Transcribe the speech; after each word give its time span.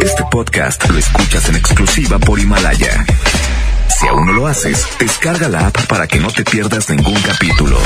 Este 0.00 0.22
podcast 0.30 0.88
lo 0.88 0.98
escuchas 0.98 1.48
en 1.48 1.56
exclusiva 1.56 2.18
por 2.18 2.38
Himalaya. 2.38 3.04
Si 3.88 4.06
aún 4.06 4.26
no 4.26 4.32
lo 4.32 4.46
haces, 4.46 4.86
descarga 4.98 5.48
la 5.48 5.66
app 5.66 5.86
para 5.86 6.06
que 6.06 6.20
no 6.20 6.30
te 6.30 6.44
pierdas 6.44 6.88
ningún 6.90 7.20
capítulo. 7.22 7.76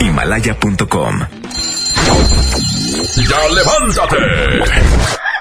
Himalaya.com. 0.00 1.20
¡Ya 3.16 3.48
levántate! 3.54 4.16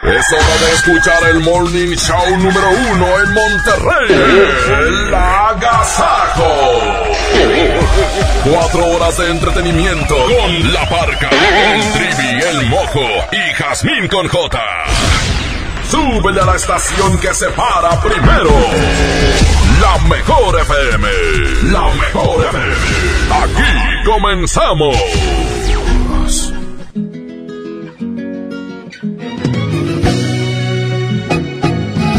Es 0.03 0.31
hora 0.31 0.57
de 0.61 0.71
escuchar 0.75 1.23
el 1.31 1.39
Morning 1.41 1.95
Show 1.97 2.37
número 2.37 2.69
uno 2.91 3.05
en 3.19 3.33
Monterrey. 3.33 4.15
El 4.69 5.13
Agasajo. 5.13 6.53
Cuatro 8.45 8.85
horas 8.91 9.17
de 9.17 9.31
entretenimiento 9.31 10.15
con 10.15 10.73
La 10.73 10.87
Parca, 10.89 11.29
el 11.29 11.91
Trivi, 11.91 12.41
el 12.41 12.65
Mojo 12.67 13.07
y 13.33 13.53
Jazmín 13.55 14.07
con 14.07 14.27
J. 14.29 14.59
Súbele 15.89 16.39
a 16.39 16.45
la 16.45 16.55
estación 16.55 17.17
que 17.17 17.33
se 17.33 17.49
para 17.49 17.89
primero. 17.99 18.51
La 19.81 19.97
mejor 20.07 20.59
FM. 20.61 21.07
La 21.71 21.81
mejor 21.95 22.45
FM. 22.45 22.75
Aquí 23.43 24.05
comenzamos. 24.05 24.95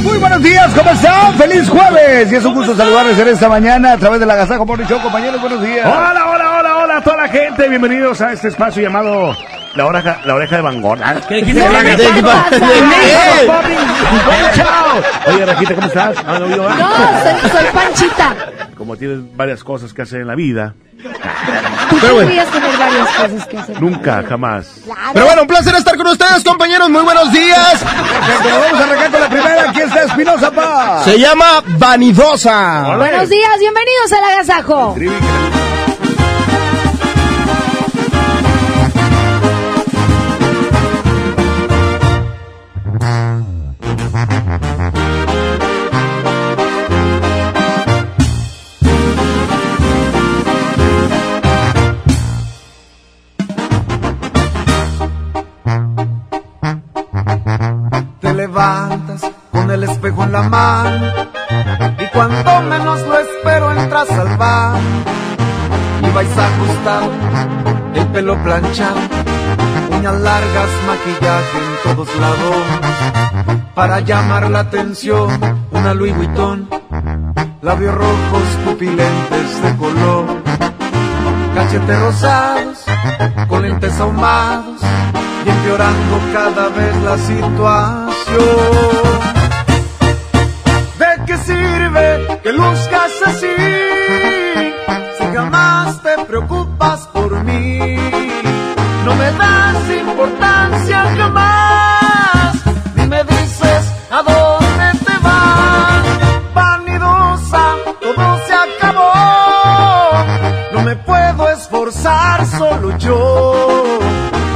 Muy 0.03 0.19
buenos 0.19 0.43
días, 0.43 0.73
¿cómo 0.77 0.91
están? 0.91 1.35
¡Feliz 1.35 1.69
jueves! 1.69 2.33
Y 2.33 2.35
es 2.35 2.45
un 2.45 2.55
gusto 2.55 2.75
saludarles 2.75 3.19
en 3.21 3.29
esta 3.29 3.49
mañana 3.49 3.93
a 3.93 3.99
través 3.99 4.19
de 4.19 4.27
la 4.27 4.35
Gazajo 4.35 4.67
Morning 4.67 4.87
Show, 4.87 5.01
compañeros, 5.01 5.41
buenos 5.41 5.63
días. 5.63 5.87
Hola, 5.87 6.25
hola, 6.29 6.59
hola, 6.59 6.77
hola 6.79 6.97
a 6.97 7.03
toda 7.05 7.19
la 7.19 7.29
gente. 7.29 7.69
Bienvenidos 7.69 8.21
a 8.21 8.33
este 8.33 8.49
espacio 8.49 8.83
llamado 8.83 9.37
La 9.75 9.87
Oreja, 9.87 10.21
la 10.25 10.35
oreja 10.35 10.57
de 10.57 10.63
Van 10.63 10.83
Gogh. 10.83 10.99
¿Qué, 11.29 11.43
¿Qué 11.45 11.55
pasa? 11.55 12.51
Oye, 15.29 15.47
Rajita, 15.47 15.75
¿cómo 15.75 15.87
estás? 15.87 16.25
No, 16.25 16.33
ah. 16.69 16.77
No, 16.77 17.41
soy, 17.41 17.51
soy 17.51 17.65
Panchita. 17.73 18.35
Como 18.77 18.97
tienes 18.97 19.19
varias 19.37 19.63
cosas 19.63 19.93
que 19.93 20.03
hacer 20.03 20.23
en 20.23 20.27
la 20.27 20.35
vida, 20.35 20.75
Tú 21.89 21.97
podrías 21.99 22.47
tener 22.51 22.77
varias 22.77 23.09
cosas 23.09 23.47
que 23.47 23.59
hacer. 23.59 23.81
nunca, 23.81 24.23
jamás. 24.29 24.67
Claro. 24.85 25.01
Pero 25.15 25.27
bueno, 25.27 25.43
un 25.43 25.49
placer 25.49 25.75
estar 25.75 25.97
con 25.97 26.07
ustedes, 26.09 26.45
compañeros. 26.45 26.91
Muy 26.91 27.03
buenos 27.03 27.33
días. 27.33 27.79
Perfecto, 27.83 28.61
vamos 28.61 28.81
a 28.81 28.85
arrancar 28.85 29.11
con 29.11 29.21
la 29.21 29.29
primera. 29.29 29.71
Aquí 29.71 29.81
está 29.81 30.03
Espinosa 30.03 30.51
Paz. 30.51 31.05
Se 31.05 31.19
llama 31.19 31.63
Vanidosa. 31.79 32.97
Buenos 32.97 33.29
días, 33.29 33.59
bienvenidos 33.61 34.13
al 34.13 34.25
Agasajo. 34.33 34.95
Te 58.21 58.35
levantas 58.35 59.23
con 59.51 59.71
el 59.71 59.85
espejo 59.85 60.25
en 60.25 60.33
la 60.33 60.43
mano 60.43 61.07
y 61.99 62.07
cuando 62.13 62.61
menos 62.63 63.01
lo 63.01 63.19
espero 63.19 63.73
entras 63.73 64.11
al 64.11 64.37
bar 64.37 64.79
y 66.03 66.11
vais 66.11 66.37
ajustado, 66.37 67.11
el 67.95 68.07
pelo 68.09 68.43
planchado, 68.43 69.01
uñas 69.93 70.21
largas, 70.21 70.69
maquillaje 70.87 71.59
en 71.59 71.97
todos 71.97 72.15
lados 72.17 73.60
para 73.81 74.01
llamar 74.01 74.51
la 74.51 74.61
atención, 74.61 75.41
una 75.71 75.95
Louis 75.95 76.15
Vuitton, 76.15 76.69
labios 77.63 77.95
rojos, 77.95 78.43
pupilentes 78.63 79.63
de 79.63 79.77
color, 79.79 80.27
cachetes 81.55 82.01
rosados, 82.01 82.85
con 83.49 83.63
lentes 83.63 83.99
ahumados 83.99 84.83
y 85.47 85.49
empeorando 85.49 86.21
cada 86.35 86.69
vez 86.69 86.95
la 87.03 87.17
situación. 87.17 88.45
¿De 90.99 91.25
qué 91.25 91.39
sirve 91.39 92.39
que 92.43 92.53
luzcas 92.53 93.13
así 93.29 93.57
si 95.17 95.25
jamás 95.35 96.03
te 96.03 96.23
preocupas 96.27 97.07
por 97.15 97.43
mí? 97.45 97.97
No 99.07 99.15
me 99.15 99.33
das 99.33 99.77
importancia 100.03 100.99
jamás, 101.17 101.50
yo. 113.01 113.99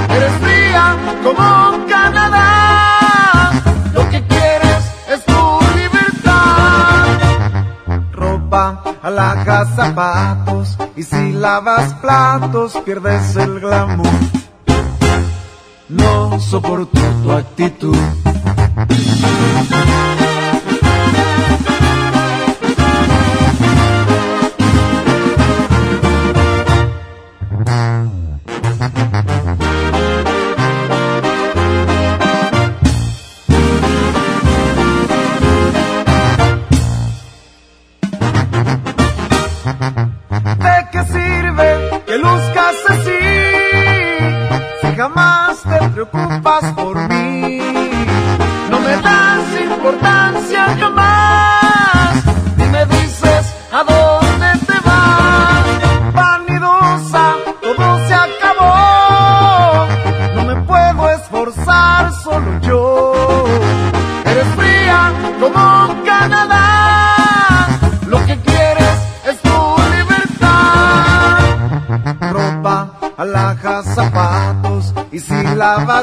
Eres 0.08 0.32
fría 0.40 0.96
como 1.22 1.86
Canadá. 1.88 3.50
Lo 3.92 4.08
que 4.10 4.24
quieres 4.26 4.84
es 5.08 5.24
tu 5.24 5.58
libertad. 5.76 7.06
Ropa, 8.12 8.82
alhajas, 9.02 9.68
zapatos. 9.74 10.78
Y 10.96 11.02
si 11.02 11.32
lavas 11.32 11.94
platos, 11.94 12.76
pierdes 12.84 13.36
el 13.36 13.60
glamour. 13.60 14.06
No 15.88 16.38
soporto 16.40 17.00
tu 17.22 17.32
actitud. 17.32 17.96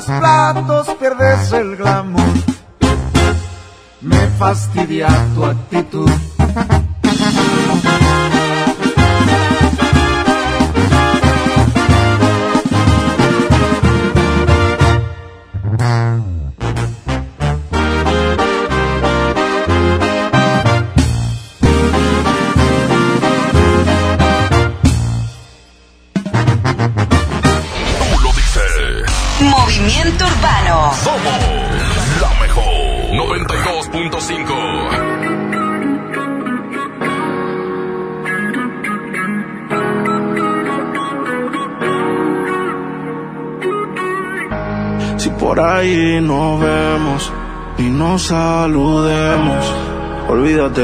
Lavas 0.07 0.30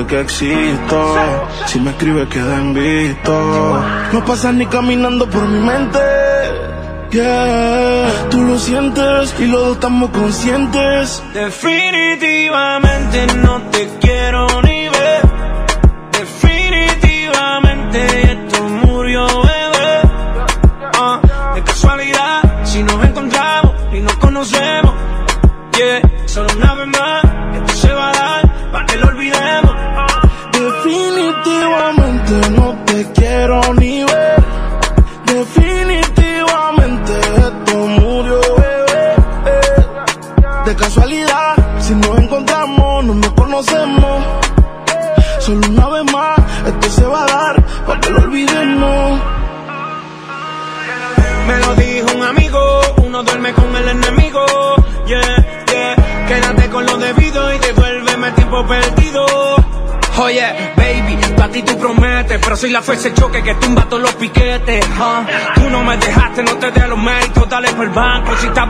que 0.05 0.19
existo. 0.19 1.15
Si 1.65 1.79
me 1.79 1.91
escribes 1.91 2.27
queda 2.27 2.57
en 2.57 2.73
visto. 2.73 3.81
No 4.13 4.25
pasas 4.25 4.53
ni 4.53 4.65
caminando 4.65 5.27
por 5.29 5.47
mi 5.47 5.59
mente. 5.59 5.99
Yeah, 7.09 8.27
tú 8.29 8.41
lo 8.41 8.59
sientes 8.59 9.33
y 9.39 9.45
los 9.45 9.61
dos 9.61 9.75
estamos 9.75 10.09
conscientes. 10.09 11.23
Definitivamente 11.33 13.27
no 13.37 13.61
te 13.71 13.87
quiero 14.01 14.45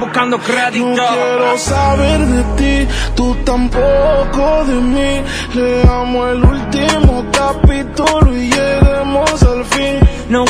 buscando 0.07 0.37
crédito. 0.39 0.87
No 0.87 0.95
quiero 0.95 1.57
saber 1.57 2.19
de 2.19 2.43
ti, 2.55 2.93
tú 3.15 3.35
tampoco 3.43 4.63
de 4.65 4.75
mí. 4.75 5.23
Leamos 5.53 6.31
el 6.31 6.43
último 6.43 7.25
capítulo 7.31 8.35
y 8.35 8.49
lleguemos 8.49 9.43
al 9.43 9.65
fin. 9.65 9.99
No 10.29 10.45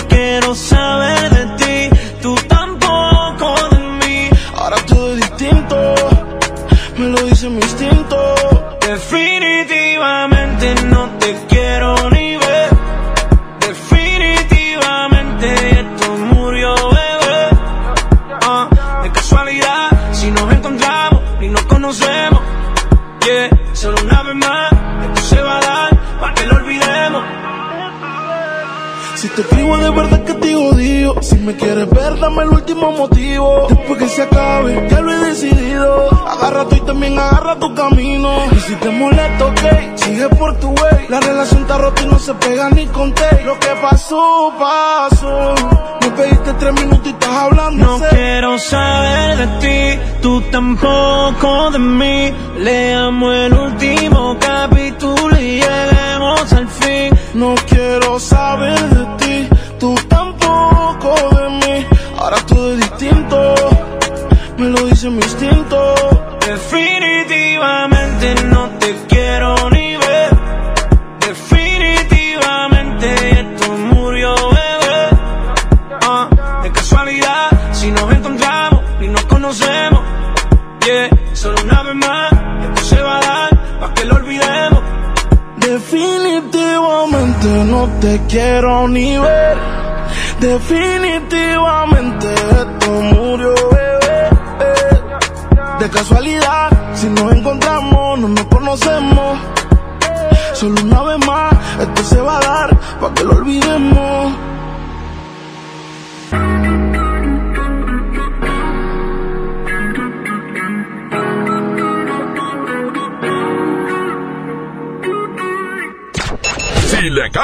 tres 46.68 46.86
minutos 46.86 47.08
y 47.08 47.10
estás 47.10 47.30
hablando 47.30 47.86
No 47.86 48.08
quiero 48.10 48.60
saber 48.60 49.38
de 49.38 49.48
ti, 49.60 50.00
tú 50.22 50.42
tampoco 50.52 51.72
de 51.72 51.80
mí. 51.80 52.34
Leamos 52.58 53.36
el 53.36 53.54
quiero 88.77 88.88
ni 88.88 89.18
ver. 89.18 89.57
Definitivamente 90.39 92.27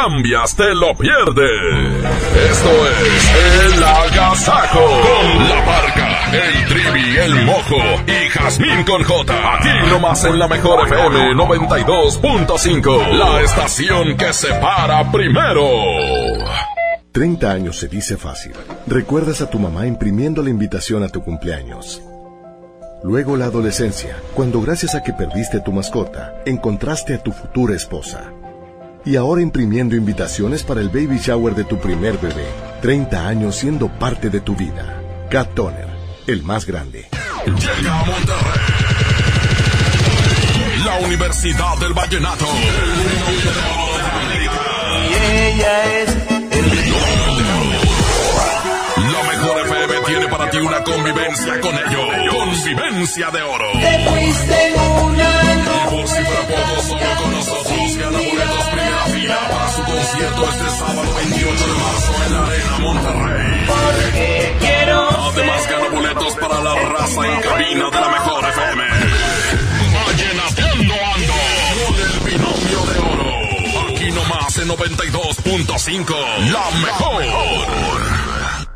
cambias, 0.04 0.56
te 0.56 0.76
lo 0.76 0.94
pierdes. 0.96 2.06
Esto 2.52 2.70
es 3.06 3.76
El 3.76 3.84
Agasajo. 3.84 4.80
Con 4.80 5.50
la 5.50 5.66
barca, 5.66 6.32
el 6.34 6.66
trivi, 6.68 7.18
el 7.18 7.46
mojo 7.46 7.78
y 8.08 8.30
Jazmín 8.30 8.84
con 8.84 9.04
J. 9.04 9.56
Aquí 9.56 9.90
nomás 9.90 10.26
en 10.26 10.40
la 10.40 10.48
mejor 10.48 10.88
FM 10.88 11.36
92.5. 11.36 13.12
La 13.14 13.42
estación 13.42 14.18
que 14.18 14.34
se 14.34 14.54
para 14.56 15.10
primero. 15.12 15.64
30 17.12 17.52
años 17.52 17.78
se 17.78 17.88
dice 17.88 18.18
fácil. 18.18 18.54
Recuerdas 18.88 19.42
a 19.42 19.50
tu 19.50 19.60
mamá 19.60 19.88
imprimiendo 19.88 20.42
la 20.42 20.50
invitación 20.50 21.04
a 21.04 21.10
tu 21.10 21.24
cumpleaños. 21.24 22.02
Luego 23.04 23.38
la 23.38 23.46
adolescencia, 23.46 24.18
cuando 24.34 24.62
gracias 24.62 24.96
a 24.96 25.04
que 25.04 25.14
perdiste 25.14 25.60
tu 25.60 25.72
mascota, 25.72 26.42
encontraste 26.46 27.14
a 27.14 27.22
tu 27.22 27.32
futura 27.32 27.76
esposa. 27.76 28.34
Y 29.06 29.18
ahora 29.18 29.42
imprimiendo 29.42 29.96
invitaciones 29.98 30.64
para 30.64 30.80
el 30.80 30.88
baby 30.88 31.18
shower 31.18 31.54
de 31.56 31.66
tu 31.66 31.78
primer 31.78 32.18
bebé. 32.18 32.48
30 32.82 33.28
años 33.28 33.56
siendo 33.56 33.90
parte 33.90 34.30
de 34.30 34.40
tu 34.40 34.56
vida. 34.56 35.02
Cat 35.30 35.54
Toner, 35.54 35.88
el 36.26 36.42
más 36.44 36.66
grande. 36.66 37.10
Llega 37.46 38.00
a 38.00 38.06
Monterrey. 38.06 38.84
La 40.86 41.00
Universidad 41.06 41.78
del 41.80 41.94
Vallenato. 41.94 42.46
Y 45.10 45.14
ella 45.14 46.02
es 46.02 46.16
La 49.12 49.24
mejor 49.24 49.60
FM 49.66 49.94
tiene 50.06 50.28
para 50.28 50.50
ti 50.50 50.58
una 50.58 50.82
convivencia 50.82 51.60
con 51.60 51.76
ellos. 51.76 52.32
Convivencia 52.32 53.32
de 53.32 53.42
oro. 53.42 53.72
Te 53.74 54.10
fuiste 54.10 54.74
una 55.04 55.44
Y 55.44 55.90
por 55.90 56.08
si 56.08 56.24
fuera 56.24 56.48
poco, 56.48 56.82
solo 56.84 57.16
con 57.22 57.32
nosotros 57.32 58.43
fila 59.24 59.40
para 59.50 59.72
su 59.72 59.84
concierto 59.84 60.50
este 60.50 60.70
sábado 60.78 61.14
28 61.16 61.68
de 61.68 61.74
marzo 61.74 62.14
en 62.26 62.34
la 62.34 62.46
Arena 62.46 62.80
Monterrey. 62.80 63.66
porque 63.68 64.58
quiero 64.60 65.10
Además 65.34 65.70
gana 65.70 65.88
boletos 65.90 66.36
para 66.36 66.62
la 66.62 66.76
raza 66.76 67.28
en 67.28 67.42
cabina 67.42 67.90
de 67.90 68.02
la 68.02 68.10
mejor 68.10 68.46
FM. 68.50 68.84
Vallenateando 70.06 70.94
ando 71.16 71.34
con 71.86 71.96
el 71.96 72.20
binomio 72.20 72.80
de 72.86 73.00
oro. 73.00 73.90
Aquí 73.90 74.12
nomás 74.12 74.58
en 74.58 74.68
92.5. 74.70 76.16
La 76.52 76.72
mejor. 76.82 78.23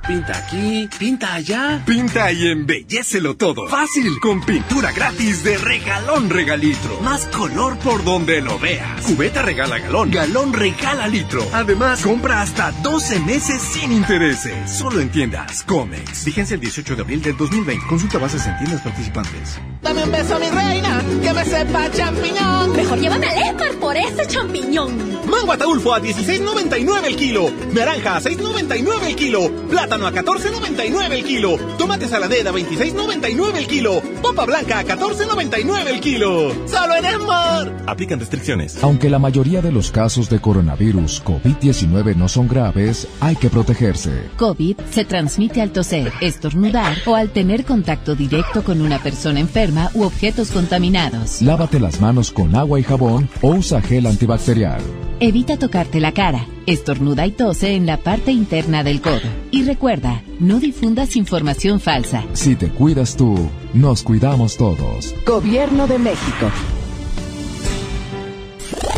Pinta 0.08 0.38
aquí, 0.38 0.90
pinta 0.98 1.34
allá. 1.34 1.84
Pinta 1.86 2.32
y 2.32 2.48
embellecelo 2.48 3.36
todo. 3.36 3.68
Fácil, 3.68 4.22
con 4.22 4.40
pintura 4.42 4.94
gratis 4.94 5.44
de 5.44 5.58
regalón 5.58 6.30
regalitro. 6.30 7.02
Más 7.02 7.26
color 7.26 7.78
por 7.80 8.06
donde 8.06 8.40
lo 8.40 8.58
veas. 8.58 9.02
Cubeta 9.02 9.42
regala 9.42 9.80
galón, 9.80 10.10
galón 10.10 10.54
regala 10.54 11.10
litro. 11.10 11.46
Además, 11.52 12.02
compra 12.02 12.42
hasta 12.42 12.72
12 12.72 13.20
meses 13.20 13.62
sin 13.62 13.92
intereses. 13.92 14.72
Solo 14.72 15.02
en 15.02 15.10
tiendas 15.10 15.64
Comex. 15.64 16.24
Vigencia 16.24 16.56
el 16.56 16.62
18 16.62 16.96
de 16.96 17.02
abril 17.02 17.22
del 17.22 17.36
2020. 17.36 17.86
Consulta 17.88 18.18
bases 18.18 18.48
en 18.48 18.58
tiendas 18.60 18.82
participantes. 18.82 19.60
Dame 19.82 20.06
un 20.06 20.12
beso, 20.12 20.40
mi 20.40 20.50
reina. 20.50 20.77
Que 21.22 21.34
me 21.34 21.46
sepa 21.46 21.92
champiñón. 21.92 22.76
Mejor 22.76 23.00
llévame 23.00 23.28
al 23.28 23.38
Esmar 23.38 23.76
por 23.80 23.98
ese 23.98 24.28
champiñón. 24.28 25.18
Mango 25.28 25.52
ataulfo 25.52 25.94
a 25.94 26.02
16.99 26.02 27.06
el 27.06 27.16
kilo. 27.16 27.52
Naranja 27.74 28.18
a 28.18 28.22
6.99 28.22 29.08
el 29.08 29.16
kilo. 29.16 29.52
Plátano 29.70 30.08
a 30.08 30.14
14.99 30.14 31.12
el 31.12 31.24
kilo. 31.24 31.58
Tomate 31.78 32.08
saladera 32.08 32.52
a 32.52 32.54
26.99 32.54 33.56
el 33.56 33.68
kilo. 33.68 34.02
Papa 34.24 34.46
blanca 34.46 34.80
a 34.80 34.84
14.99 34.84 35.88
el 35.88 36.00
kilo. 36.00 36.52
Solo 36.68 36.96
en 36.96 37.06
Esmar. 37.06 37.84
Aplican 37.88 38.20
restricciones. 38.20 38.82
Aunque 38.84 39.10
la 39.10 39.20
mayoría 39.20 39.62
de 39.62 39.72
los 39.72 39.92
casos 39.92 40.30
de 40.30 40.40
coronavirus 40.40 41.24
COVID-19 41.24 42.16
no 42.16 42.30
son 42.30 42.48
graves, 42.48 43.08
hay 43.20 43.36
que 43.36 43.50
protegerse. 43.50 44.30
COVID 44.38 44.78
se 44.92 45.06
transmite 45.06 45.62
al 45.62 45.72
toser, 45.72 46.12
estornudar 46.22 46.98
o 47.06 47.16
al 47.16 47.30
tener 47.30 47.66
contacto 47.66 48.16
directo 48.16 48.64
con 48.64 48.82
una 48.82 49.00
persona 49.00 49.40
enferma 49.40 49.92
u 49.94 50.04
objetos 50.04 50.52
contaminados. 50.52 50.97
Lávate 51.42 51.80
las 51.80 52.02
manos 52.02 52.32
con 52.32 52.56
agua 52.56 52.80
y 52.80 52.84
jabón 52.84 53.30
o 53.42 53.50
usa 53.50 53.82
gel 53.82 54.08
antibacterial. 54.08 54.82
Evita 55.20 55.58
tocarte 55.58 56.00
la 56.00 56.12
cara. 56.12 56.46
Estornuda 56.66 57.26
y 57.26 57.32
tose 57.32 57.76
en 57.76 57.86
la 57.86 57.98
parte 57.98 58.32
interna 58.32 58.84
del 58.84 59.02
codo. 59.02 59.22
Y 59.52 59.64
recuerda, 59.64 60.22
no 60.40 60.60
difundas 60.60 61.16
información 61.16 61.80
falsa. 61.80 62.24
Si 62.34 62.56
te 62.56 62.70
cuidas 62.70 63.16
tú, 63.16 63.50
nos 63.74 64.04
cuidamos 64.04 64.58
todos. 64.58 65.16
Gobierno 65.26 65.88
de 65.88 66.00
México. 66.00 66.52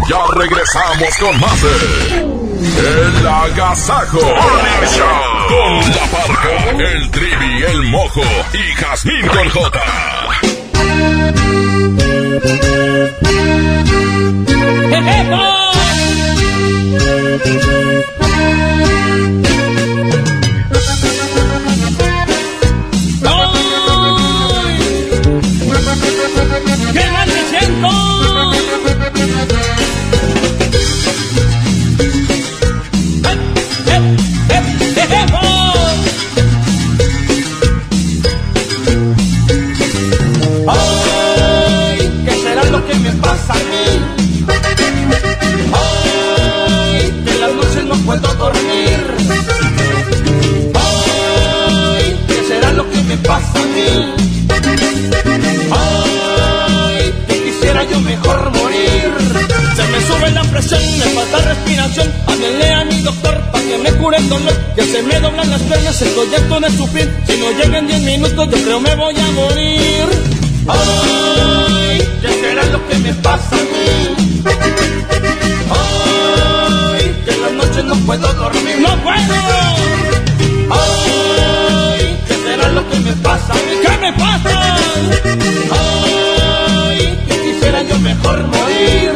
Ya 0.10 0.18
regresamos 0.36 1.18
con 1.20 1.40
más 1.40 1.62
de 1.62 1.70
El 2.80 3.28
Agasajo 3.28 4.20
Morning 4.20 4.88
Show 4.98 5.30
con 5.48 5.80
La 5.92 6.06
Parca, 6.12 6.72
El 6.72 7.12
Trivi, 7.12 7.64
El 7.64 7.84
Mojo 7.84 8.24
y 8.54 8.74
Jazmín 8.76 9.28
con 9.28 9.50
J. 9.50 9.80
¡Qué 12.42 12.48
pasa 53.30 53.60
a 53.62 53.68
mí? 53.76 53.90
Ay, 55.72 57.14
que 57.28 57.36
quisiera 57.46 57.84
yo 57.84 58.00
mejor 58.02 58.52
morir. 58.58 59.10
Se 59.78 59.84
me 59.92 60.00
sube 60.08 60.32
la 60.32 60.44
presión, 60.46 60.82
me 60.98 61.06
falta 61.16 61.38
respiración. 61.54 62.08
Háblenle 62.28 62.74
a 62.74 62.86
mi 62.86 63.02
doctor 63.02 63.36
para 63.52 63.64
que 63.64 63.78
me 63.78 63.92
cure 64.00 64.18
el 64.18 64.30
dolor. 64.30 64.56
Que 64.76 64.84
se 64.84 65.04
me 65.04 65.20
doblan 65.20 65.50
las 65.52 65.62
piernas, 65.62 66.02
estoy 66.02 66.34
harto 66.34 66.60
de 66.60 66.70
sufrir. 66.72 67.08
Si 67.28 67.38
no 67.38 67.52
llegan 67.52 67.88
10 67.88 68.02
minutos, 68.02 68.50
yo 68.50 68.58
creo 68.64 68.80
me 68.80 68.96
voy 68.96 69.16
a 69.16 69.28
morir. 69.40 70.06
Ay, 70.68 71.98
¿qué 72.22 72.30
será 72.42 72.64
lo 72.74 72.80
que 72.88 72.96
me 72.98 73.14
pasa 73.26 73.56
a 73.56 73.66
mí? 73.72 73.90
Ay, 75.82 77.04
que 77.26 77.32
en 77.32 77.42
las 77.44 77.54
noches 77.62 77.84
no 77.86 77.96
puedo 78.08 78.34
dormir. 78.34 78.78
¡No 78.80 78.96
puedo! 79.04 79.89
Ay, 82.80 82.86
¿qué 82.88 82.90
será 82.90 82.90
lo 82.94 83.00
me 83.00 83.14
pasa? 83.24 83.54
¿Qué 83.84 83.94
me 83.98 84.12
pasa? 84.14 84.78
Ay, 85.72 87.00
que 87.28 87.36
quisiera 87.42 87.80
yo 87.84 88.00
mejor 88.00 88.48
morir. 88.48 89.12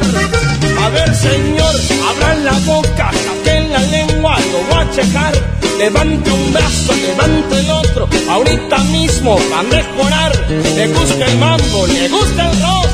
A 0.82 0.90
ver, 0.90 1.16
señor, 1.16 1.74
abran 2.10 2.44
la 2.44 2.60
boca, 2.66 3.12
saquen 3.12 3.72
la 3.72 3.80
lengua, 3.84 4.38
lo 4.52 4.60
voy 4.70 4.84
a 4.84 4.92
checar. 4.92 5.34
Levante 5.78 6.30
un 6.32 6.54
brazo, 6.54 6.94
levante 7.08 7.60
el 7.60 7.72
otro, 7.72 8.10
ahorita 8.30 8.78
mismo 8.92 9.40
a 9.58 9.64
mejorar. 9.64 10.32
Le 10.76 10.88
gusta 10.88 11.26
el 11.26 11.38
mambo, 11.38 11.88
le 11.88 12.10
gusta 12.10 12.52
el 12.52 12.62
rock, 12.62 12.88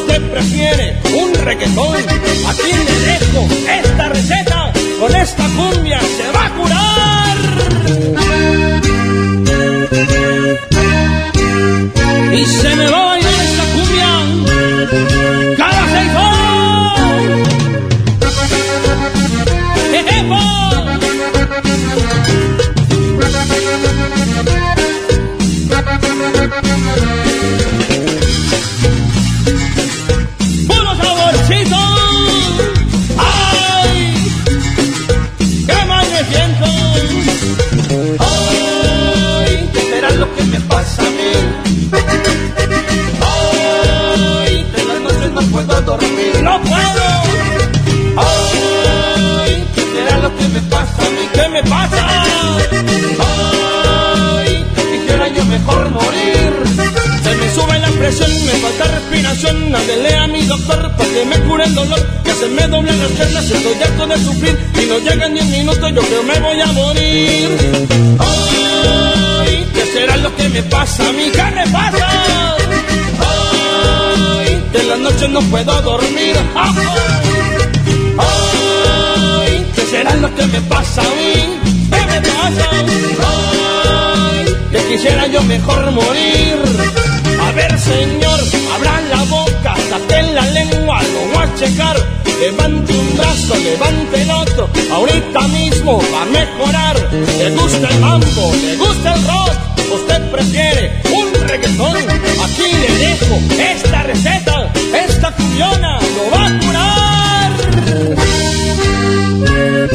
usted 0.00 0.20
prefiere 0.30 1.00
un 1.22 1.32
reggaetón. 1.34 1.96
Aquí 1.96 2.72
le 2.72 2.98
dejo 3.10 3.48
esta 3.80 4.08
receta, 4.08 4.72
con 5.00 5.14
esta 5.14 5.44
cumbia 5.56 6.00
se 6.00 6.30
va 6.32 6.46
a 6.46 6.50
curar. 6.50 7.36
Y 12.32 12.44
se 12.44 12.76
me 12.76 12.86
va 12.90 13.02
a 13.02 13.06
bailar 13.06 13.40
esta 13.44 13.64
cumbia 13.72 15.35
me 58.20 58.52
falta 58.52 58.84
respiración. 58.84 59.74
Háblele 59.74 60.14
a 60.14 60.26
mi 60.26 60.42
doctor 60.42 60.90
para 60.96 61.10
que 61.10 61.24
me 61.24 61.38
cure 61.40 61.64
el 61.64 61.74
dolor. 61.74 62.00
Que 62.24 62.32
se 62.32 62.48
me 62.48 62.66
doblan 62.66 62.98
las 62.98 63.10
piernas, 63.12 63.50
estoy 63.50 63.82
harto 63.82 64.06
de 64.06 64.24
sufrir. 64.24 64.58
Y 64.82 64.86
no 64.86 64.98
llegan 64.98 65.34
10 65.34 65.46
minutos, 65.46 65.92
yo 65.94 66.00
creo 66.02 66.22
me 66.22 66.38
voy 66.40 66.60
a 66.60 66.66
morir. 66.72 67.48
¿qué 69.74 69.86
será 69.92 70.16
lo 70.16 70.34
que 70.34 70.48
me 70.48 70.62
pasa 70.62 71.12
mí? 71.12 71.30
¿Qué 71.32 71.42
me 71.54 71.66
pasa? 71.68 72.56
Que 74.72 74.78
en 74.80 74.88
las 74.88 74.98
noches 74.98 75.28
no 75.28 75.40
puedo 75.42 75.82
dormir. 75.82 76.36
¿qué 79.74 79.82
será 79.90 80.14
lo 80.16 80.34
que 80.34 80.46
me 80.46 80.60
pasa 80.62 81.02
a 81.02 81.04
mí? 81.04 81.58
¿Qué 81.90 82.06
me 82.12 82.20
pasa? 82.20 82.70
Ay, 83.28 84.44
que 84.72 84.78
quisiera 84.88 85.26
yo 85.26 85.42
mejor 85.42 85.90
morir. 85.92 87.05
Señor, 87.56 88.40
abran 88.74 89.08
la 89.08 89.22
boca, 89.24 89.74
saquen 89.88 90.34
la 90.34 90.44
lengua, 90.50 91.00
lo 91.02 91.20
voy 91.32 91.42
a 91.42 91.54
checar. 91.54 91.96
Levante 92.38 92.92
un 92.92 93.16
brazo, 93.16 93.54
levante 93.56 94.22
el 94.22 94.30
otro, 94.30 94.68
ahorita 94.92 95.40
mismo 95.48 96.02
va 96.12 96.22
a 96.22 96.24
mejorar. 96.26 96.96
Le 97.38 97.50
gusta 97.52 97.88
el 97.88 97.98
mambo, 98.00 98.52
le 98.62 98.76
gusta 98.76 99.14
el 99.14 99.24
rock, 99.24 99.52
usted 99.94 100.30
prefiere 100.30 101.00
un 101.14 101.32
reggaetón. 101.48 101.96
Aquí 101.96 102.72
le 102.72 102.90
dejo 103.06 103.38
esta 103.58 104.02
receta, 104.02 104.72
esta 105.08 105.30
cumbiona 105.32 105.98
lo 105.98 106.30
va 106.36 106.46
a 106.46 106.58
curar. 106.60 107.52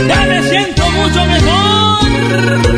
Ya 0.07 0.25
me 0.25 0.49
siento 0.49 0.89
mucho 0.89 1.25
mejor. 1.25 2.70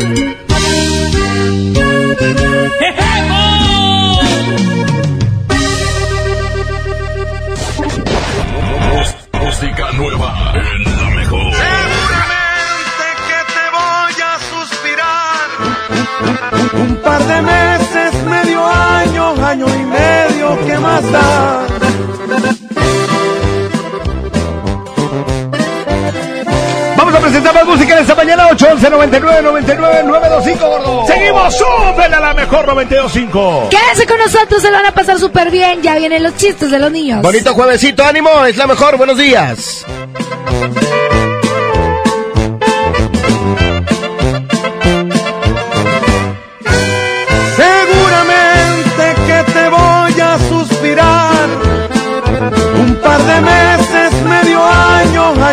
Vamos 26.96 27.14
a 27.14 27.20
presentar 27.20 27.52
más 27.52 27.66
música 27.66 27.94
en 27.94 28.02
esta 28.02 28.14
mañana, 28.14 28.46
811 28.48 28.90
99 28.90 29.42
99 29.42 30.02
925, 30.04 30.68
gordo. 30.68 31.06
Seguimos, 31.06 31.56
súbela 31.56 32.18
a 32.18 32.20
la 32.20 32.34
mejor 32.34 32.66
925. 32.68 33.68
Quédense 33.70 34.06
con 34.06 34.18
nosotros, 34.18 34.62
se 34.62 34.70
lo 34.70 34.76
van 34.76 34.86
a 34.86 34.92
pasar 34.92 35.18
súper 35.18 35.50
bien. 35.50 35.82
Ya 35.82 35.96
vienen 35.96 36.22
los 36.22 36.36
chistes 36.36 36.70
de 36.70 36.78
los 36.78 36.92
niños. 36.92 37.22
Bonito 37.22 37.54
juevesito, 37.54 38.04
ánimo, 38.04 38.44
es 38.44 38.56
la 38.56 38.68
mejor, 38.68 38.96
buenos 38.96 39.18
días. 39.18 39.84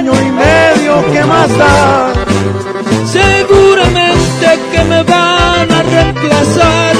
Año, 0.01 0.13
y 0.13 0.31
medio, 0.31 1.13
¿qué 1.13 1.23
más 1.25 1.57
da? 1.57 2.13
Seguramente 3.05 4.59
que 4.71 4.83
me 4.83 5.03
van 5.03 5.71
a 5.71 5.83
reemplazar 5.83 6.90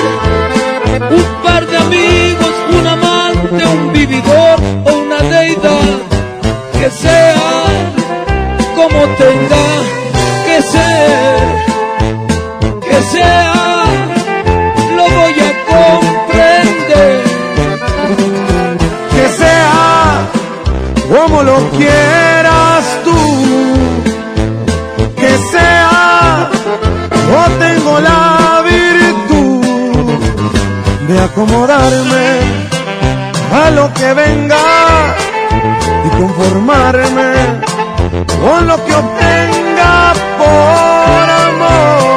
acomodarme 31.32 32.42
a 33.54 33.72
lo 33.72 33.94
que 33.94 34.14
venga 34.14 35.16
y 36.06 36.10
conformarme 36.20 37.32
con 38.42 38.68
lo 38.68 38.76
que 38.86 38.94
obtenga 38.94 40.14
por 40.38 41.30
amor. 41.48 42.12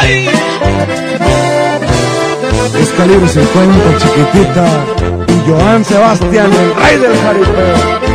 ¡Ay! 0.00 0.30
Es 2.80 2.90
calibre 2.90 3.28
50, 3.28 3.98
chiquitita, 3.98 4.66
y 5.26 5.50
Joan 5.50 5.84
Sebastián, 5.84 6.50
el 6.52 6.74
rey 6.76 6.96
del 6.98 7.16
jaripeo. 7.22 8.09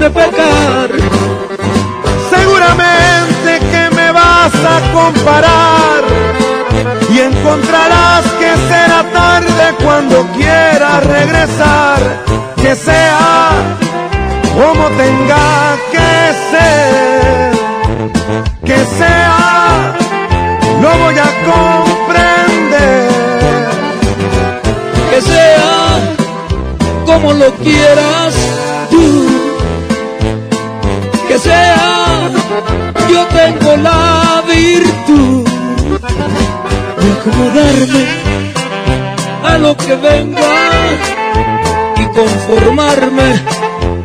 De 0.00 0.08
pecar. 0.08 0.88
Seguramente 2.34 3.50
que 3.70 3.90
me 3.94 4.10
vas 4.12 4.54
a 4.54 4.92
comparar 4.94 6.02
y 7.10 7.18
encontrarás 7.18 8.24
que 8.40 8.50
será 8.70 9.04
tarde 9.12 9.64
cuando 9.84 10.26
quieras 10.38 11.04
regresar, 11.04 11.98
que 12.56 12.74
sea 12.74 13.50
como 14.54 14.88
tenga 15.02 15.76
que 15.92 16.12
ser, 16.50 17.52
que 18.64 18.78
sea, 18.98 19.94
lo 20.80 20.90
voy 21.02 21.16
a 21.18 21.30
comprender. 21.50 23.10
Que 25.10 25.20
sea 25.20 25.98
como 27.04 27.32
lo 27.32 27.52
quieras 27.56 28.39
sea, 31.40 32.30
yo 33.10 33.26
tengo 33.26 33.76
la 33.76 34.42
virtud 34.46 35.44
de 37.00 37.12
acomodarme 37.12 38.04
a 39.44 39.58
lo 39.58 39.76
que 39.76 39.96
venga 39.96 40.52
y 41.96 42.04
conformarme 42.06 43.42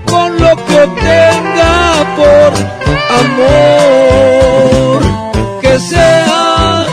con 0.05 0.33
lo 0.39 0.55
que 0.65 0.81
obtenga 0.81 2.05
por 2.15 2.53
amor. 3.21 5.01
Que 5.61 5.79
sea 5.79 6.85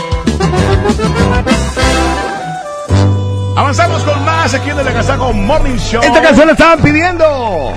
Avanzamos 3.55 4.01
con 4.03 4.25
más 4.25 4.53
aquí 4.53 4.71
en 4.71 4.79
el 4.79 4.87
Agasajo 4.87 5.31
Morning 5.31 5.77
Show. 5.77 6.01
Esta 6.03 6.21
canción 6.21 6.47
la 6.47 6.53
estaban 6.53 6.79
pidiendo. 6.81 7.71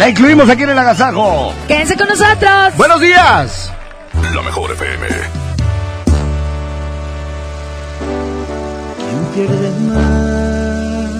La 0.00 0.08
incluimos 0.08 0.48
aquí 0.48 0.62
en 0.62 0.70
el 0.70 0.78
agasajo. 0.78 1.52
Quédense 1.68 1.94
con 1.94 2.08
nosotros. 2.08 2.74
Buenos 2.78 3.02
días. 3.02 3.70
La 4.34 4.40
mejor 4.40 4.70
FM. 4.72 5.06
¿Quién 8.96 9.26
pierde 9.34 9.70
más? 9.90 11.10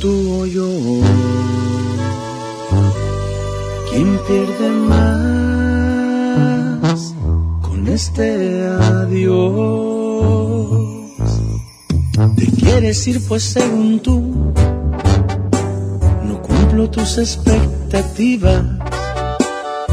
¿Tú 0.00 0.40
o 0.40 0.46
yo? 0.46 0.66
¿Quién 3.90 4.18
pierde 4.26 4.70
más 4.70 5.92
con 7.60 7.86
este 7.86 8.66
adiós? 9.02 9.60
¿Te 12.34 12.46
quieres 12.46 13.06
ir 13.06 13.20
pues 13.28 13.42
según 13.42 14.00
tú? 14.00 14.19
Tus 17.10 17.18
expectativas. 17.18 18.62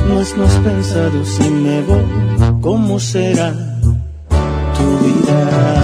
No 0.08 0.20
has 0.20 0.54
pensado 0.60 1.26
si 1.26 1.50
me 1.50 1.82
voy, 1.82 2.06
¿cómo 2.62 3.00
será 3.00 3.56
tu 4.78 4.98
vida? 5.00 5.77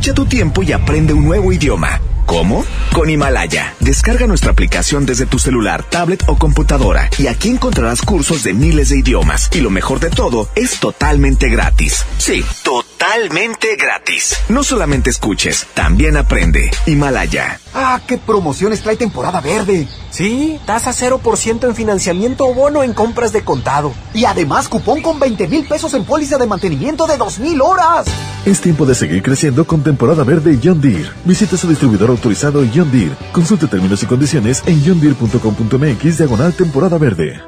Aprovecha 0.00 0.14
tu 0.14 0.24
tiempo 0.24 0.62
y 0.62 0.72
aprende 0.72 1.12
un 1.12 1.26
nuevo 1.26 1.52
idioma. 1.52 2.00
¿Cómo? 2.24 2.64
Con 2.94 3.10
Himalaya. 3.10 3.74
Descarga 3.80 4.26
nuestra 4.26 4.52
aplicación 4.52 5.04
desde 5.04 5.26
tu 5.26 5.38
celular, 5.38 5.82
tablet 5.82 6.24
o 6.26 6.38
computadora 6.38 7.10
y 7.18 7.26
aquí 7.26 7.50
encontrarás 7.50 8.00
cursos 8.00 8.42
de 8.42 8.54
miles 8.54 8.88
de 8.88 9.00
idiomas. 9.00 9.50
Y 9.52 9.60
lo 9.60 9.68
mejor 9.68 10.00
de 10.00 10.08
todo, 10.08 10.48
es 10.54 10.80
totalmente 10.80 11.50
gratis. 11.50 12.06
Sí, 12.16 12.42
totalmente 12.62 13.76
gratis. 13.76 14.38
No 14.48 14.64
solamente 14.64 15.10
escuches, 15.10 15.66
también 15.74 16.16
aprende. 16.16 16.70
Himalaya. 16.86 17.60
Ah, 17.74 18.00
qué 18.06 18.16
promociones 18.16 18.80
trae 18.80 18.96
temporada 18.96 19.42
verde. 19.42 19.86
Sí, 20.08 20.58
tasa 20.64 20.92
0% 20.92 21.64
en 21.64 21.74
financiamiento 21.74 22.46
o 22.46 22.54
bono 22.54 22.82
en 22.82 22.94
compras 22.94 23.32
de 23.34 23.44
contado. 23.44 23.92
Y 24.14 24.24
además 24.24 24.66
cupón 24.66 25.02
con 25.02 25.20
20 25.20 25.46
mil 25.46 25.66
pesos 25.66 25.92
en 25.92 26.06
póliza 26.06 26.38
de 26.38 26.46
mantenimiento 26.46 27.06
de 27.06 27.18
2000 27.18 27.60
horas. 27.60 28.06
Es 28.46 28.62
tiempo 28.62 28.86
de 28.86 28.94
seguir 28.94 29.22
creciendo 29.22 29.66
con 29.66 29.82
temporada 29.82 30.24
verde 30.24 30.58
John 30.62 30.80
Deere. 30.80 31.10
Visita 31.26 31.58
su 31.58 31.68
distribuidor 31.68 32.08
autorizado 32.08 32.62
John 32.74 32.90
Deere. 32.90 33.14
Consulte 33.32 33.66
términos 33.66 34.02
y 34.02 34.06
condiciones 34.06 34.62
en 34.66 34.82
johndeere.com.mx 34.82 36.18
diagonal 36.18 36.54
temporada 36.54 36.96
verde. 36.96 37.38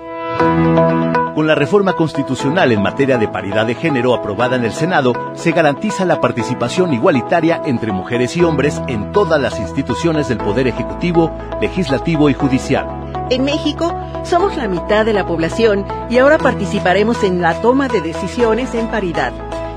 Con 1.34 1.46
la 1.46 1.54
reforma 1.54 1.94
constitucional 1.94 2.72
en 2.72 2.82
materia 2.82 3.16
de 3.16 3.26
paridad 3.26 3.66
de 3.66 3.74
género 3.74 4.14
aprobada 4.14 4.56
en 4.56 4.64
el 4.66 4.72
Senado, 4.72 5.14
se 5.34 5.52
garantiza 5.52 6.04
la 6.04 6.20
participación 6.20 6.92
igualitaria 6.92 7.62
entre 7.64 7.90
mujeres 7.90 8.36
y 8.36 8.44
hombres 8.44 8.82
en 8.86 9.12
todas 9.12 9.40
las 9.40 9.58
instituciones 9.58 10.28
del 10.28 10.38
Poder 10.38 10.66
Ejecutivo, 10.66 11.34
Legislativo 11.58 12.28
y 12.28 12.34
Judicial. 12.34 12.86
En 13.30 13.44
México 13.44 13.98
somos 14.24 14.58
la 14.58 14.68
mitad 14.68 15.06
de 15.06 15.14
la 15.14 15.24
población 15.24 15.86
y 16.10 16.18
ahora 16.18 16.36
participaremos 16.36 17.24
en 17.24 17.40
la 17.40 17.62
toma 17.62 17.88
de 17.88 18.02
decisiones 18.02 18.74
en 18.74 18.88
paridad. 18.88 19.32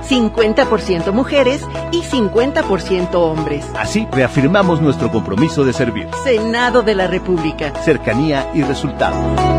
50% 0.08 1.12
mujeres 1.12 1.62
y 1.92 2.02
50% 2.02 3.16
hombres. 3.16 3.66
Así 3.78 4.08
reafirmamos 4.12 4.82
nuestro 4.82 5.12
compromiso 5.12 5.66
de 5.66 5.74
servir. 5.74 6.08
Senado 6.24 6.82
de 6.82 6.96
la 6.96 7.08
República. 7.08 7.74
Cercanía 7.84 8.50
y 8.54 8.64
resultados. 8.64 9.56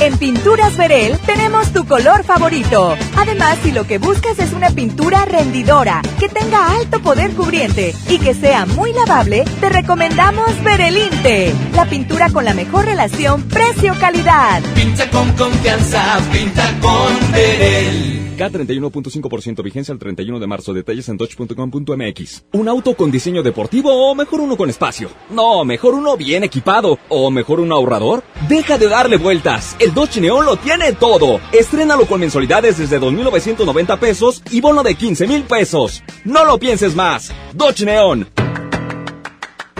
En 0.00 0.18
Pinturas 0.18 0.76
Verel 0.76 1.18
tenemos 1.20 1.72
tu 1.72 1.86
color 1.86 2.24
favorito. 2.24 2.94
Además, 3.16 3.58
si 3.62 3.70
lo 3.70 3.86
que 3.86 3.98
buscas 3.98 4.38
es 4.38 4.52
una 4.52 4.70
pintura 4.70 5.24
rendidora, 5.24 6.02
que 6.18 6.28
tenga 6.28 6.72
alto 6.72 7.00
poder 7.00 7.30
cubriente 7.32 7.94
y 8.08 8.18
que 8.18 8.34
sea 8.34 8.66
muy 8.66 8.92
lavable, 8.92 9.44
te 9.60 9.68
recomendamos 9.68 10.62
Verelinte, 10.62 11.54
la 11.74 11.86
pintura 11.86 12.28
con 12.30 12.44
la 12.44 12.54
mejor 12.54 12.84
relación 12.84 13.42
precio-calidad. 13.44 14.62
Pinta 14.74 15.08
con 15.10 15.32
confianza, 15.32 16.18
pinta 16.30 16.64
con 16.80 17.32
Verel. 17.32 18.23
K31.5% 18.36 19.62
vigencia 19.62 19.92
el 19.92 19.98
31 19.98 20.38
de 20.38 20.46
marzo. 20.46 20.72
Detalles 20.72 21.08
en 21.08 21.16
dodge.com.mx. 21.16 22.44
¿Un 22.52 22.68
auto 22.68 22.94
con 22.94 23.10
diseño 23.10 23.42
deportivo 23.42 23.90
o 23.92 24.14
mejor 24.14 24.40
uno 24.40 24.56
con 24.56 24.70
espacio? 24.70 25.08
No, 25.30 25.64
mejor 25.64 25.94
uno 25.94 26.16
bien 26.16 26.44
equipado. 26.44 26.98
¿O 27.08 27.30
mejor 27.30 27.60
un 27.60 27.72
ahorrador? 27.72 28.22
Deja 28.48 28.78
de 28.78 28.88
darle 28.88 29.16
vueltas. 29.16 29.76
El 29.78 29.94
Dodge 29.94 30.20
Neon 30.20 30.46
lo 30.46 30.56
tiene 30.56 30.92
todo. 30.92 31.40
Estrénalo 31.52 32.06
con 32.06 32.20
mensualidades 32.20 32.78
desde 32.78 33.00
2.990 33.00 33.98
pesos 33.98 34.42
y 34.50 34.60
bono 34.60 34.82
de 34.82 34.94
15 34.94 35.26
mil 35.26 35.42
pesos. 35.42 36.02
No 36.24 36.44
lo 36.44 36.58
pienses 36.58 36.94
más. 36.94 37.32
Dodge 37.54 37.84
Neon. 37.84 38.28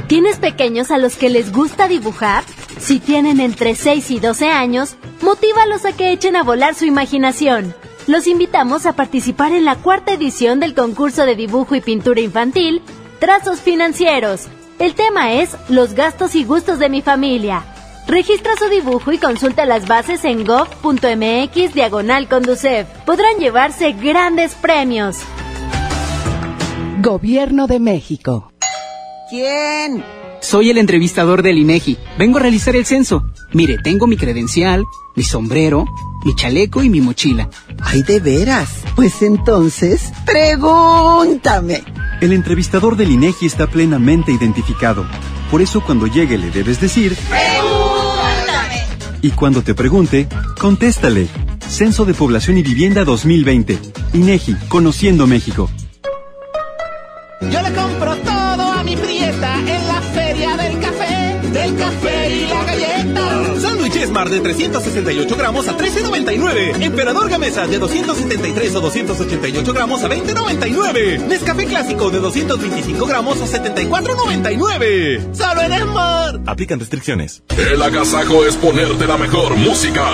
¿Tienes 0.07 0.37
pequeños 0.37 0.91
a 0.91 0.99
los 0.99 1.17
que 1.17 1.31
les 1.31 1.51
gusta 1.51 1.89
dibujar? 1.89 2.45
Si 2.79 3.01
tienen 3.01 3.41
entre 3.41 3.75
6 3.75 4.11
y 4.11 4.21
12 4.21 4.49
años, 4.49 4.97
motívalos 5.23 5.87
a 5.87 5.93
que 5.93 6.13
echen 6.13 6.37
a 6.37 6.43
volar 6.43 6.75
su 6.75 6.85
imaginación. 6.85 7.75
Los 8.07 8.27
invitamos 8.27 8.85
a 8.85 8.95
participar 8.95 9.53
en 9.53 9.65
la 9.65 9.77
cuarta 9.77 10.13
edición 10.13 10.61
del 10.61 10.75
concurso 10.75 11.25
de 11.25 11.37
dibujo 11.37 11.75
y 11.75 11.81
pintura 11.81 12.21
infantil, 12.21 12.83
Trazos 13.19 13.61
Financieros. 13.61 14.43
El 14.79 14.95
tema 14.95 15.33
es 15.33 15.57
Los 15.71 15.95
gastos 15.95 16.35
y 16.35 16.45
gustos 16.45 16.79
de 16.79 16.91
mi 16.91 17.01
familia. 17.01 17.65
Registra 18.07 18.53
su 18.59 18.69
dibujo 18.69 19.11
y 19.13 19.17
consulta 19.17 19.65
las 19.65 19.89
bases 19.89 20.27
en 20.27 20.45
gov.mx 20.45 21.73
diagonal 21.73 22.29
conducef. 22.29 22.87
Podrán 23.07 23.39
llevarse 23.39 23.93
grandes 23.93 24.55
premios. 24.55 25.17
Gobierno 27.01 27.67
de 27.67 27.81
México. 27.81 28.53
¿Quién? 29.31 30.05
Soy 30.41 30.69
el 30.69 30.77
entrevistador 30.77 31.43
del 31.43 31.57
INEGI. 31.57 31.97
Vengo 32.19 32.37
a 32.37 32.43
realizar 32.43 32.77
el 32.77 32.85
censo. 32.85 33.25
Mire, 33.55 33.79
tengo 33.79 34.07
mi 34.07 34.19
credencial, 34.19 34.85
mi 35.17 35.23
sombrero, 35.23 35.87
mi 36.25 36.35
chaleco 36.35 36.83
y 36.83 36.91
mi 36.91 37.01
mochila. 37.01 37.49
Ay, 37.81 38.03
de 38.03 38.21
veras. 38.21 38.69
Pues 38.97 39.23
entonces, 39.23 40.13
pregúntame. 40.25 41.83
El 42.21 42.33
entrevistador 42.33 42.97
del 42.97 43.11
INEGI 43.11 43.47
está 43.47 43.67
plenamente 43.67 44.33
identificado. 44.33 45.07
Por 45.51 45.63
eso 45.63 45.83
cuando 45.83 46.07
llegue 46.07 46.39
le 46.39 46.51
debes 46.51 46.81
decir... 46.81 47.17
¡Pregúntame! 47.29 48.87
Y 49.23 49.31
cuando 49.31 49.63
te 49.63 49.75
pregunte, 49.75 50.29
contéstale. 50.59 51.29
Censo 51.69 52.05
de 52.05 52.15
Población 52.15 52.59
y 52.59 52.63
Vivienda 52.63 53.05
2020. 53.05 53.79
INEGI, 54.15 54.55
Conociendo 54.69 55.27
México. 55.27 55.69
Yo 57.51 57.61
le 57.63 57.73
compro 57.75 58.04
Smart 64.15 64.31
de 64.31 64.39
368 64.39 65.37
gramos 65.37 65.67
a 65.67 65.77
13.99. 65.77 66.81
Emperador 66.85 67.29
Gamesa 67.29 67.67
de 67.67 67.81
273 67.81 68.77
o 68.77 68.81
288 68.81 69.73
gramos 69.73 70.05
a 70.05 70.09
20.99. 70.09 71.27
Nescafé 71.27 71.67
Clásico 71.67 72.11
de 72.11 72.21
225 72.21 73.07
gramos 73.07 73.41
a 73.41 73.47
74.99. 73.47 75.35
Solo 75.35 75.63
en 75.63 75.83
Smart. 75.83 76.49
Aplican 76.49 76.79
restricciones. 76.79 77.43
El 77.59 77.83
agasajo 77.83 78.45
es 78.45 78.55
ponerte 78.55 79.05
la 79.05 79.19
mejor 79.19 79.57
música. 79.57 80.07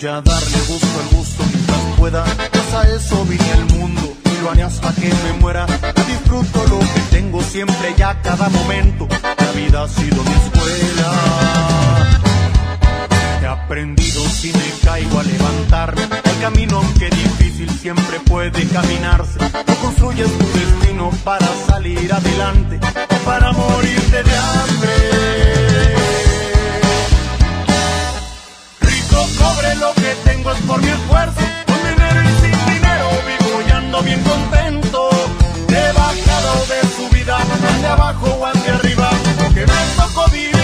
Voy 0.00 0.08
a 0.08 0.22
darle 0.22 0.58
gusto 0.66 0.86
al 0.98 1.16
gusto 1.18 1.44
mientras 1.52 1.78
pueda. 1.98 2.24
Pues 2.24 3.02
eso 3.02 3.22
vine 3.26 3.52
al 3.52 3.66
mundo 3.76 4.16
y 4.24 4.42
lo 4.42 4.50
haré 4.50 4.62
hasta 4.62 4.94
que 4.94 5.08
me 5.08 5.32
muera. 5.40 5.66
Disfruto 6.06 6.64
lo 6.68 6.78
que 6.78 7.00
tengo 7.10 7.42
siempre 7.42 7.94
y 7.98 8.00
a 8.00 8.18
cada 8.22 8.48
momento. 8.48 9.06
La 9.10 9.52
vida 9.52 9.82
ha 9.82 9.88
sido 9.88 10.24
mi 10.24 10.32
escuela. 10.32 11.12
He 13.42 13.46
aprendido 13.46 14.22
si 14.30 14.54
me 14.54 14.70
caigo 14.82 15.18
a 15.18 15.22
levantarme. 15.22 16.02
El 16.24 16.40
camino, 16.40 16.78
aunque 16.78 17.10
difícil, 17.10 17.68
siempre 17.68 18.20
puede 18.20 18.66
caminarse. 18.68 19.38
No 19.66 19.74
construyes 19.82 20.30
tu 20.38 20.46
destino 20.58 21.10
para 21.24 21.46
salir 21.66 22.10
adelante 22.10 22.80
o 22.86 23.24
para 23.26 23.52
morirte 23.52 24.22
de 24.22 24.36
hambre. 24.38 25.69
Cobre 29.50 29.74
lo 29.76 29.92
que 29.94 30.14
tengo 30.24 30.52
es 30.52 30.60
por 30.60 30.80
mi 30.80 30.90
esfuerzo. 30.90 31.40
Con 31.66 31.78
dinero 31.82 32.20
y 32.22 32.32
sin 32.40 32.58
dinero 32.72 33.08
vivo 33.26 33.62
y 33.66 33.70
ando 33.72 34.00
bien 34.02 34.22
contento. 34.22 35.10
He 35.68 35.92
bajado 35.92 36.52
de 36.72 36.80
su 36.94 37.08
vida, 37.12 37.38
de 37.80 37.86
abajo 37.88 38.26
o 38.40 38.58
de 38.60 38.70
arriba. 38.70 39.10
Que 39.54 39.66
me 39.66 39.80
tocó 39.96 40.30
vivir 40.30 40.59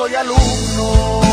soy 0.00 0.14
alumno. 0.14 1.29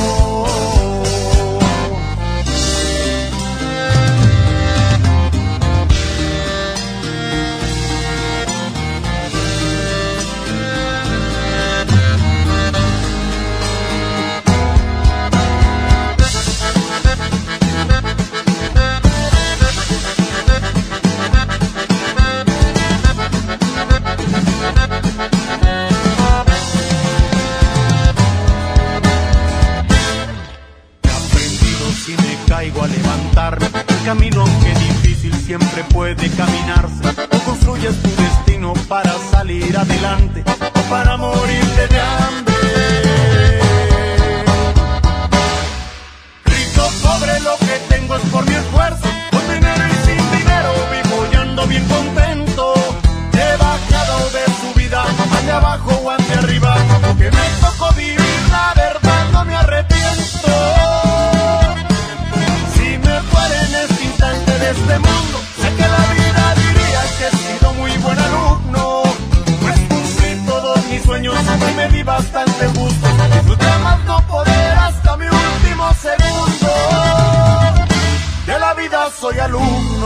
El 33.38 34.04
camino 34.04 34.42
aunque 34.42 34.70
difícil 34.80 35.32
siempre 35.32 35.84
puede 35.94 36.28
caminarse. 36.32 37.08
O 37.32 37.38
construyes 37.46 37.96
tu 38.02 38.10
destino 38.10 38.74
para 38.90 39.14
salir 39.30 39.78
adelante 39.78 40.44
o 40.74 40.90
para 40.90 41.18
morirte 41.18 41.88
de 41.88 42.00
hambre. 42.00 42.56
Rico, 46.46 46.90
pobre, 47.04 47.40
lo 47.42 47.58
que 47.60 47.80
tengo 47.90 48.16
es 48.16 48.24
por 48.32 48.44
mi 48.44 48.56
esfuerzo. 48.56 49.08
Con 49.30 49.54
dinero 49.54 49.84
y 49.86 50.06
sin 50.08 50.32
dinero 50.40 50.74
vivo 50.92 51.28
y 51.32 51.36
ando 51.36 51.68
bien 51.68 51.88
contento. 51.88 52.74
De 53.34 53.56
bajada 53.58 54.18
o 54.18 54.30
de 54.32 54.46
subida, 54.62 55.06
ande 55.40 55.52
abajo 55.52 55.92
o 55.92 56.10
ande 56.10 56.34
arriba. 56.34 56.76
Que 57.20 57.30
me 57.30 57.48
tocó 57.62 57.94
vivir, 57.94 58.17
me 71.88 71.98
di 71.98 72.04
bastante 72.04 72.68
gusto. 72.68 73.08
Disfruté 73.34 73.78
más 73.84 74.04
no 74.06 74.22
poder 74.28 74.78
hasta 74.78 75.18
mi 75.18 75.26
último 75.26 75.94
segundo. 75.94 76.68
De 78.46 78.60
la 78.60 78.74
vida 78.74 79.10
soy 79.20 79.40
alumno. 79.40 79.97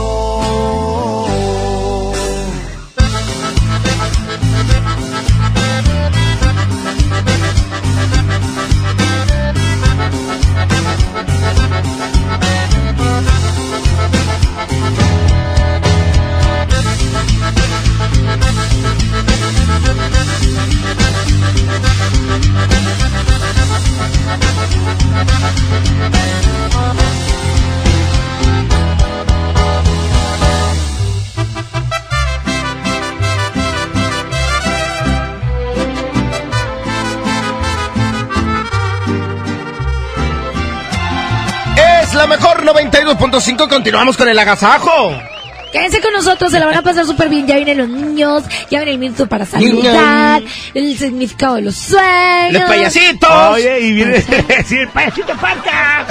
Es 41.76 42.14
la 42.14 42.26
mejor 42.26 42.64
92.5. 42.64 43.68
Continuamos 43.68 44.16
con 44.16 44.28
el 44.28 44.38
agasajo. 44.38 45.31
Quédense 45.72 46.02
con 46.02 46.12
nosotros, 46.12 46.52
se 46.52 46.60
la 46.60 46.66
van 46.66 46.76
a 46.76 46.82
pasar 46.82 47.06
súper 47.06 47.30
bien. 47.30 47.46
Ya 47.46 47.56
vienen 47.56 47.78
los 47.78 47.88
niños, 47.88 48.44
ya 48.70 48.80
viene 48.80 48.92
el 48.92 48.98
minuto 48.98 49.26
para 49.26 49.46
saludar, 49.46 50.42
el 50.74 50.98
significado 50.98 51.54
de 51.54 51.62
los 51.62 51.76
sueños. 51.76 52.52
Los 52.52 52.62
payasitos. 52.64 53.30
Oye, 53.52 53.80
y 53.80 53.92
viene 53.94 54.20
sí, 54.66 54.76
el 54.76 54.88
payasito 54.88 55.34
falta. 55.38 56.06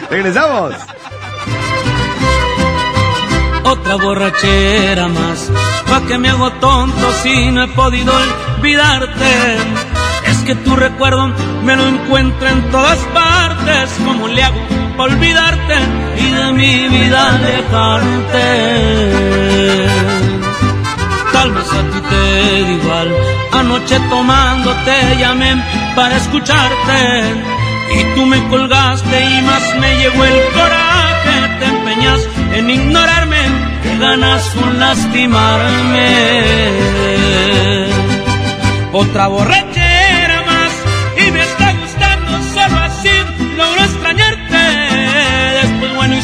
Regresamos. 0.10 0.74
Otra 3.64 3.96
borrachera 3.96 5.08
más, 5.08 5.50
pa' 5.88 6.06
que 6.06 6.18
me 6.18 6.28
hago 6.28 6.50
tonto 6.54 7.12
si 7.22 7.50
no 7.50 7.62
he 7.62 7.68
podido 7.68 8.12
olvidarte. 8.58 9.56
Es 10.26 10.38
que 10.38 10.54
tu 10.54 10.76
recuerdo 10.76 11.28
me 11.62 11.76
lo 11.76 11.86
encuentro 11.86 12.46
en 12.48 12.70
todas 12.70 12.98
partes. 13.14 13.90
¿Cómo 14.04 14.28
le 14.28 14.42
hago 14.42 14.79
olvidarte 15.00 15.76
y 16.16 16.30
de 16.30 16.52
mi 16.52 16.88
vida 16.88 17.34
alejarte? 17.34 18.46
Tal 21.32 21.52
vez 21.52 21.72
a 21.72 21.82
ti 21.90 22.00
te 22.10 22.62
da 22.62 22.70
igual. 22.78 23.08
Anoche 23.52 23.98
tomando 24.10 24.70
te 24.84 25.16
llamé 25.18 25.62
para 25.96 26.16
escucharte. 26.16 26.98
Y 27.98 28.14
tú 28.14 28.26
me 28.26 28.38
colgaste 28.48 29.16
y 29.24 29.42
más 29.42 29.64
me 29.80 29.90
llegó 29.96 30.24
el 30.24 30.40
coraje. 30.54 31.36
Te 31.58 31.66
empeñas 31.66 32.20
en 32.54 32.70
ignorarme, 32.70 33.42
que 33.82 33.98
ganas 33.98 34.42
con 34.50 34.78
lastimarme. 34.78 36.08
Otra 38.92 39.28
borrachera 39.28 39.79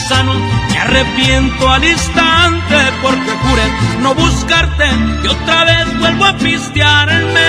me 0.09 0.79
arrepiento 0.79 1.69
al 1.69 1.85
instante 1.85 2.77
porque 3.03 3.29
juré 3.29 3.63
no 4.03 4.15
buscarte 4.15 4.85
y 5.25 5.27
otra 5.27 5.65
vez 5.65 5.99
vuelvo 5.99 6.27
a 6.27 6.37
pistearme 6.37 7.49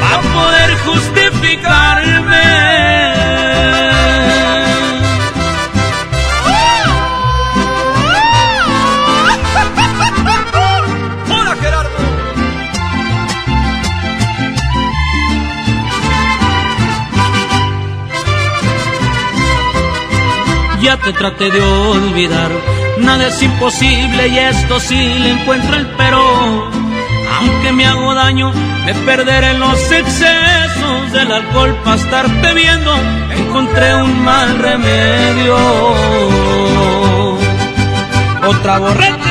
para 0.00 0.20
poder 0.20 0.78
justificarme. 0.78 2.38
Ya 20.88 20.96
te 20.96 21.12
traté 21.12 21.50
de 21.50 21.60
olvidar, 21.60 22.50
nada 23.00 23.26
es 23.26 23.42
imposible 23.42 24.28
y 24.28 24.38
esto 24.38 24.80
sí 24.80 24.96
le 24.96 25.32
encuentro 25.32 25.76
el 25.76 25.86
pero. 25.98 26.18
Aunque 27.40 27.72
me 27.72 27.84
hago 27.84 28.14
daño, 28.14 28.50
me 28.86 28.94
perderé 28.94 29.50
en 29.50 29.60
los 29.60 29.78
excesos 29.92 31.12
del 31.12 31.30
alcohol 31.30 31.76
para 31.84 31.96
estarte 31.96 32.54
viendo. 32.54 32.90
Encontré 33.36 33.96
un 33.96 34.24
mal 34.24 34.58
remedio. 34.58 35.58
Otra 38.46 38.78
borrachera 38.78 39.27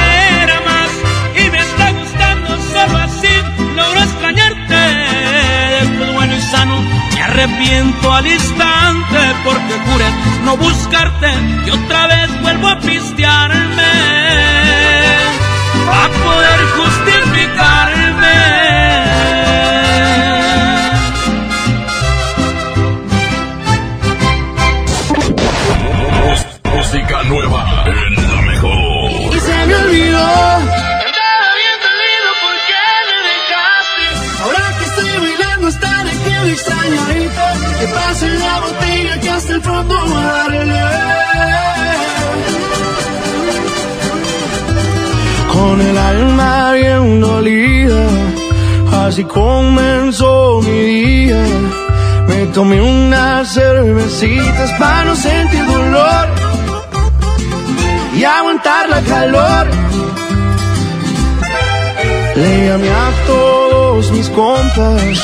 no 10.47 10.55
buscarte 10.55 11.27
y 11.65 11.69
otra 11.71 12.06
tomé 52.57 52.81
unas 52.81 53.53
cervecitas 53.53 54.71
para 54.79 55.05
no 55.05 55.15
sentir 55.15 55.63
dolor 55.63 56.27
y 58.15 58.23
aguantar 58.23 58.89
la 58.89 58.99
calor. 59.01 59.67
Le 62.35 62.67
llamé 62.67 62.89
a 62.89 63.09
todos 63.27 64.11
mis 64.11 64.27
compas, 64.29 65.19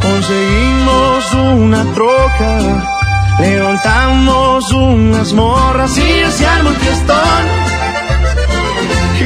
conseguimos 0.00 1.34
una 1.34 1.84
troca, 1.92 2.52
levantamos 3.40 4.72
unas 4.72 5.34
morras 5.34 5.98
y 5.98 6.32
se 6.32 6.46
armó 6.46 6.70
el 6.70 6.76
fiestón. 6.76 7.42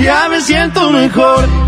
Ya 0.02 0.28
me 0.28 0.40
siento 0.40 0.90
mejor 0.90 1.63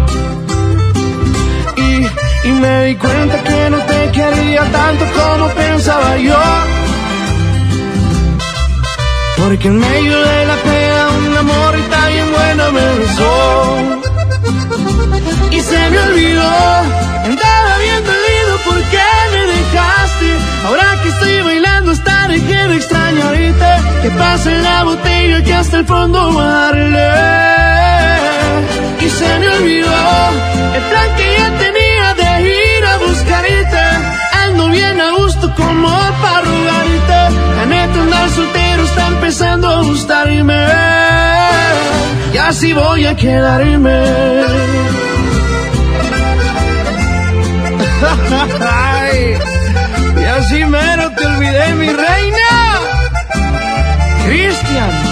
y, 2.47 2.49
y 2.49 2.53
me 2.53 2.85
di 2.87 2.97
cuenta 2.97 3.43
que 3.43 3.71
no 3.71 3.79
te 3.79 4.11
quería 4.13 4.63
tanto 4.65 5.05
como 5.17 5.49
pensaba 5.51 6.17
yo. 6.17 6.39
Porque 9.37 9.69
en 9.69 9.79
medio 9.79 10.21
de 10.21 10.47
la 10.47 10.57
pena 10.57 11.09
una 11.29 11.43
morrita 11.43 12.09
bien 12.09 12.33
buena 12.33 12.71
me 12.71 12.99
besó 12.99 13.77
Y 15.53 15.61
se 15.61 15.91
me 15.91 15.99
olvidó 15.99 16.51
Andaba 17.27 17.79
bien 17.79 18.03
dolido 18.05 18.55
porque 18.65 19.03
me 19.33 19.43
dejaste. 19.53 20.29
Ahora 20.67 20.87
que 21.03 21.09
estoy 21.11 21.43
bailando 21.43 21.93
dejé 22.29 22.69
de 22.69 22.77
extrañarte. 22.77 23.71
Que 24.03 24.11
pase 24.11 24.51
la 24.59 24.85
botella 24.85 25.43
que 25.43 25.55
hasta 25.55 25.79
el 25.79 25.87
fondo 25.87 26.33
voy. 26.33 26.97
Y 29.01 29.09
se 29.11 29.39
me 29.39 29.49
olvidó 29.49 29.97
el 30.75 30.83
plan 30.91 31.17
que 31.17 31.37
ya 31.39 31.59
tenía 31.59 31.86
a 33.47 33.63
buscarte. 33.63 34.37
Ando 34.45 34.69
bien 34.69 35.01
a 35.01 35.11
gusto 35.13 35.55
como 35.55 35.89
para 36.23 36.41
rogarte. 36.43 37.37
La 37.57 37.67
neta 37.67 38.01
andar 38.01 38.31
soltero 38.31 38.85
está 38.85 39.09
empezando 39.09 39.69
a 39.69 39.83
gustarme. 39.83 40.67
Y 42.33 42.39
así 42.39 42.73
voy 42.73 43.07
a 43.07 43.17
quedarme. 43.17 44.03
Ay, 48.61 49.39
y 50.21 50.25
así 50.25 50.65
mero 50.65 51.11
te 51.17 51.27
olvidé, 51.27 51.75
mi 51.75 51.89
reina. 51.89 52.81
Cristian. 54.27 55.06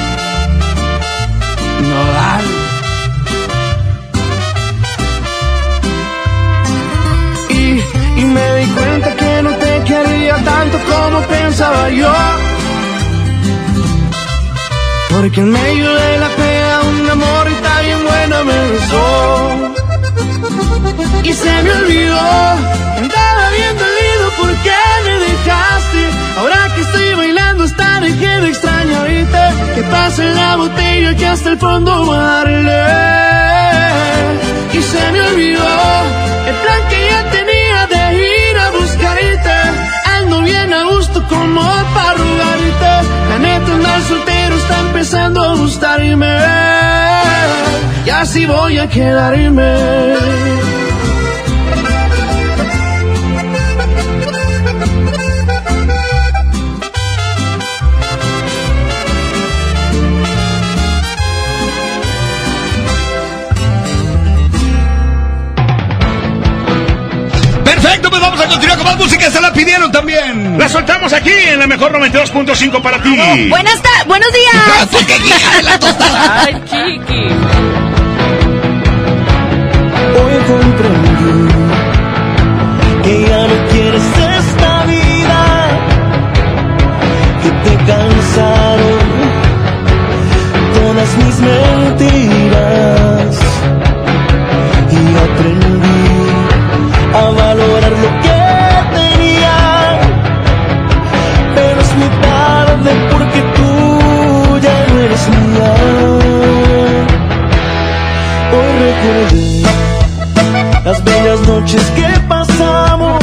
Y, 8.16 8.24
me 8.24 8.54
di 8.56 8.66
cuenta 8.72 9.14
que 9.16 9.42
no 9.42 9.50
te 9.50 9.82
quería 9.84 10.36
tanto 10.36 10.78
como 10.90 11.20
pensaba 11.22 11.90
yo. 11.90 12.12
Porque 15.10 15.40
en 15.40 15.50
medio 15.50 15.94
de 15.94 16.18
la 16.18 16.28
pena 16.28 16.80
un 16.90 17.10
amor 17.10 17.50
y 17.50 17.54
tan 17.66 17.84
bien 17.84 18.00
buena 18.04 18.44
me 18.44 18.58
besó. 18.70 19.74
Y 21.22 21.32
se 21.32 21.62
me 21.62 21.70
olvidó, 21.72 22.20
andaba 23.02 23.44
bien 23.56 23.74
dolido 23.78 24.26
porque 24.40 24.76
me 25.04 25.14
dejaste. 25.26 26.02
Ahora 26.38 26.74
que 26.74 26.80
estoy 26.82 27.14
bailando 27.14 27.64
hasta 27.64 28.00
dejé 28.00 28.40
de 28.42 28.48
extrañarte. 28.48 28.94
Que 29.74 29.82
pase 29.82 30.34
la 30.34 30.56
botella 30.56 31.16
que 31.16 31.26
hasta 31.26 31.50
el 31.50 31.58
fondo 31.58 32.06
darle. 32.12 32.84
Y 34.72 34.82
se 34.82 35.12
me 35.12 35.20
olvidó 35.22 35.66
el 36.48 36.54
plan 36.62 36.88
que 36.90 37.08
ya 37.10 37.30
tenía 37.30 37.53
bien 40.44 40.72
a 40.72 40.84
gusto 40.84 41.22
como 41.28 41.62
para 41.94 42.14
rogarte. 42.14 43.08
La 43.30 43.38
neta 43.38 43.72
andar 43.72 44.02
soltero 44.02 44.56
está 44.56 44.80
empezando 44.80 45.42
a 45.42 45.54
gustarme. 45.56 46.38
Y 48.06 48.10
así 48.10 48.46
voy 48.46 48.78
a 48.78 48.88
quedarme. 48.88 50.83
Vamos 68.24 68.40
a 68.40 68.46
continuar 68.48 68.76
con 68.78 68.86
más 68.86 68.96
música. 68.96 69.30
Se 69.30 69.40
la 69.40 69.52
pidieron 69.52 69.90
también. 69.92 70.58
La 70.58 70.68
soltamos 70.68 71.12
aquí 71.12 71.30
en 71.32 71.58
la 71.60 71.66
mejor 71.66 71.92
92.5 71.92 72.82
para 72.82 73.02
ti. 73.02 73.16
Buenas 73.48 73.80
ta- 73.82 74.04
buenos 74.06 74.28
días. 74.32 74.88
Ay, 76.46 76.54
Kiki. 76.64 77.26
Hoy 80.16 80.36
comprendí 80.46 81.54
que 83.02 83.14
ya 83.28 83.46
no 83.46 83.56
quieres 83.70 84.02
esta 84.38 84.84
vida, 84.84 85.40
que 87.42 87.50
te 87.68 87.76
cansaron 87.84 89.04
todas 90.74 91.10
mis 91.18 91.36
mentiras 91.40 93.34
y 94.90 94.94
aprendí 95.16 96.13
a 97.14 97.30
valorar 97.30 97.92
lo 98.04 98.10
que 98.24 98.38
tenía, 98.98 99.56
pero 101.54 101.80
es 101.80 101.94
muy 101.94 102.10
tarde 102.28 102.90
porque 103.12 103.40
tú 103.56 104.58
ya 104.64 104.76
no 104.88 104.94
eres 105.06 105.24
mía. 105.28 105.72
Hoy 108.54 108.70
recordé 108.84 109.62
las 110.84 111.04
bellas 111.04 111.40
noches 111.46 111.82
que 111.96 112.08
pasamos. 112.28 113.22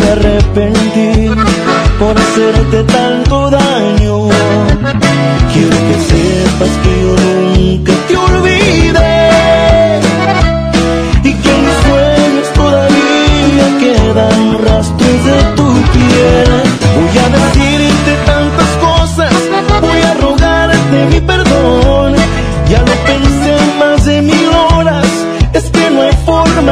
Me 0.00 0.10
arrepentí 0.12 1.30
por 1.98 2.16
hacerte 2.16 2.84
tanto 2.84 3.50
daño. 3.50 4.28
Quiero 5.52 5.76
que 5.88 5.96
sepas 6.08 6.72
que 6.82 6.92
yo 7.02 7.12
nunca 7.24 7.93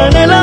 forma 0.03 0.25
en 0.25 0.42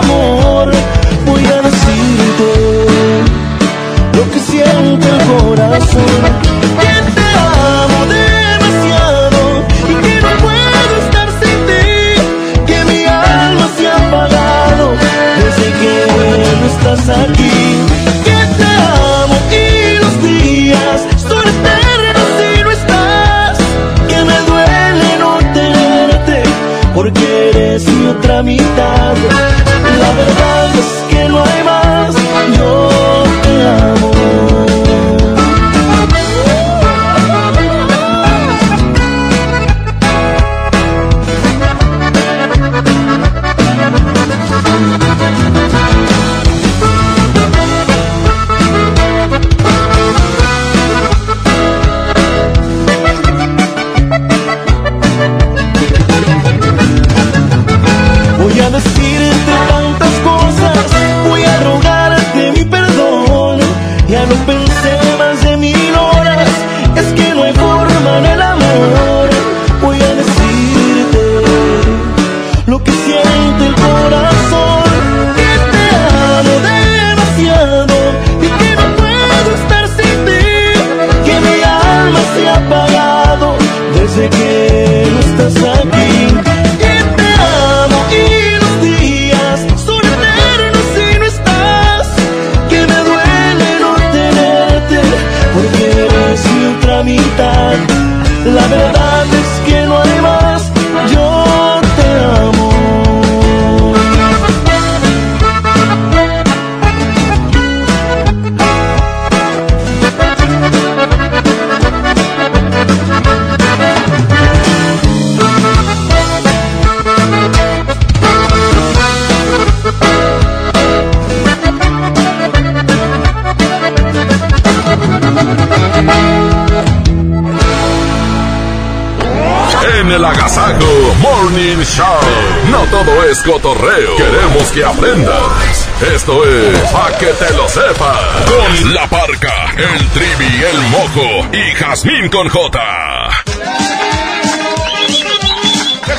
cotorreo. 133.52 134.16
Queremos 134.16 134.72
que 134.72 134.86
aprendas. 134.86 135.88
Esto 136.14 136.46
es 136.46 136.78
Pa' 136.92 137.18
que 137.18 137.28
te 137.28 137.54
lo 137.54 137.68
sepas. 137.68 138.20
Con 138.46 138.94
la 138.94 139.08
parca, 139.08 139.74
el 139.76 140.08
trivi, 140.10 140.64
el 140.64 140.82
mojo 140.90 141.48
y 141.52 141.72
Jazmín 141.76 142.30
con 142.30 142.48
J. 142.48 142.80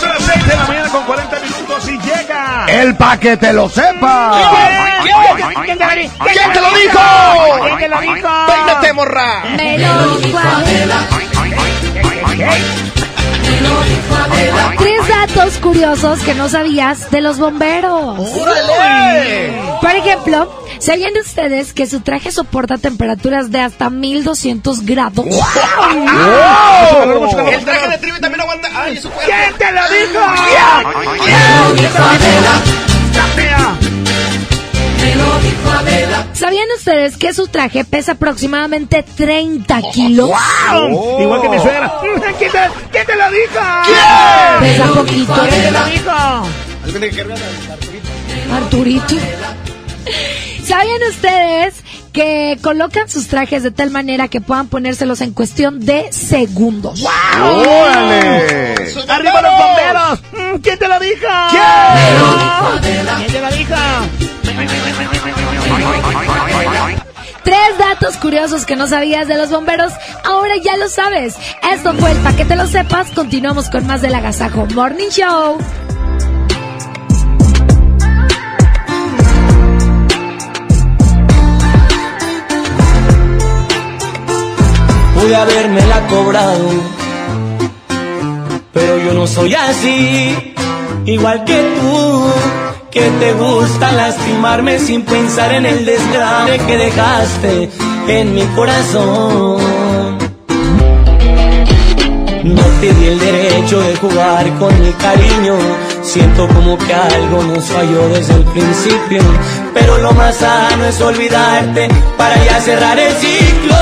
Son 0.00 0.08
las 0.08 0.22
6 0.22 0.46
de 0.46 0.56
la 0.56 0.64
mañana 0.66 0.88
con 0.88 1.04
40 1.04 1.40
minutos 1.40 1.88
y 1.88 1.98
llega. 1.98 2.66
El 2.68 2.96
pa' 2.96 3.18
que 3.18 3.36
te 3.36 3.52
lo 3.52 3.68
sepa. 3.68 4.32
¿Quién 5.02 5.78
te 5.78 5.84
lo 5.84 5.94
dijo? 5.96 6.24
¿Quién 6.24 6.48
te 6.48 6.58
lo 6.58 6.70
dijo? 6.70 7.00
¿Quién 7.64 7.78
te 7.78 7.88
lo 7.88 8.00
dijo? 8.00 8.28
Morra. 8.94 9.44
Me 9.56 9.78
lo 9.78 10.16
dijo 10.18 10.38
Adela. 10.38 11.06
Datos 15.34 15.58
curiosos 15.58 16.20
que 16.20 16.34
no 16.34 16.48
sabías 16.48 17.10
de 17.10 17.20
los 17.20 17.38
bomberos. 17.38 18.18
¡Órale! 18.18 19.52
Por 19.80 19.90
ejemplo, 19.92 20.64
¿sabían 20.80 21.12
ustedes 21.16 21.72
que 21.72 21.86
su 21.86 22.00
traje 22.00 22.32
soporta 22.32 22.78
temperaturas 22.78 23.52
de 23.52 23.60
hasta 23.60 23.90
1200 23.90 24.84
grados? 24.84 25.24
El 25.26 25.34
traje 27.64 27.88
de 27.90 27.98
tribu 27.98 28.18
también 28.18 28.40
aguanta. 28.40 28.68
Ay. 28.74 29.00
¿Quién 29.24 29.54
te 29.56 29.72
lo 29.72 29.82
dijo? 29.88 30.20
¿Sabían 36.32 36.66
ustedes 36.76 37.16
que 37.16 37.34
su 37.34 37.48
traje 37.48 37.84
pesa 37.84 38.12
aproximadamente 38.12 39.02
30 39.02 39.82
kilos? 39.92 40.30
Igual 41.20 41.42
que 41.42 41.48
mi 41.48 41.58
suegra. 41.58 41.92
¿Quién 42.38 42.50
te, 42.52 42.58
quién 42.90 43.06
te 43.06 43.16
lo 43.16 43.30
dijo? 43.30 43.60
Pesa 44.60 44.86
poquito. 44.94 45.34
¿Quién 45.48 45.62
te 45.62 45.70
lo 45.70 45.84
dijo? 45.84 46.10
Arturito. 48.52 49.14
Arturito. 49.14 49.14
¿Sabían 50.64 51.02
ustedes 51.10 51.74
que 52.12 52.58
colocan 52.62 53.08
sus 53.08 53.28
trajes 53.28 53.62
de 53.62 53.70
tal 53.70 53.90
manera 53.90 54.28
que 54.28 54.40
puedan 54.40 54.68
ponérselos 54.68 55.20
en 55.20 55.32
cuestión 55.32 55.84
de 55.84 56.12
segundos? 56.12 57.04
¡Órale! 57.04 58.74
¡Arriba 59.08 59.42
los 59.42 59.52
bomberos! 59.52 60.20
Mm, 60.32 60.60
¿Quién 60.60 60.78
te 60.78 60.88
lo 60.88 60.98
dijo? 61.00 61.26
¿Quién? 61.50 61.62
¿Quién 63.18 63.32
te 63.32 63.40
lo 63.40 63.50
dijo? 63.56 63.74
Tres 67.42 67.78
datos 67.78 68.16
curiosos 68.18 68.66
que 68.66 68.76
no 68.76 68.86
sabías 68.86 69.26
de 69.26 69.38
los 69.38 69.50
bomberos, 69.50 69.92
ahora 70.24 70.54
ya 70.62 70.76
lo 70.76 70.88
sabes. 70.88 71.36
Esto 71.72 71.94
fue 71.94 72.12
el 72.12 72.18
Pa' 72.18 72.34
que 72.34 72.44
te 72.44 72.56
lo 72.56 72.66
sepas. 72.66 73.10
Continuamos 73.12 73.70
con 73.70 73.86
más 73.86 74.02
del 74.02 74.14
Agasajo 74.14 74.66
Morning 74.74 75.08
Show. 75.08 75.58
Pude 85.14 85.36
habérmela 85.36 86.06
cobrado, 86.08 86.68
pero 88.72 88.98
yo 88.98 89.14
no 89.14 89.26
soy 89.26 89.54
así, 89.54 90.54
igual 91.04 91.44
que 91.44 91.62
tú, 91.78 92.32
que 92.90 93.08
te 93.08 93.32
gusta 93.34 93.92
lastimarme 93.92 94.78
sin 94.78 95.02
pensar 95.02 95.52
en 95.52 95.64
el 95.64 95.84
desgrace 95.84 96.58
que 96.66 96.76
dejaste 96.76 97.70
en 98.08 98.34
mi 98.34 98.42
corazón. 98.56 100.18
No 102.42 102.62
te 102.80 102.92
di 102.94 103.06
el 103.06 103.18
derecho 103.20 103.80
de 103.80 103.96
jugar 103.96 104.58
con 104.58 104.80
mi 104.80 104.92
cariño. 104.94 105.54
Siento 106.02 106.48
como 106.48 106.76
que 106.78 106.92
algo 106.92 107.42
nos 107.44 107.64
falló 107.66 108.08
desde 108.08 108.34
el 108.34 108.44
principio. 108.44 109.22
Pero 109.72 109.98
lo 109.98 110.12
más 110.12 110.36
sano 110.36 110.84
es 110.86 111.00
olvidarte 111.00 111.88
para 112.16 112.44
ya 112.44 112.60
cerrar 112.60 112.98
el 112.98 113.12
ciclo. 113.14 113.76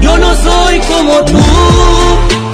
Yo 0.00 0.18
no 0.18 0.34
soy 0.34 0.80
como 0.80 1.24
tú. 1.26 1.38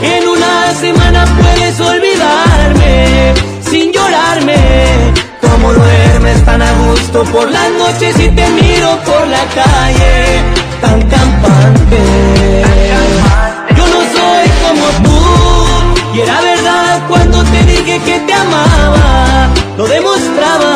En 0.03 0.29
una 0.29 0.75
semana 0.75 1.25
puedes 1.41 1.81
olvidarme 1.81 3.56
sin 3.71 3.93
llorarme. 3.93 4.57
Como 5.41 5.73
duermes 5.73 6.45
tan 6.45 6.63
a 6.63 6.73
gusto 6.73 7.25
por 7.25 7.51
las 7.51 7.71
noches 7.73 8.19
y 8.19 8.29
te 8.29 8.49
miro 8.51 8.99
por 9.05 9.27
la 9.29 9.45
calle 9.55 10.43
tan 10.81 11.03
campante. 11.03 12.01
Yo 13.77 13.85
no 13.95 14.01
soy 14.17 14.47
como 14.65 14.87
tú 15.05 16.15
y 16.15 16.21
era 16.21 16.41
verdad 16.41 17.03
cuando 17.09 17.43
te 17.45 17.63
dije 17.65 18.01
que 18.05 18.21
te 18.21 18.33
amaba, 18.33 19.49
lo 19.77 19.87
demostraba. 19.87 20.75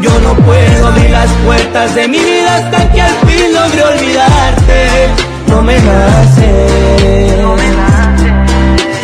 Yo 0.00 0.10
no 0.20 0.34
puedo 0.44 0.86
abrir 0.86 1.10
las 1.10 1.30
puertas 1.44 1.94
de 1.94 2.08
mi 2.08 2.18
vida 2.18 2.56
hasta 2.56 2.92
que 2.92 3.00
al 3.00 3.14
fin 3.26 3.54
logre 3.54 3.82
olvidarte. 3.82 5.08
No 5.48 5.62
me 5.62 5.78
nace. 5.80 7.08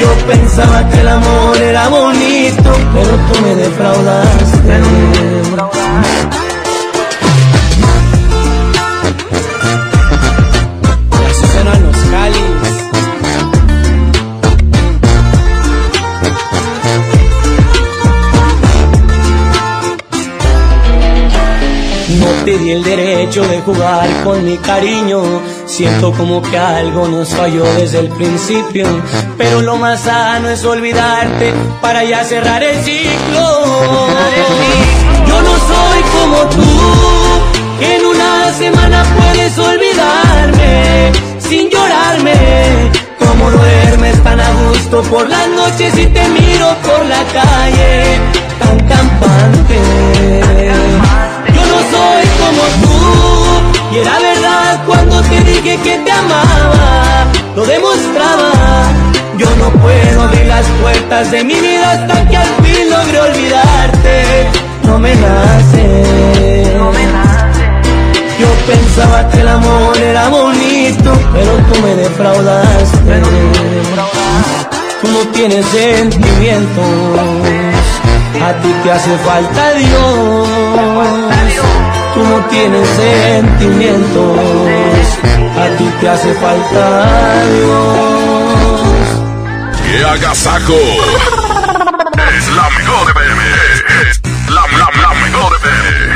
Yo 0.05 0.27
pensaba 0.27 0.87
que 0.91 1.01
el 1.01 1.09
amor 1.09 1.57
era 1.57 1.89
bonito, 1.89 2.71
pero 2.93 3.13
tú 3.27 3.41
me 3.43 3.55
defraudaste. 3.55 4.83
Cáliz. 12.11 12.41
No 22.21 22.45
te 22.45 22.59
di 22.59 22.71
el 22.73 22.85
derecho 22.85 23.43
de 23.49 23.61
jugar 23.63 24.09
con 24.25 24.45
mi 24.45 24.59
cariño. 24.59 25.23
Siento 25.77 26.13
como 26.13 26.41
que 26.41 26.57
algo 26.57 27.09
nos 27.09 27.31
falló 27.31 27.65
desde 27.75 27.99
el 27.99 28.09
principio. 28.11 28.87
Pero 29.37 29.61
lo 29.61 29.75
más 29.75 30.03
sano 30.03 30.49
es 30.49 30.65
olvidarte 30.65 31.53
para 31.83 32.05
ya 32.05 32.23
cerrar 32.23 32.63
el 32.63 32.77
ciclo. 32.85 33.43
Yo 35.27 35.43
no 35.43 35.51
soy 35.51 36.03
como 36.15 36.37
tú. 36.51 37.81
que 37.81 37.97
En 37.97 38.07
una 38.07 38.53
semana 38.53 39.05
puedes 39.19 39.59
olvidarme 39.59 41.11
sin 41.41 41.69
llorarme. 41.69 42.93
Como 43.19 43.51
duermes 43.51 44.23
tan 44.23 44.39
a 44.39 44.51
gusto 44.69 45.03
por 45.03 45.29
las 45.29 45.49
noches 45.49 45.99
y 45.99 46.07
te 46.07 46.29
miro 46.29 46.69
por 46.85 47.05
la 47.05 47.25
calle 47.33 48.21
tan 48.61 48.79
campante. 48.87 49.81
Yo 51.53 51.63
no 51.67 51.79
soy 51.91 52.27
como 52.39 52.63
tú 52.81 53.35
y 53.93 53.99
era 53.99 54.19
cuando 54.87 55.21
te 55.23 55.41
dije 55.41 55.79
que 55.83 55.99
te 55.99 56.11
amaba, 56.11 57.27
lo 57.57 57.65
demostraba. 57.65 58.53
Yo 59.39 59.47
no 59.57 59.71
puedo 59.81 60.23
abrir 60.23 60.47
las 60.47 60.67
puertas 60.83 61.31
de 61.31 61.45
mi 61.45 61.55
vida 61.55 61.93
hasta 61.93 62.29
que 62.29 62.37
al 62.37 62.49
fin 62.63 62.91
logre 62.91 63.21
olvidarte. 63.21 64.49
No 64.85 64.99
me 64.99 65.15
nace. 65.15 66.03
Yo 68.39 68.49
pensaba 68.67 69.29
que 69.31 69.41
el 69.41 69.49
amor 69.49 69.97
era 69.97 70.29
bonito, 70.29 71.19
pero 71.33 71.53
tú 71.73 71.81
me 71.83 71.95
defraudaste. 71.95 73.23
Tú 75.03 75.09
no 75.11 75.21
tienes 75.33 75.65
sentimientos, 75.67 76.85
a 78.43 78.53
ti 78.63 78.75
te 78.83 78.91
hace 78.91 79.17
falta 79.19 79.73
Dios. 79.75 80.49
Tú 82.15 82.23
no 82.23 82.45
tienes 82.47 82.89
sentimientos, 82.89 84.39
a 85.59 85.77
ti 85.77 85.85
te 86.01 86.09
hace 86.09 86.33
falta 86.35 87.43
Dios. 87.51 88.95
¡Qué 89.83 90.05
agasajo! 90.05 90.75
Es 92.39 92.49
la 92.55 92.71
mejor 92.71 93.11
FM. 93.11 93.43
Es 94.11 94.21
la, 94.49 94.63
la, 94.79 94.91
la 95.03 95.15
mejor 95.15 95.53
FM. 95.57 96.14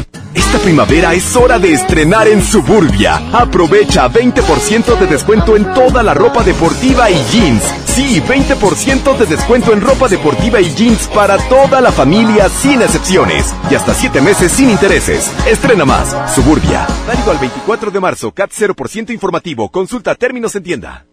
Primavera 0.63 1.15
es 1.15 1.35
hora 1.37 1.59
de 1.59 1.73
estrenar 1.73 2.29
en 2.29 2.43
Suburbia. 2.43 3.17
Aprovecha 3.33 4.09
20% 4.11 4.99
de 4.99 5.07
descuento 5.07 5.57
en 5.57 5.73
toda 5.73 6.03
la 6.03 6.15
ropa 6.15 6.43
deportiva 6.43 7.11
y 7.11 7.17
jeans. 7.33 7.63
Sí, 7.87 8.21
20% 8.21 9.17
de 9.17 9.27
descuento 9.27 9.73
en 9.73 9.81
ropa 9.81 10.09
deportiva 10.09 10.61
y 10.61 10.75
jeans 10.75 11.09
para 11.09 11.39
toda 11.49 11.81
la 11.81 11.91
familia 11.91 12.49
sin 12.49 12.83
excepciones. 12.83 13.55
Y 13.71 13.75
hasta 13.75 13.95
7 13.95 14.21
meses 14.21 14.53
sin 14.53 14.69
intereses. 14.69 15.33
Estrena 15.47 15.85
más. 15.85 16.15
Suburbia. 16.35 16.87
Válido 17.07 17.31
al 17.31 17.39
24 17.39 17.91
de 17.91 18.01
marzo. 18.01 18.33
CAT 18.33 18.51
0% 18.51 19.11
informativo. 19.11 19.71
Consulta 19.71 20.15
términos 20.15 20.55
en 20.55 20.63
tienda. 20.63 21.07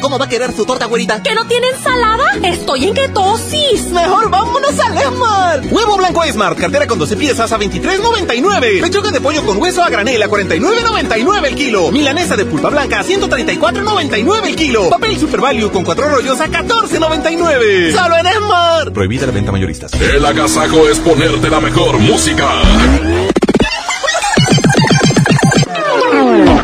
¿Cómo 0.00 0.16
va 0.18 0.26
a 0.26 0.28
querer 0.28 0.52
su 0.52 0.64
torta, 0.64 0.86
güerita? 0.86 1.22
¿Que 1.22 1.34
no 1.34 1.44
tiene 1.46 1.66
ensalada? 1.70 2.24
Estoy 2.44 2.84
en 2.84 2.94
ketosis. 2.94 3.86
Mejor 3.90 4.30
vámonos 4.30 4.78
a 4.78 5.02
Esmar. 5.02 5.60
Huevo 5.70 5.96
blanco 5.96 6.22
Smart, 6.30 6.56
cartera 6.56 6.86
con 6.86 6.98
12 7.00 7.16
piezas 7.16 7.50
a 7.50 7.58
23.99. 7.58 8.80
Pechuga 8.80 9.10
de 9.10 9.20
pollo 9.20 9.44
con 9.44 9.60
hueso 9.60 9.82
a 9.82 9.90
granel 9.90 10.22
a 10.22 10.28
49.99 10.28 11.46
el 11.46 11.54
kilo. 11.56 11.90
Milanesa 11.90 12.36
de 12.36 12.44
pulpa 12.44 12.70
blanca 12.70 13.00
a 13.00 13.04
134.99 13.04 14.46
el 14.46 14.56
kilo. 14.56 14.88
Papel 14.88 15.18
Super 15.18 15.40
Value 15.40 15.70
con 15.72 15.84
cuatro 15.84 16.08
rollos 16.08 16.40
a 16.40 16.46
14.99. 16.46 17.92
Solo 17.92 18.16
en 18.18 18.26
Esmar. 18.26 18.92
Prohibida 18.92 19.26
la 19.26 19.32
venta 19.32 19.50
mayorista. 19.50 19.88
El 20.00 20.24
agasajo 20.24 20.88
es 20.88 20.98
ponerte 21.00 21.50
la 21.50 21.60
mejor 21.60 21.98
música. 21.98 22.48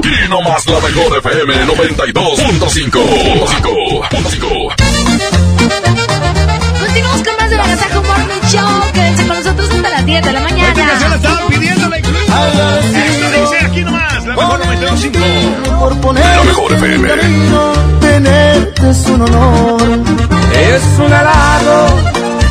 Aquí 0.05 0.29
nomás 0.29 0.67
la 0.67 0.81
mejor 0.81 1.17
FM 1.17 1.65
92.5. 1.65 3.01
Continuamos 6.79 7.23
con 7.23 7.37
más 7.39 7.49
de 7.49 7.57
la 7.57 7.67
Gazajo 7.67 8.03
Morning 8.03 8.43
Show. 8.47 8.93
Quédense 8.93 9.27
con 9.27 9.37
nosotros 9.39 9.71
hasta 9.71 9.89
las 9.89 10.05
10 10.05 10.23
de 10.23 10.33
la 10.33 10.41
mañana. 10.41 10.69
Esta 10.69 10.87
canción 10.87 11.09
la 11.09 11.17
estaban 11.17 11.49
pidiendo 11.49 11.89
la 11.89 11.97
Esto 11.97 13.31
dice 13.31 13.65
aquí 13.65 13.81
nomás, 13.83 14.27
la 14.27 14.37
mejor 14.37 14.61
92.5. 14.61 15.79
Por 15.79 15.99
poner 16.03 16.23
La 16.23 16.45
mejor 16.45 16.73
FM. 16.75 17.09
tenerte 18.01 18.91
es 18.91 19.07
un 19.07 19.23
honor. 19.23 19.81
Es 20.53 20.83
un 20.99 21.13
halago 21.15 21.87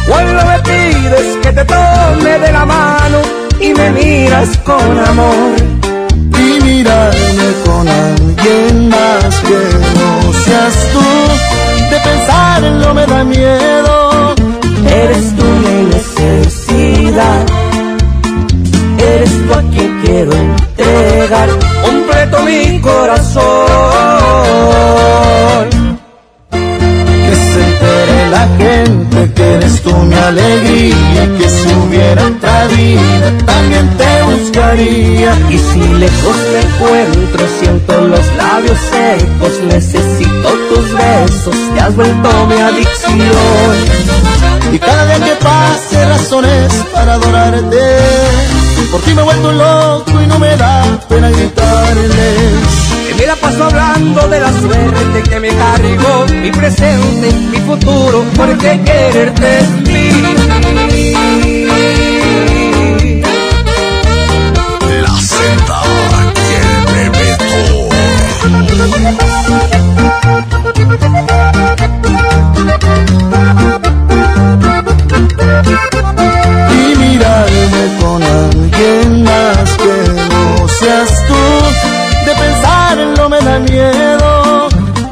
cuando 0.08 0.43
me 0.43 0.58
pides 0.60 1.38
que 1.43 1.54
te 1.54 1.66
tome 1.66 2.39
de 2.39 2.51
la 2.51 2.66
mano 2.66 3.22
y 3.60 3.76
me 3.76 3.91
miras 3.91 4.58
con 4.58 4.99
amor. 5.06 5.83
Mirarme 6.64 7.49
con 7.66 7.88
alguien 7.88 8.89
más 8.89 9.36
que 9.41 9.61
no 9.95 10.34
seas 10.45 10.76
tú. 10.93 11.05
De 11.91 11.97
pensarlo 11.99 12.93
me 12.93 13.05
da 13.05 13.24
miedo. 13.24 14.36
Eres 14.86 15.36
tú 15.36 15.43
mi 15.43 15.78
necesidad. 15.95 17.45
Eres 18.97 19.32
tú 19.45 19.53
a 19.53 19.61
quien 19.72 20.01
quiero 20.03 20.32
entregar 20.34 21.49
completo 21.84 22.43
mi 22.43 22.80
corazón. 22.80 23.43
Que 26.51 27.36
se 27.36 27.59
entere 27.68 28.30
la 28.30 28.47
gente 28.57 29.34
que 29.34 29.53
eres 29.55 29.82
tú 29.82 29.93
mi 29.95 30.16
alegría. 30.16 31.24
Que 31.38 31.49
si 32.04 32.10
hubiera 32.10 32.28
otra 32.28 32.68
vida 32.68 33.32
también 33.45 33.89
te 33.97 34.24
buscaría. 34.24 35.34
Y 35.49 35.58
si 35.58 35.80
lejos 35.80 36.38
me 36.51 36.60
encuentro, 36.62 37.47
siento 37.60 38.01
los 38.08 38.26
labios 38.36 38.78
secos, 38.91 39.51
necesito 39.68 40.49
tus 40.70 40.93
besos, 40.93 41.56
te 41.74 41.82
has 41.82 41.95
vuelto 41.95 42.47
mi 42.47 42.62
adicción. 42.62 43.76
Y 44.72 44.80
cada 44.80 45.06
día 45.06 45.26
que 45.26 45.36
pase 45.36 46.06
razones 46.06 46.74
para 46.93 47.14
adorarte. 47.14 47.80
Por 48.91 49.01
ti 49.01 49.14
me 49.14 49.22
he 49.22 49.24
vuelto 49.24 49.51
loco 49.51 50.22
y 50.22 50.28
no 50.28 50.38
me 50.39 50.56
da 50.56 50.84
pena 51.10 51.30
gritarles. 51.30 52.84
Me 53.18 53.28
la 53.28 53.36
paso 53.38 53.64
hablando 53.64 54.28
de 54.28 54.39
la 54.39 54.51
suerte 54.51 55.24
que 55.30 55.39
me 55.39 55.47
cargó, 55.47 56.26
mi 56.28 56.51
presente, 56.51 57.32
mi 57.51 57.58
futuro, 57.60 58.26
porque 58.36 58.82
quererte 58.84 59.60
es 59.60 59.70
mí. 59.88 60.43
Y 76.72 76.95
mirarme 76.97 77.84
con 77.99 78.24
alguien 78.24 79.24
más 79.24 79.70
que 79.78 79.95
no 80.30 80.68
seas 80.68 81.12
tú. 81.28 81.41
De 82.26 82.34
pensarlo 82.36 83.30
me 83.30 83.39
da 83.41 83.60
miedo. 83.60 84.70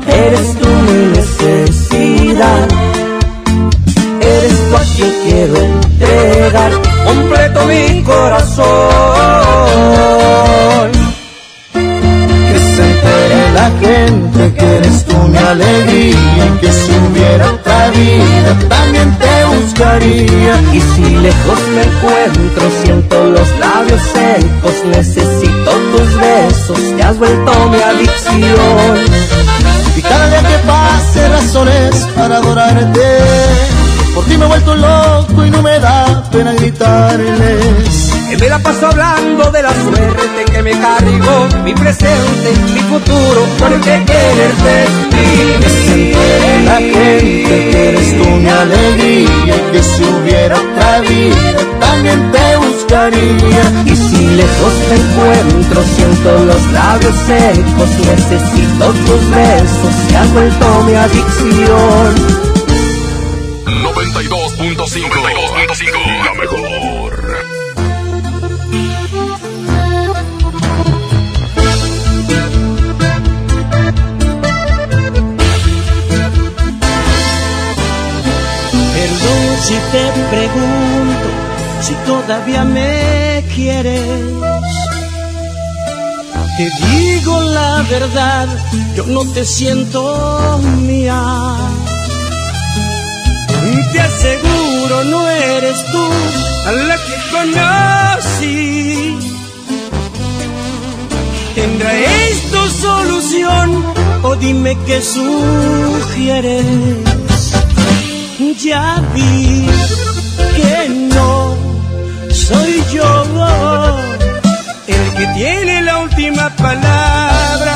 Eres 0.07 0.57
tú 0.59 0.67
mi 0.67 0.99
necesidad. 1.17 2.67
Eres 4.21 4.69
tú 4.69 4.75
a 4.77 4.83
quien 4.95 5.13
quiero 5.23 5.55
entregar 5.57 6.71
completo 7.05 7.65
mi 7.65 8.03
corazón. 8.03 8.80
Alegría. 15.51 16.57
Que 16.59 16.71
si 16.71 16.91
hubiera 16.91 17.51
otra 17.51 17.89
vida 17.89 18.59
también 18.69 19.17
te 19.17 19.45
buscaría. 19.45 20.53
Y 20.73 20.81
si 20.81 21.15
lejos 21.17 21.59
me 21.75 21.83
encuentro, 21.83 22.63
siento 22.83 23.23
los 23.25 23.49
labios 23.59 24.01
secos, 24.01 24.85
necesito 24.85 25.71
tus 25.91 26.17
besos, 26.17 26.79
te 26.95 27.03
has 27.03 27.17
vuelto 27.17 27.51
mi 27.69 27.81
adicción. 27.81 28.97
Y 29.95 30.01
cada 30.01 30.27
día 30.29 30.43
que 30.49 30.57
pase 30.67 31.27
razones 31.29 32.07
para 32.15 32.37
adorarte. 32.37 33.09
Por 34.15 34.25
ti 34.25 34.37
me 34.37 34.45
he 34.45 34.47
vuelto 34.47 34.75
loco 34.75 35.45
y 35.45 35.51
no 35.51 35.61
me 35.61 35.79
da 35.79 36.23
pena 36.31 36.53
gritarles. 36.53 38.00
Que 38.31 38.37
me 38.37 38.47
la 38.47 38.59
paso 38.59 38.87
hablando 38.87 39.51
de 39.51 39.61
la 39.61 39.73
suerte 39.73 40.45
que 40.53 40.63
me 40.63 40.71
cargó, 40.71 41.49
mi 41.65 41.73
presente, 41.73 42.53
mi 42.73 42.79
futuro, 42.79 43.45
porque 43.59 44.05
quererte 44.05 44.83
es 44.83 44.89
Que 45.59 45.69
se 45.69 45.93
entere 45.93 46.63
la 46.63 46.77
gente 46.77 47.69
que 47.71 47.89
eres 47.89 48.17
tú 48.17 48.23
mi 48.29 48.47
alegría. 48.47 49.57
Y 49.57 49.59
que 49.73 49.83
si 49.83 50.05
hubiera 50.05 50.55
otra 50.55 51.01
vida 51.01 51.59
también 51.81 52.31
te 52.31 52.55
buscaría. 52.55 53.63
Y 53.85 53.97
si 53.97 54.25
lejos 54.25 54.73
me 54.87 54.95
encuentro, 54.95 55.83
siento 55.93 56.45
los 56.45 56.71
labios 56.71 57.15
secos, 57.27 57.89
necesito 57.99 58.93
tus 58.93 59.29
besos, 59.29 59.93
te 60.07 60.15
has 60.15 60.31
vuelto 60.31 60.83
mi 60.83 60.93
adicción. 60.93 62.15
92.5. 63.65 66.23
La 66.23 66.33
mejor. 66.35 67.10
Si 79.63 79.75
te 79.91 80.03
pregunto 80.29 81.29
si 81.81 81.93
todavía 82.05 82.63
me 82.63 83.43
quieres. 83.53 84.01
Te 86.57 86.69
digo 86.85 87.41
la 87.41 87.83
verdad, 87.89 88.47
yo 88.95 89.05
no 89.07 89.21
te 89.33 89.45
siento 89.45 90.59
mía. 90.81 91.21
Te 93.91 93.99
aseguro 93.99 95.03
no 95.05 95.29
eres 95.29 95.85
tú 95.91 96.05
a 96.67 96.71
la 96.71 96.95
que 97.05 97.17
conocí. 97.35 99.17
¿Tendrá 101.55 101.91
esto 102.29 102.69
solución 102.69 103.85
o 104.23 104.35
dime 104.35 104.77
qué 104.85 105.01
sugieres? 105.01 106.65
ya 108.63 109.01
vi 109.13 109.65
que 110.55 110.89
no 111.13 111.55
soy 112.29 112.83
yo 112.93 113.23
el 114.87 115.13
que 115.15 115.25
tiene 115.33 115.81
la 115.81 115.99
última 115.99 116.49
palabra, 116.55 117.75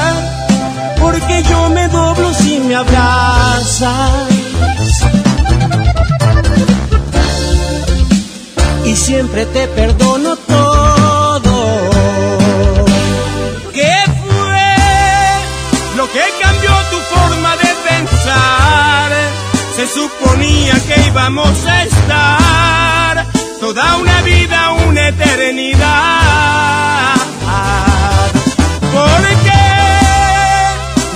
porque 1.01 1.43
yo 1.49 1.69
me 1.69 1.87
doblo 1.87 2.33
si 2.33 2.59
me 2.59 2.75
abrazas. 2.75 4.11
Y 8.85 8.95
siempre 8.95 9.45
te 9.47 9.67
perdono 9.67 10.35
Se 19.75 19.85
suponía 19.87 20.73
que 20.87 20.95
íbamos 21.07 21.65
a 21.65 21.83
estar 21.83 23.25
toda 23.59 23.97
una 23.97 24.21
vida, 24.21 24.71
una 24.87 25.09
eternidad. 25.09 27.15
Porque 28.79 29.59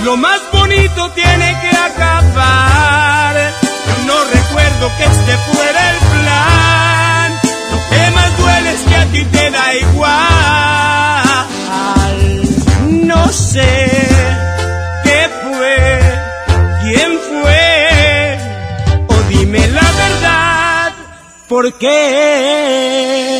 lo 0.04 0.18
más 0.18 0.40
bonito 0.52 1.10
tiene 1.12 1.58
que 1.62 1.70
acabar. 1.74 3.34
Yo 3.86 3.94
no 4.04 4.24
recuerdo 4.24 4.90
que 4.98 5.04
este 5.04 5.38
fuera 5.50 5.90
el 5.92 5.98
plan. 6.20 7.40
Lo 7.72 7.78
que 7.88 8.10
más 8.10 8.36
duele 8.38 8.72
es 8.74 8.82
que 8.82 8.96
a 8.96 9.06
ti 9.06 9.24
te 9.24 9.50
da 9.50 9.74
igual. 9.74 10.10
No 13.06 13.32
sé 13.32 14.09
¿por 21.50 21.72
qué? 21.72 23.39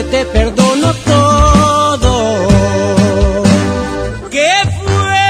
Te 0.00 0.24
perdono 0.24 0.94
todo. 0.94 2.48
¿Qué 4.30 4.50
fue 4.82 5.26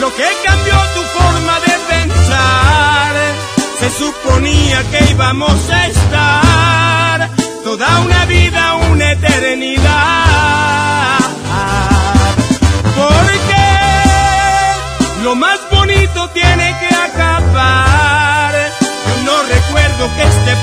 lo 0.00 0.12
que 0.16 0.26
cambió 0.44 0.74
tu 0.94 1.02
forma 1.16 1.60
de 1.60 1.78
pensar? 1.88 3.14
Se 3.78 3.90
suponía 3.90 4.82
que 4.90 5.04
íbamos 5.12 5.70
a 5.70 5.86
estar 5.86 7.30
toda 7.62 8.00
una 8.00 8.24
vida, 8.24 8.74
una 8.90 9.12
eternidad. 9.12 11.18
Porque 12.96 13.66
lo 15.22 15.36
más 15.36 15.60
bonito 15.70 16.28
tiene 16.30 16.74
que 16.80 16.92
acabar. 16.92 18.52
Yo 19.06 19.14
no 19.30 19.44
recuerdo 19.44 20.10
que 20.16 20.24
este 20.24 20.56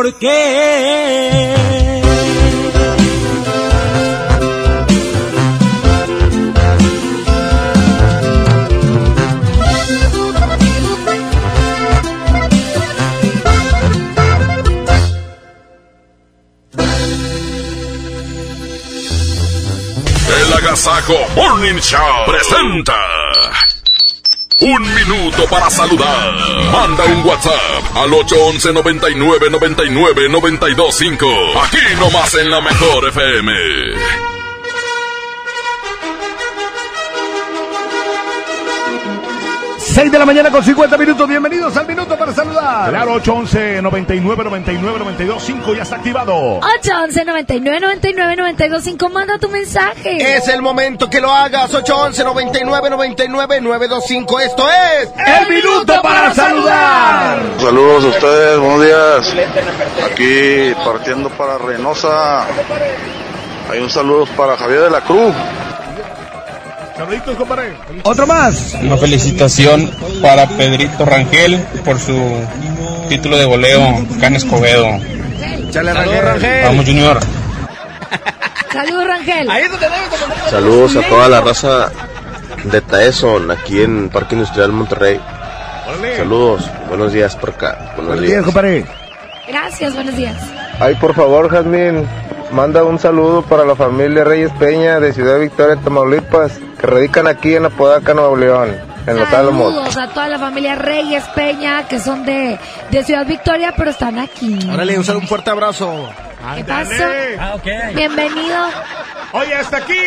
¿por 0.00 0.14
qué? 0.14 1.60
Morning 21.34 21.78
Show 21.80 22.24
presenta. 22.26 23.09
Para 25.50 25.70
saludar. 25.70 26.34
Manda 26.72 27.04
un 27.04 27.26
WhatsApp 27.26 27.96
al 27.96 28.12
811 28.12 28.72
99 28.72 29.50
99 29.50 30.28
925. 30.28 31.26
Aquí 31.62 31.78
nomás 31.98 32.34
en 32.34 32.50
la 32.50 32.60
mejor 32.60 33.08
FM. 33.08 33.52
6 39.78 40.12
de 40.12 40.18
la 40.18 40.24
mañana 40.24 40.50
con 40.50 40.64
50 40.64 40.96
minutos. 40.96 41.28
Bienvenidos 41.28 41.76
al 41.76 41.86
minuto 41.86 41.99
para 42.70 42.84
saludar. 42.84 42.90
Claro, 42.90 43.12
811 43.14 43.82
99 43.82 44.44
99 44.44 44.98
92 44.98 45.42
5 45.42 45.74
ya 45.74 45.82
está 45.82 45.96
activado. 45.96 46.34
811 46.58 47.24
99 47.24 47.80
99 47.80 48.36
92 48.36 48.84
5 48.84 49.08
Manda 49.08 49.38
tu 49.38 49.48
mensaje. 49.48 50.36
Es 50.36 50.48
el 50.48 50.62
momento 50.62 51.08
que 51.08 51.20
lo 51.20 51.32
hagas. 51.32 51.72
811 51.74 52.24
99 52.24 52.90
99 52.90 53.60
925. 53.60 54.40
Esto 54.40 54.68
es. 54.68 55.10
El 55.16 55.48
minuto 55.48 56.00
para 56.02 56.34
saludar. 56.34 57.42
Saludos 57.58 58.04
a 58.04 58.08
ustedes, 58.08 58.58
buenos 58.58 58.84
días. 58.84 59.36
Aquí 60.04 60.74
partiendo 60.84 61.28
para 61.30 61.58
Reynosa. 61.58 62.46
Hay 63.70 63.78
un 63.78 63.90
saludo 63.90 64.26
para 64.36 64.56
Javier 64.56 64.80
de 64.80 64.90
la 64.90 65.00
Cruz. 65.00 65.34
Saluditos, 67.10 67.36
compadre. 67.38 67.72
Otro 68.04 68.24
más. 68.24 68.76
Una 68.80 68.96
felicitación 68.96 69.90
para 70.22 70.46
Pedrito 70.46 71.04
Rangel 71.04 71.58
por 71.84 71.98
su 71.98 72.16
título 73.08 73.36
de 73.36 73.46
goleo, 73.46 74.06
Can 74.20 74.36
Escobedo. 74.36 74.86
Chale, 75.72 75.92
Rangel. 75.92 76.64
Vamos, 76.66 76.86
Junior. 76.86 77.18
Saludos, 78.72 79.06
Rangel. 79.08 79.48
Saludos 80.50 80.96
a 80.96 81.08
toda 81.08 81.28
la 81.28 81.40
raza 81.40 81.90
de 82.62 82.80
Taeson, 82.80 83.50
aquí 83.50 83.82
en 83.82 84.08
Parque 84.08 84.36
Industrial 84.36 84.70
Monterrey. 84.70 85.20
Saludos, 86.16 86.70
buenos 86.88 87.12
días 87.12 87.34
por 87.34 87.50
acá. 87.50 87.76
Buenos 87.96 88.06
Buenos 88.06 88.20
días, 88.20 88.30
días. 88.34 88.44
compadre. 88.44 88.84
Gracias, 89.48 89.94
buenos 89.94 90.14
días. 90.14 90.36
Ay, 90.78 90.94
por 90.94 91.12
favor, 91.16 91.50
Jazmín, 91.50 92.06
manda 92.52 92.84
un 92.84 93.00
saludo 93.00 93.42
para 93.42 93.64
la 93.64 93.74
familia 93.74 94.22
Reyes 94.22 94.52
Peña 94.60 95.00
de 95.00 95.12
Ciudad 95.12 95.40
Victoria, 95.40 95.74
Tamaulipas, 95.74 96.52
que 96.80 96.86
radican 96.86 97.26
aquí 97.26 97.54
en 97.54 97.66
Apodaca, 97.66 98.14
Nuevo 98.14 98.36
León, 98.36 98.74
en 99.06 99.16
Los 99.16 99.32
Álamos. 99.32 99.74
Saludos 99.74 99.96
a 99.96 100.08
toda 100.08 100.28
la 100.28 100.38
familia 100.38 100.74
Reyes 100.76 101.24
Peña, 101.34 101.86
que 101.86 101.98
son 102.00 102.24
de, 102.24 102.58
de 102.90 103.04
Ciudad 103.04 103.26
Victoria, 103.26 103.74
pero 103.76 103.90
están 103.90 104.18
aquí. 104.18 104.58
Órale, 104.72 104.96
un, 104.98 105.04
saludo, 105.04 105.22
un 105.22 105.28
fuerte 105.28 105.50
abrazo. 105.50 106.08
¿Qué 106.56 106.64
pasó? 106.64 106.92
Bienvenido. 107.94 108.66
Oye, 109.32 109.54
hasta 109.54 109.76
aquí 109.76 109.98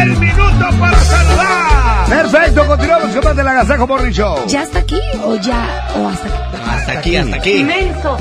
el 0.00 0.16
minuto 0.16 0.66
para 0.80 0.96
saludar. 0.98 2.06
Perfecto, 2.08 2.66
continuamos 2.66 3.10
con 3.10 3.24
más 3.24 3.36
del 3.36 3.48
Agasajo 3.48 3.86
Morning 3.86 4.12
Show. 4.12 4.46
¿Ya 4.46 4.62
está 4.62 4.78
aquí 4.78 5.00
o 5.24 5.36
ya? 5.36 5.88
¿O 5.96 6.08
hasta 6.08 6.28
aquí? 6.28 6.66
Hasta 6.70 6.92
aquí, 6.92 7.16
hasta 7.16 7.36
aquí. 7.36 7.52
Inmenso. 7.58 8.16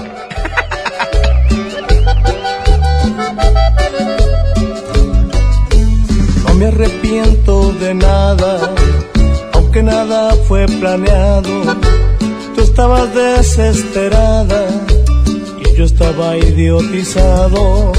Me 6.57 6.67
arrepiento 6.67 7.73
de 7.73 7.93
nada, 7.93 8.73
aunque 9.53 9.83
nada 9.83 10.35
fue 10.47 10.65
planeado. 10.65 11.51
Tú 12.55 12.61
estabas 12.61 13.13
desesperada 13.13 14.67
y 15.59 15.75
yo 15.75 15.83
estaba 15.83 16.37
idiotizado. 16.37 17.91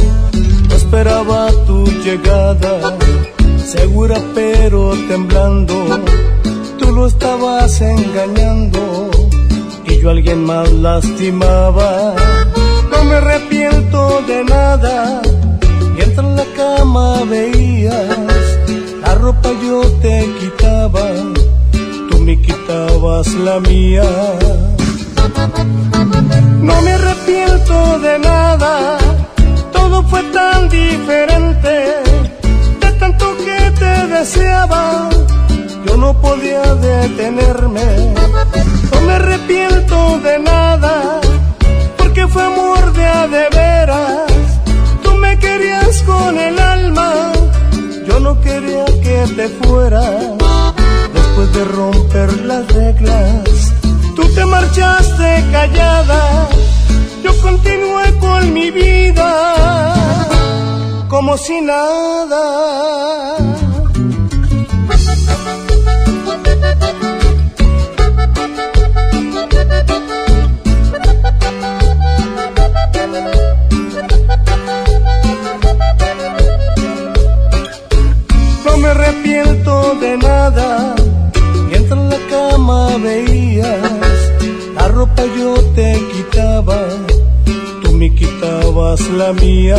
No 0.69 0.75
esperaba 0.75 1.49
tu 1.67 1.85
llegada, 2.03 2.97
segura 3.65 4.17
pero 4.35 4.95
temblando. 5.09 6.01
Tú 6.79 6.93
lo 6.93 7.07
estabas 7.07 7.81
engañando 7.81 9.11
y 9.87 10.01
yo 10.01 10.09
a 10.09 10.13
alguien 10.13 10.45
más 10.45 10.73
lastimaba. 10.73 12.15
No 12.91 13.05
me 13.05 13.17
arrepiento 13.17 14.23
de 14.27 14.45
nada 14.45 15.21
mientras 15.97 16.27
en 16.27 16.37
la 16.37 16.45
cama 16.57 17.25
veías, 17.25 18.49
la 19.01 19.15
ropa 19.15 19.51
yo 19.63 19.81
te 20.03 20.29
quitaba, 20.39 21.05
tú 22.11 22.19
me 22.21 22.41
quitabas 22.41 23.29
la 23.35 23.61
mía. 23.61 24.05
No 26.61 26.83
me 26.83 26.91
arrepiento 26.93 27.99
de 28.01 28.19
nada, 28.19 28.99
todo 29.73 30.03
fue 30.05 30.23
tan 30.39 30.69
diferente, 30.69 31.73
de 32.81 32.93
tanto 33.01 33.37
que 33.45 33.71
te 33.81 34.07
deseaba, 34.15 35.09
yo 35.87 35.97
no 35.97 36.21
podía 36.21 36.63
detenerme. 36.75 38.15
No 38.93 39.01
me 39.07 39.13
arrepiento 39.13 40.19
de 40.21 40.39
nada, 40.39 41.21
porque 41.97 42.27
fue 42.29 42.43
amor 42.43 42.93
de 42.93 43.05
adentro. 43.07 43.56
Te 49.35 49.49
fueras 49.49 50.23
después 51.15 51.53
de 51.53 51.65
romper 51.65 52.33
las 52.43 52.67
reglas. 52.73 53.73
Tú 54.15 54.23
te 54.35 54.45
marchaste 54.45 55.45
callada, 55.53 56.49
yo 57.23 57.37
continué 57.43 58.15
con 58.19 58.53
mi 58.53 58.71
vida 58.71 59.95
como 61.09 61.37
si 61.37 61.61
nada. 61.61 63.46
Me 78.87 78.93
arrepiento 78.93 79.97
de 80.01 80.17
nada, 80.17 80.95
mientras 81.69 81.99
en 81.99 82.09
la 82.09 82.19
cama 82.31 82.97
veías, 83.03 83.91
la 84.77 84.87
ropa 84.87 85.23
yo 85.37 85.55
te 85.75 86.01
quitaba, 86.13 86.79
tú 87.83 87.93
me 87.93 88.15
quitabas 88.15 89.01
la 89.21 89.33
mía. 89.33 89.77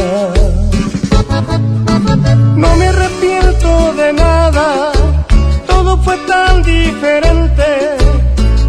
No 2.58 2.76
me 2.76 2.88
arrepiento 2.88 3.94
de 3.94 4.12
nada, 4.12 4.92
todo 5.68 5.98
fue 6.04 6.18
tan 6.28 6.64
diferente, 6.64 7.68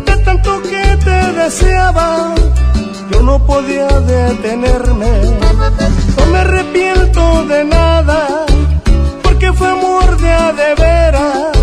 de 0.06 0.16
tanto 0.24 0.62
que 0.62 0.84
te 1.04 1.18
deseaba, 1.32 2.32
yo 3.10 3.22
no 3.22 3.44
podía 3.44 3.88
detenerme. 3.88 5.12
No 6.16 6.26
me 6.32 6.38
arrepiento 6.38 7.44
de 7.46 7.64
nada, 7.64 8.46
de 10.28 10.74
veras. 10.74 11.56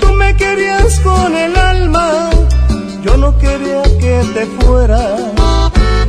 Tú 0.00 0.12
me 0.14 0.34
querías 0.36 1.00
con 1.00 1.36
el 1.36 1.56
alma, 1.56 2.30
yo 3.02 3.16
no 3.16 3.36
quería 3.38 3.82
que 4.02 4.22
te 4.34 4.46
fueras. 4.58 5.20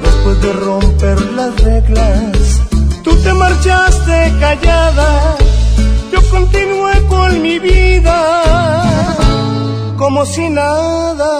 Después 0.03 0.41
de 0.41 0.53
romper 0.53 1.21
las 1.37 1.53
reglas, 1.63 2.61
tú 3.03 3.15
te 3.23 3.33
marchaste 3.33 4.33
callada, 4.39 5.35
yo 6.11 6.19
continué 6.29 6.93
con 7.07 7.41
mi 7.41 7.59
vida 7.59 8.17
como 9.97 10.25
si 10.25 10.49
nada. 10.49 11.31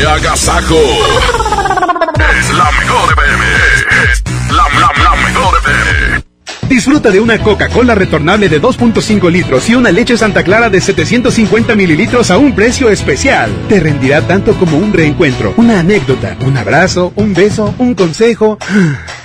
¡Qué 0.00 0.06
agasajo! 0.06 0.78
Es 2.38 2.54
la 2.54 2.70
mejor 2.70 3.14
la, 4.48 4.66
la. 4.80 5.00
Disfruta 6.70 7.10
de 7.10 7.20
una 7.20 7.36
Coca-Cola 7.36 7.94
retornable 7.94 8.48
de 8.48 8.62
2.5 8.62 9.30
litros 9.30 9.68
y 9.68 9.74
una 9.74 9.90
leche 9.90 10.16
Santa 10.16 10.44
Clara 10.44 10.70
de 10.70 10.80
750 10.80 11.74
mililitros 11.74 12.30
a 12.30 12.38
un 12.38 12.54
precio 12.54 12.88
especial. 12.88 13.50
Te 13.68 13.80
rendirá 13.80 14.22
tanto 14.22 14.54
como 14.54 14.78
un 14.78 14.92
reencuentro, 14.92 15.52
una 15.56 15.80
anécdota, 15.80 16.36
un 16.46 16.56
abrazo, 16.56 17.12
un 17.16 17.34
beso, 17.34 17.74
un 17.76 17.94
consejo. 17.94 18.56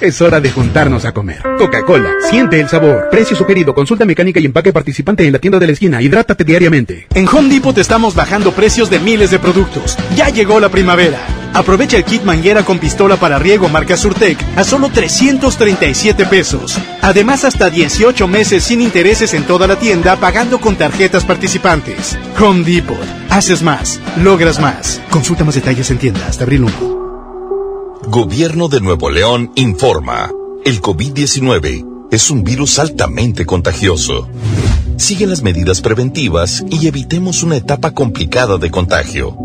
Es 0.06 0.22
hora 0.22 0.39
de 0.39 0.51
juntarnos 0.51 1.03
a 1.06 1.14
comer. 1.14 1.41
Coca-Cola, 1.58 2.12
siente 2.30 2.60
el 2.60 2.70
sabor. 2.70 3.10
Precio 3.10 3.36
sugerido, 3.36 3.74
consulta 3.74 4.06
mecánica 4.06 4.39
y 4.39 4.45
empaque 4.45 4.72
participante 4.72 5.26
en 5.26 5.34
la 5.34 5.39
tienda 5.39 5.58
de 5.58 5.66
la 5.66 5.74
esquina. 5.74 5.99
Hidrátate 5.99 6.43
diariamente. 6.43 7.08
En 7.16 7.28
Home 7.28 7.49
Depot 7.49 7.76
estamos 7.76 8.14
bajando 8.14 8.51
precios 8.51 8.91
de 8.91 8.99
miles 8.99 9.32
de 9.32 9.39
productos. 9.39 9.97
Ya 10.16 10.30
llegó 10.30 10.60
la 10.60 10.70
primavera. 10.70 11.18
Aprovecha 11.56 11.97
el 11.97 12.03
kit 12.03 12.22
manguera 12.22 12.62
con 12.62 12.78
pistola 12.78 13.16
para 13.16 13.39
riego 13.39 13.68
marca 13.68 13.97
Surtec 13.97 14.38
a 14.56 14.64
solo 14.64 14.89
337 14.89 16.28
pesos. 16.28 16.78
Además, 17.01 17.43
hasta 17.43 17.72
18 17.72 18.28
meses 18.28 18.64
sin 18.64 18.82
intereses 18.82 19.34
en 19.34 19.45
toda 19.45 19.66
la 19.66 19.80
tienda 19.80 20.18
pagando 20.18 20.62
con 20.62 20.76
tarjetas 20.76 21.26
participantes. 21.26 22.16
Home 22.39 22.64
Depot. 22.64 22.95
Haces 23.32 23.64
más, 23.64 23.99
logras 24.22 24.60
más. 24.60 25.01
Consulta 25.10 25.43
más 25.43 25.56
detalles 25.56 25.89
en 25.89 25.97
tienda 25.97 26.28
hasta 26.28 26.43
abril 26.43 26.66
1. 26.66 27.05
Gobierno 28.08 28.68
de 28.68 28.82
Nuevo 28.82 29.10
León 29.10 29.51
informa. 29.56 30.32
El 30.64 30.80
COVID-19 30.80 32.08
es 32.12 32.30
un 32.30 32.43
virus 32.43 32.78
altamente 32.78 33.47
contagioso. 33.47 34.30
Sigue 34.95 35.26
las 35.26 35.41
medidas 35.41 35.82
preventivas 35.82 36.64
y 36.70 36.88
evitemos 36.88 37.41
una 37.41 37.58
etapa 37.58 37.91
complicada 37.91 38.60
de 38.60 38.70
contagio. 38.70 39.36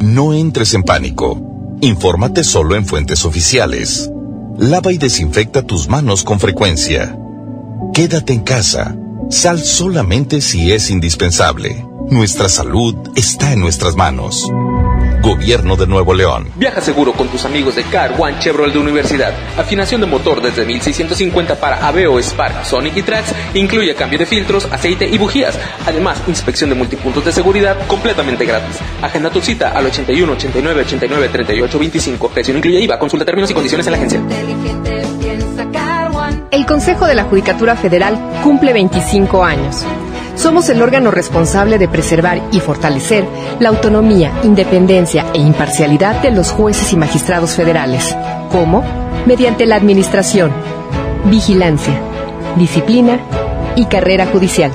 No 0.00 0.34
entres 0.34 0.74
en 0.74 0.82
pánico. 0.82 1.78
Infórmate 1.82 2.42
solo 2.42 2.74
en 2.74 2.84
fuentes 2.84 3.24
oficiales. 3.24 4.10
Lava 4.58 4.92
y 4.92 4.98
desinfecta 4.98 5.62
tus 5.62 5.88
manos 5.88 6.24
con 6.24 6.40
frecuencia. 6.40 7.16
Quédate 7.94 8.32
en 8.32 8.40
casa. 8.40 8.96
Sal 9.30 9.60
solamente 9.60 10.40
si 10.40 10.72
es 10.72 10.90
indispensable. 10.90 11.86
Nuestra 12.10 12.48
salud 12.48 12.96
está 13.14 13.52
en 13.52 13.60
nuestras 13.60 13.94
manos. 13.94 14.50
Gobierno 15.22 15.76
de 15.76 15.86
Nuevo 15.86 16.14
León. 16.14 16.48
Viaja 16.56 16.80
seguro 16.80 17.12
con 17.12 17.28
tus 17.28 17.44
amigos 17.44 17.76
de 17.76 17.82
Car 17.84 18.14
One 18.18 18.38
Chevrolet 18.38 18.72
de 18.72 18.78
Universidad. 18.78 19.34
Afinación 19.58 20.00
de 20.00 20.06
motor 20.06 20.40
desde 20.40 20.64
1650 20.64 21.56
para 21.56 21.86
Aveo, 21.86 22.18
Spark, 22.18 22.64
Sonic 22.64 22.96
y 22.96 23.02
Trax. 23.02 23.34
Incluye 23.54 23.94
cambio 23.94 24.18
de 24.18 24.26
filtros, 24.26 24.66
aceite 24.70 25.06
y 25.06 25.18
bujías. 25.18 25.58
Además, 25.86 26.22
inspección 26.26 26.70
de 26.70 26.76
multipuntos 26.76 27.24
de 27.24 27.32
seguridad 27.32 27.76
completamente 27.86 28.46
gratis. 28.46 28.76
Agenda 29.02 29.30
tu 29.30 29.40
cita 29.42 29.72
al 29.72 29.86
81 29.86 30.32
89 30.32 30.82
89 30.82 31.28
38 31.28 31.78
25. 31.78 32.28
Precio 32.30 32.56
incluye 32.56 32.80
IVA. 32.80 32.98
Consulta 32.98 33.24
términos 33.24 33.50
y 33.50 33.54
condiciones 33.54 33.86
en 33.86 33.92
la 33.92 33.98
agencia. 33.98 34.22
El 36.50 36.66
Consejo 36.66 37.06
de 37.06 37.14
la 37.14 37.24
Judicatura 37.24 37.76
Federal 37.76 38.18
cumple 38.42 38.72
25 38.72 39.44
años. 39.44 39.84
Somos 40.40 40.70
el 40.70 40.80
órgano 40.80 41.10
responsable 41.10 41.76
de 41.76 41.86
preservar 41.86 42.40
y 42.50 42.60
fortalecer 42.60 43.26
la 43.58 43.68
autonomía, 43.68 44.32
independencia 44.42 45.26
e 45.34 45.38
imparcialidad 45.38 46.22
de 46.22 46.30
los 46.30 46.50
jueces 46.50 46.94
y 46.94 46.96
magistrados 46.96 47.50
federales. 47.50 48.16
¿Cómo? 48.50 48.82
Mediante 49.26 49.66
la 49.66 49.76
administración, 49.76 50.50
vigilancia, 51.26 52.00
disciplina 52.56 53.20
y 53.76 53.84
carrera 53.84 54.24
judicial, 54.24 54.72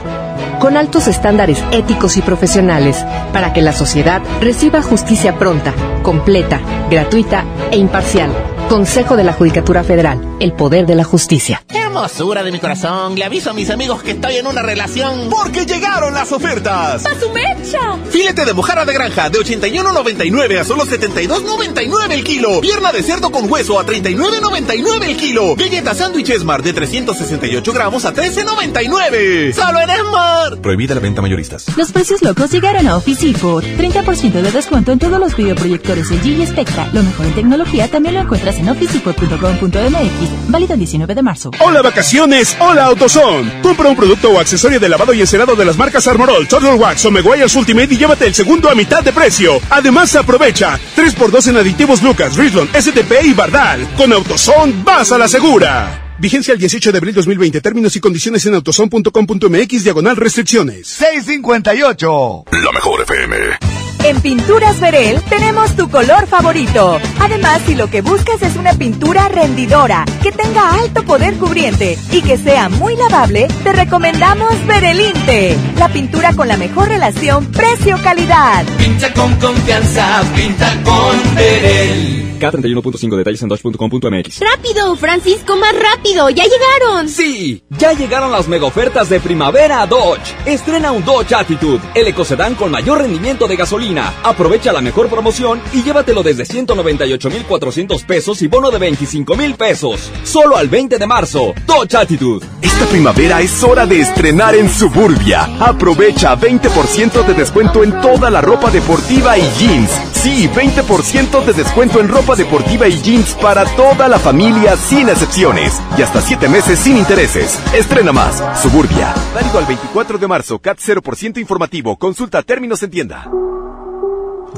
con 0.60 0.78
altos 0.78 1.08
estándares 1.08 1.64
éticos 1.72 2.16
y 2.18 2.22
profesionales 2.22 3.04
para 3.34 3.52
que 3.52 3.64
la 3.64 3.74
sociedad 3.74 4.22
reciba 4.42 4.84
justicia 4.84 5.40
pronta, 5.40 5.74
completa, 6.04 6.60
gratuita 6.92 7.44
e 7.72 7.78
imparcial. 7.78 8.30
Consejo 8.70 9.18
de 9.18 9.24
la 9.24 9.34
Judicatura 9.34 9.84
Federal, 9.84 10.22
el 10.40 10.54
poder 10.54 10.86
de 10.86 10.94
la 10.94 11.04
justicia. 11.04 11.64
Hermosura 11.96 12.44
de 12.44 12.52
mi 12.52 12.60
corazón, 12.60 13.16
le 13.16 13.24
aviso 13.24 13.52
a 13.52 13.54
mis 13.54 13.70
amigos 13.70 14.04
que 14.04 14.12
estoy 14.12 14.36
en 14.36 14.48
una 14.48 14.62
relación. 14.62 15.30
Porque 15.30 15.66
llegaron 15.66 16.14
las 16.14 16.30
ofertas. 16.34 17.06
¡A 17.06 17.18
su 17.18 17.30
mecha! 17.30 17.98
Filete 18.10 18.44
de 18.44 18.54
mojarra 18.54 18.84
de 18.84 18.94
granja 18.94 19.30
de 19.30 19.40
81.99 19.40 20.60
a 20.60 20.66
solo 20.66 20.84
72.99 20.84 22.12
el 22.12 22.24
kilo. 22.26 22.60
Pierna 22.60 22.92
de 22.92 23.02
cerdo 23.02 23.32
con 23.32 23.50
hueso 23.50 23.80
a 23.80 23.86
39.99 23.86 25.04
el 25.06 25.16
kilo. 25.16 25.56
Galleta 25.56 25.96
sándwich 25.96 26.32
Esmar 26.32 26.64
de 26.64 26.74
368 26.74 27.72
gramos 27.72 28.04
a 28.04 28.14
13.99. 28.14 29.54
¡Solo 29.54 29.80
en 29.80 29.90
Esmar! 29.90 30.58
Prohibida 30.62 30.96
la 30.96 31.00
venta 31.00 31.22
mayoristas. 31.22 31.78
Los 31.78 31.94
precios 31.94 32.22
locos 32.22 32.52
llegaron 32.52 32.90
a 32.90 32.98
Office 32.98 33.26
Depot. 33.26 33.64
30% 33.64 34.34
de 34.34 34.52
descuento 34.52 34.92
en 34.92 35.00
todos 35.00 35.18
los 35.18 35.34
videoproyectores 35.38 36.12
LG 36.12 36.42
y 36.42 36.46
Spectra. 36.46 36.90
Lo 36.92 37.02
mejor 37.04 37.28
en 37.28 37.36
tecnología 37.36 37.90
también 37.90 38.16
lo 38.16 38.22
encuentras 38.22 38.58
en 38.58 38.68
officedepot.com.mx. 38.68 40.50
Válido 40.50 40.74
el 40.74 40.80
19 40.80 41.16
de 41.16 41.24
marzo. 41.24 41.52
Hola 41.62 41.85
vacaciones, 41.86 42.58
hola 42.60 42.86
AutoZone. 42.86 43.62
Compra 43.62 43.88
un 43.88 43.96
producto 43.96 44.32
o 44.32 44.40
accesorio 44.40 44.80
de 44.80 44.90
lavado 44.90 45.14
y 45.14 45.22
encerado 45.22 45.56
de 45.56 45.64
las 45.64 45.78
marcas 45.78 46.08
Armorol, 46.08 46.48
Total 46.48 46.76
Wax 46.76 47.06
o 47.06 47.12
Meguiar's 47.12 47.56
Ultimate 47.56 47.94
y 47.94 47.98
llévate 47.98 48.26
el 48.26 48.34
segundo 48.34 48.70
a 48.70 48.76
mitad 48.76 49.04
de 49.04 49.14
precio. 49.14 49.62
Además 49.70 50.16
aprovecha 50.16 50.80
3x2 50.98 51.50
en 51.50 51.58
aditivos 51.58 52.02
Lucas, 52.02 52.36
Rislon, 52.36 52.68
STP 52.70 53.24
y 53.24 53.34
Bardal. 53.34 53.88
Con 53.96 54.12
AutoZone 54.12 54.74
vas 54.84 55.12
a 55.12 55.18
la 55.18 55.28
segura. 55.28 56.02
Vigencia 56.18 56.54
el 56.54 56.60
18 56.60 56.92
de 56.92 56.98
abril 56.98 57.14
2020. 57.14 57.62
Términos 57.62 57.96
y 57.96 58.00
condiciones 58.00 58.46
en 58.48 58.56
autoson.com.mx 58.56 59.84
diagonal 59.84 60.16
restricciones. 60.16 60.88
658. 60.88 62.46
La 62.64 62.72
mejor 62.72 63.02
FM. 63.02 63.85
En 64.06 64.22
Pinturas 64.22 64.80
Verel 64.80 65.20
tenemos 65.24 65.76
tu 65.76 65.90
color 65.90 66.28
favorito. 66.28 67.00
Además, 67.20 67.60
si 67.66 67.74
lo 67.74 67.90
que 67.90 68.02
buscas 68.02 68.40
es 68.44 68.56
una 68.56 68.74
pintura 68.74 69.30
rendidora, 69.30 70.06
que 70.22 70.32
tenga 70.32 70.76
alto 70.76 71.02
poder 71.02 71.34
cubriente 71.40 71.98
y 72.12 72.22
que 72.22 72.38
sea 72.38 72.70
muy 72.70 72.96
lavable, 72.96 73.48
te 73.64 73.74
recomendamos 73.74 74.64
Verelinte, 74.68 75.58
la 75.80 75.90
pintura 75.90 76.36
con 76.36 76.48
la 76.48 76.56
mejor 76.56 76.90
relación 76.90 77.48
precio-calidad. 77.48 78.64
Pinta 78.78 79.12
con 79.12 79.34
confianza, 79.38 80.22
pinta 80.36 80.72
con 80.84 81.36
Verel. 81.36 82.26
K31.5 82.40 83.16
detalles 83.16 83.42
en 83.42 83.50
dodge.com.mx. 83.50 84.40
¡Rápido, 84.40 84.96
Francisco, 84.98 85.56
más 85.58 85.74
rápido! 85.74 86.30
¡Ya 86.30 86.44
llegaron! 86.44 87.10
Sí, 87.10 87.64
ya 87.70 87.94
llegaron 87.94 88.32
las 88.32 88.48
mega 88.48 88.66
ofertas 88.66 89.10
de 89.10 89.20
primavera 89.20 89.82
a 89.82 89.88
Dodge. 89.88 90.36
Estrena 90.46 90.92
un 90.92 91.04
Dodge 91.04 91.34
Attitude, 91.34 91.82
el 91.96 92.08
ecocedán 92.08 92.56
con 92.56 92.72
mayor 92.72 93.00
rendimiento 93.00 93.48
de 93.48 93.56
gasolina. 93.56 93.95
Aprovecha 93.98 94.74
la 94.74 94.82
mejor 94.82 95.08
promoción 95.10 95.62
y 95.74 95.84
llévatelo 95.84 96.24
desde 96.24 96.46
198,400 96.46 98.04
pesos 98.04 98.42
y 98.42 98.48
bono 98.48 98.72
de 98.72 98.80
25,000 98.80 99.56
pesos. 99.56 100.12
Solo 100.24 100.58
al 100.58 100.70
20 100.70 100.98
de 100.98 101.08
marzo. 101.08 101.54
Dodge 101.66 101.96
Attitude. 101.96 102.46
Esta 102.62 102.86
primavera 102.88 103.42
es 103.42 103.64
hora 103.64 103.86
de 103.86 104.02
estrenar 104.02 104.56
en 104.56 104.70
Suburbia. 104.70 105.50
Aprovecha 105.60 106.36
20% 106.36 107.26
de 107.26 107.34
descuento 107.34 107.84
en 107.84 108.02
toda 108.02 108.30
la 108.30 108.42
ropa 108.42 108.70
deportiva 108.70 109.38
y 109.38 109.50
jeans. 109.58 109.92
Sí, 110.14 110.50
20% 110.50 111.46
de 111.46 111.54
descuento 111.54 112.00
en 112.00 112.08
ropa 112.08 112.36
deportiva 112.36 112.88
y 112.88 113.02
jeans 113.02 113.34
para 113.36 113.64
toda 113.76 114.08
la 114.08 114.20
familia 114.20 114.76
sin 114.76 115.08
excepciones. 115.08 115.80
Y 115.98 116.02
hasta 116.02 116.22
7 116.22 116.50
meses 116.50 116.80
sin 116.80 116.98
intereses. 116.98 117.60
Estrena 117.74 118.12
más. 118.12 118.44
Suburbia. 118.62 119.14
Válido 119.34 119.60
al 119.60 119.66
24 119.66 120.18
de 120.18 120.28
marzo. 120.28 120.60
CAT 120.60 120.80
0% 120.80 121.40
informativo. 121.40 121.96
Consulta 121.98 122.42
términos 122.42 122.82
en 122.84 122.92
tienda. 122.92 123.30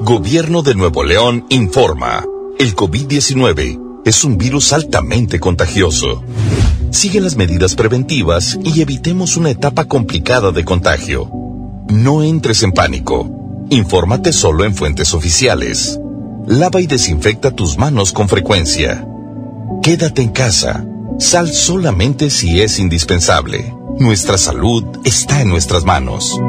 Gobierno 0.08 0.62
de 0.62 0.74
Nuevo 0.74 1.04
León 1.04 1.46
informa. 1.50 2.24
El 2.58 2.78
COVID-19 2.78 4.02
es 4.06 4.24
un 4.24 4.38
virus 4.38 4.72
altamente 4.72 5.38
contagioso. 5.38 6.24
Sigue 6.92 7.20
las 7.20 7.36
medidas 7.36 7.76
preventivas 7.76 8.58
y 8.64 8.80
evitemos 8.80 9.36
una 9.36 9.50
etapa 9.50 9.84
complicada 9.84 10.54
de 10.54 10.64
contagio. 10.64 11.30
No 11.90 12.24
entres 12.24 12.64
en 12.64 12.72
pánico. 12.72 13.30
Infórmate 13.70 14.32
solo 14.32 14.64
en 14.64 14.76
fuentes 14.76 15.14
oficiales. 15.14 16.00
Lava 16.46 16.80
y 16.80 16.88
desinfecta 16.88 17.52
tus 17.52 17.78
manos 17.78 18.14
con 18.14 18.30
frecuencia. 18.30 19.06
Quédate 19.84 20.22
en 20.22 20.30
casa. 20.30 20.86
Sal 21.20 21.52
solamente 21.52 22.30
si 22.30 22.62
es 22.62 22.80
indispensable. 22.80 23.76
Nuestra 24.00 24.38
salud 24.38 24.86
está 25.04 25.42
en 25.42 25.50
nuestras 25.50 25.84
manos. 25.84 26.40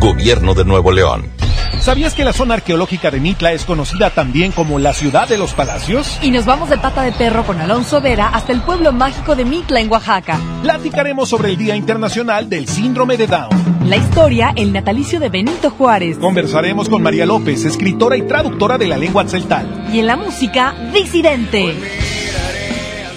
Gobierno 0.00 0.54
de 0.54 0.64
Nuevo 0.64 0.92
León. 0.92 1.35
¿Sabías 1.80 2.14
que 2.14 2.24
la 2.24 2.32
zona 2.32 2.54
arqueológica 2.54 3.10
de 3.10 3.20
Mitla 3.20 3.52
es 3.52 3.64
conocida 3.64 4.10
también 4.10 4.52
como 4.52 4.78
la 4.78 4.92
ciudad 4.92 5.28
de 5.28 5.38
los 5.38 5.54
palacios? 5.54 6.18
Y 6.22 6.30
nos 6.30 6.44
vamos 6.44 6.68
de 6.68 6.78
pata 6.78 7.02
de 7.02 7.12
perro 7.12 7.44
con 7.44 7.60
Alonso 7.60 8.00
Vera 8.00 8.28
hasta 8.28 8.52
el 8.52 8.60
pueblo 8.62 8.92
mágico 8.92 9.36
de 9.36 9.44
Mitla 9.44 9.80
en 9.80 9.90
Oaxaca. 9.90 10.38
Platicaremos 10.62 11.28
sobre 11.28 11.50
el 11.50 11.56
Día 11.56 11.76
Internacional 11.76 12.48
del 12.48 12.66
Síndrome 12.66 13.16
de 13.16 13.26
Down. 13.26 13.66
La 13.88 13.96
historia, 13.96 14.52
el 14.56 14.72
natalicio 14.72 15.20
de 15.20 15.28
Benito 15.28 15.70
Juárez. 15.70 16.18
Conversaremos 16.18 16.88
con 16.88 17.02
María 17.02 17.24
López, 17.24 17.64
escritora 17.64 18.16
y 18.16 18.22
traductora 18.22 18.78
de 18.78 18.88
la 18.88 18.96
lengua 18.96 19.24
tzeltal. 19.24 19.88
Y 19.92 20.00
en 20.00 20.06
la 20.06 20.16
música, 20.16 20.74
Disidente. 20.92 21.74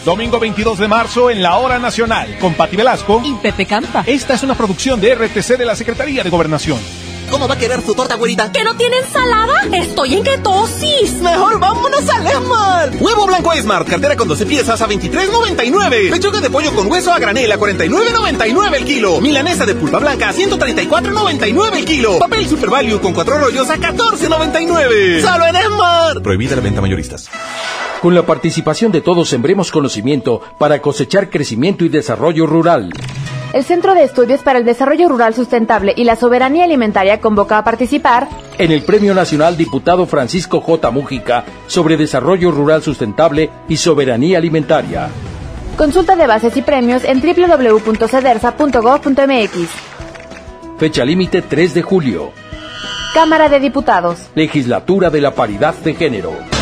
Domingo 0.06 0.40
22 0.40 0.80
de 0.80 0.88
marzo 0.88 1.30
en 1.30 1.42
la 1.42 1.58
Hora 1.58 1.80
Nacional, 1.80 2.38
con 2.40 2.54
Pati 2.54 2.76
Velasco 2.78 3.22
y 3.26 3.34
Pepe 3.34 3.66
Campa. 3.66 4.04
Esta 4.06 4.36
es 4.36 4.44
una 4.44 4.56
producción 4.56 5.02
de 5.02 5.14
RTC 5.16 5.58
de 5.58 5.66
la 5.66 5.76
Secretaría 5.76 6.24
de 6.24 6.30
Gobernación. 6.30 6.80
¿Cómo 7.32 7.48
va 7.48 7.54
a 7.54 7.58
querer 7.58 7.82
su 7.82 7.94
torta, 7.94 8.16
güerita? 8.16 8.52
¿Que 8.52 8.64
no 8.64 8.76
tiene 8.76 8.98
ensalada? 8.98 9.54
Estoy 9.72 10.16
en 10.16 10.24
ketosis. 10.24 11.14
Mejor 11.22 11.60
vámonos 11.60 12.10
al 12.10 12.26
Esmar. 12.26 12.92
Huevo 13.00 13.28
blanco 13.28 13.54
Smart, 13.56 13.88
cartera 13.88 14.16
con 14.16 14.28
12 14.28 14.46
piezas 14.46 14.82
a 14.82 14.88
23.99. 14.88 16.12
Pechuga 16.12 16.42
de 16.42 16.50
pollo 16.50 16.74
con 16.74 16.92
hueso 16.92 17.14
a 17.14 17.20
granel 17.20 17.52
a 17.52 17.58
49.99 17.58 18.76
el 18.76 18.86
kilo. 18.86 19.22
Milanesa 19.22 19.66
de 19.66 19.76
pulpa 19.76 20.00
blanca 20.00 20.30
a 20.30 20.34
134.99 20.34 21.78
el 21.78 21.86
kilo. 21.86 22.20
Papel 22.20 22.48
Super 22.48 22.70
Value 22.70 23.00
con 23.00 23.14
cuatro 23.14 23.38
rollos 23.38 23.70
a 23.70 23.78
14.99. 23.78 25.22
Solo 25.22 25.46
en 25.46 25.56
Esmar. 25.56 26.22
Prohibida 26.22 26.56
la 26.56 26.62
venta 26.62 26.82
mayoristas. 26.82 27.30
Con 28.02 28.16
la 28.16 28.26
participación 28.26 28.92
de 28.92 29.02
todos 29.02 29.30
sembremos 29.30 29.72
conocimiento 29.72 30.42
para 30.58 30.82
cosechar 30.82 31.30
crecimiento 31.30 31.84
y 31.86 31.90
desarrollo 31.90 32.46
rural. 32.48 32.92
El 33.52 33.64
Centro 33.64 33.96
de 33.96 34.04
Estudios 34.04 34.42
para 34.42 34.60
el 34.60 34.66
Desarrollo 34.66 35.10
Rural 35.10 35.34
Sustentable 35.34 35.96
y 35.98 36.04
la 36.04 36.16
Soberanía 36.16 36.66
Alimentaria 36.66 37.20
convoca 37.20 37.58
a 37.58 37.64
participar 37.64 38.28
en 38.60 38.72
el 38.72 38.84
Premio 38.84 39.16
Nacional 39.16 39.58
Diputado 39.58 40.06
Francisco 40.06 40.62
J. 40.62 40.92
Mújica 40.92 41.46
sobre 41.66 41.98
Desarrollo 41.98 42.52
Rural 42.52 42.84
Sustentable 42.84 43.50
y 43.68 43.78
Soberanía 43.78 44.38
Alimentaria. 44.38 45.10
Consulta 45.78 46.16
de 46.16 46.28
bases 46.28 46.56
y 46.58 46.62
premios 46.62 47.04
en 47.06 47.22
www.cedersa.gov.mx. 47.22 49.70
Fecha 50.78 51.04
límite 51.04 51.42
3 51.42 51.74
de 51.74 51.82
julio. 51.82 52.32
Cámara 53.16 53.50
de 53.50 53.60
Diputados. 53.60 54.28
Legislatura 54.36 55.10
de 55.10 55.22
la 55.22 55.34
Paridad 55.34 55.74
de 55.74 55.96
Género. 55.96 56.59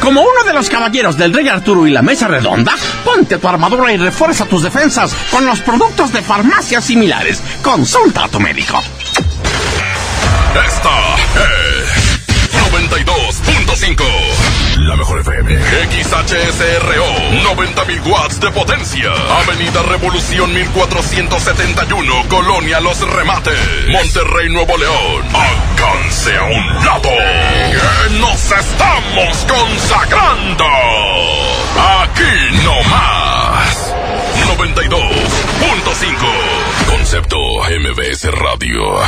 Como 0.00 0.22
uno 0.22 0.44
de 0.44 0.52
los 0.52 0.68
caballeros 0.68 1.16
del 1.16 1.32
Rey 1.32 1.48
Arturo 1.48 1.86
y 1.86 1.90
la 1.90 2.02
Mesa 2.02 2.28
Redonda, 2.28 2.74
ponte 3.04 3.38
tu 3.38 3.48
armadura 3.48 3.92
y 3.92 3.96
refuerza 3.96 4.46
tus 4.46 4.62
defensas 4.62 5.14
con 5.30 5.44
los 5.44 5.60
productos 5.60 6.12
de 6.12 6.22
farmacias 6.22 6.84
similares. 6.84 7.42
Consulta 7.62 8.24
a 8.24 8.28
tu 8.28 8.40
médico. 8.40 8.80
Esta 10.66 11.16
es 11.44 12.18
92.5. 12.72 14.04
La 14.78 14.96
mejor 14.96 15.20
FM. 15.20 15.58
XHSRO. 15.58 17.06
90.000 17.54 18.06
watts 18.06 18.40
de 18.40 18.50
potencia. 18.50 19.10
Avenida 19.42 19.82
Revolución 19.82 20.54
1471. 20.54 22.28
Colonia 22.28 22.80
Los 22.80 23.00
Remates. 23.00 23.58
Monterrey, 23.88 24.48
Nuevo 24.48 24.76
León. 24.78 25.24
Alcance 25.78 26.34
a 26.36 26.42
un 26.42 26.66
lado. 26.84 27.08
Que 27.70 28.10
nos 28.18 28.50
estamos 28.50 29.46
consagrando. 29.46 30.64
Aquí 32.02 32.34
no 32.64 32.82
más. 32.90 33.94
92.5. 34.58 36.90
Concepto 36.90 37.38
MBS 37.38 38.24
Radio. 38.32 38.98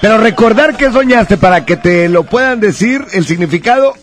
Pero 0.00 0.18
recordar 0.18 0.76
que 0.76 0.90
soñaste 0.90 1.36
para 1.36 1.64
que 1.64 1.76
te 1.76 2.08
lo 2.08 2.24
puedan 2.24 2.58
decir, 2.60 3.04
el 3.12 3.26
significado 3.26 3.94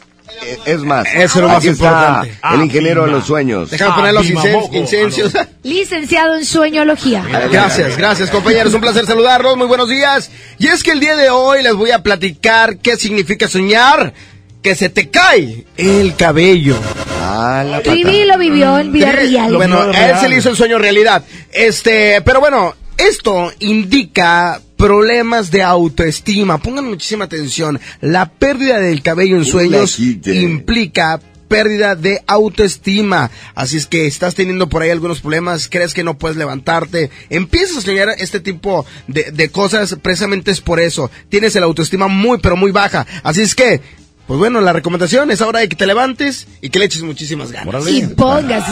eh, 0.43 0.57
es 0.65 0.79
más. 0.81 1.07
Eso 1.07 1.39
es 1.39 1.43
lo 1.43 1.47
más 1.49 1.65
importante. 1.65 2.37
El 2.53 2.61
ingeniero 2.61 3.05
de 3.05 3.11
los 3.11 3.25
sueños. 3.25 3.71
Déjame 3.71 3.95
poner 3.95 4.13
los 4.13 4.27
incen- 4.27 4.73
incencios. 4.73 5.33
Licenciado 5.63 6.35
en 6.37 6.45
sueñología. 6.45 7.23
Gracias, 7.51 7.97
gracias 7.97 8.29
compañeros, 8.29 8.73
un 8.73 8.81
placer 8.81 9.05
saludarlos, 9.05 9.57
muy 9.57 9.67
buenos 9.67 9.89
días. 9.89 10.29
Y 10.59 10.67
es 10.67 10.83
que 10.83 10.91
el 10.91 10.99
día 10.99 11.15
de 11.15 11.29
hoy 11.31 11.63
les 11.63 11.73
voy 11.73 11.91
a 11.91 12.03
platicar 12.03 12.77
qué 12.77 12.95
significa 12.95 13.47
soñar, 13.47 14.13
que 14.61 14.75
se 14.75 14.89
te 14.89 15.09
cae 15.09 15.65
el 15.77 16.15
cabello. 16.15 16.75
Ah, 17.21 17.63
la 17.65 17.79
lo 17.79 18.37
vivió 18.37 18.79
en 18.79 18.91
vida 18.91 19.11
real. 19.11 19.55
Bueno, 19.55 19.79
a 19.79 20.09
él 20.09 20.17
se 20.19 20.29
le 20.29 20.37
hizo 20.37 20.49
el 20.49 20.55
sueño 20.55 20.77
realidad. 20.77 21.23
Este, 21.51 22.21
pero 22.21 22.39
bueno, 22.39 22.73
esto 22.97 23.51
indica 23.59 24.61
problemas 24.77 25.51
de 25.51 25.63
autoestima. 25.63 26.57
Pongan 26.59 26.85
muchísima 26.85 27.25
atención. 27.25 27.79
La 28.01 28.29
pérdida 28.29 28.79
del 28.79 29.01
cabello 29.01 29.37
en 29.37 29.45
sueños 29.45 29.99
implica 29.99 31.19
pérdida 31.47 31.95
de 31.95 32.23
autoestima. 32.27 33.31
Así 33.55 33.77
es 33.77 33.85
que 33.85 34.05
estás 34.05 34.35
teniendo 34.35 34.69
por 34.69 34.81
ahí 34.81 34.89
algunos 34.89 35.21
problemas, 35.21 35.67
crees 35.69 35.93
que 35.93 36.03
no 36.03 36.17
puedes 36.17 36.37
levantarte, 36.37 37.09
empiezas 37.29 37.77
a 37.77 37.81
soñar 37.81 38.09
este 38.17 38.39
tipo 38.39 38.85
de, 39.07 39.31
de 39.31 39.49
cosas, 39.49 39.97
precisamente 40.01 40.51
es 40.51 40.61
por 40.61 40.79
eso. 40.79 41.09
Tienes 41.29 41.55
el 41.55 41.63
autoestima 41.63 42.07
muy, 42.07 42.39
pero 42.39 42.55
muy 42.55 42.71
baja. 42.71 43.05
Así 43.23 43.41
es 43.41 43.55
que, 43.55 43.81
pues 44.27 44.37
bueno, 44.37 44.59
la 44.59 44.73
recomendación 44.73 45.31
es 45.31 45.41
ahora 45.41 45.59
de 45.59 45.69
que 45.69 45.77
te 45.77 45.87
levantes 45.87 46.47
y 46.61 46.69
que 46.69 46.79
le 46.79 46.85
eches 46.85 47.01
muchísimas 47.01 47.51
ganas. 47.53 47.87
Y 47.87 48.01
pongas. 48.07 48.65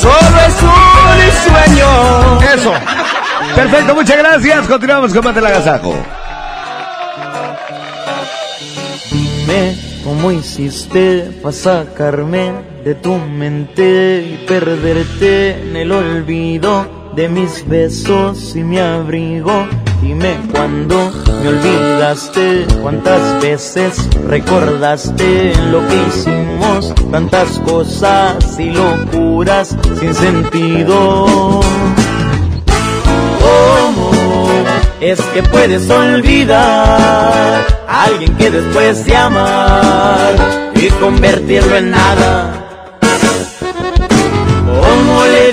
Solo 0.00 0.40
es 0.46 0.62
un 0.62 1.52
sueño. 1.52 2.40
Eso. 2.54 2.72
Perfecto, 3.56 3.94
muchas 3.96 4.18
gracias. 4.18 4.66
Continuamos 4.68 5.12
con 5.12 5.34
del 5.34 5.46
agasajo. 5.46 5.94
Dime 9.10 9.76
cómo 10.04 10.30
hiciste 10.30 11.30
para 11.42 11.52
sacarme 11.52 12.52
de 12.84 12.94
tu 12.94 13.16
mente 13.16 14.24
y 14.24 14.46
perderte 14.46 15.62
en 15.62 15.76
el 15.76 15.90
olvido 15.90 17.05
de 17.16 17.30
mis 17.30 17.66
besos 17.66 18.54
y 18.54 18.62
mi 18.62 18.78
abrigo. 18.78 19.66
Dime 20.02 20.36
cuándo 20.52 21.10
me 21.42 21.48
olvidaste, 21.48 22.66
cuántas 22.82 23.42
veces 23.42 24.06
recordaste 24.28 25.54
lo 25.72 25.80
que 25.88 25.96
hicimos, 26.08 26.94
tantas 27.10 27.58
cosas 27.60 28.60
y 28.60 28.70
locuras 28.70 29.74
sin 29.98 30.14
sentido. 30.14 31.62
¿Cómo 33.40 34.50
es 35.00 35.20
que 35.22 35.42
puedes 35.42 35.88
olvidar 35.88 37.66
a 37.88 38.04
alguien 38.04 38.36
que 38.36 38.50
después 38.50 39.06
de 39.06 39.16
amar 39.16 40.34
y 40.74 40.88
convertirlo 41.00 41.76
en 41.76 41.90
nada? 41.92 42.65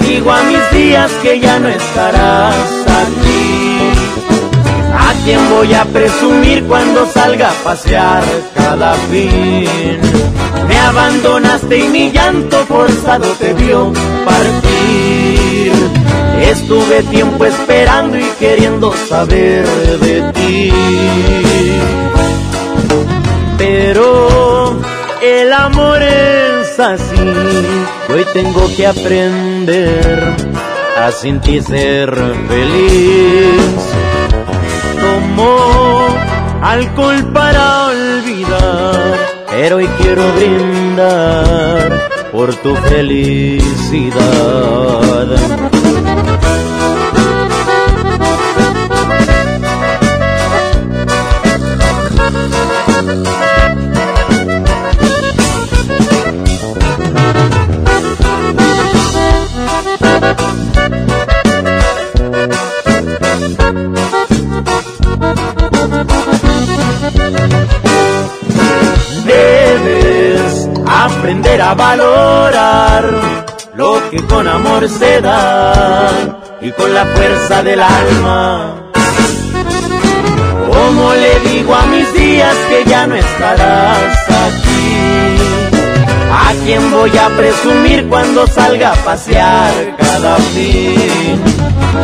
¿Cómo 0.04 0.12
le 0.12 0.20
digo 0.20 0.32
a 0.32 0.44
mis 0.44 0.72
días 0.72 1.12
que 1.22 1.40
ya 1.40 1.60
no 1.60 1.70
estarás 1.70 2.56
aquí? 2.88 3.78
¿A 4.94 5.14
quién 5.24 5.40
voy 5.50 5.74
a 5.74 5.86
presumir 5.86 6.64
cuando 6.66 7.06
salga 7.06 7.50
a 7.50 7.64
pasear 7.64 8.24
cada 8.54 8.96
fin? 8.96 10.00
Me 10.68 10.78
abandonaste 10.78 11.78
y 11.78 11.88
mi 11.88 12.12
llanto 12.12 12.66
forzado 12.66 13.28
te 13.40 13.54
vio 13.54 13.94
partir. 14.26 15.72
Estuve 16.42 17.04
tiempo 17.04 17.46
esperando 17.46 18.18
y 18.18 18.30
queriendo 18.40 18.94
saber 19.08 19.66
de 20.00 20.22
ti. 20.34 20.74
Pero 23.58 24.78
el 25.22 25.54
amor 25.54 26.02
es 26.02 26.63
así, 26.80 27.16
hoy 28.10 28.26
tengo 28.34 28.68
que 28.76 28.88
aprender 28.88 30.36
a 30.98 31.12
sin 31.12 31.40
ti 31.40 31.62
ser 31.62 32.10
feliz. 32.48 33.94
Tomo 35.00 36.08
alcohol 36.62 37.32
para 37.34 37.88
olvidar, 37.88 39.18
pero 39.50 39.78
hoy 39.78 39.88
quiero 40.00 40.24
brindar 40.34 42.10
por 42.32 42.56
tu 42.56 42.76
felicidad. 42.76 44.24
Debes 69.26 70.70
aprender 70.88 71.62
a 71.62 71.74
valorar 71.74 73.10
lo 73.76 74.10
que 74.10 74.22
con 74.26 74.48
amor 74.48 74.88
se 74.90 75.22
da 75.22 76.12
y 76.62 76.72
con 76.72 76.94
la 76.94 77.06
fuerza 77.06 77.64
del 77.64 77.82
alma. 77.82 78.92
Como 80.72 81.14
le 81.14 81.40
digo 81.50 81.76
a 81.76 81.86
mis 81.88 82.14
días 82.14 82.56
que 82.70 82.90
ya 82.90 83.08
no 83.08 83.16
estarás 83.16 84.30
aquí? 84.30 85.43
¿A 86.36 86.52
quién 86.66 86.90
voy 86.90 87.16
a 87.16 87.30
presumir 87.38 88.08
cuando 88.10 88.48
salga 88.48 88.94
a 88.94 88.96
pasear 89.06 89.96
cada 89.98 90.38
fin? 90.38 91.40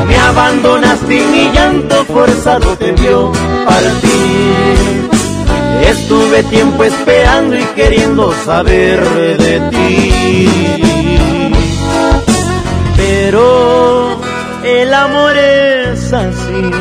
Me 0.08 0.18
abandonaste 0.18 1.16
y 1.16 1.26
mi 1.26 1.52
llanto 1.52 2.06
forzado 2.06 2.78
te 2.78 2.92
vio 2.92 3.32
partir. 3.66 5.10
Estuve 5.82 6.44
tiempo 6.44 6.84
esperando 6.84 7.58
y 7.58 7.64
queriendo 7.76 8.32
saber 8.46 9.04
de 9.40 9.60
ti. 9.72 10.50
Pero 12.98 14.16
el 14.64 14.94
amor 14.94 15.36
es 15.38 16.14
así 16.14 16.72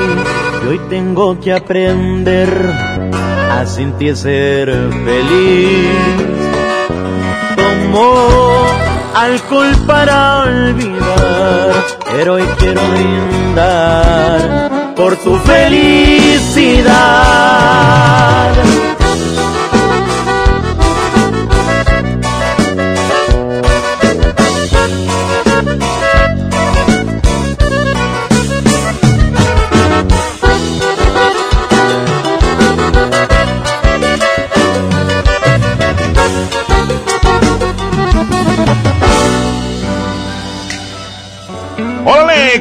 y 0.65 0.67
hoy 0.67 0.81
tengo 0.91 1.41
que 1.41 1.55
aprender 1.55 2.51
a 3.51 3.65
sentir 3.65 4.15
ser 4.15 4.69
feliz. 5.07 6.48
Tomo 7.91 8.67
alcohol 9.15 9.75
para 9.87 10.43
olvidar, 10.43 11.73
pero 12.11 12.35
hoy 12.35 12.45
quiero 12.59 12.83
brindar 12.91 14.93
por 14.95 15.17
tu 15.17 15.39
felicidad. 15.39 16.93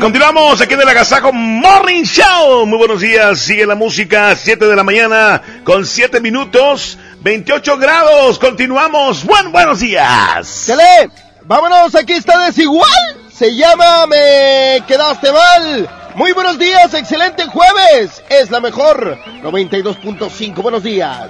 Continuamos 0.08 0.62
aquí 0.62 0.74
en 0.74 0.80
el 0.80 0.88
Agasajo 0.88 1.34
Morning 1.34 2.04
Show. 2.04 2.66
Muy 2.66 2.78
buenos 2.78 3.02
días. 3.02 3.40
Sigue 3.40 3.66
la 3.66 3.76
música, 3.76 4.34
7 4.34 4.66
de 4.66 4.74
la 4.74 4.86
mañana 4.86 5.42
con 5.66 5.86
7 5.86 6.22
minutos, 6.22 6.98
28 7.20 7.78
grados. 7.78 8.40
Continuamos. 8.40 9.26
Buen, 9.26 9.52
buenos 9.52 9.82
días. 9.82 10.64
Tele, 10.66 11.10
vámonos, 11.44 11.94
aquí 11.94 12.14
está 12.14 12.46
desigual. 12.46 12.88
Se 13.34 13.54
llama 13.54 14.08
Me 14.08 14.82
quedaste 14.88 15.30
mal. 15.30 15.90
Muy 16.16 16.32
buenos 16.32 16.58
días, 16.58 16.94
excelente 16.94 17.44
jueves. 17.44 18.24
Es 18.30 18.50
la 18.50 18.62
mejor. 18.62 19.20
92.5, 19.44 20.62
buenos 20.62 20.84
días. 20.84 21.28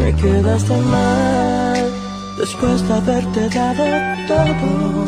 Me 0.00 0.12
quedaste 0.14 0.76
mal 0.96 1.80
después 2.38 2.88
de 2.88 2.94
haberte 2.94 3.48
dado 3.50 3.84
todo. 4.28 5.04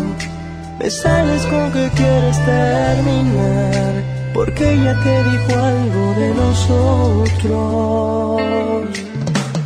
Me 0.78 0.90
sales 0.90 1.42
con 1.46 1.72
que 1.72 1.88
quieres 1.96 2.36
terminar 2.44 3.92
porque 4.34 4.72
ella 4.74 4.94
te 5.04 5.24
dijo 5.30 5.52
algo 5.64 6.14
de 6.20 6.28
nosotros. 6.34 7.62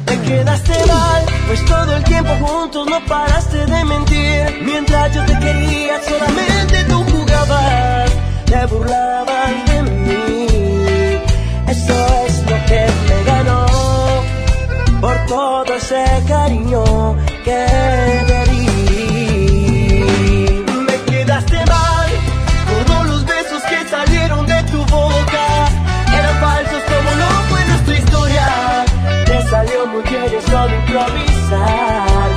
Me 0.06 0.16
quedaste 0.28 0.74
mal, 0.86 1.24
pues 1.48 1.64
todo 1.64 1.96
el 1.96 2.04
tiempo 2.04 2.32
juntos 2.40 2.86
no 2.88 3.04
paraste 3.06 3.66
de 3.66 3.84
mentir. 3.84 4.62
Mientras 4.64 5.14
yo 5.14 5.24
te 5.26 5.38
quería, 5.38 6.00
solamente 6.08 6.84
tú 6.88 7.04
jugabas, 7.12 8.10
te 8.46 8.66
burlabas 8.66 9.52
de 9.66 9.82
mí. 9.82 10.46
Eso 11.68 12.25
por 15.00 15.16
todo 15.26 15.74
ese 15.74 16.04
cariño 16.26 17.16
que 17.44 17.66
te. 18.26 18.46
Me 20.86 20.96
quedaste 21.10 21.58
mal, 21.66 22.08
todos 22.86 23.06
los 23.06 23.26
besos 23.26 23.62
que 23.64 23.88
salieron 23.88 24.46
de 24.46 24.62
tu 24.64 24.78
boca 24.86 25.46
eran 26.18 26.36
falsos 26.40 26.82
como 26.90 27.10
no 27.22 27.28
fue 27.48 27.64
nuestra 27.66 27.94
historia. 27.98 28.48
Te 29.26 29.42
salió 29.50 29.86
muy 29.86 30.02
bien 30.02 30.30
eso 30.38 30.66
de 30.68 30.76
improvisar. 30.76 32.28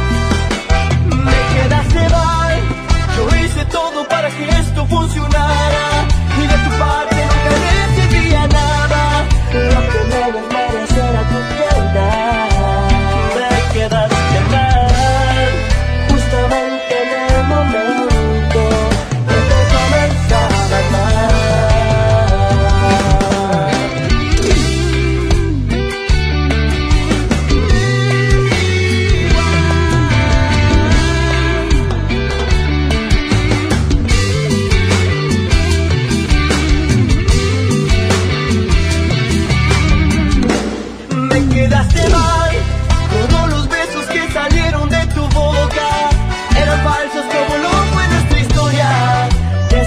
Me 1.26 1.40
quedaste 1.54 2.10
mal, 2.10 2.56
yo 3.16 3.24
hice 3.38 3.66
todo 3.66 3.90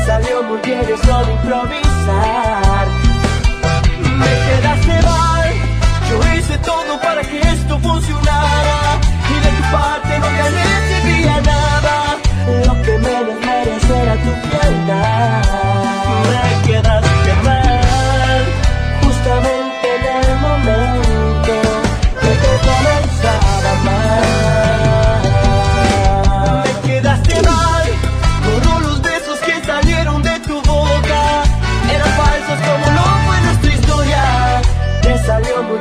salió 0.07 0.43
muy 0.43 0.61
bien 0.61 0.81
eso 0.81 1.25
de 1.25 1.33
improvisar. 1.33 2.72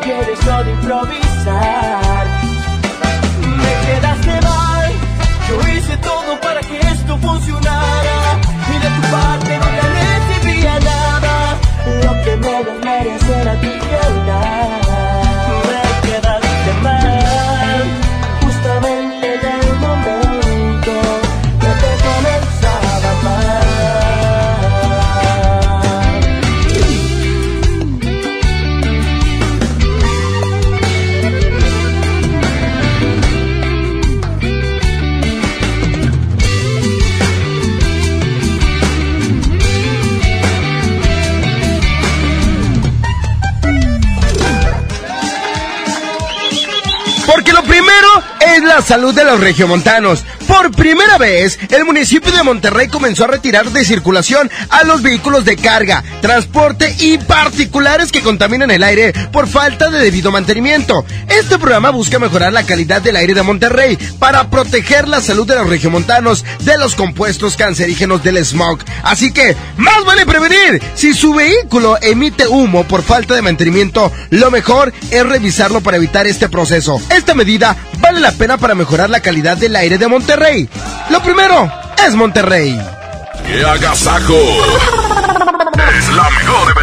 Eso 0.10 0.64
de 0.64 0.72
improvisar. 0.72 2.11
La 48.76 48.82
salud 48.82 49.14
de 49.14 49.26
los 49.26 49.42
regiomontanos. 49.42 50.24
Por 50.48 50.72
primera 50.72 51.18
vez, 51.18 51.60
el 51.72 51.84
municipio 51.84 52.32
de 52.32 52.42
Monterrey 52.42 52.88
comenzó 52.88 53.26
a 53.26 53.28
retirar 53.28 53.70
de 53.70 53.84
circulación 53.84 54.50
a 54.70 54.86
los 54.86 55.02
vehículos 55.02 55.44
de 55.44 55.58
carga, 55.58 56.02
transporte 56.22 56.96
y 57.00 57.18
particulares 57.18 58.14
que 58.14 58.22
contaminan 58.22 58.72
el 58.72 58.84
aire 58.84 59.14
por 59.34 59.48
falta 59.48 59.90
de 59.90 60.00
debido 60.00 60.32
mantenimiento. 60.32 61.06
Este 61.42 61.58
programa 61.58 61.90
busca 61.90 62.20
mejorar 62.20 62.54
la 62.54 62.68
calidad 62.68 63.02
del 63.02 63.16
aire 63.16 63.34
de 63.34 63.42
Monterrey 63.42 63.98
para 64.20 64.52
proteger 64.52 65.08
la 65.08 65.22
salud 65.22 65.48
de 65.48 65.56
los 65.56 65.68
regiomontanos 65.68 66.46
de 66.60 66.78
los 66.78 66.94
compuestos 66.94 67.58
cancerígenos 67.58 68.22
del 68.24 68.46
smog. 68.46 68.78
Así 69.02 69.34
que, 69.34 69.58
más 69.76 70.06
vale 70.06 70.28
prevenir. 70.28 70.80
Si 70.94 71.16
su 71.16 71.34
vehículo 71.34 71.98
emite 72.00 72.48
humo 72.48 72.84
por 72.84 73.02
falta 73.02 73.34
de 73.34 73.42
mantenimiento, 73.42 74.12
lo 74.30 74.52
mejor 74.52 74.94
es 75.10 75.26
revisarlo 75.26 75.82
para 75.82 75.98
evitar 75.98 76.28
este 76.28 76.48
proceso. 76.48 77.02
Esta 77.10 77.34
medida 77.34 77.76
vale 77.98 78.20
la 78.20 78.34
pena 78.34 78.60
para 78.60 78.76
mejorar 78.76 79.10
la 79.10 79.22
calidad 79.22 79.58
del 79.58 79.76
aire 79.76 79.98
de 79.98 80.08
Monterrey. 80.08 80.70
Lo 81.10 81.24
primero 81.24 81.72
es 82.08 82.14
Monterrey. 82.14 82.80
¡Qué 83.48 83.66
agasajo! 83.66 84.38
es 85.98 86.08
la 86.10 86.30
mejor 86.30 86.81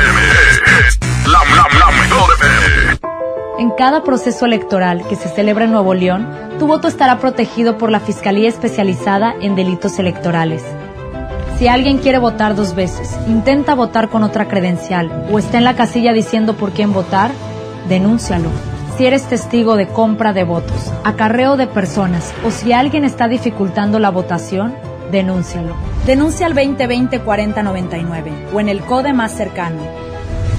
En 3.58 3.70
cada 3.70 4.04
proceso 4.04 4.46
electoral 4.46 5.02
que 5.08 5.16
se 5.16 5.28
celebra 5.28 5.64
en 5.64 5.72
Nuevo 5.72 5.92
León, 5.92 6.28
tu 6.60 6.68
voto 6.68 6.86
estará 6.86 7.18
protegido 7.18 7.76
por 7.76 7.90
la 7.90 7.98
Fiscalía 7.98 8.48
Especializada 8.48 9.34
en 9.40 9.56
Delitos 9.56 9.98
Electorales. 9.98 10.62
Si 11.58 11.66
alguien 11.66 11.98
quiere 11.98 12.18
votar 12.18 12.54
dos 12.54 12.76
veces, 12.76 13.18
intenta 13.26 13.74
votar 13.74 14.10
con 14.10 14.22
otra 14.22 14.46
credencial 14.46 15.26
o 15.32 15.40
está 15.40 15.58
en 15.58 15.64
la 15.64 15.74
casilla 15.74 16.12
diciendo 16.12 16.54
por 16.54 16.70
quién 16.70 16.92
votar, 16.92 17.32
denúncialo. 17.88 18.48
Si 18.96 19.06
eres 19.06 19.24
testigo 19.24 19.74
de 19.74 19.88
compra 19.88 20.32
de 20.32 20.44
votos, 20.44 20.92
acarreo 21.02 21.56
de 21.56 21.66
personas 21.66 22.32
o 22.46 22.52
si 22.52 22.72
alguien 22.72 23.04
está 23.04 23.26
dificultando 23.26 23.98
la 23.98 24.10
votación, 24.10 24.72
denúncialo. 25.10 25.74
Denuncia 26.06 26.46
al 26.46 26.54
2020-4099 26.54 28.52
o 28.54 28.60
en 28.60 28.68
el 28.68 28.82
CODE 28.82 29.12
más 29.14 29.32
cercano. 29.32 29.80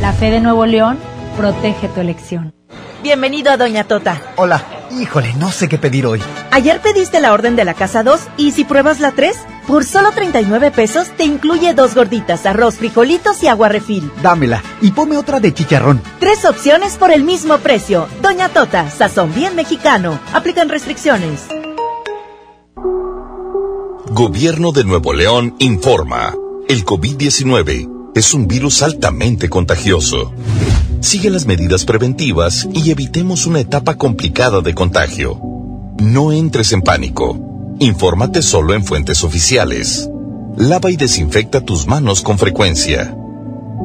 La 0.02 0.12
fe 0.12 0.32
de 0.32 0.42
Nuevo 0.42 0.66
León 0.66 0.98
protege 1.38 1.88
tu 1.88 2.02
elección. 2.02 2.59
Bienvenido 3.02 3.50
a 3.52 3.56
Doña 3.58 3.86
Tota. 3.86 4.22
Hola, 4.36 4.62
híjole, 4.92 5.34
no 5.36 5.52
sé 5.52 5.70
qué 5.70 5.78
pedir 5.78 6.06
hoy. 6.06 6.22
Ayer 6.52 6.82
pediste 6.82 7.22
la 7.22 7.32
orden 7.32 7.56
de 7.56 7.64
la 7.64 7.74
casa 7.74 8.04
2 8.04 8.20
y 8.36 8.52
si 8.52 8.66
pruebas 8.66 9.00
la 9.00 9.14
3, 9.14 9.38
por 9.68 9.86
solo 9.86 10.12
39 10.12 10.72
pesos 10.72 11.08
te 11.16 11.24
incluye 11.24 11.74
dos 11.74 11.96
gorditas, 11.96 12.46
arroz, 12.46 12.76
frijolitos 12.76 13.42
y 13.42 13.48
agua 13.48 13.70
refil. 13.70 14.12
Dámela 14.22 14.62
y 14.82 14.92
ponme 14.92 15.18
otra 15.18 15.40
de 15.40 15.54
chicharrón. 15.54 16.02
Tres 16.20 16.44
opciones 16.44 16.98
por 16.98 17.12
el 17.12 17.24
mismo 17.24 17.58
precio. 17.60 18.10
Doña 18.22 18.50
Tota, 18.50 18.90
sazón 18.92 19.34
bien 19.34 19.56
mexicano. 19.56 20.20
Aplican 20.34 20.68
restricciones. 20.68 21.46
Gobierno 24.08 24.74
de 24.74 24.84
Nuevo 24.84 25.14
León 25.14 25.56
informa. 25.60 26.34
El 26.68 26.84
COVID-19 26.84 28.12
es 28.14 28.34
un 28.34 28.48
virus 28.48 28.84
altamente 28.84 29.50
contagioso. 29.50 30.34
Sigue 31.02 31.30
las 31.30 31.46
medidas 31.46 31.86
preventivas 31.86 32.68
y 32.74 32.92
evitemos 32.92 33.46
una 33.46 33.62
etapa 33.62 33.96
complicada 33.96 34.60
de 34.60 34.74
contagio. 34.74 35.40
No 35.98 36.34
entres 36.34 36.74
en 36.74 36.82
pánico. 36.82 37.40
Infórmate 37.80 38.42
solo 38.42 38.74
en 38.74 38.84
fuentes 38.84 39.24
oficiales. 39.24 40.10
Lava 40.58 40.92
y 40.92 40.98
desinfecta 40.98 41.62
tus 41.62 41.88
manos 41.88 42.22
con 42.22 42.38
frecuencia. 42.38 43.16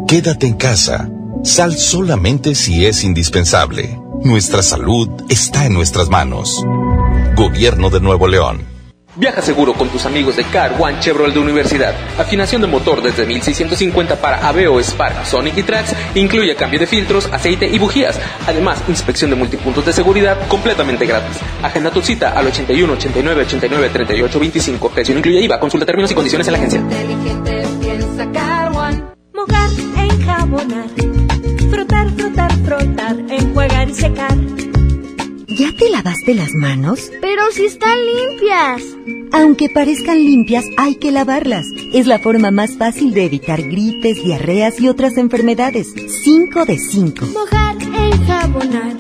Quédate 0.09 0.49
en 0.49 0.55
casa. 0.55 1.09
Sal 1.45 1.77
solamente 1.77 2.57
si 2.57 2.85
es 2.85 3.05
indispensable. 3.05 3.97
Nuestra 4.25 4.63
salud 4.63 5.09
está 5.29 5.67
en 5.67 5.75
nuestras 5.75 6.09
manos. 6.09 6.65
Gobierno 7.37 7.91
de 7.91 8.01
Nuevo 8.01 8.27
León. 8.27 8.74
Viaja 9.17 9.43
seguro 9.43 9.75
con 9.75 9.89
tus 9.91 10.07
amigos 10.07 10.35
de 10.37 10.43
Car 10.43 10.75
One 10.77 10.99
Chevrolet 10.99 11.35
de 11.35 11.39
Universidad. 11.39 11.95
Afinación 12.19 12.61
de 12.63 12.67
motor 12.67 13.01
desde 13.01 13.25
1650 13.25 14.17
para 14.17 14.49
Aveo, 14.49 14.81
Spark, 14.81 15.25
Sonic 15.25 15.57
y 15.59 15.63
Trax. 15.63 15.95
Incluye 16.17 16.57
cambio 16.57 16.81
de 16.81 16.87
filtros, 16.89 17.29
aceite 17.33 17.69
y 17.69 17.79
bujías. 17.79 18.19
Además, 18.49 18.83
inspección 18.89 19.31
de 19.31 19.37
multipuntos 19.37 19.87
de 19.87 19.93
seguridad 19.93 20.37
completamente 20.49 21.07
gratis. 21.07 21.39
Agenda 21.63 21.93
tu 21.93 22.03
cita 22.03 22.31
al 22.31 22.49
81 22.49 22.93
89 22.93 23.43
89 23.43 23.91
38 23.93 24.41
25. 24.41 24.91
Precio 24.91 25.17
incluye 25.17 25.41
IVA. 25.43 25.61
Consulta 25.61 25.87
términos 25.87 26.11
y 26.11 26.15
condiciones 26.15 26.49
en 26.49 26.53
la 26.53 26.59
agencia. 26.59 26.81
Inteligente 26.81 27.63
piensa 27.81 28.33
Car 28.33 28.73
One. 28.77 29.03
Mojar, 29.33 29.71
enjabonar. 29.97 30.87
Frotar, 31.71 32.11
frotar, 32.11 32.53
frotar. 32.65 33.17
Enjuagar 33.31 33.89
y 33.89 33.95
secar. 33.95 34.74
¿Ya 35.57 35.73
te 35.73 35.89
lavaste 35.89 36.35
las 36.35 36.53
manos? 36.55 37.13
Pero 37.21 37.43
si 37.53 37.67
están 37.67 37.97
limpias. 38.05 38.83
Aunque 39.31 39.69
parezcan 39.69 40.25
limpias, 40.25 40.65
hay 40.77 40.97
que 40.97 41.13
lavarlas. 41.13 41.67
Es 41.93 42.09
la 42.09 42.19
forma 42.19 42.51
más 42.51 42.77
fácil 42.77 43.15
de 43.15 43.27
evitar 43.27 43.63
gripes, 43.63 44.21
diarreas 44.25 44.81
y 44.81 44.89
otras 44.89 45.17
enfermedades. 45.17 45.95
5 46.25 46.65
de 46.65 46.79
5. 46.79 47.27
Mojar, 47.27 47.77
enjabonar. 47.81 48.97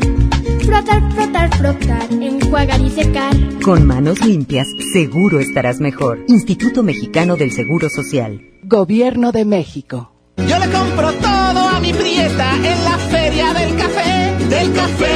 Frotar, 0.64 1.12
frotar, 1.12 1.56
frotar. 1.56 2.12
Enjuagar 2.12 2.80
y 2.80 2.90
secar. 2.90 3.34
Con 3.60 3.84
manos 3.84 4.24
limpias, 4.24 4.68
seguro 4.92 5.40
estarás 5.40 5.80
mejor. 5.80 6.24
Instituto 6.28 6.84
Mexicano 6.84 7.34
del 7.34 7.50
Seguro 7.50 7.90
Social. 7.90 8.40
Gobierno 8.62 9.32
de 9.32 9.44
México. 9.44 10.12
Yo 10.36 10.58
le 10.60 10.70
compro 10.70 11.12
todo 11.14 11.68
a 11.68 11.80
mi 11.80 11.92
prieta 11.92 12.54
en 12.56 12.84
la 12.84 12.98
feria 13.10 13.52
del 13.54 13.74
café, 13.76 14.44
del 14.48 14.72
café 14.72 15.13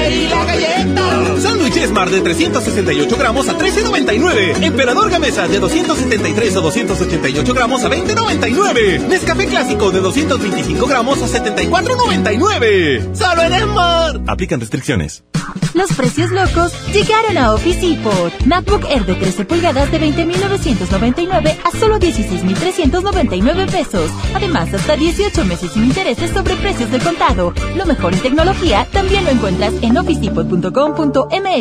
Smart 1.74 2.10
de 2.10 2.20
368 2.20 3.16
gramos 3.16 3.48
a 3.48 3.58
13.99. 3.58 4.62
Emperador 4.62 5.10
Gamesa 5.10 5.48
de 5.48 5.58
273 5.58 6.56
o 6.56 6.60
288 6.62 7.54
gramos 7.54 7.84
a 7.84 7.90
20.99. 7.90 9.06
Nescafé 9.08 9.46
Clásico 9.46 9.90
de 9.90 10.00
225 10.00 10.86
gramos 10.86 11.22
a 11.22 11.26
74.99. 11.26 13.14
Solo 13.14 13.42
en 13.42 13.62
Smart. 13.62 14.28
Aplican 14.28 14.60
restricciones. 14.60 15.24
Los 15.74 15.92
precios 15.92 16.30
locos 16.30 16.72
llegaron 16.92 17.36
a 17.38 17.52
Office 17.52 17.80
Depot. 17.86 18.32
MacBook 18.46 18.84
Air 18.88 19.04
de 19.06 19.14
13 19.14 19.44
pulgadas 19.44 19.90
de 19.90 20.00
20.999 20.00 21.56
a 21.62 21.78
solo 21.78 21.98
16.399 21.98 23.70
pesos. 23.70 24.10
Además, 24.34 24.72
hasta 24.74 24.96
18 24.96 25.44
meses 25.44 25.72
sin 25.72 25.84
intereses 25.84 26.30
sobre 26.30 26.56
precios 26.56 26.90
del 26.90 27.02
contado. 27.02 27.52
Lo 27.76 27.86
mejor 27.86 28.14
en 28.14 28.20
tecnología 28.20 28.86
también 28.92 29.24
lo 29.24 29.30
encuentras 29.30 29.74
en 29.82 29.96
officedepot.com.mx. 29.96 31.57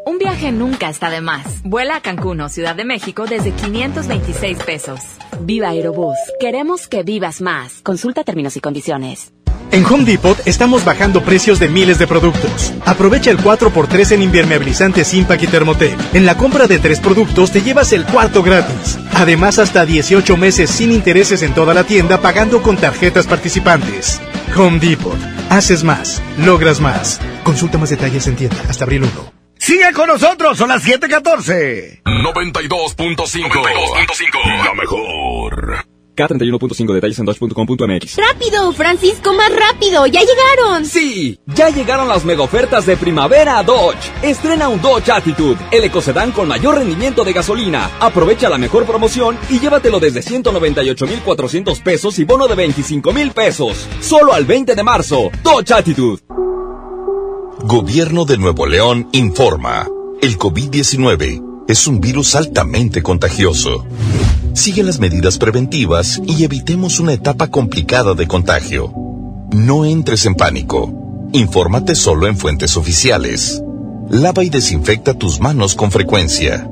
Un 0.06 0.18
viaje 0.18 0.52
nunca 0.52 0.90
está 0.90 1.10
de 1.10 1.22
más. 1.22 1.62
Vuela 1.64 1.98
a 1.98 2.02
Cancún 2.02 2.50
Ciudad 2.50 2.76
de 2.76 2.86
México 2.86 3.26
desde 3.26 3.52
526 3.52 4.64
pesos. 4.64 5.00
Viva 5.42 5.70
Aerobús. 5.70 6.18
Queremos 6.40 6.88
que 6.88 7.04
vivas 7.04 7.42
más. 7.42 7.82
Consulta 7.82 8.24
términos 8.24 8.56
y 8.58 8.62
condiciones. 8.62 9.32
En 9.72 9.86
Home 9.86 10.04
Depot 10.04 10.38
estamos 10.48 10.84
bajando 10.84 11.22
precios 11.22 11.60
de 11.60 11.70
miles 11.70 12.00
de 12.00 12.08
productos. 12.08 12.74
Aprovecha 12.86 13.30
el 13.30 13.38
4x3 13.38 14.14
en 14.14 14.24
impermeabilizante 14.24 15.04
Impact 15.12 15.44
y 15.44 15.48
Thermotec. 15.48 15.96
En 16.14 16.26
la 16.26 16.36
compra 16.36 16.66
de 16.66 16.80
tres 16.80 17.00
productos 17.00 17.52
te 17.52 17.62
llevas 17.62 17.94
el 17.94 18.06
cuarto 18.06 18.42
gratis. 18.42 18.98
Además, 19.14 19.60
hasta 19.60 19.86
18 19.86 20.38
meses 20.38 20.72
sin 20.72 20.92
intereses 20.92 21.44
en 21.44 21.54
toda 21.54 21.76
la 21.76 21.84
tienda 21.84 22.20
pagando 22.20 22.64
con 22.64 22.78
tarjetas 22.78 23.28
participantes. 23.28 24.20
Home 24.58 24.80
Depot. 24.80 25.18
Haces 25.50 25.84
más. 25.84 26.22
Logras 26.40 26.80
más. 26.80 27.20
Consulta 27.44 27.78
más 27.78 27.92
detalles 27.92 28.26
en 28.28 28.36
tienda 28.36 28.58
hasta 28.68 28.86
abril 28.86 29.04
1. 29.04 29.39
Sigue 29.70 29.94
con 29.94 30.08
nosotros, 30.08 30.58
son 30.58 30.70
las 30.70 30.84
7:14. 30.84 32.02
92.5. 32.04 34.66
La 34.66 34.74
mejor. 34.74 35.86
K31.5 36.16 36.91
detalles 36.91 37.20
en 37.20 37.26
dodge.com.mx. 37.26 38.18
¡Rápido, 38.18 38.74
Francisco, 38.74 39.32
más 39.32 39.52
rápido! 39.56 40.08
¡Ya 40.08 40.22
llegaron! 40.22 40.88
Sí, 40.88 41.40
ya 41.46 41.70
llegaron 41.70 42.08
las 42.08 42.26
mega 42.26 42.41
ofertas 42.41 42.88
de 42.88 42.98
primavera 42.98 43.60
a 43.60 43.64
Dodge. 43.64 44.12
Estrena 44.24 44.70
un 44.70 44.82
Dodge 44.82 45.12
Attitude, 45.12 45.60
el 45.70 45.84
ecocedán 45.84 46.32
con 46.32 46.48
mayor 46.48 46.80
rendimiento 46.80 47.24
de 47.24 47.34
gasolina. 47.34 47.91
Aprovecha 48.00 48.50
la 48.50 48.58
mejor 48.58 48.88
promoción 48.88 49.38
y 49.52 49.60
llévatelo 49.60 50.00
desde 50.00 50.24
198,400 50.24 51.80
pesos 51.82 52.18
y 52.18 52.24
bono 52.24 52.48
de 52.48 52.56
25 52.56 53.14
mil 53.14 53.34
pesos. 53.34 53.88
Solo 54.02 54.34
al 54.34 54.46
20 54.46 54.74
de 54.74 54.84
marzo. 54.84 55.30
Dodge 55.44 55.74
Attitude. 55.74 56.24
Gobierno 57.64 58.23
de 58.23 58.38
Nuevo 58.38 58.65
León 58.65 59.10
informa. 59.11 59.86
El 60.22 60.38
COVID-19 60.38 61.65
es 61.68 61.88
un 61.88 61.99
virus 61.99 62.36
altamente 62.36 63.03
contagioso. 63.03 63.86
Sigue 64.53 64.81
las 64.81 64.99
medidas 64.99 65.38
preventivas 65.38 66.22
y 66.26 66.45
evitemos 66.45 67.02
una 67.02 67.11
etapa 67.11 67.48
complicada 67.48 68.14
de 68.14 68.27
contagio. 68.27 68.94
No 69.52 69.84
entres 69.84 70.26
en 70.26 70.36
pánico. 70.36 71.30
Infórmate 71.34 71.95
solo 71.95 72.27
en 72.27 72.38
fuentes 72.38 72.77
oficiales. 72.77 73.61
Lava 74.10 74.45
y 74.45 74.49
desinfecta 74.49 75.14
tus 75.14 75.41
manos 75.41 75.76
con 75.76 75.91
frecuencia. 75.91 76.65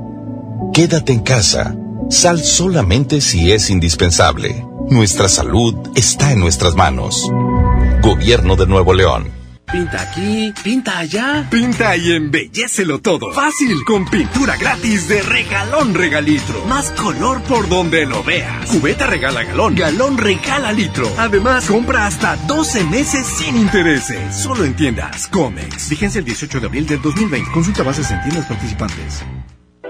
Quédate 0.73 1.11
en 1.11 1.19
casa. 1.19 1.75
Sal 2.09 2.39
solamente 2.39 3.19
si 3.19 3.51
es 3.51 3.69
indispensable. 3.69 4.65
Nuestra 4.89 5.27
salud 5.27 5.75
está 5.95 6.31
en 6.31 6.39
nuestras 6.39 6.75
manos. 6.75 7.29
Gobierno 8.01 8.55
de 8.55 8.67
Nuevo 8.67 8.93
León. 8.93 9.46
Pinta 9.69 10.01
aquí, 10.01 10.53
pinta 10.63 10.97
allá, 10.99 11.45
pinta 11.51 11.97
y 11.97 12.13
embellecelo 12.13 12.99
todo. 12.99 13.33
Fácil, 13.33 13.83
con 13.83 14.05
pintura 14.05 14.55
gratis 14.55 15.09
de 15.09 15.21
regalón 15.21 15.93
regalitro. 15.93 16.63
Más 16.65 16.89
color 16.91 17.41
por 17.43 17.67
donde 17.67 18.05
lo 18.05 18.23
veas. 18.23 18.65
Cubeta 18.67 19.07
regala 19.07 19.43
galón, 19.43 19.75
galón 19.75 20.17
regala 20.17 20.71
litro. 20.71 21.11
Además, 21.17 21.65
compra 21.65 22.05
hasta 22.05 22.37
12 22.47 22.85
meses 22.85 23.27
sin 23.27 23.57
intereses. 23.57 24.35
Solo 24.37 24.63
en 24.63 24.73
tiendas 24.73 25.27
Comex. 25.27 25.89
Vigencia 25.89 26.19
el 26.19 26.25
18 26.25 26.61
de 26.61 26.65
abril 26.65 26.87
del 26.87 27.01
2020. 27.01 27.51
Consulta 27.51 27.83
bases 27.83 28.09
en 28.11 28.21
tiendas 28.21 28.45
participantes. 28.45 29.25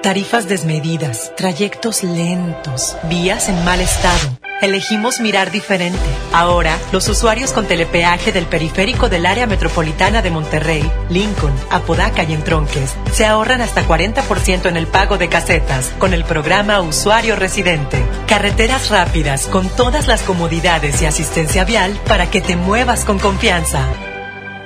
Tarifas 0.01 0.47
desmedidas, 0.47 1.35
trayectos 1.35 2.03
lentos, 2.03 2.97
vías 3.09 3.47
en 3.47 3.63
mal 3.63 3.79
estado. 3.79 4.39
Elegimos 4.59 5.19
mirar 5.19 5.51
diferente. 5.51 5.99
Ahora, 6.33 6.79
los 6.91 7.07
usuarios 7.09 7.51
con 7.51 7.67
telepeaje 7.67 8.31
del 8.31 8.47
periférico 8.47 9.07
del 9.07 9.27
área 9.27 9.45
metropolitana 9.45 10.23
de 10.23 10.31
Monterrey, 10.31 10.91
Lincoln, 11.09 11.53
Apodaca 11.69 12.23
y 12.23 12.33
Entronques 12.33 12.95
se 13.11 13.25
ahorran 13.25 13.61
hasta 13.61 13.87
40% 13.87 14.65
en 14.65 14.75
el 14.75 14.87
pago 14.87 15.19
de 15.19 15.29
casetas 15.29 15.93
con 15.99 16.11
el 16.11 16.23
programa 16.23 16.81
Usuario 16.81 17.35
Residente. 17.35 18.03
Carreteras 18.25 18.89
rápidas 18.89 19.45
con 19.45 19.69
todas 19.69 20.07
las 20.07 20.23
comodidades 20.23 21.03
y 21.03 21.05
asistencia 21.05 21.63
vial 21.63 21.95
para 22.07 22.31
que 22.31 22.41
te 22.41 22.55
muevas 22.55 23.05
con 23.05 23.19
confianza. 23.19 23.85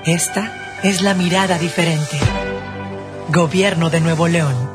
Esta 0.06 0.80
es 0.84 1.02
la 1.02 1.14
mirada 1.16 1.60
diferente. 1.60 2.18
Gobierno 3.28 3.90
de 3.90 4.00
Nuevo 4.00 4.30
León. 4.30 4.71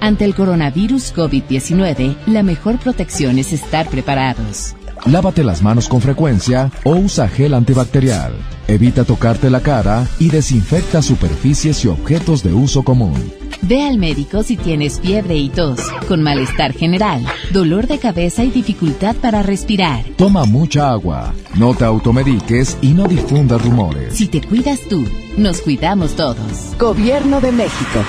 Ante 0.00 0.24
el 0.24 0.34
coronavirus 0.34 1.14
COVID-19, 1.14 2.16
la 2.26 2.42
mejor 2.42 2.78
protección 2.78 3.38
es 3.38 3.52
estar 3.52 3.88
preparados. 3.88 4.74
Lávate 5.06 5.44
las 5.44 5.62
manos 5.62 5.88
con 5.88 6.00
frecuencia 6.00 6.70
o 6.84 6.94
usa 6.94 7.28
gel 7.28 7.54
antibacterial. 7.54 8.32
Evita 8.66 9.04
tocarte 9.04 9.50
la 9.50 9.60
cara 9.60 10.06
y 10.18 10.28
desinfecta 10.28 11.02
superficies 11.02 11.84
y 11.84 11.88
objetos 11.88 12.42
de 12.42 12.52
uso 12.54 12.82
común. 12.82 13.32
Ve 13.62 13.82
al 13.82 13.98
médico 13.98 14.42
si 14.42 14.56
tienes 14.56 15.00
fiebre 15.00 15.36
y 15.36 15.50
tos, 15.50 15.80
con 16.08 16.22
malestar 16.22 16.72
general, 16.72 17.22
dolor 17.52 17.86
de 17.86 17.98
cabeza 17.98 18.42
y 18.42 18.50
dificultad 18.50 19.16
para 19.16 19.42
respirar. 19.42 20.02
Toma 20.16 20.46
mucha 20.46 20.90
agua, 20.90 21.34
no 21.56 21.74
te 21.74 21.84
automediques 21.84 22.78
y 22.80 22.88
no 22.94 23.04
difundas 23.06 23.62
rumores. 23.62 24.16
Si 24.16 24.28
te 24.28 24.40
cuidas 24.40 24.80
tú, 24.88 25.04
nos 25.36 25.60
cuidamos 25.60 26.16
todos. 26.16 26.74
Gobierno 26.78 27.40
de 27.42 27.52
México. 27.52 28.00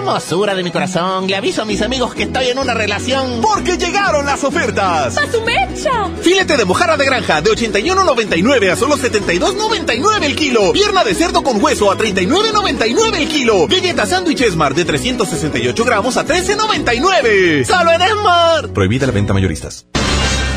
¡Qué 0.00 0.06
hermosura 0.06 0.54
de 0.54 0.62
mi 0.62 0.70
corazón! 0.70 1.26
Le 1.26 1.36
aviso 1.36 1.60
a 1.60 1.66
mis 1.66 1.82
amigos 1.82 2.14
que 2.14 2.22
estoy 2.22 2.46
en 2.46 2.58
una 2.58 2.72
relación. 2.72 3.42
¡Porque 3.42 3.76
llegaron 3.76 4.24
las 4.24 4.42
ofertas! 4.42 5.18
¡A 5.18 5.30
su 5.30 5.42
mecha! 5.42 6.08
Filete 6.22 6.56
de 6.56 6.64
mojarra 6.64 6.96
de 6.96 7.04
granja 7.04 7.42
de 7.42 7.50
81.99 7.50 8.72
a 8.72 8.76
solo 8.76 8.96
72.99 8.96 10.24
el 10.24 10.34
kilo. 10.34 10.72
Pierna 10.72 11.04
de 11.04 11.14
cerdo 11.14 11.42
con 11.42 11.62
hueso 11.62 11.92
a 11.92 11.98
39.99 11.98 13.14
el 13.14 13.28
kilo. 13.28 13.66
Galleta 13.68 14.06
sándwich 14.06 14.40
Esmar 14.40 14.74
de 14.74 14.86
368 14.86 15.84
gramos 15.84 16.16
a 16.16 16.24
13.99. 16.24 17.66
¡Solo 17.66 17.92
en 17.92 18.00
Esmar! 18.00 18.68
Prohibida 18.72 19.04
la 19.04 19.12
venta 19.12 19.34
mayoristas. 19.34 19.84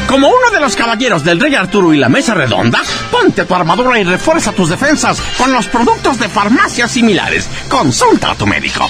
Como 0.08 0.30
uno 0.30 0.52
de 0.54 0.62
los 0.62 0.78
caballeros 0.78 1.26
del 1.26 1.42
Rey 1.42 1.54
Arturo 1.56 1.94
y 1.94 1.98
la 1.98 2.08
Mesa 2.08 2.34
Redonda, 2.34 2.82
ponte 3.12 3.44
tu 3.44 3.54
armadura 3.54 4.00
y 4.00 4.06
refuerza 4.06 4.54
tus 4.54 4.70
defensas 4.70 5.22
con 5.38 5.52
los 5.52 5.68
productos 5.68 6.18
de 6.18 6.30
farmacias 6.30 6.92
similares. 6.92 7.50
Consulta 7.70 8.32
a 8.32 8.36
tu 8.36 8.48
médico. 8.48 8.90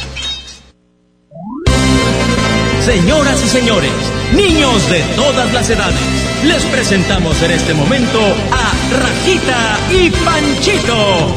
Señoras 2.86 3.42
y 3.42 3.48
señores, 3.48 3.94
niños 4.36 4.90
de 4.90 5.00
todas 5.16 5.54
las 5.54 5.70
edades, 5.70 5.96
les 6.44 6.66
presentamos 6.66 7.42
en 7.42 7.52
este 7.52 7.74
momento 7.74 8.20
a 8.52 8.74
Rajita 9.00 9.80
y 9.90 10.10
Panchito. 10.10 11.34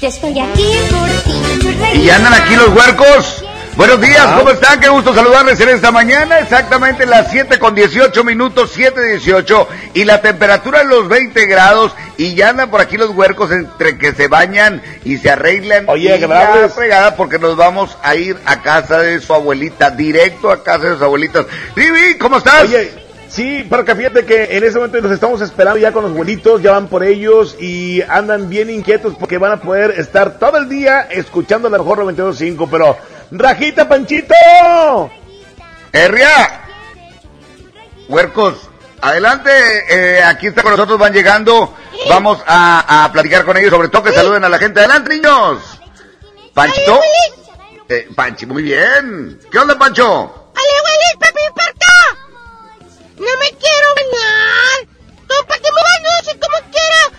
Yo 0.00 0.08
estoy 0.08 0.40
aquí 0.40 0.66
por 0.90 1.08
ti. 1.08 2.00
Y 2.02 2.10
andan 2.10 2.34
aquí 2.34 2.56
los 2.56 2.70
huercos. 2.70 3.44
Buenos 3.74 4.02
días, 4.02 4.26
¿cómo 4.36 4.50
están? 4.50 4.80
Qué 4.80 4.90
gusto 4.90 5.14
saludarles 5.14 5.58
en 5.60 5.70
esta 5.70 5.90
mañana. 5.90 6.40
Exactamente 6.40 7.06
las 7.06 7.30
7 7.30 7.58
con 7.58 7.74
18 7.74 8.22
minutos, 8.22 8.76
7.18. 8.76 9.66
Y 9.94 10.04
la 10.04 10.20
temperatura 10.20 10.82
en 10.82 10.88
los 10.90 11.08
20 11.08 11.46
grados. 11.46 11.94
Y 12.18 12.34
ya 12.34 12.50
andan 12.50 12.70
por 12.70 12.82
aquí 12.82 12.98
los 12.98 13.10
huercos 13.10 13.50
entre 13.50 13.96
que 13.96 14.12
se 14.12 14.28
bañan 14.28 14.82
y 15.04 15.16
se 15.16 15.30
arreglan. 15.30 15.86
Oye, 15.88 16.22
hables. 16.22 16.74
fregada 16.74 17.16
porque 17.16 17.38
nos 17.38 17.56
vamos 17.56 17.96
a 18.02 18.14
ir 18.14 18.36
a 18.44 18.60
casa 18.60 18.98
de 18.98 19.20
su 19.20 19.32
abuelita, 19.32 19.90
directo 19.90 20.50
a 20.50 20.62
casa 20.62 20.84
de 20.84 20.92
sus 20.92 21.02
abuelitas. 21.02 21.46
Vivi, 21.74 22.18
¿cómo 22.18 22.36
estás? 22.36 22.64
Oye, 22.64 22.92
sí, 23.28 23.66
pero 23.70 23.86
que 23.86 23.94
fíjate 23.94 24.26
que 24.26 24.54
en 24.54 24.64
ese 24.64 24.76
momento 24.76 25.00
los 25.00 25.12
estamos 25.12 25.40
esperando 25.40 25.78
ya 25.78 25.92
con 25.92 26.02
los 26.02 26.12
abuelitos, 26.12 26.60
ya 26.60 26.72
van 26.72 26.88
por 26.88 27.04
ellos 27.04 27.56
y 27.58 28.02
andan 28.02 28.50
bien 28.50 28.68
inquietos 28.68 29.14
porque 29.18 29.38
van 29.38 29.52
a 29.52 29.60
poder 29.60 29.92
estar 29.92 30.38
todo 30.38 30.58
el 30.58 30.68
día 30.68 31.08
escuchando 31.10 31.70
la 31.70 31.78
mejor 31.78 32.00
92.5, 32.00 32.68
pero 32.70 32.98
Rajita 33.32 33.88
Panchito. 33.88 34.34
Herria. 35.92 36.60
Huercos, 38.08 38.54
adelante. 39.00 39.50
eh, 39.88 40.22
aquí 40.22 40.48
está 40.48 40.62
con 40.62 40.72
nosotros, 40.72 40.98
van 40.98 41.12
llegando. 41.12 41.74
Vamos 42.08 42.42
a, 42.46 43.04
a 43.04 43.12
platicar 43.12 43.44
con 43.44 43.56
ellos, 43.56 43.70
sobre 43.70 43.88
todo 43.88 44.02
que 44.02 44.12
saluden 44.12 44.44
a 44.44 44.48
la 44.48 44.58
gente. 44.58 44.80
Adelante, 44.80 45.14
niños. 45.14 45.62
Panchito. 46.52 47.00
Eh, 47.88 48.08
Panchi, 48.14 48.46
muy 48.46 48.62
bien. 48.62 49.40
¿Qué 49.50 49.58
onda, 49.58 49.78
Pancho? 49.78 50.04
¡Ale, 50.54 50.74
huele, 50.84 51.18
papi, 51.18 51.40
parca! 51.54 51.94
¡No 53.16 53.38
me 53.38 53.50
quiero 53.58 53.88
bañar! 53.96 54.88
¡No, 55.28 55.46
para 55.46 55.60
que 55.60 55.68
me 55.72 55.80
baño 55.82 56.10
si 56.24 56.38
como 56.38 56.70
quiera! 56.70 57.18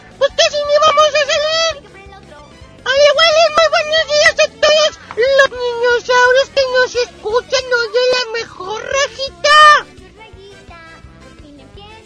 muy 3.15 3.68
buenos 3.69 4.03
días 4.07 4.35
a 4.40 4.48
todos 4.60 4.91
los 5.15 5.49
niños 5.52 6.03
dinosaurios 6.03 6.49
que 6.56 6.64
nos 6.73 6.95
escuchan 6.95 7.65
hoy 7.77 7.88
de 7.94 8.03
la 8.14 8.23
mejor 8.40 8.81
rajita. 8.84 9.57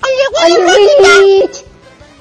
Hola, 0.03 0.25
abuelos, 0.45 1.65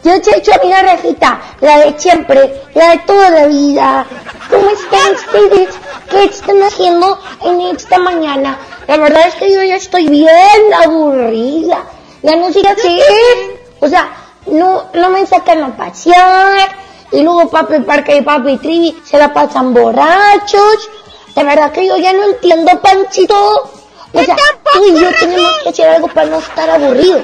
Yo 0.04 0.22
te 0.22 0.30
he 0.30 0.38
hecho 0.38 0.52
a 0.54 0.58
mí 0.58 0.70
la 0.70 0.82
rajita, 0.82 1.40
la 1.60 1.78
de 1.80 1.98
siempre, 1.98 2.62
la 2.74 2.90
de 2.90 2.98
toda 2.98 3.30
la 3.30 3.46
vida. 3.46 4.06
¿Cómo 4.50 4.70
están 4.70 5.14
ustedes? 5.14 5.74
¿Qué 6.10 6.24
están 6.24 6.62
haciendo 6.62 7.18
en 7.42 7.60
esta 7.62 7.98
mañana? 7.98 8.58
La 8.86 8.96
verdad 8.98 9.26
es 9.26 9.34
que 9.34 9.52
yo 9.52 9.62
ya 9.64 9.76
estoy 9.76 10.08
bien 10.08 10.74
aburrida. 10.84 11.84
Ya 12.22 12.36
no 12.36 12.52
sé 12.52 12.62
qué 12.62 12.68
hacer. 12.68 13.60
O 13.80 13.88
sea, 13.88 14.08
no, 14.46 14.84
no 14.94 15.10
me 15.10 15.26
sacan 15.26 15.62
a 15.64 15.76
pasear 15.76 16.85
y 17.12 17.22
luego 17.22 17.48
papi 17.48 17.80
Parque 17.80 18.16
y 18.16 18.22
papi 18.22 18.58
Trivi 18.58 19.00
se 19.04 19.18
la 19.18 19.32
pasan 19.32 19.72
borrachos. 19.72 20.90
De 21.34 21.44
verdad 21.44 21.70
que 21.72 21.86
yo 21.86 21.96
ya 21.96 22.12
no 22.12 22.24
entiendo, 22.24 22.80
Panchito. 22.80 23.70
O 24.12 24.22
sea, 24.22 24.36
tú 24.72 24.86
y 24.86 25.00
yo 25.00 25.10
tenemos 25.20 25.58
que 25.62 25.68
hacer 25.68 25.88
algo 25.88 26.08
para 26.08 26.26
no 26.28 26.38
estar 26.38 26.70
aburridos. 26.70 27.22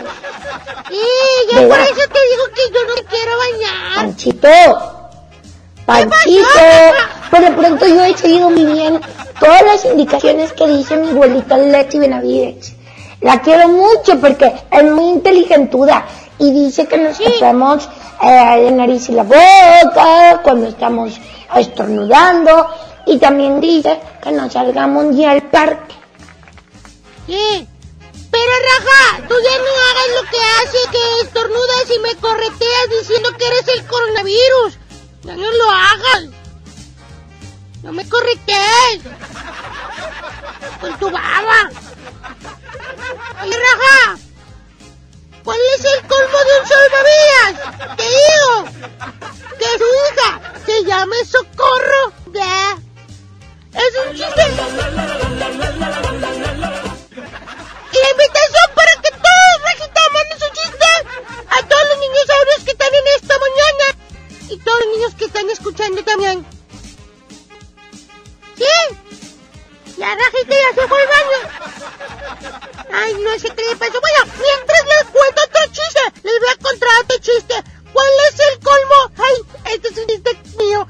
Sí, 0.89 1.01
yo 1.51 1.69
por 1.69 1.79
eso 1.79 1.95
te 1.95 2.21
digo 2.31 2.45
que 2.55 2.63
yo 2.73 2.81
no 2.87 3.09
quiero 3.09 3.39
bañar. 3.39 3.95
Panchito. 3.95 4.49
Panchito. 5.87 6.49
Por 7.31 7.41
de 7.41 7.51
pronto 7.53 7.87
yo 7.87 8.05
he 8.05 8.17
seguido 8.17 8.51
muy 8.51 8.67
bien 8.67 9.01
todas 9.41 9.63
las 9.63 9.85
indicaciones 9.87 10.53
que 10.53 10.69
dice 10.69 10.97
mi 10.99 11.09
abuelita 11.09 11.57
Leti 11.57 11.99
Benavides. 11.99 12.75
La 13.23 13.41
quiero 13.41 13.69
mucho 13.69 14.21
porque 14.21 14.53
es 14.71 14.85
muy 14.85 15.05
inteligentuda 15.05 16.07
y 16.43 16.51
dice 16.51 16.89
que 16.89 16.99
nos 16.99 17.19
tapemos 17.19 17.89
eh, 18.21 18.65
la 18.65 18.71
nariz 18.73 19.09
y 19.09 19.13
la 19.13 19.23
boca 19.23 20.41
cuando 20.43 20.67
estamos 20.67 21.13
estornudando 21.55 22.67
y 23.07 23.19
también 23.19 23.61
dice 23.61 24.01
que 24.21 24.33
no 24.33 24.51
salgamos 24.51 25.05
ni 25.05 25.25
al 25.25 25.43
parque. 25.43 25.95
Sí, 27.29 27.69
pero 28.31 28.53
Raja, 28.71 29.29
tú 29.29 29.35
ya 29.35 29.59
no 29.59 29.71
hagas 29.89 30.09
lo 30.17 30.31
que 30.31 30.39
hace 30.59 30.79
que 30.91 31.21
estornudas 31.27 31.85
y 31.95 31.99
me 32.01 32.17
correteas 32.17 32.91
diciendo 32.99 33.31
que 33.39 33.47
eres 33.47 33.69
el 33.69 33.87
coronavirus. 33.87 34.79
Ya 35.23 35.37
no 35.37 35.53
lo 35.53 35.71
hagas. 35.71 36.25
No 37.85 37.93
me 37.93 38.09
corretees. 38.09 39.03
Con 40.81 40.99
tu 40.99 41.07
baba. 41.09 41.71
Oye, 43.43 43.57
Raja. 43.57 44.32
¿Cuál 45.45 45.59
es 45.77 45.85
el 45.85 46.01
colmo 46.07 46.39
de 46.39 46.61
un 46.61 46.67
salvavidas? 46.69 47.97
Te 47.97 48.05
digo 48.05 48.53
que 49.59 49.67
su 49.79 49.85
hija 49.85 50.31
se 50.65 50.85
llame 50.85 51.17
Socorro. 51.25 52.13
Ya. 52.33 52.79
Es 53.75 53.93
un 54.07 54.15
chiste. 54.15 54.43
Y 57.93 57.99
la 57.99 58.11
invitación 58.11 58.69
para 58.75 58.93
que 59.03 59.11
todos, 59.11 59.59
manden 60.13 60.39
su 60.39 60.49
chiste 60.55 60.87
a 61.49 61.69
todos 61.69 61.89
los 61.89 61.99
niños 61.99 62.25
sabios 62.27 62.65
que 62.65 62.71
están 62.71 62.95
en 62.95 63.07
esta 63.17 63.35
mañana. 63.39 63.85
Y 64.49 64.57
todos 64.59 64.81
los 64.81 64.97
niños 64.97 65.15
que 65.15 65.25
están 65.25 65.51
escuchando 65.51 66.05
también. 66.05 66.47
¿Sí? 68.57 69.02
La 69.99 70.15
Rajita 70.15 70.55
ya 70.55 70.75
se 70.75 70.89
fue 70.89 70.99
al 71.01 71.09
baño. 71.09 71.39
Ay, 72.93 73.15
no 73.15 73.39
sé 73.39 73.49
qué 73.55 73.63
le 73.63 73.77
pasó. 73.77 74.01
Bueno, 74.01 74.33
mientras 74.41 74.85
les 74.85 75.05
cuento 75.11 75.43
otro 75.43 75.67
chiste, 75.73 76.01
les 76.23 76.41
voy 76.41 76.49
a 76.51 76.57
contar 76.63 76.89
otro 77.03 77.19
chiste. 77.19 77.55
¿Cuál 77.93 78.13
es 78.29 78.41
el 78.41 78.59
colmo? 78.61 79.13
Ay, 79.19 79.37
este 79.75 79.89
es 79.89 79.97
un 79.99 80.07
chiste 80.07 80.31
mío. 80.59 80.87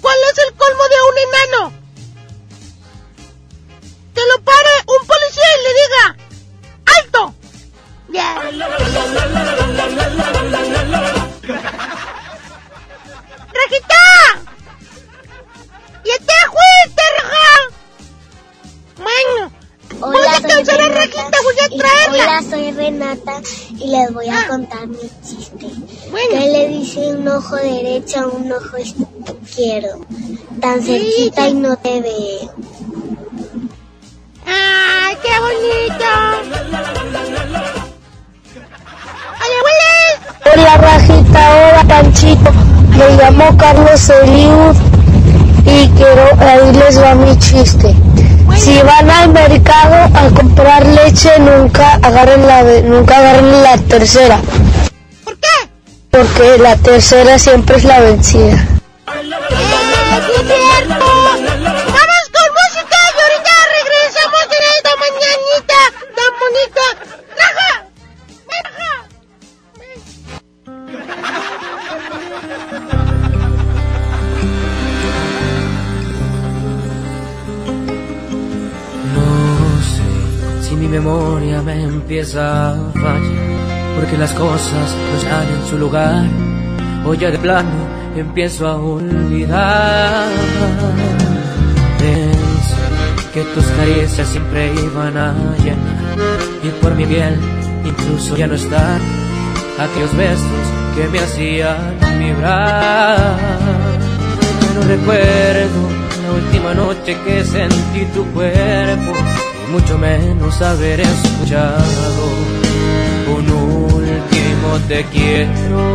¿cuál 0.00 0.16
es 0.30 0.38
el 0.38 0.54
colmo 0.54 0.82
de 0.88 0.96
un 1.10 1.18
enano? 1.18 1.72
Que 4.14 4.22
lo 4.26 4.42
pare 4.44 4.70
un 4.86 5.06
policía 5.06 5.44
y 5.56 5.62
le 5.62 5.72
diga, 5.74 6.16
¡alto! 6.98 7.34
Ya. 8.08 8.34
¡Rajita! 13.52 14.02
¡Ya 16.04 16.18
te 16.18 16.38
fuiste, 16.54 16.86
Raja! 16.86 16.95
Bueno, 18.96 19.50
voy 20.00 20.16
a 20.16 20.40
cansar 20.40 20.80
a 20.80 20.88
Rajita, 20.88 21.38
voy 21.42 21.54
a 21.62 21.68
traerla. 21.68 22.24
Hola, 22.24 22.42
soy 22.48 22.70
Renata 22.72 23.40
y 23.70 23.88
les 23.88 24.12
voy 24.12 24.28
a 24.28 24.48
contar 24.48 24.86
mi 24.86 25.10
chiste. 25.22 25.66
¿Qué 26.30 26.40
le 26.50 26.68
dice 26.68 27.14
un 27.14 27.28
ojo 27.28 27.56
derecho 27.56 28.20
a 28.20 28.26
un 28.26 28.50
ojo 28.50 28.78
izquierdo? 28.78 30.00
Tan 30.60 30.82
cerquita 30.82 31.48
y 31.48 31.54
no 31.54 31.76
te 31.76 32.00
ve. 32.00 32.48
¡Ay, 34.46 35.16
qué 35.22 35.38
bonito! 35.40 36.04
¡Hola! 39.42 39.66
Hola 40.54 40.76
Rajita, 40.78 41.50
hola 41.50 41.84
Panchito, 41.86 42.50
me 42.96 43.16
llamo 43.16 43.56
Carlos 43.58 44.08
Eliud 44.08 44.74
y 45.66 45.88
quiero, 45.90 46.30
ahí 46.38 46.72
les 46.72 47.02
va 47.02 47.14
mi 47.14 47.38
chiste. 47.38 47.94
Si 48.66 48.82
van 48.82 49.08
al 49.08 49.32
mercado 49.32 49.94
a 50.12 50.28
comprar 50.34 50.84
leche, 50.84 51.30
nunca 51.38 52.00
agarren 52.02 52.44
la, 52.48 52.64
nunca 52.82 53.16
agarren 53.18 53.62
la 53.62 53.78
tercera. 53.78 54.40
¿Por 55.22 55.38
qué? 55.38 55.68
Porque 56.10 56.58
la 56.58 56.74
tercera 56.74 57.38
siempre 57.38 57.76
es 57.76 57.84
la 57.84 58.00
vencida. 58.00 58.66
¡Eh, 59.06 60.65
memoria 81.00 81.60
me 81.60 81.82
empieza 81.82 82.70
a 82.70 82.90
fallar, 82.92 83.20
porque 83.96 84.16
las 84.16 84.32
cosas 84.32 84.86
no 85.08 85.18
están 85.18 85.46
en 85.56 85.62
su 85.68 85.76
lugar, 85.76 86.24
o 87.04 87.12
ya 87.12 87.30
de 87.30 87.38
plano 87.38 87.78
empiezo 88.16 88.66
a 88.66 88.76
olvidar. 88.76 90.26
Pensé 91.98 92.76
que 93.34 93.42
tus 93.54 93.66
caricias 93.78 94.26
siempre 94.26 94.72
iban 94.72 95.14
a 95.18 95.34
llenar, 95.62 96.16
y 96.62 96.68
por 96.80 96.94
mi 96.94 97.04
piel 97.04 97.34
incluso 97.84 98.34
ya 98.34 98.46
no 98.46 98.54
están 98.54 98.98
aquellos 99.78 100.16
besos 100.16 100.64
que 100.94 101.08
me 101.08 101.18
hacían 101.18 101.78
vibrar. 102.18 103.36
No 104.74 104.80
recuerdo 104.94 105.80
la 106.22 106.30
última 106.40 106.72
noche 106.72 107.16
que 107.24 107.44
sentí 107.44 108.02
tu 108.14 108.24
cuerpo 108.32 109.12
mucho 109.70 109.98
menos 109.98 110.62
haber 110.62 111.00
escuchado 111.00 112.24
un 113.36 113.50
último 113.50 114.78
te 114.88 115.04
quiero. 115.04 115.92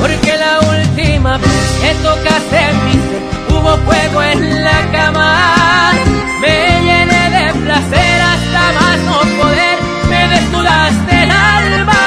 Porque 0.00 0.36
la 0.36 0.60
última 0.60 1.38
vez 1.38 1.78
que 1.80 1.94
tocaste 2.02 2.60
mi 2.84 2.92
ser 2.92 3.22
hubo 3.50 3.76
fuego 3.86 4.22
en 4.22 4.64
la 4.64 4.92
cama. 4.92 5.92
Me 6.40 6.80
llené 6.86 7.30
de 7.30 7.52
placer 7.64 8.20
hasta 8.32 8.72
más 8.78 8.98
no 9.06 9.18
poder, 9.42 9.78
me 10.10 10.28
desnudaste 10.28 11.22
el 11.22 11.30
alma. 11.30 12.04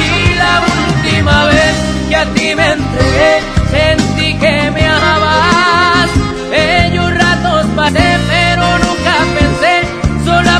Y 0.00 0.34
la 0.34 0.62
última 0.62 1.44
vez 1.46 1.74
que 2.08 2.16
a 2.16 2.24
ti 2.34 2.54
me 2.54 2.72
entregué, 2.72 3.40
sentí 3.70 4.34
que 4.38 4.70
me 4.70 4.86
amabas. 4.86 5.55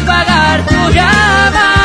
Apagar 0.07 0.63
tu 0.69 0.79
llama. 0.95 1.76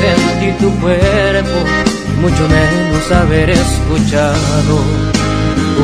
Sentí 0.00 0.52
tu 0.58 0.70
cuerpo, 0.80 1.58
mucho 2.20 2.48
menos 2.48 3.12
haber 3.12 3.50
escuchado 3.50 4.74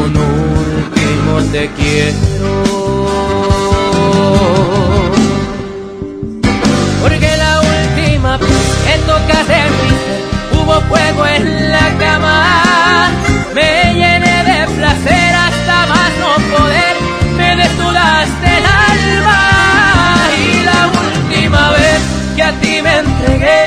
un 0.05 0.16
último 0.16 1.32
te 1.52 1.68
quiero. 1.76 2.66
Porque 7.02 7.36
la 7.36 7.56
tocas 9.06 9.48
en 9.48 9.70
mi 9.82 9.90
ser, 10.05 10.22
hubo 10.52 10.80
fuego 10.88 11.26
en 11.26 11.70
la 11.70 11.88
cama. 11.98 13.10
Me 13.55 13.94
llené 13.94 14.36
de 14.44 14.66
placer 14.76 15.34
hasta 15.34 15.86
más 15.86 16.10
no 16.20 16.34
poder, 16.56 16.97
me 17.36 17.56
desnudaste 17.56 18.48
el 18.59 18.64
alma. 18.93 19.40
Y 20.38 20.64
la 20.64 20.80
última 21.05 21.70
vez 21.70 22.01
que 22.34 22.43
a 22.43 22.52
ti 22.60 22.82
me 22.82 22.98
entregué, 22.98 23.65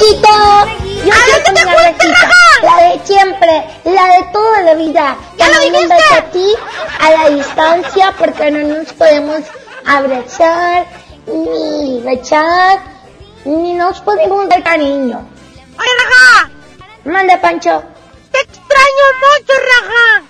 feliz, 0.00 0.20
Panchito! 0.20 0.80
Yo 1.04 1.44
poner 1.44 1.64
la 1.64 1.74
recita, 1.74 2.30
la 2.62 2.76
de 2.88 3.00
siempre, 3.04 3.64
la 3.84 4.06
de 4.06 4.22
toda 4.32 4.60
la 4.62 4.74
vida. 4.74 5.16
También 5.38 5.74
un 5.74 5.88
beso 5.88 6.14
a 6.14 6.22
ti, 6.30 6.54
a 6.98 7.10
la 7.10 7.30
distancia, 7.30 8.14
porque 8.18 8.50
no 8.50 8.76
nos 8.76 8.92
podemos 8.92 9.40
abrazar, 9.86 10.86
ni 11.26 12.00
bechar, 12.00 12.80
ni 13.44 13.74
nos 13.74 14.00
podemos 14.00 14.48
dar 14.48 14.62
cariño. 14.62 15.26
¡Oye, 15.78 15.90
Raja! 16.04 16.50
Manda, 17.04 17.40
Pancho. 17.40 17.82
Te 18.30 18.40
extraño 18.40 19.04
mucho, 19.20 19.52
Raja. 19.70 20.22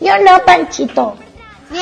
Yo 0.00 0.18
no, 0.18 0.44
Panchito. 0.44 1.16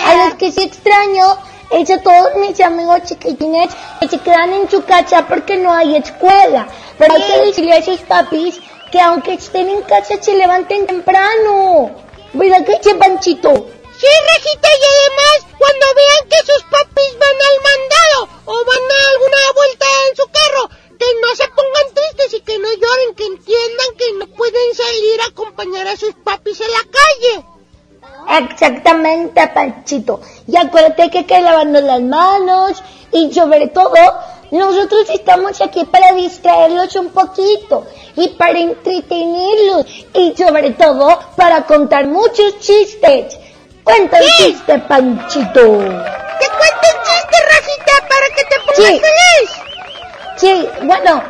A 0.06 0.14
los 0.14 0.34
que 0.34 0.52
sí 0.52 0.62
extraño 0.62 1.36
a 1.72 2.02
todos 2.02 2.34
mis 2.36 2.60
amigos 2.60 3.04
chiquitines 3.04 3.70
que 4.00 4.08
se 4.08 4.18
quedan 4.18 4.52
en 4.52 4.68
su 4.68 4.84
casa 4.84 5.26
porque 5.26 5.56
no 5.56 5.72
hay 5.72 5.96
escuela. 5.96 6.68
Pero 6.98 7.14
hay 7.14 7.22
que 7.22 7.46
decirle 7.46 7.74
a 7.74 7.82
sus 7.82 8.00
papis 8.00 8.60
que 8.90 9.00
aunque 9.00 9.34
estén 9.34 9.68
en 9.68 9.82
casa 9.82 10.20
se 10.20 10.34
levanten 10.34 10.86
temprano. 10.86 11.90
¿Verdad 12.32 12.64
que 12.64 12.78
sí, 12.82 12.94
Panchito? 12.94 13.52
Sí, 13.98 14.06
Rejita, 14.06 14.68
y 14.68 14.84
además, 14.92 15.58
cuando 15.58 15.86
vean 15.94 16.28
que 16.28 16.52
sus 16.52 16.62
papis 16.64 17.18
van 17.18 17.38
al 17.48 17.58
mandado 17.68 18.42
o 18.46 18.64
van 18.64 18.78
a 18.78 19.10
alguna 19.12 19.52
vuelta 19.54 19.86
en 20.08 20.16
su 20.16 20.26
carro, 20.26 20.70
que 20.98 21.06
no 21.22 21.36
se 21.36 21.48
pongan 21.48 21.94
tristes 21.94 22.34
y 22.34 22.40
que 22.40 22.58
no 22.58 22.68
lloren, 22.68 23.14
que 23.14 23.26
entiendan 23.26 23.96
que 23.96 24.12
no 24.14 24.26
pueden 24.36 24.74
salir 24.74 25.20
a 25.20 25.26
acompañar 25.26 25.86
a 25.86 25.96
sus 25.96 26.14
papis 26.24 26.60
en 26.60 26.70
la 26.72 26.84
calle. 26.90 27.59
Exactamente, 28.28 29.46
Panchito. 29.48 30.20
Y 30.46 30.56
acuérdate 30.56 31.10
que 31.10 31.18
hay 31.18 31.24
que 31.24 31.40
lavarnos 31.40 31.82
las 31.82 32.00
manos 32.00 32.82
y 33.12 33.32
sobre 33.32 33.68
todo 33.68 33.94
nosotros 34.50 35.08
estamos 35.10 35.60
aquí 35.60 35.84
para 35.84 36.12
distraerlos 36.12 36.94
un 36.96 37.10
poquito 37.10 37.86
y 38.16 38.28
para 38.30 38.58
entretenerlos 38.58 39.86
y 40.14 40.34
sobre 40.36 40.70
todo 40.72 41.18
para 41.36 41.62
contar 41.62 42.06
muchos 42.06 42.58
chistes. 42.58 43.38
Cuenta 43.84 44.18
el 44.18 44.26
chiste, 44.38 44.78
Panchito. 44.80 45.60
¡Te 45.62 45.62
cuento 45.62 46.86
un 46.88 47.02
chiste, 47.04 47.36
Rajita, 47.50 48.08
para 48.08 48.26
que 48.34 48.44
te 48.44 48.60
pongas 48.60 48.76
Sí. 48.76 49.00
feliz! 49.00 49.50
Sí, 50.36 50.68
bueno, 50.82 51.22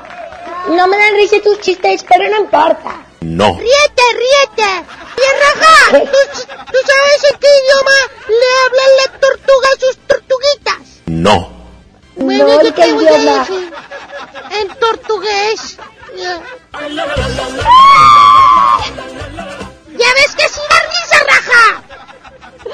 no 0.69 0.87
me 0.87 0.97
dan 0.97 1.15
risa 1.15 1.37
tus 1.43 1.61
chistes, 1.61 2.05
pero 2.09 2.29
no 2.31 2.41
importa. 2.45 3.07
No. 3.21 3.59
¡Ríete, 3.59 4.03
ríete! 4.15 4.71
Bien, 5.17 5.35
Raja, 5.41 6.01
¿tú, 6.01 6.19
tú 6.73 6.79
sabes 6.87 7.25
en 7.33 7.39
qué 7.39 7.49
idioma 7.49 7.99
le 8.29 8.49
habla 8.65 8.83
la 9.03 9.19
tortuga 9.21 9.69
a 9.77 9.81
sus 9.81 9.97
tortuguitas? 10.07 11.03
No. 11.07 11.61
Bueno, 12.17 12.45
No, 12.49 12.63
yo 12.63 12.75
¿qué 12.75 12.83
te 12.83 12.93
voy 12.93 13.07
a 13.07 13.13
decir. 13.13 13.73
En 14.53 14.69
tortugués. 14.79 15.77
Ya. 16.17 16.43
¿Ya 19.99 20.07
ves 20.15 20.35
que 20.37 20.49
sí 20.49 20.61
da 20.71 20.81
risa, 20.89 21.19
Raja? 21.27 21.83
Sí, 22.63 22.71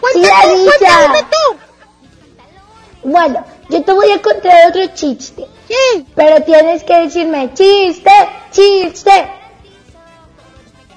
Cuenta 0.00 0.42
tú, 0.42 0.64
cuéntame 0.64 1.22
tú. 1.24 1.58
Bueno, 3.04 3.44
yo 3.68 3.82
te 3.84 3.92
voy 3.92 4.10
a 4.12 4.22
contar 4.22 4.68
otro 4.68 4.86
chiste. 4.94 5.46
Sí. 5.68 6.06
Pero 6.14 6.42
tienes 6.44 6.82
que 6.84 6.96
decirme 7.00 7.52
chiste, 7.54 8.10
chiste. 8.52 9.32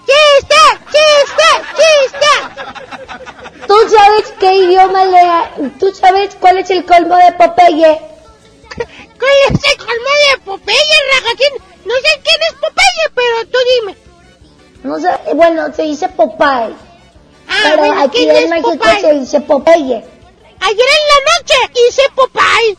¡Chiste! 0.06 0.62
¡Chiste! 0.92 1.50
¡Chiste! 1.78 2.32
¿Tú 3.68 3.76
sabes 3.90 4.34
qué 4.40 4.54
idioma 4.56 5.06
le... 5.06 5.70
¿Tú 5.80 5.94
sabes 5.94 6.36
cuál 6.40 6.58
es 6.58 6.70
el 6.70 6.86
colmo 6.86 7.16
de 7.16 7.32
Popeye? 7.34 8.02
¿Cuál 9.20 9.38
es 9.50 9.60
el 9.72 9.78
colmo 9.78 10.12
de 10.30 10.38
Popeye, 10.46 10.98
Raja? 11.14 11.36
¿Quién? 11.38 11.54
No 11.86 11.96
sé 11.96 12.22
quién 12.24 12.42
es 12.50 12.54
Popeye, 12.54 13.06
pero 13.16 13.48
tú 13.52 13.58
dime. 13.80 13.98
No 14.84 15.00
sé, 15.00 15.10
bueno, 15.36 15.74
se 15.74 15.84
dice 15.84 16.10
Popeye. 16.10 16.76
Ah, 17.48 17.60
pero 17.64 17.78
bueno, 17.78 18.02
aquí 18.02 18.26
¿quién 18.26 18.36
en 18.36 18.50
México 18.50 18.72
Popeye? 18.72 19.02
se 19.02 19.14
dice 19.14 19.42
Popeye. 19.42 20.04
Ayer 20.64 20.88
en 21.00 21.06
la 21.10 21.20
noche 21.32 21.56
hice 21.88 22.02
Popeye. 22.16 22.78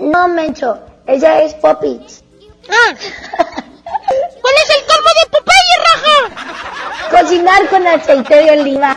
No, 0.00 0.28
Mencho, 0.28 0.78
ella 1.06 1.42
es 1.42 1.54
Poppits. 1.54 2.22
Ah. 2.68 2.94
¿Cuál 4.40 4.54
es 4.64 4.70
el 4.76 4.84
colmo 4.86 5.10
de 5.18 5.24
Popeye, 5.30 5.76
Raja? 5.86 6.18
Cocinar 7.10 7.68
con 7.68 7.86
aceite 7.86 8.34
de 8.36 8.50
oliva. 8.60 8.96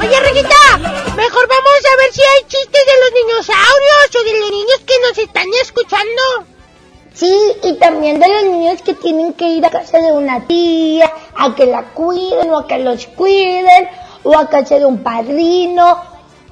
Oye, 0.00 0.20
Rejita, 0.20 0.78
mejor 1.16 1.48
vamos 1.48 1.80
a 1.92 1.96
ver 1.96 2.12
si 2.12 2.22
hay 2.22 2.42
chistes 2.48 2.82
de 2.86 3.00
los 3.00 3.14
dinosaurios 3.14 4.14
o 4.14 4.24
de 4.24 4.40
los 4.40 4.50
niños 4.50 4.80
que 4.86 5.00
nos 5.00 5.18
están 5.18 5.46
escuchando. 5.62 6.22
Sí, 7.14 7.34
y 7.62 7.72
también 7.74 8.20
de 8.20 8.28
los 8.28 8.42
niños 8.44 8.82
que 8.82 8.92
tienen 8.92 9.32
que 9.32 9.48
ir 9.48 9.64
a 9.64 9.70
casa 9.70 9.98
de 9.98 10.12
una 10.12 10.46
tía, 10.46 11.10
a 11.34 11.54
que 11.54 11.64
la 11.64 11.82
cuiden 11.94 12.50
o 12.50 12.58
a 12.58 12.66
que 12.66 12.78
los 12.78 13.06
cuiden, 13.06 13.88
o 14.22 14.36
a 14.36 14.50
casa 14.50 14.78
de 14.78 14.84
un 14.84 15.02
padrino. 15.02 16.02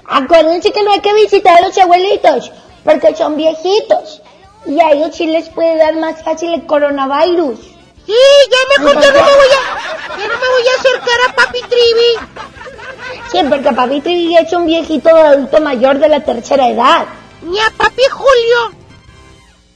Acuérdense 0.06 0.72
que 0.72 0.82
no 0.82 0.92
hay 0.92 1.00
que 1.00 1.12
visitar 1.12 1.58
a 1.58 1.66
los 1.66 1.76
abuelitos, 1.76 2.50
porque 2.82 3.14
son 3.14 3.36
viejitos. 3.36 4.22
Y 4.66 4.80
a 4.80 4.92
ellos 4.92 5.14
sí 5.14 5.26
les 5.26 5.48
puede 5.48 5.76
dar 5.76 5.96
más 5.96 6.22
fácil 6.22 6.54
el 6.54 6.66
coronavirus. 6.66 7.58
Sí, 8.06 8.12
ya 8.50 8.82
mejor 8.82 9.02
yo 9.02 9.10
no 9.12 9.14
me 9.14 9.22
voy 9.22 9.48
a, 9.48 10.18
ya 10.18 10.28
no 10.28 10.34
me 10.34 10.48
voy 10.48 10.68
a 10.68 10.80
acercar 10.80 11.18
a 11.28 11.34
Papi 11.34 11.60
Trivi. 11.62 12.18
Sí, 13.32 13.38
porque 13.48 13.72
papi 13.72 14.00
Trivi 14.00 14.36
es 14.36 14.52
un 14.52 14.66
viejito 14.66 15.08
adulto 15.08 15.60
mayor 15.60 15.98
de 15.98 16.08
la 16.08 16.20
tercera 16.20 16.68
edad. 16.68 17.06
Ni 17.42 17.58
a 17.58 17.70
Papi 17.76 18.02
Julio. 18.10 18.72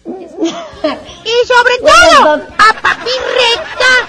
Y 0.06 1.46
sobre 1.46 1.78
Bueno, 1.80 2.18
todo, 2.20 2.34
a 2.58 2.80
Papi 2.80 3.10
Recta. 3.34 4.08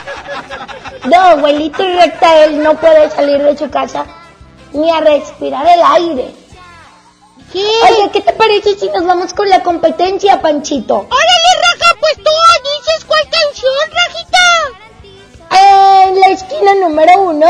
No, 1.07 1.17
abuelito 1.17 1.83
recta, 1.83 2.43
él 2.43 2.61
no 2.61 2.75
puede 2.75 3.09
salir 3.09 3.41
de 3.41 3.57
su 3.57 3.69
casa 3.69 4.05
ni 4.73 4.91
a 4.91 4.99
respirar 4.99 5.65
el 5.67 5.81
aire. 5.81 6.38
Sí. 7.51 7.65
Oye, 7.89 8.09
¿qué 8.11 8.21
te 8.21 8.33
parece 8.33 8.77
si 8.77 8.89
nos 8.89 9.05
vamos 9.05 9.33
con 9.33 9.49
la 9.49 9.63
competencia, 9.63 10.41
Panchito? 10.41 10.95
Órale, 10.95 11.51
Raja, 11.63 11.95
pues 11.99 12.15
tú 12.17 12.31
dices 12.63 13.05
cuál 13.05 13.21
canción, 13.29 13.73
Rajita. 13.91 14.45
En 16.07 16.19
la 16.19 16.27
esquina 16.27 16.75
número 16.75 17.21
uno 17.21 17.49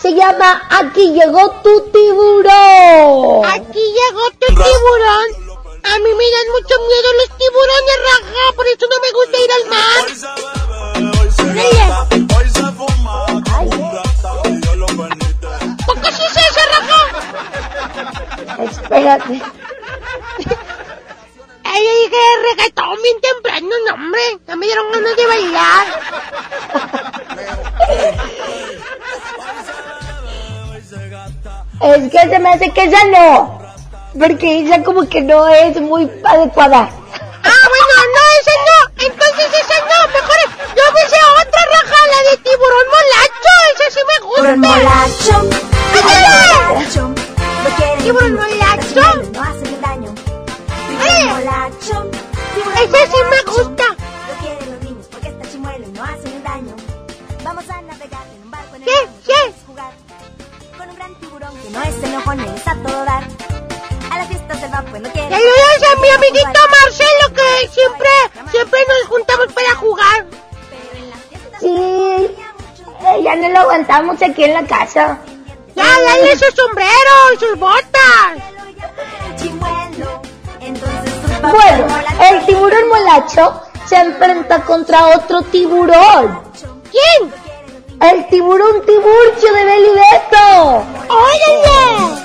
se 0.00 0.14
llama 0.14 0.62
Aquí 0.70 1.12
llegó 1.12 1.50
tu 1.62 1.80
tiburón. 1.90 3.44
Aquí 3.46 3.80
llegó 3.80 4.30
tu 4.38 4.46
tiburón. 4.46 5.42
A 5.84 5.98
mí 5.98 6.14
me 6.14 6.30
dan 6.30 6.48
mucho 6.52 6.74
miedo 6.86 7.12
los 7.18 7.30
tiburones, 7.36 7.98
Raja, 8.04 8.44
por 8.54 8.66
eso 8.68 8.86
no 8.88 8.98
me 9.00 9.10
gusta 9.10 9.36
ir 9.40 9.50
al 9.52 9.64
mar. 9.68 10.02
Espérate. 18.58 19.42
Ay, 21.64 21.84
yo 21.84 21.90
dije 22.04 22.16
reggaetón 22.50 23.02
bien 23.02 23.20
temprano, 23.20 23.68
no, 23.86 23.94
hombre. 23.94 24.20
Ya 24.46 24.56
me 24.56 24.66
dieron 24.66 24.92
ganas 24.92 25.16
de 25.16 25.26
bailar. 25.26 25.86
Es 31.80 32.10
que 32.12 32.18
se 32.28 32.38
me 32.38 32.48
hace 32.50 32.70
que 32.70 32.84
esa 32.84 33.04
no. 33.04 33.60
Porque 34.18 34.60
esa 34.60 34.82
como 34.82 35.08
que 35.08 35.22
no 35.22 35.48
es 35.48 35.80
muy 35.80 36.10
adecuada. 36.24 36.90
Ah, 37.44 37.68
bueno, 37.72 37.94
no, 38.14 38.22
esa 38.40 38.54
no. 38.68 38.78
Entonces 39.06 39.46
esa 39.60 39.78
no. 39.80 40.08
Mejor 40.12 40.36
yo 40.76 40.92
me 40.92 41.00
sé 41.08 41.16
otra 41.40 41.62
raja, 41.72 41.98
la 42.10 42.30
de 42.30 42.36
tiburón 42.36 42.86
molacho. 42.88 43.52
Esa 43.74 43.86
sí 43.90 44.00
me 44.06 44.26
gusta. 44.26 44.42
Tiburón 44.42 44.60
molacho. 44.60 45.36
¡Ándale! 45.98 47.21
Tiburón 47.66 48.34
molacho. 48.34 49.22
No 49.32 49.42
hacen 49.42 49.80
daño. 49.80 50.10
¡Eh! 50.10 50.14
Tiburón 50.88 51.28
molacho. 51.28 52.10
Esa 52.82 53.06
sí 53.06 53.18
me 53.30 53.52
gusta. 53.52 53.84
Lo 54.28 54.34
quieren 54.40 54.70
los 54.72 54.82
niños 54.82 55.06
porque 55.10 55.28
está 55.28 55.48
chimuelo 55.50 55.86
y 55.86 55.92
no 55.92 56.02
hacen 56.04 56.42
daño. 56.42 56.74
Vamos 57.44 57.68
a 57.70 57.82
navegar 57.82 58.26
en 58.34 58.42
un 58.42 58.50
barco 58.50 58.76
en 58.76 58.82
el 58.82 58.88
¿Qué? 58.88 58.92
mar, 59.06 59.14
¿Qué? 59.24 59.32
podemos 59.32 59.62
jugar 59.66 59.92
con 60.76 60.88
un 60.90 60.96
gran 60.96 61.14
tiburón 61.16 61.50
que 61.62 61.70
no 61.70 61.82
es 61.82 62.02
enojón 62.02 62.40
y 62.40 62.44
les 62.50 62.66
a 62.68 62.74
todo 62.74 63.04
dar. 63.04 63.24
A 64.10 64.18
las 64.18 64.28
fiestas 64.28 64.60
del 64.60 64.70
bar 64.70 64.84
pues 64.86 65.02
no 65.02 65.10
quiere. 65.10 65.28
Saludos 65.30 65.82
a 65.96 66.00
mi 66.00 66.08
amiguito 66.10 66.60
Marcelo 66.82 67.34
que 67.34 67.68
siempre, 67.68 68.10
siempre 68.50 68.80
nos 68.88 69.08
juntamos 69.08 69.46
para 69.52 69.74
jugar. 69.76 70.26
Sí. 71.60 71.68
Eh, 73.04 73.22
ya 73.22 73.36
no 73.36 73.48
lo 73.48 73.58
aguantamos 73.60 74.20
aquí 74.22 74.44
en 74.44 74.54
la 74.54 74.64
casa. 74.64 75.18
Ya, 75.74 75.84
dale 75.84 76.36
su 76.36 76.44
sombrero 76.54 77.32
y 77.34 77.38
sus 77.38 77.58
botas. 77.58 78.52
Bueno, 81.42 81.86
el 82.30 82.46
tiburón 82.46 82.88
molacho 82.88 83.62
se 83.86 83.96
enfrenta 83.96 84.62
contra 84.62 85.06
otro 85.16 85.42
tiburón. 85.42 86.40
¿Quién? 86.90 87.32
El 88.00 88.28
tiburón 88.28 88.84
tiburcio 88.86 89.52
de 89.54 89.64
Belibeto. 89.64 90.84
¡Órale! 91.08 92.22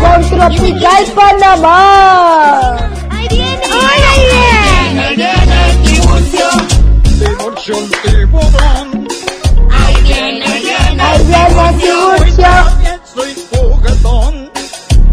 Con 0.00 0.30
Tropical 0.30 1.04
Panamá. 1.14 2.76
¡Ahí 3.10 3.28
viene! 3.28 3.66
¡Órale! 3.66 4.42
Ahí 5.00 5.16
viene 5.16 5.70
el 5.70 5.82
tiburcio, 5.82 6.46
tiburcio 7.18 7.76
tiburón. 8.02 8.89
Ahí 11.02 11.24
viene, 11.24 11.48
viene, 11.48 11.60
Ahí 11.60 11.74
viene 11.76 12.90
el 12.90 13.00
tiburcio. 13.00 13.04
soy 13.14 13.32
juguetón. 13.50 14.50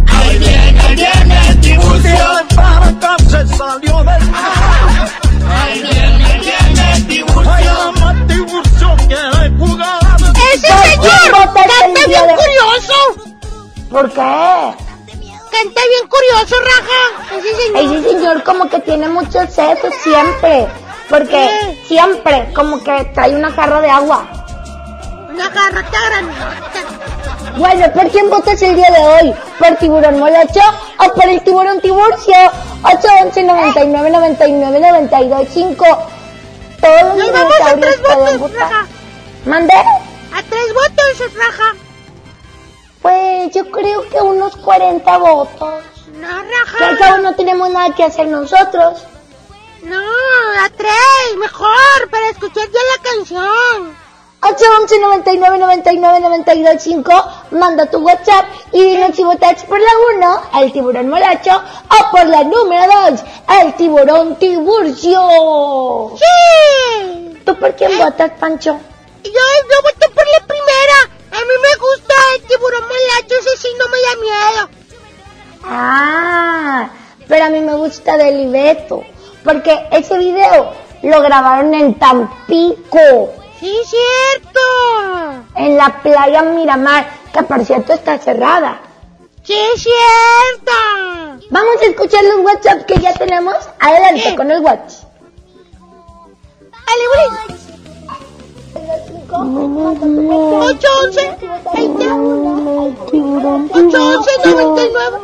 Ahí 0.08 0.38
viene, 0.38 0.80
ahí 0.82 0.96
viene 0.96 1.50
el 1.50 1.62
tiburcio, 1.62 2.26
para 2.56 2.88
acá 2.88 3.16
se 3.30 3.48
salió 3.56 3.98
del 4.04 4.24
mar. 4.32 5.10
Ahí 5.50 5.82
viene, 5.82 6.26
ahí 6.26 6.40
viene 6.40 6.94
el 6.96 7.08
tiburcio, 7.08 7.52
ay, 7.52 7.68
ama 7.68 8.28
tiburcio 8.28 8.96
quiere 9.08 9.50
jugar. 9.58 10.00
¡Ese 10.54 10.68
¿Por 10.68 10.82
qué 10.82 10.90
señor! 10.90 11.54
¡Canta 11.54 12.08
bien 12.08 12.28
curioso! 12.36 12.98
¿Por 13.90 14.10
qué? 14.12 14.74
¡Canta 15.52 15.82
bien 15.90 16.08
curioso, 16.10 16.56
Raja! 16.62 17.38
¡Ese 17.38 17.56
señor! 17.56 17.96
Ese 17.96 18.10
señor 18.10 18.44
como 18.44 18.70
que 18.70 18.80
tiene 18.80 19.08
mucho 19.10 19.40
sesos 19.48 19.94
siempre. 20.04 20.68
Porque 21.10 21.30
¿Qué? 21.32 21.84
siempre 21.88 22.52
como 22.54 22.84
que 22.84 23.06
trae 23.14 23.34
una 23.34 23.50
jarra 23.52 23.80
de 23.82 23.90
agua. 23.90 24.28
Una 25.38 25.50
grandota. 25.50 26.82
Bueno, 27.58 27.92
¿por 27.94 28.10
quién 28.10 28.30
votas 28.30 28.62
el 28.62 28.76
día 28.76 28.90
de 28.92 29.00
hoy? 29.06 29.36
¿Por 29.60 29.76
tiburón 29.78 30.20
molacho 30.20 30.60
o 31.00 31.14
por 31.14 31.26
el 31.28 31.42
tiburón 31.44 31.80
tiburcio? 31.82 32.36
811 32.84 33.44
99 33.44 34.10
99 34.12 34.80
92 34.80 35.48
5 35.52 35.86
Todos 36.82 37.02
los 37.04 37.18
Nos 37.18 37.32
vamos 37.32 37.54
a 37.66 37.76
tres 37.76 38.02
votos. 38.02 38.52
Raja. 38.54 38.88
¿Mandé? 39.46 39.74
A 39.74 40.44
tres 40.50 40.74
votos, 40.74 41.34
Raja. 41.36 41.74
Pues 43.02 43.54
yo 43.54 43.70
creo 43.72 44.10
que 44.10 44.18
unos 44.22 44.56
40 44.58 45.18
votos. 45.18 45.84
No, 46.14 46.28
Que 46.78 46.84
al 46.84 46.98
Raja. 46.98 46.98
cabo 46.98 47.18
no 47.20 47.36
tenemos 47.36 47.70
nada 47.70 47.94
que 47.96 48.04
hacer 48.04 48.28
nosotros. 48.28 49.04
No, 49.84 50.00
a 50.66 50.70
tres, 50.76 51.38
mejor, 51.40 52.10
para 52.12 52.30
escuchar 52.30 52.66
ya 52.68 52.80
la 52.96 53.04
canción. 53.10 54.07
811 54.40 55.00
99 55.00 55.58
99 55.58 56.20
92 56.20 56.82
5 56.82 57.12
Manda 57.52 57.86
tu 57.88 58.00
WhatsApp 58.00 58.46
y 58.72 58.84
dinos 58.84 59.16
si 59.16 59.24
votas 59.24 59.64
por 59.64 59.80
la 59.80 59.90
1, 60.16 60.42
el 60.62 60.72
tiburón 60.74 61.10
molacho, 61.10 61.52
o 61.56 62.12
por 62.12 62.26
la 62.28 62.44
número 62.44 62.84
2, 63.10 63.24
el 63.62 63.74
tiburón 63.74 64.36
tiburcio. 64.36 66.12
¡Sí! 66.18 67.40
¿Tú 67.46 67.58
por 67.58 67.74
quién 67.76 67.98
votas, 67.98 68.32
Pancho? 68.40 68.78
Yo, 69.24 69.32
yo 69.32 69.82
voté 69.82 70.10
por 70.10 70.26
la 70.28 70.46
primera. 70.46 70.98
A 71.32 71.40
mí 71.40 71.54
me 71.62 71.76
gusta 71.80 72.14
el 72.36 72.42
tiburón 72.44 72.82
molacho, 72.84 73.36
ese 73.40 73.58
sí 73.58 73.68
no 73.80 73.86
me 73.88 73.98
da 74.02 74.16
miedo. 74.22 74.70
Ah, 75.64 76.90
pero 77.28 77.46
a 77.46 77.50
mí 77.50 77.62
me 77.62 77.76
gusta 77.76 78.18
Delibeto, 78.18 79.04
porque 79.44 79.88
ese 79.92 80.18
video 80.18 80.74
lo 81.04 81.22
grabaron 81.22 81.74
en 81.74 81.96
Tampico, 81.96 83.34
Sí, 83.60 83.76
cierto. 83.86 84.60
en 85.56 85.78
la 85.78 86.02
playa 86.04 86.44
Miramar, 86.44 87.08
que 87.34 87.42
por 87.44 87.66
cierto 87.66 87.94
está 87.94 88.18
cerrada. 88.20 88.80
Sí, 89.44 89.58
cierto. 89.78 90.72
Vamos 91.50 91.82
a 91.82 91.86
escuchar 91.86 92.24
los 92.26 92.40
WhatsApp 92.46 92.86
que 92.86 93.00
ya 93.00 93.14
tenemos. 93.14 93.56
Adelante 93.80 94.22
Sí. 94.30 94.36
con 94.36 94.52
el 94.52 94.62
WhatsApp. 94.62 95.10
Dale, 96.88 97.08
güey. 97.14 97.58
8, 99.30 100.88
11, 101.04 101.38
20, 101.74 102.06
8, 103.74 103.98
11, 104.04 104.32
99. 104.46 105.18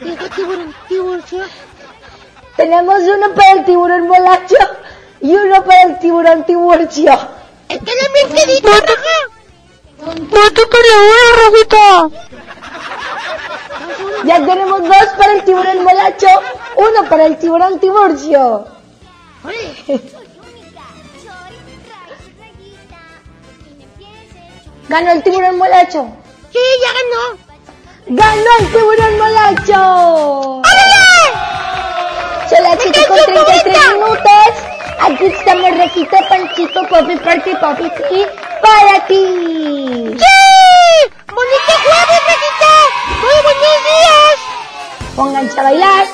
Tiburón, 0.00 0.74
tiburcio. 0.88 1.44
Tenemos 2.56 3.00
uno 3.02 3.34
para 3.34 3.52
el 3.52 3.64
tiburón 3.66 4.08
molacho 4.08 4.56
y 5.20 5.34
uno 5.34 5.62
para 5.64 5.82
el 5.82 5.98
tiburón 5.98 6.44
tiburcio. 6.44 7.12
Es 7.68 7.78
que 7.78 7.84
no 7.84 8.12
me 8.12 8.20
entendí, 8.20 8.60
Raja. 8.66 8.94
Voto 9.98 10.62
la 10.88 10.96
hora, 11.06 11.30
Rojito. 11.44 12.30
Ya 14.24 14.36
tenemos 14.36 14.82
dos 14.82 15.06
para 15.18 15.32
el 15.34 15.44
tiburón 15.44 15.84
molacho, 15.84 16.28
uno 16.76 17.08
para 17.08 17.26
el 17.26 17.38
tiburón 17.38 17.78
tiburcio. 17.78 18.66
Ganó 24.88 25.10
el 25.12 25.22
tiburón 25.22 25.58
molacho. 25.58 26.06
Sí, 26.52 26.58
ya 26.82 26.92
ganó. 26.92 27.49
¡Ganó 28.06 28.50
el 28.60 28.72
tiburón 28.72 29.18
molacho! 29.18 30.62
Son 32.48 32.62
las 32.64 32.78
7 32.80 33.06
con 33.06 33.18
33 33.24 33.94
minutos. 33.94 34.52
Aquí 35.00 35.26
estamos, 35.26 35.70
Rejito, 35.76 36.16
Panchito, 36.28 36.86
Popi, 36.88 37.16
Party, 37.16 37.54
Popi, 37.56 37.84
y 38.10 38.26
para 38.62 39.06
ti. 39.06 40.16
¡Sí! 40.18 41.10
¡Bonito 41.28 41.72
jueves, 41.84 42.20
Rojito! 42.26 42.70
¡Muy 43.20 43.38
buenos 43.44 43.80
días! 43.86 44.36
Pónganse 45.16 45.60
a 45.60 45.62
bailar. 45.62 46.06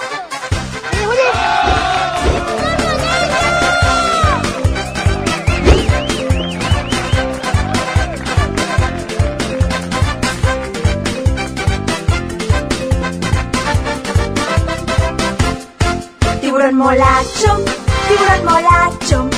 Tiburón 16.57 16.77
molacho, 16.77 17.65
tiburón 18.09 18.45
molacho. 18.47 19.29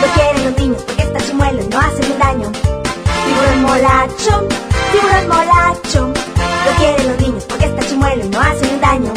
Lo 0.00 0.06
quieren 0.14 0.44
los 0.44 0.56
niños 0.60 0.82
porque 0.86 1.02
está 1.02 1.18
chimuelo 1.26 1.60
y 1.60 1.66
no 1.66 1.80
hacen 1.80 2.18
daño. 2.20 2.52
Tiburón 3.24 3.62
molacho, 3.62 4.48
tiburón 4.92 5.28
molacho. 5.28 6.06
Lo 6.06 6.72
quieren 6.78 7.08
los 7.08 7.20
niños 7.20 7.44
porque 7.48 7.64
está 7.64 7.84
chimuelo 7.84 8.24
y 8.24 8.28
no 8.28 8.40
hacen 8.40 8.80
daño. 8.80 9.12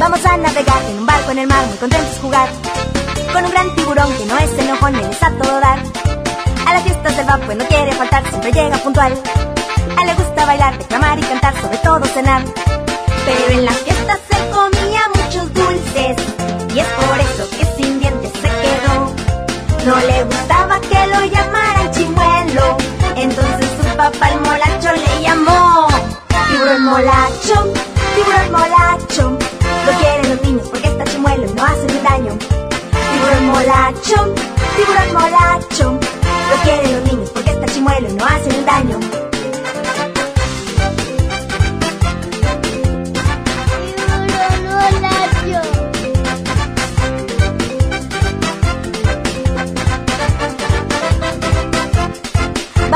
Vamos 0.00 0.24
a 0.24 0.38
navegar 0.38 0.82
en 0.88 0.98
un 1.00 1.04
barco 1.04 1.32
en 1.32 1.38
el 1.40 1.46
mar, 1.46 1.66
muy 1.66 1.76
contentos 1.76 2.18
jugar. 2.22 2.48
Con 3.30 3.44
un 3.44 3.50
gran 3.50 3.74
tiburón 3.74 4.16
que 4.16 4.24
no 4.24 4.38
es 4.38 4.58
enojón 4.58 4.94
y 4.94 5.04
les 5.04 5.22
a 5.22 5.30
todo 5.32 5.60
dar. 5.60 5.78
A 6.66 6.72
las 6.72 6.82
fiestas 6.82 7.14
del 7.14 7.26
bar 7.26 7.40
pues 7.44 7.58
no 7.58 7.64
quiere 7.66 7.92
faltar, 7.92 8.26
siempre 8.26 8.52
llega 8.52 8.78
puntual. 8.78 9.12
A 9.98 10.02
le 10.06 10.14
gusta 10.14 10.46
bailar, 10.46 10.78
declamar 10.78 11.18
y 11.18 11.22
cantar, 11.24 11.60
sobre 11.60 11.76
todo 11.76 12.02
cenar. 12.06 12.42
Pero 13.26 13.50
en 13.50 13.66
la 13.66 13.72
fiesta 13.72 14.18
se 14.30 14.50
comía 14.50 15.02
muchos 15.14 15.52
dulces 15.52 16.35
No 19.86 19.94
le 20.00 20.24
gustaba 20.24 20.80
que 20.80 21.06
lo 21.06 21.24
llamaran 21.26 21.92
chimuelo, 21.92 22.76
entonces 23.14 23.70
su 23.80 23.96
papá 23.96 24.30
el 24.30 24.40
molacho 24.40 24.90
le 24.92 25.22
llamó. 25.22 25.86
Tiburón 26.48 26.82
molacho, 26.82 27.72
tiburón 28.16 28.50
molacho, 28.50 29.38
lo 29.86 29.92
quieren 30.00 30.30
los 30.30 30.42
niños 30.42 30.68
porque 30.70 30.88
está 30.88 31.04
chimuelo 31.04 31.46
y 31.46 31.54
no 31.54 31.64
hace 31.64 31.86
daño. 32.02 32.36
Tiburón 33.12 33.46
molacho, 33.46 34.34
tiburón 34.74 35.12
molacho. 35.12 36.00
Lo 36.50 36.62
quieren 36.64 36.92
los 36.92 37.12
niños 37.12 37.30
porque 37.30 37.50
está 37.50 37.66
chimuelo 37.66 38.08
y 38.08 38.12
no 38.14 38.26
hacen 38.26 38.52
el 38.56 38.66
daño. 38.66 39.25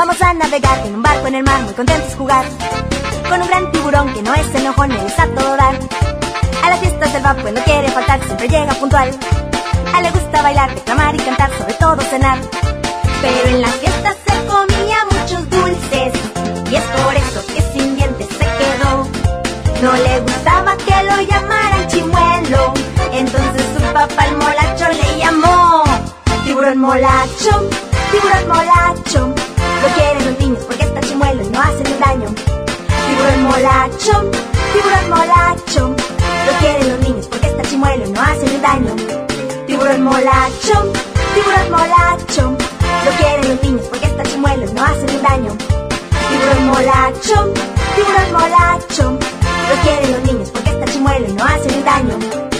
Vamos 0.01 0.19
a 0.23 0.33
navegar 0.33 0.79
en 0.87 0.95
un 0.95 1.03
barco 1.03 1.27
en 1.27 1.35
el 1.35 1.43
mar, 1.43 1.61
muy 1.61 1.75
contentos 1.75 2.15
jugar. 2.15 2.43
Con 3.29 3.39
un 3.39 3.47
gran 3.47 3.71
tiburón 3.71 4.11
que 4.11 4.23
no 4.23 4.33
es 4.33 4.55
enojón, 4.55 4.91
es 4.93 5.19
a 5.19 5.27
todo 5.27 5.55
dar. 5.55 5.77
A 6.63 6.69
las 6.71 6.79
fiestas 6.79 7.13
del 7.13 7.21
vapor 7.21 7.53
no 7.53 7.61
quiere 7.61 7.87
faltar, 7.89 8.19
siempre 8.25 8.49
llega 8.49 8.73
puntual. 8.73 9.11
A 9.93 9.97
él 9.99 10.03
le 10.03 10.09
gusta 10.09 10.41
bailar, 10.41 10.73
declamar 10.73 11.13
y 11.13 11.19
cantar, 11.19 11.51
sobre 11.55 11.75
todo 11.75 12.01
cenar. 12.01 12.39
Pero 13.21 13.49
en 13.49 13.61
las 13.61 13.75
fiestas 13.75 14.17
se 14.25 14.45
comía 14.47 14.97
muchos 15.05 15.47
dulces. 15.51 16.13
Y 16.71 16.75
es 16.75 16.83
por 16.83 17.15
eso 17.15 17.45
que 17.53 17.61
sin 17.71 17.95
dientes 17.95 18.27
se 18.27 18.45
quedó. 18.57 19.07
No 19.83 19.93
le 19.93 20.19
gustaba 20.21 20.77
que 20.77 21.03
lo 21.03 21.21
llamaran 21.21 21.87
chimuelo. 21.89 22.73
Entonces 23.13 23.65
su 23.77 23.93
papá 23.93 24.25
el 24.25 24.37
molacho 24.37 24.87
le 24.93 25.19
llamó. 25.19 25.83
Tiburón 26.43 26.79
molacho, 26.79 27.69
tiburón 28.11 28.47
molacho. 28.47 29.40
Lo 29.81 29.87
quieren 29.95 30.25
los 30.25 30.39
niños 30.39 30.63
porque 30.65 30.83
está 30.83 31.01
chimuelo 31.01 31.43
y 31.43 31.49
no 31.49 31.59
hacen 31.59 31.87
el 31.87 31.99
daño. 31.99 32.27
Tiburón 33.07 33.43
molacho, 33.43 34.31
tiburón 34.73 35.09
molacho. 35.09 35.95
Lo 36.45 36.53
quieren 36.59 36.89
los 36.89 36.99
niños 36.99 37.27
porque 37.27 37.47
está 37.47 37.63
chimuelo 37.63 38.05
y 38.07 38.11
no 38.11 38.21
hacen 38.21 38.49
el 38.49 38.61
daño. 38.61 38.95
Tiburón 39.65 40.03
molacho, 40.03 40.93
tiburón 41.33 41.71
molacho. 41.71 42.57
Lo 43.05 43.11
quieren 43.17 43.49
los 43.49 43.63
niños 43.63 43.85
porque 43.89 44.05
está 44.05 44.23
chimuelo 44.23 44.69
y 44.69 44.73
no 44.73 44.83
hacen 44.83 45.09
el 45.09 45.21
daño. 45.21 45.57
Tiburón 46.29 46.67
molacho, 46.67 47.53
tiburón 47.95 48.31
molacho. 48.33 49.19
Lo 49.69 49.75
quieren 49.83 50.11
los 50.11 50.23
niños 50.31 50.49
porque 50.51 50.69
está 50.69 50.85
chimuelo 50.85 51.27
y 51.27 51.33
no 51.33 51.43
hacen 51.43 51.73
el 51.73 51.83
daño. 51.83 52.50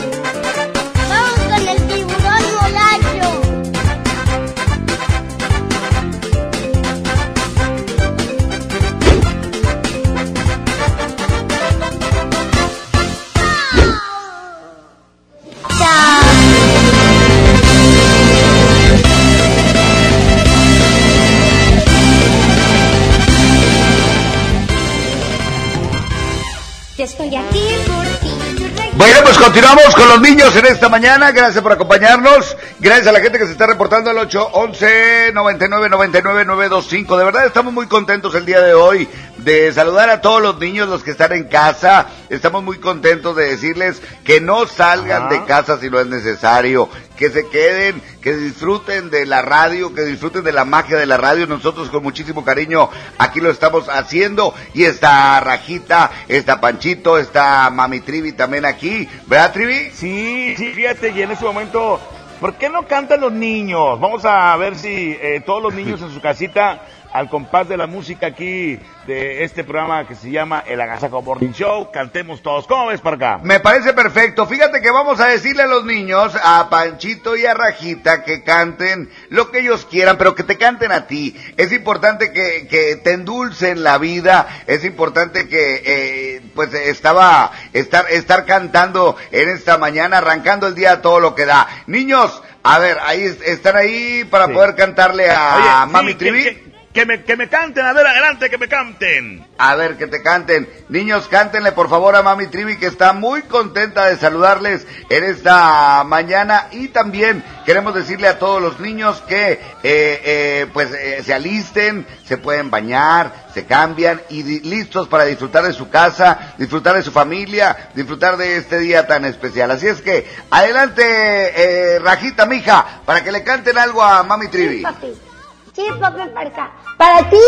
Bueno, 28.95 29.19
pues 29.23 29.37
continuamos 29.39 29.95
con 29.95 30.07
los 30.07 30.21
niños 30.21 30.55
en 30.55 30.67
esta 30.67 30.87
mañana. 30.87 31.31
Gracias 31.31 31.63
por 31.63 31.71
acompañarnos. 31.71 32.55
Gracias 32.79 33.07
a 33.07 33.11
la 33.11 33.19
gente 33.19 33.39
que 33.39 33.45
se 33.47 33.53
está 33.53 33.65
reportando 33.65 34.11
al 34.11 34.17
811 34.19 35.31
99 35.33 35.89
99 35.89 36.45
925. 36.45 37.17
De 37.17 37.25
verdad 37.25 37.47
estamos 37.47 37.73
muy 37.73 37.87
contentos 37.87 38.35
el 38.35 38.45
día 38.45 38.61
de 38.61 38.75
hoy 38.75 39.09
de 39.43 39.73
saludar 39.73 40.09
a 40.09 40.21
todos 40.21 40.41
los 40.41 40.59
niños, 40.59 40.87
los 40.87 41.03
que 41.03 41.11
están 41.11 41.33
en 41.33 41.45
casa. 41.45 42.07
Estamos 42.29 42.63
muy 42.63 42.77
contentos 42.77 43.35
de 43.35 43.45
decirles 43.45 44.01
que 44.23 44.39
no 44.39 44.67
salgan 44.67 45.29
de 45.29 45.43
casa 45.45 45.79
si 45.79 45.89
no 45.89 45.99
es 45.99 46.07
necesario, 46.07 46.89
que 47.17 47.29
se 47.29 47.47
queden, 47.47 48.01
que 48.21 48.35
disfruten 48.35 49.09
de 49.09 49.25
la 49.25 49.41
radio, 49.41 49.93
que 49.93 50.03
disfruten 50.03 50.43
de 50.43 50.51
la 50.51 50.65
magia 50.65 50.97
de 50.97 51.05
la 51.05 51.17
radio. 51.17 51.47
Nosotros 51.47 51.89
con 51.89 52.03
muchísimo 52.03 52.45
cariño 52.45 52.89
aquí 53.17 53.39
lo 53.39 53.49
estamos 53.49 53.89
haciendo. 53.89 54.53
Y 54.73 54.83
está 54.83 55.39
Rajita, 55.39 56.11
está 56.27 56.61
Panchito, 56.61 57.17
está 57.17 57.69
Mami 57.71 58.01
Trivi 58.01 58.33
también 58.33 58.65
aquí. 58.65 59.07
¿Verdad, 59.27 59.53
Trivi? 59.53 59.91
Sí, 59.91 60.55
sí, 60.57 60.71
fíjate, 60.73 61.11
y 61.11 61.21
en 61.21 61.31
ese 61.31 61.43
momento, 61.43 61.99
¿por 62.39 62.55
qué 62.55 62.69
no 62.69 62.87
cantan 62.87 63.21
los 63.21 63.31
niños? 63.31 63.99
Vamos 63.99 64.23
a 64.25 64.55
ver 64.57 64.75
si 64.75 65.17
eh, 65.19 65.41
todos 65.45 65.63
los 65.63 65.73
niños 65.73 66.01
en 66.01 66.11
su 66.11 66.21
casita, 66.21 66.81
al 67.13 67.29
compás 67.29 67.67
de 67.67 67.77
la 67.77 67.87
música 67.87 68.27
aquí 68.27 68.79
de 69.05 69.43
este 69.43 69.63
programa 69.63 70.07
que 70.07 70.15
se 70.15 70.31
llama 70.31 70.63
El 70.65 70.79
Agasajo 70.79 71.21
Morning 71.21 71.51
Show, 71.51 71.89
cantemos 71.91 72.41
todos. 72.41 72.67
¿Cómo 72.67 72.87
ves 72.87 73.01
para 73.01 73.15
acá? 73.15 73.39
Me 73.43 73.59
parece 73.59 73.93
perfecto. 73.93 74.45
Fíjate 74.45 74.79
que 74.79 74.91
vamos 74.91 75.19
a 75.19 75.27
decirle 75.27 75.63
a 75.63 75.67
los 75.67 75.83
niños, 75.83 76.33
a 76.41 76.69
Panchito 76.69 77.35
y 77.35 77.45
a 77.45 77.53
Rajita, 77.53 78.23
que 78.23 78.43
canten 78.43 79.09
lo 79.29 79.51
que 79.51 79.59
ellos 79.59 79.85
quieran, 79.89 80.17
pero 80.17 80.35
que 80.35 80.43
te 80.43 80.57
canten 80.57 80.91
a 80.91 81.07
ti. 81.07 81.35
Es 81.57 81.71
importante 81.73 82.31
que, 82.31 82.67
que 82.69 82.95
te 82.97 83.13
endulcen 83.13 83.83
la 83.83 83.97
vida. 83.97 84.47
Es 84.67 84.85
importante 84.85 85.49
que, 85.49 85.81
eh, 85.85 86.41
pues, 86.55 86.73
estaba, 86.73 87.51
estar, 87.73 88.05
estar 88.11 88.45
cantando 88.45 89.15
en 89.31 89.49
esta 89.49 89.77
mañana, 89.77 90.19
arrancando 90.19 90.67
el 90.67 90.75
día 90.75 91.01
todo 91.01 91.19
lo 91.19 91.33
que 91.35 91.45
da. 91.45 91.67
Niños, 91.87 92.41
a 92.63 92.77
ver, 92.79 92.99
ahí 93.03 93.23
es- 93.23 93.41
están 93.41 93.75
ahí 93.75 94.23
para 94.29 94.45
Sí. 94.45 94.53
poder 94.53 94.75
cantarle 94.75 95.29
a 95.31 95.55
Oye, 95.83 95.91
Mami 95.91 96.11
sí, 96.11 96.17
Trivi. 96.17 96.70
Que, 96.93 97.05
me, 97.05 97.23
que 97.23 97.37
me 97.37 97.47
canten, 97.47 97.85
a 97.85 97.93
ver, 97.93 98.05
adelante, 98.05 98.49
que 98.49 98.57
me 98.57 98.67
canten. 98.67 99.47
A 99.57 99.75
ver, 99.75 99.97
que 99.97 100.07
te 100.07 100.21
canten. 100.21 100.69
Niños, 100.89 101.29
cántenle 101.29 101.71
por 101.71 101.89
favor 101.89 102.17
a 102.17 102.21
Mami 102.21 102.47
Trivi, 102.47 102.77
que 102.77 102.87
está 102.87 103.13
muy 103.13 103.43
contenta 103.43 104.07
de 104.07 104.17
saludarles 104.17 104.85
en 105.09 105.23
esta 105.23 106.03
mañana. 106.03 106.67
Y 106.71 106.89
también 106.89 107.45
queremos 107.65 107.95
decirle 107.95 108.27
a 108.27 108.39
todos 108.39 108.61
los 108.61 108.81
niños 108.81 109.23
que, 109.25 109.53
eh, 109.53 109.59
eh, 109.83 110.67
pues, 110.73 110.91
eh, 110.91 111.23
se 111.23 111.33
alisten, 111.33 112.05
se 112.25 112.37
pueden 112.37 112.69
bañar, 112.69 113.47
se 113.53 113.65
cambian 113.65 114.21
y 114.29 114.43
listos 114.61 115.07
para 115.07 115.23
disfrutar 115.23 115.63
de 115.63 115.71
su 115.71 115.89
casa, 115.89 116.55
disfrutar 116.57 116.97
de 116.97 117.03
su 117.03 117.11
familia, 117.11 117.89
disfrutar 117.95 118.35
de 118.35 118.57
este 118.57 118.79
día 118.79 119.07
tan 119.07 119.23
especial. 119.23 119.71
Así 119.71 119.87
es 119.87 120.01
que, 120.01 120.27
adelante, 120.49 121.03
eh, 121.05 121.99
Rajita, 121.99 122.45
mija, 122.45 123.01
para 123.05 123.23
que 123.23 123.31
le 123.31 123.43
canten 123.43 123.77
algo 123.77 124.03
a 124.03 124.23
Mami 124.23 124.49
Trivi. 124.49 124.81
papi. 124.81 125.30
Sí, 125.73 125.87
papi, 126.01 126.21
para 126.33 126.49
acá. 126.49 126.71
Para 126.97 127.29
ti, 127.29 127.39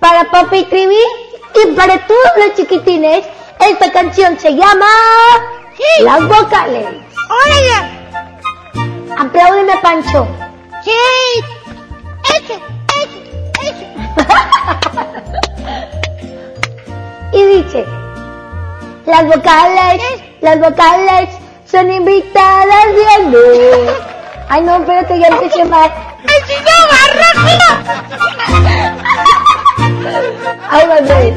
para 0.00 0.28
papi 0.30 0.64
Trivi 0.64 0.98
y 1.54 1.72
para 1.76 2.04
todos 2.06 2.32
los 2.38 2.54
chiquitines, 2.56 3.24
esta 3.60 3.92
canción 3.92 4.36
se 4.38 4.56
llama 4.56 4.86
Las 6.00 6.26
vocales. 6.26 6.86
¡Órale! 7.46 8.00
Apláudeme, 9.16 9.76
Pancho. 9.82 10.26
¡Sí! 10.82 10.90
¡Ese! 12.24 12.58
¡Ese! 13.00 13.20
¡Ese! 13.62 13.86
Y 17.32 17.44
dice, 17.44 17.86
las 19.06 19.24
vocales, 19.24 20.02
las 20.40 20.58
vocales 20.58 21.28
son 21.64 21.88
invitadas 21.92 22.86
de 22.92 23.02
honor. 23.20 23.96
Ay, 24.48 24.62
no, 24.62 24.78
espérate, 24.78 25.20
ya 25.20 25.28
empecé 25.28 25.64
mal. 25.64 26.09
¡Ay, 26.28 26.40
si 26.46 26.54
no, 26.62 26.76
Ay, 30.70 30.84
bebé. 30.86 31.34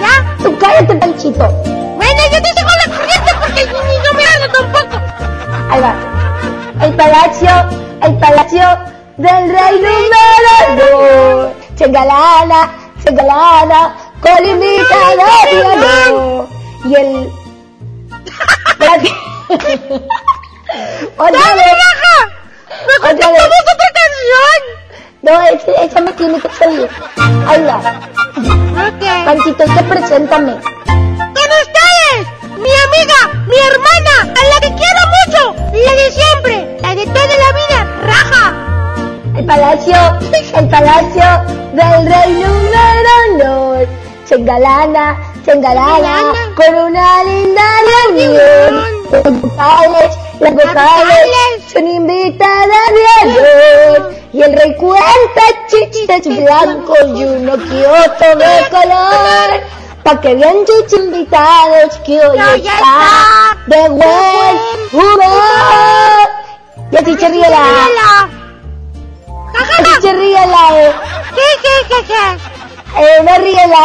¿Ya? 0.00 0.14
Tú 0.42 0.48
cállate, 0.58 0.94
Panchito. 0.96 1.46
Bueno, 1.96 2.22
yo 2.32 2.38
te 2.42 2.48
sigo 2.54 2.72
la 2.84 2.92
corriente 2.96 3.32
porque 3.40 3.62
ni 3.66 3.96
no 4.04 4.10
me 4.14 4.24
hablo 4.26 4.46
tampoco. 4.52 4.96
Ahí 5.70 5.80
va. 5.80 5.92
El 6.84 6.92
palacio, 6.94 7.52
el 8.02 8.14
palacio 8.18 8.66
del 9.16 9.50
rey 9.52 9.74
número 9.80 10.52
dos. 10.78 11.48
Chengalana, 11.76 12.60
chengalana, 13.04 13.80
con 14.20 14.44
invitada 14.46 15.28
de. 15.44 15.58
Y 16.84 16.94
el... 16.94 17.08
Otra 21.16 21.40
¡Dale, 21.40 21.54
vez. 21.54 21.72
raja! 21.72 22.16
¡Me 22.68 22.74
Otra 22.76 22.84
vez. 22.84 22.87
Cantamos 23.00 23.38
otra 23.38 23.88
canción! 23.98 24.60
No, 25.22 25.42
ese- 25.42 25.84
esa 25.84 26.00
me 26.00 26.12
tiene 26.12 26.40
que 26.40 26.48
salir. 26.50 26.88
Ahí 27.46 27.62
va. 27.64 27.76
Ok. 28.88 29.24
Panchito, 29.24 29.64
es 29.64 29.70
que 29.72 29.82
preséntame. 29.84 30.52
Con 30.54 31.48
ustedes, 31.62 32.26
mi 32.56 32.70
amiga, 32.86 33.44
mi 33.46 33.56
hermana, 33.58 34.14
a 34.40 34.54
la 34.54 34.60
que 34.60 34.74
quiero 34.74 35.00
mucho, 35.16 35.54
la 35.72 35.92
de 35.92 36.10
siempre, 36.12 36.78
la 36.82 36.94
de 36.94 37.06
toda 37.06 37.26
la 37.26 37.52
vida, 37.60 37.80
raja. 38.06 38.54
El 39.36 39.44
palacio, 39.44 39.96
el 40.54 40.68
palacio 40.68 41.24
del 41.72 42.06
rey 42.12 42.32
número 42.32 43.44
dos. 43.44 43.88
Chengalana, 44.28 45.16
chengalana, 45.44 46.32
con 46.54 46.74
una 46.74 47.24
linda 47.24 47.62
reunión. 48.06 49.42
Vocales, 49.42 50.16
las 50.40 50.54
vocales 50.54 51.62
son 51.72 51.86
invitadas 51.88 52.90
de 52.94 53.04
honor. 53.28 54.14
Y 54.32 54.42
el 54.42 54.52
rey 54.56 54.76
cuenta 54.76 55.42
chistes 55.68 56.26
blancos 56.26 56.98
y 57.16 57.24
uno 57.24 57.56
que 57.56 57.86
otro 57.86 58.36
de 58.36 58.68
color. 58.70 59.62
Pa' 60.04 60.20
que 60.20 60.34
vean 60.36 60.66
sus 60.66 60.92
invitados 60.98 61.98
que 62.04 62.20
hoy 62.20 62.38
está 62.38 63.56
de 63.66 63.88
buen 63.88 64.58
humor. 64.92 66.28
Y 66.92 66.96
así 66.96 67.16
se 67.16 67.28
ríe 67.28 67.50
la. 67.50 68.28
Así 69.58 70.00
se 70.00 70.12
ríe 70.12 70.46
la. 70.46 70.64
Eh, 72.96 73.22
no 73.22 73.38
ríe 73.38 73.66
la 73.68 73.84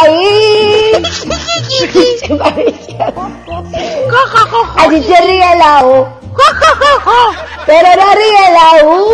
Así 4.76 5.02
se 5.08 5.20
ríe 5.20 5.56
la. 5.56 6.23
Pero 7.66 7.88
no 7.96 8.14
ríe 8.14 8.50
la 8.52 8.84
U. 8.84 9.06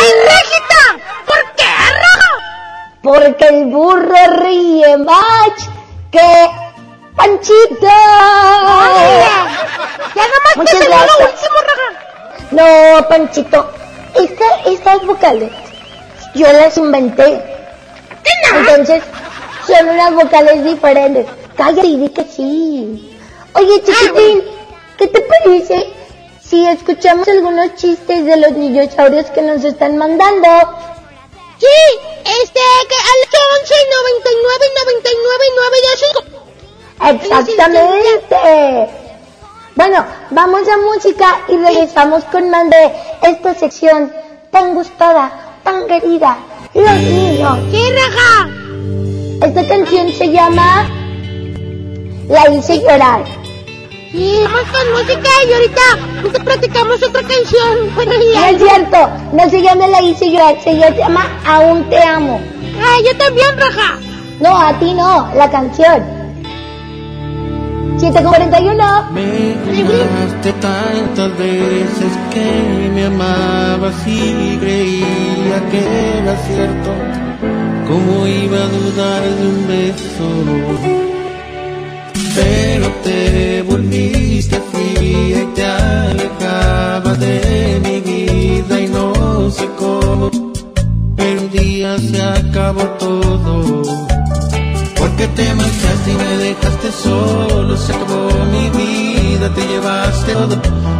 ¡Ay, 0.00 0.10
Rejita! 0.24 0.84
¿Por 1.26 1.42
qué, 1.56 1.64
Raja? 1.94 2.30
Porque 3.02 3.44
el 3.48 3.64
burro 3.66 4.26
ríe 4.42 4.96
más 4.98 5.50
que 6.10 6.50
Panchito. 7.16 7.86
Ya 10.14 10.24
nomás 10.28 10.56
Muchas 10.56 10.78
te 10.78 10.84
salió 10.84 10.96
lo 10.96 11.18
gracias. 11.18 11.30
último, 11.32 11.58
Raja. 11.68 11.88
No, 12.50 13.08
Panchito, 13.08 13.70
esta- 14.14 14.60
estas 14.66 15.06
vocales 15.06 15.50
yo 16.34 16.52
las 16.52 16.76
inventé. 16.76 17.42
Entonces, 18.54 19.02
son 19.66 19.88
unas 19.88 20.14
vocales 20.14 20.64
diferentes. 20.64 21.26
Cállate 21.56 21.86
y 21.86 21.96
di 21.96 22.08
que 22.10 22.24
sí. 22.24 23.18
Oye, 23.54 23.82
chiquitín, 23.82 24.42
¿qué 24.98 25.06
te 25.08 25.20
parece 25.20 25.92
si 26.52 26.66
escuchamos 26.66 27.26
algunos 27.28 27.74
chistes 27.76 28.26
de 28.26 28.36
los 28.36 28.54
dinosaurios 28.54 29.24
que 29.30 29.40
nos 29.40 29.64
están 29.64 29.96
mandando? 29.96 30.48
Sí, 31.58 31.66
este, 32.26 32.60
que 32.90 32.96
al 33.10 33.22
11 33.62 33.74
99 34.20 34.66
99 37.00 37.16
Exactamente. 37.16 38.36
Bueno, 39.76 40.04
vamos 40.28 40.68
a 40.68 40.76
música 40.76 41.40
y 41.48 41.56
regresamos 41.56 42.22
con 42.24 42.50
más 42.50 42.68
de 42.68 42.92
esta 43.22 43.54
sección 43.54 44.12
tan 44.50 44.74
gustada, 44.74 45.32
tan 45.64 45.86
querida, 45.86 46.36
los 46.74 46.98
niños. 46.98 47.60
¡Sí, 47.70 47.82
raja! 47.92 48.50
Esta 49.46 49.68
canción 49.68 50.12
se 50.12 50.30
llama 50.30 50.86
La 52.28 52.50
hice 52.50 52.78
llorar. 52.80 53.41
Sí, 54.12 54.40
vamos 54.44 54.60
con 54.70 54.92
música 54.92 55.28
y 55.48 55.52
ahorita 55.54 56.32
te 56.32 56.40
platicamos 56.44 57.02
otra 57.02 57.22
canción. 57.22 57.94
Bueno, 57.94 58.12
No 58.12 58.32
ya. 58.34 58.50
es 58.50 58.58
cierto, 58.62 58.98
no 59.32 59.48
se 59.50 59.62
llama 59.62 59.86
La 59.86 60.02
hice 60.02 60.30
llorar, 60.30 60.56
se 60.62 60.74
llama 60.76 61.26
Aún 61.46 61.88
te 61.88 61.98
amo. 62.02 62.40
Ah, 62.78 62.98
yo 63.04 63.16
también, 63.16 63.48
raja. 63.58 63.98
No, 64.40 64.58
a 64.58 64.78
ti 64.78 64.92
no, 64.92 65.28
la 65.34 65.50
canción. 65.50 66.02
741. 67.98 69.10
Me 69.12 69.54
juraste 69.82 70.52
tantas 70.60 71.38
veces 71.38 72.12
que 72.32 72.90
me 72.94 73.06
amabas 73.06 73.94
y 74.06 74.58
creía 74.60 75.70
que 75.70 76.18
era 76.18 76.36
cierto. 76.46 76.90
¿Cómo 77.86 78.26
iba 78.26 78.58
a 78.58 78.66
dudar 78.66 79.22
de 79.22 79.46
un 79.46 79.68
beso? 79.68 81.11
Pero 82.34 82.88
te 83.04 83.62
volviste 83.62 84.60
fría 84.72 85.42
y 85.42 85.46
te 85.54 85.64
alejabas 85.64 87.18
de 87.18 87.80
mi 87.84 88.00
vida 88.00 88.80
y 88.80 88.88
no 88.88 89.50
sé 89.50 89.68
cómo. 89.78 90.30
Un 90.30 91.50
día 91.50 91.98
se 91.98 92.22
acabó 92.22 92.82
todo. 92.98 93.82
Porque 94.96 95.26
te 95.28 95.54
marchaste 95.54 96.12
y 96.12 96.14
me 96.14 96.36
dejaste 96.44 96.92
solo, 96.92 97.76
se 97.76 97.92
acabó 97.92 98.28
mi 98.52 98.70
vida, 98.70 99.52
te 99.54 99.66
llevaste 99.66 100.32
todo, 100.32 100.56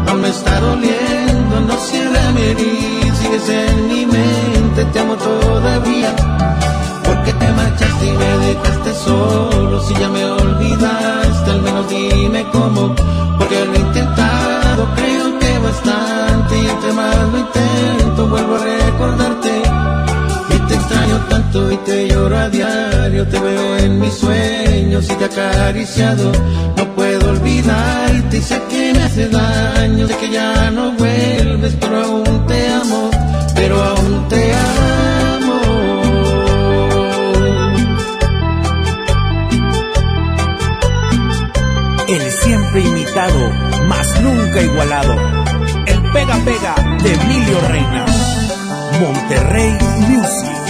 no 0.06 0.14
me 0.14 0.28
está 0.28 0.58
doliendo, 0.60 1.60
no 1.68 1.76
cierra 1.76 2.32
mi 2.32 2.42
herida, 2.42 3.14
sigues 3.20 3.48
en 3.48 3.88
mi 3.88 4.06
mente, 4.06 4.84
te 4.92 4.98
amo 4.98 5.14
todavía. 5.14 6.14
Y 8.04 8.10
me 8.10 8.38
dejaste 8.46 8.94
solo, 8.94 9.80
si 9.80 9.94
ya 9.94 10.08
me 10.08 10.24
olvidaste, 10.24 11.50
al 11.50 11.62
menos 11.62 11.88
dime 11.88 12.44
cómo, 12.50 12.94
porque 13.38 13.64
lo 13.64 13.74
he 13.74 13.78
intentado, 13.78 14.88
creo 14.96 15.38
que 15.38 15.58
bastante, 15.58 16.58
y 16.62 16.66
entre 16.66 16.92
más 16.92 17.16
lo 17.32 17.38
intento, 17.38 18.26
vuelvo 18.26 18.56
a 18.56 18.58
recordarte. 18.58 19.62
Y 20.50 20.58
te 20.68 20.74
extraño 20.74 21.16
tanto 21.30 21.72
y 21.72 21.76
te 21.78 22.08
lloro 22.08 22.36
a 22.36 22.48
diario, 22.48 23.26
te 23.28 23.38
veo 23.38 23.76
en 23.78 24.00
mis 24.00 24.14
sueños 24.14 25.04
y 25.08 25.14
te 25.14 25.24
acariciado. 25.24 26.32
No 26.76 26.84
puedo 26.96 27.30
olvidarte 27.30 28.36
y 28.36 28.42
sé 28.42 28.60
que 28.68 28.92
me 28.94 29.02
hace 29.04 29.28
daño, 29.28 30.06
sé 30.08 30.16
que 30.16 30.30
ya 30.30 30.70
no 30.70 30.92
vuelves, 30.92 31.76
pero 31.80 32.04
aún 32.04 32.46
te 32.46 32.68
amo, 32.68 33.10
pero 33.54 33.82
aún 33.82 34.28
te 34.28 34.52
amo. 34.52 35.71
Imitado, 42.80 43.50
mas 43.88 44.20
nunca 44.20 44.62
igualado. 44.62 45.14
El 45.86 46.02
pega 46.12 46.36
pega 46.44 46.74
de 47.02 47.12
Emilio 47.12 47.60
Reina. 47.68 48.06
Monterrey 49.00 49.76
Music. 50.08 50.62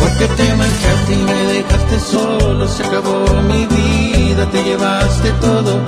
Porque 0.00 0.26
te 0.36 0.54
marchaste 0.54 1.12
y 1.12 1.16
me 1.16 1.52
dejaste 1.52 2.00
solo, 2.00 2.68
se 2.68 2.82
acabó 2.84 3.42
mi 3.42 3.66
vida, 3.66 4.07
te 4.46 4.62
llevaste 4.62 5.30
todo, 5.40 5.80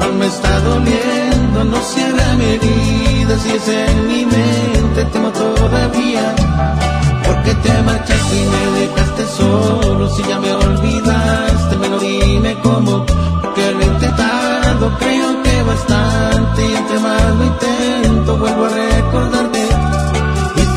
aún 0.00 0.18
me 0.18 0.26
está 0.26 0.60
doliendo, 0.60 1.64
no 1.64 1.80
cierra 1.80 2.34
mi 2.36 2.44
herida, 2.44 3.38
si 3.38 3.50
es 3.50 3.68
en 3.68 4.06
mi 4.06 4.24
mente, 4.24 5.04
te 5.12 5.18
amo 5.18 5.30
todavía. 5.30 6.34
Porque 7.24 7.54
te 7.54 7.82
marchaste 7.82 8.36
y 8.36 8.46
me 8.46 8.80
dejaste 8.80 9.26
solo, 9.36 10.08
si 10.08 10.22
ya 10.22 10.38
me 10.40 10.52
olvidaste, 10.54 11.76
me 11.76 11.88
lo 11.88 11.98
dime 11.98 12.56
cómo, 12.62 13.04
porque 13.42 13.72
lo 13.72 13.80
he 13.80 13.86
intentado, 13.86 14.90
creo 14.98 15.42
que 15.42 15.62
bastante, 15.62 16.66
y 16.66 16.74
entre 16.74 16.98
más 17.00 17.36
lo 17.36 17.44
intento, 17.44 18.36
vuelvo 18.38 18.64
a 18.64 18.70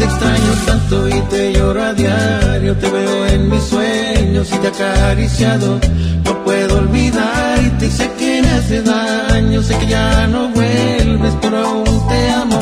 te 0.01 0.07
extraño 0.07 0.53
tanto 0.65 1.07
y 1.07 1.21
te 1.29 1.53
lloro 1.53 1.83
a 1.83 1.93
diario, 1.93 2.75
te 2.75 2.89
veo 2.89 3.27
en 3.27 3.49
mis 3.49 3.63
sueños 3.63 4.49
y 4.51 4.57
te 4.57 4.67
acariciado. 4.67 5.79
No 6.25 6.43
puedo 6.43 6.79
olvidarte 6.79 7.85
y 7.85 7.91
sé 7.91 8.09
que 8.17 8.41
me 8.41 8.49
hace 8.49 8.81
daño, 8.81 9.61
sé 9.61 9.77
que 9.77 9.87
ya 9.87 10.27
no 10.27 10.49
vuelves, 10.49 11.33
pero 11.41 11.57
aún 11.67 12.07
te 12.09 12.29
amo, 12.31 12.59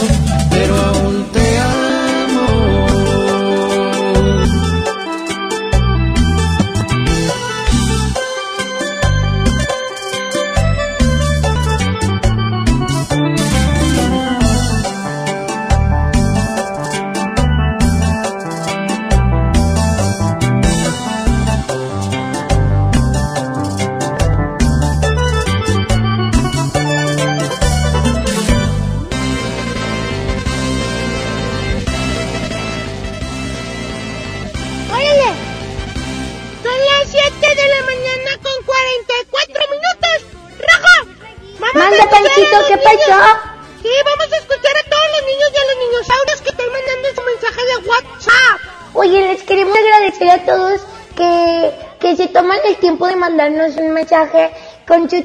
agradecer 50.19 50.29
a 50.29 50.45
todos 50.45 50.81
que, 51.15 51.71
que 51.99 52.15
se 52.15 52.27
toman 52.27 52.57
el 52.67 52.75
tiempo 52.77 53.07
de 53.07 53.15
mandarnos 53.15 53.75
un 53.77 53.91
mensaje 53.91 54.51
con 54.87 55.09
su. 55.09 55.17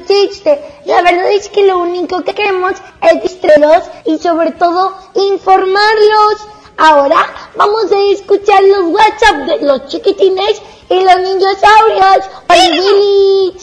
La 0.85 1.01
verdad 1.01 1.31
es 1.31 1.49
que 1.49 1.65
lo 1.65 1.79
único 1.79 2.23
que 2.23 2.33
queremos 2.33 2.73
es 3.01 3.23
distraerlos 3.23 3.83
y 4.05 4.17
sobre 4.17 4.51
todo 4.51 4.95
informarlos. 5.15 6.47
Ahora 6.77 7.17
vamos 7.55 7.91
a 7.91 8.11
escuchar 8.11 8.61
los 8.63 8.93
WhatsApp 8.93 9.47
de 9.47 9.65
los 9.65 9.87
chiquitines 9.87 10.61
y 10.89 10.95
los 10.95 11.15
dinosaurios. 11.15 12.29
¡Hola, 12.49 12.69
Willy! 12.71 13.53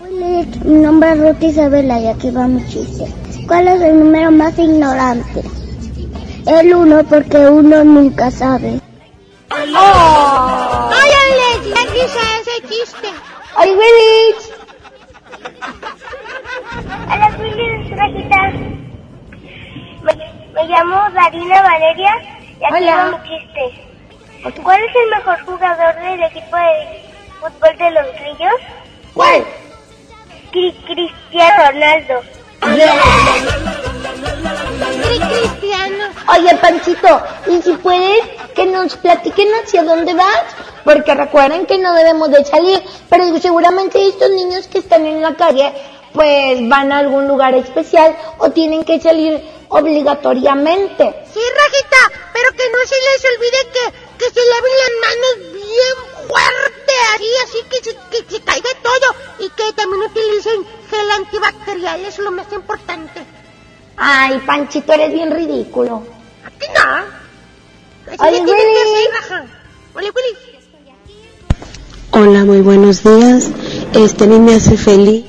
Hola, 0.00 0.46
mi 0.64 0.74
nombre 0.80 1.12
es 1.12 1.18
Ruth 1.18 1.42
Isabela 1.42 2.00
y 2.00 2.06
aquí 2.08 2.30
vamos 2.30 2.62
chistes. 2.68 3.10
¿Cuál 3.46 3.68
es 3.68 3.80
el 3.82 3.98
número 3.98 4.30
más 4.30 4.58
ignorante? 4.58 5.42
El 6.46 6.74
uno 6.74 7.04
porque 7.04 7.46
uno 7.46 7.84
nunca 7.84 8.30
sabe. 8.30 8.80
¡Ay, 9.62 11.10
risa 11.92 12.20
ese 12.40 12.68
chiste. 12.68 13.08
¡Ay, 13.56 13.70
Willis! 13.70 14.50
Hola, 17.06 17.28
Willy, 17.38 17.90
Rajita. 17.94 18.40
Me, 20.02 20.12
me 20.52 20.64
llamo 20.66 20.96
Darina 21.14 21.62
Valeria 21.62 22.12
y 22.60 22.64
aquí 22.64 22.74
Hola. 22.74 22.96
va 22.96 23.18
mi 23.18 23.28
chiste. 23.28 23.64
¿Cuál 24.62 24.80
es 24.82 24.96
el 24.96 25.10
mejor 25.10 25.44
jugador 25.44 25.94
del 25.94 26.22
equipo 26.24 26.56
de 26.56 27.02
fútbol 27.40 27.78
de 27.78 27.90
los 27.92 28.06
grillos? 28.14 28.60
¿Cuál? 29.14 29.44
Cri- 30.50 30.74
Cristiano 30.86 31.70
Ronaldo. 31.70 32.22
Cristiano. 35.28 36.04
Oye, 36.28 36.56
Panchito, 36.60 37.22
y 37.48 37.62
si 37.62 37.72
puedes, 37.74 38.24
que 38.54 38.66
nos 38.66 38.96
platiquen 38.96 39.48
hacia 39.62 39.82
dónde 39.82 40.14
vas, 40.14 40.44
porque 40.84 41.14
recuerden 41.14 41.66
que 41.66 41.78
no 41.78 41.94
debemos 41.94 42.30
de 42.30 42.44
salir, 42.44 42.82
pero 43.08 43.38
seguramente 43.38 44.06
estos 44.06 44.30
niños 44.30 44.66
que 44.68 44.78
están 44.78 45.06
en 45.06 45.22
la 45.22 45.34
calle, 45.34 45.72
pues 46.12 46.68
van 46.68 46.92
a 46.92 46.98
algún 46.98 47.26
lugar 47.26 47.54
especial 47.54 48.16
o 48.38 48.50
tienen 48.50 48.84
que 48.84 49.00
salir 49.00 49.42
obligatoriamente. 49.68 51.24
Sí, 51.32 51.40
Rajita, 51.40 52.20
pero 52.32 52.50
que 52.50 52.70
no 52.70 52.78
se 52.86 52.96
les 52.96 53.24
olvide 53.34 53.72
que, 53.72 54.24
que 54.24 54.30
se 54.30 54.40
laven 54.46 54.72
las 54.82 54.92
manos 55.08 55.52
bien 55.54 56.28
fuerte, 56.28 56.92
así, 57.14 57.28
así 57.44 57.58
que 57.70 57.76
se, 57.84 57.96
que 58.10 58.34
se 58.34 58.42
caiga 58.42 58.70
todo 58.82 59.14
y 59.38 59.48
que 59.50 59.72
también 59.72 60.02
utilicen 60.02 60.66
gel 60.90 61.10
antibacterial, 61.10 62.04
es 62.04 62.18
lo 62.18 62.30
más 62.30 62.52
importante. 62.52 63.41
Ay, 63.96 64.40
Panchito, 64.46 64.92
eres 64.92 65.12
bien 65.12 65.30
ridículo. 65.30 66.02
¿A 66.44 66.50
ti 66.50 66.66
no? 66.74 68.24
Oye, 68.24 68.40
Willy. 68.40 68.52
Oye. 69.94 70.12
Hola, 72.10 72.44
muy 72.44 72.60
buenos 72.60 73.02
días. 73.02 73.50
Este 73.94 74.26
mí 74.26 74.38
me 74.38 74.54
hace 74.54 74.76
feliz. 74.76 75.24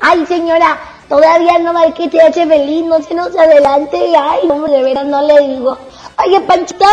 Ay, 0.00 0.24
señora, 0.26 0.78
todavía 1.08 1.58
no 1.58 1.72
va 1.72 1.84
el 1.84 1.94
que 1.94 2.08
te 2.08 2.20
hace 2.20 2.46
feliz, 2.46 2.84
no 2.84 3.02
se 3.02 3.14
nos 3.14 3.36
adelante. 3.36 3.98
Ay, 4.16 4.48
hombre, 4.48 4.72
de 4.72 4.82
veras 4.82 5.06
no 5.06 5.22
le 5.26 5.48
digo. 5.48 5.78
Oye, 6.24 6.40
Panchito. 6.42 6.86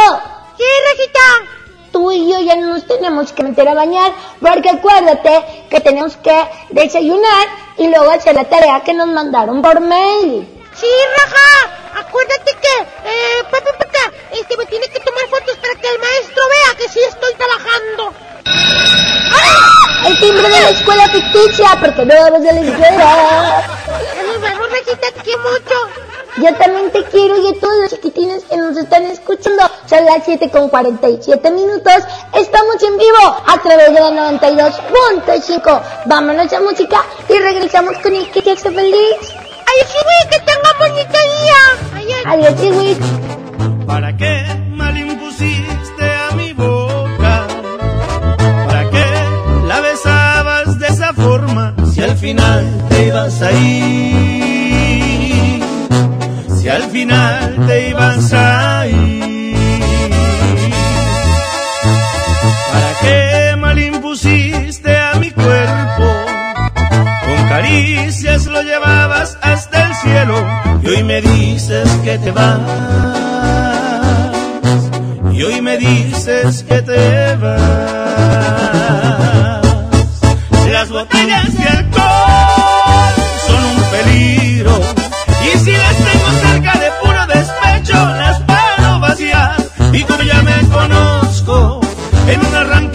Sí, 0.57 0.63
Rajita. 0.89 1.51
Tú 1.91 2.09
y 2.11 2.31
yo 2.31 2.39
ya 2.39 2.55
no 2.55 2.67
nos 2.67 2.87
tenemos 2.87 3.33
que 3.33 3.43
meter 3.43 3.67
a 3.67 3.73
bañar, 3.73 4.13
porque 4.39 4.69
acuérdate 4.69 5.43
que 5.69 5.81
tenemos 5.81 6.15
que 6.17 6.41
desayunar 6.69 7.47
y 7.77 7.87
luego 7.87 8.11
hacer 8.11 8.33
la 8.33 8.45
tarea 8.45 8.81
que 8.81 8.93
nos 8.93 9.07
mandaron 9.07 9.61
por 9.61 9.81
mail. 9.81 10.60
Sí, 10.81 10.87
Raja. 11.15 12.01
Acuérdate 12.01 12.55
que, 12.59 12.81
eh, 13.05 13.43
papá, 13.51 13.69
este 14.31 14.57
me 14.57 14.65
tiene 14.65 14.87
que 14.89 14.99
tomar 15.01 15.27
fotos 15.29 15.55
para 15.57 15.75
que 15.75 15.87
el 15.87 15.99
maestro 15.99 16.43
vea 16.49 16.75
que 16.75 16.89
sí 16.89 16.99
estoy 17.07 17.35
trabajando. 17.35 18.13
El 20.07 20.19
timbre 20.19 20.41
de 20.41 20.59
la 20.59 20.69
escuela 20.71 21.07
ficticia, 21.09 21.77
porque 21.79 22.03
no 22.03 22.15
vamos 22.15 22.49
a 22.49 22.53
la 22.53 22.61
escuela. 22.61 23.63
Nos 24.25 24.41
vemos, 24.41 24.71
Rajita, 24.71 25.07
mucho. 25.37 25.75
Yo 26.37 26.55
también 26.55 26.91
te 26.91 27.03
quiero 27.03 27.37
y 27.37 27.55
a 27.55 27.59
todos 27.59 27.77
los 27.81 27.91
chiquitines 27.91 28.43
que 28.45 28.57
nos 28.57 28.75
están 28.75 29.05
escuchando. 29.05 29.61
Son 29.87 30.03
las 30.03 30.25
7 30.25 30.49
con 30.49 30.67
47 30.69 31.51
minutos. 31.51 31.93
Estamos 32.33 32.81
en 32.81 32.97
vivo 32.97 33.43
a 33.45 33.61
través 33.61 33.93
de 33.93 33.99
la 33.99 34.09
92.5. 34.09 35.81
Vámonos 36.07 36.51
a 36.51 36.59
música 36.59 37.05
y 37.29 37.37
regresamos 37.37 37.99
con 37.99 38.15
el 38.15 38.31
que 38.31 38.41
te 38.41 38.53
hace 38.53 38.71
feliz. 38.71 39.40
Ay, 39.71 39.79
Chiwi, 39.89 40.17
que 40.31 40.39
tenga 40.49 40.71
bonito 40.79 41.19
día. 41.35 41.61
Ay. 41.95 42.07
Adiós, 42.25 42.55
Chiwi. 42.59 42.91
¿Para 43.85 44.09
qué 44.17 44.33
mal 44.69 44.97
impusiste 44.97 46.05
a 46.29 46.35
mi 46.35 46.51
boca? 46.53 47.47
¿Para 48.67 48.89
qué 48.89 49.05
la 49.67 49.79
besabas 49.81 50.77
de 50.79 50.87
esa 50.87 51.13
forma? 51.13 51.73
Si 51.93 52.01
al 52.01 52.17
final 52.17 52.65
te 52.89 53.07
ibas 53.07 53.41
a 53.41 53.51
ir, 53.53 53.63
si 56.59 56.67
al 56.67 56.83
final 56.83 57.65
te 57.67 57.89
ibas 57.89 58.33
a 58.33 58.55
ir. 58.55 58.60
Caricias 67.71 68.47
lo 68.47 68.61
llevabas 68.61 69.37
hasta 69.41 69.87
el 69.87 69.95
cielo 69.95 70.35
y 70.83 70.89
hoy 70.89 71.03
me 71.03 71.21
dices 71.21 71.89
que 72.03 72.17
te 72.17 72.31
vas. 72.31 72.59
Y 75.31 75.43
hoy 75.43 75.61
me 75.61 75.77
dices 75.77 76.63
que 76.63 76.81
te 76.81 77.35
vas. 77.37 77.61
Las 80.69 80.89
botellas 80.89 81.57
de 81.57 81.63
alcohol 81.63 83.13
son 83.47 83.63
un 83.63 83.83
peligro 83.95 84.79
y 85.45 85.57
si 85.59 85.71
las 85.71 85.95
tengo 85.95 86.29
cerca 86.45 86.73
de 86.79 86.91
puro 87.01 87.27
despecho 87.27 87.93
las 87.93 88.39
paro 88.41 88.99
vacías 88.99 89.61
y 89.93 90.03
como 90.03 90.23
ya 90.23 90.41
me 90.41 90.59
conozco 90.67 91.81
en 92.27 92.45
un 92.45 92.55
arranque 92.55 92.90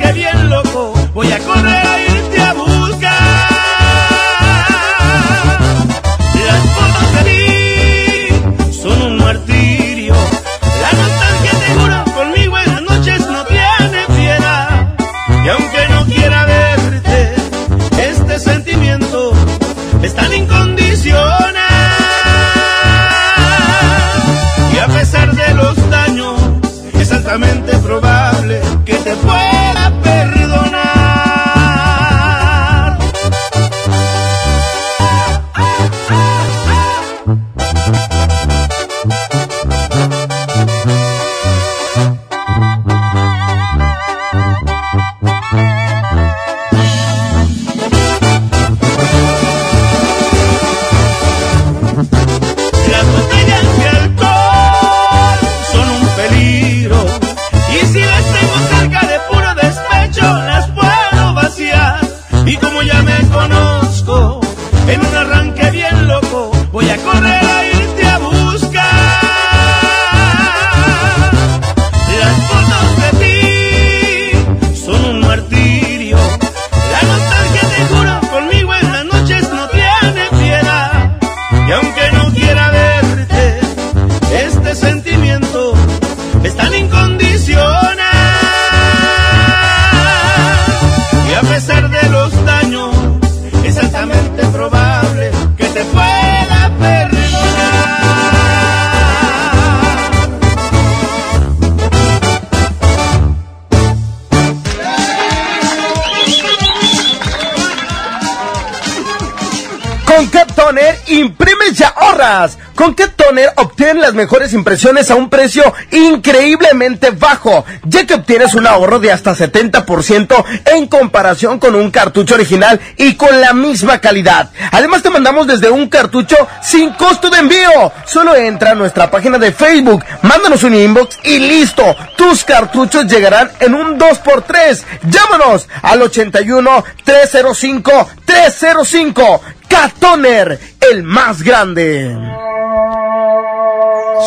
Con 112.74 112.94
Ket 112.94 113.16
Toner 113.16 113.50
obtienes 113.56 114.02
las 114.02 114.12
mejores 114.12 114.52
impresiones 114.52 115.10
a 115.10 115.14
un 115.14 115.30
precio 115.30 115.62
increíblemente 115.90 117.10
bajo, 117.10 117.64
ya 117.84 118.06
que 118.06 118.14
obtienes 118.14 118.54
un 118.54 118.66
ahorro 118.66 118.98
de 118.98 119.10
hasta 119.10 119.34
70% 119.34 120.44
en 120.66 120.86
comparación 120.86 121.58
con 121.58 121.74
un 121.74 121.90
cartucho 121.90 122.34
original 122.34 122.78
y 122.98 123.14
con 123.14 123.40
la 123.40 123.54
misma 123.54 124.00
calidad. 124.00 124.50
Además 124.70 125.02
te 125.02 125.08
mandamos 125.08 125.46
desde 125.46 125.70
un 125.70 125.88
cartucho 125.88 126.36
sin 126.62 126.90
costo 126.90 127.30
de 127.30 127.38
envío. 127.38 127.92
Solo 128.04 128.34
entra 128.36 128.72
a 128.72 128.74
nuestra 128.74 129.10
página 129.10 129.38
de 129.38 129.52
Facebook, 129.52 130.04
mándanos 130.20 130.62
un 130.62 130.74
inbox 130.74 131.18
y 131.24 131.38
listo. 131.38 131.96
Tus 132.16 132.44
cartuchos 132.44 133.06
llegarán 133.06 133.50
en 133.60 133.74
un 133.74 133.98
2x3. 133.98 134.82
Llámanos 135.08 135.68
al 135.80 136.02
81 136.02 136.84
305 137.02 138.08
305. 138.26 139.40
Catoner, 139.68 140.60
el 140.90 141.02
más 141.02 141.42
grande. 141.42 142.16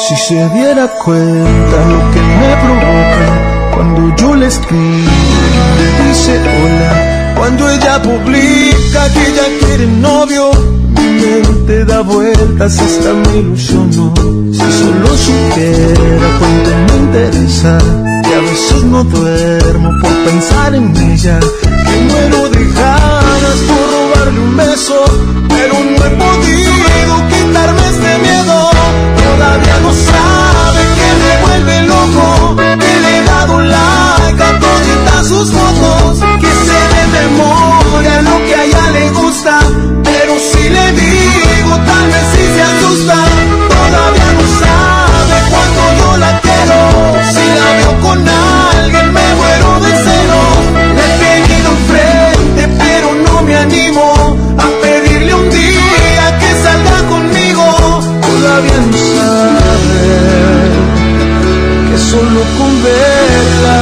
Si 0.07 0.15
se 0.15 0.49
diera 0.49 0.87
cuenta 1.03 1.77
lo 1.85 2.11
que 2.11 2.21
me 2.21 2.55
provoca 2.63 3.71
cuando 3.73 4.15
yo 4.15 4.35
le 4.35 4.47
escribo 4.47 5.09
dice 6.09 6.39
hola, 6.39 7.33
cuando 7.35 7.69
ella 7.69 8.01
publica 8.01 9.13
que 9.13 9.27
ella 9.27 9.47
quiere 9.59 9.87
novio, 9.87 10.51
mi 10.95 11.07
mente 11.21 11.85
da 11.85 12.01
vueltas 12.01 12.79
hasta 12.79 13.13
me 13.13 13.37
ilusiono. 13.37 14.13
Si 14.51 14.71
solo 14.79 15.17
supiera 15.17 16.27
cuánto 16.39 16.69
me 16.87 16.99
interesa, 16.99 17.77
que 18.23 18.35
a 18.35 18.41
veces 18.41 18.83
no 18.83 19.03
duermo 19.03 19.91
por 20.01 20.13
pensar 20.25 20.75
en 20.75 20.95
ella, 21.11 21.39
que 21.39 21.95
muero 22.09 22.49
de 22.49 22.65
ganas 22.73 23.59
por 23.67 23.88
un 24.27 24.57
beso, 24.57 25.05
pero 25.47 25.73
no 25.73 26.05
he 26.05 26.09
podido 26.09 27.27
quitarme 27.29 27.89
este 27.89 28.17
miedo. 28.19 28.69
Todavía 29.23 29.79
no 29.81 29.91
sabe 29.93 30.81
que 30.97 31.09
me 31.21 31.31
vuelve 31.45 31.81
loco, 31.83 32.55
que 32.57 32.99
le 33.03 33.17
he 33.17 33.23
dado 33.23 33.59
like 33.61 34.43
a 34.43 34.59
todas 34.59 35.27
sus 35.27 35.51
fotos, 35.51 36.19
que 36.41 36.51
se 36.65 36.79
de 36.95 37.03
memoria 37.19 38.18
solo 62.11 62.41
con 62.57 62.72
verla 62.84 63.81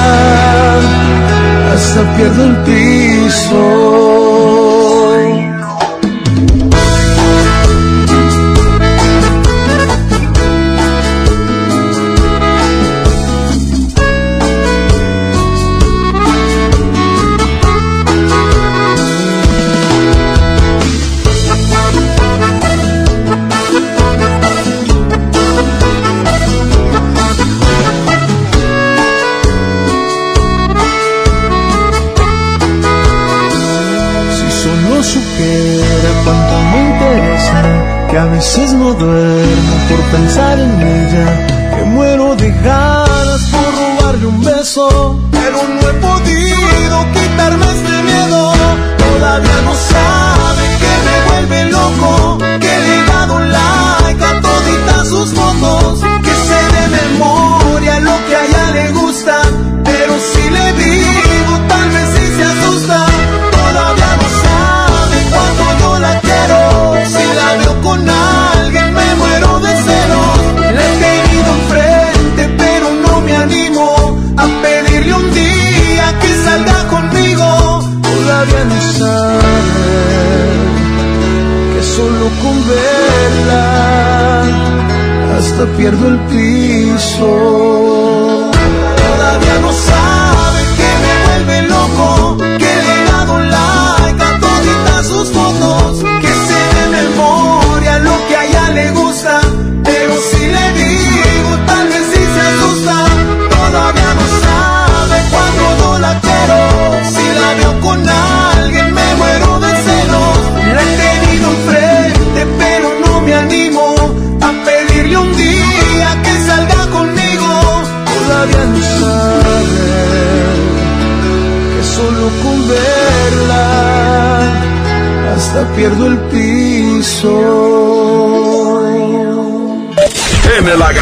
hasta 1.74 2.00
pierdo 2.16 2.44
el 2.44 2.56
piso. 2.64 4.67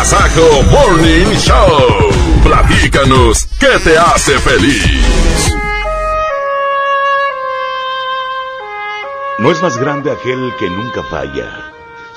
Agasajo 0.06 0.62
Morning 0.70 1.36
Show. 1.36 2.12
Platícanos 2.44 3.48
qué 3.60 3.80
te 3.84 3.98
hace 3.98 4.38
feliz. 4.38 5.52
No 9.40 9.52
es 9.52 9.64
más 9.64 9.78
grande 9.78 10.12
aquel 10.12 10.54
que 10.60 10.70
nunca 10.70 11.02
falla, 11.10 11.72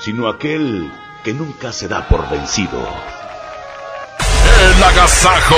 sino 0.04 0.28
aquel 0.28 0.92
que 1.24 1.32
nunca 1.32 1.72
se 1.72 1.88
da 1.88 2.06
por 2.06 2.28
vencido. 2.28 2.78
El 4.60 4.82
Agasajo. 4.82 5.56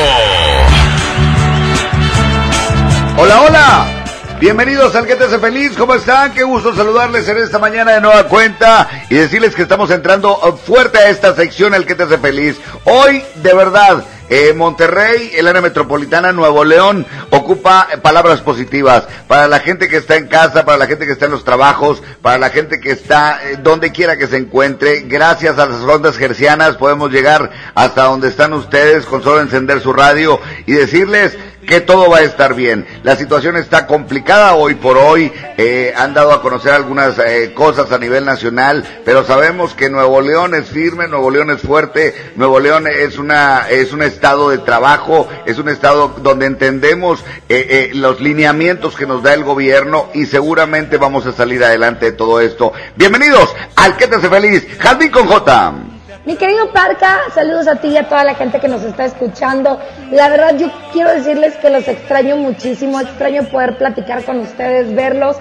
Hola, 3.16 3.40
hola. 3.40 4.00
Bienvenidos 4.41 4.97
al 4.97 5.07
Que 5.07 5.17
te 5.17 5.25
hace 5.25 5.39
feliz. 5.39 5.73
¿Cómo 5.77 5.95
están? 5.95 6.33
Qué 6.33 6.45
gusto 6.45 6.75
saludarles 6.75 7.29
en 7.29 7.37
esta 7.37 7.59
mañana 7.59 7.93
de 7.93 8.01
nueva 8.01 8.25
cuenta 8.25 8.89
y 9.11 9.17
decirles 9.17 9.55
que 9.55 9.61
estamos 9.61 9.91
entrando 9.91 10.35
fuerte 10.65 10.97
a 10.97 11.11
esta 11.11 11.35
sección 11.35 11.75
El 11.75 11.85
que 11.85 11.95
te 11.95 12.05
hace 12.05 12.17
feliz. 12.17 12.59
Hoy, 12.85 13.23
de 13.35 13.53
verdad, 13.53 14.03
eh, 14.31 14.55
Monterrey, 14.55 15.33
el 15.35 15.47
área 15.47 15.61
metropolitana, 15.61 16.33
Nuevo 16.33 16.65
León, 16.65 17.05
ocupa 17.31 17.89
eh, 17.93 17.99
palabras 17.99 18.41
positivas 18.41 19.07
para 19.27 19.47
la 19.47 19.61
gente 19.61 19.89
que 19.89 19.99
está 19.99 20.17
en 20.17 20.29
casa, 20.29 20.65
para 20.65 20.79
la 20.79 20.87
gente 20.87 21.05
que 21.05 21.12
está 21.12 21.27
en 21.27 21.33
los 21.33 21.45
trabajos, 21.45 22.03
para 22.23 22.39
la 22.39 22.49
gente 22.49 22.81
que 22.81 22.93
está 22.93 23.41
eh, 23.43 23.59
donde 23.62 23.93
quiera 23.93 24.17
que 24.17 24.27
se 24.27 24.39
encuentre. 24.39 25.01
Gracias 25.01 25.59
a 25.59 25.67
las 25.67 25.83
ondas 25.83 26.17
gercianas 26.17 26.77
podemos 26.77 27.12
llegar 27.12 27.51
hasta 27.75 28.05
donde 28.05 28.29
están 28.29 28.55
ustedes 28.55 29.05
con 29.05 29.23
solo 29.23 29.43
encender 29.43 29.83
su 29.83 29.93
radio 29.93 30.41
y 30.65 30.73
decirles 30.73 31.37
que 31.66 31.81
todo 31.81 32.11
va 32.11 32.19
a 32.19 32.23
estar 32.23 32.55
bien. 32.55 32.87
La 33.03 33.16
situación 33.16 33.57
está 33.57 33.87
complicada 33.87 34.55
hoy 34.55 34.74
por 34.74 34.97
hoy. 34.97 35.32
Eh, 35.57 35.93
han 35.97 36.15
dado 36.15 36.32
a 36.32 36.43
conocer 36.43 36.73
algunas 36.73 37.19
eh, 37.19 37.53
cosas 37.55 37.93
a 37.93 37.99
nivel 37.99 38.24
nacional, 38.24 38.85
pero 39.05 39.24
sabemos 39.24 39.74
que 39.74 39.91
Nuevo 39.91 40.20
León 40.20 40.55
es 40.55 40.69
firme, 40.69 41.09
Nuevo 41.09 41.31
León 41.31 41.51
es 41.51 41.61
fuerte, 41.61 42.15
Nuevo 42.37 42.61
León 42.61 42.87
es 42.87 43.19
una 43.19 43.69
es 43.69 43.93
un 43.93 44.03
estado 44.03 44.51
de 44.51 44.59
trabajo, 44.59 45.28
es 45.47 45.59
un 45.59 45.69
estado 45.69 46.09
donde 46.23 46.47
entendemos 46.47 47.24
eh, 47.49 47.91
los 47.95 48.20
lineamientos 48.20 48.97
que 48.97 49.07
nos 49.07 49.23
da 49.23 49.35
el 49.35 49.45
gobierno 49.45 50.09
y 50.15 50.27
seguramente 50.27 50.97
vamos 50.97 51.27
a 51.27 51.32
salir 51.32 51.62
adelante 51.62 52.07
de 52.07 52.12
todo 52.12 52.41
esto. 52.41 52.73
Bienvenidos 52.97 53.55
al 53.77 53.97
que 53.97 54.11
feliz, 54.11 54.66
Jardín 54.78 55.11
con 55.11 55.27
J. 55.27 56.00
Mi 56.31 56.36
querido 56.36 56.70
Parca, 56.70 57.23
saludos 57.35 57.66
a 57.66 57.74
ti 57.81 57.89
y 57.89 57.97
a 57.97 58.09
toda 58.09 58.23
la 58.23 58.36
gente 58.36 58.61
que 58.61 58.69
nos 58.69 58.85
está 58.85 59.05
escuchando. 59.05 59.81
La 60.12 60.28
verdad 60.28 60.57
yo 60.57 60.70
quiero 60.93 61.11
decirles 61.11 61.57
que 61.57 61.70
los 61.70 61.89
extraño 61.89 62.36
muchísimo, 62.36 63.01
extraño 63.01 63.43
poder 63.51 63.77
platicar 63.77 64.23
con 64.23 64.39
ustedes, 64.39 64.94
verlos, 64.94 65.36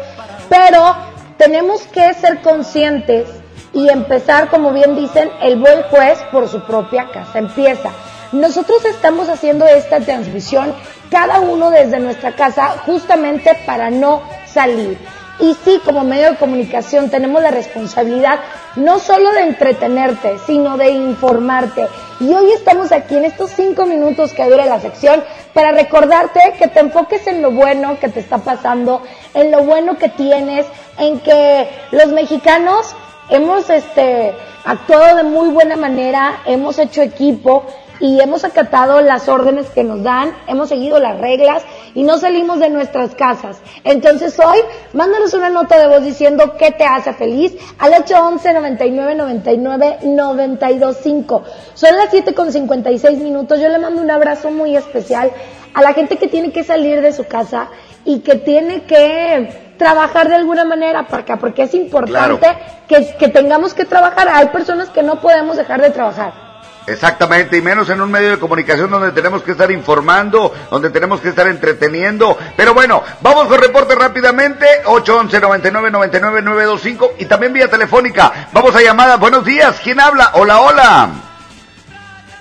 pero 0.49 0.95
tenemos 1.37 1.83
que 1.83 2.11
ser 2.15 2.41
conscientes 2.41 3.27
y 3.71 3.87
empezar, 3.87 4.49
como 4.49 4.73
bien 4.73 4.95
dicen, 4.95 5.29
el 5.43 5.59
buen 5.59 5.83
juez 5.91 6.17
por 6.31 6.49
su 6.49 6.63
propia 6.63 7.11
casa 7.11 7.37
empieza. 7.37 7.91
Nosotros 8.31 8.83
estamos 8.85 9.29
haciendo 9.29 9.67
esta 9.67 9.99
transmisión 9.99 10.73
cada 11.11 11.39
uno 11.39 11.69
desde 11.69 11.99
nuestra 11.99 12.31
casa 12.31 12.69
justamente 12.87 13.55
para 13.67 13.91
no 13.91 14.23
salir. 14.47 14.97
Y 15.39 15.55
sí, 15.63 15.79
como 15.85 16.03
medio 16.03 16.31
de 16.31 16.37
comunicación 16.37 17.09
tenemos 17.09 17.41
la 17.41 17.51
responsabilidad 17.51 18.39
no 18.75 18.99
solo 18.99 19.31
de 19.31 19.41
entretenerte, 19.41 20.37
sino 20.45 20.77
de 20.77 20.89
informarte. 20.89 21.87
Y 22.19 22.33
hoy 22.33 22.51
estamos 22.51 22.91
aquí 22.91 23.15
en 23.15 23.23
estos 23.23 23.51
cinco 23.51 23.85
minutos 23.85 24.33
que 24.33 24.49
dura 24.49 24.65
la 24.65 24.81
sección 24.81 25.23
para 25.53 25.71
recordarte 25.71 26.55
que 26.57 26.67
te 26.67 26.81
enfoques 26.81 27.25
en 27.27 27.41
lo 27.41 27.51
bueno 27.51 27.97
que 27.99 28.09
te 28.09 28.19
está 28.19 28.39
pasando, 28.39 29.01
en 29.33 29.51
lo 29.51 29.63
bueno 29.63 29.97
que 29.97 30.09
tienes, 30.09 30.65
en 30.97 31.19
que 31.21 31.69
los 31.91 32.07
mexicanos 32.07 32.93
hemos 33.29 33.69
este, 33.69 34.33
actuado 34.65 35.17
de 35.17 35.23
muy 35.23 35.49
buena 35.49 35.77
manera, 35.77 36.41
hemos 36.45 36.77
hecho 36.79 37.01
equipo 37.01 37.65
y 37.99 38.19
hemos 38.21 38.43
acatado 38.43 39.01
las 39.01 39.27
órdenes 39.27 39.67
que 39.69 39.83
nos 39.83 40.03
dan, 40.03 40.33
hemos 40.47 40.69
seguido 40.69 40.99
las 40.99 41.19
reglas 41.19 41.63
y 41.93 42.03
no 42.03 42.17
salimos 42.17 42.59
de 42.59 42.69
nuestras 42.69 43.15
casas. 43.15 43.59
Entonces 43.83 44.37
hoy, 44.39 44.59
mándanos 44.93 45.33
una 45.33 45.49
nota 45.49 45.77
de 45.79 45.87
voz 45.87 46.03
diciendo 46.03 46.55
qué 46.57 46.71
te 46.71 46.85
hace 46.85 47.13
feliz 47.13 47.55
al 47.77 47.93
811 47.93 48.53
99 48.53 49.15
99 49.15 49.97
925. 50.03 51.43
Son 51.73 51.95
las 51.95 52.09
7 52.09 52.33
con 52.33 52.51
56 52.51 53.19
minutos. 53.19 53.59
Yo 53.59 53.69
le 53.69 53.79
mando 53.79 54.01
un 54.01 54.11
abrazo 54.11 54.51
muy 54.51 54.75
especial 54.75 55.31
a 55.73 55.81
la 55.81 55.93
gente 55.93 56.17
que 56.17 56.27
tiene 56.27 56.51
que 56.51 56.63
salir 56.63 57.01
de 57.01 57.11
su 57.11 57.25
casa 57.25 57.69
y 58.05 58.19
que 58.19 58.35
tiene 58.35 58.83
que 58.83 59.73
trabajar 59.77 60.27
de 60.27 60.35
alguna 60.35 60.65
manera, 60.65 61.05
acá 61.09 61.37
porque 61.37 61.63
es 61.63 61.73
importante 61.73 62.47
que, 62.87 63.15
que 63.17 63.27
tengamos 63.29 63.73
que 63.73 63.85
trabajar. 63.85 64.27
Hay 64.29 64.47
personas 64.47 64.89
que 64.89 65.03
no 65.03 65.21
podemos 65.21 65.57
dejar 65.57 65.81
de 65.81 65.89
trabajar. 65.89 66.48
Exactamente, 66.89 67.55
y 67.55 67.61
menos 67.61 67.87
en 67.89 68.01
un 68.01 68.09
medio 68.09 68.31
de 68.31 68.39
comunicación 68.39 68.89
donde 68.89 69.11
tenemos 69.11 69.43
que 69.43 69.51
estar 69.51 69.69
informando, 69.69 70.51
donde 70.71 70.89
tenemos 70.89 71.21
que 71.21 71.29
estar 71.29 71.45
entreteniendo. 71.45 72.35
Pero 72.57 72.73
bueno, 72.73 73.03
vamos 73.21 73.47
con 73.47 73.61
reporte 73.61 73.93
rápidamente, 73.93 74.65
811-99-99-925 74.85 77.11
y 77.19 77.25
también 77.25 77.53
vía 77.53 77.67
telefónica. 77.67 78.47
Vamos 78.53 78.75
a 78.75 78.81
llamada, 78.81 79.17
buenos 79.17 79.45
días, 79.45 79.79
¿quién 79.83 79.99
habla? 79.99 80.31
Hola, 80.33 80.61
hola. 80.61 81.09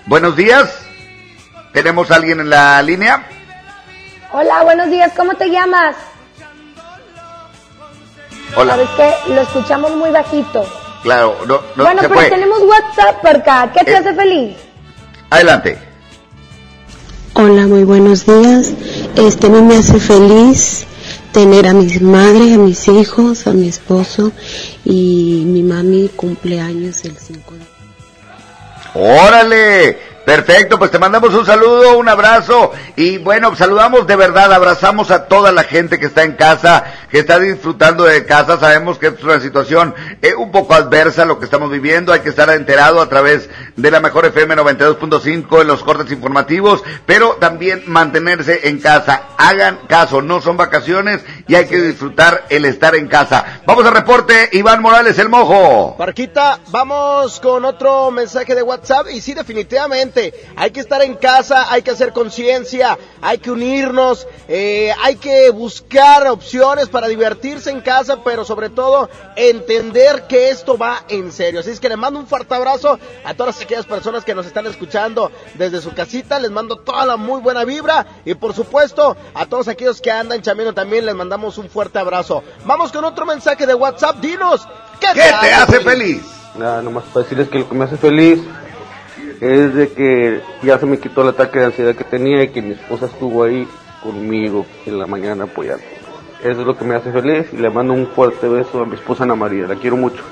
Buenos 0.06 0.34
días, 0.34 0.80
¿tenemos 1.74 2.10
a 2.10 2.16
alguien 2.16 2.40
en 2.40 2.48
la 2.48 2.80
línea? 2.80 3.26
Hola, 4.32 4.62
buenos 4.62 4.88
días, 4.88 5.12
¿cómo 5.14 5.34
te 5.34 5.50
llamas? 5.50 5.94
Hola. 8.56 8.72
¿Sabes 8.72 8.88
qué? 8.96 9.14
Lo 9.34 9.42
escuchamos 9.42 9.94
muy 9.94 10.10
bajito. 10.10 10.66
Claro, 11.02 11.36
no, 11.46 11.60
no 11.76 11.84
bueno, 11.84 12.02
se 12.02 12.08
pero 12.08 12.20
tenemos 12.28 12.58
WhatsApp 12.62 13.20
por 13.20 13.36
acá. 13.36 13.72
¿Qué 13.72 13.84
te 13.84 13.92
Eh. 13.92 13.96
hace 13.96 14.14
feliz? 14.14 14.56
Adelante. 15.30 15.78
Hola, 17.34 17.66
muy 17.66 17.84
buenos 17.84 18.26
días. 18.26 18.72
Este 19.16 19.48
me 19.48 19.76
hace 19.76 20.00
feliz 20.00 20.84
tener 21.32 21.66
a 21.68 21.72
mi 21.74 21.86
madre, 22.00 22.54
a 22.54 22.58
mis 22.58 22.88
hijos, 22.88 23.46
a 23.46 23.52
mi 23.52 23.68
esposo 23.68 24.32
y 24.84 25.44
mi 25.46 25.62
mami 25.62 26.08
cumpleaños 26.16 27.04
el 27.04 27.16
5 27.16 27.54
de 27.54 27.60
Órale, 28.94 29.98
perfecto, 30.28 30.78
pues 30.78 30.90
te 30.90 30.98
mandamos 30.98 31.32
un 31.32 31.46
saludo, 31.46 31.96
un 31.96 32.06
abrazo 32.06 32.70
y 32.96 33.16
bueno, 33.16 33.56
saludamos 33.56 34.06
de 34.06 34.14
verdad, 34.14 34.52
abrazamos 34.52 35.10
a 35.10 35.24
toda 35.24 35.52
la 35.52 35.64
gente 35.64 35.98
que 35.98 36.04
está 36.04 36.22
en 36.22 36.32
casa, 36.32 36.84
que 37.10 37.20
está 37.20 37.38
disfrutando 37.38 38.04
de 38.04 38.26
casa, 38.26 38.60
sabemos 38.60 38.98
que 38.98 39.06
es 39.06 39.22
una 39.22 39.40
situación 39.40 39.94
eh, 40.20 40.34
un 40.34 40.52
poco 40.52 40.74
adversa 40.74 41.24
lo 41.24 41.38
que 41.38 41.46
estamos 41.46 41.70
viviendo, 41.70 42.12
hay 42.12 42.20
que 42.20 42.28
estar 42.28 42.50
enterado 42.50 43.00
a 43.00 43.08
través 43.08 43.48
de 43.76 43.90
la 43.90 44.00
mejor 44.00 44.26
FM 44.26 44.54
92.5 44.56 45.62
en 45.62 45.66
los 45.66 45.82
cortes 45.82 46.12
informativos, 46.12 46.84
pero 47.06 47.36
también 47.40 47.84
mantenerse 47.86 48.68
en 48.68 48.80
casa, 48.80 49.28
hagan 49.38 49.78
caso, 49.88 50.20
no 50.20 50.42
son 50.42 50.58
vacaciones 50.58 51.22
y 51.46 51.54
hay 51.54 51.64
que 51.68 51.80
disfrutar 51.80 52.44
el 52.50 52.66
estar 52.66 52.94
en 52.96 53.08
casa. 53.08 53.62
Vamos 53.64 53.86
al 53.86 53.94
reporte, 53.94 54.50
Iván 54.52 54.82
Morales, 54.82 55.18
el 55.18 55.30
mojo. 55.30 55.96
Parquita, 55.96 56.58
vamos 56.68 57.40
con 57.40 57.64
otro 57.64 58.10
mensaje 58.10 58.54
de 58.54 58.62
WhatsApp 58.62 59.06
y 59.10 59.22
sí, 59.22 59.32
definitivamente, 59.32 60.17
hay 60.56 60.70
que 60.70 60.80
estar 60.80 61.02
en 61.02 61.14
casa, 61.14 61.72
hay 61.72 61.82
que 61.82 61.90
hacer 61.90 62.12
conciencia, 62.12 62.98
hay 63.20 63.38
que 63.38 63.50
unirnos, 63.50 64.26
eh, 64.48 64.92
hay 65.02 65.16
que 65.16 65.50
buscar 65.50 66.26
opciones 66.28 66.88
para 66.88 67.08
divertirse 67.08 67.70
en 67.70 67.80
casa, 67.80 68.22
pero 68.24 68.44
sobre 68.44 68.70
todo 68.70 69.08
entender 69.36 70.26
que 70.28 70.50
esto 70.50 70.76
va 70.76 71.04
en 71.08 71.32
serio. 71.32 71.60
Así 71.60 71.70
es 71.70 71.80
que 71.80 71.88
le 71.88 71.96
mando 71.96 72.18
un 72.18 72.26
fuerte 72.26 72.54
abrazo 72.54 72.98
a 73.24 73.34
todas 73.34 73.60
aquellas 73.60 73.86
personas 73.86 74.24
que 74.24 74.34
nos 74.34 74.46
están 74.46 74.66
escuchando 74.66 75.30
desde 75.54 75.80
su 75.80 75.92
casita, 75.94 76.38
les 76.38 76.50
mando 76.50 76.76
toda 76.76 77.06
la 77.06 77.16
muy 77.16 77.40
buena 77.40 77.64
vibra 77.64 78.06
y 78.24 78.34
por 78.34 78.54
supuesto 78.54 79.16
a 79.34 79.46
todos 79.46 79.68
aquellos 79.68 80.00
que 80.00 80.10
andan 80.10 80.42
chambeando 80.42 80.74
también 80.74 81.06
les 81.06 81.14
mandamos 81.14 81.58
un 81.58 81.68
fuerte 81.68 81.98
abrazo. 81.98 82.42
Vamos 82.64 82.92
con 82.92 83.04
otro 83.04 83.26
mensaje 83.26 83.66
de 83.66 83.74
WhatsApp, 83.74 84.16
dinos, 84.20 84.66
¿qué, 85.00 85.08
¿Qué 85.14 85.32
te 85.40 85.52
hace 85.52 85.80
feliz? 85.80 86.22
Nada, 86.56 86.82
nomás 86.82 87.04
para 87.04 87.22
decirles 87.22 87.48
que 87.48 87.58
lo 87.60 87.68
que 87.68 87.74
me 87.74 87.84
hace 87.84 87.96
feliz 87.96 88.40
es 89.40 89.74
de 89.74 89.88
que 89.90 90.40
ya 90.62 90.78
se 90.78 90.86
me 90.86 90.98
quitó 90.98 91.22
el 91.22 91.28
ataque 91.28 91.58
de 91.58 91.66
ansiedad 91.66 91.94
que 91.94 92.04
tenía 92.04 92.42
y 92.42 92.48
que 92.48 92.62
mi 92.62 92.72
esposa 92.72 93.06
estuvo 93.06 93.44
ahí 93.44 93.66
conmigo 94.02 94.66
en 94.86 94.98
la 94.98 95.06
mañana 95.06 95.44
apoyando. 95.44 95.84
Eso 96.40 96.60
es 96.60 96.66
lo 96.66 96.76
que 96.76 96.84
me 96.84 96.94
hace 96.94 97.10
feliz 97.12 97.46
y 97.52 97.56
le 97.56 97.70
mando 97.70 97.92
un 97.92 98.06
fuerte 98.06 98.48
beso 98.48 98.82
a 98.82 98.86
mi 98.86 98.94
esposa 98.94 99.24
Ana 99.24 99.34
María, 99.34 99.66
la 99.66 99.74
quiero 99.74 99.96
mucho. 99.96 100.22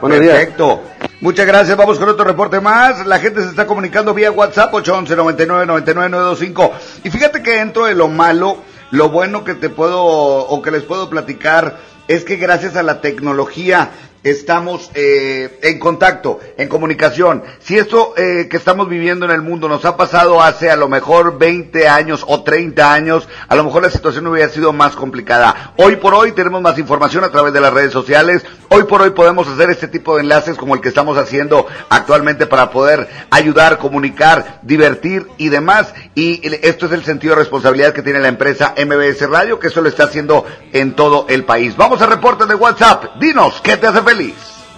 Buenos 0.00 0.20
días. 0.20 0.34
Perfecto. 0.36 0.82
Muchas 1.20 1.46
gracias. 1.46 1.76
Vamos 1.76 1.98
con 1.98 2.08
otro 2.08 2.24
reporte 2.24 2.60
más. 2.60 3.06
La 3.06 3.18
gente 3.18 3.42
se 3.42 3.48
está 3.48 3.66
comunicando 3.66 4.12
vía 4.12 4.30
WhatsApp 4.30 4.74
811 4.74 5.16
99 5.16 5.66
99 5.66 6.10
925. 6.10 6.72
Y 7.04 7.10
fíjate 7.10 7.42
que 7.42 7.52
dentro 7.52 7.86
de 7.86 7.94
lo 7.94 8.08
malo, 8.08 8.58
lo 8.90 9.08
bueno 9.08 9.44
que 9.44 9.54
te 9.54 9.70
puedo 9.70 10.04
o 10.04 10.60
que 10.60 10.70
les 10.70 10.82
puedo 10.82 11.08
platicar 11.08 11.78
es 12.08 12.24
que 12.24 12.36
gracias 12.36 12.76
a 12.76 12.82
la 12.82 13.00
tecnología 13.00 13.90
estamos 14.24 14.90
eh, 14.94 15.58
en 15.62 15.78
contacto, 15.78 16.40
en 16.56 16.68
comunicación. 16.68 17.44
Si 17.60 17.76
esto 17.76 18.14
eh, 18.16 18.48
que 18.48 18.56
estamos 18.56 18.88
viviendo 18.88 19.26
en 19.26 19.30
el 19.30 19.42
mundo 19.42 19.68
nos 19.68 19.84
ha 19.84 19.98
pasado 19.98 20.42
hace 20.42 20.70
a 20.70 20.76
lo 20.76 20.88
mejor 20.88 21.38
20 21.38 21.86
años 21.86 22.24
o 22.26 22.42
30 22.42 22.92
años, 22.92 23.28
a 23.46 23.54
lo 23.54 23.64
mejor 23.64 23.82
la 23.82 23.90
situación 23.90 24.26
hubiera 24.26 24.48
sido 24.48 24.72
más 24.72 24.96
complicada. 24.96 25.74
Hoy 25.76 25.96
por 25.96 26.14
hoy 26.14 26.32
tenemos 26.32 26.62
más 26.62 26.78
información 26.78 27.22
a 27.22 27.30
través 27.30 27.52
de 27.52 27.60
las 27.60 27.72
redes 27.72 27.92
sociales. 27.92 28.44
Hoy 28.70 28.84
por 28.84 29.02
hoy 29.02 29.10
podemos 29.10 29.46
hacer 29.46 29.68
este 29.68 29.88
tipo 29.88 30.16
de 30.16 30.22
enlaces 30.22 30.56
como 30.56 30.74
el 30.74 30.80
que 30.80 30.88
estamos 30.88 31.18
haciendo 31.18 31.66
actualmente 31.90 32.46
para 32.46 32.70
poder 32.70 33.08
ayudar, 33.30 33.76
comunicar, 33.76 34.60
divertir 34.62 35.28
y 35.36 35.50
demás. 35.50 35.92
Y 36.14 36.40
esto 36.66 36.86
es 36.86 36.92
el 36.92 37.04
sentido 37.04 37.34
de 37.34 37.40
responsabilidad 37.40 37.92
que 37.92 38.02
tiene 38.02 38.20
la 38.20 38.28
empresa 38.28 38.74
MBS 38.76 39.28
Radio, 39.28 39.60
que 39.60 39.66
eso 39.66 39.82
lo 39.82 39.90
está 39.90 40.04
haciendo 40.04 40.46
en 40.72 40.96
todo 40.96 41.26
el 41.28 41.44
país. 41.44 41.76
Vamos 41.76 42.00
a 42.00 42.06
reportes 42.06 42.48
de 42.48 42.54
WhatsApp. 42.54 43.16
Dinos, 43.20 43.60
¿qué 43.62 43.76
te 43.76 43.86
hace 43.86 44.00
feliz? 44.00 44.13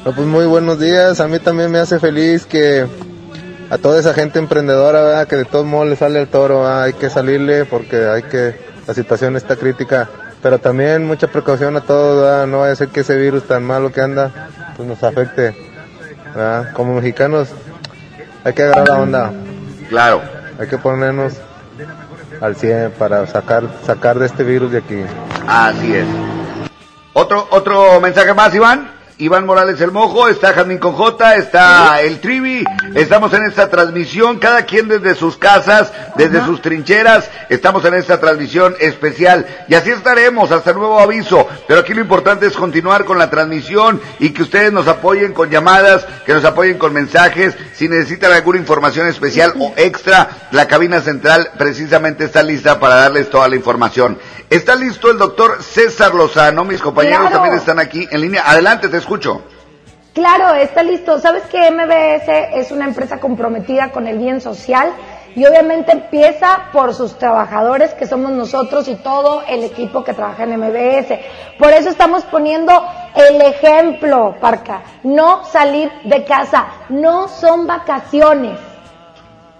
No, 0.04 0.12
pues 0.12 0.26
muy 0.26 0.46
buenos 0.46 0.78
días. 0.78 1.20
A 1.20 1.28
mí 1.28 1.38
también 1.38 1.70
me 1.70 1.78
hace 1.78 1.98
feliz 1.98 2.46
que 2.46 2.86
a 3.68 3.76
toda 3.76 4.00
esa 4.00 4.14
gente 4.14 4.38
emprendedora, 4.38 5.02
¿verdad? 5.02 5.28
que 5.28 5.36
de 5.36 5.44
todos 5.44 5.66
modos 5.66 5.88
le 5.88 5.96
sale 5.96 6.20
el 6.22 6.28
toro, 6.28 6.60
¿verdad? 6.60 6.84
hay 6.84 6.94
que 6.94 7.10
salirle 7.10 7.66
porque 7.66 8.06
hay 8.06 8.22
que 8.22 8.58
la 8.86 8.94
situación 8.94 9.36
está 9.36 9.56
crítica. 9.56 10.08
Pero 10.42 10.58
también 10.58 11.06
mucha 11.06 11.26
precaución 11.26 11.76
a 11.76 11.82
todos, 11.82 12.22
¿verdad? 12.22 12.46
no 12.46 12.60
vaya 12.60 12.72
a 12.72 12.76
ser 12.76 12.88
que 12.88 13.00
ese 13.00 13.16
virus 13.16 13.46
tan 13.46 13.62
malo 13.64 13.92
que 13.92 14.00
anda 14.00 14.48
pues 14.74 14.88
nos 14.88 15.02
afecte. 15.02 15.54
Como 16.74 16.94
mexicanos 16.94 17.48
hay 18.44 18.54
que 18.54 18.62
agarrar 18.62 18.88
la 18.88 18.98
onda. 18.98 19.32
Claro. 19.90 20.22
Hay 20.58 20.66
que 20.66 20.78
ponernos 20.78 21.34
al 22.40 22.56
100 22.56 22.92
para 22.92 23.26
sacar 23.26 23.64
sacar 23.84 24.18
de 24.18 24.26
este 24.26 24.44
virus 24.44 24.72
de 24.72 24.78
aquí. 24.78 25.02
Así 25.46 25.94
es. 25.94 26.06
Otro 27.12 27.48
otro 27.50 28.00
mensaje 28.00 28.32
más, 28.32 28.54
Iván. 28.54 28.95
Iván 29.18 29.46
Morales 29.46 29.80
el 29.80 29.92
Mojo, 29.92 30.28
está 30.28 30.52
Jamín 30.52 30.76
con 30.76 30.92
J, 30.92 31.36
está 31.36 32.02
el 32.02 32.20
Trivi, 32.20 32.62
estamos 32.94 33.32
en 33.32 33.44
esta 33.46 33.70
transmisión, 33.70 34.38
cada 34.38 34.66
quien 34.66 34.88
desde 34.88 35.14
sus 35.14 35.38
casas, 35.38 35.90
desde 36.16 36.44
sus 36.44 36.60
trincheras, 36.60 37.30
estamos 37.48 37.82
en 37.86 37.94
esta 37.94 38.20
transmisión 38.20 38.76
especial. 38.78 39.46
Y 39.68 39.74
así 39.74 39.88
estaremos 39.90 40.52
hasta 40.52 40.74
nuevo 40.74 41.00
aviso, 41.00 41.48
pero 41.66 41.80
aquí 41.80 41.94
lo 41.94 42.02
importante 42.02 42.44
es 42.46 42.52
continuar 42.52 43.06
con 43.06 43.18
la 43.18 43.30
transmisión 43.30 44.02
y 44.18 44.30
que 44.34 44.42
ustedes 44.42 44.70
nos 44.70 44.86
apoyen 44.86 45.32
con 45.32 45.48
llamadas, 45.48 46.06
que 46.26 46.34
nos 46.34 46.44
apoyen 46.44 46.76
con 46.76 46.92
mensajes, 46.92 47.56
si 47.72 47.88
necesitan 47.88 48.32
alguna 48.32 48.58
información 48.58 49.08
especial 49.08 49.54
o 49.58 49.72
extra, 49.78 50.28
la 50.50 50.68
cabina 50.68 51.00
central 51.00 51.52
precisamente 51.56 52.24
está 52.24 52.42
lista 52.42 52.78
para 52.78 52.96
darles 52.96 53.30
toda 53.30 53.48
la 53.48 53.56
información. 53.56 54.18
Está 54.48 54.76
listo 54.76 55.10
el 55.10 55.18
doctor 55.18 55.60
César 55.60 56.14
Lozano, 56.14 56.64
mis 56.64 56.80
compañeros 56.80 57.22
Claro. 57.22 57.34
también 57.36 57.56
están 57.56 57.80
aquí 57.80 58.06
en 58.12 58.20
línea. 58.20 58.44
Adelante, 58.48 58.86
te 58.88 58.96
escucho. 59.06 59.40
Claro, 60.12 60.54
está 60.54 60.82
listo. 60.82 61.20
¿Sabes 61.20 61.44
que 61.44 61.70
MBS 61.70 62.28
es 62.54 62.72
una 62.72 62.86
empresa 62.86 63.20
comprometida 63.20 63.92
con 63.92 64.08
el 64.08 64.18
bien 64.18 64.40
social? 64.40 64.92
Y 65.36 65.44
obviamente 65.44 65.92
empieza 65.92 66.70
por 66.72 66.94
sus 66.94 67.16
trabajadores, 67.18 67.94
que 67.94 68.06
somos 68.06 68.32
nosotros 68.32 68.88
y 68.88 68.96
todo 68.96 69.42
el 69.46 69.62
equipo 69.62 70.02
que 70.02 70.14
trabaja 70.14 70.44
en 70.44 70.58
MBS. 70.58 71.18
Por 71.58 71.70
eso 71.72 71.90
estamos 71.90 72.24
poniendo 72.24 72.72
el 73.14 73.40
ejemplo, 73.42 74.34
Parca. 74.40 74.82
No 75.04 75.44
salir 75.44 75.92
de 76.04 76.24
casa. 76.24 76.66
No 76.88 77.28
son 77.28 77.66
vacaciones. 77.66 78.58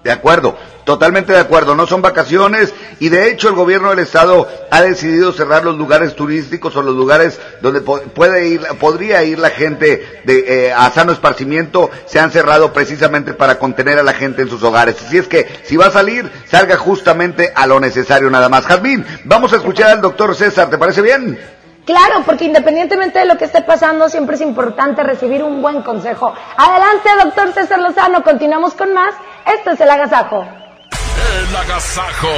De 0.07 0.13
acuerdo, 0.13 0.57
totalmente 0.85 1.33
de 1.33 1.41
acuerdo. 1.41 1.75
No 1.75 1.85
son 1.89 2.01
vacaciones 2.01 2.73
y 3.01 3.09
de 3.09 3.29
hecho 3.29 3.49
el 3.49 3.57
gobierno 3.57 3.91
del 3.91 3.99
estado 3.99 4.49
ha 4.71 4.81
decidido 4.83 5.33
cerrar 5.33 5.65
los 5.65 5.77
lugares 5.77 6.15
turísticos 6.15 6.77
o 6.77 6.83
los 6.83 6.95
lugares 6.95 7.41
donde 7.61 7.81
puede 7.81 8.47
ir, 8.47 8.61
podría 8.79 9.25
ir 9.25 9.41
la 9.41 9.51
gente 9.51 10.23
de, 10.23 10.69
eh, 10.69 10.73
a 10.73 10.89
sano 10.93 11.11
esparcimiento. 11.11 11.91
Se 12.07 12.21
han 12.21 12.31
cerrado 12.31 12.73
precisamente 12.73 13.35
para 13.35 13.59
contener 13.59 13.99
a 13.99 14.05
la 14.05 14.13
gente 14.13 14.43
en 14.43 14.49
sus 14.49 14.63
hogares. 14.63 14.95
Así 15.05 15.19
es 15.19 15.27
que 15.27 15.49
si 15.65 15.77
va 15.77 15.87
a 15.87 15.91
salir, 15.91 16.31
salga 16.49 16.77
justamente 16.77 17.53
a 17.53 17.67
lo 17.67 17.81
necesario 17.81 18.31
nada 18.31 18.49
más. 18.49 18.65
Jazmín, 18.65 19.05
vamos 19.25 19.53
a 19.53 19.57
escuchar 19.57 19.91
al 19.91 20.01
doctor 20.01 20.37
César. 20.37 20.71
¿Te 20.71 20.79
parece 20.79 21.03
bien? 21.03 21.37
Claro, 21.87 22.25
porque 22.27 22.45
independientemente 22.45 23.21
de 23.21 23.27
lo 23.27 23.39
que 23.39 23.45
esté 23.45 23.63
pasando, 23.63 24.09
siempre 24.09 24.35
es 24.35 24.43
importante 24.43 25.05
recibir 25.05 25.45
un 25.45 25.63
buen 25.63 25.83
consejo. 25.83 26.35
Adelante, 26.57 27.09
doctor 27.23 27.53
César 27.53 27.79
Lozano, 27.79 28.25
continuamos 28.25 28.75
con 28.75 28.93
más. 28.93 29.15
Esto 29.57 29.71
es 29.71 29.81
el 29.81 29.89
agasajo. 29.89 30.43
El 30.43 31.57
agasajo. 31.57 32.29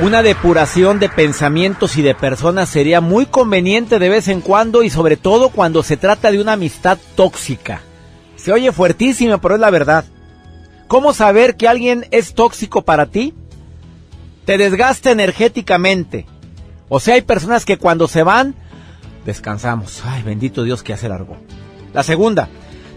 Una 0.00 0.24
depuración 0.24 0.98
de 0.98 1.08
pensamientos 1.08 1.96
y 1.96 2.02
de 2.02 2.16
personas 2.16 2.68
sería 2.68 3.00
muy 3.00 3.26
conveniente 3.26 4.00
de 4.00 4.08
vez 4.08 4.26
en 4.26 4.40
cuando 4.40 4.82
y 4.82 4.90
sobre 4.90 5.16
todo 5.16 5.50
cuando 5.50 5.84
se 5.84 5.96
trata 5.96 6.32
de 6.32 6.40
una 6.40 6.54
amistad 6.54 6.98
tóxica. 7.14 7.82
Se 8.34 8.52
oye 8.52 8.72
fuertísimo, 8.72 9.38
pero 9.38 9.54
es 9.54 9.60
la 9.60 9.70
verdad. 9.70 10.04
¿Cómo 10.88 11.14
saber 11.14 11.56
que 11.56 11.68
alguien 11.68 12.06
es 12.10 12.34
tóxico 12.34 12.82
para 12.82 13.06
ti? 13.06 13.32
Te 14.44 14.58
desgasta 14.58 15.12
energéticamente. 15.12 16.26
O 16.88 17.00
sea, 17.00 17.14
hay 17.14 17.22
personas 17.22 17.64
que 17.64 17.78
cuando 17.78 18.08
se 18.08 18.22
van, 18.22 18.54
descansamos. 19.24 20.02
Ay, 20.04 20.22
bendito 20.22 20.62
Dios 20.62 20.82
que 20.82 20.92
hace 20.92 21.08
largo. 21.08 21.36
La 21.92 22.02
segunda, 22.02 22.48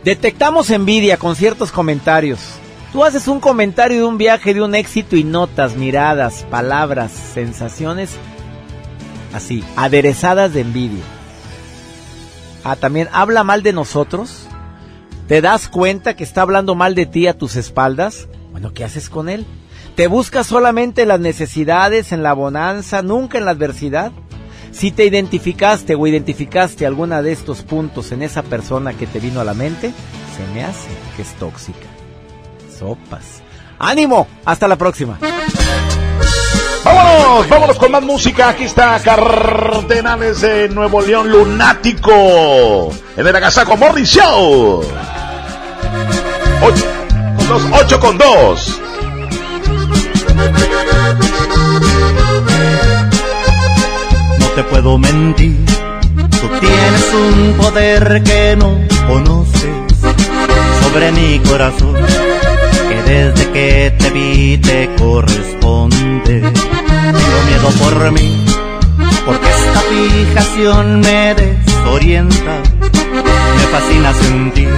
detectamos 0.03 0.69
envidia 0.69 1.17
con 1.17 1.35
ciertos 1.35 1.71
comentarios. 1.71 2.39
Tú 2.91 3.03
haces 3.03 3.27
un 3.27 3.39
comentario 3.39 3.97
de 3.97 4.03
un 4.03 4.17
viaje, 4.17 4.53
de 4.53 4.61
un 4.61 4.75
éxito 4.75 5.15
y 5.15 5.23
notas, 5.23 5.75
miradas, 5.75 6.45
palabras, 6.49 7.11
sensaciones 7.11 8.11
así, 9.33 9.63
aderezadas 9.75 10.53
de 10.53 10.61
envidia. 10.61 11.03
Ah, 12.63 12.75
también 12.75 13.07
habla 13.11 13.43
mal 13.43 13.63
de 13.63 13.73
nosotros. 13.73 14.47
¿Te 15.27 15.41
das 15.41 15.69
cuenta 15.69 16.15
que 16.15 16.23
está 16.23 16.41
hablando 16.41 16.75
mal 16.75 16.95
de 16.95 17.05
ti 17.05 17.27
a 17.27 17.37
tus 17.37 17.55
espaldas? 17.55 18.27
Bueno, 18.51 18.73
¿qué 18.73 18.83
haces 18.83 19.09
con 19.09 19.29
él? 19.29 19.45
¿Te 19.99 20.07
buscas 20.07 20.47
solamente 20.47 21.01
en 21.01 21.09
las 21.09 21.19
necesidades, 21.19 22.13
en 22.13 22.23
la 22.23 22.31
bonanza, 22.31 23.01
nunca 23.01 23.37
en 23.37 23.43
la 23.43 23.51
adversidad? 23.51 24.13
Si 24.71 24.91
te 24.91 25.03
identificaste 25.03 25.93
o 25.93 26.07
identificaste 26.07 26.85
alguna 26.85 27.21
de 27.21 27.33
estos 27.33 27.63
puntos 27.63 28.13
en 28.13 28.21
esa 28.21 28.41
persona 28.41 28.93
que 28.93 29.07
te 29.07 29.19
vino 29.19 29.41
a 29.41 29.43
la 29.43 29.53
mente, 29.53 29.91
se 30.37 30.53
me 30.53 30.63
hace 30.63 30.87
que 31.17 31.23
es 31.23 31.33
tóxica. 31.33 31.87
Sopas. 32.79 33.41
¡Ánimo! 33.77 34.25
¡Hasta 34.45 34.69
la 34.69 34.77
próxima! 34.77 35.19
¡Vámonos! 36.85 37.49
¡Vámonos 37.49 37.77
con 37.77 37.91
más 37.91 38.03
música! 38.03 38.47
Aquí 38.47 38.63
está 38.63 38.97
Cardenales 39.03 40.39
de 40.39 40.69
Nuevo 40.69 41.01
León 41.01 41.29
Lunático. 41.29 42.89
En 43.17 43.27
el 43.27 43.35
Agasaco 43.35 43.75
Morning 43.75 44.05
Show. 44.05 44.81
8 46.61 46.85
con 47.35 47.47
2, 47.49 47.63
8 47.83 47.99
con 47.99 48.17
2. 48.17 48.81
Te 54.59 54.63
puedo 54.65 54.97
mentir, 54.97 55.55
tú 56.31 56.49
tienes 56.59 57.13
un 57.13 57.53
poder 57.53 58.21
que 58.23 58.57
no 58.57 58.77
conoces 59.07 59.69
sobre 60.81 61.13
mi 61.13 61.39
corazón, 61.39 61.95
que 62.89 63.01
desde 63.09 63.51
que 63.51 63.95
te 63.97 64.09
vi 64.09 64.57
te 64.57 64.89
corresponde. 64.97 66.41
Tengo 66.41 67.39
miedo 67.47 67.69
por 67.81 68.11
mí, 68.11 68.45
porque 69.25 69.47
esta 69.49 69.79
fijación 69.93 70.99
me 70.99 71.35
desorienta. 71.35 72.61
Me 73.55 73.63
fascina 73.71 74.13
sentir 74.13 74.69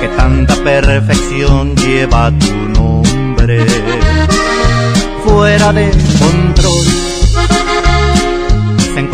que 0.00 0.08
tanta 0.16 0.54
perfección 0.54 1.74
lleva 1.74 2.30
tu 2.38 2.80
nombre. 2.80 3.66
Fuera 5.24 5.72
de 5.72 5.90
control 6.20 7.13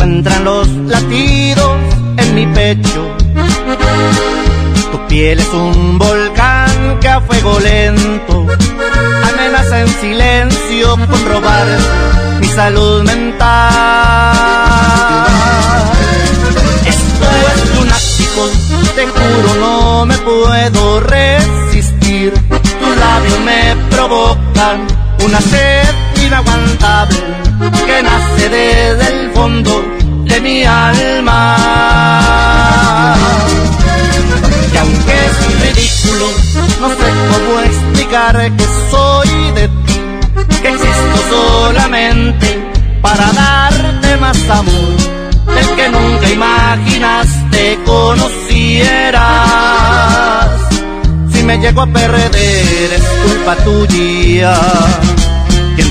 encuentran 0.01 0.43
los 0.43 0.67
latidos 0.87 1.77
en 2.17 2.35
mi 2.35 2.47
pecho. 2.47 3.15
Tu 4.91 5.07
piel 5.07 5.39
es 5.39 5.53
un 5.53 5.99
volcán 5.99 6.99
que 6.99 7.07
a 7.07 7.21
fuego 7.21 7.59
lento 7.59 8.47
amenaza 9.31 9.81
en 9.81 9.87
silencio 9.87 10.97
con 11.07 11.25
robar 11.29 11.67
mi 12.39 12.47
salud 12.47 13.03
mental. 13.03 13.51
Esto 16.85 17.25
es 17.53 17.75
lunático, 17.75 18.49
te 18.95 19.07
juro 19.07 19.55
no 19.59 20.05
me 20.07 20.17
puedo 20.17 20.99
resistir. 21.01 22.33
Tus 22.49 22.97
labios 22.97 23.39
me 23.41 23.75
provocan 23.91 24.87
una 25.23 25.39
sed 25.41 25.93
inaguantable 26.25 27.50
que 27.69 28.03
nace 28.03 28.49
desde 28.49 29.07
el 29.13 29.31
fondo 29.31 29.83
de 30.25 30.41
mi 30.41 30.63
alma. 30.63 31.57
Y 34.73 34.77
aunque 34.77 35.13
es 35.27 35.35
ridículo, 35.61 36.25
no 36.79 36.89
sé 36.89 37.07
cómo 37.31 37.59
explicar 37.61 38.35
que 38.57 38.65
soy 38.89 39.51
de 39.51 39.67
ti, 39.67 39.99
que 40.61 40.69
existo 40.69 41.17
solamente 41.29 42.47
para 43.01 43.31
darte 43.31 44.17
más 44.17 44.49
amor 44.49 44.97
del 45.55 45.67
que 45.75 45.89
nunca 45.89 46.29
imaginaste 46.29 47.79
conocieras. 47.85 49.21
Si 51.31 51.43
me 51.43 51.57
llego 51.57 51.81
a 51.81 51.87
perder 51.87 52.93
es 52.93 53.03
culpa 53.25 53.55
tuya. 53.57 54.53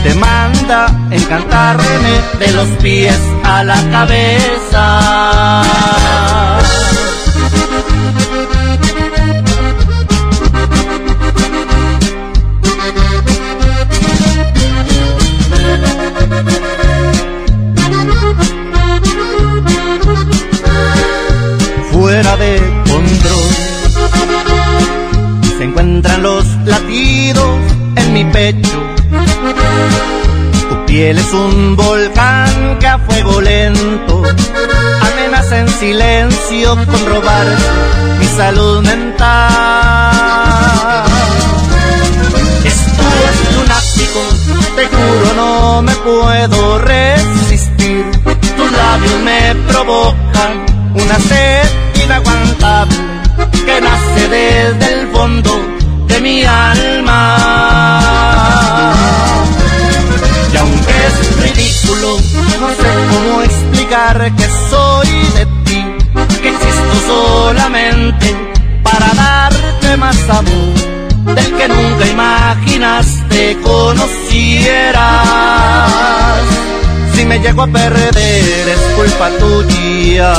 Te 0.03 0.15
manda 0.15 0.87
encantarme 1.11 1.85
de 2.39 2.53
los 2.53 2.69
pies 2.83 3.19
a 3.45 3.63
la 3.63 3.77
cabeza. 3.91 5.63
Fuera 21.93 22.37
de 22.39 22.59
control 22.91 23.51
se 25.59 25.65
encuentran 25.65 26.23
los 26.23 26.47
latidos 26.65 27.59
en 27.97 28.13
mi 28.15 28.25
pecho. 28.25 29.00
Tu 30.69 30.87
piel 30.87 31.19
es 31.19 31.33
un 31.33 31.77
volcán 31.77 32.79
que 32.79 32.87
a 32.87 32.99
fuego 32.99 33.41
lento 33.41 34.23
amenaza 35.03 35.59
en 35.59 35.69
silencio 35.69 36.77
con 36.87 37.07
robar 37.07 37.47
mi 38.19 38.27
salud 38.27 38.83
mental. 38.83 39.41
Esto 42.65 43.03
es 43.31 43.55
lunático, 43.57 44.21
te 44.77 44.87
juro 44.87 45.35
no 45.37 45.83
me 45.83 45.95
puedo 45.95 46.79
resistir. 46.79 48.05
Tus 48.57 48.73
labios 48.73 49.21
me 49.25 49.55
provocan 49.69 50.67
una 50.95 51.19
sed 51.19 51.69
inaguantable 52.05 52.97
que 53.65 53.81
nace 53.81 54.29
desde 54.29 55.01
el 55.01 55.09
fondo 55.09 55.53
de 56.09 56.21
mi 56.21 56.45
alma. 56.45 58.00
Es 61.07 61.37
ridículo, 61.37 62.17
no 62.61 62.69
sé 62.69 62.91
cómo 63.11 63.43
explicar 63.43 64.33
que 64.37 64.47
soy 64.71 65.09
de 65.35 65.47
ti, 65.65 65.85
que 66.43 66.49
existo 66.49 66.95
solamente 67.07 68.37
para 68.83 69.09
darte 69.15 69.97
más 69.97 70.19
amor 70.29 71.01
del 71.35 71.57
que 71.57 71.69
nunca 71.69 72.07
imaginaste 72.07 73.59
conocieras. 73.63 75.01
Si 77.15 77.25
me 77.25 77.39
llego 77.39 77.63
a 77.63 77.67
perder 77.67 78.69
es 78.69 78.81
culpa 78.97 79.31
tuya. 79.39 80.35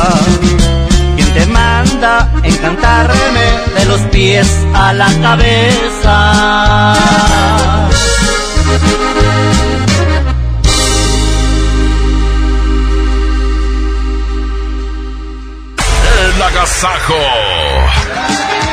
Quien 1.15 1.33
te 1.33 1.45
manda 1.47 2.31
encantarme 2.43 3.45
de 3.77 3.85
los 3.85 4.01
pies 4.11 4.47
a 4.73 4.93
la 4.93 5.07
cabeza. 5.21 6.95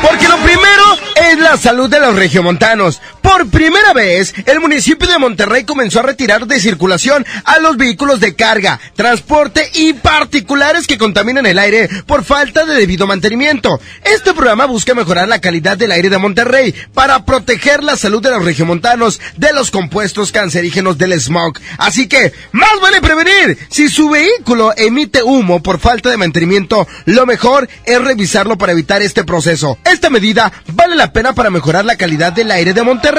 Porque 0.03 0.29
lo 0.29 0.37
primero 0.39 0.83
es 1.15 1.39
la 1.39 1.57
salud 1.57 1.89
de 1.89 1.99
los 2.01 2.15
regiomontanos. 2.15 3.01
Por 3.29 3.51
primera 3.51 3.93
vez, 3.93 4.35
el 4.47 4.59
municipio 4.59 5.07
de 5.07 5.19
Monterrey 5.19 5.65
comenzó 5.65 6.01
a 6.01 6.03
retirar 6.03 6.47
de 6.47 6.59
circulación 6.59 7.27
a 7.45 7.59
los 7.59 7.77
vehículos 7.77 8.21
de 8.21 8.35
carga, 8.35 8.81
transporte 8.97 9.71
y 9.75 9.93
particulares 9.93 10.87
que 10.87 10.97
contaminan 10.97 11.45
el 11.45 11.59
aire 11.59 11.91
por 12.07 12.25
falta 12.25 12.65
de 12.65 12.75
debido 12.75 13.07
mantenimiento. 13.07 13.81
Este 14.03 14.33
programa 14.33 14.65
busca 14.65 14.95
mejorar 14.95 15.29
la 15.29 15.43
calidad 15.43 15.77
del 15.77 15.93
aire 15.93 16.09
de 16.09 16.17
Monterrey 16.17 16.75
para 16.95 17.27
proteger 17.27 17.85
la 17.85 17.97
salud 17.97 18.23
de 18.23 18.31
los 18.31 18.43
regiomontanos 18.43 19.21
de 19.37 19.53
los 19.53 19.71
compuestos 19.71 20.33
cancerígenos 20.33 20.97
del 20.97 21.21
smog. 21.21 21.59
Así 21.77 22.09
que, 22.09 22.33
más 22.53 22.81
vale 22.81 23.03
prevenir. 23.03 23.59
Si 23.69 23.91
su 23.91 24.09
vehículo 24.09 24.73
emite 24.75 25.23
humo 25.23 25.63
por 25.63 25.81
falta 25.81 26.09
de 26.09 26.17
mantenimiento, 26.17 26.89
lo 27.05 27.27
mejor 27.27 27.69
es 27.85 28.01
revisarlo 28.01 28.57
para 28.57 28.73
evitar 28.73 29.03
este 29.03 29.23
proceso. 29.23 29.79
Esta 29.85 30.09
medida 30.09 30.51
vale 30.69 30.97
la 30.97 31.13
pena 31.13 31.35
para 31.35 31.51
mejorar 31.51 31.85
la 31.85 31.97
calidad 31.97 32.33
del 32.33 32.51
aire 32.51 32.73
de 32.73 32.83
Monterrey. 32.83 33.18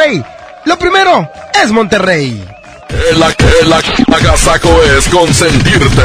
Lo 0.65 0.77
primero 0.79 1.29
es 1.61 1.71
Monterrey. 1.71 2.41
El, 2.89 3.17
el 3.21 3.73
ag- 3.73 4.15
agasajo 4.15 4.81
es 4.97 5.07
consentirte. 5.09 6.03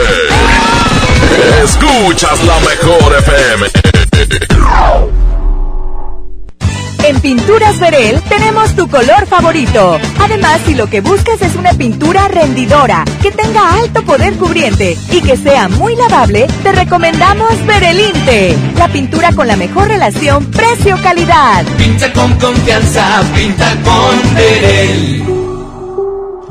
Escuchas 1.63 2.43
la 2.45 2.59
mejor 2.61 3.17
FM. 3.19 3.67
En 7.07 7.21
Pinturas 7.21 7.79
Verel 7.79 8.23
tenemos 8.31 8.75
tu 8.75 8.89
color 8.89 9.27
favorito. 9.27 9.99
Además, 10.21 10.63
si 10.65 10.75
lo 10.75 10.87
que 10.87 11.03
buscas 11.03 11.43
es 11.43 11.55
una 11.55 11.75
pintura 11.75 12.29
rendidora, 12.29 13.05
que 13.21 13.31
tenga 13.31 13.75
alto 13.75 14.03
poder 14.05 14.33
cubriente 14.39 14.97
y 15.13 15.21
que 15.21 15.37
sea 15.37 15.69
muy 15.69 15.97
lavable, 15.97 16.47
te 16.63 16.73
recomendamos 16.73 17.51
Verelinte, 17.67 18.57
la 18.79 18.89
pintura 18.89 19.35
con 19.35 19.47
la 19.47 19.57
mejor 19.57 19.89
relación 19.89 20.47
precio-calidad. 20.47 21.67
Pinta 21.77 22.11
con 22.15 22.33
confianza, 22.37 23.23
pinta 23.35 23.71
con 23.83 24.35
Verel. 24.35 25.25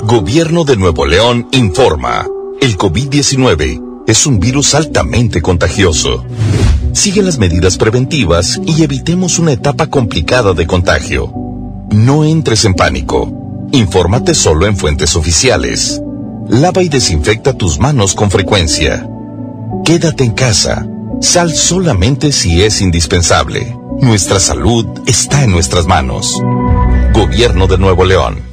Gobierno 0.03 0.65
de 0.65 0.77
Nuevo 0.77 1.07
León 1.07 1.47
informa. 1.51 2.27
El 2.61 2.77
COVID-19 2.77 4.05
es 4.05 4.27
un 4.27 4.39
virus 4.39 4.75
altamente 4.75 5.41
contagioso. 5.41 6.23
Sigue 6.93 7.23
las 7.23 7.39
medidas 7.39 7.77
preventivas 7.77 8.61
y 8.65 8.83
evitemos 8.83 9.39
una 9.39 9.51
etapa 9.51 9.87
complicada 9.87 10.53
de 10.53 10.67
contagio. 10.67 11.33
No 11.89 12.23
entres 12.23 12.65
en 12.65 12.75
pánico. 12.75 13.67
Infórmate 13.71 14.35
solo 14.35 14.67
en 14.67 14.77
fuentes 14.77 15.15
oficiales. 15.15 15.99
Lava 16.47 16.83
y 16.83 16.89
desinfecta 16.89 17.53
tus 17.53 17.79
manos 17.79 18.13
con 18.13 18.29
frecuencia. 18.29 19.09
Quédate 19.83 20.23
en 20.23 20.33
casa. 20.33 20.87
Sal 21.19 21.51
solamente 21.53 22.31
si 22.31 22.61
es 22.61 22.79
indispensable. 22.79 23.75
Nuestra 23.99 24.39
salud 24.39 24.85
está 25.07 25.43
en 25.43 25.51
nuestras 25.51 25.87
manos. 25.87 26.39
Gobierno 27.13 27.67
de 27.67 27.79
Nuevo 27.79 28.05
León. 28.05 28.52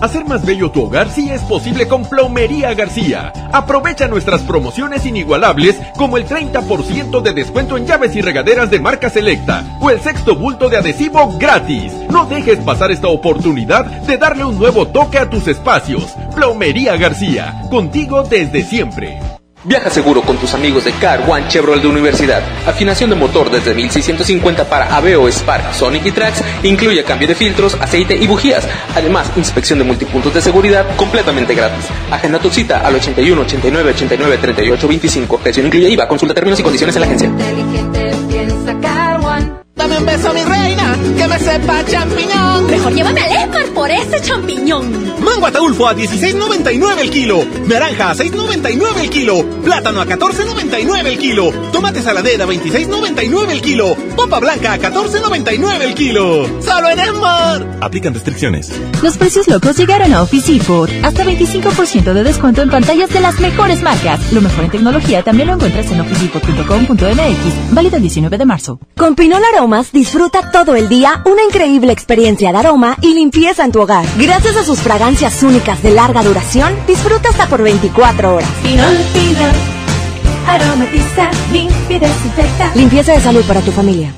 Hacer 0.00 0.24
más 0.26 0.44
bello 0.44 0.70
tu 0.70 0.84
hogar 0.84 1.10
sí 1.10 1.28
es 1.30 1.42
posible 1.42 1.88
con 1.88 2.04
Plomería 2.04 2.72
García. 2.74 3.32
Aprovecha 3.52 4.06
nuestras 4.06 4.42
promociones 4.42 5.04
inigualables 5.06 5.76
como 5.96 6.16
el 6.16 6.26
30% 6.26 7.20
de 7.20 7.32
descuento 7.32 7.76
en 7.76 7.86
llaves 7.86 8.14
y 8.14 8.20
regaderas 8.20 8.70
de 8.70 8.78
marca 8.78 9.10
selecta 9.10 9.64
o 9.80 9.90
el 9.90 10.00
sexto 10.00 10.36
bulto 10.36 10.68
de 10.68 10.76
adhesivo 10.76 11.36
gratis. 11.38 11.92
No 12.10 12.26
dejes 12.26 12.58
pasar 12.58 12.92
esta 12.92 13.08
oportunidad 13.08 13.86
de 13.86 14.18
darle 14.18 14.44
un 14.44 14.56
nuevo 14.58 14.86
toque 14.86 15.18
a 15.18 15.28
tus 15.28 15.48
espacios. 15.48 16.14
Plomería 16.34 16.96
García, 16.96 17.62
contigo 17.68 18.22
desde 18.22 18.62
siempre. 18.62 19.37
Viaja 19.68 19.90
seguro 19.90 20.22
con 20.22 20.38
tus 20.38 20.54
amigos 20.54 20.86
de 20.86 20.92
Car 20.92 21.28
One 21.28 21.46
Chevrolet 21.46 21.82
de 21.82 21.88
Universidad. 21.88 22.42
Afinación 22.66 23.10
de 23.10 23.16
motor 23.16 23.50
desde 23.50 23.74
1650 23.74 24.64
para 24.64 24.96
Aveo, 24.96 25.28
Spark, 25.28 25.74
Sonic 25.74 26.06
y 26.06 26.10
Trax. 26.10 26.42
Incluye 26.62 27.04
cambio 27.04 27.28
de 27.28 27.34
filtros, 27.34 27.74
aceite 27.78 28.16
y 28.16 28.26
bujías. 28.26 28.66
Además, 28.96 29.30
inspección 29.36 29.78
de 29.78 29.84
multipuntos 29.84 30.32
de 30.32 30.40
seguridad 30.40 30.86
completamente 30.96 31.54
gratis. 31.54 31.84
Agenda 32.10 32.38
tu 32.38 32.48
cita 32.48 32.80
al 32.80 32.94
81 32.94 33.42
89 33.42 33.90
89 33.90 34.38
38 34.38 34.88
25. 34.88 35.36
Precio 35.36 35.62
no 35.62 35.66
incluye 35.66 35.90
IVA. 35.90 36.08
Consulta 36.08 36.34
términos 36.34 36.58
y 36.58 36.62
condiciones 36.62 36.96
en 36.96 37.00
la 37.02 37.06
agencia. 37.06 37.30
Dame 39.78 39.96
un 39.96 40.06
beso, 40.06 40.32
mi 40.34 40.42
reina, 40.42 40.96
que 41.16 41.28
me 41.28 41.38
sepa 41.38 41.84
champiñón. 41.84 42.66
Mejor 42.66 42.92
llévame 42.92 43.20
al 43.20 43.30
Esmar 43.30 43.66
por 43.66 43.90
ese 43.90 44.20
champiñón. 44.20 45.08
Mango 45.22 45.46
ataulfo 45.46 45.86
a 45.88 45.94
16.99 45.94 46.98
el 46.98 47.10
kilo. 47.10 47.44
Naranja 47.66 48.10
a 48.10 48.14
6.99 48.14 49.00
el 49.00 49.10
kilo. 49.10 49.44
Plátano 49.62 50.00
a 50.00 50.06
14.99 50.06 51.06
el 51.06 51.18
kilo. 51.18 51.52
Tomate 51.72 52.02
saladera 52.02 52.44
a 52.44 52.48
26.99 52.48 53.50
el 53.50 53.60
kilo. 53.62 53.96
Papa 54.16 54.40
blanca 54.40 54.72
a 54.72 54.78
14.99 54.78 55.80
el 55.82 55.94
kilo. 55.94 56.46
Solo 56.60 56.90
en 56.90 56.98
Esmar. 56.98 57.78
Aplican 57.80 58.14
restricciones. 58.14 58.72
Los 59.02 59.16
precios 59.16 59.46
locos 59.46 59.76
llegaron 59.76 60.12
a 60.12 60.22
Office 60.22 60.52
Depot. 60.52 60.90
Hasta 61.04 61.24
25% 61.24 62.12
de 62.12 62.24
descuento 62.24 62.62
en 62.62 62.70
pantallas 62.70 63.10
de 63.10 63.20
las 63.20 63.38
mejores 63.38 63.82
marcas. 63.82 64.32
Lo 64.32 64.40
mejor 64.40 64.64
en 64.64 64.70
tecnología 64.72 65.22
también 65.22 65.46
lo 65.46 65.54
encuentras 65.54 65.90
en 65.92 66.00
officedepot.com.mx. 66.00 67.74
Válido 67.74 67.96
el 67.96 68.02
19 68.02 68.38
de 68.38 68.44
marzo. 68.44 68.80
Con 68.96 69.14
Pinol 69.14 69.42
Aromas 69.68 69.92
disfruta 69.92 70.50
todo 70.50 70.76
el 70.76 70.88
día 70.88 71.20
una 71.26 71.42
increíble 71.42 71.92
experiencia 71.92 72.52
de 72.52 72.58
aroma 72.58 72.96
y 73.02 73.12
limpieza 73.12 73.66
en 73.66 73.72
tu 73.72 73.82
hogar. 73.82 74.02
Gracias 74.16 74.56
a 74.56 74.64
sus 74.64 74.80
fragancias 74.80 75.42
únicas 75.42 75.82
de 75.82 75.90
larga 75.90 76.22
duración, 76.22 76.74
disfruta 76.86 77.28
hasta 77.28 77.46
por 77.48 77.62
24 77.62 78.36
horas. 78.36 78.48
Pinol, 78.62 78.96
pinol. 79.12 79.50
Aromatiza, 80.46 81.30
limpia 81.52 81.98
desinfecta. 81.98 82.72
Limpieza 82.76 83.12
de 83.12 83.20
salud 83.20 83.44
para 83.46 83.60
tu 83.60 83.70
familia. 83.70 84.10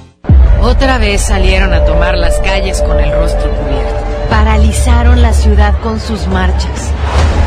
Otra 0.62 0.98
vez 0.98 1.20
salieron 1.22 1.74
a 1.74 1.84
tomar 1.84 2.16
las 2.16 2.38
calles 2.38 2.80
con 2.82 3.00
el 3.00 3.10
rostro 3.10 3.50
cubierto. 3.50 4.04
Paralizaron 4.30 5.20
la 5.20 5.32
ciudad 5.32 5.74
con 5.82 5.98
sus 5.98 6.28
marchas. 6.28 6.92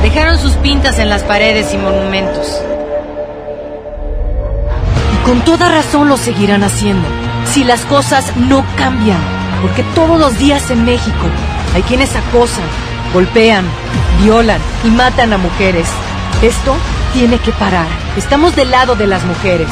Dejaron 0.01 0.37
sus 0.37 0.55
pintas 0.55 0.99
en 0.99 1.07
las 1.07 1.23
paredes 1.23 1.73
y 1.73 1.77
monumentos. 1.77 2.61
Y 5.13 5.25
con 5.25 5.39
toda 5.45 5.69
razón 5.69 6.09
lo 6.09 6.17
seguirán 6.17 6.65
haciendo. 6.65 7.22
Si 7.51 7.63
las 7.63 7.81
cosas 7.85 8.35
no 8.37 8.65
cambian. 8.77 9.19
Porque 9.61 9.83
todos 9.95 10.19
los 10.19 10.37
días 10.39 10.69
en 10.71 10.83
México 10.83 11.25
hay 11.73 11.83
quienes 11.83 12.15
acosan, 12.15 12.65
golpean, 13.13 13.65
violan 14.21 14.59
y 14.83 14.89
matan 14.89 15.31
a 15.31 15.37
mujeres. 15.37 15.87
Esto 16.41 16.75
tiene 17.13 17.37
que 17.37 17.51
parar. 17.53 17.87
Estamos 18.17 18.55
del 18.55 18.71
lado 18.71 18.95
de 18.95 19.07
las 19.07 19.23
mujeres. 19.23 19.69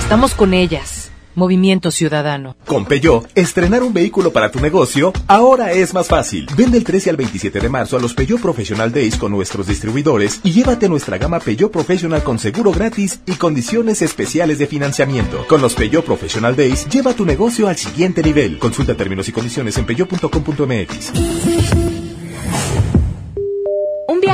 Estamos 0.00 0.34
con 0.34 0.54
ellas. 0.54 0.93
Movimiento 1.34 1.90
Ciudadano. 1.90 2.56
Con 2.66 2.86
Peugeot, 2.86 3.28
estrenar 3.34 3.82
un 3.82 3.92
vehículo 3.92 4.32
para 4.32 4.50
tu 4.50 4.60
negocio 4.60 5.12
ahora 5.26 5.72
es 5.72 5.94
más 5.94 6.08
fácil. 6.08 6.46
Vende 6.56 6.78
el 6.78 6.84
13 6.84 7.10
al 7.10 7.16
27 7.16 7.60
de 7.60 7.68
marzo 7.68 7.96
a 7.96 8.00
los 8.00 8.14
Peugeot 8.14 8.40
Professional 8.40 8.92
Days 8.92 9.16
con 9.16 9.32
nuestros 9.32 9.66
distribuidores 9.66 10.40
y 10.42 10.52
llévate 10.52 10.88
nuestra 10.88 11.18
gama 11.18 11.40
Peugeot 11.40 11.70
Professional 11.70 12.22
con 12.22 12.38
seguro 12.38 12.72
gratis 12.72 13.20
y 13.26 13.32
condiciones 13.32 14.02
especiales 14.02 14.58
de 14.58 14.66
financiamiento. 14.66 15.46
Con 15.48 15.60
los 15.60 15.74
Peugeot 15.74 16.04
Professional 16.04 16.56
Days, 16.56 16.88
lleva 16.88 17.14
tu 17.14 17.24
negocio 17.24 17.68
al 17.68 17.76
siguiente 17.76 18.22
nivel. 18.22 18.58
Consulta 18.58 18.94
términos 18.94 19.28
y 19.28 19.32
condiciones 19.32 19.76
en 19.78 19.86
peugeot.com.mx. 19.86 21.93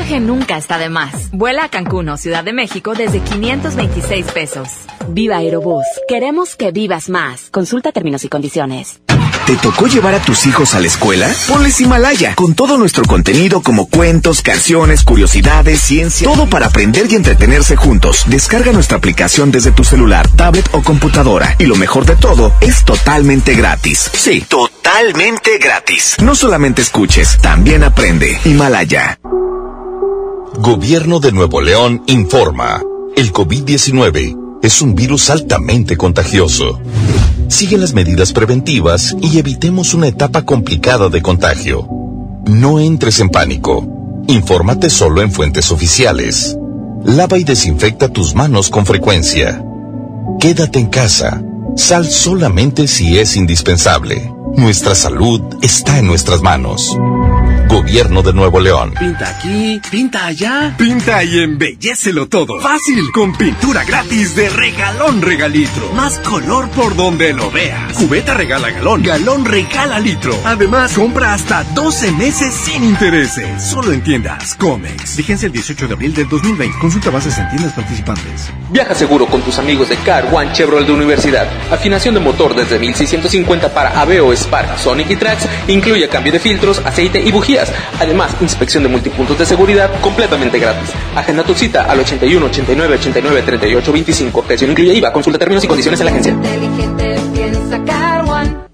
Viaje 0.00 0.18
nunca 0.18 0.56
está 0.56 0.78
de 0.78 0.88
más. 0.88 1.30
Vuela 1.30 1.64
a 1.64 1.68
Cancún 1.68 2.08
o 2.08 2.16
Ciudad 2.16 2.42
de 2.42 2.54
México 2.54 2.94
desde 2.94 3.20
526 3.20 4.32
pesos. 4.32 4.68
Viva 5.08 5.36
Aerobús. 5.36 5.84
Queremos 6.08 6.56
que 6.56 6.72
vivas 6.72 7.10
más. 7.10 7.50
Consulta 7.50 7.92
términos 7.92 8.24
y 8.24 8.30
condiciones. 8.30 9.02
¿Te 9.44 9.56
tocó 9.56 9.88
llevar 9.88 10.14
a 10.14 10.20
tus 10.20 10.46
hijos 10.46 10.74
a 10.74 10.80
la 10.80 10.86
escuela? 10.86 11.30
Ponles 11.48 11.78
Himalaya, 11.82 12.34
con 12.34 12.54
todo 12.54 12.78
nuestro 12.78 13.04
contenido 13.04 13.60
como 13.60 13.90
cuentos, 13.90 14.40
canciones, 14.40 15.02
curiosidades, 15.02 15.80
ciencia, 15.80 16.26
todo 16.26 16.48
para 16.48 16.68
aprender 16.68 17.12
y 17.12 17.16
entretenerse 17.16 17.76
juntos. 17.76 18.24
Descarga 18.26 18.72
nuestra 18.72 18.96
aplicación 18.96 19.50
desde 19.50 19.70
tu 19.70 19.84
celular, 19.84 20.26
tablet 20.34 20.66
o 20.72 20.82
computadora. 20.82 21.56
Y 21.58 21.66
lo 21.66 21.76
mejor 21.76 22.06
de 22.06 22.16
todo, 22.16 22.54
es 22.62 22.86
totalmente 22.86 23.54
gratis. 23.54 24.10
Sí, 24.14 24.40
totalmente 24.48 25.58
gratis. 25.58 26.16
No 26.22 26.34
solamente 26.34 26.80
escuches, 26.80 27.36
también 27.42 27.84
aprende. 27.84 28.40
Himalaya. 28.46 29.18
Gobierno 30.60 31.20
de 31.20 31.32
Nuevo 31.32 31.62
León 31.62 32.02
informa. 32.06 32.82
El 33.16 33.32
COVID-19 33.32 34.60
es 34.62 34.82
un 34.82 34.94
virus 34.94 35.30
altamente 35.30 35.96
contagioso. 35.96 36.78
Sigue 37.48 37.78
las 37.78 37.94
medidas 37.94 38.34
preventivas 38.34 39.16
y 39.22 39.38
evitemos 39.38 39.94
una 39.94 40.08
etapa 40.08 40.42
complicada 40.42 41.08
de 41.08 41.22
contagio. 41.22 41.88
No 42.44 42.78
entres 42.78 43.20
en 43.20 43.30
pánico. 43.30 44.22
Infórmate 44.28 44.90
solo 44.90 45.22
en 45.22 45.32
fuentes 45.32 45.72
oficiales. 45.72 46.58
Lava 47.06 47.38
y 47.38 47.44
desinfecta 47.44 48.08
tus 48.08 48.34
manos 48.34 48.68
con 48.68 48.84
frecuencia. 48.84 49.64
Quédate 50.38 50.78
en 50.78 50.88
casa. 50.88 51.42
Sal 51.74 52.06
solamente 52.06 52.86
si 52.86 53.18
es 53.18 53.34
indispensable. 53.34 54.30
Nuestra 54.56 54.94
salud 54.94 55.40
está 55.62 55.98
en 55.98 56.06
nuestras 56.06 56.42
manos. 56.42 56.98
Gobierno 57.70 58.20
de 58.22 58.32
Nuevo 58.32 58.58
León. 58.58 58.94
Pinta 58.98 59.28
aquí, 59.28 59.80
pinta 59.92 60.26
allá. 60.26 60.74
Pinta 60.76 61.22
y 61.22 61.38
embellecelo 61.38 62.26
todo. 62.26 62.60
Fácil, 62.60 63.12
con 63.12 63.32
pintura 63.36 63.84
gratis 63.84 64.34
de 64.34 64.48
regalón 64.48 65.22
regalitro. 65.22 65.92
Más 65.92 66.18
color 66.18 66.68
por 66.70 66.96
donde 66.96 67.32
lo 67.32 67.48
veas. 67.52 67.92
Cubeta 67.92 68.34
regala 68.34 68.70
galón, 68.70 69.04
galón 69.04 69.44
regala 69.44 70.00
litro. 70.00 70.36
Además, 70.44 70.94
compra 70.94 71.32
hasta 71.32 71.62
12 71.62 72.10
meses 72.10 72.52
sin 72.52 72.82
intereses. 72.82 73.62
Solo 73.62 73.92
en 73.92 74.02
tiendas 74.02 74.56
Comex. 74.56 75.16
Vigencia 75.16 75.46
el 75.46 75.52
18 75.52 75.86
de 75.86 75.94
abril 75.94 76.12
del 76.12 76.28
2020. 76.28 76.76
Consulta 76.80 77.10
bases 77.10 77.38
en 77.38 77.50
tiendas 77.50 77.72
participantes. 77.72 78.50
Viaja 78.70 78.96
seguro 78.96 79.26
con 79.26 79.42
tus 79.42 79.60
amigos 79.60 79.88
de 79.90 79.96
Car 79.98 80.28
One 80.32 80.52
Chevrolet 80.52 80.86
de 80.86 80.92
Universidad. 80.92 81.46
Afinación 81.70 82.14
de 82.14 82.20
motor 82.20 82.56
desde 82.56 82.80
1650 82.80 83.72
para 83.72 84.00
Aveo, 84.00 84.32
Spark, 84.32 84.76
Sonic 84.76 85.10
y 85.10 85.16
Trax. 85.16 85.46
Incluye 85.68 86.08
cambio 86.08 86.32
de 86.32 86.40
filtros, 86.40 86.82
aceite 86.84 87.20
y 87.20 87.30
bujías. 87.60 87.72
Además, 88.00 88.34
inspección 88.40 88.82
de 88.82 88.88
multipuntos 88.88 89.38
de 89.38 89.46
seguridad 89.46 89.90
completamente 90.00 90.58
gratis. 90.58 90.90
Agenda 91.14 91.42
tu 91.42 91.54
cita 91.54 91.84
al 91.84 92.00
81 92.00 92.46
89 92.46 92.94
89 92.94 93.42
38 93.42 93.92
25. 93.92 94.42
Precio 94.42 94.68
incluye 94.68 94.94
IVA. 94.94 95.12
Consulta 95.12 95.38
términos 95.38 95.64
y 95.64 95.68
condiciones 95.68 96.00
en 96.00 96.06
la 96.06 96.10
agencia. 96.12 96.36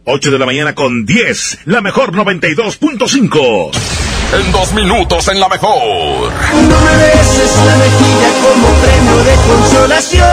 8 0.09 0.31
de 0.31 0.39
la 0.39 0.47
mañana 0.47 0.75
con 0.75 1.05
10. 1.05 1.61
La 1.67 1.81
mejor 1.81 2.13
92.5. 2.13 4.06
En 4.33 4.53
dos 4.53 4.73
minutos 4.73 5.29
en 5.29 5.39
la 5.39 5.49
mejor. 5.49 5.73
No 5.73 6.81
mereces 6.81 7.57
la 7.65 7.77
mejilla 7.77 8.29
como 8.43 8.69
premio 8.83 9.25
de 9.25 9.35
consolación. 9.49 10.27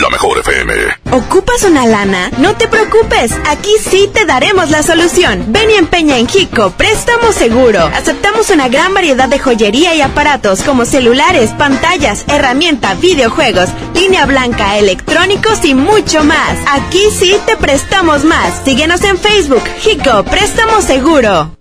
La 0.00 0.08
mejor 0.08 0.38
FM. 0.38 0.72
¿Ocupas 1.10 1.64
una 1.64 1.84
lana? 1.86 2.30
No 2.38 2.54
te 2.56 2.68
preocupes, 2.68 3.32
aquí 3.48 3.72
sí 3.84 4.08
te 4.12 4.24
daremos 4.24 4.70
la 4.70 4.82
solución. 4.82 5.46
Ven 5.48 5.70
y 5.70 5.74
empeña 5.74 6.16
en 6.16 6.28
Jico, 6.28 6.70
préstamo 6.70 7.32
seguro. 7.32 7.80
Aceptamos 7.94 8.50
una 8.50 8.68
gran 8.68 8.94
variedad 8.94 9.28
de 9.28 9.38
joyería 9.38 9.94
y 9.94 10.00
aparatos 10.00 10.62
como 10.62 10.84
celulares, 10.84 11.50
pantallas, 11.50 12.24
herramienta, 12.28 12.94
videojuegos, 12.94 13.68
línea 13.94 14.26
blanca, 14.26 14.78
electrónicos 14.78 15.64
y 15.64 15.74
mucho 15.74 16.24
más. 16.24 16.56
Aquí 16.70 17.02
sí 17.16 17.36
te 17.46 17.56
prestamos 17.56 18.24
más. 18.24 18.62
Síguenos 18.64 19.02
en 19.04 19.18
Facebook, 19.18 19.64
Jico, 19.80 20.24
préstamo 20.24 20.80
seguro. 20.80 21.56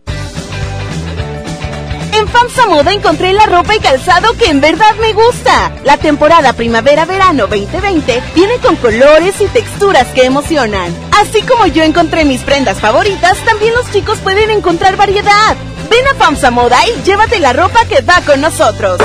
En 2.22 2.28
FAMSA 2.28 2.68
Moda 2.68 2.94
encontré 2.94 3.34
la 3.34 3.48
ropa 3.48 3.76
y 3.76 3.80
calzado 3.80 4.38
que 4.38 4.46
en 4.46 4.62
verdad 4.62 4.94
me 5.02 5.12
gusta. 5.12 5.72
La 5.84 5.98
temporada 5.98 6.54
primavera-verano 6.54 7.48
2020 7.48 8.22
viene 8.36 8.60
con 8.60 8.76
colores 8.76 9.42
y 9.42 9.48
texturas 9.48 10.06
que 10.10 10.26
emocionan. 10.26 10.94
Así 11.20 11.42
como 11.42 11.66
yo 11.66 11.82
encontré 11.82 12.24
mis 12.24 12.42
prendas 12.42 12.80
favoritas, 12.80 13.40
también 13.44 13.74
los 13.74 13.92
chicos 13.92 14.20
pueden 14.20 14.52
encontrar 14.52 14.98
variedad. 14.98 15.56
Ven 15.90 16.08
a 16.12 16.14
FAMSA 16.14 16.52
Moda 16.52 16.78
y 16.88 17.02
llévate 17.02 17.40
la 17.40 17.54
ropa 17.54 17.80
que 17.90 18.02
va 18.02 18.22
con 18.24 18.40
nosotros. 18.40 19.00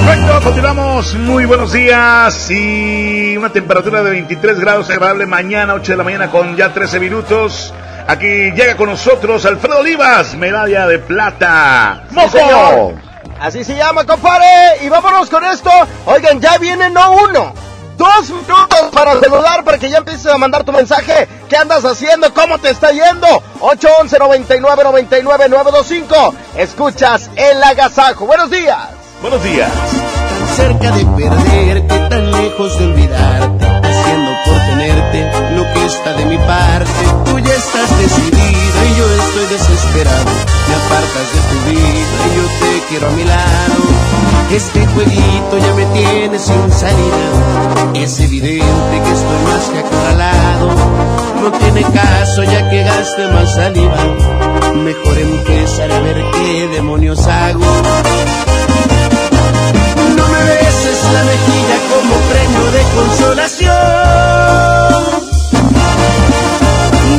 Perfecto, 0.08 0.40
continuamos. 0.42 1.14
Muy 1.16 1.44
buenos 1.44 1.70
días 1.70 2.50
y 2.50 3.36
una 3.36 3.50
temperatura 3.52 4.02
de 4.02 4.10
23 4.12 4.58
grados 4.58 4.88
agradable 4.88 5.26
mañana, 5.26 5.74
8 5.74 5.92
de 5.92 5.98
la 5.98 6.02
mañana 6.04 6.30
con 6.30 6.56
ya 6.56 6.72
13 6.72 6.98
minutos. 6.98 7.74
Aquí 8.06 8.26
llega 8.52 8.74
con 8.78 8.88
nosotros 8.88 9.44
Alfredo 9.44 9.80
Olivas, 9.80 10.34
medalla 10.34 10.86
de 10.86 10.98
plata. 10.98 12.04
Sí, 12.10 12.26
señor. 12.30 12.94
Así 13.38 13.64
se 13.64 13.76
llama, 13.76 14.06
compadre. 14.06 14.46
Y 14.82 14.88
vámonos 14.88 15.28
con 15.28 15.44
esto. 15.44 15.70
Oigan, 16.06 16.40
ya 16.40 16.56
viene 16.56 16.88
no 16.88 17.12
uno. 17.12 17.52
Dos 17.98 18.30
minutos 18.30 18.90
para 18.94 19.20
saludar, 19.20 19.62
para 19.62 19.76
que 19.76 19.90
ya 19.90 19.98
empieces 19.98 20.24
a 20.24 20.38
mandar 20.38 20.64
tu 20.64 20.72
mensaje. 20.72 21.28
¿Qué 21.50 21.56
andas 21.58 21.84
haciendo? 21.84 22.32
¿Cómo 22.32 22.56
te 22.56 22.70
está 22.70 22.92
yendo? 22.92 23.26
811 23.60 24.18
99 24.18 24.84
99 24.84 25.48
925. 25.50 26.34
Escuchas 26.56 27.28
el 27.36 27.62
agasajo. 27.62 28.24
Buenos 28.24 28.50
días. 28.50 28.97
Buenos 29.20 29.42
días. 29.42 29.70
Tan 29.72 30.56
cerca 30.56 30.92
de 30.92 31.04
perderte, 31.04 31.98
tan 32.08 32.30
lejos 32.30 32.78
de 32.78 32.84
olvidarte, 32.86 33.66
haciendo 33.66 34.30
por 34.46 34.58
tenerte 34.70 35.30
lo 35.56 35.64
que 35.72 35.86
está 35.86 36.12
de 36.12 36.24
mi 36.24 36.38
parte. 36.38 37.02
Tú 37.24 37.38
ya 37.40 37.52
estás 37.52 37.98
decidida 37.98 38.80
y 38.86 38.96
yo 38.96 39.10
estoy 39.10 39.46
desesperado. 39.50 40.30
Me 40.68 40.74
apartas 40.74 41.26
de 41.34 41.40
tu 41.50 41.58
vida 41.68 42.18
y 42.26 42.36
yo 42.36 42.44
te 42.60 42.86
quiero 42.88 43.08
a 43.08 43.10
mi 43.10 43.24
lado. 43.24 44.08
Este 44.52 44.86
jueguito 44.86 45.58
ya 45.58 45.74
me 45.74 45.84
tiene 45.86 46.38
sin 46.38 46.70
salida. 46.70 47.94
Es 47.94 48.20
evidente 48.20 49.02
que 49.04 49.12
estoy 49.12 49.38
más 49.44 49.64
que 49.72 49.78
acorralado. 49.80 50.68
No 51.42 51.52
tiene 51.58 51.82
caso 51.82 52.44
ya 52.44 52.70
que 52.70 52.84
gaste 52.84 53.26
más 53.28 53.52
saliva. 53.52 53.96
Mejor 54.76 55.18
empezar 55.18 55.90
a 55.90 56.00
ver 56.00 56.24
qué 56.32 56.68
demonios 56.68 57.26
hago. 57.26 57.64
No 60.18 60.24
me 60.28 60.40
beses 60.44 61.00
la 61.14 61.22
mejilla 61.32 61.78
como 61.92 62.14
premio 62.30 62.64
de 62.76 62.82
consolación. 62.96 63.72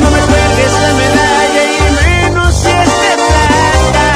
No 0.00 0.08
me 0.14 0.20
cuelgues 0.30 0.74
la 0.84 0.92
medalla 1.02 1.62
y 1.76 1.80
menos 2.00 2.50
si 2.54 2.70
es 2.84 2.92
de 3.04 3.12
plata. 3.28 4.08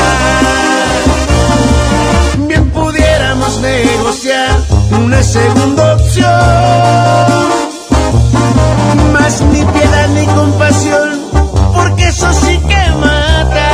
Bien 2.48 2.64
pudiéramos 2.70 3.52
negociar 3.60 4.52
una 4.90 5.20
segunda 5.22 5.94
opción. 5.94 6.28
Más 9.14 9.34
ni 9.52 9.64
piedad 9.64 10.08
ni 10.08 10.26
compasión, 10.26 11.08
porque 11.74 12.08
eso 12.08 12.30
sí 12.34 12.54
que 12.68 12.90
mata. 13.00 13.70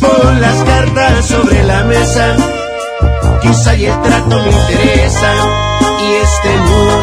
Pon 0.00 0.40
las 0.40 0.62
cartas 0.62 1.26
sobre 1.26 1.64
la 1.64 1.82
mesa 1.82 2.36
Quizá 3.42 3.74
y 3.74 3.86
el 3.86 4.02
trato 4.02 4.42
me 4.42 4.50
interesa 4.50 5.32
y 6.02 6.14
este 6.14 6.56
nudo 6.60 6.95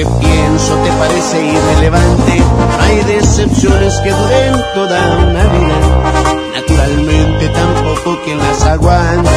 que 0.00 0.06
pienso 0.18 0.74
te 0.76 0.90
parece 0.92 1.44
irrelevante, 1.44 2.42
hay 2.80 3.04
decepciones 3.04 3.94
que 4.00 4.10
duren 4.10 4.54
toda 4.74 4.98
una 5.28 5.44
vida. 5.44 5.78
Naturalmente 6.54 7.48
tampoco 7.48 8.18
quien 8.24 8.38
las 8.38 8.64
aguante. 8.64 9.29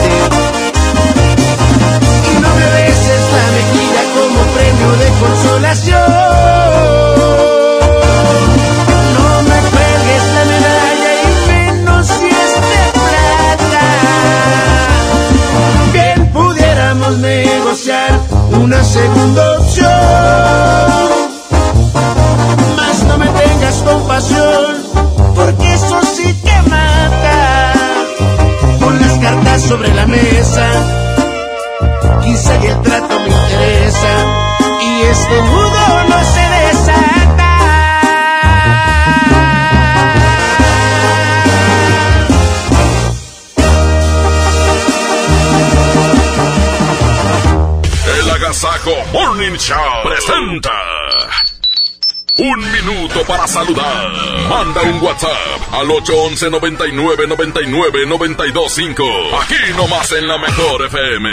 Saludar. 53.47 54.09
Manda 54.49 54.81
un 54.81 55.01
WhatsApp 55.01 55.73
al 55.73 55.89
811 55.89 56.49
99 56.49 57.27
99 57.27 58.05
925. 58.05 59.03
Aquí 59.41 59.73
nomás 59.75 60.11
en 60.11 60.27
la 60.27 60.37
mejor 60.37 60.85
FM. 60.85 61.29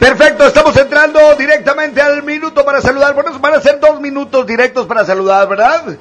Perfecto, 0.00 0.46
estamos 0.46 0.74
entrando 0.78 1.34
directamente 1.36 2.00
al 2.00 2.22
minuto 2.22 2.64
para 2.64 2.80
saludar. 2.80 3.14
Bueno, 3.14 3.38
van 3.38 3.54
a 3.54 3.60
ser 3.60 3.78
dos 3.78 4.00
minutos 4.00 4.46
directos 4.46 4.86
para 4.86 5.04
saludar, 5.04 5.46
¿verdad? 5.46 5.98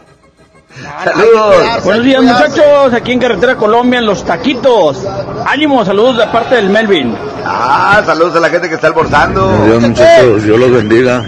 Saludos. 1.04 1.84
Buenos 1.86 2.04
días 2.04 2.22
muchachos, 2.22 2.94
aquí 2.94 3.14
en 3.14 3.20
Carretera 3.20 3.56
Colombia, 3.56 4.00
en 4.00 4.06
Los 4.06 4.26
Taquitos. 4.26 5.06
Ánimo, 5.46 5.86
saludos 5.86 6.18
de 6.18 6.28
parte 6.28 6.56
del 6.56 6.70
Melvin. 6.70 7.16
Ah, 7.46 8.04
saludos 8.06 8.36
a 8.36 8.40
la 8.42 8.50
gente 8.50 8.68
que 8.68 8.76
está 8.76 8.88
almorzando. 8.88 9.66
Dios, 9.66 9.82
muchachos, 9.82 10.44
Dios 10.44 10.60
los 10.60 10.72
bendiga. 10.72 11.24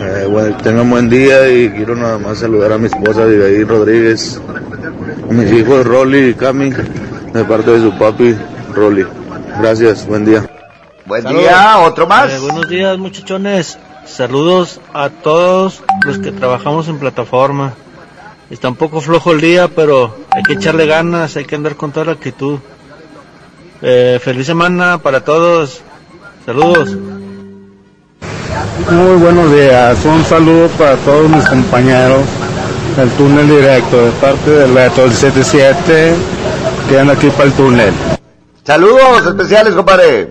Eh, 0.00 0.26
bueno, 0.30 0.56
tengan 0.58 0.88
buen 0.88 1.08
día 1.08 1.48
y 1.48 1.70
quiero 1.70 1.96
nada 1.96 2.18
más 2.18 2.38
saludar 2.38 2.72
a 2.72 2.78
mi 2.78 2.86
esposa 2.86 3.22
Abigail 3.22 3.66
Rodríguez, 3.66 4.40
a 5.28 5.32
mis 5.32 5.50
hijos 5.50 5.84
Rolly 5.84 6.28
y 6.28 6.34
Cami, 6.34 6.70
de 6.70 7.44
parte 7.44 7.72
de 7.72 7.80
su 7.80 7.98
papi 7.98 8.36
Rolly. 8.74 9.04
Gracias, 9.58 10.06
buen 10.06 10.24
día. 10.24 10.48
Buen 11.04 11.24
día, 11.24 11.78
otro 11.78 12.06
más. 12.06 12.30
Eh, 12.30 12.38
buenos 12.38 12.68
días, 12.68 12.96
muchachones. 12.96 13.78
Saludos 14.06 14.80
a 14.94 15.10
todos 15.10 15.82
los 16.04 16.18
que 16.18 16.30
trabajamos 16.30 16.88
en 16.88 16.98
plataforma. 16.98 17.74
Está 18.50 18.68
un 18.68 18.76
poco 18.76 19.00
flojo 19.00 19.32
el 19.32 19.40
día, 19.40 19.68
pero 19.68 20.16
hay 20.30 20.42
que 20.42 20.54
echarle 20.54 20.86
ganas, 20.86 21.36
hay 21.36 21.44
que 21.44 21.56
andar 21.56 21.76
con 21.76 21.92
toda 21.92 22.06
la 22.06 22.12
actitud. 22.12 22.58
Eh, 23.82 24.20
feliz 24.22 24.46
semana 24.46 24.98
para 24.98 25.24
todos. 25.24 25.82
Saludos. 26.46 26.96
Muy 28.90 29.16
buenos 29.16 29.52
días, 29.52 30.04
un 30.04 30.24
saludo 30.24 30.68
para 30.78 30.96
todos 30.96 31.28
mis 31.28 31.44
compañeros 31.46 32.22
del 32.96 33.10
túnel 33.10 33.48
directo 33.48 34.04
de 34.04 34.10
parte 34.12 34.50
del 34.50 34.72
Beto 34.72 35.02
del 35.02 35.12
77 35.12 36.14
que 36.88 36.98
anda 36.98 37.12
aquí 37.12 37.28
para 37.30 37.44
el 37.44 37.52
túnel. 37.52 38.17
Saludos 38.68 39.26
especiales, 39.26 39.74
compadre. 39.74 40.28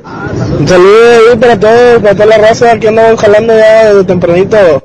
Un 0.59 0.67
saludo 0.67 1.11
ahí 1.11 1.35
para 1.37 1.59
todos, 1.59 2.03
para 2.03 2.13
toda 2.13 2.27
la 2.27 2.37
raza 2.37 2.77
que 2.77 2.89
andamos 2.89 3.19
jalando 3.19 3.57
ya 3.57 3.85
desde 3.85 4.03
tempranito. 4.03 4.83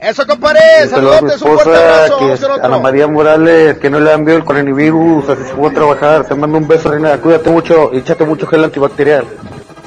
Eso, 0.00 0.26
compadre. 0.26 0.60
Saludos 0.90 1.14
a 1.14 1.22
un 1.22 1.28
fuerte 1.28 1.36
esposa, 1.36 1.78
abrazo. 1.78 2.18
que 2.18 2.32
hacer 2.32 2.50
Ana. 2.50 2.78
María 2.80 3.06
Morales, 3.06 3.78
que 3.78 3.88
no 3.88 4.00
le 4.00 4.12
han 4.12 4.24
visto 4.24 4.38
el 4.38 4.44
coronavirus, 4.44 5.28
así 5.28 5.44
se 5.44 5.54
fue 5.54 5.68
a 5.68 5.72
trabajar. 5.72 6.24
Te 6.24 6.34
mando 6.34 6.58
un 6.58 6.66
beso, 6.66 6.90
reina. 6.90 7.16
Cuídate 7.18 7.48
mucho 7.48 7.90
y 7.92 7.98
échate 7.98 8.24
mucho 8.24 8.44
gel 8.48 8.64
antibacterial. 8.64 9.24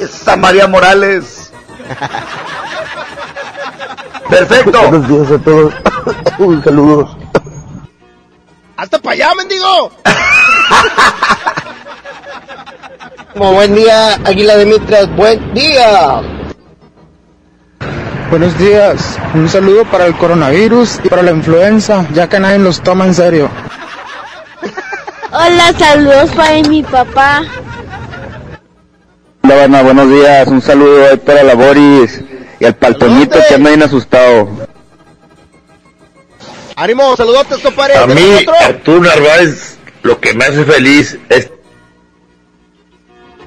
San 0.10 0.40
María 0.40 0.68
Morales. 0.68 1.52
Perfecto. 4.30 4.82
Buenos 4.84 5.10
días 5.10 5.32
a 5.32 5.40
todos. 5.44 5.74
Un 6.40 6.64
saludos. 6.64 7.18
¡Hasta 8.78 8.98
para 8.98 9.14
allá, 9.14 9.36
mendigo! 9.36 9.92
Como 13.38 13.54
buen 13.54 13.76
día, 13.76 14.16
Águila 14.26 14.58
de 14.58 14.66
Mitras, 14.66 15.16
buen 15.16 15.54
día. 15.54 16.24
Buenos 18.32 18.58
días. 18.58 19.20
Un 19.36 19.48
saludo 19.48 19.86
para 19.86 20.08
el 20.08 20.18
coronavirus 20.18 21.02
y 21.04 21.08
para 21.08 21.22
la 21.22 21.32
influenza, 21.32 22.08
ya 22.14 22.28
que 22.28 22.40
nadie 22.40 22.58
los 22.58 22.82
toma 22.82 23.06
en 23.06 23.14
serio. 23.14 23.48
Hola, 25.32 25.72
saludos 25.78 26.32
para 26.32 26.60
mi 26.68 26.82
papá. 26.82 27.44
Hola, 29.44 29.84
buenos 29.84 30.10
días. 30.10 30.48
Un 30.48 30.62
saludo 30.62 31.08
ahí 31.12 31.18
para 31.18 31.44
la 31.44 31.54
Boris 31.54 32.20
y 32.60 32.66
al 32.66 32.76
paltonito 32.76 33.38
que 33.48 33.54
anda 33.54 33.70
bien 33.70 33.84
asustado. 33.84 34.50
Ánimo, 36.76 37.16
saludotes, 37.16 37.60
compadre. 37.60 37.98
A 37.98 38.08
¿Tenemos 38.08 38.42
mí? 38.42 38.46
Arturo 38.64 39.02
Narváez, 39.02 39.78
lo 40.02 40.20
que 40.20 40.34
me 40.34 40.46
hace 40.46 40.64
feliz 40.66 41.20
es... 41.30 41.52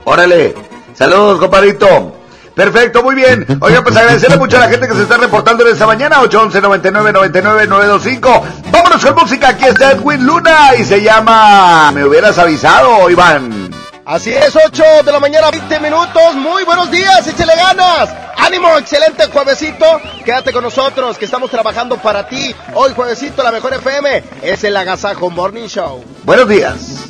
Órale. 0.04 0.54
Saludos, 0.94 1.38
compadrito. 1.38 2.16
Perfecto, 2.54 3.02
muy 3.02 3.14
bien. 3.14 3.46
Oiga, 3.60 3.82
pues 3.82 3.96
agradecerle 3.96 4.36
mucho 4.36 4.56
a 4.56 4.60
la 4.60 4.68
gente 4.68 4.86
que 4.86 4.94
se 4.94 5.02
está 5.02 5.16
reportando 5.16 5.66
en 5.66 5.72
esta 5.72 5.86
mañana. 5.86 6.20
811 6.20 6.60
99 6.60 7.12
99 7.12 7.66
925. 7.66 8.46
Vámonos 8.70 9.04
con 9.04 9.14
música. 9.14 9.48
Aquí 9.48 9.64
está 9.64 9.92
Edwin 9.92 10.26
Luna 10.26 10.74
y 10.78 10.84
se 10.84 11.02
llama 11.02 11.90
Me 11.92 12.04
hubieras 12.04 12.38
avisado, 12.38 13.08
Iván. 13.08 13.70
Así 14.04 14.30
es, 14.30 14.56
8 14.56 14.82
de 15.04 15.12
la 15.12 15.20
mañana, 15.20 15.50
20 15.50 15.78
minutos. 15.80 16.34
Muy 16.34 16.64
buenos 16.64 16.90
días, 16.90 17.26
échale 17.28 17.54
ganas. 17.54 18.10
Ánimo, 18.36 18.76
excelente 18.76 19.26
juevesito. 19.26 19.86
Quédate 20.24 20.52
con 20.52 20.64
nosotros, 20.64 21.16
que 21.16 21.26
estamos 21.26 21.50
trabajando 21.50 21.96
para 21.96 22.26
ti. 22.26 22.54
Hoy, 22.74 22.92
juevesito, 22.92 23.42
la 23.42 23.52
mejor 23.52 23.72
FM 23.74 24.24
es 24.42 24.64
el 24.64 24.76
Agasajo 24.76 25.30
Morning 25.30 25.68
Show. 25.68 26.04
Buenos 26.24 26.48
días. 26.48 27.06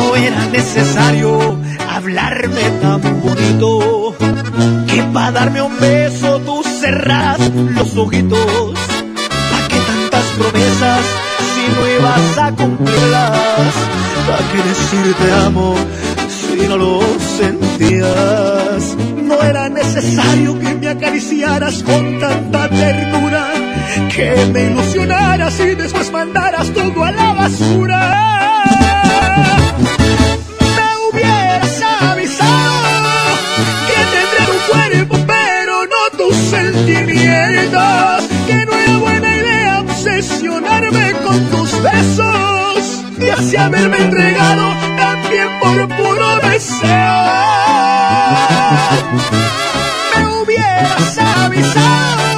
No 0.00 0.16
era 0.16 0.46
necesario 0.46 1.58
hablarme 1.88 2.62
tan 2.80 3.02
bonito 3.20 4.16
que 4.86 5.02
para 5.12 5.30
darme 5.32 5.60
un 5.60 5.78
beso 5.78 6.40
tú 6.40 6.62
cerras 6.80 7.38
los 7.76 7.96
ojitos. 7.96 8.74
¿Para 9.50 9.68
qué 9.68 9.76
tantas 9.90 10.24
promesas 10.38 11.04
si 11.52 11.62
no 11.74 11.82
ibas 11.98 12.38
a 12.38 12.52
cumplirlas? 12.52 13.74
¿Para 14.26 14.42
qué 14.50 14.58
decir 14.70 15.14
te 15.20 15.32
amo 15.32 15.74
si 16.28 16.66
no 16.66 16.76
lo 16.78 17.00
sentías? 17.38 18.96
No 19.22 19.42
era 19.42 19.68
necesario 19.68 20.58
que 20.58 20.74
me 20.76 20.88
acariciaras 20.88 21.82
con 21.82 22.18
tanta 22.18 22.68
ternura, 22.70 23.52
que 24.14 24.34
me 24.52 24.64
ilusionaras 24.64 25.58
y 25.60 25.74
después 25.74 26.10
mandaras 26.12 26.72
todo 26.72 27.04
a 27.04 27.10
la 27.10 27.32
basura. 27.32 28.00
Me 30.76 30.88
hubieras 31.08 31.82
avisado 32.00 33.36
que 33.88 33.98
tendré 34.14 34.42
tu 34.46 34.58
cuerpo, 34.72 35.16
pero 35.26 35.86
no 35.86 36.02
tus 36.16 36.36
sentimientos. 36.36 38.28
Que 38.46 38.64
no 38.66 38.72
era 38.72 38.96
buena 38.98 39.36
idea 39.36 39.80
obsesionarme 39.80 41.12
con 41.24 41.44
tus 41.46 41.82
besos 41.82 43.04
y 43.18 43.28
así 43.28 43.56
haberme 43.56 43.98
entregado 43.98 44.74
también 44.96 45.48
por 45.60 45.88
puro 45.96 46.36
deseo. 46.48 46.90
Me 50.16 50.28
hubieras 50.42 51.18
avisado 51.18 52.29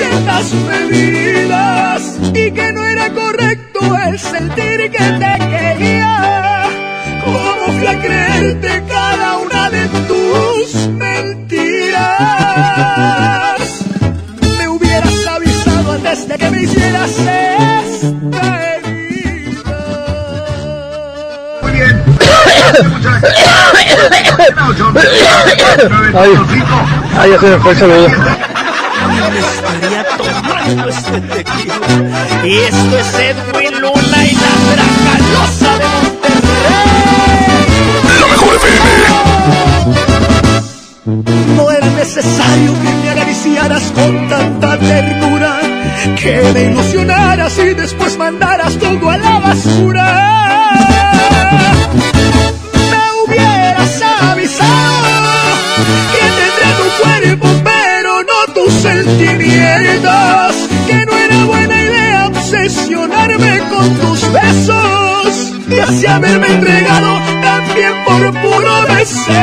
ciertas 0.00 0.54
medidas 0.54 2.02
y 2.32 2.50
que 2.52 2.72
no 2.72 2.84
era 2.86 3.12
correcto 3.12 3.80
el 4.06 4.18
sentir 4.18 4.90
que 4.90 4.98
te 5.20 5.38
quería. 5.52 6.64
¿Cómo 7.22 7.78
fui 7.78 7.86
a 7.86 8.00
creerte 8.00 8.82
cada 8.88 9.38
una 9.38 9.70
de 9.70 9.88
tus 10.08 10.88
mentiras? 10.88 12.00
Me 14.58 14.68
hubieras 14.68 15.26
avisado 15.26 15.92
antes 15.92 16.28
de 16.28 16.38
que 16.38 16.50
me 16.50 16.62
hicieras 16.62 17.10
esta 17.18 18.60
Ay, 26.14 26.30
ay, 27.18 27.30
ya 27.30 27.38
se 27.38 27.46
me 27.46 27.58
fue 27.58 27.72
el 27.72 27.80
saludo. 29.20 29.48
estaría 29.50 30.02
tomando 30.16 30.88
este 30.88 31.20
tequila. 31.20 31.76
Y 32.44 32.56
esto 32.58 32.98
es 32.98 33.14
Edwin 33.14 33.80
Luna 33.80 34.24
y 34.24 34.32
la 34.34 34.52
Dracalosa 34.70 35.72
de 35.78 35.84
La 38.20 38.26
mejor 38.26 38.52
FM. 38.56 38.90
No 41.56 41.70
era 41.70 41.86
necesario 41.86 42.72
que 42.82 42.90
me 43.02 43.10
acariciaras 43.10 43.82
con 43.92 44.28
tanta 44.28 44.78
ternura, 44.78 45.60
que 46.20 46.42
me 46.54 46.62
ilusionaras 46.64 47.58
y 47.58 47.74
después 47.74 48.16
mandaras 48.16 48.78
todo 48.78 49.10
a 49.10 49.18
la 49.18 49.38
basura. 49.40 50.30
Que 60.00 61.04
no 61.04 61.12
era 61.12 61.44
buena 61.44 61.82
idea 61.82 62.26
obsesionarme 62.28 63.60
con 63.68 63.94
tus 63.96 64.32
besos 64.32 65.52
y 65.68 65.78
así 65.78 66.06
haberme 66.06 66.46
entregado 66.46 67.18
también 67.42 67.92
por 68.06 68.32
puro 68.40 68.86
deseo. 68.86 69.36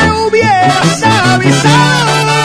Me 0.00 0.12
hubieras 0.20 1.02
avisado 1.02 2.36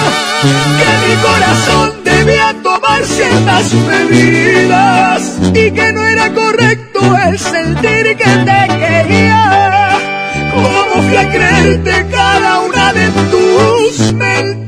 que 0.79 1.07
mi 1.07 1.15
corazón 1.21 2.03
debía 2.05 2.55
tomar 2.63 3.03
ciertas 3.03 3.73
medidas 3.73 5.39
y 5.53 5.71
que 5.71 5.91
no 5.91 6.05
era 6.05 6.33
correcto 6.33 7.01
el 7.27 7.37
sentir 7.37 8.15
que 8.15 8.31
te 8.45 8.67
quería. 8.79 9.99
¿Cómo 10.53 11.03
fui 11.05 11.17
a 11.17 11.29
creerte 11.29 12.05
cada 12.09 12.61
una 12.61 12.93
de 12.93 13.09
tus 13.09 14.13
mentiras? 14.13 14.64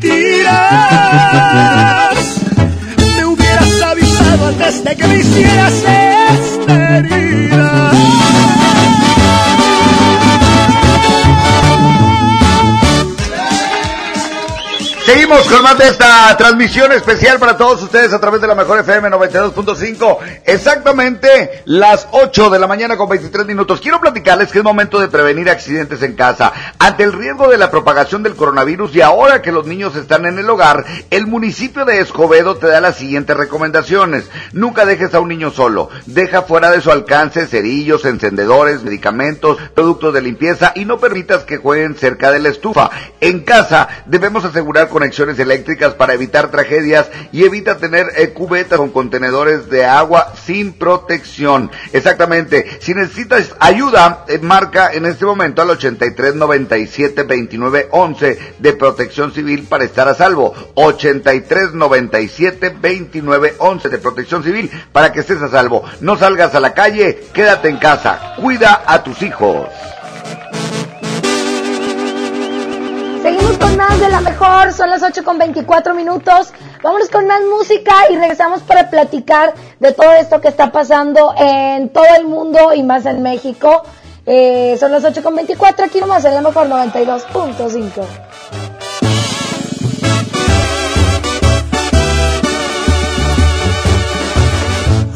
Me 3.15 3.25
hubieras 3.25 3.81
avisado 3.81 4.47
antes 4.47 4.83
de 4.83 4.95
que 4.95 5.07
me 5.07 5.17
hicieras 5.19 5.73
esta 5.73 6.97
herida. 6.97 7.91
Seguimos 15.07 15.47
con 15.47 15.63
más 15.63 15.77
de 15.77 15.87
esta 15.87 16.35
transmisión 16.35 16.91
especial 16.91 17.39
para 17.39 17.55
todos 17.55 17.81
ustedes 17.81 18.11
a 18.11 18.19
través 18.19 18.41
de 18.41 18.47
la 18.47 18.55
mejor 18.55 18.79
FM 18.79 19.07
92.5. 19.07 20.17
Exactamente 20.43 21.63
las 21.63 22.09
8 22.11 22.49
de 22.49 22.59
la 22.59 22.67
mañana 22.67 22.97
con 22.97 23.07
23 23.07 23.45
minutos. 23.45 23.79
Quiero 23.79 24.01
platicarles 24.01 24.51
que 24.51 24.57
es 24.57 24.65
momento 24.65 24.99
de 24.99 25.07
prevenir 25.07 25.49
accidentes 25.49 26.01
en 26.01 26.17
casa. 26.17 26.51
Ante 26.77 27.03
el 27.03 27.13
riesgo 27.13 27.47
de 27.47 27.57
la 27.57 27.71
propagación 27.71 28.21
del 28.21 28.35
coronavirus 28.35 28.93
y 28.97 29.01
ahora 29.01 29.41
que 29.41 29.53
los 29.53 29.65
niños 29.65 29.95
están 29.95 30.25
en 30.25 30.39
el 30.39 30.49
hogar, 30.49 30.83
el 31.09 31.25
municipio 31.25 31.85
de 31.85 32.01
Escobedo 32.01 32.57
te 32.57 32.67
da 32.67 32.81
las 32.81 32.97
siguientes 32.97 33.37
recomendaciones. 33.37 34.29
Nunca 34.51 34.85
dejes 34.85 35.13
a 35.13 35.21
un 35.21 35.29
niño 35.29 35.51
solo. 35.51 35.89
Deja 36.05 36.41
fuera 36.41 36.69
de 36.69 36.81
su 36.81 36.91
alcance 36.91 37.47
cerillos, 37.47 38.03
encendedores, 38.03 38.83
medicamentos, 38.83 39.57
productos 39.73 40.13
de 40.13 40.21
limpieza 40.21 40.73
y 40.75 40.83
no 40.83 40.97
permitas 40.97 41.45
que 41.45 41.55
jueguen 41.55 41.95
cerca 41.95 42.29
de 42.29 42.39
la 42.39 42.49
estufa. 42.49 42.89
En 43.21 43.45
casa 43.45 43.87
debemos 44.05 44.43
asegurar 44.43 44.89
conexiones 44.97 45.37
eléctricas 45.37 45.93
para 45.93 46.15
evitar 46.15 46.49
tragedias 46.49 47.05
y 47.31 47.43
evita 47.43 47.77
tener 47.77 48.07
eh, 48.17 48.29
cubetas 48.29 48.79
con 48.79 48.89
contenedores 48.89 49.69
de 49.69 49.85
agua 49.85 50.33
sin 50.43 50.73
protección. 50.73 51.69
Exactamente. 51.93 52.65
Si 52.79 52.95
necesitas 52.95 53.53
ayuda, 53.59 54.25
eh, 54.27 54.39
marca 54.39 54.91
en 54.91 55.05
este 55.05 55.23
momento 55.23 55.61
al 55.61 55.69
83 55.69 56.33
97 56.33 57.21
29 57.21 57.89
11 57.91 58.39
de 58.57 58.73
Protección 58.73 59.31
Civil 59.31 59.67
para 59.69 59.83
estar 59.83 60.07
a 60.07 60.15
salvo. 60.15 60.55
83 60.73 61.75
97 61.75 62.75
29 62.81 63.53
11 63.59 63.89
de 63.89 63.97
Protección 63.99 64.43
Civil 64.43 64.71
para 64.91 65.11
que 65.11 65.19
estés 65.19 65.43
a 65.43 65.49
salvo. 65.49 65.83
No 66.01 66.17
salgas 66.17 66.55
a 66.55 66.59
la 66.59 66.73
calle, 66.73 67.19
quédate 67.33 67.69
en 67.69 67.77
casa. 67.77 68.33
Cuida 68.41 68.81
a 68.87 69.03
tus 69.03 69.21
hijos. 69.21 69.67
Con 73.59 73.77
más 73.77 73.99
de 73.99 74.09
la 74.09 74.21
mejor, 74.21 74.73
son 74.73 74.89
las 74.89 75.03
8 75.03 75.23
con 75.23 75.37
24 75.37 75.93
minutos. 75.93 76.51
Vámonos 76.83 77.09
con 77.09 77.27
más 77.27 77.41
música 77.41 77.93
y 78.09 78.15
regresamos 78.15 78.61
para 78.61 78.89
platicar 78.89 79.53
de 79.79 79.93
todo 79.93 80.13
esto 80.13 80.41
que 80.41 80.47
está 80.47 80.71
pasando 80.71 81.33
en 81.37 81.89
todo 81.89 82.05
el 82.17 82.25
mundo 82.25 82.73
y 82.73 82.83
más 82.83 83.05
en 83.05 83.21
México. 83.23 83.83
Eh, 84.25 84.75
son 84.79 84.91
las 84.91 85.03
8 85.03 85.23
con 85.23 85.35
24, 85.35 85.85
aquí 85.85 85.99
nomás 85.99 86.25
en 86.25 86.35
la 86.35 86.41
mejor 86.41 86.67
92.5. 86.67 88.03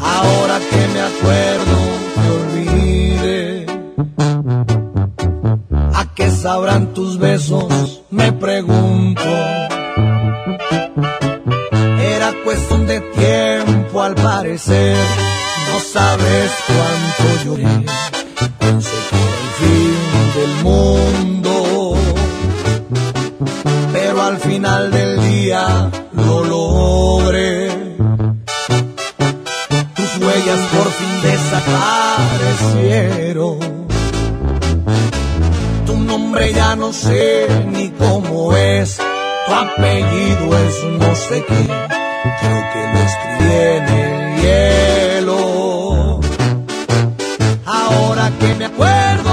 Ahora 0.02 0.58
que 0.70 0.88
me 0.88 1.00
acuerdo, 1.00 1.61
sabrán 6.42 6.92
tus 6.92 7.16
besos? 7.18 8.02
Me 8.10 8.32
pregunto. 8.32 9.22
Era 12.00 12.34
cuestión 12.44 12.86
de 12.86 13.00
tiempo 13.00 14.02
al 14.02 14.14
parecer. 14.16 14.96
No 15.72 15.78
sabes 15.80 16.50
cuánto 16.66 17.44
lloré. 17.44 17.86
Pensé 18.58 18.90
que 19.08 19.16
era 19.16 19.38
el 19.44 19.50
fin 19.60 19.96
del 20.36 20.52
mundo. 20.64 21.94
Pero 23.92 24.22
al 24.22 24.38
final 24.38 24.90
del 24.90 25.22
día 25.22 25.90
lo 26.12 26.44
logré. 26.44 27.70
Tus 29.94 30.18
huellas 30.18 30.60
por 30.72 30.90
fin 30.90 31.22
desaparecieron. 31.22 33.81
Nombre 36.32 36.50
ya 36.54 36.74
no 36.76 36.94
sé 36.94 37.46
ni 37.72 37.90
cómo 37.90 38.56
es. 38.56 38.96
Tu 38.96 39.52
apellido 39.52 40.58
es 40.66 40.82
no 40.98 41.14
sé 41.14 41.44
qué. 41.46 41.62
Creo 42.40 42.60
que 42.72 42.80
lo 42.92 42.98
escribí 43.10 43.52
en 43.76 43.84
el 44.00 44.40
hielo. 44.40 46.20
Ahora 47.66 48.32
que 48.40 48.54
me 48.54 48.64
acuerdo 48.64 49.31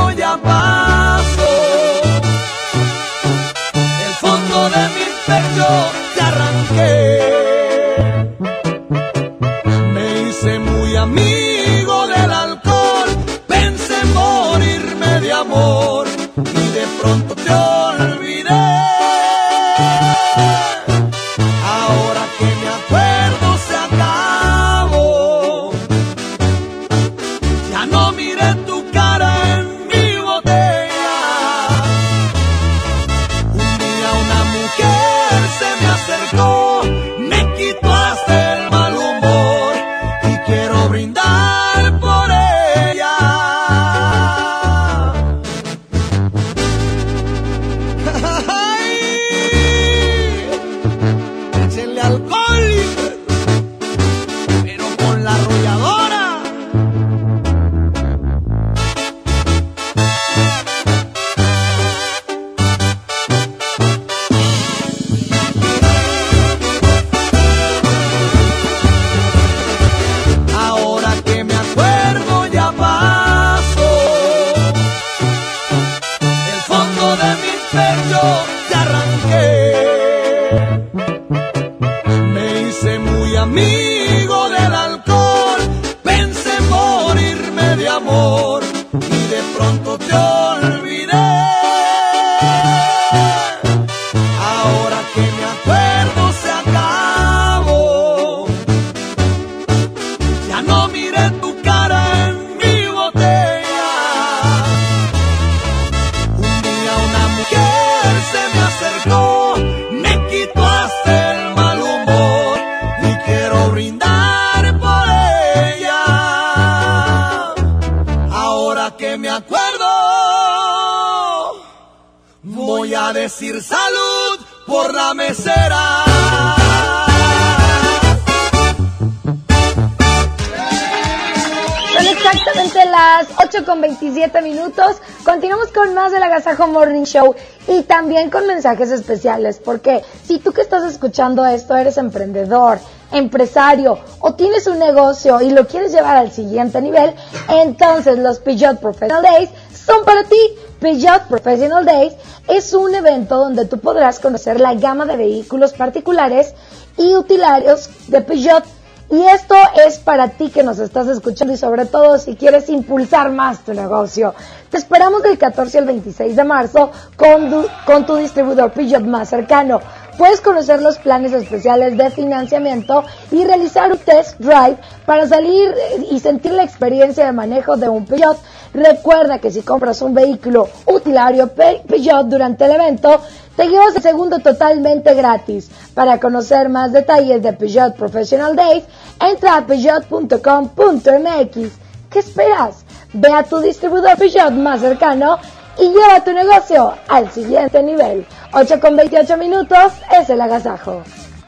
también 138.19 138.29
con 138.29 138.47
mensajes 138.47 138.91
especiales. 138.91 139.61
Porque 139.63 140.03
si 140.25 140.39
tú 140.39 140.51
que 140.51 140.61
estás 140.61 140.83
escuchando 140.83 141.45
esto 141.45 141.75
eres 141.75 141.97
emprendedor, 141.97 142.79
empresario 143.11 143.97
o 144.19 144.33
tienes 144.33 144.67
un 144.67 144.77
negocio 144.77 145.39
y 145.41 145.51
lo 145.51 145.65
quieres 145.67 145.93
llevar 145.93 146.17
al 146.17 146.31
siguiente 146.31 146.81
nivel, 146.81 147.13
entonces 147.47 148.19
los 148.19 148.39
Peugeot 148.39 148.79
Professional 148.79 149.23
Days 149.23 149.49
son 149.73 150.03
para 150.03 150.23
ti. 150.23 150.39
Peugeot 150.81 151.27
Professional 151.29 151.85
Days 151.85 152.13
es 152.49 152.73
un 152.73 152.93
evento 152.93 153.37
donde 153.37 153.65
tú 153.65 153.79
podrás 153.79 154.19
conocer 154.19 154.59
la 154.59 154.73
gama 154.73 155.05
de 155.05 155.15
vehículos 155.15 155.71
particulares 155.73 156.53
y 156.97 157.15
utilarios 157.15 157.89
de 158.07 158.21
Peugeot. 158.21 158.63
Y 159.11 159.19
esto 159.25 159.55
es 159.87 159.97
para 159.97 160.29
ti 160.29 160.51
que 160.51 160.61
nos 160.61 160.77
estás 160.77 161.07
escuchando 161.07 161.53
y 161.53 161.57
sobre 161.57 161.85
todo 161.85 162.19
si 162.19 162.35
quieres 162.35 162.69
impulsar 162.69 163.31
más 163.31 163.59
tu 163.65 163.73
negocio. 163.73 164.35
Te 164.69 164.77
esperamos 164.77 165.23
del 165.23 165.35
14 165.35 165.79
al 165.79 165.85
26 165.85 166.35
de 166.35 166.43
marzo 166.43 166.91
con, 167.15 167.65
con 167.87 168.05
tu 168.05 168.15
distribuidor 168.17 168.71
Peugeot 168.71 169.03
más 169.03 169.29
cercano. 169.29 169.81
Puedes 170.19 170.41
conocer 170.41 170.81
los 170.83 170.97
planes 170.99 171.31
especiales 171.33 171.97
de 171.97 172.11
financiamiento 172.11 173.03
y 173.31 173.43
realizar 173.45 173.91
un 173.91 173.97
test 173.97 174.37
drive 174.37 174.77
para 175.05 175.25
salir 175.27 175.69
eh, 175.71 176.05
y 176.11 176.19
sentir 176.19 176.51
la 176.51 176.63
experiencia 176.63 177.25
de 177.25 177.31
manejo 177.31 177.75
de 177.77 177.87
un 177.89 178.05
Peugeot. 178.05 178.37
Recuerda 178.73 179.39
que 179.39 179.49
si 179.49 179.61
compras 179.61 180.01
un 180.03 180.13
vehículo 180.13 180.67
utilario 180.85 181.47
Pe- 181.47 181.81
Peugeot 181.87 182.27
durante 182.27 182.65
el 182.65 182.71
evento, 182.71 183.19
te 183.55 183.67
llevas 183.69 183.95
el 183.95 184.01
segundo 184.03 184.37
totalmente 184.39 185.13
gratis. 185.15 185.69
Para 185.93 186.19
conocer 186.19 186.67
más 186.69 186.91
detalles 186.91 187.41
de 187.41 187.53
Peugeot 187.53 187.95
Professional 187.95 188.55
Days, 188.57 188.83
entra 189.21 189.55
a 189.57 189.65
peugeot.com.mx. 189.65 191.71
¿Qué 192.09 192.19
esperas? 192.19 192.83
Ve 193.13 193.31
a 193.31 193.43
tu 193.43 193.59
distribuidor 193.59 194.17
Peugeot 194.17 194.51
más 194.51 194.81
cercano 194.81 195.37
y 195.77 195.87
lleva 195.89 196.21
tu 196.25 196.33
negocio 196.33 196.93
al 197.07 197.31
siguiente 197.31 197.81
nivel. 197.81 198.25
8 198.51 198.79
con 198.79 198.95
28 198.95 199.37
minutos 199.37 199.93
es 200.19 200.29
el 200.29 200.41
agasajo. 200.41 201.03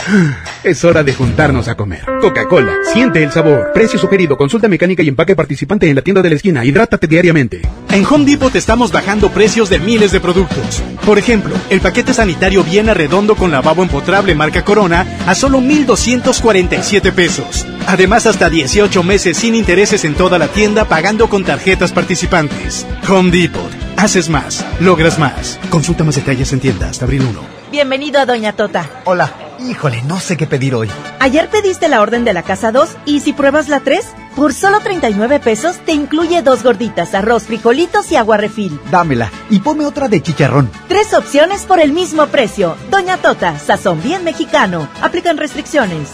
Es 0.65 0.83
hora 0.85 1.05
de 1.05 1.13
juntarnos 1.13 1.69
a 1.69 1.77
comer. 1.77 2.05
Coca-Cola, 2.21 2.73
siente 2.93 3.23
el 3.23 3.31
sabor. 3.31 3.71
Precio 3.75 3.99
sugerido, 3.99 4.37
consulta 4.37 4.67
mecánica 4.67 5.03
y 5.03 5.09
empaque 5.09 5.37
participante 5.37 5.89
en 5.89 5.95
la 5.95 6.03
tienda 6.03 6.23
de 6.23 6.31
la 6.31 6.37
esquina. 6.37 6.65
Hidrátate 6.65 7.07
diariamente. 7.07 7.63
En 7.91 8.05
Home 8.05 8.25
Depot 8.25 8.51
te 8.51 8.59
estamos 8.59 8.91
bajando 8.91 9.31
precios 9.31 9.69
de 9.69 9.79
miles 9.79 10.11
de 10.11 10.21
productos. 10.21 10.83
Por 11.05 11.19
ejemplo, 11.19 11.55
el 11.71 11.81
paquete 11.81 12.13
sanitario 12.13 12.65
Viena 12.65 12.95
Redondo 12.95 13.37
con 13.37 13.53
lavabo 13.53 13.83
empotrable 13.83 14.35
marca 14.35 14.65
Corona 14.65 15.07
a 15.27 15.35
solo 15.35 15.61
1,247 15.61 17.13
pesos. 17.13 17.67
Además, 17.87 18.06
hasta 18.13 18.49
18 18.49 19.03
meses 19.03 19.37
sin 19.37 19.55
intereses 19.55 20.05
en 20.05 20.15
toda 20.15 20.39
la 20.39 20.49
tienda 20.49 20.85
pagando 20.85 21.29
con 21.29 21.45
tarjetas 21.45 21.93
participantes. 21.93 22.87
Home 23.09 23.31
Depot. 23.31 23.71
Haces 23.97 24.29
más, 24.29 24.65
logras 24.81 25.19
más. 25.19 25.59
Consulta 25.71 26.05
más 26.05 26.15
detalles 26.15 26.53
en 26.53 26.61
tienda 26.61 26.89
hasta 26.89 27.05
abril 27.05 27.27
1. 27.29 27.41
Bienvenido 27.73 28.21
a 28.21 28.27
Doña 28.27 28.53
Tota. 28.53 28.89
Hola. 29.05 29.35
Híjole, 29.59 30.03
no 30.03 30.21
sé 30.21 30.37
qué 30.37 30.47
pedir 30.47 30.75
hoy. 30.75 30.89
Ayer 31.19 31.49
pediste 31.49 31.89
la 31.89 32.03
orden 32.03 32.25
de 32.25 32.35
la 32.35 32.43
casa 32.43 32.73
2 32.73 32.91
y 33.07 33.21
si 33.21 33.33
pruebas 33.33 33.69
la 33.69 33.81
3, 33.81 34.05
por 34.37 34.53
solo 34.53 34.81
39 34.81 35.41
pesos 35.41 35.79
te 35.79 35.93
incluye 35.93 36.43
dos 36.43 36.63
gorditas, 36.63 37.15
arroz, 37.15 37.45
frijolitos 37.45 38.13
y 38.13 38.17
agua 38.17 38.37
refil. 38.37 38.79
Dámela 38.91 39.33
y 39.51 39.61
ponme 39.61 39.87
otra 39.87 40.09
de 40.09 40.23
chicharrón. 40.23 40.71
Tres 40.89 41.15
opciones 41.15 41.65
por 41.65 41.81
el 41.81 41.93
mismo 41.93 42.27
precio. 42.27 42.77
Doña 42.91 43.17
Tota, 43.17 43.59
sazón 43.59 44.03
bien 44.03 44.25
mexicano. 44.25 44.89
Aplican 45.01 45.39
restricciones. 45.39 46.11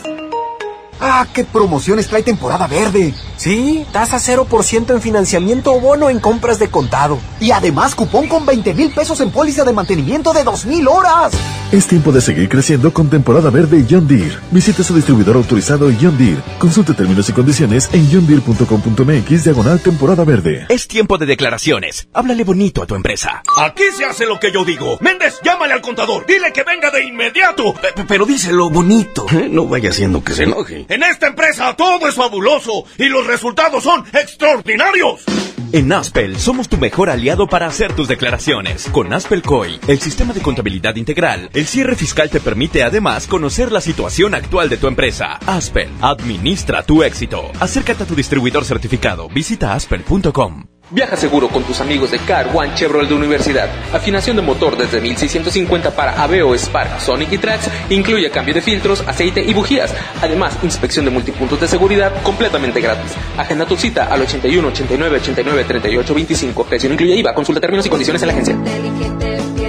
¡Ah, 1.05 1.27
qué 1.35 1.43
promociones 1.43 2.07
trae 2.07 2.23
temporada 2.23 2.69
verde! 2.69 3.13
Sí, 3.37 3.85
tasa 3.93 4.19
0% 4.19 4.91
en 4.93 5.01
financiamiento 5.01 5.75
o 5.75 5.81
bono 5.81 6.09
en 6.09 6.21
compras 6.21 6.61
de 6.61 6.71
contado. 6.71 7.19
Y 7.41 7.51
además 7.51 7.97
cupón 7.97 8.29
con 8.29 8.47
20 8.47 8.73
mil 8.75 8.93
pesos 8.95 9.21
en 9.21 9.33
póliza 9.33 9.65
de 9.65 9.73
mantenimiento 9.73 10.33
de 10.33 10.45
2.000 10.45 10.89
horas. 10.89 11.33
Es 11.73 11.89
tiempo 11.89 12.13
de 12.13 12.21
seguir 12.21 12.49
creciendo 12.49 12.93
con 12.93 13.11
temporada 13.11 13.51
verde 13.51 13.85
John 13.91 14.07
Deere. 14.07 14.37
Visite 14.53 14.85
su 14.85 14.95
distribuidor 14.95 15.35
autorizado 15.35 15.91
John 16.01 16.17
Deere. 16.17 16.41
Consulte 16.61 16.95
términos 16.95 17.29
y 17.31 17.33
condiciones 17.33 17.89
en 17.93 18.09
johndeere.com.mx 18.09 19.45
diagonal 19.45 19.81
temporada 19.81 20.23
verde. 20.25 20.67
Es 20.69 20.87
tiempo 20.87 21.19
de 21.19 21.27
declaraciones. 21.27 22.07
Háblale 22.13 22.45
bonito 22.45 22.81
a 22.81 22.87
tu 22.87 22.95
empresa. 22.95 23.43
Aquí 23.61 23.85
se 23.97 24.05
hace 24.05 24.25
lo 24.25 24.39
que 24.39 24.53
yo 24.53 24.65
digo. 24.65 24.99
Méndez, 25.01 25.41
llámale 25.43 25.73
al 25.73 25.83
contador. 25.83 26.27
Dile 26.27 26.53
que 26.53 26.63
venga 26.63 26.93
de 26.93 27.05
inmediato. 27.07 27.75
Pero 28.07 28.25
díselo 28.25 28.71
bonito. 28.71 29.27
No 29.53 29.67
vaya 29.67 29.91
haciendo 29.91 30.23
que 30.23 30.33
se 30.33 30.45
enoje. 30.45 30.87
En 30.93 31.03
esta 31.03 31.29
empresa 31.29 31.75
todo 31.75 32.07
es 32.07 32.15
fabuloso 32.15 32.85
y 32.99 33.07
los 33.07 33.27
resultados 33.27 33.83
son 33.83 34.05
extraordinarios. 34.13 35.25
En 35.73 35.91
Aspel 35.91 36.39
somos 36.39 36.69
tu 36.69 36.77
mejor 36.77 37.09
aliado 37.09 37.47
para 37.47 37.67
hacer 37.67 37.95
tus 37.95 38.09
declaraciones. 38.09 38.91
Con 38.93 39.11
Aspel 39.11 39.41
COI, 39.41 39.81
el 39.89 40.01
sistema 40.01 40.35
de 40.35 40.43
contabilidad 40.43 40.97
integral, 40.97 41.49
el 41.55 41.67
cierre 41.67 41.97
fiscal 41.97 42.29
te 42.29 42.41
permite 42.41 42.83
además 42.83 43.27
conocer 43.27 43.73
la 43.73 43.81
situación 43.81 44.35
actual 44.35 44.69
de 44.69 44.77
tu 44.77 44.87
empresa. 44.87 45.39
Aspel, 45.47 45.89
administra 46.03 46.83
tu 46.83 47.03
éxito. 47.03 47.51
Acércate 47.59 48.03
a 48.03 48.07
tu 48.07 48.15
distribuidor 48.15 48.67
certificado. 48.67 49.31
Visita 49.31 49.73
aspel.com. 49.73 50.72
Viaja 50.93 51.17
seguro 51.17 51.49
con 51.49 51.63
tus 51.65 51.81
amigos 51.81 52.11
de 52.11 52.19
Car 52.19 52.51
One 52.53 52.75
Chevrolet 52.75 53.09
de 53.09 53.15
Universidad. 53.15 53.71
Afinación 53.95 54.37
de 54.37 54.43
motor 54.43 54.77
desde 54.77 55.01
1650 55.01 55.91
para 55.93 56.23
Aveo, 56.23 56.55
Spark, 56.55 57.01
Sonic 57.01 57.33
y 57.33 57.39
Trax. 57.39 57.71
Incluye 57.89 58.31
cambio 58.31 58.53
de 58.53 58.61
filtros, 58.61 59.03
aceite 59.07 59.43
y 59.43 59.55
bujías. 59.55 59.95
Además, 60.21 60.59
inspección 60.63 61.07
de 61.07 61.11
multipuntos 61.11 61.59
de 61.61 61.69
seguridad 61.69 62.13
completamente 62.23 62.83
gratis. 62.83 63.13
Agenda 63.39 63.65
tu 63.65 63.75
cita 63.75 64.13
al 64.13 64.21
81 64.21 64.69
89 64.69 65.17
89 65.17 65.65
38 65.65 66.15
25. 66.15 66.65
Precio 66.65 66.93
incluye 66.93 67.17
IVA. 67.17 67.33
Consulta 67.33 67.59
términos 67.63 67.87
y 67.87 67.89
condiciones 67.89 68.21
en 68.23 68.29
la 68.29 68.33
agencia. 68.35 69.62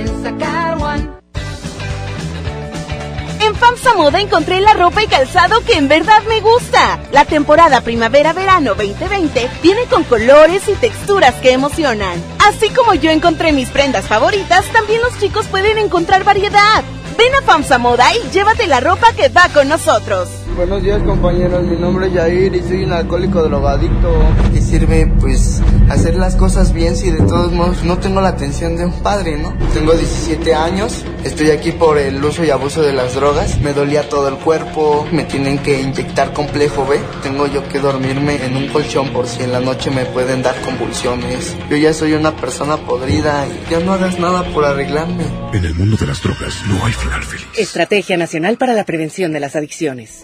En 3.46 3.56
FAMSA 3.56 3.94
Moda 3.96 4.22
encontré 4.22 4.62
la 4.62 4.74
ropa 4.74 5.04
y 5.04 5.08
calzado 5.08 5.60
que 5.66 5.74
en 5.74 5.90
verdad 5.90 6.24
me 6.30 6.40
gusta. 6.40 7.02
La 7.12 7.26
temporada 7.26 7.82
primavera-verano 7.82 8.74
2020 8.74 9.50
viene 9.62 9.84
con 9.90 10.06
colores 10.06 10.70
y 10.70 10.76
texturas 10.76 11.36
que 11.36 11.52
emocionan. 11.52 12.24
Así 12.40 12.70
como 12.70 12.94
yo 12.94 13.12
encontré 13.12 13.52
mis 13.52 13.68
prendas 13.68 14.06
favoritas, 14.06 14.64
también 14.72 15.02
los 15.02 15.20
chicos 15.20 15.46
pueden 15.48 15.78
encontrar 15.78 16.24
variedad. 16.24 16.86
Ven 17.18 17.36
a 17.36 17.42
FAMSA 17.42 17.80
Moda 17.80 18.16
y 18.16 18.30
llévate 18.30 18.66
la 18.66 18.80
ropa 18.80 19.12
que 19.12 19.28
va 19.28 19.50
con 19.50 19.68
nosotros. 19.68 20.43
Buenos 20.56 20.84
días 20.84 21.02
compañeros, 21.02 21.64
mi 21.64 21.76
nombre 21.76 22.08
es 22.08 22.14
Jair 22.14 22.56
y 22.56 22.62
soy 22.62 22.84
un 22.84 22.94
alcohólico 22.94 23.42
drogadicto. 23.42 24.14
¿Qué 24.54 24.62
sirve 24.62 25.12
pues 25.20 25.60
hacer 25.90 26.16
las 26.16 26.36
cosas 26.36 26.74
bien 26.74 26.96
si 26.96 27.10
de 27.10 27.18
todos 27.24 27.52
modos 27.52 27.84
no 27.84 27.98
tengo 27.98 28.22
la 28.22 28.30
atención 28.30 28.78
de 28.78 28.86
un 28.86 28.94
padre, 29.02 29.36
no? 29.36 29.58
Tengo 29.74 29.94
17 29.94 30.54
años, 30.54 31.04
estoy 31.24 31.50
aquí 31.50 31.72
por 31.72 31.98
el 31.98 32.24
uso 32.24 32.44
y 32.46 32.52
abuso 32.52 32.84
de 32.84 32.94
las 32.94 33.16
drogas, 33.16 33.60
me 33.62 33.74
dolía 33.74 34.08
todo 34.08 34.28
el 34.28 34.36
cuerpo, 34.36 35.08
me 35.12 35.24
tienen 35.24 35.58
que 35.58 35.82
inyectar 35.82 36.34
complejo 36.34 36.86
B, 36.86 37.00
tengo 37.24 37.48
yo 37.48 37.68
que 37.68 37.80
dormirme 37.80 38.46
en 38.46 38.56
un 38.56 38.68
colchón 38.68 39.12
por 39.12 39.26
si 39.26 39.42
en 39.42 39.54
la 39.54 39.60
noche 39.60 39.90
me 39.90 40.06
pueden 40.06 40.44
dar 40.44 40.56
convulsiones. 40.62 41.58
Yo 41.68 41.78
ya 41.78 41.94
soy 41.94 42.14
una 42.14 42.36
persona 42.36 42.78
podrida 42.78 43.48
y 43.48 43.72
ya 43.72 43.80
no 43.80 43.94
hagas 43.94 44.20
nada 44.20 44.44
por 44.54 44.66
arreglarme. 44.66 45.24
En 45.52 45.66
el 45.66 45.74
mundo 45.74 45.98
de 45.98 46.06
las 46.06 46.22
drogas 46.22 46.62
no 46.68 46.86
hay 46.86 46.94
final 46.94 47.24
feliz. 47.24 47.48
Estrategia 47.58 48.18
Nacional 48.18 48.58
para 48.58 48.76
la 48.76 48.86
Prevención 48.86 49.32
de 49.32 49.40
las 49.40 49.56
Adicciones. 49.56 50.24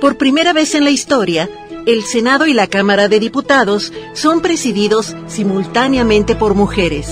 Por 0.00 0.18
primera 0.18 0.52
vez 0.52 0.74
en 0.74 0.84
la 0.84 0.90
historia, 0.90 1.48
el 1.86 2.02
Senado 2.04 2.46
y 2.46 2.52
la 2.52 2.66
Cámara 2.66 3.08
de 3.08 3.18
Diputados 3.18 3.92
son 4.12 4.42
presididos 4.42 5.16
simultáneamente 5.26 6.36
por 6.36 6.54
mujeres. 6.54 7.10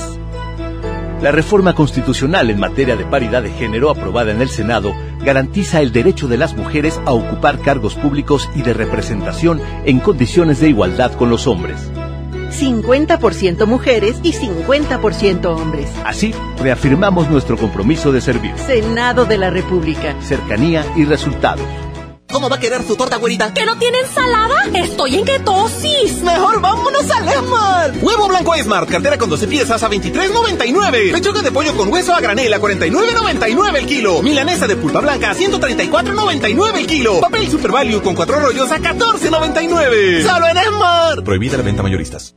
La 1.23 1.33
reforma 1.33 1.75
constitucional 1.75 2.51
en 2.51 2.61
materia 2.61 2.97
de 2.97 3.07
paridad 3.07 3.43
de 3.43 3.51
género 3.51 3.89
aprobada 3.89 4.33
en 4.33 4.43
el 4.43 4.51
Senado 4.51 4.95
garantiza 5.21 5.81
el 5.81 5.93
derecho 5.93 6.29
de 6.29 6.37
las 6.37 6.55
mujeres 6.55 7.01
a 7.07 7.13
ocupar 7.13 7.61
cargos 7.61 7.95
públicos 7.95 8.51
y 8.55 8.61
de 8.61 8.75
representación 8.75 9.63
en 9.87 10.01
condiciones 10.01 10.61
de 10.61 10.69
igualdad 10.69 11.13
con 11.15 11.31
los 11.31 11.47
hombres. 11.47 11.91
50% 12.51 13.67
mujeres 13.67 14.21
y 14.23 14.33
50% 14.33 15.47
hombres. 15.47 15.91
Así, 16.05 16.35
reafirmamos 16.59 17.31
nuestro 17.31 17.57
compromiso 17.57 18.13
de 18.13 18.21
servir. 18.21 18.53
Senado 18.59 19.25
de 19.25 19.39
la 19.39 19.49
República. 19.49 20.15
Cercanía 20.21 20.85
y 20.95 21.07
resultados. 21.07 21.84
¿Cómo 22.35 22.49
va 22.49 22.57
a 22.57 22.59
quedar 22.59 22.85
su 22.85 22.97
torta, 22.97 23.19
güerita? 23.19 23.55
¿Que 23.55 23.65
no 23.65 23.79
tiene 23.79 24.01
ensalada? 24.01 24.65
Estoy 24.75 25.15
en 25.15 25.25
ketosis. 25.25 26.21
Mejor 26.21 26.61
vámonos 26.61 27.09
al 27.09 27.29
Esmar. 27.29 27.93
Huevo 28.03 28.27
blanco 28.27 28.57
Smart, 28.57 28.91
cartera 28.91 29.17
con 29.17 29.31
12 29.31 29.47
piezas 29.47 29.81
a 29.81 29.89
23.99. 29.89 31.13
Pechuga 31.13 31.43
de 31.43 31.53
pollo 31.53 31.77
con 31.77 31.93
hueso 31.93 32.13
a 32.13 32.21
granel 32.21 32.53
a 32.53 32.59
49.99 32.59 33.77
el 33.77 33.87
kilo. 33.87 34.21
Milanesa 34.21 34.67
de 34.67 34.75
pulpa 34.75 34.99
blanca 34.99 35.31
a 35.31 35.35
134.99 35.37 36.77
el 36.77 36.87
kilo. 36.89 37.21
Papel 37.21 37.49
Super 37.49 37.71
Value 37.71 38.03
con 38.03 38.17
cuatro 38.17 38.41
rollos 38.41 38.69
a 38.73 38.81
14.99. 38.81 40.29
Solo 40.29 40.49
en 40.49 40.57
Esmar. 40.57 41.23
Prohibida 41.23 41.57
la 41.57 41.63
venta 41.63 41.85
mayoristas. 41.85 42.35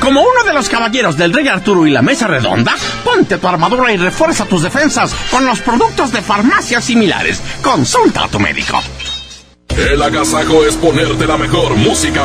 Como 0.00 0.20
uno 0.20 0.42
de 0.44 0.52
los 0.52 0.68
caballeros 0.68 1.16
del 1.16 1.32
Rey 1.32 1.46
Arturo 1.46 1.86
y 1.86 1.92
la 1.92 2.02
Mesa 2.02 2.26
Redonda, 2.26 2.74
ponte 3.04 3.38
tu 3.38 3.46
armadura 3.46 3.92
y 3.92 3.98
refuerza 3.98 4.46
tus 4.46 4.62
defensas 4.62 5.14
con 5.30 5.46
los 5.46 5.60
productos 5.60 6.10
de 6.10 6.22
farmacias 6.22 6.84
similares. 6.84 7.40
Consulta 7.62 8.24
a 8.24 8.28
tu 8.28 8.40
médico. 8.40 8.82
El 9.76 10.02
agasajo 10.02 10.64
es 10.64 10.76
ponerte 10.76 11.26
la 11.26 11.36
mejor 11.38 11.74
música. 11.76 12.24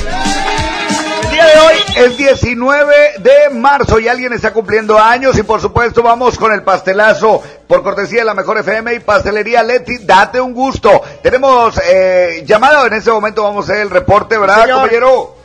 El 1.38 1.44
día 1.44 1.54
de 1.54 1.60
hoy 1.60 1.76
es 1.98 2.18
19 2.18 2.96
de 3.20 3.50
marzo 3.52 4.00
y 4.00 4.08
alguien 4.08 4.34
está 4.34 4.52
cumpliendo 4.52 4.98
años 4.98 5.38
y 5.38 5.44
por 5.44 5.62
supuesto 5.62 6.02
vamos 6.02 6.36
con 6.36 6.52
el 6.52 6.64
pastelazo 6.64 7.44
por 7.68 7.84
cortesía 7.84 8.22
de 8.22 8.26
la 8.26 8.34
mejor 8.34 8.58
FM 8.58 8.96
y 8.96 9.00
pastelería 9.02 9.62
Leti. 9.62 10.00
Date 10.00 10.42
un 10.42 10.56
gusto. 10.56 11.00
Tenemos 11.22 11.80
eh, 11.86 12.44
llamado 12.44 12.88
en 12.88 12.94
este 12.94 13.12
momento, 13.12 13.44
vamos 13.44 13.70
a 13.70 13.72
hacer 13.72 13.84
el 13.84 13.92
reporte, 13.92 14.36
¿verdad, 14.36 14.62
Señor. 14.64 14.80
compañero? 14.80 15.37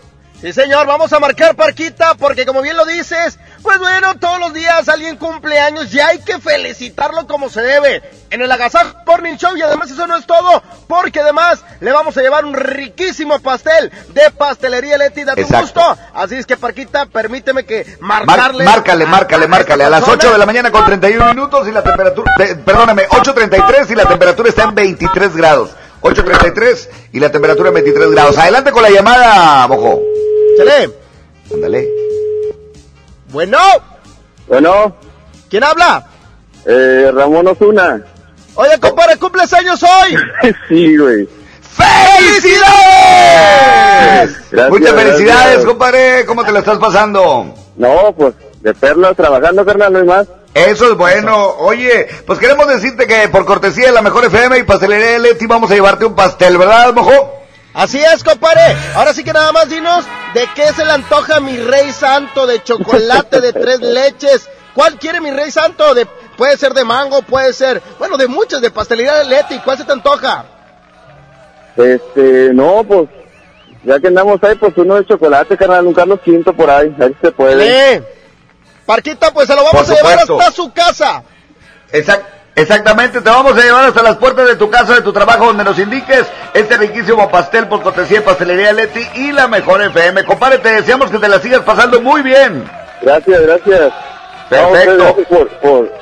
Sí, 0.42 0.52
señor, 0.52 0.88
vamos 0.88 1.12
a 1.12 1.20
marcar 1.20 1.54
Parquita 1.54 2.14
porque 2.14 2.44
como 2.44 2.62
bien 2.62 2.76
lo 2.76 2.84
dices, 2.84 3.38
pues 3.62 3.78
bueno, 3.78 4.18
todos 4.18 4.40
los 4.40 4.52
días 4.52 4.88
alguien 4.88 5.16
cumple 5.16 5.60
años 5.60 5.94
y 5.94 6.00
hay 6.00 6.18
que 6.18 6.40
felicitarlo 6.40 7.28
como 7.28 7.48
se 7.48 7.62
debe. 7.62 8.02
En 8.30 8.42
el 8.42 8.50
Agasajo 8.50 8.92
Morning 9.06 9.36
Show 9.36 9.56
y 9.56 9.62
además 9.62 9.88
eso 9.92 10.04
no 10.08 10.16
es 10.16 10.26
todo, 10.26 10.60
porque 10.88 11.20
además 11.20 11.62
le 11.78 11.92
vamos 11.92 12.16
a 12.16 12.22
llevar 12.22 12.44
un 12.44 12.54
riquísimo 12.54 13.38
pastel 13.38 13.92
de 14.08 14.32
pastelería 14.36 14.98
Leti, 14.98 15.22
un 15.22 15.28
Exacto. 15.30 15.60
gusto. 15.60 15.96
Así 16.12 16.34
es 16.34 16.44
que 16.44 16.56
Parquita, 16.56 17.06
permíteme 17.06 17.64
que 17.64 17.96
Mar- 18.00 18.26
marcarle. 18.26 18.64
márcale, 18.64 19.06
márcale, 19.06 19.44
a 19.44 19.48
márcale. 19.48 19.84
A 19.84 19.90
las 19.90 20.00
esta 20.00 20.12
8 20.12 20.32
de 20.32 20.38
la 20.38 20.46
mañana 20.46 20.72
con 20.72 20.84
31 20.84 21.24
minutos 21.34 21.68
y 21.68 21.70
la 21.70 21.84
temperatura, 21.84 22.32
te- 22.36 22.56
perdóname, 22.56 23.06
8.33 23.10 23.90
y 23.90 23.94
la 23.94 24.06
temperatura 24.06 24.48
está 24.48 24.64
en 24.64 24.74
23 24.74 25.36
grados. 25.36 25.70
8.33 26.00 26.88
y 27.12 27.20
la 27.20 27.30
temperatura 27.30 27.68
en 27.68 27.74
23 27.74 28.10
grados. 28.10 28.36
Adelante 28.38 28.72
con 28.72 28.82
la 28.82 28.90
llamada, 28.90 29.64
Bojo. 29.68 30.00
Chale. 30.56 30.90
Ándale. 31.52 31.88
Bueno. 33.30 33.58
Bueno, 34.48 34.96
¿Quién 35.48 35.64
habla? 35.64 36.06
eh, 36.66 37.10
Ramón 37.14 37.46
Osuna. 37.48 38.04
Oye, 38.54 38.78
compadre, 38.80 39.16
cumples 39.18 39.52
años 39.54 39.82
hoy. 39.82 40.16
sí, 40.68 40.96
güey. 40.96 41.28
¡Felicidades! 42.82 44.50
Gracias, 44.50 44.70
Muchas 44.70 44.94
felicidades, 44.94 45.42
gracias. 45.44 45.64
compadre. 45.64 46.24
¿Cómo 46.26 46.44
te 46.44 46.52
la 46.52 46.58
estás 46.60 46.78
pasando? 46.78 47.54
No, 47.76 48.14
pues, 48.16 48.34
de 48.60 48.74
perlas 48.74 49.16
trabajando, 49.16 49.64
carnal, 49.64 49.92
no 49.92 49.98
hay 50.00 50.04
más. 50.04 50.26
Eso 50.54 50.90
es 50.92 50.96
bueno. 50.98 51.54
Oye, 51.58 52.06
pues 52.26 52.38
queremos 52.38 52.66
decirte 52.68 53.06
que 53.06 53.28
por 53.30 53.46
cortesía 53.46 53.86
de 53.86 53.92
la 53.92 54.02
mejor 54.02 54.24
FM 54.26 54.58
y 54.58 54.62
pastelería 54.64 55.12
de 55.12 55.18
Leti 55.20 55.46
vamos 55.46 55.70
a 55.70 55.74
llevarte 55.74 56.04
un 56.04 56.14
pastel, 56.14 56.58
¿verdad, 56.58 56.92
mojo? 56.92 57.41
Así 57.74 57.98
es, 57.98 58.22
compadre. 58.22 58.60
Ahora 58.94 59.14
sí 59.14 59.24
que 59.24 59.32
nada 59.32 59.50
más 59.52 59.68
dinos 59.68 60.04
de 60.34 60.46
qué 60.54 60.72
se 60.72 60.84
le 60.84 60.92
antoja 60.92 61.40
mi 61.40 61.56
rey 61.56 61.90
santo 61.92 62.46
de 62.46 62.62
chocolate 62.62 63.40
de 63.40 63.52
tres 63.52 63.80
leches. 63.80 64.48
¿Cuál 64.74 64.98
quiere 64.98 65.20
mi 65.20 65.30
rey 65.30 65.50
santo? 65.50 65.94
De, 65.94 66.06
puede 66.36 66.56
ser 66.56 66.72
de 66.74 66.84
mango, 66.84 67.22
puede 67.22 67.52
ser, 67.52 67.82
bueno, 67.98 68.16
de 68.16 68.26
muchas, 68.26 68.60
de 68.60 68.70
pastelería 68.70 69.14
de 69.14 69.24
Leti. 69.24 69.58
¿Cuál 69.60 69.78
se 69.78 69.84
te 69.84 69.92
antoja? 69.92 70.44
Este, 71.76 72.50
no, 72.52 72.84
pues, 72.84 73.08
ya 73.84 73.98
que 74.00 74.08
andamos 74.08 74.42
ahí, 74.42 74.54
pues 74.56 74.72
uno 74.76 74.96
de 74.96 75.06
chocolate, 75.06 75.56
carnal, 75.56 75.86
un 75.86 75.94
Carlos 75.94 76.20
Quinto 76.24 76.52
por 76.52 76.68
ahí, 76.70 76.94
a 76.94 76.98
ver 76.98 77.14
si 77.14 77.26
se 77.26 77.32
puede. 77.32 77.94
Eh, 77.94 78.02
Parquita, 78.86 79.32
pues 79.32 79.46
se 79.46 79.54
lo 79.54 79.64
vamos 79.64 79.88
a 79.88 79.94
llevar 79.94 80.18
hasta 80.18 80.50
su 80.52 80.72
casa. 80.72 81.22
Exact- 81.90 82.24
exactamente, 82.54 83.20
te 83.20 83.30
vamos 83.30 83.56
a 83.56 83.60
llevar 83.62 83.84
hasta 83.86 84.02
las 84.02 84.16
puertas 84.16 84.46
de 84.46 84.56
tu 84.56 84.70
casa, 84.70 84.94
de 84.94 85.02
tu 85.02 85.12
trabajo, 85.12 85.46
donde 85.46 85.64
nos 85.64 85.78
indiques 85.78 86.26
este 86.54 86.76
riquísimo 86.76 87.30
pastel 87.30 87.68
por 87.68 87.82
cortesía 87.82 88.20
de 88.20 88.24
Pastelería 88.24 88.72
Leti 88.72 89.06
y 89.14 89.32
la 89.32 89.48
mejor 89.48 89.82
FM. 89.82 90.24
Compadre, 90.24 90.58
te 90.58 90.70
deseamos 90.70 91.10
que 91.10 91.18
te 91.18 91.28
la 91.28 91.38
sigas 91.38 91.60
pasando 91.60 92.00
muy 92.00 92.22
bien. 92.22 92.64
Gracias, 93.00 93.40
gracias. 93.42 93.92
Perfecto. 94.48 94.96
No, 94.96 95.04
gracias 95.04 95.26
por, 95.28 95.48
por, 95.48 95.92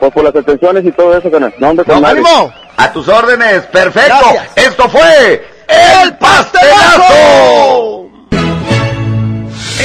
por, 0.00 0.12
por 0.12 0.24
las 0.24 0.34
atenciones 0.36 0.84
y 0.84 0.92
todo 0.92 1.16
eso, 1.16 1.30
carnal. 1.30 1.54
No, 1.58 1.76
con 1.84 2.00
madre. 2.00 2.22
A 2.76 2.92
tus 2.92 3.06
órdenes, 3.08 3.62
perfecto. 3.66 4.16
Gracias. 4.32 4.50
Esto 4.56 4.88
fue 4.88 5.46
El 5.68 6.16
Pastelazo. 6.16 8.01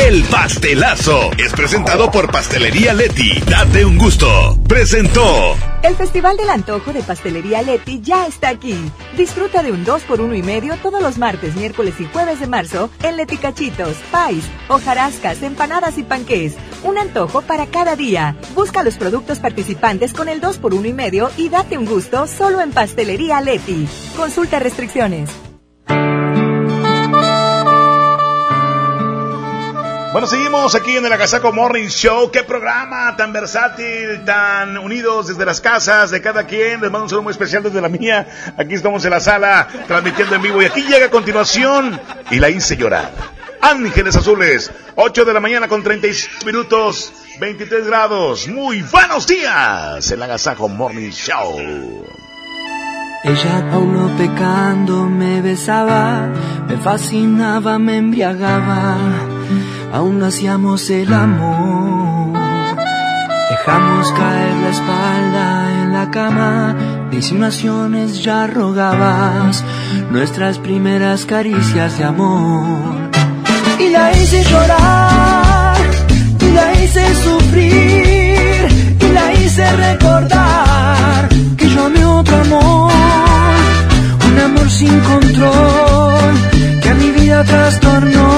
El 0.05 0.23
pastelazo 0.25 1.31
es 1.39 1.51
presentado 1.53 2.11
por 2.11 2.31
Pastelería 2.31 2.93
Leti. 2.93 3.41
Date 3.49 3.83
un 3.83 3.97
gusto. 3.97 4.55
Presentó. 4.67 5.55
El 5.81 5.95
Festival 5.95 6.37
del 6.37 6.51
Antojo 6.51 6.93
de 6.93 7.01
Pastelería 7.01 7.63
Leti 7.63 7.99
ya 8.01 8.27
está 8.27 8.49
aquí. 8.49 8.77
Disfruta 9.17 9.63
de 9.63 9.71
un 9.71 9.83
2 9.83 10.03
por 10.03 10.21
1 10.21 10.35
y 10.35 10.43
medio 10.43 10.75
todos 10.83 11.01
los 11.01 11.17
martes, 11.17 11.55
miércoles 11.55 11.95
y 11.99 12.05
jueves 12.05 12.39
de 12.39 12.45
marzo 12.45 12.91
en 13.01 13.17
Leti 13.17 13.37
Cachitos, 13.37 13.97
Pais, 14.11 14.43
hojarascas, 14.67 15.41
empanadas 15.41 15.97
y 15.97 16.03
panqués. 16.03 16.53
Un 16.83 16.99
antojo 16.99 17.41
para 17.41 17.65
cada 17.65 17.95
día. 17.95 18.37
Busca 18.53 18.83
los 18.83 18.97
productos 18.97 19.39
participantes 19.39 20.13
con 20.13 20.29
el 20.29 20.39
2 20.39 20.57
por 20.59 20.75
1 20.75 20.87
y 20.87 20.93
medio 20.93 21.31
y 21.37 21.49
date 21.49 21.75
un 21.75 21.85
gusto 21.85 22.27
solo 22.27 22.61
en 22.61 22.71
Pastelería 22.71 23.41
Leti. 23.41 23.87
Consulta 24.15 24.59
restricciones. 24.59 25.46
Bueno, 30.17 30.25
seguimos 30.25 30.73
aquí 30.73 30.97
en 30.97 31.05
el 31.05 31.13
Agasaco 31.13 31.53
Morning 31.53 31.89
Show. 31.89 32.31
Qué 32.31 32.41
programa 32.41 33.15
tan 33.15 33.31
versátil, 33.31 34.25
tan 34.25 34.75
unidos 34.79 35.27
desde 35.27 35.45
las 35.45 35.61
casas 35.61 36.09
de 36.09 36.23
cada 36.23 36.47
quien. 36.47 36.81
Les 36.81 36.89
mando 36.89 37.03
un 37.03 37.09
saludo 37.09 37.21
muy 37.21 37.31
especial 37.33 37.61
desde 37.61 37.79
la 37.79 37.87
mía. 37.87 38.27
Aquí 38.57 38.73
estamos 38.73 39.05
en 39.05 39.11
la 39.11 39.19
sala 39.19 39.67
transmitiendo 39.85 40.33
en 40.33 40.41
vivo. 40.41 40.59
Y 40.59 40.65
aquí 40.65 40.81
llega 40.81 41.05
a 41.05 41.11
continuación 41.11 42.01
y 42.31 42.39
la 42.39 42.49
hice 42.49 42.75
llorar. 42.77 43.11
Ángeles 43.61 44.15
Azules, 44.15 44.71
8 44.95 45.23
de 45.23 45.33
la 45.33 45.39
mañana 45.39 45.67
con 45.67 45.83
36 45.83 46.47
minutos, 46.47 47.13
23 47.39 47.85
grados. 47.85 48.47
Muy 48.47 48.81
buenos 48.81 49.27
días. 49.27 50.09
El 50.09 50.23
Agasaco 50.23 50.67
Morning 50.67 51.11
Show. 51.11 52.07
Ella 53.23 53.71
aún 53.71 53.93
no 53.93 54.17
pecando 54.17 55.03
me 55.03 55.41
besaba, 55.41 56.31
me 56.67 56.77
fascinaba, 56.77 57.77
me 57.77 57.97
embriagaba, 57.97 58.97
aún 59.93 60.23
hacíamos 60.23 60.89
el 60.89 61.13
amor. 61.13 62.37
Dejamos 63.49 64.11
caer 64.11 64.55
la 64.63 64.69
espalda 64.69 65.83
en 65.83 65.93
la 65.93 66.11
cama, 66.11 66.75
de 67.09 67.15
insinuaciones 67.17 68.23
ya 68.23 68.47
rogabas, 68.47 69.63
nuestras 70.11 70.57
primeras 70.59 71.25
caricias 71.25 71.97
de 71.97 72.03
amor. 72.03 73.09
Y 73.79 73.89
la 73.89 74.11
hice 74.13 74.43
llorar, 74.43 75.77
y 76.39 76.51
la 76.51 76.73
hice 76.73 77.03
sufrir, 77.23 78.97
y 78.99 79.13
la 79.13 79.33
hice 79.33 79.65
recordar 79.75 81.29
que 81.57 81.69
yo 81.69 81.85
amé 81.85 82.05
otro 82.05 82.35
amor, 82.41 82.91
un 84.29 84.39
amor 84.39 84.69
sin 84.69 84.99
control, 85.01 86.33
que 86.81 86.89
a 86.89 86.95
mi 86.95 87.11
vida 87.11 87.43
trastornó, 87.43 88.29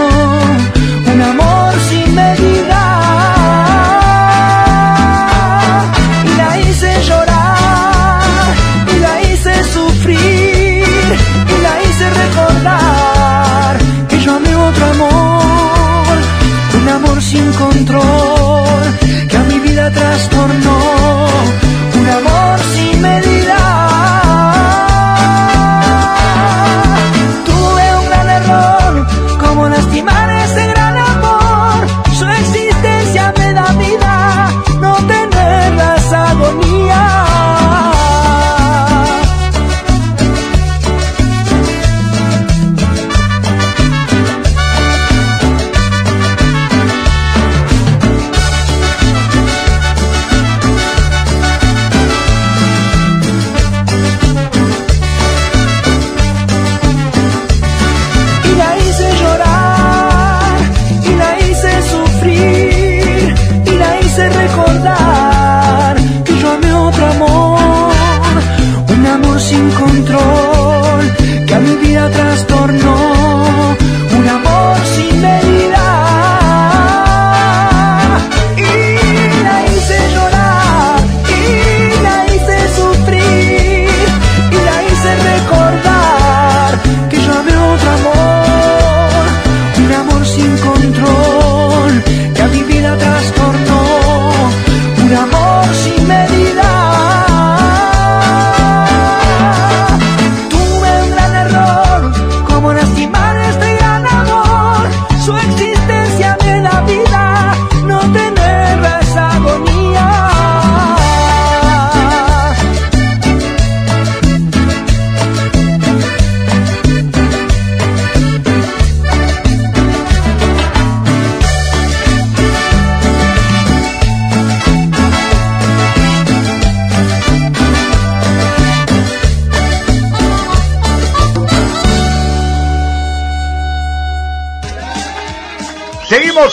amor 1.30 1.74
sin 1.90 2.16
medida. 2.16 2.82
Y 6.30 6.32
la 6.42 6.60
hice 6.60 6.90
llorar, 7.08 8.56
y 8.94 9.00
la 9.06 9.14
hice 9.28 9.54
sufrir, 9.76 11.04
y 11.54 11.56
la 11.66 11.74
hice 11.84 12.06
recordar 12.24 13.78
que 14.10 14.20
yo 14.20 14.36
amé 14.36 14.56
otro 14.56 14.86
amor, 14.96 16.16
un 16.82 16.90
amor 16.98 17.22
sin 17.22 17.52
control, 17.54 18.84
que 19.30 19.38
a 19.38 19.44
mi 19.44 19.60
vida 19.60 19.92
trastornó, 19.92 20.79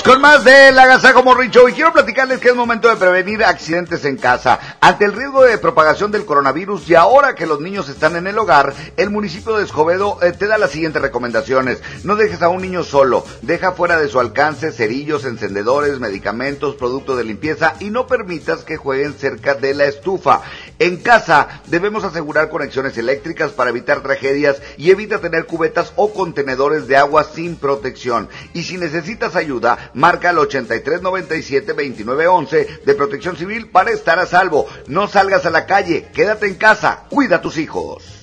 Con 0.04 0.20
más 0.20 0.44
de 0.44 0.72
la 0.72 0.82
Agasajo 0.82 1.22
Morning 1.22 1.48
Show 1.48 1.68
y 1.68 1.72
quiero 1.72 1.92
platicarles 1.92 2.38
que 2.38 2.48
es 2.48 2.54
momento 2.54 2.88
de 2.88 2.96
prevenir 2.96 3.42
accidentes 3.42 4.04
en 4.04 4.16
casa. 4.16 4.76
Ante 4.80 5.04
el 5.04 5.12
riesgo 5.12 5.42
de 5.42 5.58
propagación 5.58 6.12
del 6.12 6.24
coronavirus 6.24 6.88
y 6.88 6.94
ahora 6.94 7.34
que 7.34 7.46
los 7.46 7.60
niños 7.60 7.88
están 7.88 8.14
en 8.14 8.26
el 8.26 8.38
hogar, 8.38 8.72
el 8.96 9.10
municipio 9.10 9.56
de 9.56 9.64
Escobedo 9.64 10.18
eh, 10.22 10.32
te 10.32 10.46
da 10.46 10.58
las 10.58 10.70
siguientes 10.70 11.02
recomendaciones. 11.02 11.82
No 12.04 12.14
dejes 12.14 12.42
a 12.42 12.48
un 12.48 12.62
niño 12.62 12.84
solo, 12.84 13.24
deja 13.42 13.72
fuera 13.72 13.98
de 13.98 14.08
su 14.08 14.20
alcance 14.20 14.70
cerillos, 14.70 15.24
encendedores, 15.24 15.98
medicamentos, 15.98 16.76
productos 16.76 17.16
de 17.16 17.24
limpieza 17.24 17.74
y 17.80 17.90
no 17.90 18.06
permitas 18.06 18.64
que 18.64 18.76
jueguen 18.76 19.14
cerca 19.14 19.54
de 19.54 19.74
la 19.74 19.86
estufa. 19.86 20.42
En 20.78 20.98
casa 20.98 21.62
debemos 21.66 22.04
asegurar 22.04 22.50
conexiones 22.50 22.98
eléctricas 22.98 23.52
para 23.52 23.70
evitar 23.70 24.02
tragedias 24.02 24.60
y 24.76 24.90
evita 24.90 25.20
tener 25.20 25.46
cubetas 25.46 25.94
o 25.96 26.12
contenedores 26.12 26.86
de 26.86 26.98
agua 26.98 27.24
sin 27.24 27.56
protección. 27.56 28.28
Y 28.52 28.64
si 28.64 28.76
necesitas 28.76 29.36
ayuda, 29.36 29.90
marca 29.94 30.28
al 30.30 30.36
8397-2911 30.36 32.82
de 32.84 32.94
Protección 32.94 33.36
Civil 33.36 33.68
para 33.68 33.90
estar 33.90 34.18
a 34.18 34.26
salvo. 34.26 34.66
No 34.86 35.08
salgas 35.08 35.46
a 35.46 35.50
la 35.50 35.64
calle, 35.66 36.08
quédate 36.12 36.46
en 36.46 36.56
casa, 36.56 37.04
cuida 37.08 37.36
a 37.36 37.42
tus 37.42 37.56
hijos. 37.58 38.15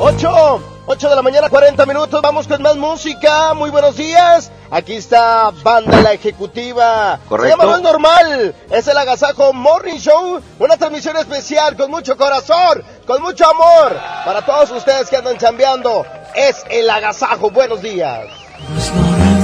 8, 0.00 0.62
8 0.86 1.08
de 1.10 1.16
la 1.16 1.22
mañana, 1.22 1.48
40 1.48 1.84
minutos. 1.86 2.22
Vamos 2.22 2.46
con 2.46 2.62
más 2.62 2.76
música. 2.76 3.52
Muy 3.54 3.70
buenos 3.70 3.96
días. 3.96 4.50
Aquí 4.70 4.94
está 4.94 5.50
Banda 5.62 6.00
La 6.02 6.12
Ejecutiva. 6.12 7.18
Correcto. 7.28 7.56
Se 7.56 7.62
llama 7.62 7.70
No 7.70 7.76
es 7.76 7.82
Normal. 7.82 8.54
Es 8.70 8.86
el 8.86 8.96
Agasajo 8.96 9.52
Morning 9.52 9.98
Show. 9.98 10.40
Una 10.58 10.76
transmisión 10.76 11.16
especial 11.16 11.76
con 11.76 11.90
mucho 11.90 12.16
corazón, 12.16 12.84
con 13.06 13.22
mucho 13.22 13.44
amor. 13.50 13.96
Para 14.24 14.44
todos 14.46 14.70
ustedes 14.70 15.08
que 15.10 15.16
andan 15.16 15.36
chambeando. 15.36 16.06
Es 16.34 16.64
el 16.70 16.88
Agasajo. 16.88 17.50
Buenos 17.50 17.82
días. 17.82 18.26
No 18.68 18.78
es 18.78 18.94
normal 18.94 19.38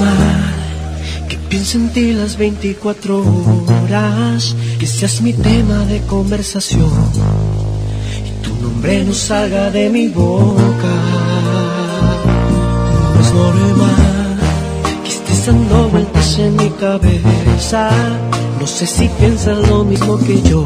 que 1.29 1.37
piense 1.37 1.77
en 1.77 1.91
ti 1.91 2.13
las 2.13 2.37
24 2.37 3.17
horas, 3.17 4.55
que 4.79 4.85
seas 4.85 5.21
mi 5.21 5.33
tema 5.33 5.85
de 5.85 6.01
conversación 6.05 6.91
nombre 8.85 9.03
no 9.03 9.13
salga 9.13 9.71
de 9.71 9.89
mi 9.89 10.07
boca. 10.09 10.95
No 13.13 13.21
es 13.21 13.33
normal 13.33 14.37
que 15.03 15.09
estés 15.09 15.45
dando 15.47 15.89
vueltas 15.89 16.39
en 16.39 16.55
mi 16.55 16.69
cabeza. 16.69 17.89
No 18.59 18.67
sé 18.67 18.85
si 18.85 19.07
piensas 19.19 19.57
lo 19.67 19.83
mismo 19.83 20.17
que 20.19 20.41
yo, 20.41 20.63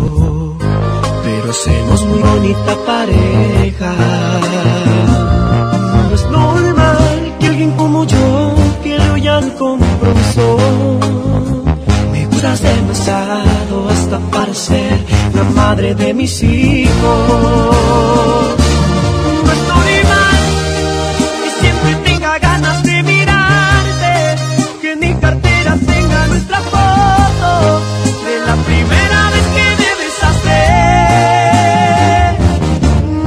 pero 1.23 1.49
hacemos 1.49 2.05
muy 2.07 2.19
bonita 2.19 2.75
pareja. 2.85 3.93
No 6.09 6.15
es 6.15 6.25
normal 6.29 7.35
que 7.39 7.47
alguien 7.47 7.71
como 7.71 8.03
yo 8.03 8.53
quiera 8.83 9.17
ya 9.17 9.39
un 9.39 9.49
compromiso. 9.51 11.38
Gustas 12.41 12.61
demasiado 12.61 13.89
hasta 13.89 14.17
parecer 14.31 14.97
la 15.33 15.43
madre 15.43 15.93
de 15.93 16.13
mis 16.13 16.41
hijos. 16.41 16.95
No 19.43 19.51
es 19.51 19.59
normal 19.67 20.39
que 21.43 21.49
siempre 21.59 21.95
tenga 22.05 22.39
ganas 22.39 22.81
de 22.83 23.03
mirarte, 23.03 24.37
que 24.81 24.91
en 24.93 24.99
mi 24.99 25.13
cartera 25.15 25.75
tenga 25.85 26.27
nuestra 26.27 26.61
foto 26.61 27.81
de 28.23 28.39
la 28.47 28.55
primera 28.63 29.31
vez 29.33 29.45
que 29.55 29.65
me 29.81 29.91
besaste. 30.05 30.61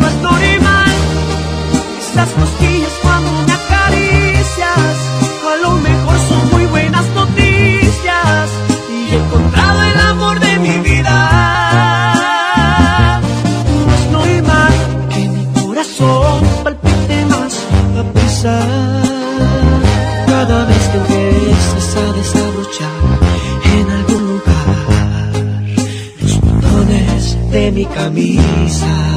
No 0.00 0.06
es 0.08 0.16
normal 0.22 0.94
esas 2.00 2.30
cosquillas 2.30 2.81
mi 27.82 27.88
camisa. 27.94 29.11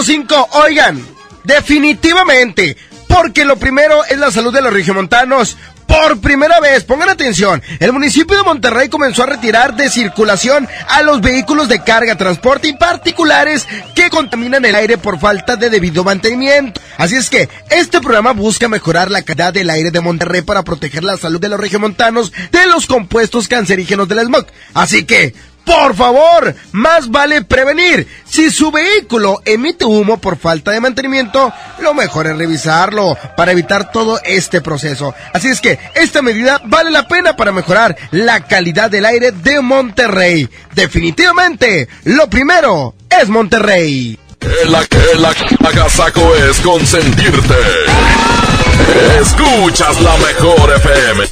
92.5. 0.00 0.48
Oigan, 0.64 1.06
definitivamente, 1.44 2.76
porque 3.08 3.44
lo 3.44 3.56
primero 3.56 4.04
es 4.04 4.18
la 4.18 4.30
salud 4.30 4.52
de 4.52 4.62
los 4.62 4.72
regiomontanos. 4.72 5.56
Por 5.86 6.20
primera 6.20 6.60
vez, 6.60 6.84
pongan 6.84 7.08
atención, 7.08 7.60
el 7.80 7.92
municipio 7.92 8.36
de 8.36 8.44
Monterrey 8.44 8.88
comenzó 8.88 9.24
a 9.24 9.26
retirar 9.26 9.74
de 9.74 9.90
circulación 9.90 10.68
a 10.88 11.02
los 11.02 11.20
vehículos 11.20 11.68
de 11.68 11.82
carga, 11.82 12.14
transporte 12.14 12.68
y 12.68 12.74
particulares 12.74 13.66
que 13.96 14.08
contaminan 14.08 14.64
el 14.64 14.76
aire 14.76 14.98
por 14.98 15.18
falta 15.18 15.56
de 15.56 15.68
debido 15.68 16.04
mantenimiento. 16.04 16.80
Así 16.96 17.16
es 17.16 17.28
que 17.28 17.48
este 17.70 18.00
programa 18.00 18.32
busca 18.32 18.68
mejorar 18.68 19.10
la 19.10 19.22
calidad 19.22 19.52
del 19.52 19.68
aire 19.68 19.90
de 19.90 20.00
Monterrey 20.00 20.42
para 20.42 20.62
proteger 20.62 21.02
la 21.02 21.16
salud 21.16 21.40
de 21.40 21.48
los 21.48 21.58
regiomontanos 21.58 22.32
de 22.52 22.66
los 22.66 22.86
compuestos 22.86 23.48
cancerígenos 23.48 24.06
del 24.06 24.20
smog. 24.26 24.46
Así 24.74 25.04
que, 25.04 25.34
por 25.64 25.94
favor, 25.94 26.54
más 26.72 27.10
vale 27.10 27.42
prevenir. 27.42 28.06
Si 28.24 28.50
su 28.50 28.70
vehículo 28.70 29.40
emite 29.44 29.84
humo 29.84 30.18
por 30.18 30.36
falta 30.38 30.70
de 30.70 30.80
mantenimiento, 30.80 31.52
lo 31.80 31.94
mejor 31.94 32.26
es 32.26 32.36
revisarlo 32.36 33.16
para 33.36 33.52
evitar 33.52 33.90
todo 33.90 34.20
este 34.24 34.60
proceso. 34.60 35.14
Así 35.32 35.48
es 35.48 35.60
que 35.60 35.78
esta 35.94 36.22
medida 36.22 36.60
vale 36.64 36.90
la 36.90 37.06
pena 37.08 37.36
para 37.36 37.52
mejorar 37.52 37.96
la 38.10 38.46
calidad 38.46 38.90
del 38.90 39.06
aire 39.06 39.32
de 39.32 39.60
Monterrey. 39.60 40.48
Definitivamente, 40.74 41.88
lo 42.04 42.28
primero 42.28 42.94
es 43.08 43.28
Monterrey. 43.28 44.18
El 44.40 44.74
agasaco 45.66 46.34
es 46.36 46.58
consentirte. 46.60 47.54
Escuchas 49.20 50.00
la 50.00 50.16
mejor 50.16 50.72
FM. 50.76 51.24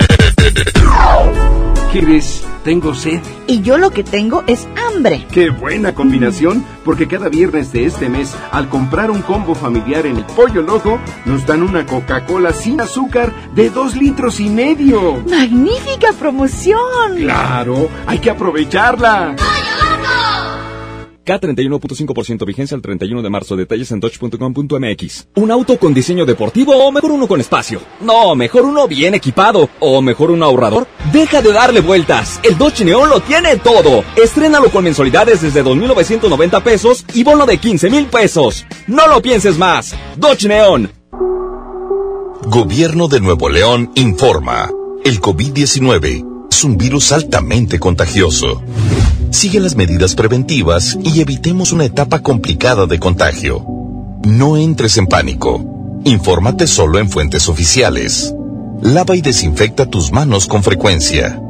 ¿Quieres? 1.91 2.43
Tengo 2.69 2.95
sed. 2.95 3.23
Y 3.47 3.63
yo 3.63 3.79
lo 3.79 3.93
que 3.93 4.05
tengo 4.05 4.45
es 4.47 4.69
hambre. 4.77 5.27
Qué 5.33 5.49
buena 5.49 5.95
combinación, 5.95 6.63
porque 6.85 7.09
cada 7.09 7.31
viernes 7.31 7.73
de 7.73 7.87
este 7.87 8.11
mes, 8.11 8.37
al 8.53 8.69
comprar 8.69 9.11
un 9.11 9.23
combo 9.23 9.55
familiar 9.55 10.05
en 10.05 10.19
el 10.19 10.27
Pollo 10.27 10.61
Loco, 10.61 11.01
nos 11.25 11.47
dan 11.47 11.63
una 11.63 11.87
Coca-Cola 11.87 12.53
sin 12.53 12.83
azúcar 12.83 13.33
de 13.55 13.71
dos 13.71 13.97
litros 13.97 14.39
y 14.39 14.51
medio. 14.51 15.25
¡Magnífica 15.27 16.13
promoción! 16.13 17.17
Claro, 17.17 17.89
hay 18.07 18.19
que 18.19 18.29
aprovecharla. 18.29 19.35
K31.5% 21.29 22.47
vigencia 22.47 22.75
al 22.75 22.83
31 22.83 23.23
de 23.23 23.31
marzo. 23.31 23.57
Detalles 23.57 23.91
en 23.93 24.01
dodge.com.mx. 24.01 25.29
¿Un 25.37 25.51
auto 25.51 25.79
con 25.79 25.93
diseño 25.93 26.25
deportivo 26.25 26.75
o 26.75 26.91
mejor 26.91 27.11
uno 27.11 27.29
con 27.29 27.41
espacio? 27.41 27.81
No, 28.01 28.35
mejor 28.35 28.63
uno 28.63 28.89
bien 28.89 29.15
equipado. 29.15 29.69
¿O 29.81 30.01
mejor 30.01 30.31
un 30.31 30.43
ahorrador? 30.43 30.87
Deja 31.13 31.43
de 31.43 31.53
darle 31.53 31.81
vueltas. 31.81 32.41
El 32.43 32.57
Dodge 32.57 32.85
Neon 32.85 33.11
lo 33.11 33.21
tiene 33.21 33.57
todo. 33.57 34.05
Estrénalo 34.17 34.71
con 34.71 34.85
mensualidades 34.85 35.43
desde 35.43 35.63
2.990 35.63 36.63
pesos 36.63 37.05
y 37.15 37.23
bono 37.25 37.45
de 37.45 37.59
15 37.59 37.91
mil 37.91 38.07
pesos. 38.07 38.65
No 38.87 39.07
lo 39.07 39.21
pienses 39.21 39.59
más. 39.59 39.95
Dodge 40.17 40.49
Neon. 40.49 40.91
Gobierno 42.45 43.09
de 43.09 43.21
Nuevo 43.21 43.51
León 43.51 43.91
informa. 43.95 44.71
El 45.05 45.21
COVID-19 45.21 46.49
es 46.51 46.65
un 46.65 46.79
virus 46.79 47.13
altamente 47.13 47.79
contagioso. 47.79 48.63
Sigue 49.31 49.61
las 49.61 49.77
medidas 49.77 50.15
preventivas 50.15 50.99
y 51.03 51.21
evitemos 51.21 51.73
una 51.73 51.85
etapa 51.85 52.21
complicada 52.21 52.87
de 52.87 52.99
contagio. 52.99 53.65
No 54.25 54.57
entres 54.57 54.97
en 54.97 55.07
pánico. 55.07 56.01
Infórmate 56.05 56.67
solo 56.67 56.99
en 56.99 57.11
fuentes 57.11 57.49
oficiales. 57.49 58.35
Lava 58.83 59.17
y 59.17 59.21
desinfecta 59.21 59.87
tus 59.87 60.13
manos 60.13 60.47
con 60.47 60.63
frecuencia. 60.63 61.41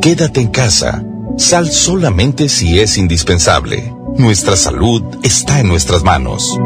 Quédate 0.00 0.40
en 0.40 0.48
casa. 0.48 1.04
Sal 1.36 1.70
solamente 1.70 2.48
si 2.48 2.80
es 2.80 2.96
indispensable. 2.96 3.92
Nuestra 4.16 4.56
salud 4.56 5.02
está 5.22 5.60
en 5.60 5.68
nuestras 5.68 6.02
manos. 6.02 6.58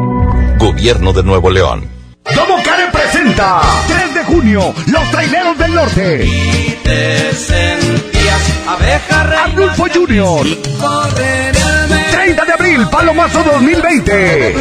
Gobierno 0.59 1.13
de 1.13 1.23
Nuevo 1.23 1.49
León. 1.49 1.87
Domo 2.35 2.61
Care 2.63 2.91
presenta 2.91 3.61
3 3.87 4.15
de 4.15 4.23
junio, 4.23 4.73
Los 4.87 5.11
Traileros 5.11 5.57
del 5.57 5.73
Norte. 5.73 6.25
Y 6.25 6.77
te 6.83 8.16
Arnulfo 8.67 9.85
Junior. 9.93 10.45
30 12.11 12.45
de 12.45 12.51
abril, 12.51 12.87
Palomazo 12.91 13.41
2020. 13.43 14.55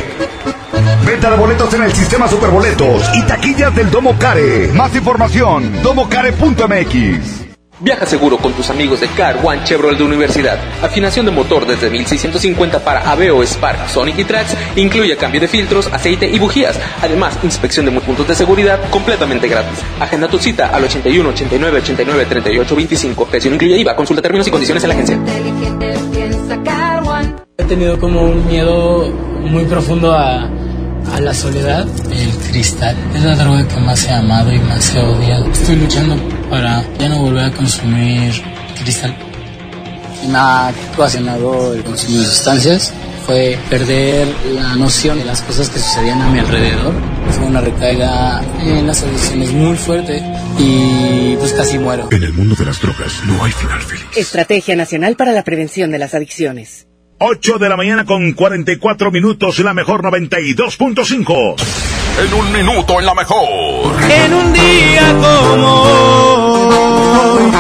Venta 1.05 1.31
de 1.31 1.37
boletos 1.37 1.75
en 1.75 1.83
el 1.83 1.93
sistema 1.93 2.29
Superboletos 2.29 3.03
y 3.15 3.23
taquillas 3.23 3.75
del 3.75 3.91
Domo 3.91 4.17
Care. 4.17 4.69
Más 4.69 4.95
información, 4.95 5.83
domocare.mx. 5.83 7.46
Viaja 7.79 8.07
seguro 8.07 8.39
con 8.39 8.55
tus 8.55 8.71
amigos 8.71 9.01
de 9.01 9.09
Car 9.09 9.39
One 9.45 9.63
Chevrolet 9.65 9.99
de 9.99 10.05
Universidad. 10.05 10.59
Afinación 10.83 11.27
de 11.27 11.33
motor 11.33 11.67
desde 11.67 11.91
1650 11.91 12.83
para 12.83 13.11
Aveo, 13.11 13.43
Spark, 13.43 13.91
Sonic 13.91 14.19
y 14.19 14.25
Trax. 14.25 14.57
Incluye 14.77 15.15
cambio 15.19 15.43
de 15.43 15.49
filtros, 15.49 15.87
aceite 15.93 16.27
y 16.27 16.39
bujías. 16.39 16.81
Además, 17.03 17.39
inspección 17.43 17.85
de 17.85 17.93
puntos 18.01 18.27
de 18.27 18.35
seguridad 18.35 18.81
completamente 18.89 19.47
gratis. 19.47 19.81
Agenda 20.01 20.27
tu 20.27 20.39
cita 20.39 20.69
al 20.69 20.85
81 20.85 21.29
89 21.29 21.79
89 21.81 22.25
38 22.25 22.77
25. 22.77 23.27
Precio 23.27 23.51
no 23.51 23.57
incluye 23.57 23.77
IVA. 23.77 23.95
Consulta 23.95 24.23
términos 24.23 24.49
y 24.49 24.51
condiciones 24.51 24.83
en 24.83 24.89
la 24.89 24.95
agencia. 24.95 25.19
He 27.59 27.65
tenido 27.65 27.99
como 27.99 28.23
un 28.23 28.47
miedo 28.47 29.11
muy 29.43 29.65
profundo 29.65 30.15
a, 30.15 30.49
a 31.13 31.21
la 31.21 31.35
soledad. 31.35 31.87
El 32.11 32.31
cristal 32.51 32.97
es 33.15 33.23
la 33.23 33.37
droga 33.37 33.67
que 33.67 33.77
más 33.81 34.05
he 34.05 34.11
amado 34.11 34.53
y 34.53 34.59
más 34.61 34.95
he 34.95 35.01
odiado. 35.01 35.51
Estoy 35.51 35.77
luchando 35.77 36.17
para 36.51 36.85
ya 36.99 37.09
no 37.09 37.23
volver 37.23 37.45
a 37.45 37.51
consumir 37.53 38.33
cristal. 38.83 39.15
Me 40.29 40.39
ha 40.39 40.73
ocasionado 40.95 41.75
el 41.75 41.85
consumo 41.85 42.19
de 42.19 42.25
sustancias 42.25 42.93
fue 43.27 43.59
perder 43.69 44.29
la 44.55 44.77
noción 44.77 45.19
de 45.19 45.25
las 45.25 45.43
cosas 45.43 45.69
que 45.69 45.81
sucedían 45.81 46.23
a 46.23 46.31
mi 46.31 46.39
alrededor. 46.39 46.95
Fue 47.33 47.45
una 47.45 47.61
recaída 47.61 48.41
en 48.61 48.87
las 48.87 49.03
adicciones 49.03 49.53
muy 49.53 49.77
fuerte 49.77 50.23
y 50.59 51.35
pues 51.37 51.53
casi 51.53 51.77
muero. 51.77 52.09
En 52.13 52.23
el 52.23 52.33
mundo 52.33 52.55
de 52.55 52.67
las 52.67 52.81
drogas 52.81 53.13
no 53.27 53.43
hay 53.43 53.51
final 53.51 53.83
feliz. 53.83 54.05
Estrategia 54.17 54.77
Nacional 54.77 55.17
para 55.17 55.33
la 55.33 55.43
Prevención 55.43 55.91
de 55.91 55.99
las 55.99 56.15
Adicciones. 56.15 56.87
8 57.19 57.59
de 57.59 57.69
la 57.69 57.77
mañana 57.77 58.05
con 58.05 58.33
44 58.33 59.11
minutos, 59.11 59.59
la 59.61 59.73
mejor 59.73 60.03
92.5. 60.03 61.55
En 62.19 62.35
un 62.35 62.53
minuto 62.53 63.01
en 63.01 63.07
la 63.07 63.15
mejor. 63.15 63.97
En 64.03 64.35
un 64.35 64.53
día 64.53 65.15
como 65.15 65.83
hoy, 65.83 67.51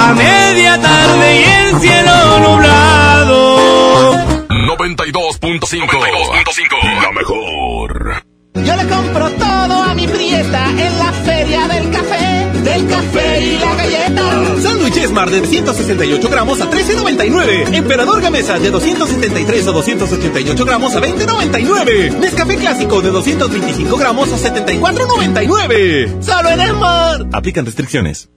a 0.00 0.14
media 0.14 0.80
tarde 0.80 1.40
y 1.40 1.44
el 1.44 1.80
cielo 1.80 2.40
nublado. 2.40 4.16
92.5. 4.48 5.40
92.5. 5.40 6.95
De 15.26 15.44
168 15.44 16.28
gramos 16.28 16.60
a 16.60 16.70
13.99. 16.70 17.74
Emperador 17.74 18.22
Gamesa 18.22 18.58
de 18.58 18.70
273 18.70 19.66
o 19.66 19.72
288 19.72 20.64
gramos 20.64 20.94
a 20.94 21.00
20.99. 21.00 22.18
Nescafé 22.18 22.56
Clásico 22.56 23.02
de 23.02 23.10
225 23.10 23.96
gramos 23.96 24.32
a 24.32 24.36
74.99. 24.36 26.22
Solo 26.22 26.48
en 26.50 26.68
Smart. 26.70 27.34
Aplican 27.34 27.66
restricciones. 27.66 28.28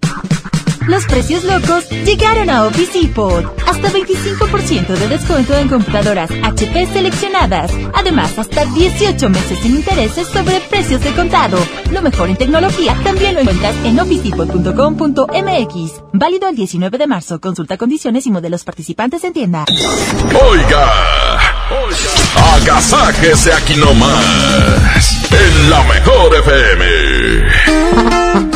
Los 0.90 1.06
precios 1.06 1.44
locos 1.44 1.88
llegaron 2.04 2.50
a 2.50 2.66
Office 2.66 3.00
Depot. 3.00 3.46
Hasta 3.68 3.92
25% 3.92 4.88
de 4.88 5.08
descuento 5.08 5.56
en 5.56 5.70
computadoras 5.70 6.32
HP 6.32 6.88
seleccionadas. 6.88 7.72
Además, 7.94 8.40
hasta 8.40 8.66
18 8.66 9.30
meses 9.30 9.60
sin 9.60 9.76
intereses 9.76 10.28
sobre 10.28 10.60
precios 10.62 11.04
de 11.04 11.14
contado. 11.14 11.60
Lo 11.92 12.02
mejor 12.02 12.32
en 12.32 12.38
tecnología 12.38 12.98
también 13.04 13.36
lo 13.36 13.42
encuentras 13.42 13.76
en 13.86 14.00
officedepot.com.mx. 14.00 16.02
Válido 16.12 16.50
el 16.50 16.56
19 16.56 16.98
de 16.98 17.06
marzo. 17.06 17.40
Consulta 17.40 17.78
condiciones 17.78 18.26
y 18.26 18.32
modelos 18.32 18.64
participantes 18.64 19.24
en 19.24 19.34
tienda. 19.34 19.66
Oiga, 20.50 20.92
oiga, 21.86 22.80
aquí 23.56 23.76
nomás. 23.76 25.20
En 25.32 25.70
la 25.70 25.84
mejor 25.84 26.36
FM. 26.36 28.49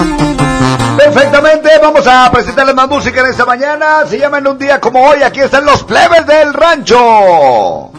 Perfectamente, 1.04 1.70
vamos 1.82 2.08
a 2.08 2.32
presentarles 2.32 2.74
más 2.74 2.88
música 2.88 3.20
en 3.20 3.28
esta 3.28 3.46
mañana. 3.46 4.06
Se 4.08 4.18
llama 4.18 4.38
en 4.38 4.48
un 4.48 4.58
día 4.58 4.80
como 4.80 5.06
hoy. 5.06 5.22
Aquí 5.22 5.42
están 5.42 5.66
los 5.66 5.84
plebes 5.84 6.26
del 6.26 6.54
rancho. 6.54 7.92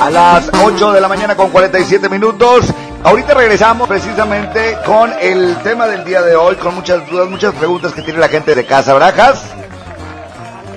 A 0.00 0.08
las 0.08 0.48
8 0.62 0.92
de 0.92 1.00
la 1.00 1.08
mañana 1.08 1.34
con 1.34 1.50
47 1.50 2.08
minutos. 2.08 2.66
Ahorita 3.02 3.34
regresamos 3.34 3.88
precisamente 3.88 4.78
con 4.86 5.12
el 5.20 5.56
tema 5.64 5.88
del 5.88 6.04
día 6.04 6.22
de 6.22 6.36
hoy, 6.36 6.54
con 6.54 6.76
muchas 6.76 7.04
dudas, 7.08 7.28
muchas 7.28 7.52
preguntas 7.54 7.92
que 7.92 8.02
tiene 8.02 8.20
la 8.20 8.28
gente 8.28 8.54
de 8.54 8.64
Casa 8.64 8.94
Brajas. 8.94 9.42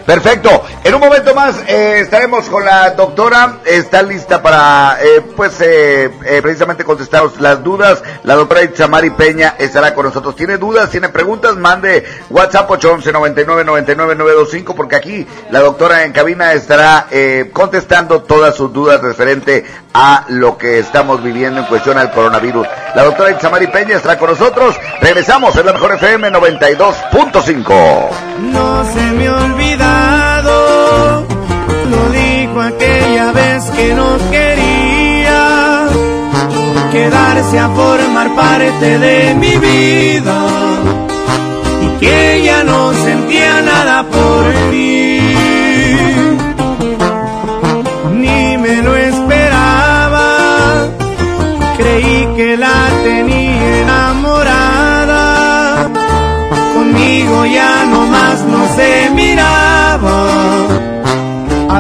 Perfecto. 0.06 0.64
En 0.84 0.96
un 0.96 1.02
momento 1.02 1.34
más 1.36 1.58
eh, 1.68 2.00
estaremos 2.00 2.50
con 2.50 2.66
la 2.66 2.92
doctora. 2.92 3.60
Está 3.66 4.02
lista 4.02 4.42
para, 4.42 4.98
eh, 5.02 5.22
pues, 5.36 5.62
eh, 5.62 6.10
precisamente 6.42 6.84
contestar 6.84 7.24
las 7.40 7.64
dudas. 7.64 8.04
La 8.24 8.36
doctora 8.36 8.64
Itzamari 8.64 9.12
Peña 9.12 9.56
estará 9.60 9.94
con 9.94 10.06
nosotros. 10.06 10.36
¿Tiene 10.36 10.58
dudas? 10.58 10.90
¿Tiene 10.90 11.10
preguntas? 11.10 11.56
Mande 11.56 12.04
WhatsApp 12.30 12.70
811 12.70 13.12
99 13.12 13.64
99 13.64 14.16
925 14.16 14.76
porque 14.76 14.96
aquí 14.96 15.28
la 15.52 15.60
doctora 15.60 16.04
en 16.04 16.14
cabina 16.14 16.54
estará 16.54 17.08
contestando 17.54 18.24
todas 18.24 18.56
sus 18.56 18.74
dudas 18.74 19.02
referente 19.02 19.66
a 19.94 20.26
lo 20.30 20.58
que 20.58 20.80
estamos 20.80 21.22
viviendo 21.24 21.60
en 21.60 21.66
cuestión 21.66 21.98
al 21.98 22.12
coronavirus. 22.12 22.68
La 22.96 23.04
doctora 23.04 23.32
Itzamari 23.32 23.68
Peña 23.68 23.98
estará 23.98 24.18
con 24.18 24.30
nosotros. 24.30 24.76
Regresamos 25.02 25.56
en 25.56 25.66
la 25.66 25.74
mejor 25.74 25.94
FM 25.96 26.32
92.5. 26.32 28.10
No 28.52 28.84
se 28.94 29.02
me 29.14 29.28
ha 29.28 29.36
olvidado, 29.36 31.26
lo 31.90 32.10
dijo 32.10 32.62
aquella 32.62 33.32
vez 33.32 33.64
que 33.72 33.94
no 33.94 34.18
quería 34.30 35.88
quedarse 36.92 37.60
a 37.60 37.70
formar 37.70 38.36
parte 38.36 39.00
de 39.00 39.34
mi 39.36 39.56
vida 39.58 40.46
y 41.82 42.00
que 42.00 42.42
ya 42.44 42.64
no 42.64 42.94
sentía 42.94 43.62
nada 43.62 44.04
por 44.04 44.54
mí. 44.72 44.91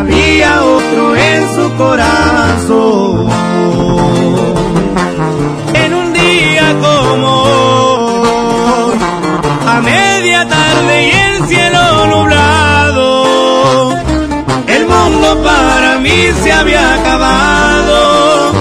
Había 0.02 0.64
otro 0.64 1.16
en 1.16 1.56
su 1.56 1.76
corazón. 1.78 3.30
En 5.76 5.94
un 5.94 6.12
día 6.12 6.76
como 6.82 7.34
a 9.68 9.82
media 9.82 10.48
tarde 10.48 11.08
y 11.08 11.12
el 11.12 11.48
cielo 11.48 12.08
nublado, 12.08 13.96
el 14.66 14.88
mundo 14.88 15.44
para 15.44 16.00
mí 16.00 16.20
se 16.42 16.52
había 16.52 16.96
acabado. 16.96 18.54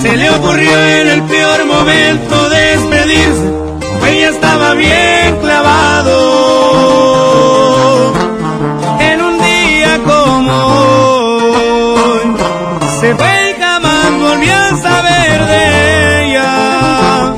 Se 0.00 0.16
le 0.16 0.30
ocurrió 0.30 0.78
en 1.00 1.08
el 1.08 1.22
peor 1.24 1.66
momento 1.66 2.48
despedirse 2.50 3.64
ella 4.06 4.28
estaba 4.28 4.74
bien 4.74 5.03
se 13.14 13.22
fue 13.22 13.50
y 13.50 13.60
jamás 13.60 14.10
volví 14.20 14.48
a 14.48 14.76
saber 14.76 15.46
de 15.46 16.26
ella. 16.26 17.34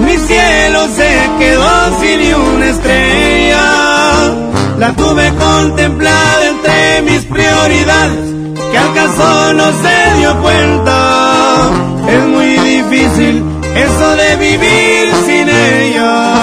Mi 0.00 0.16
cielo 0.16 0.88
se 0.96 1.30
quedó 1.38 2.00
sin 2.00 2.34
una 2.34 2.66
estrella. 2.66 3.64
La 4.78 4.92
tuve 4.94 5.32
contemplada 5.34 6.48
entre 6.48 7.02
mis 7.02 7.24
prioridades, 7.26 8.30
que 8.70 8.78
al 8.78 8.94
caso 8.94 9.54
no 9.54 9.66
se 9.82 10.18
dio 10.18 10.40
cuenta. 10.40 11.70
Es 12.08 12.24
muy 12.26 12.56
difícil 12.58 13.44
eso 13.74 14.16
de 14.16 14.36
vivir 14.36 15.14
sin 15.26 15.48
ella. 15.48 16.34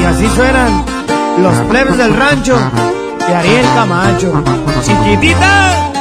Y 0.00 0.04
así 0.04 0.28
suenan 0.34 0.84
los 1.38 1.54
plebes 1.68 1.96
del 1.96 2.14
rancho 2.14 2.58
de 3.32 3.38
Ariel 3.38 3.64
Camacho. 3.74 4.44
Chiquitita. 4.84 5.92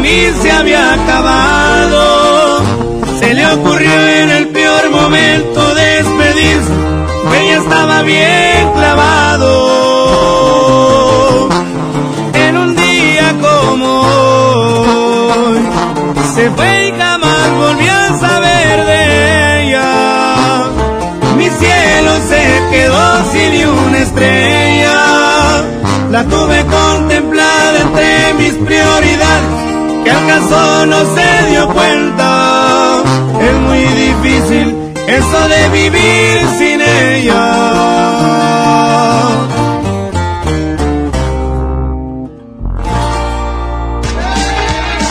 Mí 0.00 0.32
se 0.42 0.50
había 0.50 0.94
acabado. 0.94 2.60
Se 3.20 3.34
le 3.34 3.46
ocurrió 3.46 3.92
en 3.92 4.30
el 4.30 4.48
peor 4.48 4.90
momento 4.90 5.74
despedirse, 5.74 6.72
pues 7.28 7.40
ya 7.48 7.58
estaba 7.58 8.02
bien 8.02 8.72
clavado. 8.74 9.50
En 12.32 12.56
un 12.56 12.74
día 12.74 13.34
como 13.40 14.00
hoy, 15.46 15.60
se 16.34 16.50
fue 16.50 16.88
y 16.88 16.92
jamás 16.98 17.50
volvió 17.58 17.92
a 17.92 18.18
saber 18.18 18.86
de 18.86 19.62
ella. 19.66 19.90
Mi 21.36 21.48
cielo 21.50 22.12
se 22.28 22.42
quedó 22.70 23.24
sin 23.32 23.68
una 23.68 23.98
estrella. 23.98 24.96
La 26.10 26.24
tuve 26.24 26.64
contemplada 26.66 27.80
entre 27.82 28.34
mis 28.34 28.54
prioridades, 28.54 29.44
que 29.68 29.69
acaso 30.30 30.86
no 30.86 31.00
se 31.14 31.50
dio 31.50 31.68
cuenta. 31.68 33.02
Es 33.40 33.54
muy 33.66 33.84
difícil 34.04 34.76
eso 35.08 35.48
de 35.48 35.68
vivir 35.70 36.46
sin 36.58 36.69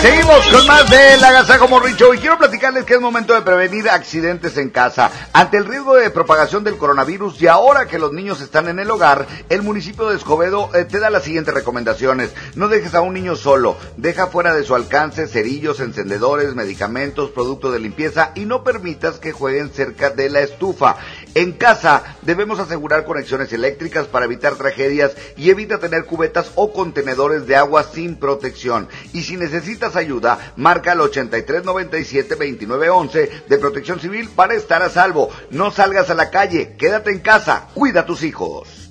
Seguimos 0.01 0.47
con 0.47 0.65
más 0.65 0.89
de 0.89 1.17
la 1.17 1.27
Agasajo 1.27 1.67
Morricho 1.67 2.13
y 2.13 2.19
quiero 2.19 2.37
platicarles 2.37 2.85
que 2.85 2.93
es 2.93 3.01
momento 3.01 3.33
de 3.33 3.41
prevenir 3.41 3.89
accidentes 3.89 4.55
en 4.55 4.69
casa. 4.69 5.11
Ante 5.33 5.57
el 5.57 5.65
riesgo 5.65 5.93
de 5.93 6.09
propagación 6.09 6.63
del 6.63 6.77
coronavirus 6.77 7.41
y 7.41 7.47
ahora 7.47 7.85
que 7.85 7.99
los 7.99 8.13
niños 8.13 8.39
están 8.39 8.69
en 8.69 8.79
el 8.79 8.89
hogar, 8.91 9.27
el 9.49 9.61
municipio 9.61 10.07
de 10.07 10.15
Escobedo 10.15 10.69
eh, 10.73 10.85
te 10.85 10.99
da 10.99 11.09
las 11.09 11.23
siguientes 11.23 11.53
recomendaciones. 11.53 12.31
No 12.55 12.69
dejes 12.69 12.95
a 12.95 13.01
un 13.01 13.13
niño 13.13 13.35
solo, 13.35 13.75
deja 13.97 14.27
fuera 14.27 14.55
de 14.55 14.63
su 14.63 14.73
alcance 14.73 15.27
cerillos, 15.27 15.81
encendedores, 15.81 16.55
medicamentos, 16.55 17.31
productos 17.31 17.73
de 17.73 17.79
limpieza 17.79 18.31
y 18.35 18.45
no 18.45 18.63
permitas 18.63 19.19
que 19.19 19.33
jueguen 19.33 19.69
cerca 19.69 20.11
de 20.11 20.29
la 20.29 20.39
estufa. 20.39 20.95
En 21.35 21.51
casa 21.53 22.17
debemos 22.21 22.59
asegurar 22.59 23.05
conexiones 23.05 23.53
eléctricas 23.53 24.07
para 24.07 24.25
evitar 24.25 24.55
tragedias 24.55 25.13
y 25.37 25.51
evita 25.51 25.79
tener 25.79 26.03
cubetas 26.05 26.51
o 26.55 26.73
contenedores 26.73 27.47
de 27.47 27.55
agua 27.55 27.83
sin 27.83 28.15
protección. 28.15 28.89
Y 29.13 29.21
si 29.23 29.37
necesitas 29.37 29.95
ayuda, 29.95 30.53
marca 30.55 30.91
al 30.93 30.99
8397-2911 30.99 33.45
de 33.47 33.57
Protección 33.57 33.99
Civil 33.99 34.29
para 34.35 34.55
estar 34.55 34.81
a 34.81 34.89
salvo. 34.89 35.29
No 35.51 35.69
salgas 35.71 36.09
a 36.09 36.15
la 36.15 36.31
calle, 36.31 36.75
quédate 36.77 37.11
en 37.11 37.19
casa, 37.19 37.67
cuida 37.73 38.01
a 38.01 38.05
tus 38.05 38.23
hijos. 38.23 38.89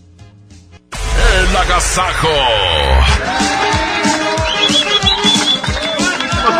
El 0.92 1.56
agasajo. 1.56 2.28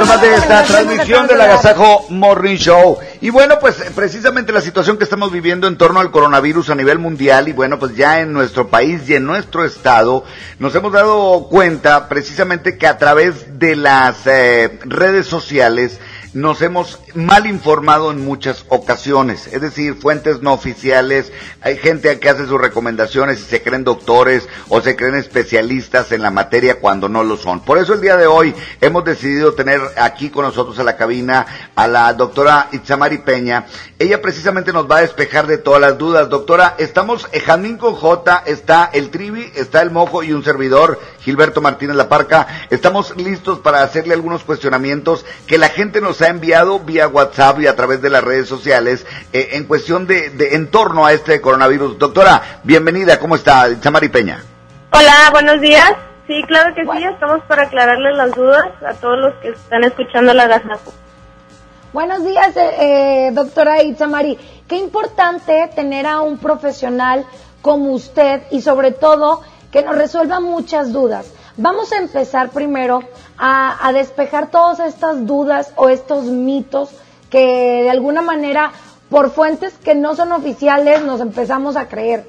Más 0.07 0.21
de 0.21 0.35
esta 0.35 0.63
transmisión 0.63 1.27
del 1.27 1.41
Agasajo 1.41 2.07
Morning 2.11 2.57
Show. 2.57 2.99
Y 3.21 3.31
bueno, 3.31 3.59
pues 3.61 3.75
precisamente 3.97 4.53
la 4.53 4.61
situación 4.61 4.97
que 4.97 5.05
estamos 5.05 5.33
viviendo 5.33 5.67
en 5.67 5.77
torno 5.77 5.99
al 5.99 6.13
coronavirus 6.13 6.71
a 6.71 6.77
nivel 6.77 6.99
mundial 6.99 7.49
y 7.49 7.53
bueno, 7.53 7.81
pues 7.81 7.97
ya 7.97 8.21
en 8.21 8.33
nuestro 8.33 8.69
país 8.69 9.09
y 9.09 9.17
en 9.17 9.25
nuestro 9.25 9.65
estado 9.65 10.25
nos 10.61 10.75
hemos 10.77 10.93
dado 10.93 11.49
cuenta 11.51 12.09
precisamente 12.09 12.79
que 12.79 12.87
a 12.87 12.97
través 12.97 13.59
de 13.59 13.75
las 13.75 14.27
eh, 14.27 14.79
redes 14.85 15.27
sociales 15.27 15.99
nos 16.35 16.63
hemos 16.63 16.99
mal 17.15 17.47
informado 17.47 18.11
en 18.11 18.25
muchas 18.25 18.65
ocasiones, 18.69 19.47
es 19.47 19.61
decir, 19.61 19.95
fuentes 19.95 20.43
no 20.43 20.53
oficiales, 20.53 21.33
hay 21.61 21.77
gente 21.77 22.19
que 22.19 22.29
hace 22.29 22.47
sus 22.47 22.61
recomendaciones 22.61 23.41
y 23.41 23.45
se 23.45 23.63
creen 23.63 23.85
doctores 23.85 24.49
o 24.69 24.81
se 24.81 24.97
creen 24.97 25.15
especialistas 25.15 26.13
en 26.13 26.23
la 26.23 26.31
materia 26.31 26.81
cuando 26.81 27.09
no 27.09 27.25
lo 27.25 27.37
son. 27.37 27.61
Por 27.61 27.79
eso 27.79 27.95
el 27.95 28.01
día 28.01 28.17
de 28.17 28.27
hoy 28.27 28.55
hemos 28.81 29.05
decidido 29.05 29.55
tener 29.55 29.81
aquí 29.97 30.31
con 30.31 30.45
nosotros 30.45 30.79
a 30.79 30.85
la 30.85 30.97
cabina 30.97 31.47
a 31.75 31.89
la 31.89 32.13
doctora 32.13 32.69
Itzamari 32.73 33.19
Peña. 33.19 33.67
Ella 33.99 34.21
precisamente 34.21 34.73
nos 34.73 34.91
va 34.91 34.99
a 34.99 35.03
despejar 35.03 35.47
de 35.47 35.59
todas 35.59 35.81
las 35.81 35.99
dudas. 35.99 36.29
Doctora, 36.29 36.75
estamos 36.79 37.29
Jamín 37.45 37.79
con 37.79 37.95
J, 37.95 38.43
está 38.47 38.91
el 38.93 39.11
Trivi, 39.11 39.51
está 39.55 39.83
el 39.83 39.91
Mojo 39.91 40.23
y 40.23 40.33
un 40.33 40.45
servidor, 40.45 41.01
Gilberto 41.29 41.61
Martínez 41.61 41.95
La 41.95 42.09
Parca. 42.09 42.47
Estamos 42.71 43.15
listos 43.19 43.59
para 43.59 43.83
hacerle 43.83 44.15
algunos 44.15 44.45
cuestionamientos 44.45 45.27
que 45.47 45.59
la 45.59 45.69
gente 45.69 46.01
nos 46.01 46.23
ha 46.23 46.29
enviado 46.29 46.81
vía 46.81 47.07
WhatsApp 47.07 47.61
y 47.61 47.67
a 47.67 47.77
través 47.77 48.01
de 48.01 48.09
las 48.09 48.25
redes 48.25 48.49
sociales 48.49 49.07
eh, 49.35 49.51
en 49.53 49.65
cuestión 49.65 50.07
de, 50.07 50.31
de 50.31 50.55
en 50.55 50.71
torno 50.71 51.05
a 51.05 51.13
este 51.13 51.43
coronavirus. 51.43 51.99
Doctora, 51.99 52.61
bienvenida, 52.65 53.19
¿cómo 53.19 53.35
está? 53.35 53.69
Itzamari 53.69 54.09
Peña. 54.09 54.43
Hola, 54.91 55.29
buenos 55.31 55.61
días. 55.61 55.93
Sí, 56.27 56.43
claro 56.47 56.75
que 56.75 56.85
sí, 56.85 57.05
estamos 57.05 57.43
para 57.47 57.65
aclararles 57.65 58.17
las 58.17 58.35
dudas 58.35 58.65
a 58.87 58.95
todos 58.95 59.19
los 59.19 59.35
que 59.43 59.51
están 59.51 59.85
escuchando 59.85 60.33
la 60.33 60.47
Gazapo. 60.47 60.95
Buenos 61.93 62.25
días, 62.25 62.57
eh, 62.57 62.71
eh, 62.79 63.31
doctora 63.35 63.83
Itzamari. 63.83 64.39
Qué 64.67 64.77
importante 64.77 65.71
tener 65.77 66.07
a 66.07 66.23
un 66.23 66.39
profesional 66.39 67.27
como 67.61 67.93
usted 67.93 68.45
y 68.51 68.63
sobre 68.63 68.93
todo 68.93 69.43
que 69.71 69.83
nos 69.83 69.97
resuelva 69.97 70.41
muchas 70.41 70.93
dudas. 70.93 71.33
Vamos 71.57 71.93
a 71.93 71.99
empezar 71.99 72.51
primero 72.51 73.03
a, 73.37 73.87
a 73.87 73.93
despejar 73.93 74.51
todas 74.51 74.81
estas 74.81 75.27
dudas 75.27 75.73
o 75.77 75.89
estos 75.89 76.25
mitos 76.25 76.91
que 77.31 77.83
de 77.83 77.91
alguna 77.91 78.23
manera 78.23 78.73
por 79.11 79.31
fuentes 79.31 79.75
que 79.79 79.95
no 79.95 80.15
son 80.15 80.33
oficiales 80.33 81.03
nos 81.05 81.21
empezamos 81.21 81.77
a 81.77 81.89
creer. 81.89 82.25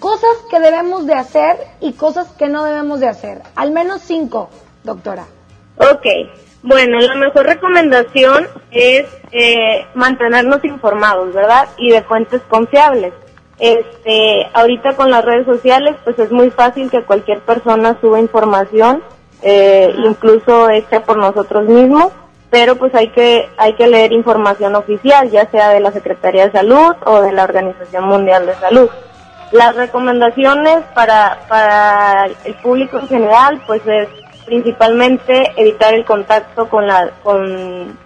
Cosas 0.00 0.36
que 0.50 0.60
debemos 0.60 1.06
de 1.06 1.14
hacer 1.14 1.56
y 1.80 1.92
cosas 1.92 2.28
que 2.32 2.48
no 2.48 2.64
debemos 2.64 3.00
de 3.00 3.08
hacer. 3.08 3.42
Al 3.54 3.70
menos 3.70 4.02
cinco, 4.02 4.50
doctora. 4.82 5.24
Ok, 5.76 6.06
bueno, 6.62 6.98
la 6.98 7.14
mejor 7.14 7.46
recomendación 7.46 8.48
es 8.70 9.06
eh, 9.32 9.86
mantenernos 9.94 10.64
informados, 10.64 11.34
¿verdad? 11.34 11.68
Y 11.76 11.90
de 11.90 12.02
fuentes 12.02 12.42
confiables. 12.48 13.12
Este, 13.58 14.48
ahorita 14.52 14.96
con 14.96 15.10
las 15.10 15.24
redes 15.24 15.46
sociales, 15.46 15.96
pues 16.04 16.18
es 16.18 16.30
muy 16.32 16.50
fácil 16.50 16.90
que 16.90 17.02
cualquier 17.02 17.40
persona 17.40 17.96
suba 18.00 18.18
información, 18.18 19.02
eh, 19.42 19.94
incluso 20.04 20.70
hecha 20.70 21.00
por 21.00 21.16
nosotros 21.18 21.68
mismos, 21.68 22.12
pero 22.50 22.76
pues 22.76 22.94
hay 22.94 23.08
que 23.08 23.48
hay 23.56 23.74
que 23.74 23.86
leer 23.86 24.12
información 24.12 24.74
oficial, 24.74 25.30
ya 25.30 25.48
sea 25.50 25.70
de 25.70 25.80
la 25.80 25.92
Secretaría 25.92 26.46
de 26.46 26.52
Salud 26.52 26.94
o 27.04 27.20
de 27.20 27.32
la 27.32 27.44
Organización 27.44 28.04
Mundial 28.04 28.46
de 28.46 28.54
Salud. 28.54 28.88
Las 29.52 29.76
recomendaciones 29.76 30.78
para, 30.94 31.38
para 31.48 32.26
el 32.44 32.54
público 32.56 32.98
en 32.98 33.08
general, 33.08 33.62
pues 33.66 33.82
es 33.86 34.08
principalmente 34.46 35.52
evitar 35.56 35.94
el 35.94 36.04
contacto 36.04 36.68
con, 36.68 36.86
la, 36.86 37.10
con, 37.22 37.96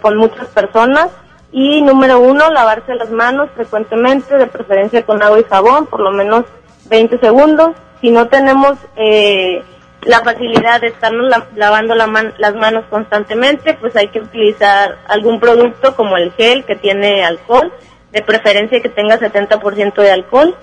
con 0.00 0.16
muchas 0.16 0.46
personas 0.48 1.08
y 1.52 1.80
número 1.82 2.20
uno, 2.20 2.50
lavarse 2.50 2.94
las 2.94 3.10
manos 3.10 3.48
frecuentemente, 3.54 4.36
de 4.36 4.46
preferencia 4.46 5.04
con 5.04 5.22
agua 5.22 5.40
y 5.40 5.44
jabón, 5.44 5.86
por 5.86 6.00
lo 6.00 6.10
menos 6.10 6.44
20 6.90 7.18
segundos. 7.18 7.70
Si 8.00 8.10
no 8.10 8.28
tenemos 8.28 8.74
eh, 8.96 9.62
la 10.02 10.20
facilidad 10.20 10.80
de 10.80 10.88
estarnos 10.88 11.28
la- 11.28 11.46
lavando 11.56 11.94
la 11.94 12.06
man- 12.06 12.34
las 12.38 12.54
manos 12.54 12.84
constantemente, 12.90 13.74
pues 13.74 13.96
hay 13.96 14.08
que 14.08 14.20
utilizar 14.20 14.98
algún 15.08 15.40
producto 15.40 15.96
como 15.96 16.16
el 16.16 16.32
gel 16.32 16.64
que 16.64 16.76
tiene 16.76 17.24
alcohol, 17.24 17.72
de 18.12 18.22
preferencia 18.22 18.80
que 18.80 18.88
tenga 18.88 19.18
70% 19.18 19.94
de 20.02 20.10
alcohol. 20.10 20.54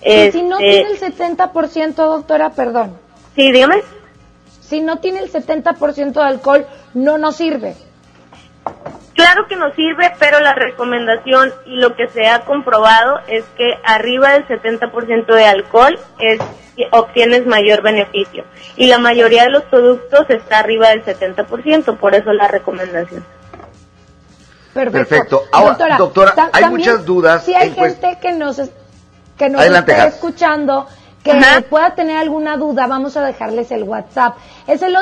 Si 0.00 0.42
no 0.42 0.58
Este, 0.58 0.84
tiene 0.84 0.90
el 0.90 0.98
70%, 1.00 1.94
doctora, 1.94 2.50
perdón. 2.50 2.96
Sí, 3.34 3.50
dígame. 3.52 3.82
Si 4.60 4.80
no 4.80 4.98
tiene 4.98 5.20
el 5.20 5.32
70% 5.32 6.12
de 6.12 6.26
alcohol, 6.26 6.66
no 6.94 7.18
nos 7.18 7.36
sirve. 7.36 7.74
Claro 9.14 9.46
que 9.48 9.56
nos 9.56 9.74
sirve, 9.74 10.12
pero 10.18 10.40
la 10.40 10.52
recomendación 10.54 11.52
y 11.64 11.76
lo 11.76 11.96
que 11.96 12.08
se 12.08 12.26
ha 12.28 12.44
comprobado 12.44 13.20
es 13.28 13.44
que 13.56 13.72
arriba 13.84 14.32
del 14.32 14.46
70% 14.46 15.26
de 15.34 15.46
alcohol 15.46 15.98
es 16.18 16.38
obtienes 16.90 17.46
mayor 17.46 17.80
beneficio 17.80 18.44
y 18.76 18.86
la 18.88 18.98
mayoría 18.98 19.44
de 19.44 19.50
los 19.50 19.62
productos 19.64 20.28
está 20.28 20.58
arriba 20.58 20.90
del 20.90 21.02
70%, 21.02 21.96
por 21.96 22.14
eso 22.14 22.30
la 22.34 22.46
recomendación. 22.48 23.24
Perfecto. 24.74 24.92
Perfecto. 25.08 25.42
Ahora, 25.52 25.96
doctora, 25.96 26.34
ta- 26.34 26.50
hay 26.52 26.64
también, 26.64 26.90
muchas 26.90 27.06
dudas 27.06 27.42
Si 27.44 27.54
hay 27.54 27.70
gente 27.72 28.18
que 28.20 28.32
nos, 28.34 28.60
que 29.38 29.48
nos 29.48 29.62
Adelante, 29.62 29.94
Jas. 29.94 30.14
escuchando, 30.14 30.86
que 31.24 31.30
Ajá. 31.32 31.62
pueda 31.62 31.94
tener 31.94 32.18
alguna 32.18 32.58
duda, 32.58 32.86
vamos 32.86 33.16
a 33.16 33.24
dejarles 33.24 33.70
el 33.70 33.84
WhatsApp. 33.84 34.36
Es 34.66 34.82
el 34.82 34.94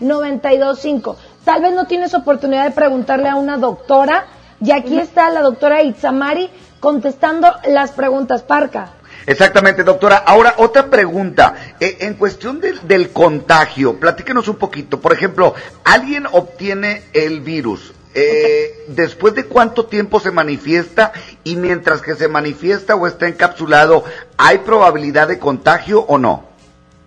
811-9999-925. 0.00 1.16
Tal 1.44 1.60
vez 1.62 1.74
no 1.74 1.86
tienes 1.86 2.14
oportunidad 2.14 2.64
de 2.64 2.70
preguntarle 2.70 3.28
a 3.28 3.36
una 3.36 3.56
doctora, 3.56 4.26
Y 4.64 4.70
aquí 4.70 4.96
está 4.96 5.28
la 5.30 5.40
doctora 5.40 5.82
Itzamari 5.82 6.48
contestando 6.78 7.52
las 7.68 7.90
preguntas, 7.90 8.42
Parca. 8.42 8.92
Exactamente, 9.26 9.82
doctora. 9.82 10.18
Ahora, 10.18 10.54
otra 10.58 10.86
pregunta. 10.86 11.54
Eh, 11.80 11.98
en 12.00 12.14
cuestión 12.14 12.60
del, 12.60 12.86
del 12.86 13.10
contagio, 13.10 13.98
platíquenos 13.98 14.46
un 14.46 14.56
poquito. 14.56 15.00
Por 15.00 15.12
ejemplo, 15.12 15.54
alguien 15.82 16.26
obtiene 16.30 17.02
el 17.12 17.40
virus. 17.40 17.92
Eh, 18.14 18.84
¿Después 18.88 19.34
de 19.34 19.46
cuánto 19.46 19.86
tiempo 19.86 20.20
se 20.20 20.30
manifiesta? 20.30 21.12
Y 21.42 21.56
mientras 21.56 22.02
que 22.02 22.14
se 22.14 22.28
manifiesta 22.28 22.94
o 22.94 23.06
está 23.06 23.26
encapsulado, 23.26 24.04
¿hay 24.36 24.58
probabilidad 24.58 25.28
de 25.28 25.38
contagio 25.38 26.02
o 26.02 26.18
no? 26.18 26.44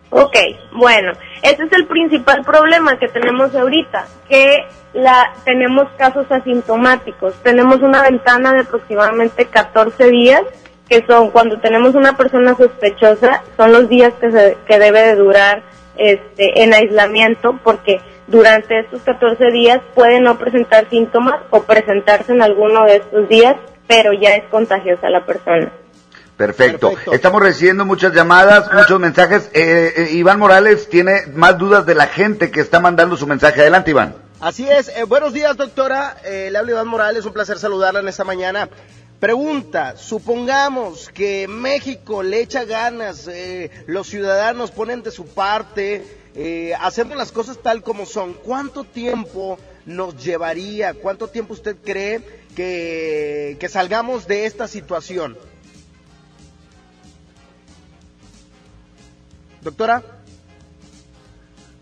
Ok, 0.09 0.35
bueno, 0.77 1.11
ese 1.41 1.63
es 1.63 1.71
el 1.73 1.85
principal 1.85 2.43
problema 2.43 2.97
que 2.97 3.07
tenemos 3.07 3.55
ahorita, 3.55 4.05
que 4.27 4.65
la 4.93 5.33
tenemos 5.43 5.87
casos 5.97 6.25
asintomáticos. 6.31 7.33
Tenemos 7.43 7.81
una 7.81 8.01
ventana 8.01 8.53
de 8.53 8.61
aproximadamente 8.61 9.45
14 9.45 10.09
días, 10.09 10.41
que 10.87 11.05
son 11.05 11.31
cuando 11.31 11.59
tenemos 11.59 11.95
una 11.95 12.15
persona 12.15 12.55
sospechosa, 12.55 13.43
son 13.57 13.73
los 13.73 13.89
días 13.89 14.13
que, 14.19 14.31
se, 14.31 14.57
que 14.65 14.79
debe 14.79 15.01
de 15.01 15.15
durar 15.15 15.63
este, 15.97 16.63
en 16.63 16.73
aislamiento, 16.73 17.59
porque 17.63 17.99
durante 18.27 18.79
estos 18.79 19.01
14 19.01 19.51
días 19.51 19.81
puede 19.93 20.19
no 20.19 20.37
presentar 20.37 20.89
síntomas 20.89 21.41
o 21.49 21.63
presentarse 21.63 22.31
en 22.31 22.41
alguno 22.41 22.85
de 22.85 22.97
estos 22.97 23.27
días, 23.27 23.55
pero 23.87 24.13
ya 24.13 24.35
es 24.35 24.43
contagiosa 24.45 25.09
la 25.09 25.25
persona. 25.25 25.71
Perfecto. 26.37 26.93
Estamos 27.11 27.41
recibiendo 27.41 27.85
muchas 27.85 28.13
llamadas, 28.13 28.71
muchos 28.73 28.99
mensajes. 28.99 29.49
Eh, 29.53 29.93
eh, 29.95 30.09
Iván 30.13 30.39
Morales 30.39 30.89
tiene 30.89 31.27
más 31.33 31.57
dudas 31.57 31.85
de 31.85 31.95
la 31.95 32.07
gente 32.07 32.51
que 32.51 32.59
está 32.59 32.79
mandando 32.79 33.15
su 33.15 33.25
mensaje. 33.25 33.61
Adelante, 33.61 33.91
Iván. 33.91 34.15
Así 34.41 34.69
es. 34.69 34.89
Eh, 34.89 35.03
buenos 35.05 35.33
días, 35.33 35.55
doctora. 35.55 36.17
Eh, 36.25 36.49
le 36.51 36.57
habla 36.57 36.71
Iván 36.71 36.87
Morales. 36.87 37.25
Un 37.25 37.33
placer 37.33 37.57
saludarla 37.57 38.01
en 38.01 38.09
esta 38.09 38.25
mañana. 38.25 38.69
Pregunta, 39.19 39.95
supongamos 39.95 41.09
que 41.09 41.47
México 41.47 42.21
le 42.21 42.41
echa 42.41 42.65
ganas, 42.65 43.29
eh, 43.29 43.71
los 43.87 44.07
ciudadanos 44.07 44.71
ponen 44.71 45.03
de 45.03 45.11
su 45.11 45.25
parte, 45.25 46.05
eh, 46.35 46.73
hacemos 46.81 47.15
las 47.15 47.31
cosas 47.31 47.57
tal 47.63 47.81
como 47.81 48.05
son. 48.05 48.33
¿Cuánto 48.33 48.83
tiempo 48.83 49.57
nos 49.85 50.21
llevaría, 50.21 50.93
cuánto 50.93 51.29
tiempo 51.29 51.53
usted 51.53 51.77
cree 51.81 52.21
que, 52.57 53.55
que 53.57 53.69
salgamos 53.69 54.27
de 54.27 54.45
esta 54.45 54.67
situación? 54.67 55.37
Doctora. 59.65 60.03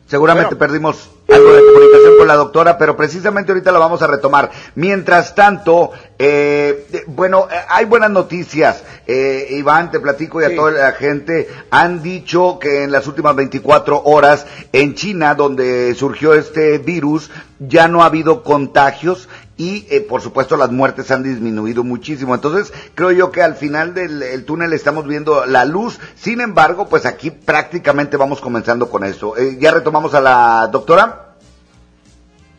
Seguramente 0.07 0.55
perdimos 0.55 1.09
algo 1.27 1.53
de 1.53 1.61
comunicación 1.65 2.17
con 2.17 2.27
la 2.27 2.35
doctora, 2.35 2.77
pero 2.77 2.95
precisamente 2.95 3.51
ahorita 3.51 3.73
la 3.73 3.79
vamos 3.79 4.01
a 4.01 4.07
retomar. 4.07 4.51
Mientras 4.75 5.35
tanto, 5.35 5.91
eh, 6.17 6.87
eh, 6.93 7.03
bueno, 7.07 7.49
eh, 7.51 7.55
hay 7.67 7.83
buenas 7.83 8.09
noticias. 8.09 8.83
Eh, 9.05 9.47
Iván, 9.49 9.91
te 9.91 9.99
platico 9.99 10.41
y 10.41 10.45
a 10.45 10.55
toda 10.55 10.71
la 10.71 10.93
gente, 10.93 11.49
han 11.71 12.01
dicho 12.01 12.57
que 12.57 12.83
en 12.83 12.91
las 12.93 13.05
últimas 13.05 13.35
24 13.35 14.03
horas 14.05 14.45
en 14.71 14.95
China, 14.95 15.35
donde 15.35 15.93
surgió 15.93 16.35
este 16.35 16.77
virus, 16.77 17.31
ya 17.59 17.89
no 17.89 18.01
ha 18.01 18.05
habido 18.05 18.43
contagios 18.43 19.27
y 19.55 19.85
eh, 19.89 20.01
por 20.01 20.21
supuesto 20.21 20.57
las 20.57 20.71
muertes 20.71 21.11
han 21.11 21.23
disminuido 21.23 21.83
muchísimo. 21.83 22.33
Entonces 22.33 22.73
creo 22.95 23.11
yo 23.11 23.31
que 23.31 23.41
al 23.41 23.55
final 23.55 23.93
del 23.93 24.23
el 24.23 24.45
túnel 24.45 24.73
estamos 24.73 25.07
viendo 25.07 25.45
la 25.45 25.65
luz. 25.65 25.99
Sin 26.15 26.41
embargo, 26.41 26.87
pues 26.89 27.05
aquí 27.05 27.31
prácticamente 27.31 28.17
vamos 28.17 28.41
comenzando 28.41 28.89
con 28.89 29.03
eso. 29.03 29.37
Eh, 29.37 29.57
ya 29.59 29.71
retomamos 29.71 30.13
a 30.13 30.21
la 30.21 30.67
doctora. 30.71 31.35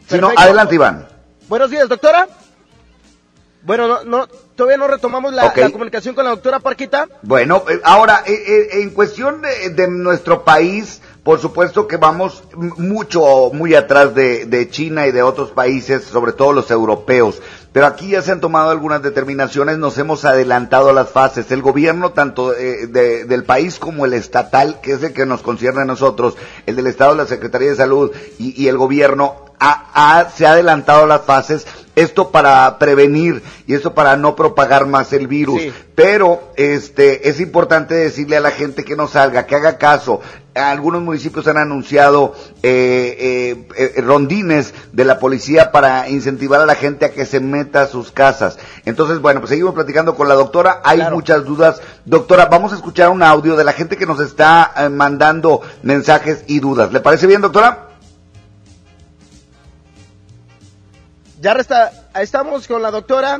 Si 0.08 0.18
no, 0.18 0.30
adelante 0.36 0.74
Iván. 0.74 1.08
Buenos 1.48 1.70
días, 1.70 1.88
doctora. 1.88 2.28
Bueno, 3.62 3.88
no, 3.88 4.04
no, 4.04 4.26
todavía 4.54 4.76
no 4.76 4.86
retomamos 4.86 5.32
la, 5.32 5.52
la 5.56 5.70
comunicación 5.70 6.14
con 6.14 6.24
la 6.24 6.30
doctora 6.30 6.60
Parquita. 6.60 7.08
Bueno, 7.22 7.64
eh, 7.68 7.80
ahora, 7.82 8.22
eh, 8.26 8.32
eh, 8.34 8.82
en 8.82 8.90
cuestión 8.90 9.40
de, 9.40 9.70
de 9.70 9.88
nuestro 9.88 10.44
país, 10.44 11.00
por 11.24 11.40
supuesto 11.40 11.88
que 11.88 11.96
vamos 11.96 12.44
mucho, 12.76 13.50
muy 13.52 13.74
atrás 13.74 14.14
de, 14.14 14.44
de 14.46 14.68
China 14.68 15.06
y 15.06 15.12
de 15.12 15.22
otros 15.22 15.50
países, 15.50 16.04
sobre 16.04 16.32
todo 16.32 16.52
los 16.52 16.70
europeos. 16.70 17.40
Pero 17.72 17.86
aquí 17.86 18.10
ya 18.10 18.22
se 18.22 18.30
han 18.30 18.40
tomado 18.40 18.70
algunas 18.70 19.02
determinaciones, 19.02 19.78
nos 19.78 19.98
hemos 19.98 20.24
adelantado 20.24 20.90
a 20.90 20.92
las 20.92 21.08
fases. 21.10 21.50
El 21.50 21.62
gobierno, 21.62 22.12
tanto 22.12 22.54
eh, 22.54 22.86
de- 22.86 23.24
del 23.24 23.42
país 23.44 23.78
como 23.80 24.04
el 24.04 24.12
estatal, 24.14 24.80
que 24.80 24.92
es 24.92 25.02
el 25.02 25.12
que 25.12 25.26
nos 25.26 25.42
concierne 25.42 25.80
a 25.82 25.86
nosotros, 25.86 26.36
el 26.66 26.76
del 26.76 26.86
Estado, 26.86 27.16
la 27.16 27.26
Secretaría 27.26 27.70
de 27.70 27.76
Salud 27.76 28.12
y, 28.38 28.62
y 28.62 28.68
el 28.68 28.76
gobierno, 28.78 29.36
ha- 29.58 29.86
ha- 30.18 30.30
se 30.30 30.46
ha 30.46 30.52
adelantado 30.52 31.06
las 31.06 31.22
fases. 31.22 31.66
Esto 31.96 32.30
para 32.32 32.76
prevenir 32.80 33.40
y 33.68 33.74
esto 33.74 33.94
para 33.94 34.16
no 34.16 34.34
propagar 34.34 34.84
más 34.86 35.12
el 35.12 35.28
virus. 35.28 35.62
Sí. 35.62 35.72
Pero 35.94 36.42
este 36.56 37.28
es 37.28 37.38
importante 37.38 37.94
decirle 37.94 38.36
a 38.36 38.40
la 38.40 38.50
gente 38.50 38.84
que 38.84 38.96
no 38.96 39.06
salga, 39.06 39.46
que 39.46 39.54
haga 39.54 39.78
caso. 39.78 40.20
Algunos 40.56 41.02
municipios 41.02 41.46
han 41.46 41.56
anunciado 41.56 42.34
eh, 42.64 43.64
eh, 43.76 43.92
eh, 43.96 44.00
rondines 44.02 44.74
de 44.92 45.04
la 45.04 45.20
policía 45.20 45.70
para 45.70 46.08
incentivar 46.08 46.60
a 46.60 46.66
la 46.66 46.74
gente 46.74 47.04
a 47.06 47.12
que 47.12 47.26
se 47.26 47.38
meta 47.38 47.82
a 47.82 47.86
sus 47.86 48.10
casas. 48.10 48.58
Entonces, 48.84 49.20
bueno, 49.20 49.38
pues 49.40 49.50
seguimos 49.50 49.74
platicando 49.74 50.16
con 50.16 50.26
la 50.28 50.34
doctora. 50.34 50.80
Hay 50.84 50.98
muchas 51.12 51.44
dudas. 51.44 51.80
Doctora, 52.04 52.46
vamos 52.46 52.72
a 52.72 52.76
escuchar 52.76 53.10
un 53.10 53.22
audio 53.22 53.54
de 53.54 53.62
la 53.64 53.72
gente 53.72 53.96
que 53.96 54.06
nos 54.06 54.18
está 54.18 54.72
eh, 54.76 54.88
mandando 54.88 55.60
mensajes 55.84 56.42
y 56.48 56.58
dudas. 56.58 56.92
¿Le 56.92 56.98
parece 57.00 57.26
bien, 57.28 57.40
doctora? 57.40 57.90
Ya 61.44 61.52
resta, 61.52 61.92
estamos 62.22 62.66
con 62.66 62.80
la 62.80 62.90
doctora. 62.90 63.38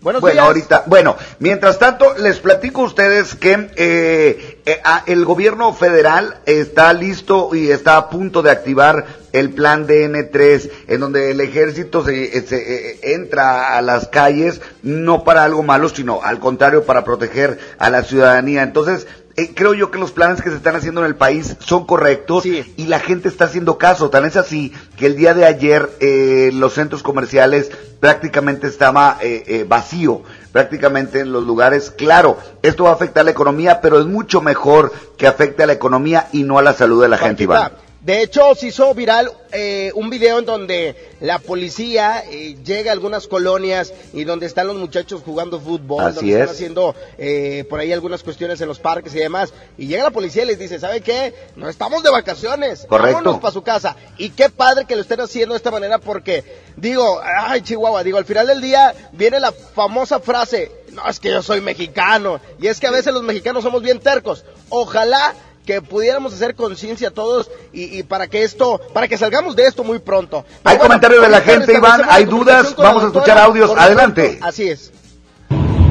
Buenos 0.00 0.20
bueno, 0.20 0.32
días. 0.32 0.44
ahorita, 0.44 0.82
bueno, 0.86 1.16
mientras 1.38 1.78
tanto, 1.78 2.14
les 2.18 2.40
platico 2.40 2.82
a 2.82 2.86
ustedes 2.86 3.36
que 3.36 3.70
eh, 3.76 4.60
eh, 4.66 4.80
el 5.06 5.24
gobierno 5.24 5.72
federal 5.72 6.38
está 6.46 6.92
listo 6.92 7.54
y 7.54 7.70
está 7.70 7.96
a 7.96 8.10
punto 8.10 8.42
de 8.42 8.50
activar 8.50 9.06
el 9.30 9.50
plan 9.50 9.86
DN3, 9.86 10.70
en 10.88 10.98
donde 10.98 11.30
el 11.30 11.40
ejército 11.40 12.04
se, 12.04 12.36
eh, 12.36 12.44
se, 12.44 12.56
eh, 12.56 12.98
entra 13.14 13.76
a 13.76 13.82
las 13.82 14.08
calles, 14.08 14.60
no 14.82 15.22
para 15.22 15.44
algo 15.44 15.62
malo, 15.62 15.88
sino 15.88 16.24
al 16.24 16.40
contrario, 16.40 16.86
para 16.86 17.04
proteger 17.04 17.60
a 17.78 17.88
la 17.88 18.02
ciudadanía. 18.02 18.64
Entonces, 18.64 19.06
eh, 19.36 19.52
creo 19.54 19.74
yo 19.74 19.90
que 19.90 19.98
los 19.98 20.12
planes 20.12 20.40
que 20.40 20.50
se 20.50 20.56
están 20.56 20.76
haciendo 20.76 21.02
en 21.02 21.06
el 21.06 21.16
país 21.16 21.56
son 21.60 21.86
correctos 21.86 22.46
y 22.46 22.86
la 22.86 23.00
gente 23.00 23.28
está 23.28 23.44
haciendo 23.44 23.78
caso. 23.78 24.10
Tan 24.10 24.24
es 24.24 24.36
así 24.36 24.72
que 24.96 25.06
el 25.06 25.16
día 25.16 25.34
de 25.34 25.44
ayer 25.44 25.90
eh, 26.00 26.50
los 26.54 26.72
centros 26.74 27.02
comerciales 27.02 27.70
prácticamente 28.00 28.66
estaba 28.66 29.18
eh, 29.20 29.44
eh, 29.46 29.64
vacío, 29.68 30.22
prácticamente 30.52 31.20
en 31.20 31.32
los 31.32 31.44
lugares. 31.44 31.90
Claro, 31.90 32.38
esto 32.62 32.84
va 32.84 32.90
a 32.90 32.94
afectar 32.94 33.24
la 33.24 33.30
economía, 33.30 33.80
pero 33.80 33.98
es 33.98 34.06
mucho 34.06 34.40
mejor 34.40 34.92
que 35.16 35.26
afecte 35.26 35.62
a 35.62 35.66
la 35.66 35.72
economía 35.72 36.28
y 36.32 36.42
no 36.42 36.58
a 36.58 36.62
la 36.62 36.72
salud 36.72 37.02
de 37.02 37.08
la 37.08 37.18
gente, 37.18 37.44
Iván. 37.44 37.72
De 38.06 38.22
hecho, 38.22 38.54
se 38.54 38.68
hizo 38.68 38.94
viral 38.94 39.32
eh, 39.50 39.90
un 39.96 40.10
video 40.10 40.38
en 40.38 40.46
donde 40.46 40.94
la 41.18 41.40
policía 41.40 42.22
eh, 42.30 42.56
llega 42.64 42.90
a 42.90 42.92
algunas 42.92 43.26
colonias 43.26 43.92
y 44.12 44.22
donde 44.22 44.46
están 44.46 44.68
los 44.68 44.76
muchachos 44.76 45.22
jugando 45.24 45.58
fútbol, 45.58 46.04
Así 46.04 46.14
donde 46.14 46.30
están 46.34 46.44
es. 46.44 46.50
haciendo 46.52 46.94
eh, 47.18 47.64
por 47.68 47.80
ahí 47.80 47.92
algunas 47.92 48.22
cuestiones 48.22 48.60
en 48.60 48.68
los 48.68 48.78
parques 48.78 49.12
y 49.16 49.18
demás. 49.18 49.52
Y 49.76 49.88
llega 49.88 50.04
la 50.04 50.12
policía 50.12 50.44
y 50.44 50.46
les 50.46 50.60
dice, 50.60 50.78
¿sabe 50.78 51.00
qué? 51.00 51.34
No 51.56 51.68
estamos 51.68 52.04
de 52.04 52.10
vacaciones, 52.12 52.86
Correcto. 52.88 53.16
vámonos 53.16 53.40
para 53.40 53.52
su 53.52 53.62
casa. 53.62 53.96
Y 54.18 54.30
qué 54.30 54.50
padre 54.50 54.84
que 54.84 54.94
lo 54.94 55.02
estén 55.02 55.20
haciendo 55.20 55.54
de 55.54 55.58
esta 55.58 55.72
manera 55.72 55.98
porque, 55.98 56.44
digo, 56.76 57.20
ay 57.24 57.62
Chihuahua, 57.62 58.04
digo, 58.04 58.18
al 58.18 58.24
final 58.24 58.46
del 58.46 58.60
día 58.60 58.94
viene 59.14 59.40
la 59.40 59.50
famosa 59.50 60.20
frase, 60.20 60.70
no, 60.92 61.08
es 61.10 61.18
que 61.18 61.30
yo 61.32 61.42
soy 61.42 61.60
mexicano. 61.60 62.40
Y 62.60 62.68
es 62.68 62.78
que 62.78 62.86
a 62.86 62.92
veces 62.92 63.12
los 63.12 63.24
mexicanos 63.24 63.64
somos 63.64 63.82
bien 63.82 63.98
tercos. 63.98 64.44
Ojalá 64.68 65.34
que 65.66 65.82
pudiéramos 65.82 66.32
hacer 66.32 66.54
conciencia 66.54 67.10
todos 67.10 67.50
y, 67.72 67.98
y 67.98 68.02
para 68.04 68.28
que 68.28 68.44
esto, 68.44 68.80
para 68.94 69.08
que 69.08 69.18
salgamos 69.18 69.56
de 69.56 69.66
esto 69.66 69.82
muy 69.84 69.98
pronto. 69.98 70.44
Pero 70.46 70.60
Hay 70.64 70.76
bueno, 70.78 70.82
comentarios 70.84 71.22
de 71.22 71.28
la 71.28 71.40
gente, 71.40 71.74
Iván, 71.74 72.02
hay 72.08 72.24
dudas, 72.24 72.74
vamos 72.76 73.02
a 73.02 73.06
escuchar 73.08 73.36
audios, 73.36 73.72
adelante. 73.76 74.38
Así 74.40 74.68
es. 74.68 74.92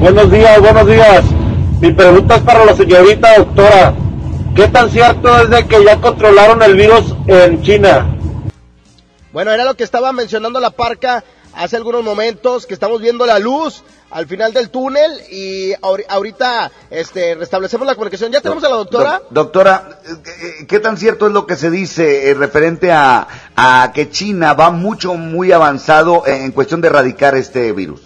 Buenos 0.00 0.30
días, 0.30 0.58
buenos 0.60 0.86
días. 0.86 1.22
Mi 1.80 1.92
pregunta 1.92 2.36
es 2.36 2.42
para 2.42 2.64
la 2.64 2.74
señorita 2.74 3.36
doctora. 3.36 3.94
¿Qué 4.54 4.66
tan 4.68 4.90
cierto 4.90 5.38
es 5.38 5.50
de 5.50 5.66
que 5.66 5.84
ya 5.84 6.00
controlaron 6.00 6.62
el 6.62 6.74
virus 6.74 7.14
en 7.26 7.62
China? 7.62 8.06
Bueno, 9.32 9.52
era 9.52 9.64
lo 9.64 9.74
que 9.74 9.84
estaba 9.84 10.12
mencionando 10.12 10.58
la 10.60 10.70
parca 10.70 11.22
hace 11.56 11.76
algunos 11.76 12.04
momentos, 12.04 12.66
que 12.66 12.74
estamos 12.74 13.00
viendo 13.00 13.26
la 13.26 13.38
luz 13.38 13.82
al 14.10 14.26
final 14.26 14.52
del 14.52 14.70
túnel 14.70 15.10
y 15.30 15.72
ahori- 15.74 16.04
ahorita 16.08 16.70
este, 16.90 17.34
restablecemos 17.34 17.86
la 17.86 17.94
comunicación. 17.94 18.30
¿Ya 18.30 18.40
tenemos 18.40 18.62
a 18.64 18.68
la 18.68 18.76
doctora? 18.76 19.18
Doc- 19.18 19.30
doctora, 19.30 19.98
eh, 20.06 20.10
eh, 20.60 20.66
¿qué 20.68 20.78
tan 20.78 20.96
cierto 20.96 21.26
es 21.26 21.32
lo 21.32 21.46
que 21.46 21.56
se 21.56 21.70
dice 21.70 22.30
eh, 22.30 22.34
referente 22.34 22.92
a, 22.92 23.26
a 23.56 23.90
que 23.94 24.10
China 24.10 24.54
va 24.54 24.70
mucho, 24.70 25.14
muy 25.14 25.50
avanzado 25.50 26.24
en 26.26 26.52
cuestión 26.52 26.80
de 26.80 26.88
erradicar 26.88 27.34
este 27.34 27.72
virus? 27.72 28.00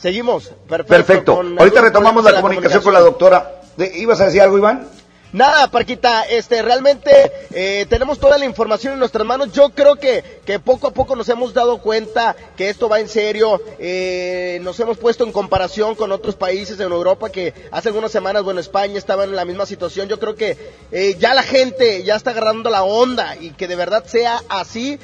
Seguimos. 0.00 0.52
Perfecto. 0.68 1.40
Ahorita 1.58 1.80
retomamos 1.80 2.24
la 2.24 2.32
de 2.32 2.40
comunicación 2.40 2.82
con 2.82 2.92
la 2.92 3.00
doctora. 3.00 3.60
¿Ibas 3.94 4.20
a 4.20 4.24
decir 4.26 4.40
algo, 4.42 4.58
Iván? 4.58 4.88
Nada, 5.32 5.68
Parquita, 5.68 6.24
este, 6.24 6.60
realmente 6.60 7.10
eh, 7.52 7.86
tenemos 7.88 8.18
toda 8.18 8.36
la 8.36 8.44
información 8.44 8.92
en 8.92 8.98
nuestras 8.98 9.26
manos. 9.26 9.50
Yo 9.52 9.70
creo 9.70 9.96
que, 9.96 10.40
que 10.44 10.60
poco 10.60 10.88
a 10.88 10.90
poco 10.92 11.16
nos 11.16 11.26
hemos 11.30 11.54
dado 11.54 11.78
cuenta 11.78 12.36
que 12.54 12.68
esto 12.68 12.86
va 12.88 13.00
en 13.00 13.08
serio. 13.08 13.58
Eh, 13.78 14.60
nos 14.62 14.78
hemos 14.80 14.98
puesto 14.98 15.24
en 15.24 15.32
comparación 15.32 15.94
con 15.94 16.12
otros 16.12 16.34
países 16.34 16.78
en 16.80 16.92
Europa 16.92 17.30
que 17.30 17.54
hace 17.70 17.88
algunas 17.88 18.12
semanas, 18.12 18.42
bueno, 18.42 18.60
España 18.60 18.98
estaba 18.98 19.24
en 19.24 19.34
la 19.34 19.46
misma 19.46 19.64
situación. 19.64 20.06
Yo 20.06 20.20
creo 20.20 20.34
que 20.34 20.58
eh, 20.90 21.16
ya 21.18 21.32
la 21.32 21.42
gente 21.42 22.04
ya 22.04 22.16
está 22.16 22.32
agarrando 22.32 22.68
la 22.68 22.82
onda 22.82 23.36
y 23.36 23.52
que 23.52 23.68
de 23.68 23.76
verdad 23.76 24.04
sea 24.04 24.42
así, 24.50 24.98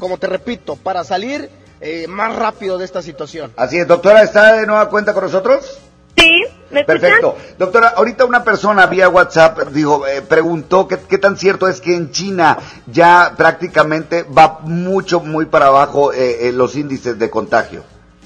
como 0.00 0.18
te 0.18 0.26
repito, 0.26 0.74
para 0.74 1.04
salir 1.04 1.48
eh, 1.80 2.08
más 2.08 2.34
rápido 2.34 2.76
de 2.76 2.84
esta 2.84 3.02
situación. 3.02 3.52
Así 3.56 3.78
es, 3.78 3.86
doctora, 3.86 4.22
¿está 4.24 4.54
de 4.54 4.66
nueva 4.66 4.90
cuenta 4.90 5.14
con 5.14 5.22
nosotros? 5.22 5.78
Sí, 6.16 6.42
¿me 6.70 6.84
Perfecto. 6.84 7.36
Doctora, 7.58 7.88
ahorita 7.88 8.24
una 8.24 8.44
persona 8.44 8.86
vía 8.86 9.08
WhatsApp 9.08 9.68
dijo, 9.70 10.06
eh, 10.06 10.22
preguntó 10.22 10.86
qué, 10.86 10.98
qué 11.08 11.18
tan 11.18 11.36
cierto 11.36 11.68
es 11.68 11.80
que 11.80 11.94
en 11.94 12.10
China 12.10 12.58
ya 12.86 13.34
prácticamente 13.36 14.24
va 14.24 14.58
mucho, 14.62 15.20
muy 15.20 15.46
para 15.46 15.66
abajo 15.66 16.12
eh, 16.12 16.48
eh, 16.48 16.52
los 16.52 16.76
índices 16.76 17.18
de 17.18 17.30
contagio. 17.30 17.82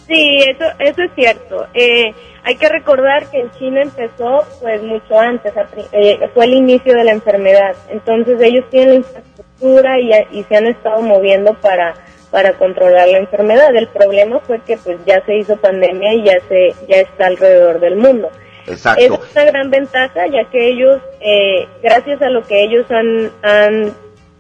Sí, 0.07 0.39
eso, 0.47 0.65
eso 0.79 1.03
es 1.03 1.11
cierto. 1.15 1.67
Eh, 1.73 2.15
hay 2.43 2.57
que 2.57 2.69
recordar 2.69 3.31
que 3.31 3.41
en 3.41 3.51
China 3.53 3.81
empezó 3.81 4.45
pues 4.61 4.83
mucho 4.83 5.19
antes, 5.19 5.53
eh, 5.93 6.19
fue 6.35 6.45
el 6.45 6.55
inicio 6.55 6.95
de 6.95 7.05
la 7.05 7.13
enfermedad. 7.13 7.75
Entonces 7.89 8.39
ellos 8.41 8.67
tienen 8.71 8.89
la 8.89 8.95
infraestructura 8.97 9.99
y, 9.99 10.39
y 10.39 10.45
se 10.45 10.57
han 10.57 10.67
estado 10.67 11.01
moviendo 11.01 11.55
para 11.55 11.95
para 12.31 12.55
controlar 12.59 13.09
la 13.09 13.19
enfermedad. 13.19 13.75
El 13.77 13.89
problema 13.89 14.41
fue 14.41 14.61
que 14.61 14.77
pues 14.77 14.99
ya 15.07 15.25
se 15.25 15.37
hizo 15.37 15.57
pandemia 15.57 16.15
y 16.15 16.25
ya 16.25 16.35
se 16.49 16.75
ya 16.89 16.97
está 16.97 17.27
alrededor 17.27 17.81
del 17.81 17.97
mundo. 17.97 18.29
Exacto. 18.67 19.03
Es 19.03 19.11
una 19.33 19.45
gran 19.45 19.71
ventaja 19.71 20.27
ya 20.27 20.49
que 20.51 20.69
ellos, 20.71 21.01
eh, 21.21 21.69
gracias 21.83 22.21
a 22.23 22.31
lo 22.31 22.43
que 22.43 22.65
ellos 22.65 22.87
han, 22.91 23.31
han 23.43 23.93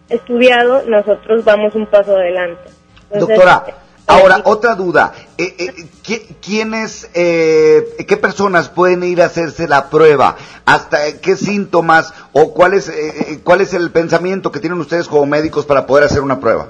estudiado, 0.09 0.83
nosotros 0.87 1.45
vamos 1.45 1.75
un 1.75 1.87
paso 1.87 2.17
adelante. 2.17 2.63
Entonces, 3.11 3.37
Doctora, 3.37 3.65
ahora 4.07 4.41
otra 4.45 4.75
duda. 4.75 5.13
Eh, 5.39 5.55
eh, 5.59 5.73
¿qui- 6.05 6.27
¿Quiénes, 6.45 7.11
eh, 7.15 7.83
qué 8.09 8.17
personas 8.17 8.69
pueden 8.71 9.03
ir 9.05 9.21
a 9.23 9.27
hacerse 9.27 9.69
la 9.69 9.89
prueba? 9.91 10.37
¿Hasta 10.65 11.07
eh, 11.07 11.19
qué 11.21 11.37
síntomas 11.37 12.13
o 12.33 12.55
cuál 12.55 12.75
es, 12.75 12.89
eh, 12.89 12.93
eh, 12.95 13.39
cuál 13.45 13.61
es 13.61 13.75
el 13.75 13.91
pensamiento 13.91 14.51
que 14.51 14.61
tienen 14.61 14.81
ustedes 14.81 15.07
como 15.07 15.27
médicos 15.27 15.67
para 15.67 15.87
poder 15.87 16.05
hacer 16.05 16.23
una 16.23 16.41
prueba? 16.41 16.69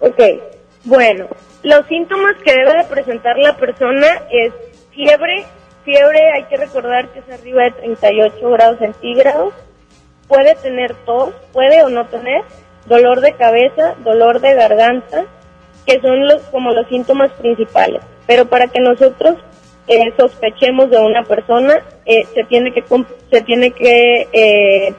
Ok, 0.00 0.18
bueno, 0.84 1.26
los 1.62 1.86
síntomas 1.86 2.34
que 2.42 2.52
debe 2.52 2.78
de 2.78 2.84
presentar 2.84 3.36
la 3.36 3.54
persona 3.58 4.06
es 4.30 4.50
fiebre, 4.92 5.44
fiebre 5.84 6.32
hay 6.32 6.44
que 6.44 6.56
recordar 6.56 7.08
que 7.08 7.18
es 7.18 7.28
arriba 7.30 7.64
de 7.64 7.72
38 7.72 8.50
grados 8.50 8.78
centígrados, 8.78 9.52
puede 10.26 10.54
tener 10.54 10.94
tos, 11.04 11.34
puede 11.52 11.82
o 11.82 11.90
no 11.90 12.06
tener, 12.06 12.42
dolor 12.86 13.20
de 13.20 13.34
cabeza, 13.34 13.94
dolor 14.02 14.40
de 14.40 14.54
garganta, 14.54 15.26
que 15.84 16.00
son 16.00 16.26
los 16.26 16.40
como 16.44 16.70
los 16.70 16.88
síntomas 16.88 17.30
principales. 17.32 18.02
Pero 18.26 18.46
para 18.46 18.68
que 18.68 18.80
nosotros 18.80 19.36
eh, 19.86 20.14
sospechemos 20.16 20.88
de 20.88 20.98
una 20.98 21.24
persona, 21.24 21.74
eh, 22.06 22.24
se 22.32 22.44
tiene 22.44 22.72
que 22.72 22.82
se 23.30 23.42
tiene 23.42 23.72
que 23.72 24.28
eh, 24.32 24.94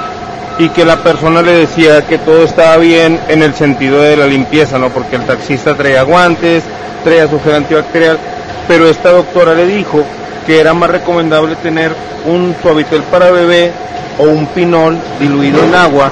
y 0.59 0.69
que 0.70 0.85
la 0.85 0.97
persona 0.97 1.41
le 1.41 1.53
decía 1.53 2.07
que 2.07 2.19
todo 2.19 2.43
estaba 2.43 2.77
bien 2.78 3.20
en 3.28 3.43
el 3.43 3.55
sentido 3.55 4.03
de 4.03 4.17
la 4.17 4.27
limpieza, 4.27 4.78
¿no? 4.78 4.91
Porque 4.91 5.17
el 5.17 5.23
taxista 5.23 5.75
traía 5.75 6.03
guantes, 6.03 6.65
traía 7.05 7.28
su 7.28 7.41
gel 7.41 7.55
antibacterial, 7.55 8.19
pero 8.67 8.89
esta 8.89 9.12
doctora 9.12 9.55
le 9.55 9.67
dijo 9.67 10.03
que 10.47 10.61
era 10.61 10.75
más 10.75 10.91
recomendable 10.91 11.55
tener 11.57 11.93
un 12.27 12.57
suavitel 12.61 13.03
para 13.05 13.31
bebé 13.31 13.70
o 14.19 14.25
un 14.25 14.47
pinol 14.47 14.99
diluido 15.20 15.62
en 15.62 15.75
agua 15.75 16.11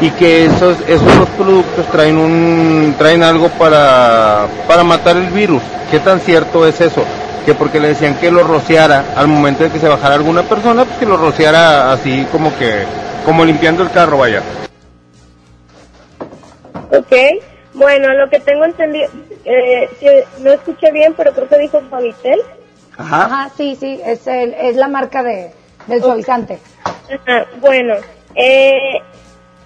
y 0.00 0.10
que 0.10 0.44
esos 0.44 0.76
esos 0.86 1.18
dos 1.18 1.28
productos 1.30 1.86
traen 1.90 2.18
un 2.18 2.94
traen 2.96 3.22
algo 3.22 3.48
para 3.48 4.46
para 4.68 4.84
matar 4.84 5.16
el 5.16 5.30
virus. 5.30 5.62
¿Qué 5.90 5.98
tan 5.98 6.20
cierto 6.20 6.66
es 6.66 6.80
eso? 6.80 7.02
Que 7.44 7.54
porque 7.54 7.80
le 7.80 7.88
decían 7.88 8.14
que 8.16 8.30
lo 8.30 8.44
rociara 8.44 9.04
al 9.16 9.28
momento 9.28 9.64
de 9.64 9.70
que 9.70 9.80
se 9.80 9.88
bajara 9.88 10.14
alguna 10.14 10.42
persona, 10.42 10.84
pues 10.84 10.98
que 10.98 11.06
lo 11.06 11.16
rociara 11.16 11.92
así 11.92 12.26
como 12.30 12.56
que 12.56 12.84
como 13.24 13.44
limpiando 13.44 13.82
el 13.82 13.90
carro, 13.90 14.18
vaya. 14.18 14.42
Ok, 16.90 17.12
bueno, 17.74 18.12
lo 18.14 18.28
que 18.30 18.40
tengo 18.40 18.64
entendido, 18.64 19.08
eh, 19.44 19.88
no 20.40 20.52
escuché 20.52 20.92
bien, 20.92 21.14
pero 21.16 21.32
creo 21.32 21.48
que 21.48 21.58
dijo 21.58 21.80
Favitel. 21.90 22.40
Ajá, 22.96 23.50
sí, 23.56 23.76
sí, 23.78 24.00
es, 24.04 24.26
el, 24.26 24.54
es 24.54 24.76
la 24.76 24.88
marca 24.88 25.22
de, 25.22 25.50
del 25.86 26.00
suavizante. 26.00 26.58
Ajá, 26.84 27.46
bueno, 27.60 27.94
eh, 28.36 29.00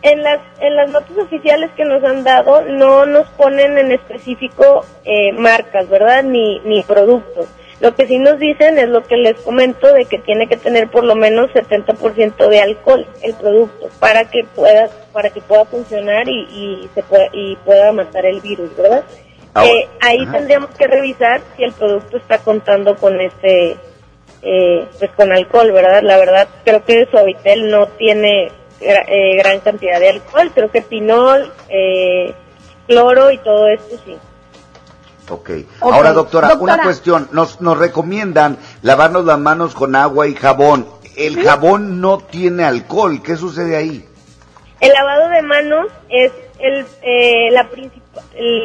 en 0.03 0.23
las 0.23 0.41
en 0.61 0.77
las 0.77 0.91
notas 0.91 1.19
oficiales 1.19 1.71
que 1.77 1.85
nos 1.85 2.03
han 2.05 2.23
dado 2.23 2.63
no 2.63 3.05
nos 3.05 3.27
ponen 3.31 3.77
en 3.79 3.93
específico 3.93 4.85
eh, 5.05 5.33
marcas, 5.33 5.89
¿verdad? 5.89 6.23
Ni 6.23 6.61
ni 6.61 6.83
productos. 6.83 7.47
Lo 7.81 7.95
que 7.95 8.07
sí 8.09 8.19
nos 8.19 8.39
dicen 8.41 8.77
es 8.79 8.89
lo 8.89 9.05
que 9.05 9.17
les 9.17 9.41
comento 9.41 9.93
de 9.93 10.05
que 10.07 10.19
tiene 10.19 10.49
que 10.49 10.57
tener 10.57 10.89
por 10.91 11.05
lo 11.05 11.15
menos 11.15 11.49
70% 11.53 12.49
de 12.49 12.61
alcohol 12.61 13.07
el 13.23 13.35
producto 13.35 13.89
para 14.01 14.25
que 14.25 14.41
pueda 14.57 14.89
para 15.13 15.31
que 15.31 15.41
pueda 15.41 15.65
funcionar 15.65 16.29
y, 16.29 16.41
y 16.41 16.91
se 16.95 17.03
pueda 17.05 17.27
y 17.33 17.55
pueda 17.65 17.93
matar 17.93 18.27
el 18.27 18.41
virus, 18.41 18.77
¿verdad? 18.77 19.05
Ahora- 19.55 19.71
Eh, 19.71 19.89
ahí 20.01 20.23
Ajá. 20.23 20.33
tendríamos 20.33 20.71
que 20.71 20.87
revisar 20.89 21.41
si 21.57 21.63
el 21.65 21.73
producto 21.73 22.17
está 22.17 22.39
contando 22.39 22.97
con 22.97 23.21
este 23.21 23.77
eh, 24.43 24.85
pues 24.99 25.11
con 25.13 25.33
alcohol, 25.33 25.71
¿verdad? 25.73 26.03
La 26.03 26.17
verdad 26.19 26.49
creo 26.65 26.85
que 26.85 27.07
Suavitel 27.11 27.71
no 27.71 27.87
tiene 27.87 28.51
eh, 28.81 29.37
gran 29.37 29.61
cantidad 29.61 29.99
de 30.01 30.11
alcohol, 30.11 30.51
creo 30.55 30.71
que 30.71 30.83
pinol, 30.83 31.53
eh, 31.69 32.33
cloro 32.87 33.31
y 33.31 33.39
todo 33.39 33.69
esto 33.69 33.97
sí. 34.05 34.17
Ok. 35.31 35.51
Ahora, 35.81 36.13
doctora, 36.13 36.55
una 36.55 36.83
cuestión. 36.83 37.29
Nos, 37.33 37.61
nos 37.61 37.79
recomiendan 37.79 38.59
lavarnos 38.83 39.25
las 39.25 39.39
manos 39.39 39.75
con 39.75 39.95
agua 39.97 40.27
y 40.29 40.35
jabón. 40.35 40.87
El 41.17 41.43
jabón 41.43 42.01
no 42.01 42.19
tiene 42.19 42.65
alcohol. 42.65 43.23
¿Qué 43.23 43.37
sucede 43.37 43.77
ahí? 43.77 44.05
El 44.81 44.93
lavado 44.93 45.29
de 45.31 45.43
manos 45.43 45.87
es 46.09 46.31
el, 46.61 46.87
eh, 47.03 47.51
la, 47.51 47.69
princip- 47.69 48.03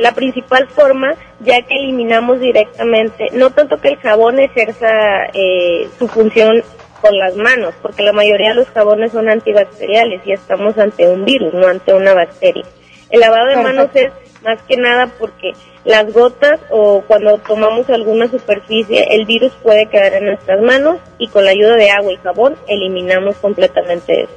la 0.01 0.11
principal 0.13 0.67
forma 0.69 1.15
ya 1.39 1.61
que 1.63 1.75
eliminamos 1.75 2.39
directamente, 2.39 3.29
no 3.33 3.49
tanto 3.49 3.79
que 3.81 3.89
el 3.89 3.97
jabón 3.97 4.39
ejerza 4.39 4.87
eh, 5.33 5.89
su 5.97 6.07
función 6.07 6.63
con 7.01 7.17
las 7.17 7.35
manos, 7.35 7.73
porque 7.81 8.03
la 8.03 8.13
mayoría 8.13 8.49
de 8.49 8.55
los 8.55 8.69
jabones 8.69 9.11
son 9.11 9.27
antibacteriales 9.29 10.21
y 10.25 10.31
estamos 10.31 10.77
ante 10.77 11.07
un 11.07 11.25
virus, 11.25 11.53
no 11.53 11.67
ante 11.67 11.93
una 11.93 12.13
bacteria. 12.13 12.63
El 13.09 13.19
lavado 13.19 13.47
de 13.47 13.57
manos 13.57 13.89
es 13.95 14.11
más 14.43 14.61
que 14.63 14.77
nada 14.77 15.11
porque 15.19 15.53
las 15.85 16.11
gotas 16.13 16.59
o 16.69 17.01
cuando 17.07 17.37
tomamos 17.39 17.89
alguna 17.89 18.29
superficie, 18.29 19.07
el 19.11 19.25
virus 19.25 19.53
puede 19.61 19.89
quedar 19.89 20.13
en 20.13 20.25
nuestras 20.25 20.61
manos 20.61 20.99
y 21.17 21.27
con 21.27 21.45
la 21.45 21.51
ayuda 21.51 21.75
de 21.75 21.89
agua 21.91 22.13
y 22.13 22.17
jabón 22.17 22.55
eliminamos 22.67 23.35
completamente 23.37 24.23
eso. 24.23 24.33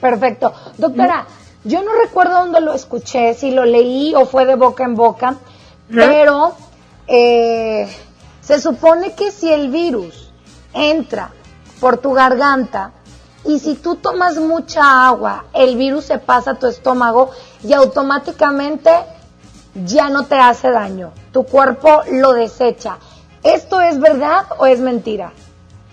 Perfecto. 0.00 0.52
Doctora, 0.76 1.26
yo 1.64 1.82
no 1.82 1.92
recuerdo 1.94 2.40
dónde 2.40 2.60
lo 2.60 2.74
escuché, 2.74 3.34
si 3.34 3.50
lo 3.50 3.64
leí 3.64 4.14
o 4.14 4.26
fue 4.26 4.44
de 4.44 4.54
boca 4.54 4.84
en 4.84 4.94
boca, 4.94 5.36
pero 5.88 6.54
eh, 7.06 7.88
se 8.40 8.60
supone 8.60 9.14
que 9.14 9.30
si 9.30 9.52
el 9.52 9.70
virus 9.70 10.30
entra 10.72 11.30
por 11.80 11.98
tu 11.98 12.12
garganta 12.12 12.92
y 13.44 13.60
si 13.60 13.76
tú 13.76 13.96
tomas 13.96 14.36
mucha 14.36 15.06
agua, 15.06 15.44
el 15.52 15.76
virus 15.76 16.06
se 16.06 16.18
pasa 16.18 16.52
a 16.52 16.58
tu 16.58 16.66
estómago 16.66 17.30
y 17.62 17.72
automáticamente 17.72 18.90
ya 19.84 20.08
no 20.08 20.26
te 20.26 20.36
hace 20.36 20.70
daño. 20.70 21.12
Tu 21.32 21.44
cuerpo 21.44 22.02
lo 22.10 22.32
desecha. 22.32 22.98
¿Esto 23.42 23.80
es 23.80 24.00
verdad 24.00 24.44
o 24.58 24.66
es 24.66 24.80
mentira? 24.80 25.32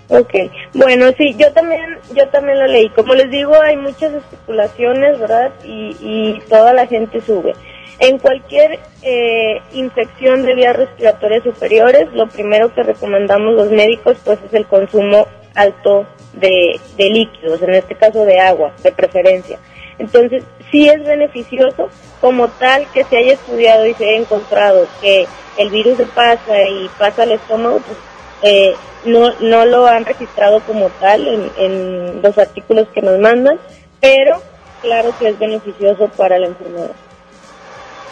Ok, 0.10 0.34
bueno, 0.74 1.08
sí, 1.18 1.36
yo 1.38 1.52
también, 1.54 1.98
yo 2.16 2.28
también 2.30 2.60
lo 2.60 2.68
leí. 2.68 2.90
Como 2.90 3.16
les 3.16 3.32
digo, 3.32 3.60
hay 3.62 3.78
muchas 3.78 4.14
especulaciones, 4.14 5.20
¿verdad? 5.20 5.52
Y, 5.64 5.96
y 6.00 6.40
toda 6.50 6.74
la 6.74 6.88
gente 6.88 7.22
sube. 7.22 7.54
En 8.00 8.20
cualquier 8.20 8.80
eh, 9.02 9.62
infección 9.74 10.44
de 10.44 10.56
vías 10.56 10.76
respiratorias 10.76 11.44
superiores, 11.44 12.12
lo 12.14 12.28
primero 12.28 12.74
que 12.74 12.84
recomendamos 12.84 13.54
los 13.54 13.72
médicos, 13.72 14.18
pues, 14.26 14.40
es 14.46 14.54
el 14.54 14.66
consumo 14.66 15.28
alto 15.56 16.06
de, 16.34 16.80
de 16.98 17.10
líquidos, 17.10 17.62
en 17.62 17.76
este 17.76 17.96
caso 17.96 18.26
de 18.26 18.40
agua, 18.40 18.74
de 18.84 18.92
preferencia. 18.92 19.58
Entonces, 20.00 20.44
sí 20.74 20.90
es 20.90 21.04
beneficioso 21.06 21.90
como 22.20 22.48
tal 22.48 22.88
que 22.92 23.04
se 23.04 23.18
haya 23.18 23.34
estudiado 23.34 23.86
y 23.86 23.94
se 23.94 24.10
haya 24.10 24.18
encontrado 24.18 24.88
que 25.00 25.28
el 25.58 25.70
virus 25.70 25.98
se 25.98 26.06
pasa 26.08 26.68
y 26.68 26.90
pasa 26.98 27.24
al 27.24 27.34
estómago, 27.34 27.80
pues 27.80 27.98
eh, 28.42 28.76
no, 29.06 29.32
no 29.40 29.66
lo 29.66 29.86
han 29.86 30.04
registrado 30.04 30.62
como 30.62 30.90
tal 31.00 31.28
en, 31.28 31.52
en 31.58 32.22
los 32.24 32.38
artículos 32.40 32.88
que 32.90 33.04
nos 33.04 33.20
mandan, 33.20 33.60
pero 34.02 34.42
claro 34.82 35.14
que 35.20 35.30
es 35.30 35.38
beneficioso 35.38 36.08
para 36.18 36.40
la 36.40 36.48
enfermedad. 36.48 36.92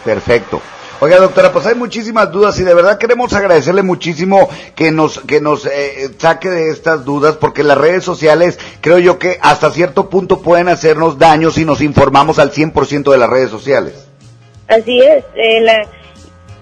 Perfecto. 0.04 0.62
Oiga, 1.04 1.18
doctora, 1.18 1.52
pues 1.52 1.66
hay 1.66 1.74
muchísimas 1.74 2.30
dudas 2.30 2.60
y 2.60 2.62
de 2.62 2.74
verdad 2.74 2.96
queremos 2.96 3.32
agradecerle 3.32 3.82
muchísimo 3.82 4.48
que 4.76 4.92
nos 4.92 5.18
que 5.18 5.40
nos 5.40 5.66
eh, 5.66 6.08
saque 6.16 6.48
de 6.48 6.70
estas 6.70 7.04
dudas 7.04 7.36
porque 7.38 7.64
las 7.64 7.76
redes 7.76 8.04
sociales 8.04 8.56
creo 8.80 9.00
yo 9.00 9.18
que 9.18 9.36
hasta 9.42 9.72
cierto 9.72 10.08
punto 10.08 10.42
pueden 10.42 10.68
hacernos 10.68 11.18
daño 11.18 11.50
si 11.50 11.64
nos 11.64 11.80
informamos 11.80 12.38
al 12.38 12.52
100% 12.52 13.10
de 13.10 13.18
las 13.18 13.28
redes 13.28 13.50
sociales. 13.50 14.06
Así 14.68 15.00
es, 15.00 15.24
eh, 15.34 15.60
la, 15.62 15.88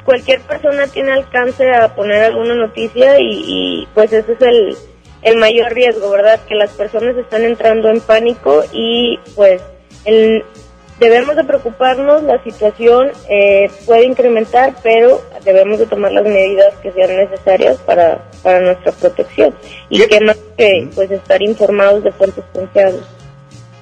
cualquier 0.07 0.41
persona 0.41 0.87
tiene 0.87 1.13
alcance 1.13 1.71
a 1.75 1.95
poner 1.95 2.23
alguna 2.23 2.55
noticia 2.55 3.21
y, 3.21 3.43
y 3.47 3.89
pues 3.93 4.11
ese 4.11 4.33
es 4.33 4.41
el, 4.41 4.75
el 5.21 5.37
mayor 5.37 5.71
riesgo, 5.75 6.09
¿verdad? 6.09 6.41
Que 6.49 6.55
las 6.55 6.71
personas 6.71 7.15
están 7.19 7.43
entrando 7.43 7.91
en 7.91 8.01
pánico 8.01 8.65
y 8.73 9.19
pues 9.37 9.61
el, 10.07 10.47
debemos 11.01 11.35
de 11.35 11.45
preocuparnos, 11.45 12.23
la 12.23 12.43
situación 12.45 13.11
eh, 13.29 13.71
puede 13.87 14.05
incrementar, 14.05 14.75
pero 14.83 15.21
debemos 15.45 15.79
de 15.79 15.87
tomar 15.87 16.13
las 16.13 16.25
medidas 16.25 16.75
que 16.83 16.93
sean 16.93 17.17
necesarias 17.17 17.79
para, 17.79 18.23
para 18.43 18.61
nuestra 18.61 18.93
protección 18.93 19.55
y 19.89 20.07
que 20.07 20.21
más 20.21 20.37
que 20.57 20.89
pues 20.95 21.11
estar 21.11 21.43
informados 21.43 22.05
de 22.05 22.13
fuentes 22.13 22.45
confiables. 22.53 23.03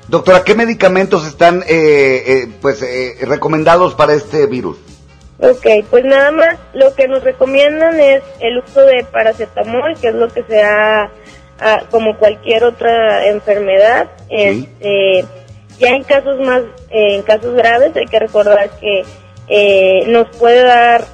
Doctora, 0.06 0.42
¿qué 0.42 0.54
medicamentos 0.54 1.26
están 1.26 1.62
eh, 1.68 2.22
eh, 2.26 2.48
pues 2.62 2.80
eh, 2.82 3.16
recomendados 3.22 3.94
para 3.94 4.14
este 4.14 4.46
virus? 4.46 4.78
Ok, 5.40 5.66
pues 5.90 6.04
nada 6.04 6.30
más 6.30 6.56
lo 6.72 6.94
que 6.94 7.06
nos 7.08 7.22
recomiendan 7.22 8.00
es 8.00 8.22
el 8.40 8.58
uso 8.58 8.80
de 8.82 9.04
paracetamol, 9.04 9.96
que 10.00 10.08
es 10.08 10.14
lo 10.14 10.28
que 10.28 10.42
se 10.44 10.62
ha, 10.62 11.10
ah, 11.60 11.82
como 11.90 12.16
cualquier 12.16 12.64
otra 12.64 13.26
enfermedad. 13.26 14.08
Este, 14.30 15.24
ya 15.78 15.90
en 15.90 16.04
casos 16.04 16.38
más, 16.40 16.62
eh, 16.90 17.16
en 17.16 17.22
casos 17.22 17.54
graves 17.54 17.94
hay 17.96 18.06
que 18.06 18.18
recordar 18.18 18.70
que 18.80 19.04
eh, 19.48 20.04
nos 20.08 20.28
puede 20.36 20.62
dar 20.62 21.04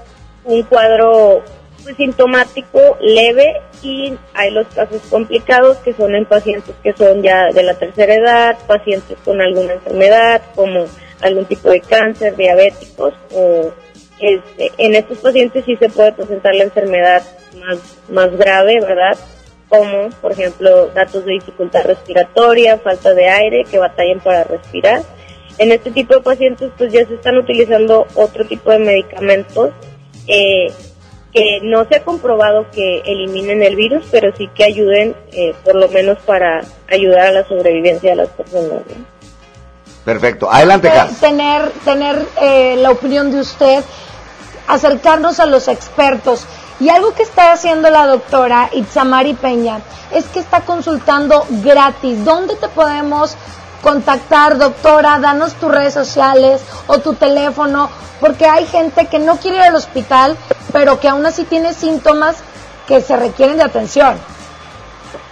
un 0.45 0.63
cuadro 0.63 1.43
pues, 1.83 1.97
sintomático 1.97 2.97
leve 3.01 3.61
y 3.83 4.15
hay 4.33 4.51
los 4.51 4.67
casos 4.69 5.03
complicados 5.11 5.77
que 5.79 5.93
son 5.93 6.15
en 6.15 6.25
pacientes 6.25 6.75
que 6.83 6.95
son 6.95 7.23
ya 7.23 7.51
de 7.53 7.63
la 7.63 7.75
tercera 7.75 8.15
edad, 8.15 8.59
pacientes 8.67 9.17
con 9.25 9.41
alguna 9.41 9.75
enfermedad 9.75 10.43
como 10.55 10.87
algún 11.21 11.45
tipo 11.45 11.71
de 11.71 11.81
cáncer, 11.81 12.37
diabéticos 12.37 13.15
o 13.33 13.73
este, 14.21 14.73
en 14.79 14.95
estos 14.95 15.19
pacientes 15.19 15.65
sí 15.65 15.77
se 15.77 15.89
puede 15.89 16.13
presentar 16.13 16.55
la 16.55 16.65
enfermedad 16.65 17.23
más, 17.59 17.99
más 18.09 18.37
grave, 18.37 18.81
¿verdad? 18.81 19.19
Como, 19.69 20.11
por 20.21 20.33
ejemplo, 20.33 20.89
datos 20.89 21.25
de 21.25 21.33
dificultad 21.33 21.85
respiratoria, 21.85 22.79
falta 22.79 23.13
de 23.15 23.29
aire, 23.29 23.65
que 23.71 23.79
batallen 23.79 24.21
para 24.21 24.45
respirar. 24.45 25.03
En 25.59 25.73
este 25.73 25.91
tipo 25.91 26.15
de 26.15 26.21
pacientes, 26.21 26.71
pues 26.77 26.93
ya 26.93 27.07
se 27.07 27.15
están 27.15 27.37
utilizando 27.39 28.07
otro 28.15 28.45
tipo 28.47 28.71
de 28.71 28.79
medicamentos 28.79 29.71
eh, 30.27 30.73
que 31.33 31.61
no 31.63 31.85
se 31.87 31.97
ha 31.97 32.05
comprobado 32.05 32.67
que 32.71 33.01
eliminen 33.05 33.63
el 33.63 33.75
virus, 33.75 34.05
pero 34.11 34.35
sí 34.37 34.49
que 34.55 34.65
ayuden, 34.65 35.17
eh, 35.33 35.55
por 35.65 35.75
lo 35.75 35.89
menos 35.89 36.19
para 36.21 36.63
ayudar 36.89 37.27
a 37.29 37.33
la 37.33 37.49
sobrevivencia 37.49 38.11
de 38.11 38.17
las 38.17 38.29
personas. 38.29 38.83
¿no? 38.87 39.15
Perfecto. 40.05 40.51
Adelante, 40.51 40.89
Eh, 40.89 40.93
Cas. 40.93 41.21
tener 41.21 41.71
tener 41.85 42.23
eh, 42.41 42.77
la 42.79 42.91
opinión 42.91 43.33
de 43.33 43.41
usted, 43.41 43.83
acercarnos 44.69 45.41
a 45.41 45.47
los 45.47 45.67
expertos. 45.69 46.47
Y 46.81 46.89
algo 46.89 47.15
que 47.15 47.23
está 47.23 47.53
haciendo 47.53 47.89
la 47.91 48.07
doctora 48.07 48.69
Itzamari 48.73 49.35
Peña 49.35 49.81
es 50.11 50.25
que 50.27 50.41
está 50.41 50.63
consultando 50.63 51.47
gratis. 51.49 52.25
¿Dónde 52.25 52.57
te 52.57 52.69
podemos 52.69 53.37
contactar, 53.83 54.59
doctora? 54.59 55.19
Danos 55.21 55.55
tus 55.55 55.71
redes 55.71 55.95
sociales 55.95 56.63
o 56.87 56.99
tu 56.99 57.15
teléfono, 57.15 57.91
porque 58.21 58.47
hay 58.47 58.67
gente 58.67 59.07
que 59.07 59.19
no 59.19 59.37
quiere 59.37 59.59
ir 59.59 59.63
al 59.63 59.77
hospital, 59.77 60.37
pero 60.73 60.99
que 60.99 61.09
aún 61.09 61.25
así 61.27 61.45
tiene 61.45 61.75
síntomas 61.75 62.37
que 62.89 63.01
se 63.01 63.17
requieren 63.17 63.57
de 63.57 63.65
atención. 63.65 64.19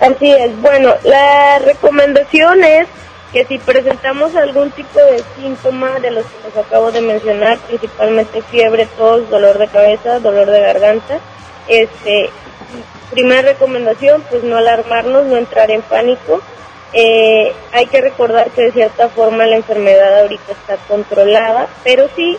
Así 0.00 0.30
es. 0.30 0.60
Bueno, 0.60 0.94
la 1.04 1.58
recomendación 1.58 2.62
es 2.64 2.86
que 3.32 3.44
si 3.46 3.58
presentamos 3.58 4.36
algún 4.36 4.70
tipo 4.72 4.98
de 4.98 5.22
síntoma 5.36 5.98
de 6.00 6.10
los 6.10 6.24
que 6.26 6.48
les 6.48 6.56
acabo 6.56 6.92
de 6.92 7.00
mencionar, 7.00 7.58
principalmente 7.60 8.42
fiebre, 8.42 8.86
tos, 8.98 9.28
dolor 9.30 9.58
de 9.58 9.68
cabeza, 9.68 10.20
dolor 10.20 10.50
de 10.50 10.60
garganta, 10.60 11.18
este, 11.66 12.28
primera 13.10 13.42
recomendación, 13.42 14.22
pues 14.28 14.44
no 14.44 14.56
alarmarnos, 14.56 15.26
no 15.26 15.36
entrar 15.36 15.70
en 15.70 15.82
pánico. 15.82 16.40
Eh, 16.92 17.52
hay 17.72 17.86
que 17.86 18.02
recordar 18.02 18.50
que 18.50 18.64
de 18.64 18.72
cierta 18.72 19.08
forma 19.08 19.46
la 19.46 19.56
enfermedad 19.56 20.20
ahorita 20.20 20.52
está 20.52 20.76
controlada, 20.86 21.68
pero 21.84 22.08
sí, 22.14 22.36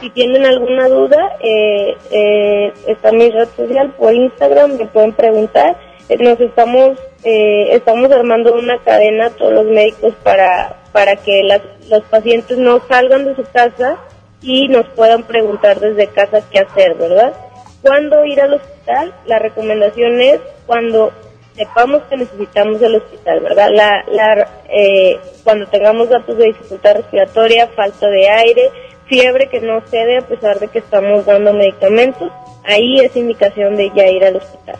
si 0.00 0.10
tienen 0.10 0.44
alguna 0.44 0.88
duda, 0.88 1.36
eh, 1.38 1.96
eh, 2.10 2.72
está 2.88 3.12
mi 3.12 3.30
red 3.30 3.48
social 3.56 3.92
por 3.96 4.12
Instagram, 4.12 4.76
me 4.76 4.86
pueden 4.86 5.12
preguntar. 5.12 5.76
Eh, 6.08 6.16
Nos 6.18 6.40
estamos 6.40 6.98
eh, 7.24 7.74
estamos 7.74 8.10
armando 8.10 8.54
una 8.54 8.78
cadena 8.78 9.30
todos 9.30 9.52
los 9.52 9.66
médicos 9.66 10.14
para 10.22 10.82
para 10.92 11.16
que 11.16 11.42
las, 11.42 11.60
los 11.88 12.02
pacientes 12.04 12.58
no 12.58 12.80
salgan 12.86 13.24
de 13.24 13.34
su 13.34 13.44
casa 13.44 13.98
y 14.42 14.68
nos 14.68 14.86
puedan 14.90 15.24
preguntar 15.24 15.80
desde 15.80 16.06
casa 16.08 16.42
qué 16.50 16.60
hacer, 16.60 16.94
¿verdad? 16.94 17.32
¿Cuándo 17.80 18.24
ir 18.24 18.40
al 18.40 18.54
hospital? 18.54 19.14
La 19.26 19.38
recomendación 19.38 20.20
es 20.20 20.40
cuando 20.66 21.12
sepamos 21.54 22.02
que 22.08 22.16
necesitamos 22.16 22.80
el 22.82 22.96
hospital, 22.96 23.40
¿verdad? 23.40 23.68
La, 23.72 24.04
la, 24.10 24.48
eh, 24.68 25.18
cuando 25.44 25.66
tengamos 25.66 26.08
datos 26.08 26.36
de 26.36 26.46
dificultad 26.46 26.96
respiratoria, 26.96 27.68
falta 27.68 28.08
de 28.08 28.28
aire, 28.28 28.70
fiebre 29.06 29.48
que 29.48 29.60
no 29.60 29.80
cede 29.86 30.18
a 30.18 30.26
pesar 30.26 30.58
de 30.58 30.68
que 30.68 30.78
estamos 30.78 31.26
dando 31.26 31.52
medicamentos, 31.52 32.30
ahí 32.64 33.00
es 33.00 33.16
indicación 33.16 33.76
de 33.76 33.90
ya 33.94 34.06
ir 34.06 34.24
al 34.24 34.36
hospital. 34.36 34.76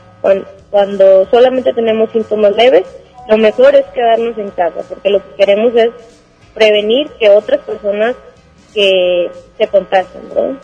Cuando, 0.71 1.27
solamente 1.31 1.73
tenemos 1.75 2.11
síntomas 2.11 2.57
leves, 2.57 2.85
lo 3.29 3.37
mejor 3.37 3.75
es 3.75 3.85
quedarnos 3.87 4.39
en 4.39 4.51
casa, 4.51 4.83
porque 4.89 5.11
lo 5.11 5.23
que 5.23 5.35
queremos 5.35 5.75
es 5.75 5.91
prevenir 6.55 7.11
que 7.19 7.29
otras 7.29 7.61
personas 7.61 8.15
que 8.73 9.31
se 9.59 9.67
contagien, 9.67 10.29
¿verdad? 10.29 10.55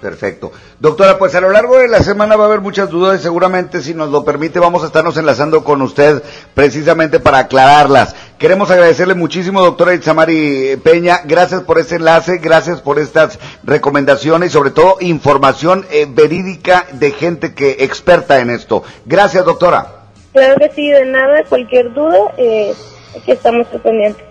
Perfecto. 0.00 0.52
Doctora, 0.78 1.18
pues 1.18 1.34
a 1.34 1.40
lo 1.40 1.50
largo 1.50 1.76
de 1.78 1.88
la 1.88 2.02
semana 2.04 2.36
va 2.36 2.44
a 2.44 2.46
haber 2.46 2.60
muchas 2.60 2.88
dudas 2.88 3.18
y 3.18 3.22
seguramente 3.22 3.82
si 3.82 3.94
nos 3.94 4.10
lo 4.10 4.24
permite 4.24 4.60
vamos 4.60 4.84
a 4.84 4.86
estarnos 4.86 5.16
enlazando 5.16 5.64
con 5.64 5.82
usted 5.82 6.22
precisamente 6.54 7.18
para 7.18 7.38
aclararlas. 7.38 8.14
Queremos 8.38 8.70
agradecerle 8.70 9.14
muchísimo, 9.14 9.60
doctora 9.60 9.94
Itzamari 9.94 10.76
Peña. 10.84 11.22
Gracias 11.24 11.62
por 11.62 11.80
este 11.80 11.96
enlace, 11.96 12.38
gracias 12.38 12.80
por 12.80 13.00
estas 13.00 13.40
recomendaciones 13.64 14.50
y 14.50 14.52
sobre 14.52 14.70
todo 14.70 14.98
información 15.00 15.84
eh, 15.90 16.06
verídica 16.08 16.86
de 16.92 17.10
gente 17.10 17.54
que 17.54 17.78
experta 17.80 18.38
en 18.38 18.50
esto. 18.50 18.84
Gracias, 19.04 19.44
doctora. 19.44 19.94
Claro 20.32 20.54
que 20.60 20.70
sí, 20.70 20.88
de 20.88 21.06
nada, 21.06 21.42
cualquier 21.48 21.92
duda, 21.92 22.32
eh, 22.36 22.72
aquí 23.16 23.32
estamos 23.32 23.66
al 23.72 23.80
pendiente. 23.80 24.27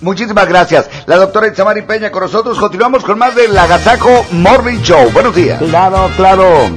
Muchísimas 0.00 0.48
gracias. 0.48 0.88
La 1.06 1.16
doctora 1.16 1.48
Itzamari 1.48 1.82
Peña 1.82 2.10
con 2.10 2.22
nosotros. 2.22 2.58
Continuamos 2.58 3.04
con 3.04 3.18
más 3.18 3.34
del 3.34 3.56
Agasajo 3.56 4.24
Morning 4.32 4.80
Show. 4.80 5.10
Buenos 5.12 5.34
días. 5.34 5.60
Claro, 5.60 6.10
claro. 6.16 6.70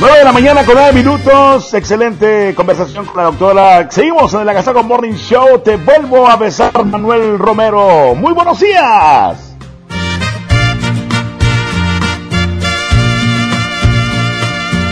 9 0.00 0.18
de 0.18 0.24
la 0.24 0.32
mañana 0.32 0.64
con 0.64 0.74
9 0.74 0.92
minutos. 0.92 1.72
Excelente 1.74 2.54
conversación 2.54 3.06
con 3.06 3.16
la 3.16 3.24
doctora. 3.24 3.90
Seguimos 3.90 4.32
en 4.34 4.40
el 4.42 4.48
Agasajo 4.48 4.82
Morning 4.82 5.14
Show. 5.14 5.60
Te 5.60 5.76
vuelvo 5.76 6.28
a 6.28 6.36
besar, 6.36 6.84
Manuel 6.84 7.38
Romero. 7.38 8.14
Muy 8.14 8.32
buenos 8.32 8.60
días. 8.60 9.54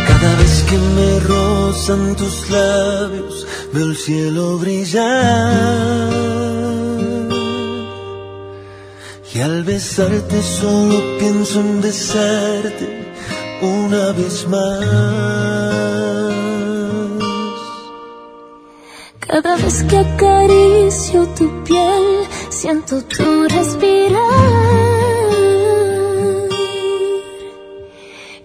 Cada 0.07 0.37
vez 0.37 0.65
que 0.69 0.79
me 0.79 1.21
rozan 1.21 2.17
tus 2.17 2.51
labios, 2.51 3.47
veo 3.73 3.87
el 3.87 3.97
cielo 3.97 4.59
brillar. 4.59 6.13
Y 9.35 9.41
al 9.41 9.65
besarte 9.65 10.43
solo 10.43 11.19
pienso 11.19 11.61
en 11.61 11.81
besarte 11.81 12.87
una 13.63 14.13
vez 14.13 14.47
más. 14.47 14.85
Cada 19.21 19.57
vez 19.57 19.85
que 19.85 19.97
acaricio 19.97 21.27
tu 21.29 21.65
piel, 21.65 22.27
siento 22.51 23.03
tu 23.05 23.49
respirar. 23.49 24.21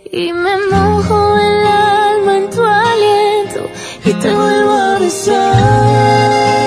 Y 0.10 0.32
me 0.32 0.58
mojo 0.72 1.38
el 1.38 1.68
alma 1.68 2.38
en 2.38 2.50
tu 2.50 2.64
aliento 2.64 3.62
y 4.06 4.14
te 4.14 4.34
vuelvo 4.34 4.72
a 4.72 5.00
besar. 5.00 6.67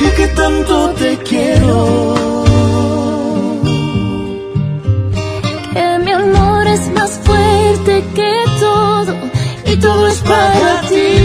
Y 0.00 0.10
que 0.16 0.28
tanto 0.28 0.90
te 0.90 1.16
quiero. 1.18 2.14
Que 5.72 5.98
mi 6.04 6.12
amor 6.12 6.66
es 6.66 6.88
más 6.92 7.20
fuerte 7.24 8.04
que 8.14 8.32
todo 8.60 9.14
y 9.66 9.76
todo 9.76 10.06
es 10.08 10.18
para 10.20 10.80
ti. 10.88 11.17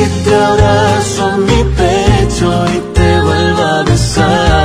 Que 0.00 0.06
te 0.24 0.34
abrazo 0.34 1.26
a 1.26 1.36
mi 1.36 1.62
pecho 1.76 2.64
y 2.74 2.78
te 2.94 3.20
vuelvo 3.20 3.62
a 3.62 3.82
besar. 3.82 4.59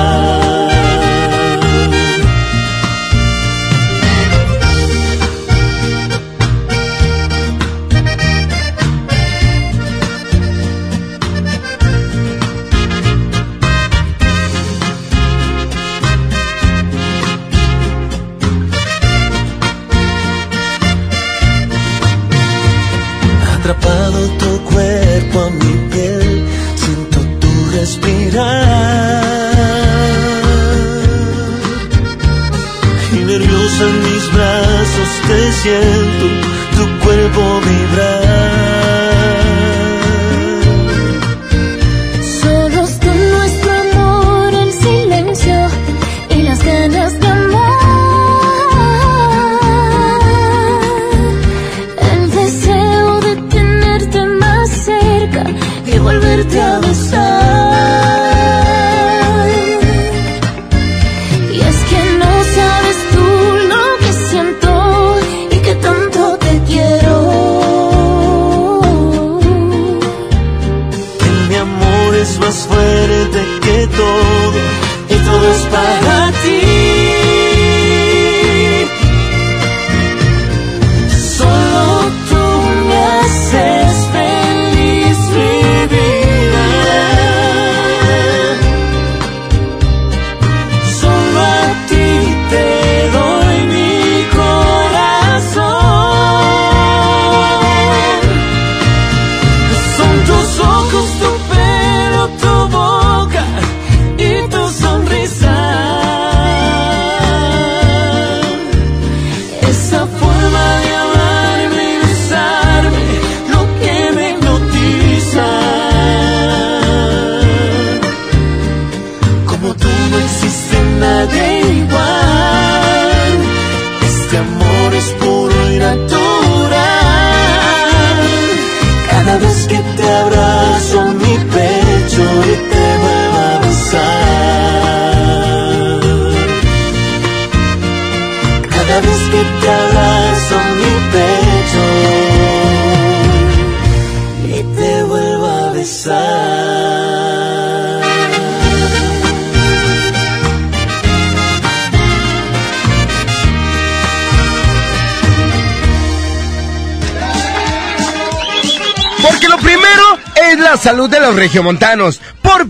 Salud 160.78 161.10
de 161.10 161.20
los 161.20 161.36
regiomontanos. 161.36 162.22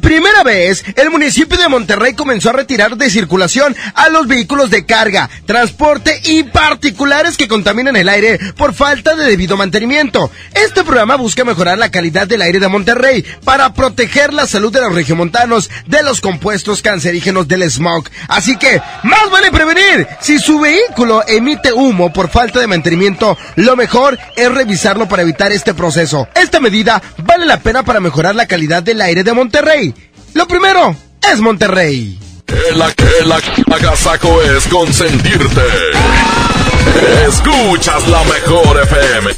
Primera 0.01 0.43
vez, 0.43 0.83
el 0.95 1.09
municipio 1.09 1.57
de 1.57 1.69
Monterrey 1.69 2.14
comenzó 2.14 2.49
a 2.49 2.53
retirar 2.53 2.98
de 2.98 3.09
circulación 3.09 3.75
a 3.93 4.09
los 4.09 4.27
vehículos 4.27 4.69
de 4.69 4.85
carga, 4.85 5.30
transporte 5.45 6.22
y 6.25 6.43
particulares 6.43 7.38
que 7.38 7.48
contaminan 7.48 7.95
el 7.95 8.09
aire 8.09 8.40
por 8.57 8.74
falta 8.74 9.15
de 9.15 9.25
debido 9.25 9.57
mantenimiento. 9.57 10.32
Este 10.53 10.83
programa 10.83 11.15
busca 11.15 11.43
mejorar 11.43 11.77
la 11.77 11.91
calidad 11.91 12.27
del 12.27 12.41
aire 12.41 12.59
de 12.59 12.67
Monterrey 12.67 13.24
para 13.43 13.74
proteger 13.74 14.33
la 14.33 14.48
salud 14.48 14.72
de 14.72 14.82
los 14.82 14.93
regiomontanos 14.93 15.69
de 15.85 16.03
los 16.03 16.22
compuestos 16.22 16.82
cancerígenos 16.82 17.48
del 17.48 17.69
smog. 17.69 18.09
Así 18.27 18.57
que, 18.57 18.82
más 19.03 19.30
vale 19.32 19.51
prevenir. 19.51 20.07
Si 20.22 20.40
su 20.40 20.59
vehículo 20.59 21.24
emite 21.27 21.74
humo 21.74 22.11
por 22.11 22.30
falta 22.30 22.59
de 22.59 22.67
mantenimiento, 22.67 23.38
lo 23.56 23.75
mejor 23.75 24.17
es 24.35 24.51
revisarlo 24.51 25.07
para 25.07 25.24
evitar 25.24 25.51
este 25.51 25.74
proceso. 25.74 26.27
Esta 26.35 26.59
medida 26.59 27.01
vale 27.17 27.45
la 27.45 27.59
pena 27.59 27.83
para 27.83 27.99
mejorar 27.99 28.35
la 28.35 28.48
calidad 28.48 28.83
del 28.83 29.01
aire 29.01 29.24
de 29.24 29.33
Monterrey. 29.33 29.84
Lo 30.33 30.47
primero 30.47 30.95
es 31.31 31.39
Monterrey. 31.39 32.19
El, 32.47 32.81
el, 32.81 33.33
el 33.65 33.73
agasaco 33.73 34.41
es 34.41 34.67
consentirte. 34.67 35.61
Escuchas 37.27 38.07
la 38.07 38.23
mejor 38.23 38.81
FM. 38.83 39.31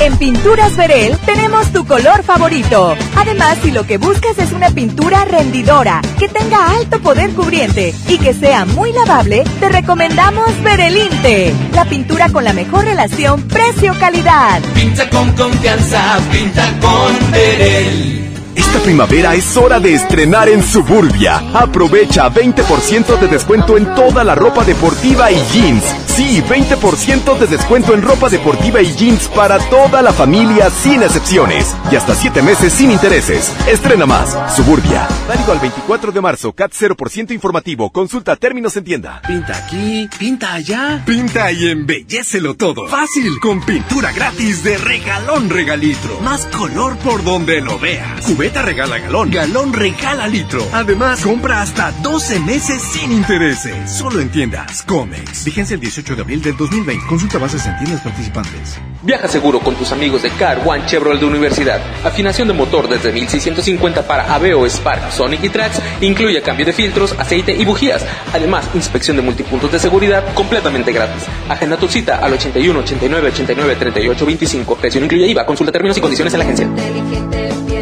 En 0.00 0.16
Pinturas 0.18 0.76
Verel 0.76 1.16
tenemos 1.24 1.72
tu 1.72 1.86
color 1.86 2.24
favorito. 2.24 2.96
Además, 3.16 3.58
si 3.62 3.70
lo 3.70 3.86
que 3.86 3.96
buscas 3.96 4.36
es 4.38 4.52
una 4.52 4.70
pintura 4.70 5.24
rendidora, 5.24 6.02
que 6.18 6.28
tenga 6.28 6.70
alto 6.76 7.00
poder 7.00 7.30
cubriente 7.30 7.94
y 8.08 8.18
que 8.18 8.34
sea 8.34 8.64
muy 8.64 8.92
lavable, 8.92 9.44
te 9.60 9.68
recomendamos 9.68 10.62
Verelinte, 10.62 11.54
la 11.72 11.84
pintura 11.84 12.28
con 12.30 12.44
la 12.44 12.52
mejor 12.52 12.84
relación 12.84 13.42
precio-calidad. 13.42 14.60
Pinta 14.74 15.08
con 15.08 15.32
confianza, 15.32 16.18
pinta 16.30 16.70
con 16.80 17.30
Verel. 17.30 18.33
Esta 18.54 18.78
primavera 18.80 19.34
es 19.34 19.56
hora 19.56 19.80
de 19.80 19.94
estrenar 19.94 20.48
en 20.48 20.62
Suburbia. 20.62 21.42
Aprovecha 21.54 22.30
20% 22.30 23.18
de 23.18 23.26
descuento 23.26 23.76
en 23.76 23.92
toda 23.96 24.22
la 24.22 24.36
ropa 24.36 24.64
deportiva 24.64 25.30
y 25.32 25.42
jeans. 25.52 25.82
Sí, 26.06 26.40
20% 26.42 27.36
de 27.36 27.46
descuento 27.48 27.94
en 27.94 28.02
ropa 28.02 28.28
deportiva 28.28 28.80
y 28.80 28.94
jeans 28.94 29.26
para 29.26 29.58
toda 29.58 30.02
la 30.02 30.12
familia 30.12 30.70
sin 30.70 31.02
excepciones. 31.02 31.74
Y 31.90 31.96
hasta 31.96 32.14
7 32.14 32.42
meses 32.42 32.72
sin 32.72 32.92
intereses. 32.92 33.52
Estrena 33.66 34.06
más. 34.06 34.36
Suburbia. 34.54 35.08
Válido 35.26 35.50
al 35.50 35.58
24 35.58 36.12
de 36.12 36.20
marzo. 36.20 36.52
CAT 36.52 36.72
0% 36.72 37.32
informativo. 37.32 37.90
Consulta 37.90 38.36
términos 38.36 38.76
en 38.76 38.84
tienda. 38.84 39.20
Pinta 39.26 39.56
aquí, 39.56 40.08
pinta 40.16 40.54
allá. 40.54 41.02
Pinta 41.04 41.50
y 41.50 41.68
embellecelo 41.70 42.54
todo. 42.54 42.86
Fácil, 42.86 43.40
con 43.40 43.60
pintura 43.62 44.12
gratis 44.12 44.62
de 44.62 44.78
regalón 44.78 45.50
regalitro. 45.50 46.20
Más 46.20 46.46
color 46.46 46.96
por 46.98 47.24
donde 47.24 47.60
lo 47.60 47.78
veas. 47.80 48.20
Cubeta 48.20 48.43
regala 48.52 48.98
galón, 48.98 49.30
galón 49.30 49.72
regala 49.72 50.28
litro. 50.28 50.66
Además, 50.72 51.20
compra 51.22 51.62
hasta 51.62 51.92
12 52.02 52.40
meses 52.40 52.82
sin 52.82 53.12
intereses. 53.12 53.90
Solo 53.90 54.20
en 54.20 54.30
tiendas 54.30 54.82
Comex. 54.82 55.44
Vigencia 55.44 55.74
el 55.74 55.80
18 55.80 56.14
de 56.14 56.22
abril 56.22 56.42
del 56.42 56.56
2020. 56.56 57.06
Consulta 57.06 57.38
bases 57.38 57.64
en 57.66 57.76
tiendas 57.78 58.00
participantes. 58.02 58.78
Viaja 59.02 59.28
seguro 59.28 59.60
con 59.60 59.74
tus 59.74 59.92
amigos 59.92 60.22
de 60.22 60.30
Car 60.30 60.62
One 60.64 60.84
Chevrolet 60.86 61.20
de 61.20 61.26
Universidad. 61.26 61.80
Afinación 62.04 62.48
de 62.48 62.54
motor 62.54 62.88
desde 62.88 63.12
1650 63.12 64.06
para 64.06 64.34
Aveo, 64.34 64.66
Spark, 64.66 65.10
Sonic 65.10 65.44
y 65.44 65.48
Trax. 65.48 65.80
Incluye 66.00 66.42
cambio 66.42 66.66
de 66.66 66.72
filtros, 66.72 67.14
aceite 67.18 67.52
y 67.52 67.64
bujías. 67.64 68.04
Además, 68.32 68.68
inspección 68.74 69.16
de 69.16 69.22
multipuntos 69.22 69.72
de 69.72 69.78
seguridad 69.78 70.34
completamente 70.34 70.92
gratis. 70.92 71.24
Agenda 71.48 71.76
tu 71.76 71.88
cita 71.88 72.18
al 72.18 72.32
81 72.34 72.78
89 72.80 73.28
89 73.28 73.76
38 73.76 74.26
25. 74.26 74.76
Precio 74.76 75.02
incluye 75.02 75.26
IVA. 75.28 75.46
Consulta 75.46 75.72
términos 75.72 75.96
y 75.96 76.00
condiciones 76.00 76.34
en 76.34 76.38
la 76.38 76.44
agencia. 76.44 77.73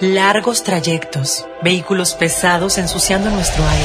Largos 0.00 0.64
trayectos, 0.64 1.46
vehículos 1.60 2.14
pesados 2.14 2.78
ensuciando 2.78 3.28
nuestro 3.28 3.62
aire. 3.68 3.84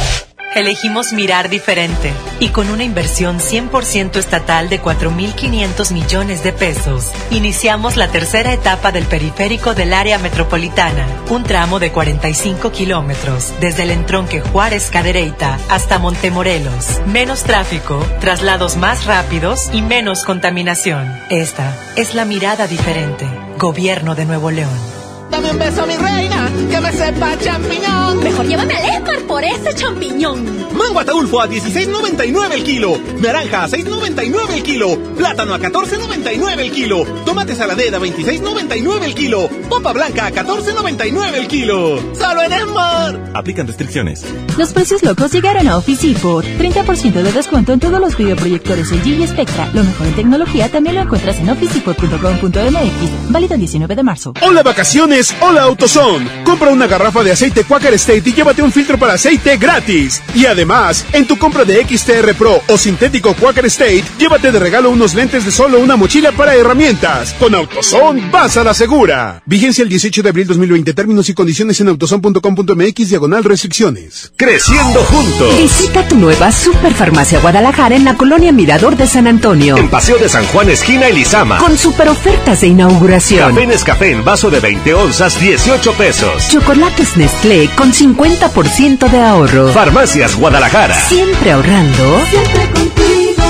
Elegimos 0.55 1.11
mirar 1.11 1.49
diferente 1.49 2.13
y 2.39 2.47
con 2.49 2.69
una 2.69 2.85
inversión 2.85 3.39
100% 3.39 4.15
estatal 4.15 4.69
de 4.69 4.81
4.500 4.81 5.91
millones 5.91 6.41
de 6.41 6.53
pesos, 6.53 7.11
iniciamos 7.31 7.97
la 7.97 8.07
tercera 8.07 8.53
etapa 8.53 8.93
del 8.93 9.03
periférico 9.03 9.75
del 9.75 9.93
área 9.93 10.17
metropolitana, 10.17 11.05
un 11.29 11.43
tramo 11.43 11.79
de 11.79 11.91
45 11.91 12.71
kilómetros 12.71 13.53
desde 13.59 13.83
el 13.83 13.91
entronque 13.91 14.39
Juárez 14.39 14.89
Cadereyta 14.91 15.59
hasta 15.67 15.99
Montemorelos. 15.99 17.01
Menos 17.07 17.43
tráfico, 17.43 17.99
traslados 18.21 18.77
más 18.77 19.03
rápidos 19.03 19.69
y 19.73 19.81
menos 19.81 20.23
contaminación. 20.23 21.13
Esta 21.29 21.77
es 21.97 22.15
la 22.15 22.23
mirada 22.23 22.67
diferente. 22.67 23.27
Gobierno 23.57 24.15
de 24.15 24.23
Nuevo 24.23 24.49
León. 24.49 25.04
Dame 25.35 25.51
un 25.51 25.59
beso, 25.59 25.85
mi 25.85 25.97
reina, 25.97 26.49
que 26.71 26.79
me 26.79 26.93
sepa 26.93 27.37
champiñón. 27.37 28.23
Mejor 28.23 28.47
llévame 28.47 28.73
al 28.73 28.95
Esmar 28.95 29.21
por 29.23 29.43
ese 29.43 29.75
champiñón. 29.75 30.45
Mango 30.77 31.01
ataulfo 31.01 31.41
a 31.41 31.49
16.99 31.49 32.53
el 32.53 32.63
kilo. 32.63 32.97
Naranja 33.19 33.65
a 33.65 33.67
6.99 33.67 34.53
el 34.53 34.63
kilo. 34.63 34.97
Plátano 35.17 35.53
a 35.53 35.59
14.99 35.59 36.59
el 36.59 36.71
kilo. 36.71 37.03
Tomate 37.25 37.53
saladera 37.53 37.97
a 37.97 37.99
26.99 37.99 39.03
el 39.03 39.13
kilo. 39.13 39.49
Popa 39.69 39.91
blanca 39.91 40.27
a 40.27 40.31
14.99 40.31 41.33
el 41.33 41.47
kilo. 41.49 41.99
Solo 42.17 42.41
en 42.41 42.53
Esmar. 42.53 43.31
Aplican 43.33 43.67
restricciones. 43.67 44.25
Los 44.57 44.71
precios 44.71 45.03
locos 45.03 45.33
llegaron 45.33 45.67
a 45.67 45.75
Office 45.75 46.07
Depot. 46.07 46.45
30% 46.45 47.11
de 47.11 47.31
descuento 47.33 47.73
en 47.73 47.81
todos 47.81 47.99
los 47.99 48.15
videoproyectores 48.15 48.89
LG 48.89 49.07
y 49.07 49.27
Spectra. 49.27 49.69
Lo 49.73 49.83
mejor 49.83 50.07
en 50.07 50.15
tecnología 50.15 50.71
también 50.71 50.95
lo 50.95 51.01
encuentras 51.01 51.35
en 51.39 51.49
officedepot.com.mx. 51.49 53.31
Válido 53.31 53.53
el 53.55 53.59
19 53.59 53.95
de 53.97 54.03
marzo. 54.03 54.33
Hola 54.41 54.63
vacaciones 54.63 55.24
Hola 55.41 55.63
AutoZone. 55.63 56.43
Compra 56.43 56.69
una 56.69 56.87
garrafa 56.87 57.23
de 57.23 57.31
aceite 57.31 57.63
Quaker 57.63 57.93
State 57.93 58.29
y 58.29 58.33
llévate 58.33 58.61
un 58.61 58.71
filtro 58.71 58.97
para 58.97 59.13
aceite 59.13 59.57
gratis. 59.57 60.21
Y 60.33 60.45
además, 60.45 61.05
en 61.13 61.25
tu 61.25 61.37
compra 61.37 61.63
de 61.63 61.85
XTR 61.85 62.33
Pro 62.35 62.61
o 62.67 62.77
sintético 62.77 63.33
Quaker 63.33 63.65
State, 63.65 64.03
llévate 64.17 64.51
de 64.51 64.59
regalo 64.59 64.89
unos 64.89 65.13
lentes 65.13 65.45
de 65.45 65.51
solo 65.51 65.79
una 65.79 65.95
mochila 65.95 66.31
para 66.31 66.55
herramientas. 66.55 67.33
Con 67.39 67.55
AutoZone 67.55 68.29
vas 68.31 68.57
a 68.57 68.63
la 68.63 68.73
segura. 68.73 69.41
Vigencia 69.45 69.83
el 69.83 69.89
18 69.89 70.21
de 70.21 70.29
abril 70.29 70.47
2020. 70.47 70.93
Términos 70.93 71.29
y 71.29 71.33
condiciones 71.33 71.79
en 71.81 71.89
autozone.com.mx 71.89 73.09
diagonal 73.09 73.43
restricciones. 73.43 74.31
Creciendo 74.35 74.99
juntos. 75.03 75.57
Visita 75.57 76.07
tu 76.07 76.15
nueva 76.15 76.51
Superfarmacia 76.51 77.39
Guadalajara 77.39 77.95
en 77.95 78.05
la 78.05 78.15
colonia 78.15 78.51
Mirador 78.51 78.95
de 78.97 79.07
San 79.07 79.27
Antonio. 79.27 79.77
En 79.77 79.89
Paseo 79.89 80.17
de 80.17 80.29
San 80.29 80.45
Juan, 80.47 80.69
esquina 80.69 81.07
Elizama. 81.07 81.57
Con 81.57 81.77
super 81.77 82.09
ofertas 82.09 82.61
de 82.61 82.67
inauguración. 82.67 83.53
Café 83.53 83.67
Nescafé 83.67 84.11
en 84.11 84.23
vaso 84.23 84.49
de 84.49 84.59
20 84.59 84.93
onzas, 84.93 85.14
18 85.17 85.93
pesos. 85.93 86.49
Chocolates 86.49 87.15
Nestlé 87.15 87.69
con 87.77 87.93
50% 87.93 89.09
de 89.09 89.21
ahorro. 89.21 89.69
Farmacias 89.69 90.37
Guadalajara. 90.37 90.93
Siempre 90.93 91.51
ahorrando. 91.53 92.19
Siempre 92.29 92.69
contigo. 92.71 93.43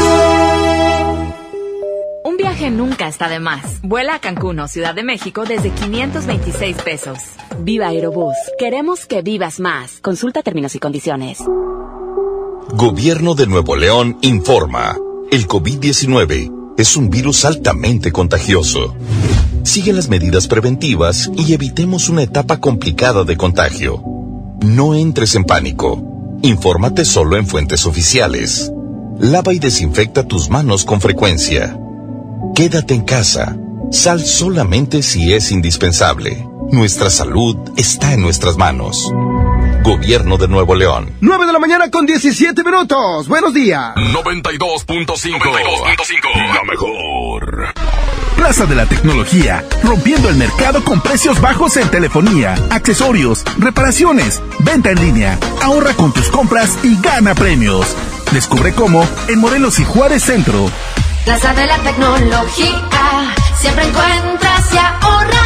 Un 2.24 2.38
viaje 2.38 2.70
nunca 2.70 3.08
está 3.08 3.30
de 3.30 3.40
más. 3.40 3.82
Vuela 3.82 4.14
a 4.16 4.20
Cancún 4.20 4.60
o 4.60 4.68
Ciudad 4.68 4.94
de 4.94 5.04
México 5.04 5.44
desde 5.46 5.72
526 5.72 6.78
pesos. 6.84 7.18
Viva 7.60 7.88
Aerobús. 7.88 8.36
Queremos 8.60 9.08
que 9.08 9.24
vivas 9.24 9.60
más. 9.60 10.00
Consulta 10.02 10.44
términos 10.44 10.76
y 10.76 10.80
condiciones. 10.80 11.40
Gobierno 12.74 13.34
de 13.34 13.48
Nuevo 13.48 13.76
León 13.76 14.20
informa. 14.22 14.98
El 15.32 15.48
COVID-19 15.48 16.65
es 16.78 16.98
un 16.98 17.10
virus 17.10 17.46
altamente 17.46 18.12
contagioso. 18.12 18.96
Sigue 19.64 19.94
las 19.94 20.10
medidas 20.10 20.48
preventivas 20.48 21.30
y 21.36 21.54
evitemos 21.54 22.10
una 22.10 22.24
etapa 22.24 22.58
complicada 22.58 23.24
de 23.24 23.38
contagio. 23.38 24.04
No 24.62 24.94
entres 24.94 25.36
en 25.36 25.44
pánico. 25.44 26.38
Infórmate 26.42 27.06
solo 27.06 27.38
en 27.38 27.48
fuentes 27.48 27.86
oficiales. 27.86 28.72
Lava 29.20 29.54
y 29.54 29.60
desinfecta 29.60 30.28
tus 30.28 30.50
manos 30.50 30.84
con 30.84 31.02
frecuencia. 31.02 31.80
Quédate 32.54 32.94
en 32.94 33.04
casa. 33.04 33.58
Sal 33.92 34.24
solamente 34.26 35.02
si 35.02 35.34
es 35.34 35.52
indispensable. 35.52 36.48
Nuestra 36.72 37.10
salud 37.10 37.58
está 37.78 38.14
en 38.14 38.22
nuestras 38.22 38.58
manos. 38.58 39.12
Gobierno 39.86 40.38
de 40.38 40.48
Nuevo 40.48 40.74
León. 40.74 41.16
9 41.22 41.46
de 41.46 41.54
la 41.54 41.60
mañana 41.60 41.92
con 41.92 42.08
17 42.08 42.64
minutos. 42.64 43.28
Buenos 43.28 43.54
días. 43.54 43.94
92.5. 43.96 46.56
La 46.56 46.64
mejor. 46.64 47.72
Plaza 48.36 48.66
de 48.66 48.74
la 48.74 48.88
Tecnología, 48.88 49.64
rompiendo 49.84 50.30
el 50.30 50.38
mercado 50.38 50.84
con 50.84 51.02
precios 51.02 51.40
bajos 51.40 51.78
en 51.78 51.88
telefonía, 51.92 52.56
accesorios, 52.72 53.44
reparaciones, 53.60 54.42
venta 54.58 54.90
en 54.90 55.02
línea. 55.02 55.38
Ahorra 55.62 55.94
con 55.94 56.12
tus 56.12 56.30
compras 56.30 56.80
y 56.82 57.00
gana 57.00 57.36
premios. 57.36 57.96
Descubre 58.32 58.74
cómo 58.74 59.08
en 59.28 59.38
Morelos 59.38 59.78
y 59.78 59.86
Juárez 59.86 60.24
Centro. 60.24 60.68
Plaza 61.26 61.54
de 61.54 61.68
la 61.68 61.78
Tecnología, 61.78 63.36
siempre 63.56 63.86
encuentras 63.86 64.74
y 64.74 64.78
ahorras. 64.78 65.45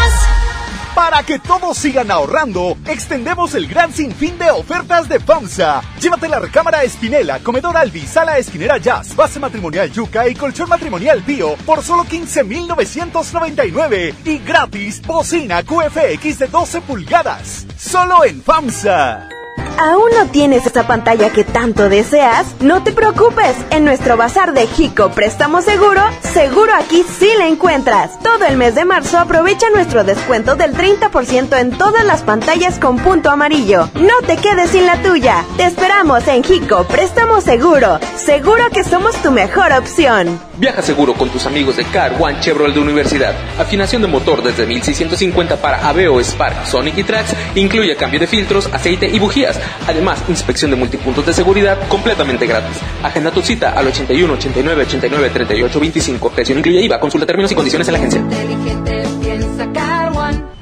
Para 1.00 1.24
que 1.24 1.40
todos 1.40 1.78
sigan 1.78 2.12
ahorrando, 2.12 2.78
extendemos 2.86 3.56
el 3.56 3.68
gran 3.68 3.94
sinfín 3.94 4.38
de 4.38 4.52
ofertas 4.52 5.08
de 5.08 5.22
FAMSA. 5.22 5.82
Llévate 5.98 6.28
la 6.28 6.42
recámara 6.42 6.84
Espinela, 6.84 7.40
comedor 7.40 7.78
Albi, 7.78 8.02
sala 8.02 8.38
esquinera 8.38 8.80
Jazz, 8.80 9.16
base 9.16 9.40
matrimonial 9.40 9.90
Yuca 9.90 10.28
y 10.28 10.36
colchón 10.36 10.68
matrimonial 10.68 11.22
Bio 11.22 11.56
por 11.66 11.82
solo 11.84 12.04
15,999 12.04 14.14
y 14.26 14.40
gratis 14.40 15.02
bocina 15.02 15.64
QFX 15.64 16.40
de 16.40 16.48
12 16.48 16.82
pulgadas. 16.82 17.66
Solo 17.78 18.26
en 18.26 18.44
FAMSA. 18.44 19.39
¿Aún 19.82 20.10
no 20.14 20.30
tienes 20.30 20.66
esa 20.66 20.86
pantalla 20.86 21.30
que 21.30 21.46
tanto 21.46 21.88
deseas? 21.88 22.54
No 22.60 22.84
te 22.84 22.92
preocupes, 22.92 23.56
en 23.70 23.86
nuestro 23.86 24.18
bazar 24.18 24.54
de 24.54 24.68
Jico 24.68 25.10
Préstamo 25.12 25.62
Seguro, 25.62 26.02
seguro 26.34 26.74
aquí 26.74 27.06
sí 27.18 27.30
la 27.38 27.48
encuentras. 27.48 28.20
Todo 28.22 28.44
el 28.46 28.58
mes 28.58 28.76
de 28.76 28.84
marzo 28.84 29.18
aprovecha 29.18 29.70
nuestro 29.70 30.04
descuento 30.04 30.58
del 30.58 30.74
30% 30.74 31.58
en 31.58 31.72
todas 31.72 32.04
las 32.04 32.24
pantallas 32.24 32.78
con 32.78 32.98
punto 32.98 33.30
amarillo. 33.30 33.90
No 33.96 34.20
te 34.28 34.36
quedes 34.36 34.72
sin 34.72 34.86
la 34.86 35.02
tuya. 35.02 35.46
Te 35.56 35.64
esperamos 35.64 36.28
en 36.28 36.44
Jico 36.44 36.84
Préstamo 36.84 37.40
Seguro. 37.40 38.02
Seguro 38.18 38.70
que 38.74 38.84
somos 38.84 39.16
tu 39.22 39.32
mejor 39.32 39.72
opción. 39.72 40.42
Viaja 40.58 40.82
seguro 40.82 41.14
con 41.14 41.30
tus 41.30 41.46
amigos 41.46 41.78
de 41.78 41.86
Car 41.86 42.18
One 42.20 42.42
Chevrolet 42.42 42.74
de 42.74 42.82
Universidad. 42.82 43.34
Afinación 43.58 44.02
de 44.02 44.10
motor 44.10 44.44
desde 44.44 44.66
1650 44.66 45.56
para 45.62 45.88
Aveo, 45.88 46.20
Spark, 46.20 46.66
Sonic 46.66 46.98
y 46.98 47.04
Trax. 47.06 47.34
Incluye 47.56 47.96
cambio 47.96 48.20
de 48.20 48.28
filtros, 48.28 48.68
aceite 48.74 49.08
y 49.08 49.20
bujías. 49.20 49.58
Además, 49.88 50.24
inspección 50.28 50.72
de 50.72 50.78
multipuntos 50.78 51.26
de 51.26 51.34
seguridad 51.34 51.78
completamente 51.88 52.46
gratis. 52.46 52.78
Agenda 53.04 53.32
tu 53.32 53.42
cita 53.42 53.72
al 53.72 53.88
81 53.88 54.34
89 54.34 54.84
89 54.84 55.30
38 55.30 55.80
25. 55.80 56.30
Precio 56.30 56.58
incluye 56.58 56.82
IVA. 56.82 57.00
Consulta 57.00 57.26
términos 57.26 57.52
y 57.52 57.56
condiciones 57.56 57.88
en 57.88 57.94
la 57.94 58.00
agencia. 58.00 58.24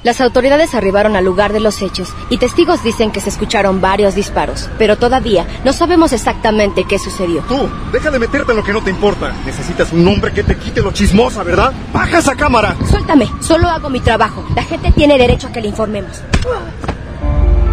Las 0.07 0.21
autoridades 0.21 0.73
arribaron 0.73 1.17
al 1.17 1.25
lugar 1.25 1.51
de 1.51 1.59
los 1.59 1.81
hechos 1.81 2.13
y 2.29 2.37
testigos 2.37 2.81
dicen 2.81 3.11
que 3.11 3.19
se 3.19 3.27
escucharon 3.27 3.81
varios 3.81 4.15
disparos, 4.15 4.69
pero 4.77 4.95
todavía 4.95 5.45
no 5.65 5.73
sabemos 5.73 6.13
exactamente 6.13 6.85
qué 6.85 6.97
sucedió. 6.97 7.41
Tú, 7.41 7.67
deja 7.91 8.09
de 8.09 8.17
meterte 8.17 8.51
en 8.51 8.57
lo 8.57 8.63
que 8.63 8.71
no 8.71 8.81
te 8.81 8.89
importa. 8.89 9.33
Necesitas 9.45 9.91
un 9.91 10.07
hombre 10.07 10.31
que 10.31 10.43
te 10.43 10.55
quite 10.55 10.81
lo 10.81 10.93
chismosa, 10.93 11.43
¿verdad? 11.43 11.73
¡Baja 11.91 12.19
esa 12.19 12.35
cámara! 12.35 12.77
Suéltame, 12.89 13.29
solo 13.41 13.67
hago 13.67 13.89
mi 13.89 13.99
trabajo. 13.99 14.45
La 14.55 14.63
gente 14.63 14.93
tiene 14.93 15.17
derecho 15.17 15.47
a 15.47 15.51
que 15.51 15.59
le 15.59 15.67
informemos. 15.67 16.21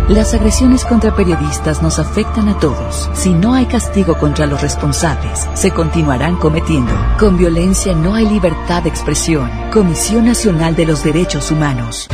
Las 0.09 0.35
agresiones 0.35 0.85
contra 0.85 1.17
periodistas 1.17 1.81
nos 1.81 1.99
afectan 1.99 2.51
a 2.51 2.59
todos. 2.59 3.09
Si 3.15 3.31
no 3.31 3.55
hay 3.55 3.65
castigo 3.65 4.19
contra 4.19 4.45
los 4.45 4.61
responsables, 4.61 5.49
se 5.55 5.71
continuarán 5.71 6.37
cometiendo. 6.37 6.93
Con 7.19 7.39
violencia 7.39 7.95
no 7.95 8.15
hay 8.15 8.29
libertad 8.29 8.83
de 8.83 8.91
expresión. 8.91 9.51
Comisión 9.73 10.27
Nacional 10.27 10.77
de 10.77 10.85
los 10.85 11.03
Derechos 11.03 11.51
Humanos. 11.51 12.09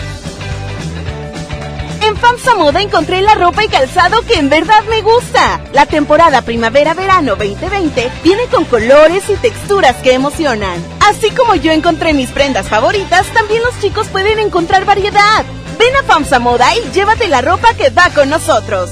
En 2.01 2.17
FAMSA 2.17 2.55
Moda 2.55 2.81
encontré 2.81 3.23
la 3.23 3.35
ropa 3.35 3.65
y 3.65 3.69
calzado 3.69 4.23
que 4.23 4.35
en 4.35 4.49
verdad 4.49 4.85
me 4.89 5.03
gusta. 5.03 5.61
La 5.73 5.85
temporada 5.85 6.43
primavera-verano 6.43 7.35
2020 7.35 8.09
viene 8.23 8.47
con 8.53 8.67
colores 8.67 9.29
y 9.29 9.35
texturas 9.35 9.97
que 9.97 10.15
emocionan. 10.15 10.81
Así 11.09 11.33
como 11.33 11.57
yo 11.57 11.73
encontré 11.73 12.15
mis 12.15 12.31
prendas 12.31 12.69
favoritas, 12.69 13.27
también 13.35 13.65
los 13.65 13.77
chicos 13.81 14.07
pueden 14.07 14.39
encontrar 14.39 14.85
variedad. 14.85 15.45
Ven 15.81 15.97
a 15.97 16.03
FAMSA 16.03 16.41
Moda 16.41 16.67
y 16.77 16.93
llévate 16.93 17.27
la 17.27 17.41
ropa 17.41 17.69
que 17.73 17.89
va 17.89 18.11
con 18.15 18.29
nosotros. 18.29 18.91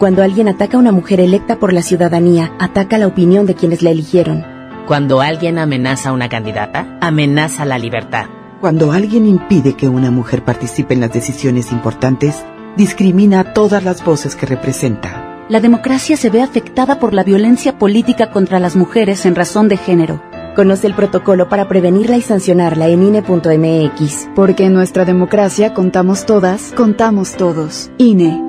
Cuando 0.00 0.24
alguien 0.24 0.48
ataca 0.48 0.76
a 0.76 0.80
una 0.80 0.90
mujer 0.90 1.20
electa 1.20 1.60
por 1.60 1.72
la 1.72 1.82
ciudadanía, 1.82 2.52
ataca 2.58 2.98
la 2.98 3.06
opinión 3.06 3.46
de 3.46 3.54
quienes 3.54 3.80
la 3.80 3.90
eligieron. 3.90 4.44
Cuando 4.88 5.20
alguien 5.20 5.56
amenaza 5.56 6.08
a 6.08 6.12
una 6.12 6.28
candidata, 6.28 6.98
amenaza 7.00 7.64
la 7.64 7.78
libertad. 7.78 8.26
Cuando 8.60 8.90
alguien 8.90 9.24
impide 9.24 9.74
que 9.74 9.88
una 9.88 10.10
mujer 10.10 10.42
participe 10.42 10.94
en 10.94 11.00
las 11.00 11.12
decisiones 11.12 11.70
importantes, 11.70 12.44
discrimina 12.76 13.38
a 13.38 13.52
todas 13.52 13.84
las 13.84 14.04
voces 14.04 14.34
que 14.34 14.46
representa. 14.46 15.44
La 15.48 15.60
democracia 15.60 16.16
se 16.16 16.28
ve 16.28 16.42
afectada 16.42 16.98
por 16.98 17.14
la 17.14 17.22
violencia 17.22 17.78
política 17.78 18.32
contra 18.32 18.58
las 18.58 18.74
mujeres 18.74 19.26
en 19.26 19.36
razón 19.36 19.68
de 19.68 19.76
género. 19.76 20.20
Conoce 20.56 20.86
el 20.86 20.94
protocolo 20.94 21.50
para 21.50 21.68
prevenirla 21.68 22.16
y 22.16 22.22
sancionarla 22.22 22.88
en 22.88 23.02
INE.mx. 23.02 24.28
Porque 24.34 24.64
en 24.64 24.72
nuestra 24.72 25.04
democracia 25.04 25.74
contamos 25.74 26.24
todas, 26.24 26.72
contamos 26.74 27.36
todos. 27.36 27.90
INE. 27.98 28.40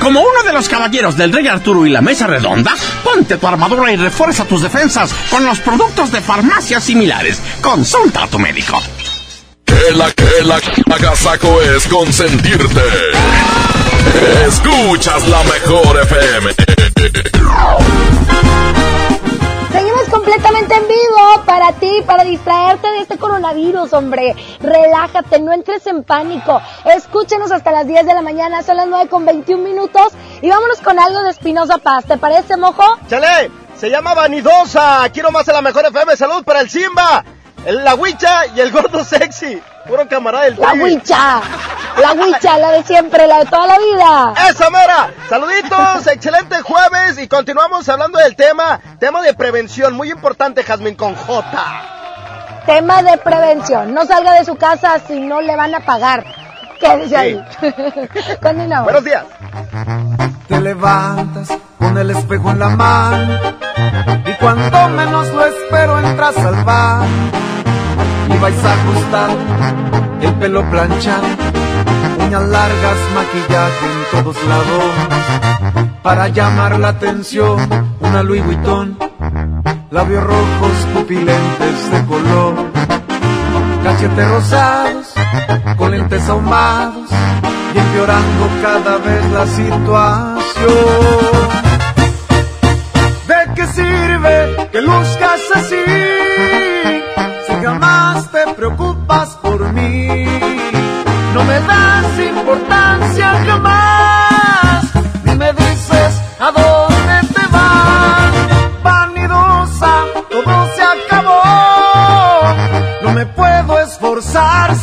Como 0.00 0.20
uno 0.20 0.42
de 0.46 0.52
los 0.52 0.68
caballeros 0.68 1.16
del 1.16 1.32
Rey 1.32 1.48
Arturo 1.48 1.84
y 1.86 1.90
la 1.90 2.00
Mesa 2.00 2.28
Redonda, 2.28 2.72
ponte 3.02 3.36
tu 3.36 3.48
armadura 3.48 3.92
y 3.92 3.96
refuerza 3.96 4.44
tus 4.44 4.62
defensas 4.62 5.12
con 5.28 5.44
los 5.44 5.58
productos 5.58 6.12
de 6.12 6.20
farmacias 6.20 6.84
similares. 6.84 7.42
Consulta 7.60 8.22
a 8.22 8.26
tu 8.28 8.38
médico. 8.38 8.80
Que 9.64 9.92
la 9.96 10.10
que 10.12 10.44
la 10.44 10.60
agasaco 10.94 11.60
es 11.62 11.86
consentirte. 11.88 12.80
Escuchas 14.46 15.26
la 15.26 15.42
mejor 15.42 16.00
FM. 16.02 16.54
Completamente 20.30 20.74
en 20.76 20.86
vivo 20.86 21.44
para 21.44 21.72
ti, 21.72 21.90
para 22.06 22.22
distraerte 22.22 22.88
de 22.88 23.00
este 23.00 23.18
coronavirus, 23.18 23.92
hombre. 23.94 24.36
Relájate, 24.60 25.40
no 25.40 25.52
entres 25.52 25.84
en 25.88 26.04
pánico. 26.04 26.62
Escúchenos 26.84 27.50
hasta 27.50 27.72
las 27.72 27.84
10 27.84 28.06
de 28.06 28.14
la 28.14 28.22
mañana, 28.22 28.62
son 28.62 28.76
las 28.76 28.86
9 28.86 29.08
con 29.10 29.26
21 29.26 29.60
minutos. 29.60 30.12
Y 30.40 30.48
vámonos 30.48 30.80
con 30.82 31.00
algo 31.00 31.24
de 31.24 31.30
Espinosa 31.30 31.78
Paz. 31.78 32.04
¿Te 32.04 32.16
parece, 32.16 32.56
mojo? 32.56 32.84
¡Chale! 33.08 33.50
Se 33.76 33.90
llama 33.90 34.14
Vanidosa. 34.14 35.08
Quiero 35.12 35.32
más 35.32 35.48
a 35.48 35.52
la 35.52 35.62
mejor 35.62 35.86
FM. 35.86 36.16
Salud 36.16 36.44
para 36.44 36.60
el 36.60 36.70
Simba, 36.70 37.24
la 37.66 37.94
Huicha 37.94 38.46
y 38.54 38.60
el 38.60 38.70
gordo 38.70 39.04
sexy. 39.04 39.62
Puro 39.86 40.06
camarada 40.08 40.44
del 40.44 40.56
La 40.58 40.72
Huicha. 40.72 41.40
La 42.00 42.12
Huicha, 42.12 42.58
la 42.58 42.70
de 42.72 42.82
siempre, 42.84 43.26
la 43.26 43.40
de 43.40 43.46
toda 43.46 43.66
la 43.66 43.78
vida. 43.78 44.34
¡Esa 44.48 44.70
mera! 44.70 45.10
Saluditos, 45.28 46.06
excelente 46.12 46.60
jueves 46.62 47.18
y 47.18 47.28
continuamos 47.28 47.88
hablando 47.88 48.18
del 48.18 48.36
tema, 48.36 48.80
tema 48.98 49.22
de 49.22 49.34
prevención, 49.34 49.94
muy 49.94 50.10
importante, 50.10 50.62
Jazmín 50.62 50.94
con 50.94 51.14
J. 51.14 52.62
Tema 52.66 53.02
de 53.02 53.18
prevención. 53.18 53.92
No 53.94 54.06
salga 54.06 54.34
de 54.34 54.44
su 54.44 54.56
casa 54.56 55.00
si 55.06 55.20
no 55.20 55.40
le 55.40 55.56
van 55.56 55.74
a 55.74 55.80
pagar. 55.80 56.24
Quédese 56.80 57.16
ahí. 57.16 57.40
Continuamos. 58.42 58.84
Buenos 58.84 59.04
días. 59.04 59.24
Te 60.48 60.60
levantas 60.60 61.58
con 61.78 61.98
el 61.98 62.10
espejo 62.10 62.50
en 62.50 62.58
la 62.58 62.68
mano 62.70 63.38
y 64.26 64.32
cuando 64.34 64.88
menos 64.88 65.28
lo 65.28 65.44
espero 65.44 66.00
entras 66.00 66.36
al 66.38 66.64
bar 66.64 67.06
y 68.28 68.38
vais 68.38 68.64
ajustado, 68.64 69.38
el 70.22 70.34
pelo 70.34 70.68
planchado, 70.70 71.26
uñas 72.18 72.42
largas, 72.48 72.96
maquillaje 73.14 73.86
en 73.86 74.24
todos 74.24 74.36
lados 74.44 75.90
para 76.02 76.28
llamar 76.28 76.78
la 76.78 76.88
atención, 76.88 77.58
una 78.00 78.22
Louis 78.22 78.44
Vuitton, 78.44 78.98
labios 79.90 80.24
rojos, 80.24 80.72
pupilentes 80.94 81.90
de 81.90 82.04
color, 82.06 82.54
cachetes 84.00 84.30
rosados, 84.30 85.06
con 85.76 85.90
lentes 85.90 86.26
ahumados 86.28 87.10
y 87.74 87.78
empeorando 87.78 88.48
cada 88.62 88.96
vez 88.98 89.30
la 89.30 89.46
situación. 89.46 90.70
¿De 93.28 93.54
qué 93.54 93.66
sirve 93.66 94.68
que 94.72 94.80
luzcas 94.80 95.40
así 95.54 95.84
si 97.46 97.52
jamás 97.62 98.30
te 98.32 98.54
preocupas 98.54 99.28
por 99.42 99.70
mí? 99.72 100.24
No 101.34 101.44
me 101.44 101.60
das 101.60 102.18
importancia 102.18 103.44
jamás, 103.46 103.89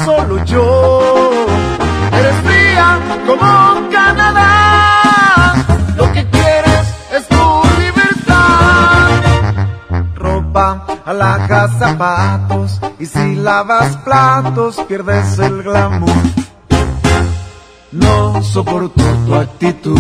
solo 0.08 0.46
yo. 0.46 1.46
Eres 2.14 2.36
fría 2.46 3.00
como 3.28 3.90
Canadá. 3.92 5.54
Lo 5.98 6.06
que 6.14 6.26
quieres 6.30 6.86
es 7.12 7.28
tu 7.28 7.46
libertad. 7.84 9.10
Ropa, 10.16 10.86
alhajas, 11.06 11.72
zapatos. 11.78 12.80
Y 13.00 13.06
si 13.06 13.36
lavas 13.36 13.98
platos, 13.98 14.80
pierdes 14.88 15.40
el 15.40 15.62
glamour. 15.64 16.16
No 17.92 18.42
soporto 18.44 19.04
tu 19.26 19.36
actitud. 19.36 20.00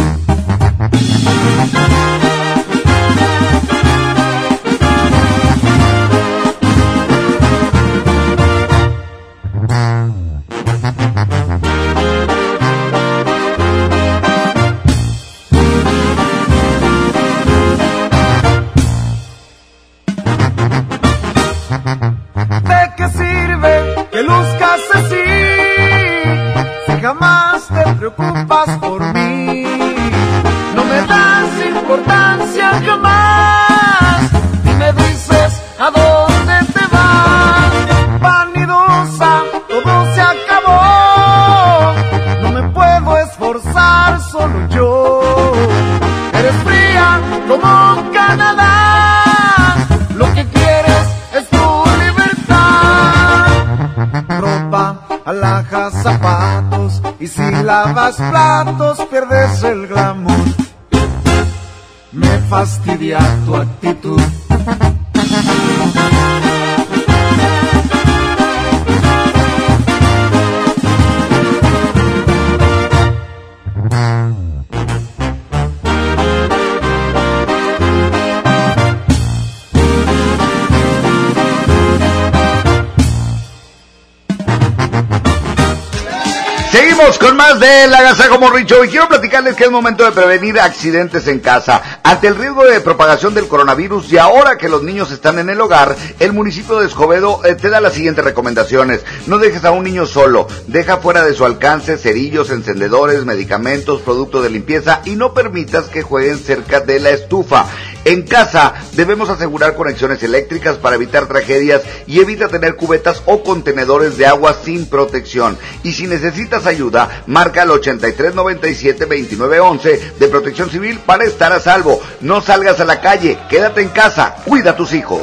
Con 87.19 87.35
más 87.35 87.59
de 87.59 87.87
la 87.87 87.97
Agasajo 87.99 88.39
Morricho 88.39 88.83
y 88.83 88.89
quiero 88.89 89.07
platicarles 89.07 89.55
que 89.55 89.63
es 89.63 89.71
momento 89.71 90.05
de 90.05 90.11
prevenir 90.11 90.59
accidentes 90.59 91.27
en 91.27 91.39
casa. 91.39 91.99
Ante 92.03 92.27
el 92.27 92.35
riesgo 92.35 92.63
de 92.63 92.79
propagación 92.79 93.33
del 93.33 93.47
coronavirus 93.47 94.11
y 94.13 94.17
ahora 94.17 94.57
que 94.57 94.69
los 94.69 94.83
niños 94.83 95.11
están 95.11 95.39
en 95.39 95.49
el 95.49 95.59
hogar, 95.59 95.95
el 96.19 96.33
municipio 96.33 96.79
de 96.79 96.87
Escobedo 96.87 97.41
eh, 97.43 97.55
te 97.55 97.69
da 97.69 97.81
las 97.81 97.93
siguientes 97.93 98.23
recomendaciones. 98.23 99.01
No 99.25 99.39
dejes 99.39 99.65
a 99.65 99.71
un 99.71 99.83
niño 99.83 100.05
solo, 100.05 100.47
deja 100.67 100.97
fuera 100.97 101.23
de 101.23 101.33
su 101.33 101.43
alcance 101.43 101.97
cerillos, 101.97 102.51
encendedores, 102.51 103.25
medicamentos, 103.25 104.01
productos 104.01 104.43
de 104.43 104.51
limpieza 104.51 105.01
y 105.03 105.15
no 105.15 105.33
permitas 105.33 105.85
que 105.85 106.03
jueguen 106.03 106.37
cerca 106.37 106.81
de 106.81 106.99
la 106.99 107.09
estufa. 107.09 107.65
En 108.05 108.21
casa 108.21 108.73
debemos 108.97 109.29
asegurar 109.29 109.75
conexiones 109.75 110.21
eléctricas 110.23 110.77
para 110.77 110.95
evitar 110.95 111.27
tragedias 111.27 111.83
y 112.07 112.19
evita 112.19 112.47
tener 112.47 112.75
cubetas 112.75 113.21
o 113.27 113.43
contenedores 113.43 114.17
de 114.17 114.25
agua 114.25 114.57
sin 114.61 114.87
protección. 114.87 115.55
Y 115.83 115.91
si 115.93 116.07
necesitas 116.07 116.65
ayuda, 116.65 117.21
marca 117.27 117.61
al 117.61 117.69
8397-2911 117.69 120.15
de 120.17 120.27
Protección 120.27 120.71
Civil 120.71 120.99
para 121.05 121.25
estar 121.25 121.53
a 121.53 121.59
salvo. 121.59 122.01
No 122.21 122.41
salgas 122.41 122.79
a 122.79 122.85
la 122.85 122.99
calle, 122.99 123.37
quédate 123.49 123.81
en 123.81 123.89
casa, 123.89 124.37
cuida 124.43 124.71
a 124.71 124.75
tus 124.75 124.93
hijos. 124.93 125.21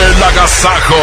El 0.00 0.22
agasajo. 0.22 0.94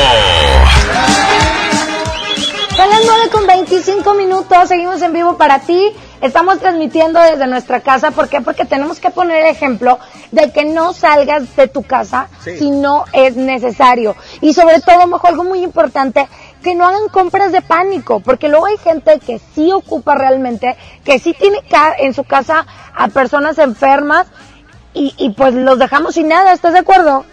Son 2.76 2.90
las 2.90 3.02
9 3.06 3.30
con 3.32 3.48
25 3.48 4.14
minutos, 4.14 4.68
seguimos 4.68 5.02
en 5.02 5.14
vivo 5.14 5.38
para 5.38 5.60
ti. 5.60 5.94
Estamos 6.22 6.60
transmitiendo 6.60 7.20
desde 7.20 7.48
nuestra 7.48 7.82
casa, 7.82 8.12
¿por 8.12 8.30
qué? 8.30 8.42
Porque 8.42 8.66
tenemos 8.66 9.00
que 9.00 9.10
poner 9.10 9.46
el 9.46 9.52
ejemplo 9.52 10.00
de 10.32 10.52
que 10.52 10.66
no 10.66 10.94
salgas 10.94 11.56
de 11.56 11.68
tu 11.68 11.84
casa 11.84 12.28
Sí. 12.44 12.58
si 12.58 12.72
no 12.72 13.06
es 13.14 13.36
necesario. 13.36 14.16
Y 14.42 14.54
sobre 14.54 14.80
todo, 14.82 15.08
mejor 15.08 15.32
algo 15.32 15.44
muy 15.44 15.60
importante, 15.64 16.28
que 16.64 16.74
no 16.74 16.88
hagan 16.88 17.10
compras 17.10 17.52
de 17.52 17.62
pánico, 17.62 18.22
porque 18.22 18.48
luego 18.50 18.66
hay 18.66 18.78
gente 18.78 19.20
que 19.20 19.40
sí 19.54 19.72
ocupa 19.72 20.16
realmente, 20.16 20.76
que 21.04 21.20
sí 21.20 21.34
tiene 21.34 21.60
en 22.00 22.14
su 22.14 22.24
casa 22.24 22.66
a 22.96 23.08
personas 23.10 23.60
enfermas 23.60 24.26
y, 24.94 25.14
y 25.18 25.32
pues 25.32 25.54
los 25.54 25.78
dejamos 25.78 26.16
sin 26.16 26.30
nada, 26.30 26.54
¿estás 26.54 26.74
de 26.74 26.80
acuerdo? 26.80 27.26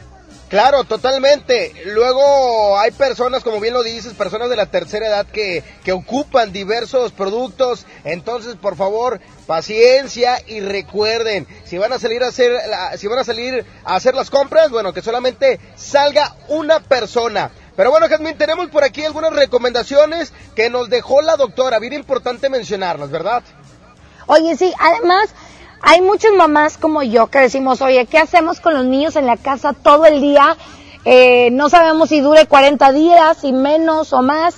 Claro, 0.52 0.84
totalmente. 0.84 1.72
Luego 1.86 2.78
hay 2.78 2.90
personas, 2.90 3.42
como 3.42 3.58
bien 3.58 3.72
lo 3.72 3.82
dices, 3.82 4.12
personas 4.12 4.50
de 4.50 4.56
la 4.56 4.66
tercera 4.66 5.06
edad 5.06 5.26
que, 5.26 5.64
que 5.82 5.92
ocupan 5.92 6.52
diversos 6.52 7.10
productos. 7.12 7.86
Entonces, 8.04 8.56
por 8.56 8.76
favor, 8.76 9.18
paciencia 9.46 10.42
y 10.46 10.60
recuerden, 10.60 11.46
si 11.64 11.78
van 11.78 11.94
a 11.94 11.98
salir 11.98 12.22
a 12.22 12.28
hacer, 12.28 12.52
si 12.98 13.06
van 13.06 13.20
a 13.20 13.24
salir 13.24 13.64
a 13.82 13.94
hacer 13.94 14.14
las 14.14 14.28
compras, 14.28 14.68
bueno, 14.68 14.92
que 14.92 15.00
solamente 15.00 15.58
salga 15.74 16.36
una 16.48 16.80
persona. 16.80 17.50
Pero 17.74 17.90
bueno, 17.90 18.06
Jazmín, 18.10 18.36
tenemos 18.36 18.68
por 18.68 18.84
aquí 18.84 19.06
algunas 19.06 19.32
recomendaciones 19.32 20.34
que 20.54 20.68
nos 20.68 20.90
dejó 20.90 21.22
la 21.22 21.38
doctora. 21.38 21.78
Bien 21.78 21.94
importante 21.94 22.50
mencionarlas, 22.50 23.10
¿verdad? 23.10 23.42
Oye, 24.26 24.54
sí, 24.56 24.72
además 24.78 25.30
hay 25.82 26.00
muchas 26.00 26.32
mamás 26.32 26.78
como 26.78 27.02
yo 27.02 27.26
que 27.26 27.40
decimos, 27.40 27.82
oye, 27.82 28.06
¿qué 28.06 28.18
hacemos 28.18 28.60
con 28.60 28.74
los 28.74 28.84
niños 28.84 29.16
en 29.16 29.26
la 29.26 29.36
casa 29.36 29.72
todo 29.72 30.06
el 30.06 30.20
día? 30.20 30.56
Eh, 31.04 31.50
no 31.52 31.68
sabemos 31.68 32.08
si 32.08 32.20
dure 32.20 32.46
40 32.46 32.92
días, 32.92 33.42
y 33.42 33.52
menos 33.52 34.12
o 34.12 34.22
más. 34.22 34.54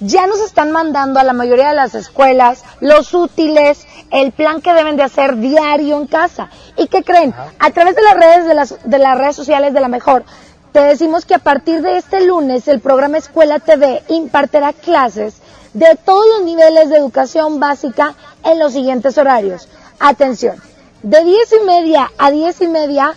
Ya 0.00 0.26
nos 0.26 0.40
están 0.40 0.72
mandando 0.72 1.20
a 1.20 1.24
la 1.24 1.32
mayoría 1.32 1.68
de 1.68 1.74
las 1.74 1.94
escuelas 1.94 2.64
los 2.80 3.14
útiles, 3.14 3.86
el 4.10 4.32
plan 4.32 4.60
que 4.60 4.74
deben 4.74 4.96
de 4.96 5.04
hacer 5.04 5.36
diario 5.36 5.98
en 5.98 6.06
casa. 6.06 6.50
¿Y 6.76 6.88
qué 6.88 7.02
creen? 7.02 7.32
A 7.58 7.70
través 7.70 7.94
de 7.94 8.02
las 8.02 8.14
redes 8.14 8.46
de 8.46 8.54
las, 8.54 8.74
de 8.84 8.98
las 8.98 9.16
redes 9.16 9.36
sociales 9.36 9.72
de 9.72 9.80
la 9.80 9.88
mejor, 9.88 10.24
te 10.72 10.80
decimos 10.80 11.24
que 11.24 11.34
a 11.34 11.38
partir 11.38 11.80
de 11.80 11.96
este 11.96 12.26
lunes 12.26 12.68
el 12.68 12.80
programa 12.80 13.18
Escuela 13.18 13.60
TV 13.60 14.02
impartirá 14.08 14.72
clases 14.72 15.36
de 15.72 15.96
todos 16.04 16.26
los 16.26 16.42
niveles 16.42 16.90
de 16.90 16.96
educación 16.96 17.60
básica 17.60 18.14
en 18.44 18.58
los 18.58 18.72
siguientes 18.72 19.16
horarios. 19.16 19.68
Atención, 19.98 20.60
de 21.02 21.24
10 21.24 21.52
y 21.52 21.64
media 21.64 22.10
a 22.18 22.30
10 22.30 22.60
y 22.60 22.68
media 22.68 23.14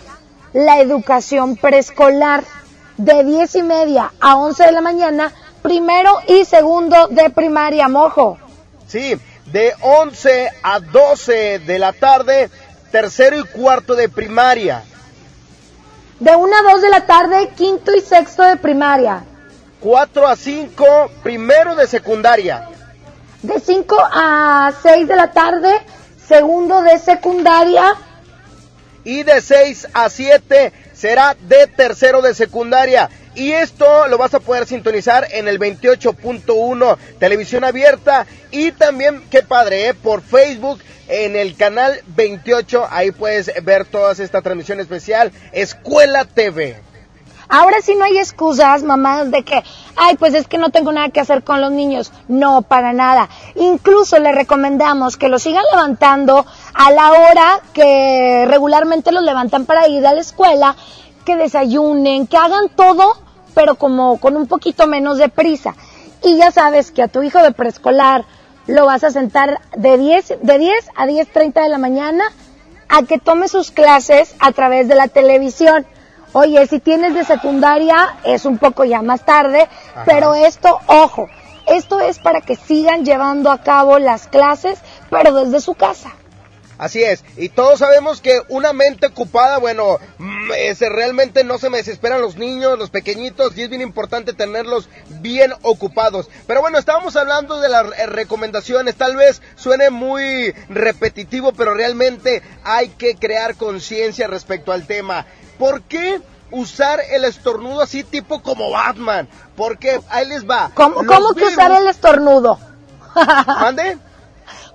la 0.52 0.80
educación 0.80 1.56
preescolar, 1.56 2.44
de 2.96 3.24
10 3.24 3.54
y 3.56 3.62
media 3.62 4.12
a 4.20 4.36
11 4.36 4.64
de 4.64 4.72
la 4.72 4.80
mañana, 4.80 5.32
primero 5.62 6.18
y 6.26 6.44
segundo 6.44 7.08
de 7.08 7.30
primaria, 7.30 7.88
mojo. 7.88 8.38
Sí, 8.86 9.16
de 9.46 9.74
11 9.80 10.50
a 10.62 10.80
12 10.80 11.60
de 11.60 11.78
la 11.78 11.92
tarde, 11.92 12.50
tercero 12.90 13.38
y 13.38 13.44
cuarto 13.44 13.94
de 13.94 14.08
primaria. 14.08 14.82
De 16.18 16.34
1 16.34 16.56
a 16.56 16.72
2 16.72 16.82
de 16.82 16.90
la 16.90 17.06
tarde, 17.06 17.50
quinto 17.56 17.94
y 17.94 18.00
sexto 18.00 18.42
de 18.42 18.56
primaria. 18.56 19.24
4 19.80 20.26
a 20.26 20.36
5, 20.36 20.84
primero 21.22 21.74
de 21.74 21.86
secundaria. 21.86 22.68
De 23.42 23.58
5 23.58 23.96
a 24.12 24.72
6 24.82 25.08
de 25.08 25.16
la 25.16 25.30
tarde, 25.30 25.80
segundo 26.30 26.80
de 26.82 26.96
secundaria. 27.00 27.96
Y 29.02 29.24
de 29.24 29.40
6 29.40 29.88
a 29.92 30.08
7 30.08 30.72
será 30.92 31.36
de 31.40 31.66
tercero 31.66 32.22
de 32.22 32.34
secundaria. 32.34 33.10
Y 33.34 33.50
esto 33.50 34.06
lo 34.06 34.16
vas 34.16 34.34
a 34.34 34.40
poder 34.40 34.66
sintonizar 34.66 35.26
en 35.32 35.48
el 35.48 35.58
28.1 35.58 36.96
televisión 37.18 37.64
abierta 37.64 38.26
y 38.52 38.70
también, 38.70 39.24
qué 39.28 39.42
padre, 39.42 39.88
¿eh? 39.88 39.94
por 39.94 40.22
Facebook 40.22 40.80
en 41.08 41.34
el 41.34 41.56
canal 41.56 42.00
28. 42.14 42.86
Ahí 42.90 43.10
puedes 43.10 43.50
ver 43.64 43.84
toda 43.84 44.12
esta 44.12 44.40
transmisión 44.40 44.78
especial 44.78 45.32
Escuela 45.52 46.24
TV. 46.26 46.76
Ahora 47.52 47.82
sí 47.82 47.96
no 47.96 48.04
hay 48.04 48.16
excusas, 48.16 48.84
mamás, 48.84 49.32
de 49.32 49.42
que, 49.42 49.64
ay, 49.96 50.16
pues 50.16 50.34
es 50.34 50.46
que 50.46 50.56
no 50.56 50.70
tengo 50.70 50.92
nada 50.92 51.08
que 51.08 51.18
hacer 51.18 51.42
con 51.42 51.60
los 51.60 51.72
niños. 51.72 52.12
No, 52.28 52.62
para 52.62 52.92
nada. 52.92 53.28
Incluso 53.56 54.20
les 54.20 54.36
recomendamos 54.36 55.16
que 55.16 55.28
los 55.28 55.42
sigan 55.42 55.64
levantando 55.72 56.46
a 56.74 56.90
la 56.92 57.10
hora 57.10 57.60
que 57.72 58.46
regularmente 58.46 59.10
los 59.10 59.24
levantan 59.24 59.66
para 59.66 59.88
ir 59.88 60.06
a 60.06 60.14
la 60.14 60.20
escuela, 60.20 60.76
que 61.24 61.34
desayunen, 61.34 62.28
que 62.28 62.36
hagan 62.36 62.68
todo, 62.68 63.16
pero 63.52 63.74
como 63.74 64.18
con 64.20 64.36
un 64.36 64.46
poquito 64.46 64.86
menos 64.86 65.18
de 65.18 65.28
prisa. 65.28 65.74
Y 66.22 66.36
ya 66.36 66.52
sabes 66.52 66.92
que 66.92 67.02
a 67.02 67.08
tu 67.08 67.22
hijo 67.24 67.42
de 67.42 67.50
preescolar 67.50 68.26
lo 68.68 68.86
vas 68.86 69.02
a 69.02 69.10
sentar 69.10 69.60
de 69.76 69.98
10, 69.98 70.34
de 70.42 70.58
10 70.58 70.90
a 70.94 71.06
10.30 71.06 71.62
de 71.64 71.68
la 71.68 71.78
mañana 71.78 72.24
a 72.88 73.02
que 73.02 73.18
tome 73.18 73.48
sus 73.48 73.72
clases 73.72 74.36
a 74.38 74.52
través 74.52 74.86
de 74.86 74.94
la 74.94 75.08
televisión. 75.08 75.84
Oye, 76.32 76.66
si 76.66 76.78
tienes 76.78 77.14
de 77.14 77.24
secundaria 77.24 78.16
es 78.24 78.44
un 78.44 78.58
poco 78.58 78.84
ya 78.84 79.02
más 79.02 79.24
tarde, 79.24 79.68
Ajá. 79.94 80.04
pero 80.06 80.34
esto, 80.34 80.78
ojo, 80.86 81.28
esto 81.66 81.98
es 82.00 82.18
para 82.18 82.40
que 82.40 82.56
sigan 82.56 83.04
llevando 83.04 83.50
a 83.50 83.62
cabo 83.62 83.98
las 83.98 84.28
clases, 84.28 84.78
pero 85.10 85.34
desde 85.34 85.60
su 85.60 85.74
casa. 85.74 86.12
Así 86.80 87.02
es, 87.02 87.22
y 87.36 87.50
todos 87.50 87.80
sabemos 87.80 88.22
que 88.22 88.40
una 88.48 88.72
mente 88.72 89.08
ocupada, 89.08 89.58
bueno, 89.58 89.98
mm, 90.16 90.52
ese, 90.56 90.88
realmente 90.88 91.44
no 91.44 91.58
se 91.58 91.68
me 91.68 91.76
desesperan 91.76 92.22
los 92.22 92.36
niños, 92.36 92.78
los 92.78 92.88
pequeñitos, 92.88 93.54
y 93.58 93.62
es 93.64 93.68
bien 93.68 93.82
importante 93.82 94.32
tenerlos 94.32 94.88
bien 95.20 95.52
ocupados. 95.60 96.30
Pero 96.46 96.62
bueno, 96.62 96.78
estábamos 96.78 97.16
hablando 97.16 97.60
de 97.60 97.68
las 97.68 97.86
eh, 97.98 98.06
recomendaciones, 98.06 98.94
tal 98.94 99.14
vez 99.14 99.42
suene 99.56 99.90
muy 99.90 100.54
repetitivo, 100.70 101.52
pero 101.52 101.74
realmente 101.74 102.40
hay 102.64 102.88
que 102.88 103.14
crear 103.14 103.56
conciencia 103.56 104.26
respecto 104.26 104.72
al 104.72 104.86
tema. 104.86 105.26
¿Por 105.60 105.82
qué 105.82 106.20
usar 106.50 106.98
el 107.12 107.24
estornudo 107.24 107.82
así 107.82 108.02
tipo 108.02 108.42
como 108.42 108.70
Batman? 108.72 109.28
Porque 109.54 110.00
ahí 110.08 110.26
les 110.26 110.44
va. 110.48 110.72
¿Cómo, 110.74 110.96
cómo 111.06 111.34
que 111.34 111.40
virus- 111.44 111.52
usar 111.52 111.70
el 111.70 111.86
estornudo? 111.86 112.58
¿Mande? 113.46 113.98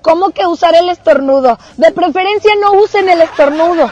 ¿Cómo 0.01 0.29
que 0.29 0.45
usar 0.45 0.75
el 0.75 0.87
estornudo? 0.89 1.57
De 1.77 1.91
preferencia 1.91 2.51
no 2.61 2.73
usen 2.73 3.09
el 3.09 3.21
estornudo. 3.23 3.91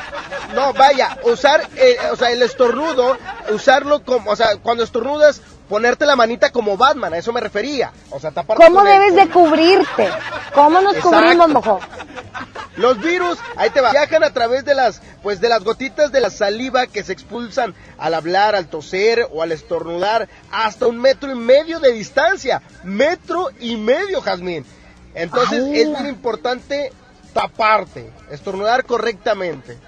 No, 0.53 0.71
vaya, 0.73 1.17
usar, 1.23 1.67
eh, 1.75 1.97
o 2.11 2.15
sea, 2.15 2.29
el 2.29 2.43
estornudo, 2.43 3.17
usarlo 3.51 4.03
como, 4.03 4.29
o 4.31 4.35
sea, 4.35 4.57
cuando 4.57 4.83
estornudas, 4.83 5.41
ponerte 5.73 6.05
la 6.05 6.15
manita 6.15 6.51
como 6.51 6.77
Batman, 6.77 7.15
a 7.15 7.17
eso 7.17 7.33
me 7.33 7.39
refería. 7.39 7.91
O 8.11 8.19
sea, 8.19 8.29
taparte 8.29 8.63
¿Cómo 8.63 8.83
debes 8.83 9.15
de 9.15 9.27
cubrirte? 9.27 10.07
¿Cómo 10.53 10.79
nos 10.81 10.97
Exacto. 10.97 11.17
cubrimos, 11.17 11.49
mojo? 11.49 11.79
Los 12.75 12.99
virus, 12.99 13.39
ahí 13.55 13.71
te 13.71 13.81
va, 13.81 13.89
viajan 13.89 14.23
a 14.23 14.31
través 14.31 14.65
de 14.65 14.75
las, 14.75 15.01
pues 15.23 15.41
de 15.41 15.49
las 15.49 15.63
gotitas 15.63 16.11
de 16.11 16.21
la 16.21 16.29
saliva 16.29 16.85
que 16.85 17.03
se 17.03 17.11
expulsan 17.11 17.73
al 17.97 18.13
hablar, 18.13 18.53
al 18.53 18.67
toser 18.67 19.27
o 19.31 19.41
al 19.41 19.51
estornudar 19.51 20.29
hasta 20.51 20.85
un 20.85 20.99
metro 20.99 21.31
y 21.31 21.35
medio 21.35 21.79
de 21.79 21.91
distancia. 21.91 22.61
Metro 22.83 23.49
y 23.59 23.75
medio, 23.75 24.21
Jazmín. 24.21 24.67
Entonces 25.15 25.57
es 25.57 25.71
bien 25.71 26.05
importante 26.05 26.93
taparte, 27.33 28.11
estornudar 28.29 28.85
correctamente. 28.85 29.79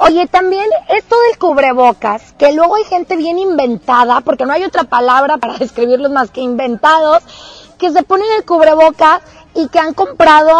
Oye, 0.00 0.28
también 0.28 0.64
esto 0.88 1.16
del 1.28 1.38
cubrebocas, 1.38 2.32
que 2.38 2.52
luego 2.52 2.76
hay 2.76 2.84
gente 2.84 3.16
bien 3.16 3.36
inventada, 3.36 4.20
porque 4.20 4.46
no 4.46 4.52
hay 4.52 4.62
otra 4.62 4.84
palabra 4.84 5.38
para 5.38 5.54
describirlos 5.58 6.12
más 6.12 6.30
que 6.30 6.40
inventados, 6.40 7.24
que 7.78 7.90
se 7.90 8.04
ponen 8.04 8.26
el 8.36 8.44
cubrebocas 8.44 9.22
y 9.54 9.68
que 9.68 9.80
han 9.80 9.94
comprado 9.94 10.56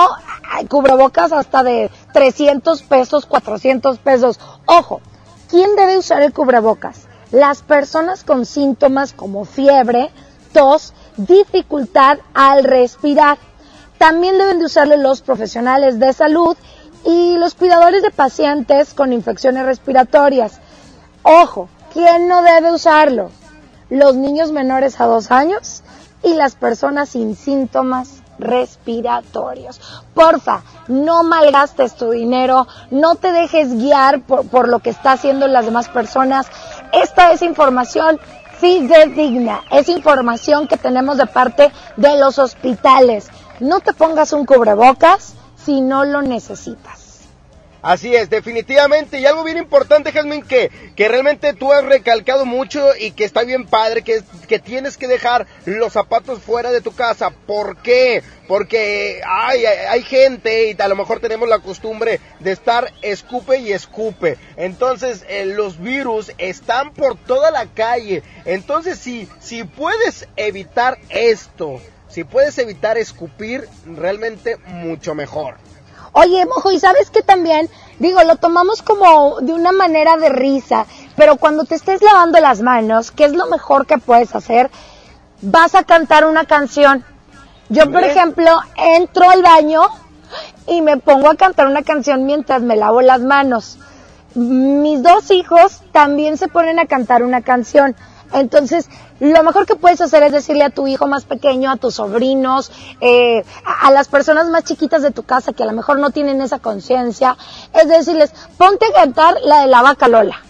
cubrebocas 0.69 1.31
hasta 1.31 1.63
de 1.63 1.91
300 2.13 2.83
pesos, 2.83 3.27
400 3.27 3.99
pesos. 3.99 4.41
Ojo, 4.67 5.01
¿quién 5.49 5.77
debe 5.77 5.99
usar 5.99 6.23
el 6.23 6.33
cubrebocas? 6.33 7.07
Las 7.31 7.63
personas 7.63 8.25
con 8.25 8.45
síntomas 8.45 9.13
como 9.13 9.45
fiebre, 9.45 10.11
tos, 10.53 10.95
dificultad 11.17 12.19
al 12.35 12.65
respirar. 12.65 13.39
También 13.99 14.39
deben 14.39 14.59
de 14.59 14.67
usarlo 14.67 14.97
los 14.97 15.21
profesionales 15.21 16.01
de 16.01 16.13
salud 16.13 16.57
y 17.05 17.37
los 17.37 17.55
cuidadores 17.55 18.03
de 18.03 18.11
pacientes 18.11 18.95
con 18.95 19.13
infecciones 19.13 19.65
respiratorias. 19.65 20.61
Ojo, 21.23 21.69
¿quién 21.93 22.29
no 22.29 22.43
debe 22.43 22.73
usarlo? 22.73 23.31
Los 23.91 24.17
niños 24.17 24.53
menores 24.53 25.01
a 25.01 25.07
dos 25.07 25.31
años 25.31 25.83
y 26.23 26.35
las 26.35 26.55
personas 26.55 27.11
sin 27.11 27.37
síntomas 27.37 28.23
respiratorios. 28.39 29.81
Porfa, 30.15 30.63
no 30.87 31.23
malgastes 31.23 31.97
tu 31.97 32.11
dinero, 32.11 32.67
no 32.91 33.17
te 33.17 33.33
dejes 33.33 33.75
guiar 33.75 34.21
por, 34.23 34.47
por 34.49 34.69
lo 34.69 34.79
que 34.79 34.91
está 34.91 35.13
haciendo 35.13 35.47
las 35.47 35.65
demás 35.65 35.89
personas. 35.89 36.47
Esta 36.93 37.33
es 37.33 37.43
información 37.43 38.21
fidedigna, 38.59 39.63
es 39.71 39.89
información 39.89 40.67
que 40.67 40.77
tenemos 40.77 41.17
de 41.17 41.27
parte 41.27 41.73
de 41.97 42.19
los 42.19 42.39
hospitales. 42.39 43.29
No 43.61 43.81
te 43.81 43.93
pongas 43.93 44.33
un 44.33 44.47
cubrebocas 44.47 45.35
si 45.69 45.83
no 45.83 46.07
lo 46.07 46.23
necesitas. 46.23 47.19
Así 47.83 48.17
es, 48.17 48.31
definitivamente. 48.31 49.21
Y 49.21 49.27
algo 49.27 49.45
bien 49.45 49.59
importante, 49.59 50.13
Jasmine, 50.13 50.43
que, 50.43 50.71
que 50.97 51.09
realmente 51.09 51.53
tú 51.53 51.75
has 51.75 51.85
recalcado 51.85 52.47
mucho 52.47 52.97
y 52.99 53.11
que 53.11 53.25
está 53.25 53.43
bien 53.43 53.67
padre, 53.67 54.01
que, 54.01 54.23
que 54.49 54.59
tienes 54.59 54.97
que 54.97 55.07
dejar 55.07 55.47
los 55.67 55.93
zapatos 55.93 56.41
fuera 56.41 56.73
de 56.73 56.81
tu 56.81 56.93
casa. 56.93 57.29
¿Por 57.47 57.77
qué? 57.83 58.23
Porque 58.49 59.21
hay, 59.27 59.67
hay, 59.67 59.79
hay 59.91 60.03
gente 60.05 60.71
y 60.71 60.83
a 60.83 60.89
lo 60.89 60.97
mejor 60.97 61.21
tenemos 61.21 61.47
la 61.47 61.59
costumbre 61.59 62.19
de 62.41 62.53
estar 62.53 62.91
escupe 63.03 63.59
y 63.59 63.73
escupe. 63.73 64.39
Entonces 64.57 65.27
eh, 65.29 65.45
los 65.45 65.79
virus 65.79 66.33
están 66.39 66.95
por 66.95 67.19
toda 67.19 67.51
la 67.51 67.67
calle. 67.67 68.23
Entonces 68.47 68.99
si, 68.99 69.29
si 69.39 69.65
puedes 69.65 70.27
evitar 70.37 70.99
esto, 71.11 71.79
si 72.09 72.25
puedes 72.25 72.59
evitar 72.59 72.99
escupir, 72.99 73.69
realmente 73.87 74.57
mucho 74.67 75.15
mejor. 75.15 75.57
Oye, 76.13 76.45
mojo, 76.47 76.73
y 76.73 76.81
sabes 76.81 77.11
que 77.11 77.23
también, 77.23 77.69
digo, 77.99 78.23
lo 78.25 78.37
tomamos 78.37 78.83
como 78.83 79.41
de 79.41 79.53
una 79.53 79.73
manera 79.73 80.17
de 80.17 80.31
risa, 80.31 80.87
pero 81.17 81.37
cuando 81.37 81.65
te 81.65 81.75
estés 81.75 82.03
lavando 82.03 82.41
las 82.41 82.61
manos, 82.63 83.11
¿qué 83.11 83.27
es 83.27 83.33
lo 83.33 83.47
mejor 83.47 83.87
que 83.87 83.99
puedes 83.99 84.35
hacer? 84.35 84.71
Vas 85.43 85.75
a 85.75 85.85
cantar 85.85 86.25
una 86.25 86.45
canción. 86.45 87.05
Yo, 87.69 87.91
por 87.91 88.03
ejemplo, 88.03 88.51
entro 88.77 89.29
al 89.29 89.43
baño 89.43 89.83
y 90.67 90.81
me 90.81 90.97
pongo 90.97 91.29
a 91.29 91.37
cantar 91.37 91.67
una 91.67 91.83
canción 91.83 92.25
mientras 92.25 92.63
me 92.63 92.77
lavo 92.77 93.03
las 93.03 93.21
manos. 93.21 93.79
Mis 94.35 95.03
dos 95.03 95.31
hijos 95.31 95.83
también 95.93 96.39
se 96.39 96.49
ponen 96.49 96.79
a 96.79 96.87
cantar 96.87 97.23
una 97.23 97.43
canción. 97.43 97.95
Entonces, 98.33 98.89
lo 99.21 99.43
mejor 99.43 99.67
que 99.67 99.77
puedes 99.77 100.01
hacer 100.01 100.23
es 100.23 100.33
decirle 100.33 100.65
a 100.65 100.71
tu 100.71 100.87
hijo 100.87 101.07
más 101.07 101.25
pequeño, 101.25 101.71
a 101.71 101.77
tus 101.77 101.95
sobrinos, 101.95 102.71
eh, 103.01 103.45
a, 103.65 103.89
a 103.89 103.91
las 103.91 104.09
personas 104.09 104.49
más 104.49 104.65
chiquitas 104.65 105.03
de 105.03 105.11
tu 105.11 105.23
casa 105.23 105.53
que 105.53 105.63
a 105.63 105.67
lo 105.67 105.73
mejor 105.73 105.99
no 105.99 106.11
tienen 106.11 106.41
esa 106.41 106.59
conciencia, 106.59 107.37
es 107.73 107.89
decirles, 107.89 108.33
ponte 108.57 108.87
a 108.87 108.93
cantar 108.93 109.37
la 109.43 109.63
de 109.63 109.67
la 109.69 109.83
vaca 109.83 110.09
Lola. 110.09 110.43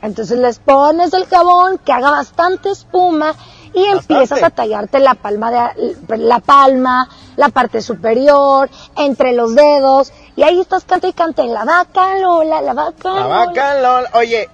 Entonces 0.00 0.38
les 0.38 0.58
pones 0.58 1.12
el 1.12 1.26
jabón 1.26 1.78
que 1.78 1.92
haga 1.92 2.10
bastante 2.10 2.70
espuma 2.70 3.34
y 3.74 3.84
empiezas 3.84 4.42
a 4.42 4.50
tallarte 4.50 4.98
la 5.00 5.14
palma 5.14 5.50
de 5.50 6.16
la 6.18 6.40
palma, 6.40 7.08
la 7.36 7.48
parte 7.48 7.82
superior, 7.82 8.70
entre 8.96 9.32
los 9.32 9.54
dedos 9.54 10.12
y 10.38 10.44
ahí 10.44 10.60
estás 10.60 10.84
canta 10.84 11.08
y 11.08 11.12
canta 11.12 11.42
la 11.42 11.64
vaca 11.64 12.16
Lola, 12.16 12.62
la 12.62 12.72
vaca 12.72 13.12
La 13.12 13.26
vaca 13.26 13.74
Lola. 13.74 14.08
Oye, 14.12 14.48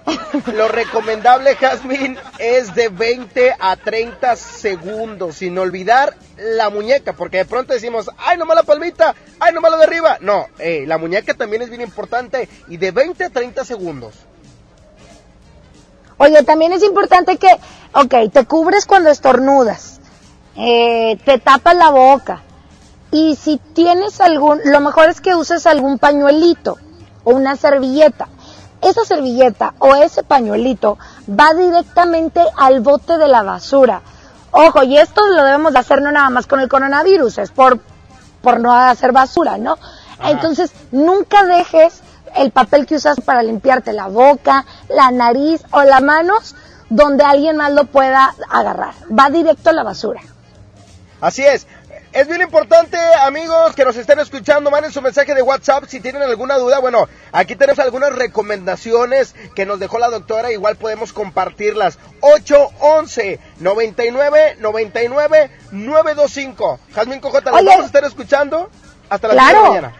lo 0.55 0.67
recomendable, 0.67 1.55
Jasmine, 1.55 2.17
es 2.39 2.73
de 2.73 2.89
20 2.89 3.55
a 3.59 3.75
30 3.75 4.35
segundos, 4.35 5.35
sin 5.35 5.55
olvidar 5.59 6.15
la 6.37 6.71
muñeca, 6.71 7.13
porque 7.13 7.37
de 7.37 7.45
pronto 7.45 7.73
decimos, 7.73 8.09
ay, 8.17 8.35
nomás 8.35 8.55
la 8.55 8.63
palmita, 8.63 9.13
ay, 9.39 9.53
nomás 9.53 9.69
la 9.69 9.77
de 9.77 9.83
arriba. 9.83 10.17
No, 10.21 10.47
eh, 10.57 10.85
la 10.87 10.97
muñeca 10.97 11.35
también 11.35 11.61
es 11.61 11.69
bien 11.69 11.81
importante 11.81 12.49
y 12.67 12.77
de 12.77 12.89
20 12.89 13.23
a 13.23 13.29
30 13.29 13.63
segundos. 13.63 14.15
Oye, 16.17 16.41
también 16.41 16.73
es 16.73 16.81
importante 16.81 17.37
que, 17.37 17.51
ok, 17.93 18.31
te 18.33 18.45
cubres 18.45 18.87
cuando 18.87 19.11
estornudas, 19.11 19.99
eh, 20.55 21.19
te 21.23 21.37
tapas 21.37 21.75
la 21.75 21.91
boca 21.91 22.41
y 23.15 23.37
si 23.37 23.61
tienes 23.73 24.19
algún, 24.19 24.59
lo 24.65 24.81
mejor 24.81 25.07
es 25.07 25.21
que 25.21 25.35
uses 25.35 25.65
algún 25.67 25.99
pañuelito 25.99 26.77
o 27.23 27.31
una 27.31 27.55
servilleta. 27.55 28.27
Esa 28.81 29.05
servilleta 29.05 29.73
o 29.79 29.95
ese 29.95 30.23
pañuelito 30.23 30.97
va 31.29 31.53
directamente 31.53 32.41
al 32.57 32.81
bote 32.81 33.17
de 33.17 33.29
la 33.29 33.41
basura. 33.41 34.01
Ojo, 34.51 34.83
y 34.83 34.97
esto 34.97 35.25
lo 35.27 35.45
debemos 35.45 35.71
de 35.71 35.79
hacer 35.79 36.01
no 36.01 36.11
nada 36.11 36.29
más 36.29 36.45
con 36.45 36.59
el 36.59 36.67
coronavirus, 36.67 37.37
es 37.37 37.51
por, 37.51 37.79
por 38.41 38.59
no 38.59 38.73
hacer 38.73 39.13
basura, 39.13 39.57
¿no? 39.57 39.77
Entonces, 40.21 40.73
nunca 40.91 41.45
dejes 41.45 42.01
el 42.35 42.51
papel 42.51 42.85
que 42.85 42.95
usas 42.95 43.21
para 43.21 43.43
limpiarte 43.43 43.93
la 43.93 44.07
boca, 44.07 44.65
la 44.89 45.09
nariz 45.11 45.63
o 45.71 45.83
las 45.83 46.01
manos 46.01 46.53
donde 46.89 47.23
alguien 47.23 47.55
más 47.55 47.71
lo 47.71 47.85
pueda 47.85 48.35
agarrar. 48.49 48.93
Va 49.09 49.29
directo 49.29 49.69
a 49.69 49.73
la 49.73 49.83
basura. 49.83 50.19
Así 51.21 51.43
es. 51.43 51.65
Es 52.15 52.29
bien 52.29 52.39
importante, 52.41 52.97
amigos, 53.23 53.75
que 53.75 53.83
nos 53.83 53.97
estén 53.97 54.19
escuchando, 54.19 54.71
manden 54.71 54.89
su 54.93 55.01
mensaje 55.01 55.35
de 55.35 55.41
WhatsApp 55.41 55.83
si 55.89 55.99
tienen 55.99 56.21
alguna 56.21 56.57
duda. 56.57 56.79
Bueno, 56.79 57.09
aquí 57.33 57.57
tenemos 57.57 57.77
algunas 57.79 58.15
recomendaciones 58.15 59.35
que 59.53 59.65
nos 59.65 59.79
dejó 59.81 59.99
la 59.99 60.07
doctora, 60.09 60.49
igual 60.53 60.77
podemos 60.77 61.11
compartirlas. 61.11 61.99
811 62.21 63.41
99 63.59 64.55
99 64.59 65.51
925. 65.71 66.79
Jazmín 66.93 67.19
Cojota, 67.19 67.51
¿las 67.51 67.59
Oye. 67.59 67.69
vamos 67.69 67.83
a 67.83 67.87
estar 67.87 68.05
escuchando 68.05 68.69
hasta 69.09 69.27
las 69.27 69.35
10 69.35 69.45
de 69.47 69.51
Claro. 69.51 69.63
la 69.63 69.69
mañana. 69.81 69.93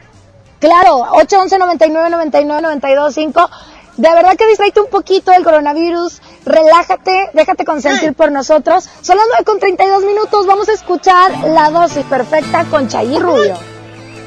Claro, 0.62 0.96
811 1.18 1.58
99 1.58 2.10
99 2.12 2.62
92 2.62 3.14
5. 3.14 3.50
De 3.98 4.10
verdad 4.10 4.36
que 4.36 4.48
distraíte 4.48 4.82
un 4.82 4.90
poquito 4.90 5.32
del 5.32 5.44
coronavirus, 5.44 6.22
relájate, 6.46 7.30
déjate 7.34 7.64
consentir 7.64 8.14
por 8.14 8.32
nosotros. 8.32 8.90
Son 9.02 9.18
las 9.18 9.26
9 9.30 9.46
con 9.46 9.60
32 9.60 10.04
minutos, 10.04 10.46
vamos 10.46 10.68
a 10.68 10.74
escuchar 10.74 11.32
la 11.48 11.70
dosis 11.70 12.04
perfecta 12.06 12.66
con 12.66 12.90
Chay 12.90 13.18
Rubio. 13.20 13.58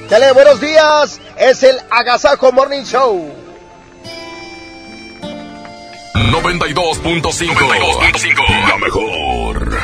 Dale, 0.09 0.33
buenos 0.33 0.61
días. 0.61 1.21
Es 1.37 1.63
el 1.63 1.79
Agasajo 1.91 2.51
Morning 2.53 2.85
Show. 2.85 3.31
92.5. 6.15 8.69
La 8.69 8.79
mejor. 8.79 9.79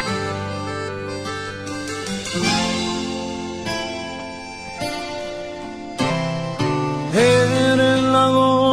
La 7.12 7.63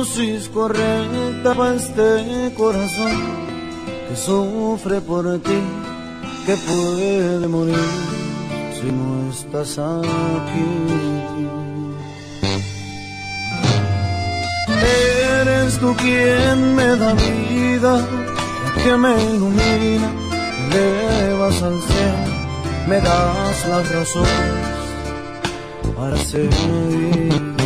dosis 0.01 0.49
correcta 0.49 1.53
para 1.53 1.75
este 1.75 2.51
corazón 2.57 3.13
que 4.09 4.15
sufre 4.15 4.99
por 4.99 5.25
ti, 5.47 5.61
que 6.45 6.55
puede 6.55 7.47
morir 7.47 7.75
si 8.77 8.87
no 8.91 9.29
estás 9.29 9.77
aquí. 9.77 10.69
Eres 15.39 15.77
tú 15.77 15.95
quien 15.97 16.75
me 16.75 16.89
da 17.01 17.13
vida, 17.13 17.93
la 18.63 18.83
que 18.83 18.97
me 18.97 19.13
ilumina, 19.35 20.09
me 20.69 20.79
elevas 20.79 21.61
al 21.61 21.79
cielo, 21.79 22.31
me 22.87 22.95
das 23.01 23.67
las 23.69 23.91
razones 23.91 24.81
para 25.95 26.17
seguir. 26.17 27.60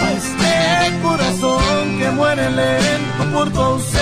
a 0.00 0.06
este 0.12 0.52
corazón 1.02 1.98
que 1.98 2.08
muere 2.10 2.50
lento 2.50 3.22
por 3.32 3.50
tu 3.50 3.60
ausencia. 3.60 3.97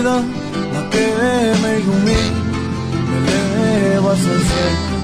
Vida, 0.00 0.22
la 0.72 0.90
que 0.90 1.06
me 1.62 1.80
ilumina, 1.80 2.40
me 3.10 3.18
elevas 3.18 4.18
al 4.18 4.42
cielo, 4.50 4.96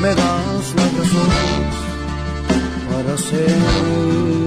me 0.00 0.08
das 0.08 0.74
la 0.76 0.86
razón 0.98 1.30
para 2.90 3.16
ser. 3.16 4.39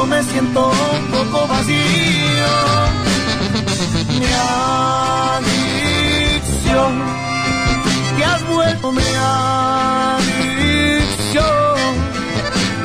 Yo 0.00 0.06
me 0.06 0.22
siento 0.22 0.70
un 0.70 1.06
poco 1.08 1.46
vacío. 1.46 1.76
Mi 4.18 4.26
adicción, 5.36 6.92
que 8.16 8.24
has 8.24 8.42
vuelto 8.48 8.92
mi 8.92 9.02
adicción, 10.14 10.38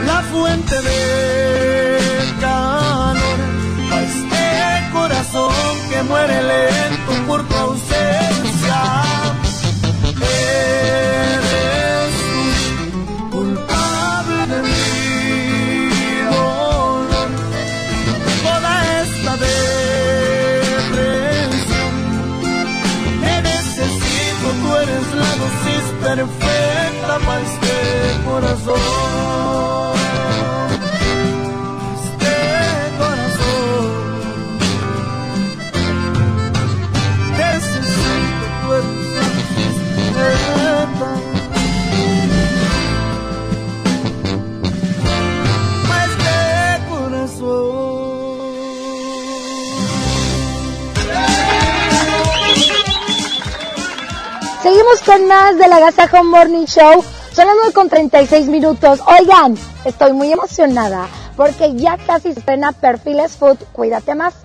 la 0.06 0.22
fuente 0.32 0.76
de 0.82 1.98
calor 2.42 3.40
a 3.94 4.02
este 4.10 4.45
corazón 4.92 5.56
que 5.90 6.03
muere 6.03 6.44
lento 6.44 7.11
por 7.27 7.48
tu 7.48 7.56
ausencia. 7.56 9.25
Corazón. 28.35 28.75
De 32.19 32.35
Seguimos 54.61 55.01
con 55.05 55.27
más 55.27 55.57
del 55.57 55.72
Agasajo 55.72 56.23
Morning 56.23 56.65
Show. 56.65 57.15
Son 57.35 57.47
las 57.47 57.55
9 57.57 57.73
con 57.73 57.89
36 57.89 58.47
minutos. 58.47 59.01
Oigan, 59.07 59.57
estoy 59.83 60.14
muy 60.14 60.31
emocionada 60.31 61.09
porque 61.35 61.75
ya 61.75 61.97
casi 61.97 62.31
se 62.31 62.39
estrena 62.39 62.72
Perfiles 62.72 63.35
Food, 63.35 63.57
cuídate 63.73 64.15
más. 64.15 64.35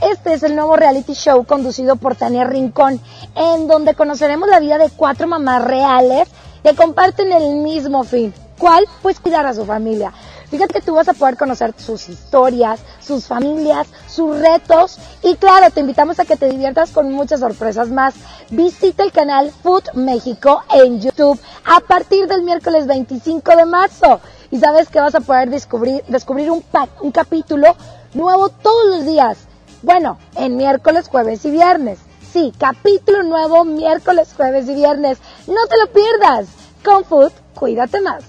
Este 0.00 0.34
es 0.34 0.42
el 0.42 0.56
nuevo 0.56 0.74
reality 0.74 1.12
show 1.12 1.44
conducido 1.44 1.94
por 1.94 2.16
Tania 2.16 2.42
Rincón, 2.42 3.00
en 3.36 3.68
donde 3.68 3.94
conoceremos 3.94 4.48
la 4.48 4.58
vida 4.58 4.78
de 4.78 4.90
cuatro 4.90 5.28
mamás 5.28 5.64
reales 5.64 6.26
que 6.64 6.74
comparten 6.74 7.30
el 7.30 7.54
mismo 7.58 8.02
fin. 8.02 8.34
¿Cuál? 8.58 8.86
Pues 9.02 9.20
cuidar 9.20 9.46
a 9.46 9.54
su 9.54 9.64
familia. 9.64 10.12
Fíjate 10.52 10.74
que 10.74 10.80
tú 10.82 10.94
vas 10.94 11.08
a 11.08 11.14
poder 11.14 11.38
conocer 11.38 11.72
sus 11.78 12.10
historias, 12.10 12.78
sus 13.00 13.24
familias, 13.26 13.86
sus 14.06 14.38
retos 14.38 14.98
y 15.22 15.34
claro, 15.36 15.70
te 15.70 15.80
invitamos 15.80 16.20
a 16.20 16.26
que 16.26 16.36
te 16.36 16.46
diviertas 16.50 16.90
con 16.90 17.10
muchas 17.10 17.40
sorpresas 17.40 17.88
más. 17.88 18.12
Visita 18.50 19.02
el 19.02 19.12
canal 19.12 19.50
Food 19.62 19.84
México 19.94 20.62
en 20.74 21.00
YouTube 21.00 21.40
a 21.64 21.80
partir 21.80 22.26
del 22.28 22.42
miércoles 22.42 22.86
25 22.86 23.56
de 23.56 23.64
marzo 23.64 24.20
y 24.50 24.58
sabes 24.58 24.88
que 24.90 25.00
vas 25.00 25.14
a 25.14 25.20
poder 25.22 25.48
descubrir, 25.48 26.04
descubrir 26.08 26.50
un, 26.50 26.60
pa- 26.60 26.88
un 27.00 27.12
capítulo 27.12 27.74
nuevo 28.12 28.50
todos 28.50 28.86
los 28.94 29.06
días. 29.06 29.38
Bueno, 29.80 30.18
en 30.36 30.58
miércoles, 30.58 31.08
jueves 31.08 31.46
y 31.46 31.50
viernes. 31.50 31.98
Sí, 32.30 32.52
capítulo 32.58 33.22
nuevo 33.22 33.64
miércoles, 33.64 34.28
jueves 34.36 34.68
y 34.68 34.74
viernes. 34.74 35.16
No 35.46 35.66
te 35.66 35.78
lo 35.78 35.86
pierdas. 35.90 36.46
Con 36.84 37.06
Food, 37.06 37.32
cuídate 37.54 38.02
más. 38.02 38.22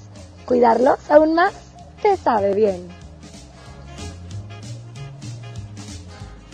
Cuidarlos 0.46 1.00
aún 1.10 1.34
más 1.34 1.52
te 2.04 2.16
sabe 2.18 2.54
bien. 2.54 2.88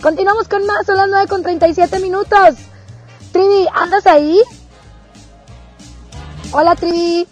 Continuamos 0.01 0.47
con 0.47 0.65
más, 0.65 0.85
son 0.85 0.95
las 0.95 1.09
9 1.09 1.27
con 1.27 1.41
37 1.41 1.99
minutos. 1.99 2.55
Trivi, 3.33 3.67
¿andas 3.73 4.05
ahí? 4.05 4.39
Hola 6.51 6.75
Trivi. 6.75 7.27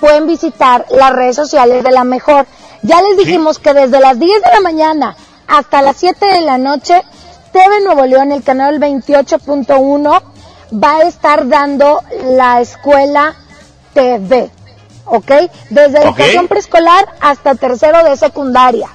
pueden 0.00 0.26
visitar 0.26 0.86
las 0.90 1.12
redes 1.12 1.36
sociales 1.36 1.84
de 1.84 1.90
la 1.90 2.04
mejor. 2.04 2.46
Ya 2.82 3.00
les 3.02 3.18
dijimos 3.18 3.58
que 3.58 3.74
desde 3.74 4.00
las 4.00 4.18
10 4.18 4.42
de 4.42 4.50
la 4.52 4.60
mañana 4.60 5.16
hasta 5.46 5.82
las 5.82 5.96
7 5.98 6.24
de 6.24 6.40
la 6.40 6.58
noche, 6.58 7.02
TV 7.52 7.80
Nuevo 7.84 8.06
León, 8.06 8.32
el 8.32 8.42
canal 8.42 8.80
28.1, 8.80 10.22
va 10.82 10.96
a 10.96 11.02
estar 11.02 11.46
dando 11.48 12.02
la 12.24 12.62
escuela 12.62 13.36
TV. 13.92 14.50
¿Ok? 15.04 15.30
Desde 15.70 16.02
educación 16.02 16.48
preescolar 16.48 17.06
hasta 17.20 17.54
tercero 17.54 18.02
de 18.04 18.16
secundaria. 18.16 18.88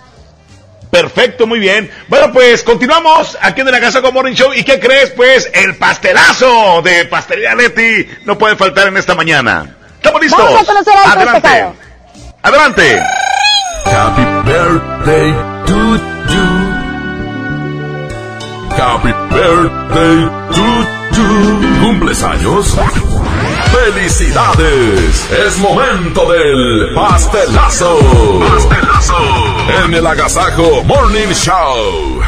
Perfecto, 0.90 1.46
muy 1.46 1.60
bien. 1.60 1.92
Bueno, 2.08 2.32
pues 2.32 2.64
continuamos 2.64 3.38
aquí 3.42 3.62
en 3.62 3.72
la 3.72 3.80
Casa 3.80 4.02
con 4.02 4.14
Morning 4.14 4.34
Show. 4.34 4.54
¿Y 4.54 4.64
qué 4.64 4.80
crees? 4.80 5.12
Pues 5.12 5.50
el 5.54 5.76
pastelazo 5.76 6.82
de 6.82 7.06
Pastelería 7.06 7.56
Leti 7.56 8.08
no 8.26 8.38
puede 8.38 8.56
faltar 8.56 8.88
en 8.88 8.98
esta 8.98 9.14
mañana. 9.14 9.76
¿Estamos 9.96 10.22
listos? 10.22 10.44
Vamos 10.44 10.62
a 10.62 10.66
conocer 10.66 10.94
al 10.98 11.12
Adelante. 11.12 11.66
Adelante. 12.42 13.04
Happy 13.86 14.24
birthday 14.46 15.34
to 15.66 15.98
you. 16.30 16.48
Happy 18.78 19.14
birthday 19.30 20.30
to 20.54 20.92
you. 20.92 20.97
¿Cumples 21.82 22.24
años? 22.24 22.76
¡Felicidades! 23.72 25.28
Es 25.32 25.58
momento 25.60 26.32
del 26.32 26.94
pastelazo. 26.94 28.00
Pastelazo. 28.40 29.16
En 29.86 29.94
el 29.94 30.06
Agasajo 30.06 30.84
Morning 30.84 31.30
Show. 31.34 32.22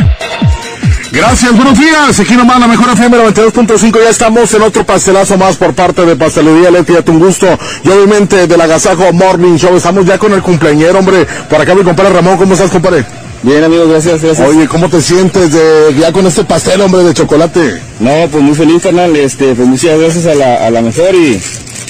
Gracias, 1.12 1.56
buenos 1.56 1.78
días. 1.78 2.20
Aquí 2.20 2.36
nomás 2.36 2.60
la 2.60 2.68
mejor 2.68 2.90
FM 2.90 3.18
92.5. 3.18 4.04
Ya 4.04 4.10
estamos 4.10 4.54
en 4.54 4.62
otro 4.62 4.86
pastelazo 4.86 5.38
más 5.38 5.58
por 5.58 5.74
parte 5.74 6.06
de 6.06 6.16
Pastelería 6.16 6.72
Leti. 6.72 6.94
Tu 7.04 7.18
gusto. 7.18 7.48
Y 7.84 7.90
obviamente 7.90 8.48
del 8.48 8.62
Agasajo 8.62 9.12
Morning 9.14 9.58
Show. 9.58 9.76
Estamos 9.76 10.06
ya 10.06 10.18
con 10.18 10.34
el 10.34 10.42
cumpleañero, 10.42 11.00
hombre. 11.00 11.26
Por 11.50 11.60
acá 11.60 11.74
mi 11.76 11.84
compadre 11.84 12.14
Ramón. 12.14 12.38
¿Cómo 12.38 12.54
estás, 12.54 12.70
compadre? 12.70 13.06
Bien, 13.42 13.64
amigos, 13.64 13.88
gracias, 13.90 14.22
gracias. 14.22 14.48
Oye, 14.48 14.68
¿cómo 14.68 14.90
te 14.90 15.02
sientes 15.02 15.54
de, 15.54 15.96
ya 15.98 16.12
con 16.12 16.26
este 16.28 16.44
pastel, 16.44 16.82
hombre, 16.82 17.04
de 17.04 17.14
chocolate? 17.14 17.82
No, 18.00 18.12
pues 18.30 18.44
muy 18.44 18.54
feliz, 18.54 18.84
carnal. 18.84 19.16
Este, 19.16 19.56
pues 19.56 19.68
muchas 19.68 19.98
gracias 19.98 20.26
a 20.26 20.36
la, 20.36 20.68
a 20.68 20.70
la 20.70 20.82
mejor 20.82 21.16
y 21.16 21.40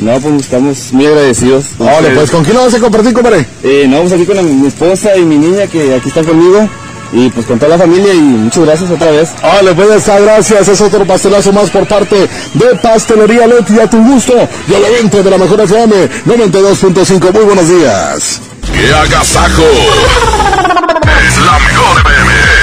no, 0.02 0.20
pues 0.20 0.42
estamos 0.42 0.94
muy 0.94 1.08
agradecidos. 1.08 1.66
Vale, 1.80 2.12
pues 2.12 2.30
¿con 2.30 2.44
quién 2.44 2.56
lo 2.56 2.64
vas 2.66 2.74
a 2.76 2.80
compartir, 2.80 3.14
compadre? 3.14 3.46
Eh, 3.64 3.86
no, 3.90 4.00
pues 4.02 4.14
aquí 4.14 4.26
con 4.26 4.36
la- 4.36 4.44
mi 4.44 4.68
esposa 4.68 5.18
y 5.18 5.22
mi 5.22 5.38
niña 5.38 5.66
que 5.68 5.96
aquí 5.96 6.10
están 6.10 6.26
conmigo. 6.26 6.70
Y 7.12 7.30
pues 7.30 7.46
con 7.46 7.58
toda 7.58 7.76
la 7.76 7.78
familia 7.78 8.14
y 8.14 8.20
muchas 8.20 8.66
gracias 8.66 8.92
otra 8.92 9.12
vez. 9.12 9.30
Vale, 9.42 9.74
pues 9.74 9.90
estar 9.92 10.22
gracias. 10.22 10.68
Es 10.68 10.82
otro 10.82 11.06
pastelazo 11.06 11.52
más 11.52 11.70
por 11.70 11.88
parte 11.88 12.28
de 12.54 12.66
Pastelería 12.82 13.48
Leti. 13.48 13.80
A 13.80 13.90
tu 13.90 13.98
gusto. 14.04 14.34
Y 14.68 14.74
obviamente 14.74 15.24
de 15.24 15.30
la 15.30 15.38
mejor 15.38 15.62
FM 15.62 16.10
92.5. 16.26 17.34
Muy 17.34 17.44
buenos 17.46 17.68
días. 17.68 18.42
¡Qué 18.74 18.94
agasajo! 18.94 19.64
Es 21.28 21.38
la 21.38 21.60
mejor 21.60 22.00
FM. 22.00 22.59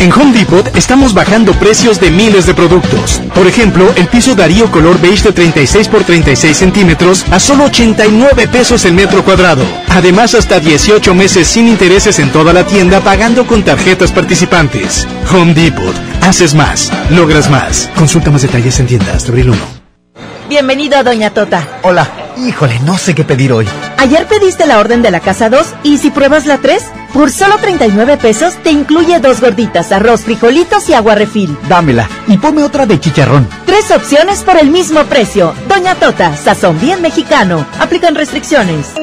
En 0.00 0.12
Home 0.12 0.32
Depot 0.32 0.64
estamos 0.76 1.12
bajando 1.12 1.52
precios 1.54 1.98
de 1.98 2.12
miles 2.12 2.46
de 2.46 2.54
productos. 2.54 3.20
Por 3.34 3.48
ejemplo, 3.48 3.92
el 3.96 4.06
piso 4.06 4.36
Darío 4.36 4.70
color 4.70 5.00
beige 5.00 5.24
de 5.24 5.32
36 5.32 5.88
por 5.88 6.04
36 6.04 6.56
centímetros 6.56 7.24
a 7.32 7.40
solo 7.40 7.64
89 7.64 8.46
pesos 8.46 8.84
el 8.84 8.92
metro 8.92 9.24
cuadrado. 9.24 9.64
Además, 9.88 10.36
hasta 10.36 10.60
18 10.60 11.14
meses 11.14 11.48
sin 11.48 11.66
intereses 11.66 12.20
en 12.20 12.30
toda 12.30 12.52
la 12.52 12.64
tienda 12.64 13.00
pagando 13.00 13.44
con 13.44 13.64
tarjetas 13.64 14.12
participantes. 14.12 15.04
Home 15.32 15.52
Depot. 15.54 15.94
Haces 16.22 16.54
más. 16.54 16.92
Logras 17.10 17.50
más. 17.50 17.90
Consulta 17.96 18.30
más 18.30 18.42
detalles 18.42 18.78
en 18.78 18.86
tiendas 18.86 19.24
de 19.24 19.30
abril 19.30 19.50
1. 19.50 19.58
Bienvenido, 20.48 21.02
doña 21.02 21.30
Tota. 21.30 21.66
Hola. 21.82 22.08
Híjole, 22.46 22.78
no 22.84 22.96
sé 22.96 23.16
qué 23.16 23.24
pedir 23.24 23.52
hoy. 23.52 23.66
Ayer 23.96 24.26
pediste 24.28 24.64
la 24.64 24.78
orden 24.78 25.02
de 25.02 25.10
la 25.10 25.18
casa 25.18 25.50
2 25.50 25.66
y 25.82 25.98
si 25.98 26.10
pruebas 26.10 26.46
la 26.46 26.58
3, 26.58 26.84
por 27.12 27.30
solo 27.30 27.56
39 27.58 28.16
pesos 28.18 28.54
te 28.62 28.70
incluye 28.70 29.20
dos 29.20 29.40
gorditas, 29.40 29.92
arroz, 29.92 30.22
frijolitos 30.22 30.88
y 30.88 30.94
agua 30.94 31.14
refil. 31.14 31.56
Dámela 31.68 32.08
y 32.26 32.36
ponme 32.36 32.62
otra 32.62 32.86
de 32.86 33.00
chicharrón. 33.00 33.48
Tres 33.66 33.90
opciones 33.90 34.42
por 34.42 34.56
el 34.56 34.70
mismo 34.70 35.04
precio. 35.04 35.54
Doña 35.68 35.94
Tota, 35.94 36.36
sazón 36.36 36.78
bien 36.80 37.02
mexicano. 37.02 37.66
Aplican 37.78 38.14
restricciones. 38.14 38.94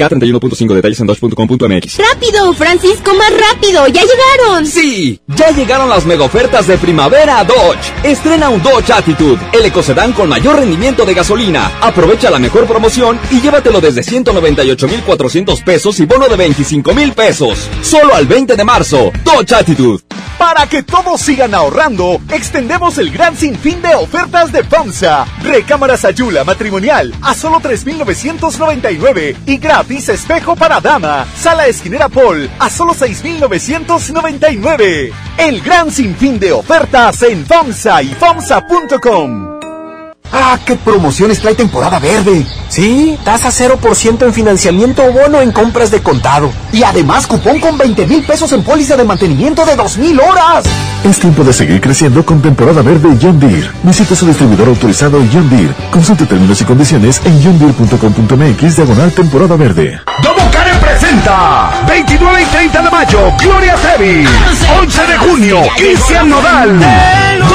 K31.5 0.00 0.74
detalles 0.74 1.00
en 1.00 1.06
dodge.com.mx. 1.06 1.98
¡Rápido, 1.98 2.52
Francisco, 2.54 3.12
más 3.14 3.32
rápido! 3.52 3.86
¡Ya 3.88 4.02
llegaron! 4.02 4.66
Sí, 4.66 5.20
ya 5.28 5.50
llegaron 5.50 5.88
las 5.88 6.06
mega 6.06 6.24
ofertas 6.24 6.66
de 6.66 6.78
primavera 6.78 7.40
a 7.40 7.44
Dodge. 7.44 7.92
Estrena 8.02 8.48
un 8.48 8.62
Dodge 8.62 8.90
Attitude, 8.90 9.38
el 9.52 9.66
ecocedán 9.66 10.12
con 10.12 10.28
mayor 10.28 10.56
rendimiento 10.56 11.04
de 11.04 11.14
gasolina. 11.14 11.70
Aprovecha 11.80 12.30
la 12.30 12.38
mejor 12.38 12.66
promoción 12.66 13.18
y 13.30 13.40
llévatelo 13.40 13.80
desde 13.80 14.02
198,400 14.02 15.60
pesos 15.62 16.00
y 16.00 16.06
bono 16.06 16.28
de 16.28 16.36
25 16.36 16.94
mil 16.94 17.12
pesos. 17.12 17.68
Solo 17.82 18.14
al 18.14 18.26
20 18.26 18.56
de 18.56 18.64
marzo. 18.64 19.12
Dodge 19.24 19.52
Attitude. 19.52 20.09
Para 20.38 20.66
que 20.66 20.82
todos 20.82 21.20
sigan 21.20 21.54
ahorrando, 21.54 22.20
extendemos 22.30 22.98
el 22.98 23.10
gran 23.10 23.36
sinfín 23.36 23.82
de 23.82 23.94
ofertas 23.94 24.52
de 24.52 24.64
FAMSA. 24.64 25.26
Recámara 25.42 25.96
Sayula 25.96 26.44
matrimonial 26.44 27.14
a 27.22 27.34
solo 27.34 27.60
3,999 27.60 29.36
y 29.46 29.58
gratis 29.58 30.08
espejo 30.08 30.56
para 30.56 30.80
dama. 30.80 31.26
Sala 31.36 31.66
esquinera 31.66 32.08
Paul 32.08 32.50
a 32.58 32.70
solo 32.70 32.94
6,999. 32.94 35.12
El 35.38 35.60
gran 35.60 35.90
sinfín 35.90 36.38
de 36.38 36.52
ofertas 36.52 37.22
en 37.22 37.44
FAMSA 37.46 38.02
y 38.02 38.14
FAMSA.com. 38.14 39.69
¡Ah, 40.32 40.58
qué 40.64 40.76
promociones 40.76 41.40
trae 41.40 41.54
temporada 41.54 41.98
verde! 41.98 42.46
Sí, 42.68 43.18
tasa 43.24 43.48
0% 43.48 44.22
en 44.22 44.32
financiamiento 44.32 45.04
o 45.04 45.12
bono 45.12 45.40
en 45.40 45.50
compras 45.50 45.90
de 45.90 46.02
contado. 46.02 46.52
Y 46.72 46.84
además 46.84 47.26
cupón 47.26 47.58
con 47.58 47.76
20 47.76 48.06
mil 48.06 48.24
pesos 48.24 48.52
en 48.52 48.62
póliza 48.62 48.96
de 48.96 49.04
mantenimiento 49.04 49.64
de 49.64 49.76
2.000 49.76 50.22
horas. 50.22 50.64
Es 51.02 51.18
tiempo 51.18 51.42
de 51.42 51.52
seguir 51.52 51.80
creciendo 51.80 52.24
con 52.24 52.40
temporada 52.40 52.82
verde 52.82 53.16
John 53.20 53.40
Deere. 53.40 53.70
Visita 53.82 54.14
su 54.14 54.26
distribuidor 54.26 54.68
autorizado 54.68 55.18
John 55.32 55.50
Deere. 55.50 55.74
Consulte 55.90 56.26
términos 56.26 56.60
y 56.60 56.64
condiciones 56.64 57.20
en 57.24 57.42
johndeere.com.mx 57.42 58.76
diagonal 58.76 59.12
temporada 59.12 59.56
verde. 59.56 60.00
Domo 60.22 60.48
Care 60.52 60.74
presenta 60.80 61.82
29 61.88 62.42
y 62.42 62.46
30 62.46 62.82
de 62.82 62.90
mayo 62.90 63.18
Gloria 63.40 63.74
Trevi 63.74 64.26
11 64.80 65.06
de 65.06 65.18
junio 65.18 65.62
Cristian 65.76 66.28
Nodal 66.28 66.78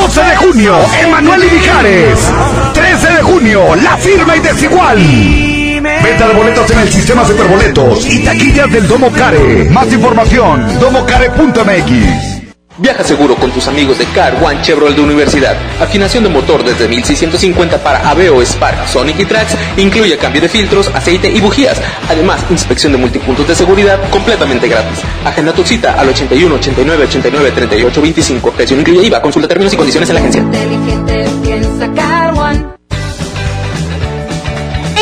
12 0.06 0.22
de 0.22 0.36
junio 0.36 0.76
Emanuel 1.02 1.44
Ibijares 1.46 2.32
13 2.76 3.08
de 3.08 3.22
junio 3.24 3.76
La 3.78 3.98
Firma 3.98 4.38
y 4.38 4.40
Desigual. 4.40 5.00
Venta 5.00 6.28
de 6.28 6.34
boletos 6.36 6.70
en 6.70 6.80
el 6.80 6.92
sistema 6.92 7.26
Superboletos 7.26 8.06
y 8.06 8.24
taquillas 8.24 8.72
del 8.72 8.88
Domo 8.88 9.12
Care. 9.12 9.68
Más 9.72 9.92
información 9.92 10.80
domocare.mx 10.80 12.45
Viaja 12.78 13.06
seguro 13.06 13.36
con 13.38 13.52
tus 13.52 13.68
amigos 13.70 13.98
de 13.98 14.06
Car 14.08 14.36
One 14.44 14.62
Chevrolet 14.62 14.96
de 14.96 15.02
Universidad. 15.02 15.56
Afinación 15.80 16.24
de 16.24 16.30
motor 16.30 16.62
desde 16.62 16.90
1650 16.90 17.82
para 17.82 18.10
Aveo, 18.10 18.42
Spark, 18.42 18.86
Sonic 18.88 19.18
y 19.20 19.26
Trax. 19.26 19.56
Incluye 19.78 20.18
cambio 20.18 20.42
de 20.42 20.50
filtros, 20.50 20.90
aceite 20.94 21.30
y 21.30 21.40
bujías. 21.40 21.82
Además, 22.10 22.44
inspección 22.50 22.92
de 22.92 22.98
multipuntos 22.98 23.48
de 23.48 23.56
seguridad 23.56 23.98
completamente 24.10 24.68
gratis. 24.68 25.00
Agenda 25.24 25.54
tu 25.54 25.64
cita 25.64 25.94
al 25.94 26.10
81 26.10 26.56
89 26.56 27.06
89 27.06 27.52
38 27.52 28.02
25. 28.02 28.52
Precio 28.52 28.78
incluye 28.78 29.08
IVA. 29.08 29.22
Consulta 29.22 29.48
términos 29.48 29.74
y 29.74 29.78
condiciones 29.78 30.10
en 30.10 30.16
la 30.16 30.20
agencia. 30.20 30.44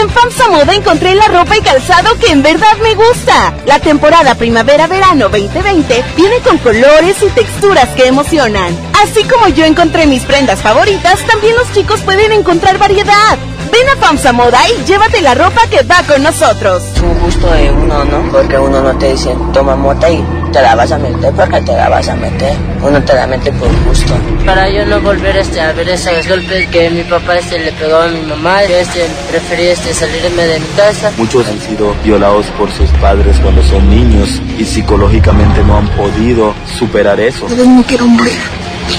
En 0.03 0.09
FAMSA 0.09 0.49
Moda 0.49 0.73
encontré 0.73 1.15
la 1.15 1.29
ropa 1.29 1.55
y 1.55 1.61
calzado 1.61 2.19
que 2.19 2.29
en 2.29 2.43
verdad 2.43 2.77
me 2.81 2.93
gusta. 2.93 3.53
La 3.65 3.79
temporada 3.79 4.35
primavera-verano 4.35 5.29
2020 5.29 6.03
viene 6.17 6.39
con 6.39 6.57
colores 6.57 7.15
y 7.23 7.27
texturas 7.27 7.87
que 7.95 8.07
emocionan. 8.07 8.77
Así 9.01 9.23
como 9.23 9.47
yo 9.47 9.63
encontré 9.63 10.05
mis 10.05 10.23
prendas 10.23 10.61
favoritas, 10.61 11.25
también 11.25 11.55
los 11.55 11.71
chicos 11.71 12.01
pueden 12.01 12.33
encontrar 12.33 12.77
variedad. 12.77 13.37
Ven 13.71 13.89
a 13.89 13.95
FAMSA 13.95 14.33
Moda 14.33 14.59
y 14.69 14.83
llévate 14.85 15.21
la 15.21 15.33
ropa 15.33 15.61
que 15.69 15.83
va 15.83 16.03
con 16.07 16.21
nosotros. 16.23 16.83
Es 16.95 17.01
un 17.01 17.19
gusto 17.19 17.51
de 17.51 17.71
uno, 17.71 18.03
¿no? 18.05 18.31
Porque 18.31 18.57
uno 18.57 18.81
no 18.81 18.97
te 18.97 19.11
dice, 19.11 19.35
toma 19.53 19.75
mota 19.75 20.09
y 20.09 20.23
te 20.51 20.61
la 20.61 20.75
vas 20.75 20.91
a 20.91 20.97
meter 20.97 21.33
porque 21.33 21.61
te 21.61 21.73
la 21.73 21.89
vas 21.89 22.07
a 22.07 22.15
meter. 22.15 22.55
Uno 22.81 23.01
te 23.03 23.13
la 23.13 23.27
mete 23.27 23.51
por 23.53 23.69
gusto. 23.85 24.13
Para 24.45 24.69
yo 24.69 24.85
no 24.85 25.01
volver 25.01 25.37
este, 25.37 25.61
a 25.61 25.71
ver 25.73 25.89
esos 25.89 26.27
golpes 26.27 26.67
que 26.69 26.89
mi 26.89 27.03
papá 27.03 27.37
este, 27.37 27.59
le 27.59 27.71
pegó 27.73 27.97
a 27.97 28.07
mi 28.07 28.21
mamá, 28.21 28.63
yo 28.65 28.75
este, 28.75 29.07
preferí 29.29 29.67
este, 29.67 29.93
salirme 29.93 30.45
de 30.45 30.59
mi 30.59 30.67
casa. 30.75 31.11
Muchos 31.17 31.47
han 31.47 31.59
sido 31.59 31.95
violados 32.03 32.45
por 32.57 32.71
sus 32.71 32.89
padres 33.01 33.37
cuando 33.39 33.63
son 33.63 33.89
niños 33.89 34.41
y 34.57 34.65
psicológicamente 34.65 35.63
no 35.63 35.77
han 35.77 35.87
podido 35.89 36.53
superar 36.77 37.19
eso. 37.19 37.47
Yo 37.49 37.65
no 37.65 37.83
quiero 37.83 38.05
morir, 38.05 38.33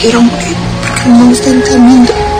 quiero 0.00 0.20
morir 0.20 0.56
porque 0.82 1.08
no 1.08 1.26
me 1.26 1.32
están 1.32 1.62
temiendo. 1.62 2.33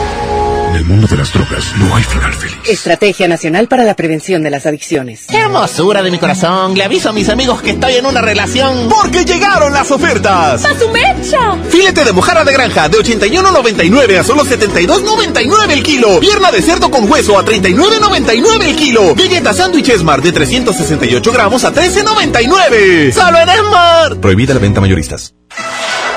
En 0.75 0.81
el 0.81 0.87
mundo 0.87 1.07
de 1.07 1.15
las 1.15 1.31
drogas 1.31 1.73
no 1.77 1.95
hay 1.95 2.03
final 2.03 2.33
feliz. 2.33 2.57
Estrategia 2.67 3.29
Nacional 3.29 3.69
para 3.69 3.85
la 3.85 3.95
Prevención 3.95 4.43
de 4.43 4.49
las 4.49 4.65
Adicciones. 4.65 5.23
¡Qué 5.29 5.37
hermosura 5.37 6.03
de 6.03 6.11
mi 6.11 6.17
corazón! 6.17 6.75
Le 6.75 6.83
aviso 6.83 7.07
a 7.07 7.13
mis 7.13 7.29
amigos 7.29 7.61
que 7.61 7.69
estoy 7.69 7.93
en 7.93 8.05
una 8.05 8.19
relación. 8.19 8.89
¡Porque 8.89 9.23
llegaron 9.23 9.71
las 9.71 9.89
ofertas! 9.89 10.65
¡A 10.65 10.77
su 10.77 10.89
mecha! 10.89 11.55
Filete 11.69 12.03
de 12.03 12.11
mojarra 12.11 12.43
de 12.43 12.51
granja 12.51 12.89
de 12.89 12.97
81.99 12.97 14.19
a 14.19 14.23
solo 14.25 14.43
72.99 14.43 15.71
el 15.71 15.81
kilo. 15.81 16.19
Pierna 16.19 16.51
de 16.51 16.61
cerdo 16.61 16.91
con 16.91 17.09
hueso 17.09 17.39
a 17.39 17.45
39.99 17.45 18.63
el 18.65 18.75
kilo. 18.75 19.15
Galleta 19.15 19.53
sándwich 19.53 19.87
Esmar 19.87 20.21
de 20.21 20.33
368 20.33 21.31
gramos 21.31 21.63
a 21.63 21.73
13.99. 21.73 23.13
¡Solo 23.13 23.37
en 23.39 23.47
Esmar! 23.47 24.17
Prohibida 24.17 24.53
la 24.53 24.59
venta 24.59 24.81
mayoristas. 24.81 25.35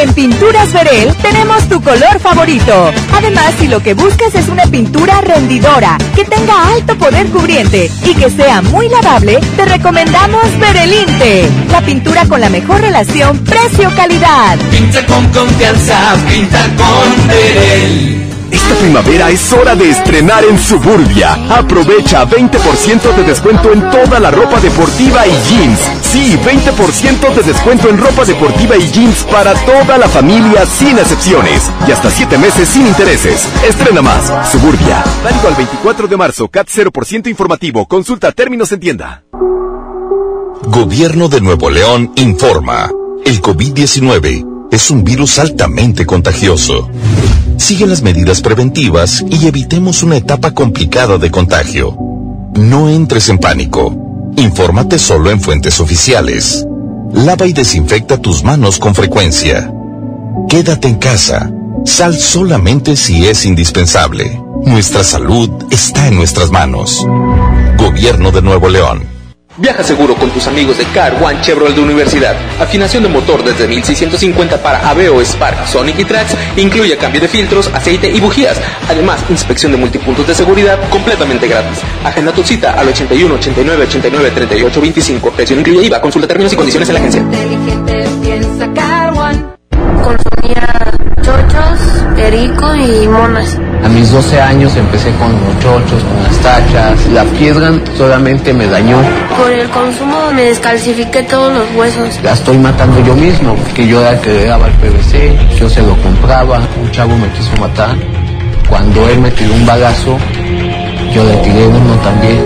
En 0.00 0.14
Pinturas 0.14 0.72
Verel 0.72 1.12
tenemos 1.16 1.68
tu 1.68 1.82
color 1.82 2.20
favorito. 2.20 2.92
Además, 3.12 3.52
si 3.58 3.66
lo 3.66 3.82
que 3.82 3.94
buscas 3.94 4.32
es 4.36 4.48
una 4.48 4.62
pintura 4.66 5.20
rendidora, 5.20 5.98
que 6.14 6.24
tenga 6.24 6.70
alto 6.72 6.96
poder 6.96 7.26
cubriente 7.26 7.90
y 8.04 8.14
que 8.14 8.30
sea 8.30 8.62
muy 8.62 8.88
lavable, 8.88 9.40
te 9.56 9.64
recomendamos 9.64 10.44
Verelinte, 10.60 11.48
la 11.72 11.80
pintura 11.80 12.26
con 12.26 12.40
la 12.40 12.48
mejor 12.48 12.80
relación 12.80 13.38
precio-calidad. 13.38 14.56
Pinta 14.70 15.04
con 15.06 15.26
confianza, 15.30 16.14
pinta 16.28 16.62
con 16.76 17.28
Verel. 17.28 18.37
Esta 18.50 18.74
primavera 18.76 19.30
es 19.30 19.52
hora 19.52 19.74
de 19.74 19.90
estrenar 19.90 20.44
en 20.44 20.58
Suburbia. 20.58 21.34
Aprovecha 21.50 22.24
20% 22.26 23.16
de 23.16 23.22
descuento 23.24 23.72
en 23.72 23.80
toda 23.90 24.18
la 24.18 24.30
ropa 24.30 24.58
deportiva 24.60 25.26
y 25.26 25.32
jeans. 25.48 25.78
Sí, 26.02 26.38
20% 26.38 27.34
de 27.34 27.42
descuento 27.42 27.88
en 27.88 27.98
ropa 27.98 28.24
deportiva 28.24 28.76
y 28.76 28.90
jeans 28.90 29.24
para 29.24 29.54
toda 29.66 29.98
la 29.98 30.08
familia 30.08 30.64
sin 30.64 30.98
excepciones. 30.98 31.70
Y 31.86 31.92
hasta 31.92 32.10
7 32.10 32.38
meses 32.38 32.68
sin 32.68 32.86
intereses. 32.86 33.46
Estrena 33.68 34.00
más. 34.00 34.50
Suburbia. 34.50 35.04
Válido 35.22 35.48
al 35.48 35.54
24 35.54 36.08
de 36.08 36.16
marzo. 36.16 36.48
CAT 36.48 36.68
0% 36.68 37.28
informativo. 37.28 37.86
Consulta 37.86 38.32
términos 38.32 38.72
en 38.72 38.80
tienda. 38.80 39.24
Gobierno 40.62 41.28
de 41.28 41.40
Nuevo 41.40 41.70
León 41.70 42.12
informa. 42.16 42.90
El 43.24 43.42
COVID-19 43.42 44.68
es 44.70 44.90
un 44.90 45.04
virus 45.04 45.38
altamente 45.38 46.06
contagioso. 46.06 46.88
Sigue 47.58 47.86
las 47.86 48.02
medidas 48.02 48.40
preventivas 48.40 49.24
y 49.28 49.46
evitemos 49.46 50.02
una 50.02 50.16
etapa 50.16 50.52
complicada 50.52 51.18
de 51.18 51.30
contagio. 51.30 51.96
No 52.54 52.88
entres 52.88 53.28
en 53.28 53.38
pánico. 53.38 53.94
Infórmate 54.36 54.98
solo 54.98 55.30
en 55.30 55.40
fuentes 55.40 55.80
oficiales. 55.80 56.64
Lava 57.12 57.46
y 57.46 57.52
desinfecta 57.52 58.16
tus 58.18 58.44
manos 58.44 58.78
con 58.78 58.94
frecuencia. 58.94 59.72
Quédate 60.48 60.88
en 60.88 60.94
casa. 60.96 61.50
Sal 61.84 62.16
solamente 62.16 62.96
si 62.96 63.26
es 63.26 63.44
indispensable. 63.44 64.40
Nuestra 64.64 65.02
salud 65.02 65.50
está 65.70 66.06
en 66.06 66.14
nuestras 66.14 66.50
manos. 66.50 67.04
Gobierno 67.76 68.30
de 68.30 68.40
Nuevo 68.40 68.68
León. 68.68 69.17
Viaja 69.58 69.82
seguro 69.82 70.14
con 70.14 70.30
tus 70.30 70.46
amigos 70.46 70.78
de 70.78 70.84
Car 70.86 71.20
One 71.20 71.40
Chevrolet 71.40 71.74
de 71.74 71.80
Universidad. 71.80 72.36
Afinación 72.60 73.02
de 73.02 73.08
motor 73.08 73.42
desde 73.42 73.66
1650 73.66 74.62
para 74.62 74.88
Aveo, 74.88 75.20
Spark, 75.20 75.66
Sonic 75.66 75.98
y 75.98 76.04
Trax. 76.04 76.36
Incluye 76.56 76.96
cambio 76.96 77.20
de 77.20 77.26
filtros, 77.26 77.68
aceite 77.74 78.08
y 78.08 78.20
bujías. 78.20 78.60
Además, 78.88 79.20
inspección 79.28 79.72
de 79.72 79.78
multipuntos 79.78 80.28
de 80.28 80.34
seguridad 80.34 80.78
completamente 80.90 81.48
gratis. 81.48 81.80
Agenda 82.04 82.30
tu 82.30 82.44
cita 82.44 82.74
al 82.74 82.86
81 82.86 83.34
89 83.34 83.84
89 83.84 84.30
38 84.30 84.80
25. 84.80 85.30
Precio 85.32 85.58
incluye 85.58 85.86
IVA. 85.86 86.00
Consulta 86.00 86.28
términos 86.28 86.52
y 86.52 86.56
condiciones 86.56 86.88
en 86.88 86.94
la 86.94 87.00
agencia. 87.00 87.20
Inteligente 87.20 88.08
piensa 88.22 88.72
Car 88.74 89.12
One. 89.18 90.37
Perico 92.18 92.74
y 92.74 93.06
monas. 93.06 93.56
A 93.84 93.88
mis 93.88 94.10
12 94.10 94.40
años 94.40 94.76
empecé 94.76 95.10
con 95.12 95.30
los 95.32 95.58
chochos, 95.60 96.02
con 96.02 96.22
las 96.24 96.36
tachas. 96.38 97.06
La 97.12 97.22
piedra 97.24 97.70
solamente 97.96 98.52
me 98.52 98.66
dañó. 98.66 98.98
Por 99.38 99.52
el 99.52 99.68
consumo 99.70 100.32
me 100.34 100.46
descalcifiqué 100.46 101.22
todos 101.22 101.52
los 101.56 101.74
huesos. 101.76 102.18
La 102.24 102.32
estoy 102.32 102.58
matando 102.58 103.00
yo 103.04 103.14
mismo, 103.14 103.54
porque 103.54 103.86
yo 103.86 104.00
era 104.00 104.10
el 104.14 104.20
que 104.20 104.30
le 104.30 104.44
daba 104.46 104.66
el 104.66 104.72
PVC, 104.74 105.38
yo 105.60 105.70
se 105.70 105.80
lo 105.80 105.96
compraba. 106.02 106.60
Un 106.82 106.90
chavo 106.90 107.16
me 107.16 107.28
quiso 107.28 107.56
matar. 107.60 107.96
Cuando 108.68 109.08
él 109.08 109.20
me 109.20 109.30
tiró 109.30 109.54
un 109.54 109.64
balazo, 109.64 110.18
yo 111.14 111.24
le 111.24 111.36
tiré 111.36 111.66
uno 111.68 111.94
también. 112.02 112.44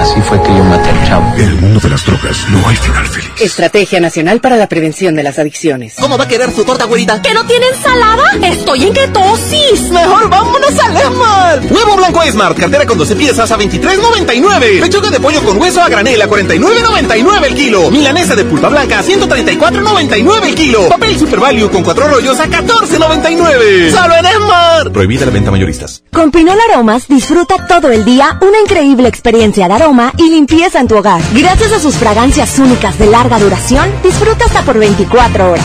Así 0.00 0.20
fue 0.20 0.40
que 0.42 0.48
yo 0.48 0.62
maté 0.64 0.88
al 0.88 1.08
chavo. 1.08 1.34
En 1.36 1.48
el 1.48 1.54
mundo 1.56 1.80
de 1.80 1.88
las 1.88 2.04
drogas 2.04 2.48
no 2.48 2.66
hay 2.68 2.76
final 2.76 3.06
feliz. 3.06 3.30
Estrategia 3.40 3.98
Nacional 4.00 4.40
para 4.40 4.56
la 4.56 4.68
Prevención 4.68 5.14
de 5.14 5.22
las 5.22 5.38
Adicciones. 5.38 5.94
¿Cómo 6.00 6.16
va 6.16 6.24
a 6.24 6.28
querer 6.28 6.52
su 6.52 6.64
torta, 6.64 6.84
güerita? 6.84 7.20
¿Que 7.22 7.34
no 7.34 7.44
tiene 7.44 7.66
ensalada? 7.68 8.22
Estoy 8.42 8.84
en 8.84 8.92
ketosis. 8.92 9.90
Mejor 9.90 10.30
vámonos 10.30 10.78
al 10.78 10.96
Esmar. 10.96 11.60
Huevo 11.70 11.96
blanco 11.96 12.22
Smart, 12.30 12.56
cartera 12.56 12.86
con 12.86 12.98
12 12.98 13.16
piezas 13.16 13.50
a 13.50 13.58
23.99. 13.58 14.80
Pechuga 14.80 15.10
de 15.10 15.20
pollo 15.20 15.42
con 15.42 15.60
hueso 15.60 15.82
a 15.82 15.88
granel 15.88 16.22
a 16.22 16.28
49.99 16.28 17.44
el 17.44 17.54
kilo. 17.54 17.90
Milanesa 17.90 18.36
de 18.36 18.44
pulpa 18.44 18.68
blanca 18.68 19.00
a 19.00 19.02
134.99 19.02 20.46
el 20.46 20.54
kilo. 20.54 20.88
Papel 20.88 21.18
Super 21.18 21.40
Value 21.40 21.70
con 21.70 21.82
cuatro 21.82 22.08
rollos 22.08 22.38
a 22.38 22.46
14.99. 22.46 23.90
Solo 23.90 24.14
en 24.14 24.26
Esmar. 24.26 24.92
Prohibida 24.92 25.26
la 25.26 25.32
venta 25.32 25.50
mayoristas. 25.50 26.02
Con 26.12 26.30
Pinol 26.30 26.58
Aromas 26.70 27.08
disfruta 27.08 27.66
todo 27.66 27.90
el 27.90 28.04
día 28.04 28.38
una 28.40 28.60
increíble 28.60 29.08
experiencia 29.08 29.65
aroma 29.72 30.12
y 30.16 30.30
limpieza 30.30 30.80
en 30.80 30.88
tu 30.88 30.96
hogar. 30.96 31.20
Gracias 31.32 31.72
a 31.72 31.80
sus 31.80 31.94
fragancias 31.96 32.58
únicas 32.58 32.98
de 32.98 33.06
larga 33.06 33.38
duración, 33.38 33.90
disfruta 34.02 34.44
hasta 34.44 34.62
por 34.62 34.78
24 34.78 35.52
horas. 35.52 35.64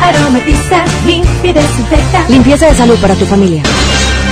Aromatiza, 0.00 0.84
limpia 1.06 1.50
y 1.50 1.52
desinfecta. 1.52 2.24
Limpieza 2.28 2.66
de 2.66 2.74
salud 2.74 2.98
para 2.98 3.14
tu 3.14 3.24
familia. 3.26 3.62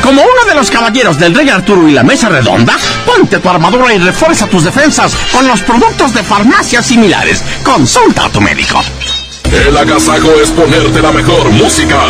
Como 0.02 0.20
uno 0.20 0.44
de 0.48 0.54
los 0.54 0.70
caballeros 0.70 1.18
del 1.18 1.34
Rey 1.34 1.48
Arturo 1.48 1.88
y 1.88 1.92
la 1.92 2.02
Mesa 2.02 2.28
Redonda, 2.28 2.76
ponte 3.06 3.38
tu 3.38 3.48
armadura 3.48 3.94
y 3.94 3.98
refuerza 3.98 4.46
tus 4.48 4.64
defensas 4.64 5.14
con 5.32 5.46
los 5.46 5.60
productos 5.60 6.12
de 6.12 6.22
farmacias 6.24 6.86
similares. 6.86 7.42
Consulta 7.62 8.24
a 8.24 8.28
tu 8.28 8.40
médico. 8.40 8.82
El 9.66 9.76
agasajo 9.76 10.32
es 10.42 10.50
ponerte 10.50 11.00
la 11.00 11.12
mejor 11.12 11.50
música. 11.50 12.00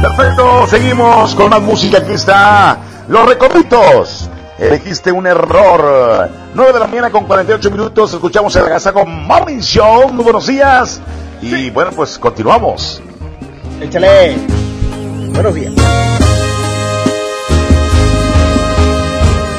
Perfecto, 0.00 0.66
seguimos 0.66 1.34
con 1.34 1.50
más 1.50 1.62
música. 1.62 1.98
Aquí 1.98 2.12
está 2.12 2.78
Los 3.08 3.26
Recomitos. 3.28 4.28
Elegiste 4.58 5.12
un 5.12 5.26
error. 5.26 6.30
9 6.54 6.72
de 6.72 6.78
la 6.78 6.86
mañana 6.86 7.10
con 7.10 7.24
48 7.24 7.70
minutos. 7.70 8.12
Escuchamos 8.12 8.54
el 8.56 8.64
Agasago 8.64 9.04
Morning 9.06 9.60
Show. 9.60 10.12
Muy 10.12 10.24
buenos 10.24 10.46
días. 10.46 11.00
Y 11.42 11.70
bueno, 11.70 11.90
pues 11.92 12.18
continuamos. 12.18 13.02
Échale. 13.80 14.36
Buenos 15.32 15.54
días. 15.54 15.72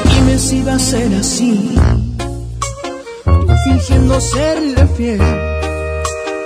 Dime 0.04 0.38
si 0.38 0.62
va 0.62 0.74
a 0.74 0.78
ser 0.78 1.14
así. 1.14 1.78
Fingiendo 3.64 4.20
serle 4.20 4.86
fiel. 4.96 5.22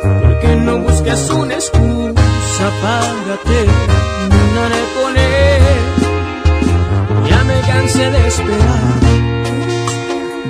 Porque 0.02 0.56
no 0.56 0.78
busques 0.78 1.30
una 1.30 1.54
excusa 1.54 2.31
para 2.58 3.36
terminar 3.44 4.72
con 4.96 5.16
él. 5.16 5.62
Ya 7.28 7.44
me 7.44 7.60
cansé 7.60 8.10
de 8.10 8.26
esperar. 8.28 9.00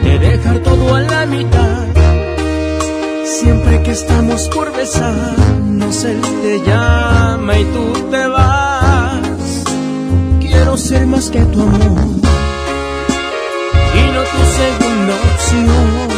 De 0.03 0.19
dejar 0.19 0.59
todo 0.61 0.95
a 0.95 1.01
la 1.03 1.27
mitad. 1.27 1.87
Siempre 3.25 3.83
que 3.83 3.93
estamos 3.93 4.49
por 4.49 4.73
besarnos, 4.77 6.05
él 6.05 6.21
te 6.43 6.61
llama 6.67 7.59
y 7.59 7.65
tú 7.65 7.93
te 8.11 8.27
vas. 8.27 9.65
Quiero 10.41 10.77
ser 10.77 11.07
más 11.07 11.31
que 11.31 11.41
tu 11.41 11.63
amor 11.63 12.01
y 13.95 14.03
no 14.15 14.23
tu 14.33 14.41
segunda 14.59 15.15
opción. 15.35 16.12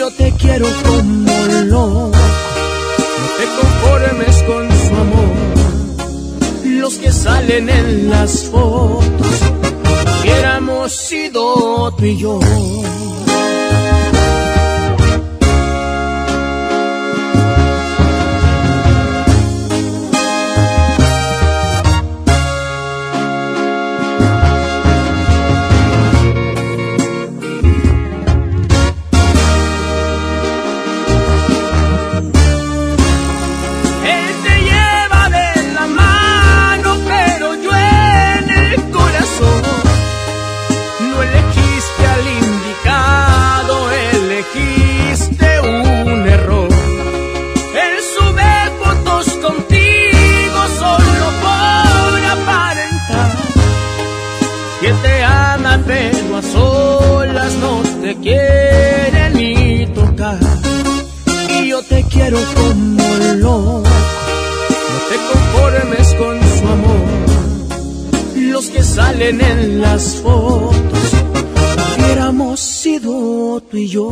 Yo 0.00 0.10
te 0.12 0.32
quiero 0.32 0.66
como 0.82 1.44
loco, 1.64 2.10
no 3.20 3.26
te 3.38 3.44
conformes 3.60 4.42
con 4.44 4.62
su 4.70 4.94
amor. 5.04 5.34
Los 6.64 6.94
que 6.94 7.12
salen 7.12 7.68
en 7.68 8.08
las 8.08 8.44
fotos, 8.44 9.04
hubiéramos 10.22 10.90
sido 10.90 11.92
tú 11.98 12.04
y 12.06 12.16
yo. 12.16 12.40
Quiero 62.30 62.46
como 62.54 63.02
loco, 63.34 63.82
no 63.82 64.98
te 65.08 65.16
conformes 65.32 66.14
con 66.14 66.40
su 66.40 66.66
amor. 66.68 67.08
Los 68.36 68.66
que 68.66 68.82
salen 68.82 69.40
en 69.40 69.80
las 69.80 70.16
fotos, 70.16 71.12
hubiéramos 71.98 72.60
sido 72.60 73.60
tú 73.68 73.76
y 73.76 73.88
yo. 73.88 74.10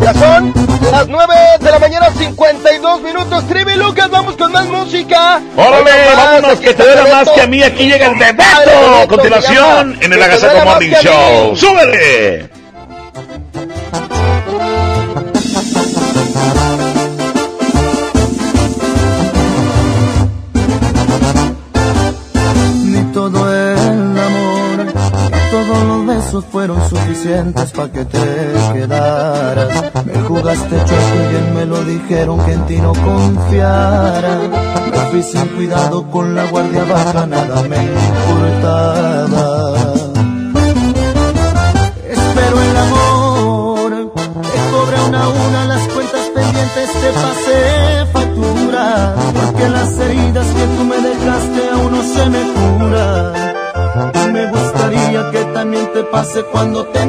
Ya 0.00 0.14
son 0.14 0.52
las 0.90 1.08
9 1.08 1.34
de 1.60 1.70
la 1.70 1.78
mañana, 1.78 2.10
52 2.10 3.02
minutos. 3.02 3.46
Trivi 3.48 3.74
Lucas, 3.74 4.08
vamos 4.10 4.36
con 4.36 4.50
más 4.50 4.66
música. 4.66 5.42
¡Órale! 5.56 5.90
¡Vámonos! 6.16 6.58
Que 6.58 6.72
te 6.72 6.82
duele 6.82 7.12
más 7.12 7.28
que 7.28 7.42
a 7.42 7.46
mí. 7.46 7.62
Aquí 7.62 7.84
llega 7.84 8.06
el 8.06 8.18
Bebeto. 8.18 9.08
Continuación, 9.08 9.92
llama 9.92 10.04
en 10.04 10.12
el 10.12 10.22
Agasaco 10.22 10.64
Morning. 10.64 10.92
Show. 11.02 11.56
¡Súbele! 11.56 12.50
Ni 22.84 23.12
todo 23.12 23.59
fueron 26.42 26.88
suficientes 26.88 27.70
para 27.72 27.92
que 27.92 28.04
te 28.04 28.18
quedaras. 28.72 29.92
Me 30.04 30.20
jugaste 30.22 30.76
chueco 30.76 31.14
y 31.14 31.28
bien 31.28 31.54
me 31.54 31.66
lo 31.66 31.84
dijeron 31.84 32.44
que 32.44 32.52
en 32.52 32.66
ti 32.66 32.76
no 32.78 32.92
confiara. 32.92 34.38
Me 34.90 34.98
fui 35.10 35.22
sin 35.22 35.46
cuidado 35.48 36.10
con 36.10 36.34
la 36.34 36.46
guardia 36.46 36.84
baja, 36.84 37.26
nada 37.26 37.62
me 37.62 37.76
importaba. 37.84 39.20
Pase 56.10 56.42
cuando 56.44 56.84
te 56.86 56.99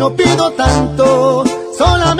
no 0.00 0.08
pido 0.16 0.50
tanto, 0.52 1.44
solamente 1.76 2.19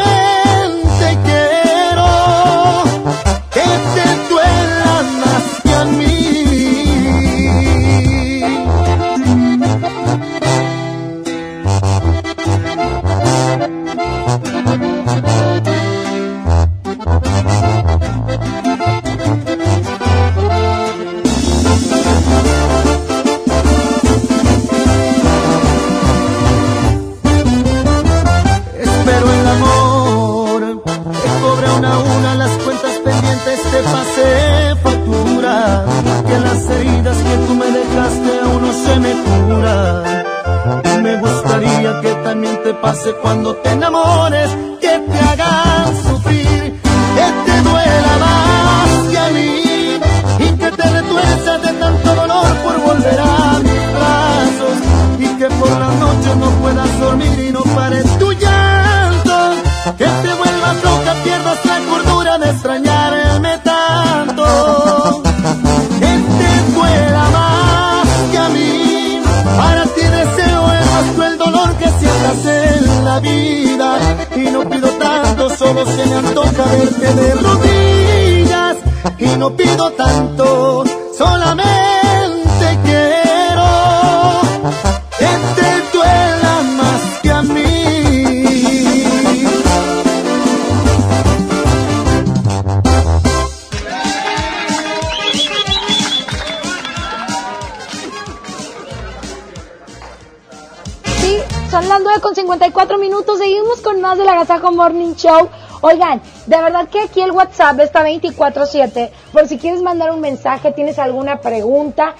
Morning 104.80 105.14
Show. 105.14 105.50
Oigan, 105.82 106.22
de 106.46 106.56
verdad 106.56 106.88
que 106.88 107.02
aquí 107.02 107.20
el 107.20 107.32
WhatsApp 107.32 107.80
está 107.80 108.02
24-7. 108.02 109.10
Por 109.30 109.46
si 109.46 109.58
quieres 109.58 109.82
mandar 109.82 110.10
un 110.10 110.22
mensaje, 110.22 110.72
tienes 110.72 110.98
alguna 110.98 111.42
pregunta. 111.42 112.14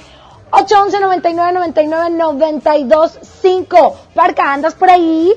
811 0.51 1.01
99 1.01 1.53
99 1.55 2.11
92 2.11 3.19
5. 3.41 3.97
Parca, 4.15 4.53
¿andas 4.53 4.75
por 4.75 4.91
ahí? 4.91 5.33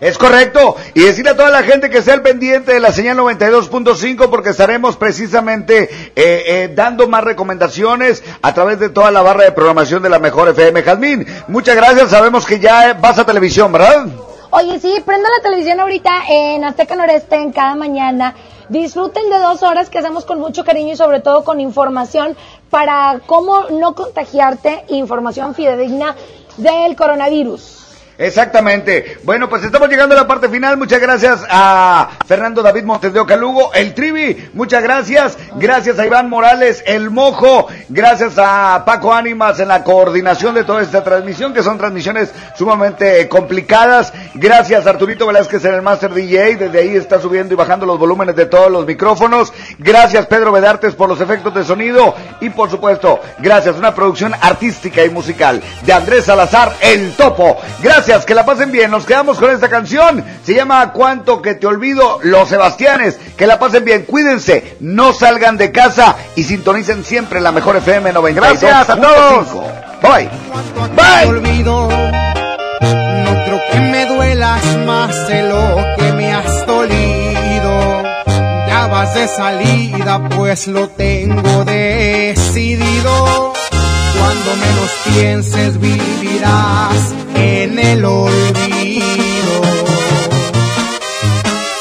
Es 0.00 0.16
correcto. 0.18 0.76
Y 0.94 1.00
decirle 1.00 1.32
a 1.32 1.36
toda 1.36 1.50
la 1.50 1.64
gente 1.64 1.90
que 1.90 2.00
sea 2.00 2.14
el 2.14 2.22
pendiente 2.22 2.74
de 2.74 2.78
la 2.78 2.92
señal 2.92 3.18
92.5 3.18 4.30
porque 4.30 4.50
estaremos 4.50 4.96
precisamente 4.96 5.82
eh, 5.82 6.12
eh, 6.14 6.72
dando 6.72 7.08
más 7.08 7.24
recomendaciones 7.24 8.22
a 8.40 8.54
través 8.54 8.78
de 8.78 8.90
toda 8.90 9.10
la 9.10 9.22
barra 9.22 9.42
de 9.42 9.50
programación 9.50 10.04
de 10.04 10.10
la 10.10 10.20
mejor 10.20 10.48
FM. 10.48 10.80
Jazmín, 10.82 11.26
muchas 11.48 11.74
gracias. 11.74 12.10
Sabemos 12.10 12.46
que 12.46 12.60
ya 12.60 12.94
vas 12.94 13.18
a 13.18 13.26
televisión, 13.26 13.72
¿verdad? 13.72 14.06
Oye, 14.68 14.80
sí, 14.80 15.02
prenda 15.06 15.30
la 15.34 15.42
televisión 15.42 15.80
ahorita 15.80 16.24
en 16.28 16.62
Azteca 16.62 16.94
Noreste 16.94 17.36
en 17.36 17.52
cada 17.52 17.74
mañana. 17.74 18.34
Disfruten 18.68 19.30
de 19.30 19.38
dos 19.38 19.62
horas 19.62 19.88
que 19.88 19.96
hacemos 19.96 20.26
con 20.26 20.40
mucho 20.40 20.62
cariño 20.62 20.92
y 20.92 20.96
sobre 20.96 21.20
todo 21.20 21.42
con 21.42 21.58
información 21.58 22.36
para 22.68 23.18
cómo 23.24 23.62
no 23.70 23.94
contagiarte, 23.94 24.84
información 24.88 25.54
fidedigna 25.54 26.14
del 26.58 26.96
coronavirus. 26.96 27.87
Exactamente. 28.18 29.18
Bueno, 29.22 29.48
pues 29.48 29.62
estamos 29.62 29.88
llegando 29.88 30.12
a 30.16 30.18
la 30.18 30.26
parte 30.26 30.48
final. 30.48 30.76
Muchas 30.76 31.00
gracias 31.00 31.40
a 31.48 32.10
Fernando 32.26 32.62
David 32.62 32.82
Montes 32.82 33.12
de 33.12 33.20
Oca 33.20 33.36
Lugo, 33.36 33.72
el 33.72 33.94
Trivi. 33.94 34.50
Muchas 34.54 34.82
gracias. 34.82 35.38
Gracias 35.54 36.00
a 36.00 36.04
Iván 36.04 36.28
Morales, 36.28 36.82
el 36.84 37.10
Mojo. 37.10 37.68
Gracias 37.88 38.32
a 38.36 38.82
Paco 38.84 39.14
Ánimas 39.14 39.60
en 39.60 39.68
la 39.68 39.84
coordinación 39.84 40.56
de 40.56 40.64
toda 40.64 40.82
esta 40.82 41.04
transmisión, 41.04 41.54
que 41.54 41.62
son 41.62 41.78
transmisiones 41.78 42.32
sumamente 42.56 43.28
complicadas. 43.28 44.12
Gracias 44.34 44.84
a 44.84 44.90
Arturito 44.90 45.24
Velázquez 45.24 45.64
en 45.64 45.74
el 45.74 45.82
Master 45.82 46.12
DJ. 46.12 46.56
Desde 46.56 46.80
ahí 46.80 46.96
está 46.96 47.20
subiendo 47.20 47.54
y 47.54 47.56
bajando 47.56 47.86
los 47.86 48.00
volúmenes 48.00 48.34
de 48.34 48.46
todos 48.46 48.70
los 48.70 48.84
micrófonos. 48.84 49.52
Gracias 49.78 50.26
Pedro 50.26 50.50
Vedartes 50.50 50.96
por 50.96 51.08
los 51.08 51.20
efectos 51.20 51.54
de 51.54 51.62
sonido. 51.62 52.16
Y 52.40 52.50
por 52.50 52.68
supuesto, 52.68 53.20
gracias 53.38 53.76
a 53.76 53.78
una 53.78 53.94
producción 53.94 54.34
artística 54.40 55.04
y 55.04 55.08
musical 55.10 55.62
de 55.86 55.92
Andrés 55.92 56.24
Salazar, 56.24 56.74
el 56.80 57.12
Topo. 57.12 57.58
Gracias 57.80 58.07
que 58.08 58.34
la 58.34 58.46
pasen 58.46 58.72
bien. 58.72 58.90
Nos 58.90 59.04
quedamos 59.04 59.38
con 59.38 59.50
esta 59.50 59.68
canción. 59.68 60.24
Se 60.42 60.54
llama 60.54 60.92
Cuánto 60.92 61.42
que 61.42 61.54
te 61.54 61.66
olvido, 61.66 62.18
Los 62.22 62.48
Sebastianes. 62.48 63.18
Que 63.36 63.46
la 63.46 63.58
pasen 63.58 63.84
bien. 63.84 64.04
Cuídense, 64.04 64.76
no 64.80 65.12
salgan 65.12 65.58
de 65.58 65.70
casa 65.72 66.16
y 66.34 66.44
sintonicen 66.44 67.04
siempre 67.04 67.40
la 67.40 67.52
mejor 67.52 67.76
FM 67.76 68.12
92. 68.14 68.60
Gracias 68.60 68.88
a 68.88 68.96
todos. 68.96 69.48
Bye. 70.00 70.30
Bye. 70.96 71.26
Olvido, 71.28 71.88
no 72.80 73.44
creo 73.44 73.60
que 73.72 73.80
me 73.80 74.06
duelas 74.06 74.64
más 74.86 75.28
de 75.28 75.42
lo 75.42 75.76
que 75.98 76.12
me 76.12 76.32
has 76.32 76.66
dolido. 76.66 78.02
Ya 78.68 78.86
vas 78.90 79.14
de 79.14 79.28
salida, 79.28 80.28
pues 80.34 80.66
lo 80.66 80.88
tengo 80.88 81.64
decidido. 81.66 83.52
Cuando 84.18 84.56
menos 84.56 84.90
pienses 85.04 85.80
vivirás 85.80 87.14
en 87.34 87.78
el 87.78 88.04
olvido. 88.04 89.52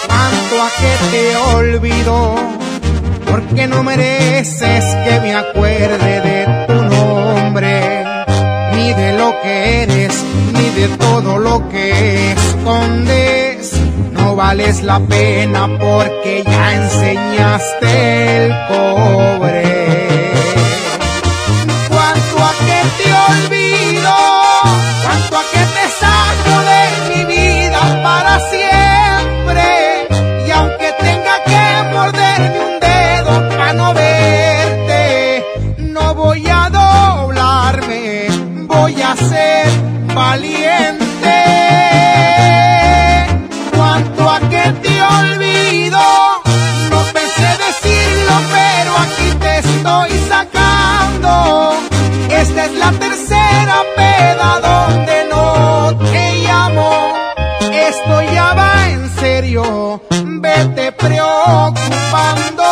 Cuanto 0.08 0.56
a 0.62 0.70
que 0.80 0.94
te 1.12 1.36
olvido, 1.56 2.36
porque 3.30 3.68
no 3.68 3.84
mereces 3.84 4.86
que 5.06 5.20
me 5.22 5.36
acuerde 5.36 6.22
de 6.22 6.66
tu 6.68 6.84
nombre, 6.84 8.04
ni 8.74 8.94
de 8.94 9.18
lo 9.18 9.34
que 9.42 9.84
eres, 9.84 10.14
ni 10.54 10.82
de 10.82 10.88
todo 10.98 11.38
lo 11.38 11.68
que 11.70 12.32
escondes. 12.32 13.74
No 14.14 14.36
vales 14.36 14.84
la 14.84 15.00
pena 15.00 15.68
porque 15.80 16.44
ya 16.46 16.76
enseñaste 16.76 18.46
el 18.46 18.54
cobre 18.68 20.07
te 22.98 23.14
olvido, 23.32 24.16
cuanto 25.04 25.38
a 25.38 25.44
que 25.52 25.64
te 25.76 25.86
saco 26.02 26.56
de 26.72 26.82
mi 27.10 27.22
vida 27.26 27.82
para 28.04 28.40
siempre. 28.50 29.66
Y 30.48 30.52
aunque 30.52 30.94
tenga 31.00 31.36
que 31.46 31.64
morderme 31.94 32.60
un 32.70 32.80
dedo 32.80 33.50
para 33.50 33.74
no 33.74 33.94
verte, 33.94 35.46
no 35.78 36.16
voy 36.16 36.48
a 36.48 36.70
doblarme, 36.70 38.28
voy 38.68 39.02
a 39.02 39.16
ser 39.16 39.68
valiente. 40.14 40.67
Esta 52.48 52.66
es 52.66 52.74
la 52.76 52.92
tercera 52.92 53.84
peda 53.98 54.60
donde 54.62 55.26
no 55.30 55.98
te 56.12 56.34
llamo. 56.46 57.14
Esto 57.60 58.22
ya 58.34 58.54
va 58.54 58.90
en 58.90 59.10
serio, 59.18 60.02
vete 60.40 60.94
preocupando. 60.94 62.67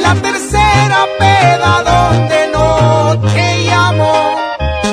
la 0.00 0.14
tercera 0.14 1.06
peda 1.18 1.82
donde 1.84 2.48
no 2.52 3.20
te 3.34 3.64
llamo. 3.64 4.36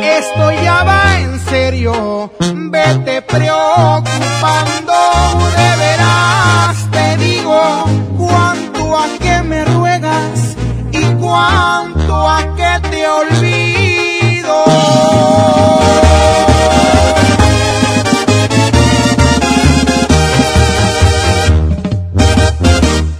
Esto 0.02 0.52
ya 0.64 0.84
va 0.84 1.20
en 1.20 1.40
serio, 1.40 2.32
vete 2.72 3.22
preocupando. 3.22 4.93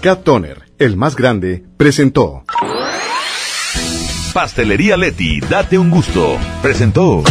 Cat 0.04 0.26
Toner, 0.26 0.70
el 0.80 0.98
más 0.98 1.16
grande, 1.16 1.64
presentó. 1.78 2.44
Pastelería 4.34 4.98
Leti, 4.98 5.40
date 5.40 5.78
un 5.78 5.90
gusto. 5.90 6.38
Presentó. 6.62 7.24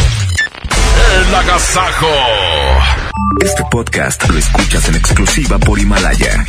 El 1.18 1.34
agasajo. 1.34 2.08
Este 3.44 3.62
podcast 3.70 4.26
lo 4.26 4.38
escuchas 4.38 4.88
en 4.88 4.94
exclusiva 4.94 5.58
por 5.58 5.78
Himalaya. 5.78 6.46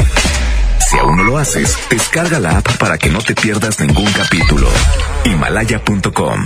Si 0.80 0.98
aún 0.98 1.18
no 1.18 1.24
lo 1.26 1.38
haces, 1.38 1.77
descarga 1.90 2.40
la 2.40 2.60
app 2.60 2.77
para 2.77 2.98
que 2.98 3.10
no 3.10 3.19
te 3.19 3.35
pierdas 3.35 3.82
ningún 3.82 4.10
capítulo. 4.14 4.69
Himalaya.com 5.26 6.45